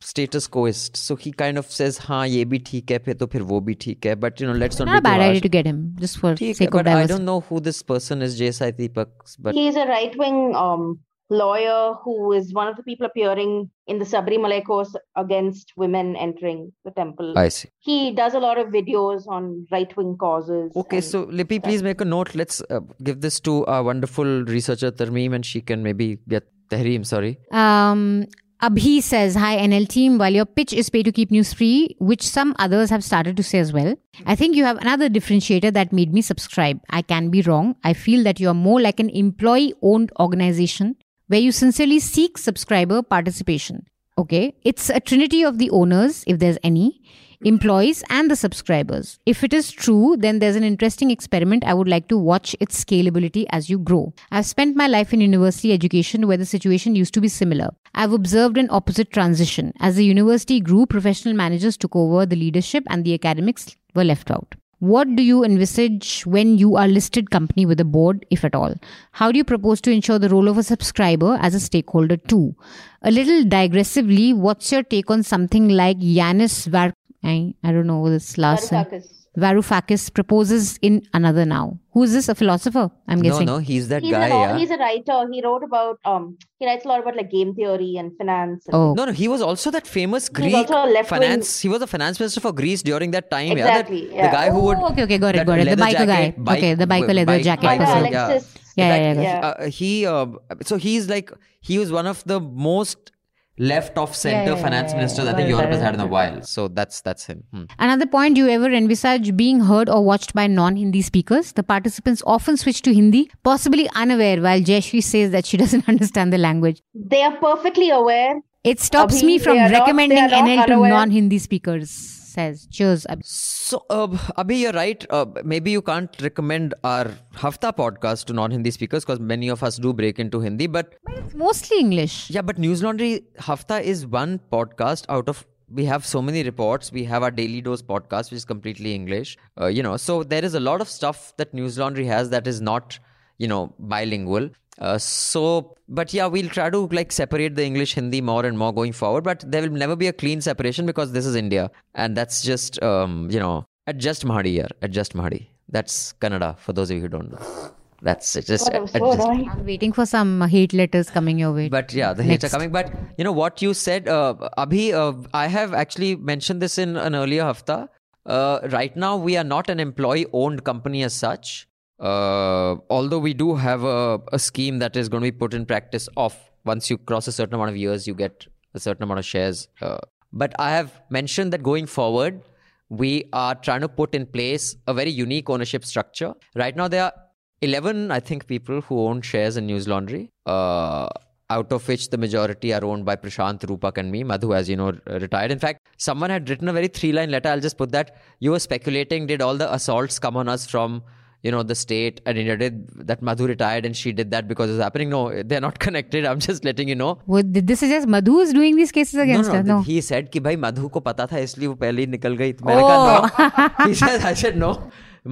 status 0.00 0.46
quoist. 0.46 0.96
So 0.96 1.16
he 1.16 1.32
kind 1.32 1.58
of 1.58 1.70
says, 1.70 1.98
"हाँ 1.98 2.26
ये 2.28 2.44
भी 2.52 2.58
ठीक 2.66 2.90
है, 2.90 2.98
फिर 3.04 3.14
तो 3.22 3.26
फिर 3.32 3.42
वो 3.50 3.60
भी 3.68 3.74
ठीक 3.84 4.06
है." 4.06 4.14
But 4.20 4.40
you 4.40 4.46
know, 4.48 4.56
let's 4.62 4.78
not, 4.78 4.86
not 4.88 4.98
a 4.98 5.00
be 5.00 5.08
too 5.08 5.10
bad 5.10 5.20
harsh. 5.22 5.30
idea 5.30 5.40
to 5.40 5.48
get 5.56 5.66
him 5.66 5.80
just 6.04 6.18
for 6.18 6.34
ठीक 6.34 6.48
है, 6.48 6.54
sake 6.60 6.68
of 6.68 6.72
but 6.74 6.86
I 6.88 6.94
diversity. 6.94 7.12
don't 7.14 7.24
know 7.30 7.40
who 7.48 7.60
this 7.68 7.82
person 7.82 8.22
is, 8.28 8.36
Jay 8.38 8.50
Sai 8.52 8.70
Deepak. 8.72 9.08
But 9.38 9.54
He's 9.54 9.74
a 9.74 9.86
right 9.86 10.16
wing 10.24 10.40
um, 10.54 10.86
lawyer 11.29 11.93
who 12.03 12.31
is 12.31 12.53
one 12.53 12.67
of 12.67 12.75
the 12.75 12.83
people 12.83 13.05
appearing 13.05 13.69
in 13.87 13.99
the 13.99 14.05
Sabarimala 14.05 14.63
course 14.65 14.95
against 15.15 15.73
women 15.75 16.15
entering 16.15 16.71
the 16.85 16.91
temple. 16.91 17.37
I 17.37 17.49
see. 17.49 17.69
He 17.79 18.11
does 18.11 18.33
a 18.33 18.39
lot 18.39 18.57
of 18.57 18.67
videos 18.67 19.27
on 19.27 19.67
right 19.71 19.95
wing 19.97 20.17
causes. 20.19 20.71
Okay, 20.75 20.97
and 20.97 21.05
so 21.05 21.23
Lippy, 21.29 21.59
please 21.59 21.83
make 21.83 22.01
a 22.01 22.05
note. 22.05 22.35
Let's 22.35 22.61
uh, 22.69 22.79
give 23.03 23.21
this 23.21 23.39
to 23.41 23.65
our 23.65 23.83
wonderful 23.83 24.43
researcher 24.45 24.91
Tarmeem, 24.91 25.33
and 25.33 25.45
she 25.45 25.61
can 25.61 25.83
maybe 25.83 26.19
get 26.27 26.43
Tahreem. 26.69 27.05
Sorry. 27.05 27.37
Um, 27.51 28.25
Abhi 28.61 29.03
says, 29.03 29.35
Hi, 29.35 29.57
NL 29.57 29.87
team. 29.87 30.17
While 30.17 30.33
your 30.33 30.45
pitch 30.45 30.73
is 30.73 30.89
pay 30.89 31.03
to 31.03 31.11
keep 31.11 31.29
news 31.29 31.53
free, 31.53 31.95
which 31.99 32.23
some 32.23 32.55
others 32.57 32.89
have 32.89 33.03
started 33.03 33.37
to 33.37 33.43
say 33.43 33.59
as 33.59 33.71
well, 33.71 33.95
I 34.25 34.35
think 34.35 34.55
you 34.55 34.63
have 34.63 34.77
another 34.77 35.09
differentiator 35.09 35.73
that 35.73 35.93
made 35.93 36.11
me 36.11 36.21
subscribe. 36.21 36.81
I 36.89 37.03
can 37.03 37.29
be 37.29 37.43
wrong. 37.43 37.75
I 37.83 37.93
feel 37.93 38.23
that 38.23 38.39
you 38.39 38.49
are 38.49 38.55
more 38.55 38.81
like 38.81 38.99
an 38.99 39.11
employee 39.11 39.75
owned 39.83 40.11
organization 40.19 40.95
where 41.27 41.39
you 41.39 41.51
sincerely 41.51 41.99
seek 41.99 42.37
subscriber 42.37 43.01
participation. 43.01 43.85
Okay. 44.17 44.55
It's 44.63 44.89
a 44.89 44.99
trinity 44.99 45.43
of 45.43 45.59
the 45.59 45.69
owners, 45.69 46.23
if 46.25 46.39
there's 46.39 46.57
any, 46.63 47.01
employees, 47.41 48.03
and 48.09 48.31
the 48.31 48.35
subscribers. 48.35 49.19
If 49.27 49.43
it 49.43 49.53
is 49.53 49.71
true, 49.71 50.15
then 50.17 50.39
there's 50.39 50.55
an 50.55 50.63
interesting 50.63 51.11
experiment 51.11 51.63
I 51.63 51.75
would 51.75 51.87
like 51.87 52.07
to 52.07 52.17
watch 52.17 52.55
its 52.59 52.83
scalability 52.83 53.45
as 53.49 53.69
you 53.69 53.77
grow. 53.77 54.13
I've 54.31 54.47
spent 54.47 54.75
my 54.75 54.87
life 54.87 55.13
in 55.13 55.21
university 55.21 55.71
education 55.71 56.27
where 56.27 56.37
the 56.37 56.45
situation 56.45 56.95
used 56.95 57.13
to 57.13 57.21
be 57.21 57.27
similar. 57.27 57.69
I've 57.93 58.13
observed 58.13 58.57
an 58.57 58.69
opposite 58.71 59.11
transition. 59.11 59.73
As 59.79 59.97
the 59.97 60.05
university 60.05 60.59
grew, 60.59 60.87
professional 60.87 61.35
managers 61.35 61.77
took 61.77 61.95
over 61.95 62.25
the 62.25 62.35
leadership 62.35 62.85
and 62.89 63.05
the 63.05 63.13
academics 63.13 63.75
were 63.93 64.03
left 64.03 64.31
out. 64.31 64.55
What 64.79 65.15
do 65.15 65.23
you 65.23 65.43
envisage 65.43 66.23
when 66.27 66.59
you 66.59 66.75
are 66.75 66.87
listed 66.87 67.31
company 67.31 67.65
with 67.65 67.79
a 67.79 67.85
board, 67.85 68.25
if 68.29 68.45
at 68.45 68.53
all? 68.53 68.75
How 69.11 69.31
do 69.31 69.37
you 69.37 69.43
propose 69.43 69.81
to 69.81 69.91
ensure 69.91 70.19
the 70.19 70.29
role 70.29 70.47
of 70.47 70.57
a 70.59 70.63
subscriber 70.63 71.37
as 71.41 71.55
a 71.55 71.59
stakeholder 71.59 72.17
too? 72.17 72.55
A 73.01 73.09
little 73.09 73.43
digressively, 73.43 74.35
what's 74.35 74.71
your 74.71 74.83
take 74.83 75.09
on 75.09 75.23
something 75.23 75.69
like 75.69 75.97
Yanis 75.97 76.67
Var? 76.67 76.93
I, 77.23 77.55
don't 77.63 77.87
know 77.87 78.07
this 78.09 78.37
last. 78.37 78.71
Varoufakis. 78.71 79.16
Varoufakis 79.41 80.11
proposes 80.13 80.77
in 80.81 81.01
another 81.13 81.45
now. 81.45 81.79
Who 81.93 82.03
is 82.03 82.13
this? 82.13 82.27
A 82.29 82.35
philosopher? 82.35 82.89
I'm 83.07 83.21
guessing. 83.21 83.45
no, 83.45 83.53
no, 83.55 83.59
he's 83.59 83.87
that 83.89 84.01
He's, 84.03 84.11
guy. 84.11 84.27
an, 84.27 84.31
yeah. 84.31 84.57
he's 84.57 84.71
a 84.71 84.77
writer. 84.77 85.27
He 85.31 85.41
wrote 85.43 85.63
about 85.63 85.99
um 86.05 86.37
he 86.59 86.65
writes 86.65 86.85
a 86.85 86.87
lot 86.87 86.99
about 87.01 87.15
like 87.15 87.29
game 87.31 87.53
theory 87.53 87.95
and 87.97 88.11
finance. 88.17 88.65
And 88.67 88.75
Oh, 88.75 88.93
No, 88.95 89.05
no, 89.05 89.11
he 89.11 89.27
was 89.27 89.41
also 89.41 89.69
that 89.71 89.85
famous 89.85 90.27
Greek 90.29 90.55
also 90.55 91.03
finance. 91.03 91.59
He 91.61 91.69
was 91.69 91.81
a 91.81 91.87
finance 91.87 92.19
minister 92.19 92.41
for 92.41 92.51
Greece 92.51 92.81
during 92.81 93.11
that 93.11 93.29
time. 93.31 93.51
Exactly, 93.51 94.05
Yeah, 94.05 94.09
that, 94.09 94.15
yeah. 94.15 94.27
the 94.31 94.35
guy 94.37 94.49
who 94.49 94.59
would. 94.61 94.77
Oh, 94.79 94.89
okay, 94.91 95.03
okay, 95.03 95.17
got 95.19 95.35
it, 95.35 95.39
that 95.39 95.47
got 95.47 95.59
it. 95.59 95.65
The 95.65 95.75
leather 95.75 95.83
biker 95.97 96.07
guy. 96.07 96.33
bike- 96.37 96.57
Okay, 96.57 96.73
the 96.73 96.87
biker 96.87 97.13
leather 97.13 97.25
bike- 97.33 97.43
jacket 97.43 97.63
bike- 97.67 97.79
person. 97.79 98.05
yeah. 98.11 98.27
Alexis. 98.27 98.53
Yeah, 98.75 98.95
In 98.95 99.21
yeah, 99.21 99.41
fact, 99.41 99.59
yeah. 99.59 99.65
uh, 99.65 99.69
he 99.69 100.05
uh, 100.05 100.25
so 100.63 100.77
he's 100.77 101.07
like 101.09 101.31
he 101.61 101.77
was 101.79 101.91
one 101.91 102.05
of 102.07 102.23
the 102.25 102.39
most 102.39 103.11
left 103.59 103.97
of 103.97 104.15
center 104.15 104.51
Yeah, 104.51 104.55
yeah, 104.55 104.61
finance 104.61 104.91
yeah, 104.91 104.97
ministers 104.97 105.25
yeah. 105.25 105.31
I 105.31 105.35
think 105.35 105.45
Right, 105.45 105.49
Europe 105.57 105.71
has 105.71 105.81
had 105.81 105.93
in 105.93 105.99
a 105.99 106.05
while. 106.07 106.41
So 106.43 106.67
that's 106.67 107.01
that's 107.01 107.25
him. 107.25 107.43
Hmm. 107.53 107.63
Another 107.79 108.05
point, 108.05 108.35
do 108.35 108.41
you 108.45 108.49
ever 108.49 108.71
envisage 108.71 109.35
being 109.35 109.61
heard 109.61 109.89
or 109.89 110.03
watched 110.05 110.33
by 110.33 110.47
non 110.47 110.75
Hindi 110.75 111.01
speakers? 111.01 111.53
The 111.53 111.63
participants 111.63 112.21
often 112.25 112.57
switch 112.57 112.81
to 112.83 112.93
Hindi, 112.93 113.29
possibly 113.43 113.89
unaware, 113.95 114.41
while 114.41 114.59
Jayashree 114.61 115.03
says 115.03 115.31
that 115.31 115.45
she 115.45 115.57
doesn't 115.57 115.87
understand 115.95 116.31
the 116.33 116.37
language. 116.37 116.81
They 116.93 117.21
are 117.23 117.35
perfectly 117.37 117.89
aware. 117.89 118.41
It 118.63 118.79
stops 118.79 119.21
Abhi, 119.21 119.25
me 119.25 119.39
from 119.39 119.55
they 119.55 119.61
are 119.63 119.69
not- 119.69 119.79
recommending 119.81 120.17
they 120.17 120.27
not 120.29 120.43
NL 120.47 120.65
to 120.67 120.73
unaware. 120.73 120.89
non 120.91 121.11
Hindi 121.11 121.37
speakers, 121.39 122.16
says. 122.37 122.67
Cheers. 122.77 123.05
Abhi. 123.09 123.25
So, 123.25 123.83
uh, 123.89 124.07
Abhi, 124.41 124.59
you're 124.63 124.77
right. 124.79 125.05
Uh, 125.09 125.25
maybe 125.43 125.71
you 125.71 125.81
can't 125.81 126.15
recommend 126.21 126.73
our 126.83 127.11
Hafta 127.43 127.73
podcast 127.81 128.25
to 128.25 128.33
non-Hindi 128.33 128.71
speakers 128.71 129.05
because 129.05 129.19
many 129.19 129.49
of 129.57 129.63
us 129.69 129.77
do 129.77 129.93
break 130.01 130.19
into 130.19 130.39
Hindi. 130.47 130.67
But 130.67 130.95
It's 131.09 131.35
mostly 131.35 131.79
English. 131.79 132.29
yeah, 132.29 132.41
but 132.41 132.57
News 132.65 132.83
Laundry 132.83 133.11
Hafta 133.39 133.81
is 133.93 134.05
one 134.05 134.39
podcast 134.57 135.05
out 135.09 135.29
of. 135.35 135.45
We 135.77 135.83
have 135.85 136.05
so 136.09 136.21
many 136.21 136.43
reports. 136.43 136.91
We 136.97 137.03
have 137.13 137.23
our 137.23 137.31
Daily 137.39 137.61
Dose 137.61 137.81
podcast, 137.81 138.31
which 138.31 138.37
is 138.43 138.45
completely 138.45 138.93
English. 138.99 139.37
Uh, 139.59 139.65
you 139.67 139.83
know, 139.83 139.97
so 139.97 140.23
there 140.23 140.45
is 140.45 140.53
a 140.53 140.61
lot 140.67 140.79
of 140.79 140.87
stuff 140.89 141.33
that 141.41 141.53
News 141.53 141.77
Laundry 141.77 142.05
has 142.05 142.29
that 142.35 142.47
is 142.47 142.61
not, 142.61 142.97
you 143.37 143.49
know, 143.53 143.73
bilingual. 143.95 144.49
Uh, 144.79 144.97
so, 144.97 145.75
but 145.89 146.13
yeah, 146.13 146.27
we'll 146.27 146.49
try 146.49 146.69
to 146.69 146.87
like 146.87 147.11
separate 147.11 147.55
the 147.55 147.65
English 147.65 147.95
Hindi 147.95 148.21
more 148.21 148.45
and 148.45 148.57
more 148.57 148.73
going 148.73 148.93
forward. 148.93 149.23
But 149.23 149.43
there 149.49 149.61
will 149.61 149.69
never 149.69 149.95
be 149.95 150.07
a 150.07 150.13
clean 150.13 150.41
separation 150.41 150.85
because 150.85 151.11
this 151.11 151.25
is 151.25 151.35
India, 151.35 151.71
and 151.95 152.15
that's 152.15 152.43
just 152.43 152.81
um, 152.83 153.29
you 153.31 153.39
know 153.39 153.65
adjust 153.87 154.25
Mahadi 154.25 154.51
here, 154.51 154.67
adjust 154.81 155.13
Mahadi. 155.13 155.47
That's 155.69 156.13
Kannada 156.21 156.57
for 156.59 156.73
those 156.73 156.91
of 156.91 156.97
you 156.97 157.01
who 157.01 157.07
don't 157.07 157.31
know. 157.31 157.71
That's 158.01 158.35
it. 158.35 158.45
Just 158.45 158.71
God, 158.71 158.81
I'm 158.81 158.87
so 158.87 159.11
adjust. 159.11 159.27
annoying. 159.27 159.49
I'm 159.49 159.65
waiting 159.65 159.91
for 159.91 160.05
some 160.05 160.41
hate 160.41 160.73
letters 160.73 161.09
coming 161.09 161.39
your 161.39 161.51
way. 161.51 161.67
But 161.67 161.91
yeah, 161.93 162.13
the 162.13 162.23
hits 162.23 162.43
are 162.43 162.49
coming. 162.49 162.71
But 162.71 162.93
you 163.17 163.23
know 163.23 163.31
what 163.31 163.61
you 163.61 163.73
said, 163.73 164.07
uh, 164.07 164.35
Abhi, 164.57 164.93
uh, 164.93 165.27
I 165.33 165.47
have 165.47 165.73
actually 165.73 166.15
mentioned 166.15 166.61
this 166.61 166.77
in 166.77 166.95
an 166.95 167.15
earlier 167.15 167.43
hafta. 167.43 167.89
Uh, 168.25 168.59
right 168.69 168.95
now, 168.95 169.15
we 169.15 169.37
are 169.37 169.43
not 169.43 169.69
an 169.69 169.79
employee-owned 169.79 170.63
company 170.63 171.01
as 171.01 171.13
such. 171.13 171.66
Uh, 171.99 172.75
although 172.89 173.19
we 173.19 173.33
do 173.33 173.55
have 173.55 173.83
a, 173.83 174.19
a 174.31 174.39
scheme 174.39 174.79
that 174.79 174.95
is 174.95 175.09
going 175.09 175.23
to 175.23 175.31
be 175.31 175.37
put 175.37 175.53
in 175.53 175.65
practice 175.65 176.07
of 176.15 176.35
once 176.65 176.89
you 176.89 176.97
cross 176.97 177.27
a 177.27 177.31
certain 177.31 177.55
amount 177.55 177.69
of 177.69 177.77
years, 177.77 178.07
you 178.07 178.13
get 178.13 178.45
a 178.73 178.79
certain 178.79 179.03
amount 179.03 179.19
of 179.19 179.25
shares. 179.25 179.67
Uh, 179.81 179.97
but 180.31 180.53
I 180.59 180.71
have 180.71 181.01
mentioned 181.09 181.53
that 181.53 181.63
going 181.63 181.85
forward, 181.85 182.41
we 182.89 183.25
are 183.33 183.55
trying 183.55 183.81
to 183.81 183.89
put 183.89 184.13
in 184.13 184.25
place 184.25 184.75
a 184.87 184.93
very 184.93 185.09
unique 185.09 185.49
ownership 185.49 185.83
structure. 185.85 186.33
Right 186.55 186.75
now, 186.75 186.87
there 186.87 187.05
are 187.05 187.13
11, 187.61 188.11
I 188.11 188.19
think, 188.19 188.47
people 188.47 188.81
who 188.81 188.99
own 188.99 189.21
shares 189.21 189.57
in 189.57 189.65
News 189.65 189.87
Laundry, 189.87 190.29
uh, 190.45 191.07
out 191.49 191.71
of 191.71 191.87
which 191.87 192.09
the 192.09 192.17
majority 192.17 192.73
are 192.73 192.83
owned 192.83 193.05
by 193.05 193.15
Prashant, 193.15 193.59
Rupak, 193.59 193.97
and 193.97 194.11
me. 194.11 194.23
Madhu, 194.23 194.53
as 194.53 194.69
you 194.69 194.75
know, 194.75 194.97
retired. 195.07 195.51
In 195.51 195.59
fact, 195.59 195.87
someone 195.97 196.29
had 196.29 196.49
written 196.49 196.67
a 196.67 196.73
very 196.73 196.87
three 196.87 197.11
line 197.11 197.31
letter. 197.31 197.49
I'll 197.49 197.59
just 197.59 197.77
put 197.77 197.91
that. 197.93 198.17
You 198.39 198.51
were 198.51 198.59
speculating, 198.59 199.25
did 199.27 199.41
all 199.41 199.55
the 199.55 199.73
assaults 199.73 200.19
come 200.19 200.37
on 200.37 200.47
us 200.47 200.67
from 200.67 201.03
You 201.46 201.50
know, 201.50 201.60
the 201.68 201.74
state 201.74 202.20
and 202.24 202.38
India 202.40 202.56
did 202.56 202.74
that 203.08 203.20
Madhu 203.28 203.46
retired 203.48 203.84
and 203.86 203.96
she 204.00 204.10
did 204.18 204.28
that 204.34 204.46
because 204.50 204.70
it's 204.74 204.80
happening. 204.82 205.08
No, 205.14 205.22
they're 205.52 205.60
not 205.64 205.80
connected. 205.84 206.24
I'm 206.32 206.38
just 206.44 206.64
letting 206.68 206.88
you 206.92 206.94
know. 207.00 207.08
What, 207.26 207.48
did 207.56 207.66
this 207.66 207.80
suggest 207.80 208.06
Madhu 208.06 208.38
is 208.44 208.52
doing 208.58 208.76
these 208.76 208.92
cases 208.98 209.18
against 209.24 209.50
no, 209.50 209.56
her? 209.56 209.62
no, 209.64 209.74
No. 209.78 209.80
he 209.88 209.96
said 210.10 210.30
कि 210.32 210.40
भाई 210.44 210.56
मधु 210.66 210.88
को 210.98 211.00
पता 211.08 211.26
था 211.32 211.38
इसलिए 211.48 211.68
वो 211.68 211.74
पहले 211.82 212.02
ही 212.02 212.06
निकल 212.14 212.36
गई 212.44 212.52
तो 212.60 212.66
मैंने 212.66 212.82
कहा 212.92 213.66
no 213.80 213.88
he 213.88 213.98
said 214.04 214.28
I 214.30 214.34
said 214.44 214.56
no 214.64 214.70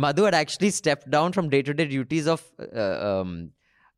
Madhu 0.09 0.25
had 0.31 0.35
actually 0.41 0.73
stepped 0.81 1.09
down 1.15 1.33
from 1.39 1.49
day-to-day 1.55 1.87
duties 1.95 2.27
of 2.37 2.43
uh, 2.59 2.99
um, 3.13 3.33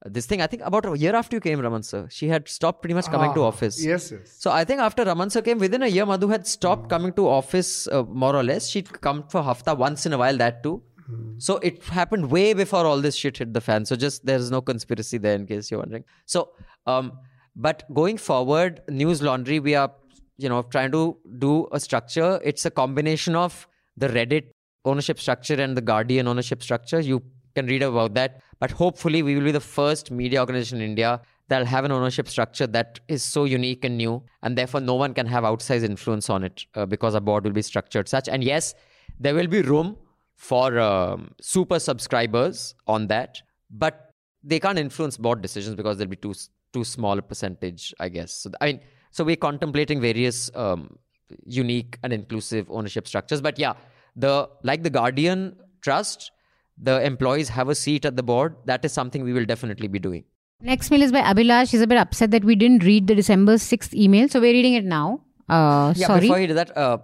this 0.05 0.27
thing 0.27 0.43
I 0.43 0.47
think 0.53 0.63
about 0.69 0.85
a 0.93 0.95
year 1.07 1.17
after 1.23 1.37
you 1.37 1.41
came 1.49 1.61
Raman 1.71 1.83
sir 1.83 2.03
she 2.11 2.29
had 2.35 2.47
stopped 2.59 2.83
pretty 2.83 2.95
much 3.01 3.11
coming 3.17 3.33
to 3.41 3.43
Ah, 3.49 3.51
office 3.55 3.83
Yes, 3.89 4.13
yes. 4.13 4.37
so 4.47 4.51
I 4.61 4.65
think 4.71 4.81
after 4.91 5.05
Raman 5.11 5.31
sir 5.31 5.41
came 5.51 5.59
within 5.67 5.83
a 5.83 5.93
year 5.97 6.05
Madhu 6.15 6.29
had 6.37 6.47
stopped 6.47 6.89
coming 6.95 7.13
to 7.21 7.27
office 7.41 7.73
uh, 7.89 8.03
more 8.25 8.35
or 8.37 8.43
less 8.53 8.69
she'd 8.69 8.91
come 9.11 9.25
for 9.35 9.43
hafta 9.51 9.75
once 9.89 10.05
in 10.07 10.13
a 10.13 10.19
while 10.25 10.37
that 10.47 10.63
too 10.63 10.77
so 11.38 11.58
it 11.58 11.84
happened 11.84 12.30
way 12.32 12.54
before 12.54 12.86
all 12.86 13.02
this 13.02 13.16
shit 13.16 13.38
hit 13.38 13.54
the 13.54 13.62
fan. 13.62 13.86
So 13.86 13.96
just 13.96 14.26
there's 14.26 14.52
no 14.52 14.62
conspiracy 14.62 15.18
there 15.18 15.36
in 15.36 15.46
case 15.46 15.72
you're 15.72 15.80
wondering. 15.80 16.04
So 16.26 16.52
um 16.86 17.14
but 17.56 17.84
going 17.94 18.18
forward, 18.18 18.82
News 18.88 19.22
Laundry, 19.22 19.60
we 19.60 19.76
are 19.76 19.92
you 20.38 20.50
know 20.50 20.62
trying 20.64 20.92
to 20.92 21.18
do 21.40 21.68
a 21.72 21.80
structure. 21.80 22.40
It's 22.44 22.66
a 22.66 22.72
combination 22.72 23.36
of 23.36 23.68
the 23.96 24.10
Reddit 24.10 24.52
ownership 24.86 25.20
structure 25.20 25.56
and 25.56 25.76
the 25.76 25.82
Guardian 25.82 26.28
ownership 26.28 26.62
structure. 26.62 27.00
You 27.00 27.24
can 27.56 27.66
read 27.68 27.84
about 27.84 28.14
that. 28.14 28.42
But 28.60 28.72
hopefully 28.72 29.24
we 29.24 29.36
will 29.36 29.44
be 29.44 29.52
the 29.52 29.60
first 29.60 30.12
media 30.12 30.40
organization 30.40 30.82
in 30.82 30.90
India 30.90 31.22
that'll 31.48 31.68
have 31.68 31.86
an 31.86 31.92
ownership 31.92 32.28
structure 32.28 32.68
that 32.68 33.00
is 33.08 33.24
so 33.24 33.46
unique 33.46 33.86
and 33.86 33.98
new, 33.98 34.24
and 34.44 34.58
therefore 34.58 34.82
no 34.82 34.96
one 34.96 35.14
can 35.14 35.26
have 35.26 35.44
outsized 35.44 35.84
influence 35.84 36.30
on 36.30 36.44
it 36.44 36.66
uh, 36.76 36.86
because 36.86 37.16
our 37.16 37.22
board 37.22 37.44
will 37.44 37.52
be 37.52 37.62
structured 37.62 38.10
such. 38.10 38.28
And 38.28 38.44
yes, 38.44 38.76
there 39.20 39.34
will 39.34 39.48
be 39.48 39.62
room 39.62 39.98
for 40.38 40.80
um, 40.80 41.32
super 41.42 41.80
subscribers 41.80 42.76
on 42.88 43.08
that, 43.08 43.42
but 43.70 44.12
they 44.44 44.60
can't 44.60 44.80
influence 44.80 45.18
board 45.18 45.42
decisions 45.42 45.76
because 45.76 45.98
there'll 45.98 46.10
be 46.10 46.16
too 46.16 46.34
too 46.74 46.84
small 46.84 47.18
a 47.18 47.22
percentage, 47.22 47.94
I 48.00 48.10
guess. 48.10 48.32
So 48.32 48.52
I 48.62 48.66
mean, 48.68 48.80
so 49.12 49.24
we're 49.24 49.36
contemplating 49.36 50.00
various 50.00 50.50
um, 50.56 50.98
unique 51.46 51.98
and 52.04 52.14
inclusive 52.14 52.70
ownership 52.70 53.08
structures. 53.08 53.42
But 53.42 53.58
yeah, 53.60 53.74
the 54.16 54.48
like 54.64 54.84
the 54.84 54.90
Guardian 54.92 55.58
Trust, 55.82 56.32
the 56.78 57.04
employees 57.04 57.50
have 57.50 57.68
a 57.70 57.76
seat 57.76 58.06
at 58.06 58.16
the 58.16 58.24
board. 58.24 58.56
That 58.66 58.86
is 58.86 58.94
something 58.94 59.24
we 59.24 59.34
will 59.34 59.46
definitely 59.46 59.88
be 59.88 60.00
doing. 60.00 60.24
Next 60.62 60.90
mail 60.92 61.02
is 61.02 61.12
by 61.12 61.22
Abhilash. 61.22 61.72
He's 61.72 61.82
a 61.82 61.88
bit 61.88 61.98
upset 61.98 62.32
that 62.32 62.44
we 62.44 62.56
didn't 62.56 62.84
read 62.84 63.08
the 63.08 63.16
December 63.16 63.56
6th 63.56 63.94
email. 63.94 64.28
So 64.28 64.40
we're 64.40 64.54
reading 64.54 64.74
it 64.74 64.86
now. 64.86 65.22
Uh, 65.48 65.94
Yeah, 65.96 66.08
sorry. 66.08 66.22
before 66.22 66.40
you 66.40 66.48
do 66.48 66.56
that, 66.56 66.76
uh, 66.76 66.98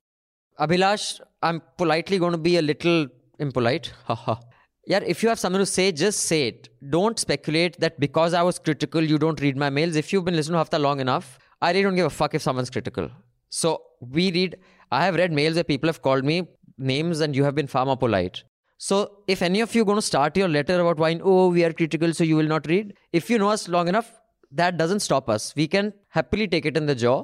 Abhilash, 0.59 1.21
I'm 1.41 1.61
politely 1.77 2.17
going 2.17 2.31
to 2.31 2.37
be 2.39 2.57
a 2.57 2.61
little 2.63 3.07
impolite. 3.39 3.93
Yeah, 4.85 4.99
if 5.05 5.23
you 5.23 5.29
have 5.29 5.39
something 5.39 5.61
to 5.61 5.65
say, 5.65 5.93
just 5.93 6.23
say 6.23 6.47
it. 6.49 6.67
Don't 6.89 7.17
speculate 7.17 7.79
that 7.79 7.97
because 8.01 8.33
I 8.33 8.41
was 8.41 8.59
critical, 8.59 9.01
you 9.01 9.17
don't 9.17 9.39
read 9.39 9.55
my 9.55 9.69
mails. 9.69 9.95
If 9.95 10.11
you've 10.11 10.25
been 10.25 10.35
listening 10.35 10.55
to 10.55 10.57
Hafta 10.57 10.77
long 10.77 10.99
enough, 10.99 11.39
I 11.61 11.69
really 11.69 11.83
don't 11.83 11.95
give 11.95 12.05
a 12.05 12.09
fuck 12.09 12.35
if 12.35 12.41
someone's 12.41 12.69
critical. 12.69 13.09
So 13.47 13.81
we 14.01 14.29
read, 14.33 14.57
I 14.91 15.05
have 15.05 15.15
read 15.15 15.31
mails 15.31 15.55
where 15.55 15.63
people 15.63 15.87
have 15.87 16.01
called 16.01 16.25
me 16.25 16.49
names 16.77 17.21
and 17.21 17.33
you 17.33 17.45
have 17.45 17.55
been 17.55 17.67
far 17.67 17.85
more 17.85 17.95
polite. 17.95 18.43
So 18.77 19.19
if 19.27 19.41
any 19.41 19.61
of 19.61 19.73
you 19.73 19.83
are 19.83 19.85
going 19.85 19.99
to 19.99 20.01
start 20.01 20.35
your 20.35 20.49
letter 20.49 20.77
about 20.81 20.97
wine, 20.97 21.21
oh, 21.23 21.47
we 21.47 21.63
are 21.63 21.71
critical, 21.71 22.13
so 22.13 22.25
you 22.25 22.35
will 22.35 22.47
not 22.47 22.67
read. 22.67 22.93
If 23.13 23.29
you 23.29 23.37
know 23.37 23.47
us 23.47 23.69
long 23.69 23.87
enough, 23.87 24.11
that 24.51 24.77
doesn't 24.77 24.99
stop 24.99 25.29
us. 25.29 25.53
We 25.55 25.69
can 25.69 25.93
happily 26.09 26.45
take 26.45 26.65
it 26.65 26.75
in 26.75 26.87
the 26.87 26.95
jaw, 26.95 27.23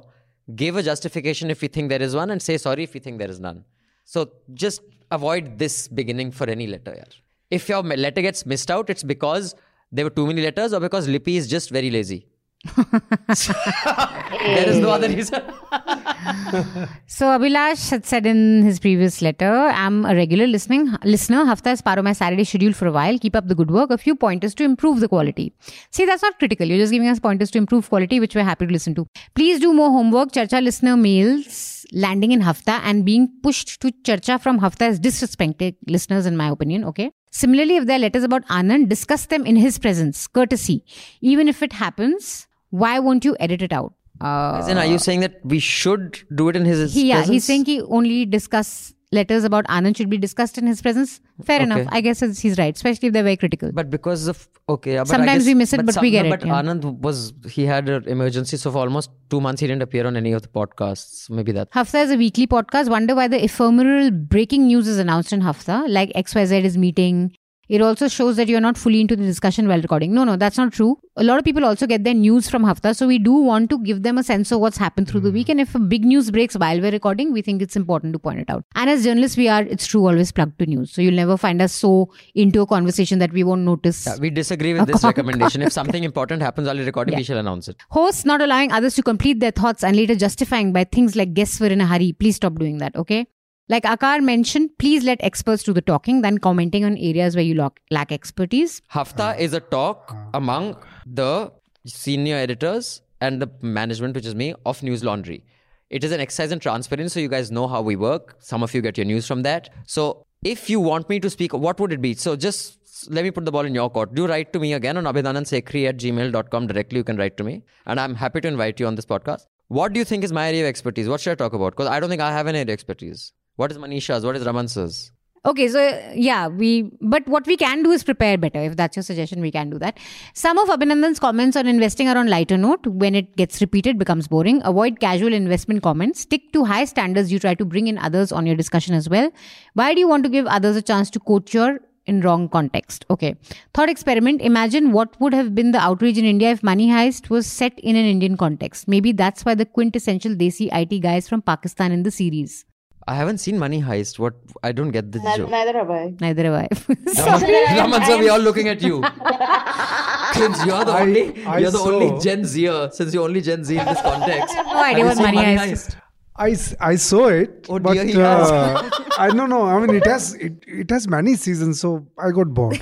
give 0.55 0.77
a 0.77 0.83
justification 0.83 1.51
if 1.51 1.61
we 1.61 1.67
think 1.67 1.89
there 1.89 2.01
is 2.01 2.15
one, 2.15 2.31
and 2.31 2.41
say 2.41 2.57
sorry 2.57 2.83
if 2.83 2.93
we 2.93 3.01
think 3.01 3.19
there 3.19 3.29
is 3.29 3.41
none. 3.41 3.65
So 4.05 4.31
just 4.53 4.81
avoid 5.11 5.57
this 5.57 5.87
beginning 5.87 6.31
for 6.31 6.49
any 6.49 6.67
letter. 6.67 6.91
Yaar. 6.91 7.19
If 7.49 7.69
your 7.69 7.81
letter 7.81 8.21
gets 8.21 8.45
missed 8.45 8.69
out, 8.69 8.89
it's 8.89 9.03
because 9.03 9.55
there 9.91 10.05
were 10.05 10.11
too 10.11 10.27
many 10.27 10.41
letters 10.41 10.73
or 10.73 10.79
because 10.79 11.07
Lippy 11.07 11.37
is 11.37 11.47
just 11.47 11.69
very 11.71 11.89
lazy. 11.89 12.27
there 12.75 14.69
is 14.69 14.79
no 14.79 14.91
other 14.91 15.07
reason. 15.07 15.41
So 17.07 17.27
Abhilash 17.27 17.89
had 17.89 18.05
said 18.05 18.25
in 18.25 18.63
his 18.63 18.79
previous 18.79 19.21
letter, 19.21 19.51
I'm 19.51 20.05
a 20.05 20.13
regular 20.13 20.47
listening 20.47 20.93
listener. 21.03 21.45
Hafta 21.45 21.71
is 21.71 21.81
part 21.81 21.97
of 21.97 22.03
my 22.03 22.13
Saturday 22.13 22.43
schedule 22.43 22.73
for 22.73 22.87
a 22.87 22.91
while. 22.91 23.17
Keep 23.17 23.35
up 23.35 23.47
the 23.47 23.55
good 23.55 23.71
work. 23.71 23.89
A 23.91 23.97
few 23.97 24.15
pointers 24.15 24.53
to 24.55 24.63
improve 24.63 24.99
the 24.99 25.07
quality. 25.07 25.53
See, 25.91 26.05
that's 26.05 26.21
not 26.21 26.37
critical. 26.39 26.67
You're 26.67 26.79
just 26.79 26.91
giving 26.91 27.07
us 27.07 27.19
pointers 27.19 27.51
to 27.51 27.57
improve 27.57 27.87
quality, 27.89 28.19
which 28.19 28.35
we're 28.35 28.43
happy 28.43 28.67
to 28.67 28.71
listen 28.71 28.95
to. 28.95 29.07
Please 29.35 29.59
do 29.59 29.73
more 29.73 29.89
homework. 29.89 30.31
Charcha 30.31 30.61
listener 30.61 30.97
mails 30.97 31.85
landing 31.93 32.31
in 32.31 32.41
Hafta 32.41 32.81
and 32.83 33.05
being 33.05 33.29
pushed 33.41 33.79
to 33.81 33.91
Charcha 34.03 34.39
from 34.39 34.59
Hafta 34.59 34.87
is 34.87 34.99
disrespecting 34.99 35.75
listeners, 35.87 36.25
in 36.25 36.35
my 36.35 36.49
opinion. 36.49 36.83
Okay. 36.85 37.11
Similarly, 37.31 37.77
if 37.77 37.85
there 37.85 37.97
are 37.97 37.99
letters 37.99 38.23
about 38.23 38.45
Anand, 38.47 38.89
discuss 38.89 39.27
them 39.27 39.45
in 39.45 39.55
his 39.55 39.77
presence, 39.77 40.27
courtesy. 40.27 40.83
Even 41.21 41.47
if 41.47 41.61
it 41.61 41.73
happens, 41.73 42.47
why 42.69 42.99
won't 42.99 43.25
you 43.25 43.35
edit 43.39 43.61
it 43.61 43.73
out? 43.73 43.93
Uh, 44.21 44.57
As 44.59 44.67
in, 44.67 44.77
are 44.77 44.85
you 44.85 44.99
saying 44.99 45.21
that 45.21 45.39
we 45.45 45.59
should 45.59 46.19
do 46.35 46.49
it 46.49 46.55
in 46.55 46.65
his 46.65 46.93
he, 46.93 47.07
yeah, 47.07 47.15
presence? 47.17 47.33
he's 47.33 47.45
saying 47.45 47.65
he 47.65 47.81
only 47.83 48.25
discuss 48.25 48.93
letters 49.11 49.43
about 49.43 49.65
Anand 49.67 49.97
should 49.97 50.09
be 50.09 50.17
discussed 50.17 50.57
in 50.57 50.67
his 50.67 50.81
presence. 50.81 51.19
Fair 51.43 51.61
enough. 51.61 51.87
I 51.89 52.01
guess 52.01 52.19
he's 52.41 52.57
right, 52.59 52.75
especially 52.75 53.07
if 53.07 53.13
they're 53.13 53.23
very 53.23 53.37
critical. 53.37 53.71
But 53.73 53.89
because 53.89 54.27
of 54.27 54.47
okay, 54.67 54.93
yeah, 54.95 54.99
but 55.03 55.07
Sometimes 55.07 55.43
guess- 55.43 55.47
we 55.47 55.53
miss 55.53 55.71
it, 55.73 55.77
but 55.77 55.87
we 55.87 55.93
some- 55.93 56.11
get 56.11 56.25
no, 56.25 56.33
it, 56.33 56.39
But 56.41 56.47
yeah. 56.47 56.61
Anand 56.61 56.99
was 56.99 57.33
he 57.49 57.65
had 57.65 57.87
an 57.89 58.07
emergency, 58.07 58.57
so 58.57 58.71
for 58.71 58.79
almost 58.79 59.09
two 59.29 59.39
months 59.41 59.61
he 59.61 59.67
didn't 59.67 59.81
appear 59.81 60.05
on 60.05 60.15
any 60.17 60.33
of 60.33 60.41
the 60.43 60.49
podcasts. 60.49 61.29
Maybe 61.29 61.51
that. 61.53 61.71
Hafta 61.71 61.99
is 62.01 62.11
a 62.11 62.17
weekly 62.17 62.45
podcast. 62.45 62.89
Wonder 62.89 63.15
why 63.15 63.27
the 63.29 63.43
ephemeral 63.43 64.11
breaking 64.11 64.67
news 64.67 64.87
is 64.87 64.99
announced 64.99 65.31
in 65.33 65.41
Hafta, 65.41 65.85
like 65.87 66.11
XYZ 66.13 66.63
is 66.65 66.77
meeting. 66.77 67.35
It 67.69 67.81
also 67.81 68.07
shows 68.07 68.35
that 68.37 68.47
you're 68.47 68.59
not 68.59 68.79
fully 68.79 68.99
into 68.99 69.15
the 69.15 69.23
discussion 69.23 69.67
while 69.67 69.79
recording. 69.79 70.11
No, 70.11 70.23
no, 70.23 70.35
that's 70.35 70.57
not 70.57 70.73
true. 70.73 70.97
A 71.17 71.23
lot 71.23 71.37
of 71.37 71.45
people 71.45 71.63
also 71.63 71.85
get 71.85 72.03
their 72.03 72.15
news 72.15 72.49
from 72.49 72.63
Hafta, 72.63 72.95
so 72.95 73.05
we 73.05 73.19
do 73.19 73.31
want 73.31 73.69
to 73.69 73.77
give 73.83 74.01
them 74.01 74.17
a 74.17 74.23
sense 74.23 74.51
of 74.51 74.59
what's 74.59 74.77
happened 74.77 75.07
through 75.07 75.19
the 75.19 75.29
hmm. 75.29 75.35
week. 75.35 75.49
And 75.49 75.61
if 75.61 75.75
a 75.75 75.79
big 75.79 76.03
news 76.03 76.31
breaks 76.31 76.55
while 76.55 76.81
we're 76.81 76.91
recording, 76.91 77.31
we 77.31 77.43
think 77.43 77.61
it's 77.61 77.75
important 77.75 78.13
to 78.13 78.19
point 78.19 78.39
it 78.39 78.49
out. 78.49 78.65
And 78.73 78.89
as 78.89 79.03
journalists, 79.03 79.37
we 79.37 79.47
are, 79.49 79.61
it's 79.61 79.85
true, 79.85 80.07
always 80.07 80.31
plugged 80.31 80.57
to 80.57 80.65
news. 80.65 80.91
So 80.91 81.03
you'll 81.03 81.13
never 81.13 81.37
find 81.37 81.61
us 81.61 81.71
so 81.71 82.11
into 82.33 82.61
a 82.61 82.65
conversation 82.65 83.19
that 83.19 83.31
we 83.31 83.43
won't 83.43 83.61
notice. 83.61 84.07
Yeah, 84.07 84.17
we 84.17 84.31
disagree 84.31 84.73
with 84.73 84.87
this 84.87 85.03
recommendation. 85.11 85.61
If 85.61 85.71
something 85.71 86.03
important 86.03 86.41
happens 86.41 86.65
while 86.65 86.75
you're 86.75 86.87
recording, 86.87 87.15
we 87.17 87.23
shall 87.23 87.37
announce 87.37 87.67
it. 87.67 87.77
Hosts 87.91 88.25
not 88.25 88.41
allowing 88.41 88.71
others 88.71 88.95
to 88.95 89.03
complete 89.03 89.41
their 89.41 89.51
thoughts 89.51 89.83
and 89.83 89.95
later 89.95 90.15
justifying 90.15 90.73
by 90.73 90.85
things 90.85 91.15
like 91.15 91.35
guests 91.35 91.59
were 91.59 91.67
in 91.67 91.81
a 91.81 91.85
hurry. 91.85 92.13
Please 92.13 92.37
stop 92.37 92.55
doing 92.55 92.79
that, 92.79 92.95
okay? 92.95 93.27
Like 93.71 93.83
Akar 93.83 94.19
mentioned, 94.23 94.71
please 94.79 95.03
let 95.03 95.19
experts 95.21 95.61
do 95.61 95.73
the 95.73 95.81
talking 95.81 96.21
than 96.23 96.39
commenting 96.39 96.83
on 96.85 96.97
areas 96.97 97.35
where 97.35 97.45
you 97.45 97.53
lack, 97.53 97.79
lack 97.91 98.11
expertise. 98.11 98.81
Hafta 98.87 99.25
uh, 99.25 99.35
is 99.37 99.53
a 99.53 99.59
talk 99.59 100.11
uh. 100.11 100.31
among 100.33 100.75
the 101.05 101.51
senior 101.85 102.35
editors 102.35 103.03
and 103.21 103.39
the 103.39 103.47
management, 103.61 104.15
which 104.15 104.25
is 104.25 104.33
me, 104.33 104.55
of 104.65 104.81
News 104.81 105.03
Laundry. 105.03 105.45
It 105.91 106.03
is 106.03 106.11
an 106.11 106.19
exercise 106.19 106.51
in 106.51 106.59
transparency, 106.59 107.13
so 107.13 107.19
you 107.19 107.27
guys 107.27 107.51
know 107.51 107.67
how 107.67 107.83
we 107.83 107.95
work. 107.95 108.37
Some 108.39 108.63
of 108.63 108.73
you 108.73 108.81
get 108.81 108.97
your 108.97 109.05
news 109.05 109.27
from 109.27 109.43
that. 109.43 109.69
So 109.85 110.25
if 110.43 110.67
you 110.67 110.79
want 110.79 111.07
me 111.07 111.19
to 111.19 111.29
speak, 111.29 111.53
what 111.53 111.79
would 111.79 111.93
it 111.93 112.01
be? 112.01 112.15
So 112.15 112.35
just 112.35 112.79
let 113.11 113.23
me 113.23 113.29
put 113.29 113.45
the 113.45 113.51
ball 113.51 113.65
in 113.65 113.75
your 113.75 113.91
court. 113.91 114.15
Do 114.15 114.25
write 114.25 114.51
to 114.53 114.59
me 114.59 114.73
again 114.73 114.97
on 114.97 115.03
abhidanandsekri 115.03 115.87
at 115.87 115.97
gmail.com 115.97 116.65
directly. 116.65 116.97
You 116.97 117.03
can 117.03 117.17
write 117.17 117.37
to 117.37 117.43
me. 117.43 117.61
And 117.85 117.99
I'm 117.99 118.15
happy 118.15 118.41
to 118.41 118.47
invite 118.47 118.79
you 118.79 118.87
on 118.87 118.95
this 118.95 119.05
podcast. 119.05 119.45
What 119.67 119.93
do 119.93 119.99
you 119.99 120.05
think 120.05 120.23
is 120.23 120.31
my 120.31 120.47
area 120.47 120.63
of 120.63 120.69
expertise? 120.69 121.07
What 121.07 121.21
should 121.21 121.33
I 121.33 121.35
talk 121.35 121.53
about? 121.53 121.73
Because 121.73 121.87
I 121.87 121.99
don't 121.99 122.09
think 122.09 122.21
I 122.21 122.31
have 122.31 122.47
an 122.47 122.55
area 122.55 122.63
of 122.63 122.69
expertise. 122.69 123.31
What 123.59 123.73
is 123.73 123.77
Manisha's? 123.77 124.23
What 124.23 124.37
is 124.37 124.45
Raman 124.45 124.69
sir's? 124.69 125.11
Okay, 125.45 125.67
so 125.67 125.81
yeah, 126.15 126.47
we 126.47 126.91
but 127.01 127.27
what 127.27 127.45
we 127.45 127.57
can 127.57 127.83
do 127.83 127.91
is 127.91 128.05
prepare 128.05 128.37
better. 128.37 128.59
If 128.59 128.77
that's 128.77 128.95
your 128.95 129.03
suggestion, 129.03 129.41
we 129.41 129.51
can 129.51 129.69
do 129.69 129.77
that. 129.79 129.97
Some 130.33 130.57
of 130.57 130.69
Abhinandan's 130.69 131.19
comments 131.19 131.57
on 131.57 131.67
investing 131.67 132.07
are 132.07 132.17
on 132.17 132.27
lighter 132.27 132.57
note. 132.57 132.87
When 132.87 133.15
it 133.15 133.35
gets 133.35 133.59
repeated, 133.59 133.99
becomes 133.99 134.29
boring. 134.29 134.61
Avoid 134.63 135.01
casual 135.01 135.33
investment 135.33 135.83
comments. 135.83 136.21
Stick 136.21 136.53
to 136.53 136.63
high 136.63 136.85
standards. 136.85 137.33
You 137.33 137.39
try 137.39 137.53
to 137.55 137.65
bring 137.65 137.87
in 137.87 137.97
others 137.97 138.31
on 138.31 138.45
your 138.45 138.55
discussion 138.55 138.95
as 138.95 139.09
well. 139.09 139.29
Why 139.73 139.93
do 139.93 139.99
you 139.99 140.07
want 140.07 140.23
to 140.23 140.29
give 140.29 140.45
others 140.45 140.77
a 140.77 140.81
chance 140.81 141.09
to 141.09 141.19
quote 141.19 141.53
your 141.53 141.79
in 142.05 142.21
wrong 142.21 142.47
context? 142.47 143.05
Okay. 143.09 143.35
Thought 143.73 143.89
experiment. 143.89 144.41
Imagine 144.41 144.93
what 144.93 145.19
would 145.19 145.33
have 145.33 145.53
been 145.53 145.71
the 145.71 145.79
outrage 145.79 146.17
in 146.17 146.23
India 146.23 146.51
if 146.51 146.63
Money 146.63 146.87
Heist 146.87 147.29
was 147.29 147.45
set 147.45 147.77
in 147.79 147.97
an 147.97 148.05
Indian 148.05 148.37
context. 148.37 148.87
Maybe 148.87 149.11
that's 149.11 149.43
why 149.43 149.55
the 149.55 149.65
quintessential 149.65 150.33
Desi 150.33 150.69
IT 150.71 151.01
guys 151.01 151.27
from 151.27 151.41
Pakistan 151.41 151.91
in 151.91 152.03
the 152.03 152.11
series. 152.11 152.65
I 153.11 153.13
haven't 153.19 153.39
seen 153.43 153.57
Money 153.61 153.81
Heist. 153.81 154.19
What? 154.23 154.35
I 154.63 154.71
don't 154.71 154.91
get 154.95 155.11
this 155.13 155.23
Neither, 155.23 155.43
joke. 155.43 155.49
neither 155.51 155.73
have 155.79 155.89
I. 155.89 156.13
Neither 156.21 156.43
have 156.43 156.53
I. 156.63 156.67
Raman 157.77 158.03
sir, 158.09 158.17
we 158.19 158.29
are 158.29 158.33
all 158.33 158.39
looking 158.49 158.67
at 158.73 158.81
you. 158.89 158.97
Since 160.39 160.65
you're 160.65 160.85
the 160.89 160.91
I- 160.97 161.01
only, 161.01 161.23
I 161.45 161.57
you're 161.63 161.71
the 161.71 161.79
only 161.79 162.19
Gen 162.25 162.45
Zer. 162.45 162.89
Since 162.91 163.13
you're 163.15 163.23
only 163.29 163.41
Gen 163.41 163.63
Z 163.63 163.77
in 163.77 163.85
this 163.85 164.01
context. 164.01 164.55
no 164.75 164.83
idea 164.83 165.05
what 165.05 165.17
seen 165.17 165.25
Money 165.25 165.37
Heist. 165.63 165.95
I, 166.35 166.51
s- 166.51 166.75
I 166.79 166.95
saw 166.95 167.27
it, 167.27 167.65
Oh 167.67 167.79
but 167.79 167.93
dear, 167.93 168.05
he 168.05 168.13
uh, 168.21 168.89
I 169.17 169.29
don't 169.29 169.49
know. 169.49 169.63
I 169.63 169.79
mean, 169.85 169.95
it 169.95 170.05
has 170.05 170.35
it, 170.35 170.53
it 170.67 170.89
has 170.91 171.07
many 171.07 171.35
seasons, 171.35 171.81
so 171.81 172.07
I 172.17 172.29
got 172.31 172.53
bored. 172.53 172.79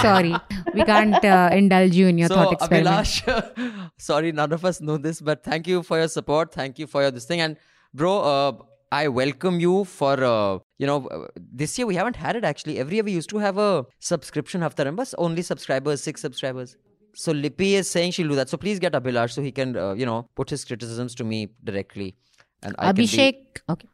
Sorry, 0.00 0.34
we 0.74 0.82
can't 0.84 1.24
uh, 1.24 1.50
indulge 1.52 1.94
you 1.94 2.08
in 2.08 2.18
your 2.18 2.28
So 2.28 2.34
thought 2.36 2.52
experiment. 2.54 3.06
Abhilash, 3.06 3.90
sorry, 3.98 4.32
none 4.32 4.52
of 4.52 4.64
us 4.64 4.80
know 4.80 4.96
this, 4.96 5.20
but 5.20 5.44
thank 5.44 5.68
you 5.68 5.82
for 5.82 5.98
your 5.98 6.08
support. 6.08 6.52
Thank 6.52 6.78
you 6.80 6.86
for 6.88 7.02
your 7.02 7.10
this 7.12 7.24
thing, 7.24 7.40
and 7.40 7.56
bro, 7.96 8.14
uh, 8.20 8.52
I 8.92 9.08
welcome 9.08 9.60
you 9.60 9.84
for 9.84 10.22
uh, 10.22 10.58
you 10.78 10.86
know 10.86 10.98
uh, 11.08 11.26
this 11.62 11.78
year 11.78 11.86
we 11.86 11.96
haven't 12.00 12.16
had 12.16 12.36
it 12.36 12.44
actually. 12.44 12.78
Every 12.78 12.96
year 12.96 13.04
we 13.04 13.12
used 13.12 13.30
to 13.30 13.38
have 13.38 13.58
a 13.58 13.84
subscription 13.98 14.60
hafta, 14.60 14.84
remember? 14.84 15.04
Only 15.18 15.42
subscribers, 15.42 16.02
six 16.02 16.20
subscribers. 16.20 16.76
So 17.14 17.32
Lippy 17.32 17.74
is 17.74 17.90
saying 17.90 18.12
she'll 18.12 18.28
do 18.28 18.34
that. 18.36 18.50
So 18.50 18.58
please 18.58 18.78
get 18.78 18.92
Abhilash 18.92 19.32
so 19.32 19.42
he 19.42 19.52
can 19.60 19.76
uh, 19.76 19.92
you 19.94 20.06
know 20.06 20.28
put 20.36 20.50
his 20.50 20.64
criticisms 20.64 21.14
to 21.16 21.24
me 21.24 21.48
directly, 21.64 22.14
and 22.62 22.74
I 22.78 22.86
can 22.86 22.96
be- 22.96 23.06
Abhishek. 23.06 23.62
Okay. 23.76 23.88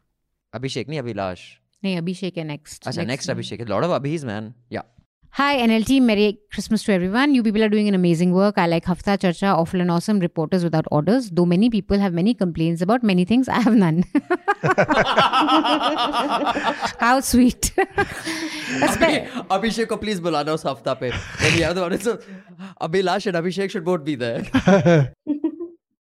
Abhishek, 0.55 0.87
nahi 0.87 1.03
Abhilash. 1.03 1.45
No, 1.81 1.89
Abhishek 2.01 2.37
is 2.37 2.45
next. 2.45 2.83
Acha, 2.83 3.05
next 3.13 3.27
Abhishek. 3.27 3.67
A 3.67 3.71
lot 3.71 3.83
of 3.83 3.91
Abhis, 4.01 4.23
man. 4.23 4.53
Yeah. 4.69 4.83
Hi 5.37 5.57
NLT, 5.57 5.99
Merry 5.99 6.37
Christmas 6.53 6.83
to 6.83 6.93
everyone. 6.93 7.33
You 7.33 7.41
people 7.41 7.63
are 7.63 7.69
doing 7.69 7.87
an 7.87 7.95
amazing 7.95 8.33
work. 8.33 8.59
I 8.59 8.67
like 8.67 8.85
Hafta 8.85 9.17
Charcha, 9.17 9.57
awful 9.57 9.81
and 9.81 9.89
awesome, 9.89 10.19
reporters 10.19 10.63
without 10.63 10.85
orders. 10.91 11.31
Though 11.31 11.47
many 11.47 11.71
people 11.71 11.97
have 11.97 12.13
many 12.13 12.35
complaints 12.35 12.83
about 12.83 13.01
many 13.01 13.25
things, 13.25 13.49
I 13.49 13.59
have 13.61 13.73
none. 13.73 14.03
How 16.99 17.19
sweet. 17.21 17.71
Abhishek 19.49 19.87
ko 19.87 19.97
please 19.97 20.21
bulana 20.21 20.49
us 20.49 20.61
Hafta 20.61 20.95
pe. 20.99 21.09
When 21.09 21.51
he 21.53 21.61
the 21.61 21.83
audience, 21.83 22.05
and 22.05 22.19
Abhishek 23.35 23.71
should 23.71 23.85
both 23.85 24.03
be 24.05 24.13
there. 24.13 24.43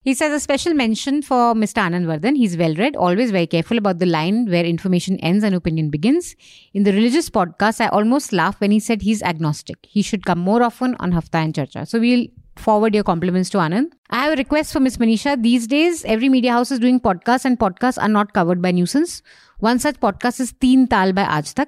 He 0.07 0.13
says 0.13 0.31
a 0.31 0.39
special 0.39 0.73
mention 0.73 1.21
for 1.21 1.53
Mr. 1.53 1.81
Anand 1.85 2.05
Vardhan. 2.05 2.37
He's 2.37 2.55
well 2.55 2.73
read, 2.75 2.95
always 2.95 3.29
very 3.29 3.45
careful 3.45 3.77
about 3.77 3.99
the 3.99 4.05
line 4.05 4.45
where 4.49 4.63
information 4.63 5.17
ends 5.19 5.43
and 5.43 5.53
opinion 5.53 5.89
begins. 5.89 6.33
In 6.73 6.83
the 6.83 6.93
religious 6.93 7.29
podcast, 7.29 7.81
I 7.81 7.89
almost 7.89 8.31
laughed 8.31 8.61
when 8.61 8.71
he 8.71 8.79
said 8.79 9.01
he's 9.01 9.21
agnostic. 9.21 9.79
He 9.81 10.01
should 10.01 10.25
come 10.25 10.39
more 10.39 10.63
often 10.63 10.95
on 11.01 11.11
Hafta 11.11 11.39
and 11.39 11.53
Charcha. 11.53 11.85
So 11.85 11.99
we'll 11.99 12.25
forward 12.55 12.95
your 12.95 13.03
compliments 13.03 13.49
to 13.49 13.57
Anand. 13.57 13.87
I 14.09 14.23
have 14.23 14.33
a 14.35 14.37
request 14.37 14.71
for 14.71 14.79
Miss 14.79 14.95
Manisha. 14.95 15.43
These 15.43 15.67
days, 15.67 16.05
every 16.05 16.29
media 16.29 16.53
house 16.53 16.71
is 16.71 16.79
doing 16.79 17.01
podcasts, 17.01 17.43
and 17.43 17.59
podcasts 17.59 18.01
are 18.01 18.07
not 18.07 18.31
covered 18.31 18.61
by 18.61 18.71
Newsance. 18.71 19.21
One 19.59 19.77
such 19.77 19.99
podcast 19.99 20.39
is 20.39 20.53
Teen 20.53 20.87
Taal 20.87 21.11
by 21.11 21.25
Aaj 21.25 21.53
Tak. 21.53 21.67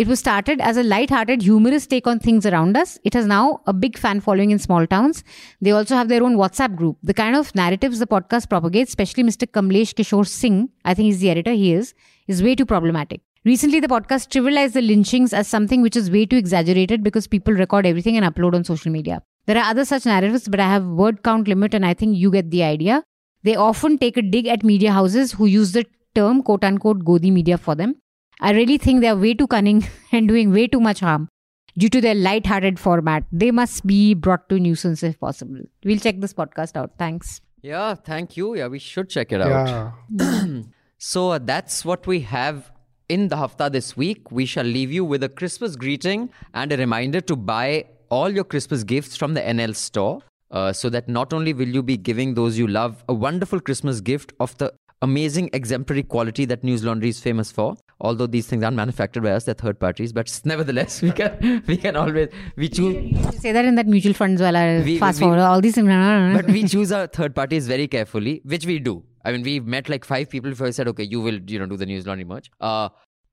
It 0.00 0.08
was 0.08 0.18
started 0.18 0.62
as 0.62 0.78
a 0.78 0.82
light-hearted, 0.82 1.42
humorous 1.42 1.86
take 1.86 2.06
on 2.06 2.20
things 2.20 2.46
around 2.46 2.74
us. 2.74 2.98
It 3.04 3.12
has 3.12 3.26
now 3.26 3.60
a 3.66 3.74
big 3.74 3.98
fan 3.98 4.20
following 4.20 4.50
in 4.50 4.58
small 4.58 4.86
towns. 4.86 5.22
They 5.60 5.72
also 5.72 5.94
have 5.94 6.08
their 6.08 6.22
own 6.22 6.36
WhatsApp 6.36 6.74
group. 6.74 6.96
The 7.02 7.12
kind 7.12 7.36
of 7.36 7.54
narratives 7.54 7.98
the 7.98 8.06
podcast 8.06 8.48
propagates, 8.48 8.92
especially 8.92 9.24
Mr. 9.24 9.46
Kamlesh 9.46 9.92
Kishore 9.92 10.26
Singh, 10.26 10.70
I 10.86 10.94
think 10.94 11.04
he's 11.04 11.20
the 11.20 11.28
editor, 11.28 11.52
he 11.52 11.74
is, 11.74 11.92
is 12.28 12.42
way 12.42 12.54
too 12.54 12.64
problematic. 12.64 13.20
Recently, 13.44 13.78
the 13.78 13.88
podcast 13.88 14.30
trivialized 14.30 14.72
the 14.72 14.80
lynchings 14.80 15.34
as 15.34 15.46
something 15.46 15.82
which 15.82 15.96
is 15.96 16.10
way 16.10 16.24
too 16.24 16.38
exaggerated 16.38 17.04
because 17.04 17.26
people 17.26 17.52
record 17.52 17.84
everything 17.84 18.16
and 18.16 18.24
upload 18.24 18.54
on 18.54 18.64
social 18.64 18.90
media. 18.90 19.22
There 19.44 19.58
are 19.58 19.70
other 19.70 19.84
such 19.84 20.06
narratives, 20.06 20.48
but 20.48 20.60
I 20.60 20.68
have 20.72 20.86
word 20.86 21.22
count 21.22 21.46
limit 21.46 21.74
and 21.74 21.84
I 21.84 21.92
think 21.92 22.16
you 22.16 22.30
get 22.30 22.50
the 22.50 22.62
idea. 22.62 23.02
They 23.42 23.54
often 23.54 23.98
take 23.98 24.16
a 24.16 24.22
dig 24.22 24.46
at 24.46 24.64
media 24.64 24.92
houses 24.92 25.32
who 25.32 25.44
use 25.44 25.72
the 25.72 25.84
term 26.14 26.42
quote 26.42 26.64
unquote 26.64 27.04
Godi 27.04 27.30
media 27.30 27.58
for 27.58 27.74
them. 27.74 27.96
I 28.40 28.52
really 28.52 28.78
think 28.78 29.00
they 29.00 29.08
are 29.08 29.16
way 29.16 29.34
too 29.34 29.46
cunning 29.46 29.86
and 30.12 30.28
doing 30.28 30.52
way 30.52 30.66
too 30.66 30.80
much 30.80 31.00
harm 31.00 31.28
due 31.76 31.88
to 31.88 32.00
their 32.00 32.14
light-hearted 32.14 32.78
format. 32.78 33.24
They 33.30 33.50
must 33.50 33.86
be 33.86 34.14
brought 34.14 34.48
to 34.48 34.56
Newsance 34.56 35.02
if 35.02 35.20
possible. 35.20 35.60
We'll 35.84 35.98
check 35.98 36.20
this 36.20 36.34
podcast 36.34 36.76
out. 36.76 36.92
Thanks. 36.98 37.40
Yeah, 37.62 37.94
thank 37.94 38.36
you. 38.36 38.54
Yeah, 38.54 38.68
we 38.68 38.78
should 38.78 39.10
check 39.10 39.32
it 39.32 39.40
out. 39.40 39.94
Yeah. 40.18 40.62
So 41.02 41.30
uh, 41.30 41.38
that's 41.38 41.82
what 41.82 42.06
we 42.06 42.20
have 42.20 42.70
in 43.08 43.28
the 43.28 43.36
hafta 43.38 43.70
this 43.70 43.96
week. 43.96 44.30
We 44.30 44.44
shall 44.44 44.66
leave 44.66 44.92
you 44.92 45.02
with 45.02 45.22
a 45.22 45.30
Christmas 45.30 45.74
greeting 45.74 46.28
and 46.52 46.70
a 46.70 46.76
reminder 46.76 47.22
to 47.22 47.36
buy 47.36 47.86
all 48.10 48.28
your 48.28 48.44
Christmas 48.44 48.84
gifts 48.84 49.16
from 49.16 49.32
the 49.32 49.40
NL 49.40 49.74
store. 49.74 50.20
Uh, 50.50 50.74
so 50.74 50.90
that 50.90 51.08
not 51.08 51.32
only 51.32 51.54
will 51.54 51.68
you 51.68 51.82
be 51.82 51.96
giving 51.96 52.34
those 52.34 52.58
you 52.58 52.66
love 52.66 53.02
a 53.08 53.14
wonderful 53.14 53.60
Christmas 53.60 54.00
gift 54.02 54.34
of 54.40 54.58
the 54.58 54.74
amazing 55.02 55.50
exemplary 55.52 56.02
quality 56.02 56.44
that 56.44 56.62
News 56.62 56.84
Laundry 56.84 57.08
is 57.08 57.20
famous 57.20 57.50
for. 57.50 57.76
Although 58.02 58.26
these 58.26 58.46
things 58.46 58.62
aren't 58.64 58.76
manufactured 58.76 59.22
by 59.22 59.32
us, 59.32 59.44
they're 59.44 59.54
third 59.54 59.78
parties. 59.78 60.12
But 60.12 60.40
nevertheless, 60.44 61.02
we 61.02 61.10
can 61.12 61.62
we 61.66 61.76
can 61.76 61.96
always 61.96 62.28
we 62.56 62.68
choose 62.68 63.40
Say 63.40 63.52
that 63.52 63.64
in 63.64 63.74
that 63.76 63.86
mutual 63.86 64.14
funds 64.14 64.40
wala 64.40 64.82
We- 64.84 64.98
fast 64.98 65.18
we- 65.20 65.24
forward 65.26 65.40
all 65.40 65.60
these 65.60 65.74
things. 65.74 65.88
but 65.88 66.46
we 66.46 66.64
choose 66.64 66.92
our 66.92 67.06
third 67.06 67.34
parties 67.34 67.66
very 67.66 67.88
carefully, 67.88 68.40
which 68.44 68.66
we 68.66 68.78
do. 68.78 69.02
I 69.24 69.32
mean, 69.32 69.42
we 69.42 69.60
met 69.60 69.88
like 69.90 70.04
five 70.04 70.30
people 70.30 70.50
before 70.50 70.66
I 70.66 70.70
said, 70.70 70.88
okay, 70.88 71.04
you 71.04 71.20
will, 71.20 71.38
you 71.46 71.58
know, 71.58 71.66
do 71.66 71.76
the 71.76 71.84
news 71.84 72.06
laundry 72.06 72.24
merch. 72.24 72.50
Uh, 72.58 72.88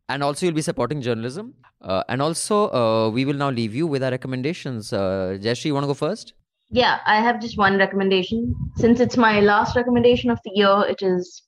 and 0.10 0.22
also, 0.22 0.46
you'll 0.46 0.56
be 0.56 0.62
supporting 0.62 1.02
journalism. 1.02 1.54
Uh, 1.82 2.04
and 2.10 2.22
also, 2.22 2.70
uh, 2.72 3.10
we 3.10 3.24
will 3.24 3.34
now 3.34 3.50
leave 3.50 3.74
you 3.74 3.88
with 3.88 4.04
our 4.04 4.12
recommendations. 4.12 4.92
Uh, 4.92 5.38
Jayashree, 5.42 5.66
you 5.66 5.74
want 5.74 5.84
to 5.86 5.88
go 5.88 5.94
first? 5.94 6.34
Yeah, 6.70 7.00
I 7.06 7.22
have 7.22 7.40
just 7.42 7.58
one 7.58 7.78
recommendation. 7.78 8.54
Since 8.76 9.00
it's 9.00 9.16
my 9.16 9.40
last 9.40 9.78
recommendation 9.78 10.30
of 10.30 10.40
the 10.44 10.52
year, 10.56 10.84
it 10.90 11.02
is 11.02 11.42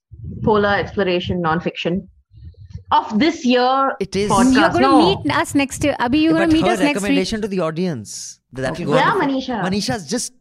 Polar 0.44 0.76
Exploration 0.76 1.42
Nonfiction. 1.42 2.08
Of 2.92 3.20
this 3.20 3.46
year, 3.46 3.94
It 4.00 4.16
is. 4.16 4.32
podcast. 4.32 4.54
You're 4.56 4.70
going 4.70 4.84
to 4.84 4.90
No. 4.90 5.16
meet 5.24 5.32
us 5.32 5.54
next 5.54 5.84
year. 5.84 5.96
Abhi, 6.00 6.22
you're 6.24 6.34
going 6.34 6.50
but 6.50 6.56
to 6.56 6.62
meet 6.62 6.66
her 6.66 6.72
us 6.74 6.80
next 6.80 6.88
week. 6.88 6.96
recommendation 7.04 7.42
to 7.42 7.48
the 7.48 7.60
audience. 7.60 8.40
That 8.54 8.80
will 8.80 8.88
go 8.88 8.96
Yeah, 8.96 9.12
on 9.12 9.20
Manisha. 9.22 9.62
Manisha's 9.64 10.10
just 10.10 10.34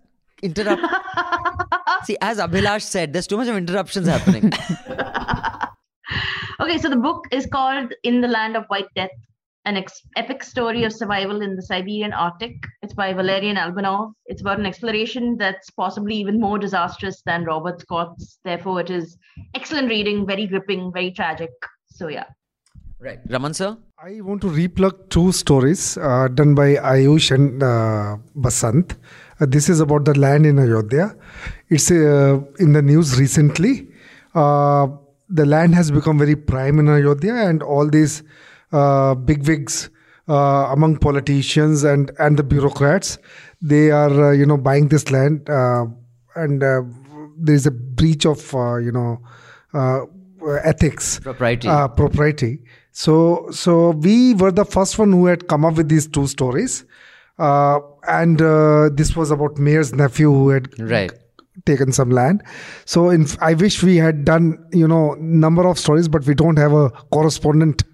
interrupt. 0.43 0.81
See, 2.05 2.17
as 2.23 2.39
Abhilash 2.39 2.83
said, 2.83 3.13
there's 3.13 3.27
too 3.27 3.37
much 3.37 3.49
of 3.49 3.57
interruptions 3.57 4.07
happening. 4.09 4.51
Okay, 6.61 6.79
so 6.79 6.89
the 6.89 6.97
book 6.97 7.25
is 7.31 7.47
called 7.47 7.93
In 8.03 8.21
the 8.21 8.27
Land 8.29 8.57
of 8.57 8.65
White 8.67 8.89
Death, 8.97 9.11
an 9.69 9.77
ex- 9.77 10.03
epic 10.17 10.43
story 10.43 10.85
of 10.85 10.93
survival 10.93 11.43
in 11.43 11.55
the 11.55 11.63
Siberian 11.63 12.15
Arctic. 12.15 12.57
It's 12.83 12.95
by 12.95 13.13
Valerian 13.13 13.57
Albanov. 13.57 14.15
It's 14.27 14.41
about 14.41 14.59
an 14.59 14.65
exploration 14.65 15.37
that's 15.37 15.69
possibly 15.71 16.15
even 16.17 16.41
more 16.41 16.59
disastrous 16.59 17.21
than 17.27 17.45
Robert 17.45 17.81
Scott's. 17.83 18.39
Therefore, 18.45 18.81
it 18.81 18.89
is 18.89 19.19
excellent 19.55 19.91
reading, 19.91 20.27
very 20.27 20.47
gripping, 20.47 20.91
very 20.91 21.11
tragic. 21.11 21.51
So, 21.91 22.09
yeah. 22.09 22.25
right. 22.99 23.19
Raman, 23.29 23.53
sir? 23.53 23.77
I 24.03 24.21
want 24.23 24.41
to 24.43 24.47
replug 24.47 25.11
two 25.11 25.33
stories 25.33 25.99
uh, 25.99 26.29
done 26.29 26.55
by 26.55 26.77
Ayush 26.77 27.31
and 27.35 27.63
uh, 27.63 28.17
Basant. 28.37 28.97
Uh, 29.41 29.47
this 29.47 29.69
is 29.69 29.81
about 29.81 30.07
the 30.07 30.19
land 30.19 30.47
in 30.47 30.59
Ayodhya. 30.59 31.15
It's 31.69 31.91
uh, 31.91 32.41
in 32.59 32.73
the 32.73 32.81
news 32.81 33.19
recently. 33.19 33.89
Uh, 34.35 34.87
the 35.29 35.45
land 35.45 35.75
has 35.75 35.91
become 35.91 36.19
very 36.19 36.37
prime 36.37 36.79
in 36.79 36.89
Ayodhya, 36.89 37.35
and 37.35 37.63
all 37.63 37.87
these 37.87 38.23
uh, 38.73 39.15
bigwigs 39.15 39.91
uh, 40.29 40.69
among 40.73 40.99
politicians 40.99 41.85
and, 41.85 42.11
and 42.19 42.37
the 42.39 42.43
bureaucrats, 42.43 43.19
they 43.63 43.91
are 43.91 44.29
uh, 44.29 44.33
you 44.33 44.45
know 44.47 44.57
buying 44.59 44.89
this 44.89 45.11
land, 45.11 45.49
uh, 45.49 45.85
and 46.37 46.63
uh, 46.63 46.83
there 47.39 47.55
is 47.55 47.67
a 47.67 47.71
breach 47.71 48.27
of 48.27 48.55
uh, 48.55 48.77
you 48.77 48.93
know 48.93 49.19
uh, 49.75 50.01
ethics 50.65 51.19
Propriety. 51.21 51.69
uh, 51.69 51.89
propriety. 51.89 52.61
So, 52.93 53.47
so 53.53 53.91
we 53.91 54.35
were 54.35 54.51
the 54.51 54.65
first 54.65 54.99
one 54.99 55.13
who 55.13 55.27
had 55.27 55.47
come 55.49 55.65
up 55.65 55.77
with 55.77 55.89
these 55.89 56.07
two 56.09 56.27
stories, 56.27 56.85
uh, 57.39 57.79
and 58.09 58.43
uh, 58.43 58.91
this 58.93 59.15
was 59.17 59.31
about 59.31 59.57
mayor's 59.59 59.93
nephew 59.95 60.31
who 60.33 60.49
had 60.51 60.69
Right. 60.81 61.13
taken 61.65 61.93
some 61.93 62.11
land. 62.11 62.43
So, 62.87 63.09
in, 63.11 63.27
I 63.41 63.55
wish 63.55 63.83
we 63.83 63.97
had 63.97 64.25
done 64.25 64.59
you 64.73 64.87
know 64.89 65.15
number 65.21 65.67
of 65.67 65.79
stories, 65.79 66.09
but 66.09 66.27
we 66.27 66.35
don't 66.35 66.57
have 66.59 66.73
a 66.73 66.91
correspondent 67.13 67.85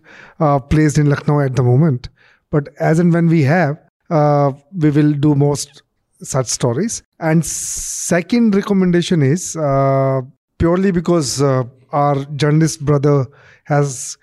uh, 0.41 0.59
placed 0.59 0.99
in 0.99 1.09
Lucknow 1.11 1.41
at 1.41 1.57
the 1.57 1.63
moment. 1.63 2.09
But 2.51 2.69
as 2.81 2.99
and 2.99 3.13
when 3.13 3.27
we 3.29 3.43
have, 3.43 3.79
uh, 4.11 4.53
we 4.77 4.91
will 4.91 5.13
do 5.13 5.35
most 5.35 5.83
such 6.23 6.47
stories. 6.47 7.03
And 7.21 7.45
second 7.45 8.55
recommendation 8.55 9.23
is 9.23 9.57
uh, 9.57 10.21
purely 10.59 10.91
because 10.91 11.43
uh, 11.43 11.65
our 11.93 12.25
journalist 12.37 12.85
brother 12.85 13.27
has 13.65 14.17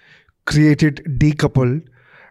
created 0.46 1.04
decoupled, 1.18 1.84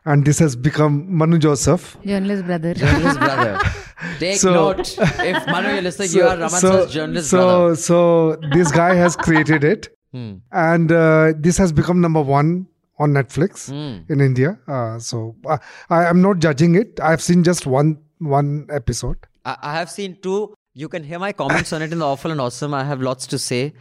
and 0.04 0.24
this 0.24 0.38
has 0.38 0.56
become 0.56 1.06
Manu 1.14 1.38
Joseph. 1.38 1.96
Journalist 2.04 2.46
brother. 2.46 2.74
Journalist 2.74 3.18
brother. 3.18 3.58
Take 4.18 4.36
So- 4.38 4.52
note. 4.54 4.96
If 4.98 5.46
Manu, 5.46 5.72
you're 5.74 5.82
listening, 5.82 6.10
you 6.12 6.22
are 6.22 6.34
Raman 6.36 6.48
sir's 6.50 6.92
journalist 6.92 7.30
so, 7.30 7.36
brother. 7.38 7.76
So 7.76 8.36
this 8.54 8.72
guy 8.72 8.94
has 8.94 9.16
created 9.16 9.64
it, 9.64 9.88
Hmm. 10.12 10.36
and 10.50 10.90
uh, 10.90 11.32
this 11.38 11.56
has 11.58 11.72
become 11.72 12.00
number 12.00 12.20
one 12.20 12.66
on 13.06 13.12
Netflix 13.18 13.66
Hmm. 13.72 14.12
in 14.12 14.20
India. 14.20 14.52
Uh, 14.68 14.98
so 14.98 15.34
uh, 15.46 15.58
I 15.98 16.04
am 16.12 16.22
not 16.28 16.38
judging 16.46 16.74
it. 16.84 17.00
I've 17.10 17.22
seen 17.28 17.42
just 17.50 17.66
one 17.66 17.98
one 18.18 18.50
episode. 18.80 19.16
I, 19.44 19.56
I 19.62 19.74
have 19.78 19.90
seen 19.98 20.16
two. 20.26 20.38
You 20.74 20.88
can 20.88 21.02
hear 21.12 21.18
my 21.18 21.32
comments 21.32 21.72
on 21.72 21.82
it 21.88 21.92
in 21.92 21.98
the 22.04 22.06
awful 22.06 22.30
and 22.36 22.40
awesome. 22.46 22.74
I 22.74 22.84
have 22.84 23.00
lots 23.08 23.26
to 23.34 23.38
say, 23.46 23.72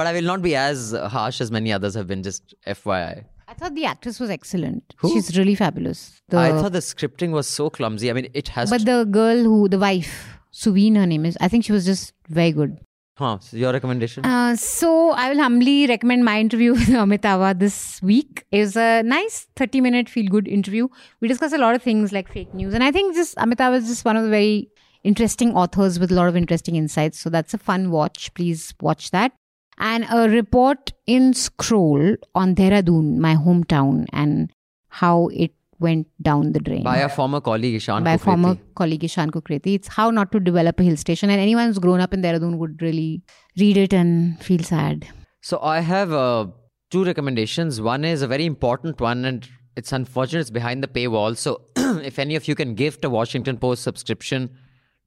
but 0.00 0.06
I 0.06 0.12
will 0.18 0.28
not 0.32 0.42
be 0.42 0.54
as 0.64 0.92
harsh 1.16 1.40
as 1.40 1.50
many 1.58 1.72
others 1.72 1.94
have 1.94 2.06
been. 2.12 2.22
Just 2.22 2.54
FYI. 2.66 3.24
I 3.48 3.54
thought 3.54 3.74
the 3.76 3.84
actress 3.86 4.18
was 4.20 4.28
excellent. 4.28 4.94
Who? 4.98 5.10
She's 5.14 5.38
really 5.38 5.54
fabulous. 5.54 6.20
The, 6.28 6.38
I 6.38 6.50
thought 6.50 6.72
the 6.72 6.80
scripting 6.80 7.30
was 7.30 7.46
so 7.46 7.70
clumsy. 7.70 8.10
I 8.10 8.12
mean, 8.18 8.28
it 8.34 8.48
has. 8.48 8.70
but 8.70 8.78
to, 8.80 8.84
the 8.92 9.04
girl 9.04 9.44
who, 9.44 9.68
the 9.68 9.78
wife, 9.78 10.14
Surveen, 10.52 10.96
her 10.96 11.06
name 11.06 11.24
is. 11.24 11.38
I 11.40 11.48
think 11.48 11.64
she 11.64 11.72
was 11.72 11.84
just 11.86 12.12
very 12.28 12.50
good. 12.52 12.78
Huh, 13.16 13.38
so 13.40 13.56
your 13.56 13.72
recommendation? 13.72 14.24
Uh, 14.24 14.56
so 14.56 15.10
I 15.10 15.30
will 15.30 15.38
humbly 15.38 15.86
recommend 15.86 16.24
my 16.24 16.40
interview 16.40 16.72
with 16.78 16.88
Amitava 16.88 17.58
this 17.58 18.00
week. 18.02 18.44
It 18.52 18.60
was 18.60 18.76
a 18.76 19.02
nice 19.02 19.48
30 19.56 19.80
minute 19.80 20.08
feel 20.08 20.28
good 20.28 20.48
interview. 20.48 20.88
We 21.20 21.28
discussed 21.28 21.54
a 21.54 21.58
lot 21.58 21.74
of 21.74 21.82
things 21.82 22.12
like 22.12 22.32
fake 22.32 22.54
news. 22.54 22.74
And 22.74 22.84
I 22.84 22.92
think 22.92 23.14
just 23.14 23.36
Amitava 23.36 23.76
is 23.76 23.88
just 23.88 24.04
one 24.04 24.16
of 24.16 24.24
the 24.24 24.30
very 24.30 24.68
interesting 25.04 25.54
authors 25.54 25.98
with 25.98 26.10
a 26.10 26.14
lot 26.14 26.28
of 26.28 26.36
interesting 26.36 26.76
insights. 26.76 27.18
So 27.18 27.30
that's 27.30 27.54
a 27.54 27.58
fun 27.58 27.90
watch. 27.90 28.32
Please 28.34 28.74
watch 28.80 29.10
that. 29.12 29.32
And 29.78 30.06
a 30.10 30.28
report 30.28 30.92
in 31.06 31.34
Scroll 31.34 32.16
on 32.34 32.54
Dehradun, 32.54 33.18
my 33.18 33.34
hometown, 33.34 34.06
and 34.12 34.50
how 34.88 35.28
it 35.28 35.52
went 35.78 36.06
down 36.22 36.52
the 36.52 36.60
drain 36.60 36.82
by 36.82 36.98
a 36.98 37.08
former 37.08 37.40
colleague, 37.40 37.74
Ishan 37.74 38.04
by 38.04 38.16
Kukreti. 38.16 38.20
former 38.20 38.58
colleague 38.74 39.04
Ishan 39.04 39.30
Kukreti. 39.30 39.74
It's 39.74 39.88
how 39.88 40.10
not 40.10 40.32
to 40.32 40.40
develop 40.40 40.80
a 40.80 40.82
hill 40.82 40.96
station, 40.96 41.30
and 41.30 41.40
anyone 41.40 41.66
who's 41.66 41.78
grown 41.78 42.00
up 42.00 42.14
in 42.14 42.22
Dehradun 42.22 42.58
would 42.58 42.80
really 42.82 43.22
read 43.58 43.76
it 43.76 43.92
and 43.92 44.42
feel 44.42 44.62
sad. 44.62 45.06
So 45.40 45.60
I 45.60 45.80
have 45.80 46.12
uh, 46.12 46.46
two 46.90 47.04
recommendations. 47.04 47.80
One 47.80 48.04
is 48.04 48.22
a 48.22 48.26
very 48.26 48.46
important 48.46 49.00
one, 49.00 49.24
and 49.24 49.48
it's 49.76 49.92
unfortunate 49.92 50.40
it's 50.40 50.50
behind 50.50 50.82
the 50.82 50.88
paywall. 50.88 51.36
So 51.36 51.62
if 51.76 52.18
any 52.18 52.36
of 52.36 52.48
you 52.48 52.54
can 52.54 52.74
gift 52.74 53.04
a 53.04 53.10
Washington 53.10 53.58
Post 53.58 53.82
subscription 53.82 54.50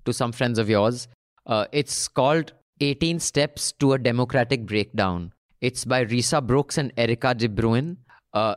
to 0.05 0.13
some 0.13 0.31
friends 0.31 0.59
of 0.59 0.69
yours, 0.69 1.07
uh, 1.45 1.65
it's 1.71 2.07
called 2.07 2.53
18 2.81 3.19
Steps 3.19 3.71
to 3.73 3.93
a 3.93 3.99
Democratic 3.99 4.65
Breakdown. 4.65 5.33
It's 5.61 5.83
by 5.83 6.05
Risa 6.05 6.45
Brooks 6.45 6.77
and 6.77 6.93
Erica 6.95 7.33
De 7.33 7.49
Bruin. 7.49 7.97
Uh, 8.33 8.55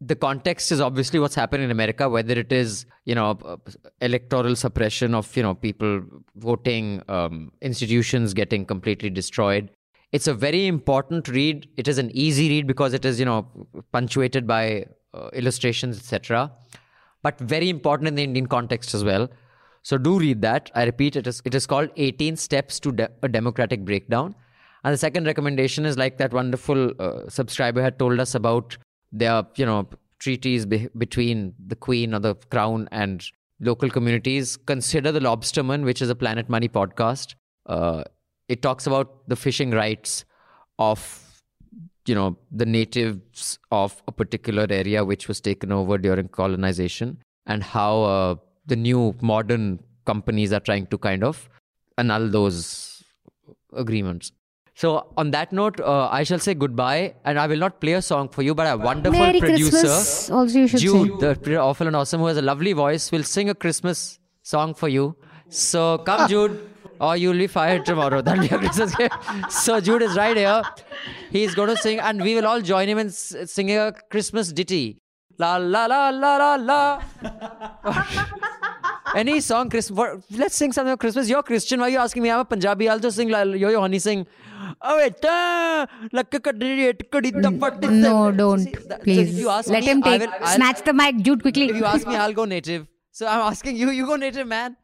the 0.00 0.14
context 0.14 0.70
is 0.70 0.80
obviously 0.80 1.18
what's 1.18 1.34
happened 1.34 1.64
in 1.64 1.70
America, 1.70 2.08
whether 2.08 2.34
it 2.34 2.52
is 2.52 2.86
you 3.04 3.14
know 3.14 3.58
electoral 4.00 4.54
suppression 4.54 5.14
of 5.14 5.36
you 5.36 5.42
know 5.42 5.54
people 5.54 6.02
voting, 6.36 7.02
um, 7.08 7.52
institutions 7.60 8.34
getting 8.34 8.64
completely 8.64 9.10
destroyed. 9.10 9.70
It's 10.12 10.26
a 10.26 10.34
very 10.34 10.66
important 10.66 11.28
read. 11.28 11.68
It 11.76 11.88
is 11.88 11.98
an 11.98 12.10
easy 12.12 12.48
read 12.48 12.66
because 12.66 12.94
it 12.94 13.04
is 13.04 13.18
you 13.18 13.26
know 13.26 13.48
punctuated 13.92 14.46
by 14.46 14.86
uh, 15.14 15.28
illustrations, 15.32 15.98
etc. 15.98 16.52
But 17.22 17.38
very 17.40 17.68
important 17.68 18.08
in 18.08 18.14
the 18.14 18.22
Indian 18.22 18.46
context 18.46 18.94
as 18.94 19.02
well. 19.02 19.28
So 19.82 19.98
do 19.98 20.18
read 20.18 20.42
that. 20.42 20.70
I 20.74 20.84
repeat, 20.84 21.16
it 21.16 21.26
is 21.26 21.42
it 21.44 21.54
is 21.54 21.66
called 21.66 21.90
18 21.96 22.36
Steps 22.36 22.78
to 22.80 22.92
De- 22.92 23.10
a 23.22 23.28
Democratic 23.28 23.84
Breakdown. 23.84 24.34
And 24.84 24.94
the 24.94 24.98
second 24.98 25.26
recommendation 25.26 25.84
is 25.84 25.98
like 25.98 26.18
that 26.18 26.32
wonderful 26.32 26.92
uh, 27.00 27.28
subscriber 27.28 27.82
had 27.82 27.98
told 27.98 28.20
us 28.20 28.34
about 28.36 28.76
their, 29.12 29.44
you 29.56 29.66
know, 29.66 29.88
treaties 30.18 30.66
be- 30.66 30.88
between 30.96 31.54
the 31.64 31.76
Queen 31.76 32.14
or 32.14 32.18
the 32.18 32.34
Crown 32.50 32.88
and 32.92 33.24
local 33.60 33.90
communities. 33.90 34.56
Consider 34.56 35.12
the 35.12 35.20
Lobsterman, 35.20 35.84
which 35.84 36.02
is 36.02 36.10
a 36.10 36.14
Planet 36.14 36.48
Money 36.48 36.68
podcast. 36.68 37.34
Uh, 37.66 38.04
it 38.48 38.62
talks 38.62 38.86
about 38.86 39.28
the 39.28 39.36
fishing 39.36 39.70
rights 39.70 40.24
of 40.78 41.24
you 42.06 42.14
know 42.14 42.38
the 42.50 42.64
natives 42.64 43.58
of 43.70 44.02
a 44.08 44.12
particular 44.12 44.66
area 44.70 45.04
which 45.04 45.28
was 45.28 45.40
taken 45.40 45.70
over 45.70 45.98
during 45.98 46.28
colonization 46.28 47.18
and 47.46 47.62
how 47.62 48.02
uh, 48.02 48.34
the 48.66 48.76
new 48.76 49.14
modern 49.20 49.78
companies 50.06 50.52
are 50.52 50.60
trying 50.60 50.86
to 50.86 50.96
kind 50.96 51.22
of 51.22 51.48
annul 51.98 52.28
those 52.30 53.04
agreements 53.74 54.32
so 54.80 54.88
on 55.20 55.30
that 55.34 55.52
note 55.58 55.78
uh, 55.92 56.08
i 56.18 56.22
shall 56.28 56.42
say 56.46 56.52
goodbye 56.64 57.00
and 57.24 57.38
i 57.44 57.46
will 57.52 57.62
not 57.64 57.80
play 57.84 57.94
a 58.00 58.02
song 58.08 58.28
for 58.36 58.42
you 58.48 58.54
but 58.60 58.66
a 58.72 58.76
wonderful 58.88 59.18
Merry 59.22 59.40
producer 59.44 59.70
Christmas. 59.70 60.30
Also, 60.40 60.58
you 60.58 60.68
should 60.72 60.80
Jude, 60.86 61.20
say. 61.20 61.32
the 61.48 61.56
awful 61.68 61.86
and 61.92 61.96
awesome, 62.00 62.20
who 62.24 62.26
has 62.32 62.36
a 62.42 62.46
lovely 62.50 62.74
voice, 62.82 63.10
will 63.14 63.24
sing 63.36 63.50
a 63.54 63.54
Christmas 63.64 64.02
song 64.42 64.74
for 64.82 64.88
you. 64.96 65.06
So 65.48 65.98
come, 66.10 66.28
Jude, 66.28 66.54
or 67.00 67.16
you'll 67.22 67.40
be 67.44 67.46
fired 67.56 67.84
tomorrow. 67.90 68.20
That'll 68.28 68.46
be 68.48 68.54
a 68.54 68.58
Christmas 68.58 68.94
gift. 68.94 69.52
So 69.64 69.80
Jude 69.80 70.02
is 70.02 70.16
right 70.16 70.36
here. 70.36 70.62
He's 71.36 71.54
going 71.54 71.70
to 71.74 71.76
sing, 71.86 71.98
and 72.10 72.22
we 72.28 72.34
will 72.36 72.46
all 72.46 72.60
join 72.72 72.88
him 72.94 72.98
in 72.98 73.08
s- 73.08 73.34
singing 73.46 73.78
a 73.78 73.92
Christmas 74.16 74.52
ditty. 74.52 74.84
La 75.38 75.56
la 75.56 75.86
la 75.86 76.02
la 76.10 76.32
la 76.36 76.54
la. 76.70 76.82
Any 79.14 79.40
song, 79.40 79.70
Chris. 79.70 79.90
what- 79.90 80.20
Let's 80.30 80.54
sing 80.54 80.72
something 80.72 80.92
about 80.92 81.00
Christmas. 81.00 81.28
You're 81.28 81.42
Christian. 81.42 81.80
Why 81.80 81.86
are 81.86 81.90
you 81.90 81.98
asking 81.98 82.22
me? 82.22 82.30
I'm 82.30 82.40
a 82.40 82.44
Punjabi. 82.44 82.88
I'll 82.88 82.98
just 82.98 83.16
sing. 83.16 83.28
la- 83.30 83.42
Yo 83.42 83.70
yo 83.70 83.80
honey 83.80 83.98
sing. 83.98 84.26
Oh 84.82 84.96
wait, 84.98 85.24
uh, 85.24 85.86
lakka 86.18 86.40
kaddi 86.48 86.70
it 86.90 87.10
kaddi 87.10 87.30
the 87.46 87.50
fat- 87.64 87.82
No, 87.90 88.30
don't. 88.32 88.60
See, 88.64 88.74
that- 88.88 89.00
so 89.00 89.04
Please. 89.04 89.30
if 89.34 89.38
you 89.44 89.48
ask 89.50 89.68
Let 89.70 89.84
me, 89.84 89.90
him 89.90 90.02
I 90.04 90.18
take. 90.18 90.28
will- 90.28 90.36
I'll- 90.40 90.54
snatch 90.56 90.82
the 90.90 90.92
mic, 90.92 91.16
Jude, 91.28 91.42
quickly. 91.42 91.68
if 91.70 91.76
you 91.76 91.84
ask 91.84 92.06
me, 92.06 92.16
I'll 92.16 92.32
go 92.42 92.44
native. 92.44 92.86
So 93.12 93.26
I'm 93.26 93.40
asking 93.52 93.76
you, 93.76 93.90
you 93.90 94.06
go 94.06 94.16
native, 94.16 94.46
man. 94.46 94.76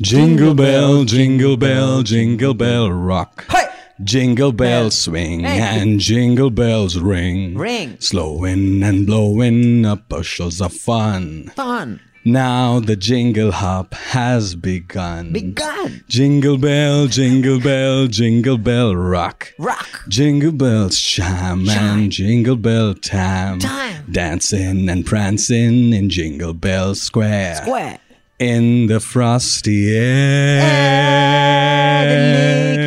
Jingle 0.00 0.54
bell, 0.54 1.04
jingle 1.04 1.56
bell, 1.56 2.02
jingle 2.02 2.54
bell 2.54 2.90
rock. 2.92 3.44
Hey! 3.50 3.64
Jingle 4.04 4.52
bells 4.52 4.96
swing 4.98 5.40
Hey. 5.40 5.58
and 5.80 5.98
jingle 5.98 6.50
bells 6.50 6.98
ring. 6.98 7.56
Ring. 7.56 7.96
Slowing 7.98 8.82
and 8.82 9.06
blowing 9.06 9.86
up 9.86 10.08
bushels 10.10 10.60
of 10.60 10.72
fun. 10.74 11.50
Fun. 11.56 12.00
Now 12.26 12.80
the 12.80 12.96
jingle 12.96 13.52
hop 13.52 13.94
has 13.94 14.56
begun. 14.56 15.32
Begun. 15.32 16.02
Jingle 16.08 16.58
bell, 16.58 17.06
jingle 17.06 17.60
bell, 17.60 18.08
jingle 18.08 18.58
bell 18.58 18.96
rock. 18.96 19.54
Rock. 19.60 20.02
Jingle 20.08 20.50
bells 20.50 20.98
chime 20.98 21.68
and 21.68 22.10
jingle 22.10 22.56
bell 22.56 22.94
time. 22.94 23.60
Time. 23.60 24.06
Dancing 24.10 24.88
and 24.88 25.06
prancing 25.06 25.92
in 25.92 26.10
Jingle 26.10 26.52
Bell 26.52 26.96
Square. 26.96 27.62
Square. 27.62 28.00
In 28.40 28.88
the 28.88 28.98
frosty 28.98 29.96
air. 29.96 30.58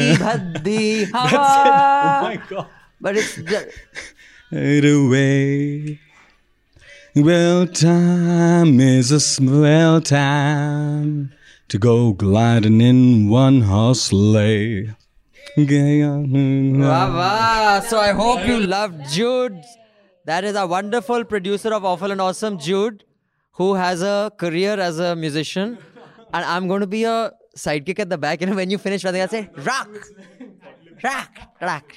Ki 0.01 0.15
bhaddi 0.21 1.09
hawa. 1.13 1.29
Oh 1.31 2.23
my 2.27 2.35
god. 2.49 2.67
But 2.99 3.15
it's 3.15 3.39
Fade 4.49 4.83
away. 4.83 5.99
Well, 7.21 7.67
time 7.67 8.79
is 8.79 9.11
a 9.11 9.19
swell 9.19 9.99
time 9.99 11.33
to 11.67 11.77
go 11.77 12.13
gliding 12.13 12.79
in 12.79 13.27
one 13.27 13.61
horse 13.61 14.03
sleigh. 14.03 14.95
Wah. 15.57 17.79
So 17.81 17.99
I 17.99 18.13
hope 18.13 18.47
you 18.47 18.61
loved 18.61 19.09
Jude. 19.09 19.61
That 20.25 20.45
is 20.45 20.55
a 20.55 20.65
wonderful 20.65 21.25
producer 21.25 21.73
of 21.73 21.83
Awful 21.83 22.11
and 22.11 22.21
Awesome, 22.21 22.57
Jude, 22.57 23.03
who 23.53 23.73
has 23.73 24.01
a 24.01 24.31
career 24.37 24.79
as 24.79 24.99
a 24.99 25.15
musician. 25.15 25.77
And 26.33 26.45
I'm 26.45 26.69
going 26.69 26.81
to 26.81 26.87
be 26.87 27.03
a 27.03 27.33
sidekick 27.57 27.99
at 27.99 28.09
the 28.09 28.17
back. 28.17 28.39
Know, 28.41 28.55
when 28.55 28.69
you 28.69 28.77
finish, 28.77 29.03
I'll 29.03 29.27
say, 29.27 29.49
rock, 29.57 29.89
rock, 31.03 31.37
rock. 31.61 31.93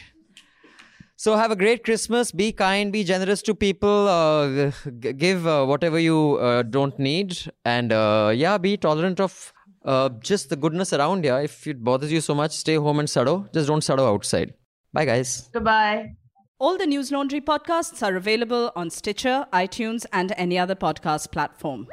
So 1.23 1.37
have 1.37 1.53
a 1.53 1.55
great 1.55 1.85
Christmas. 1.85 2.33
Be 2.33 2.51
kind. 2.51 2.93
Be 2.93 3.05
generous 3.05 3.43
to 3.43 3.55
people. 3.55 4.09
Uh, 4.09 4.73
g- 4.99 5.13
give 5.13 5.47
uh, 5.47 5.65
whatever 5.65 6.01
you 6.01 6.37
uh, 6.39 6.63
don't 6.65 6.99
need, 6.99 7.37
and 7.65 7.93
uh, 7.93 8.33
yeah, 8.35 8.59
be 8.59 8.77
tolerant 8.77 9.21
of 9.21 9.53
uh, 9.85 10.09
just 10.31 10.51
the 10.51 10.57
goodness 10.57 10.93
around. 10.93 11.25
Yeah, 11.25 11.39
if 11.39 11.65
it 11.69 11.85
bothers 11.85 12.11
you 12.11 12.21
so 12.21 12.35
much, 12.35 12.51
stay 12.51 12.75
home 12.75 12.99
and 12.99 13.09
sado. 13.09 13.47
Just 13.55 13.69
don't 13.69 13.85
sado 13.85 14.05
outside. 14.13 14.55
Bye, 14.93 15.05
guys. 15.05 15.49
Goodbye. 15.53 16.17
All 16.59 16.77
the 16.77 16.87
News 16.87 17.13
Laundry 17.13 17.41
podcasts 17.41 18.03
are 18.03 18.17
available 18.17 18.73
on 18.75 18.91
Stitcher, 18.91 19.47
iTunes, 19.53 20.05
and 20.13 20.35
any 20.37 20.59
other 20.59 20.75
podcast 20.75 21.31
platform. 21.31 21.87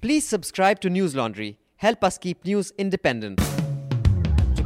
Please 0.00 0.28
subscribe 0.28 0.78
to 0.82 0.88
News 0.88 1.16
Laundry. 1.16 1.58
Help 1.78 2.04
us 2.04 2.18
keep 2.18 2.44
news 2.44 2.72
independent. 2.78 3.40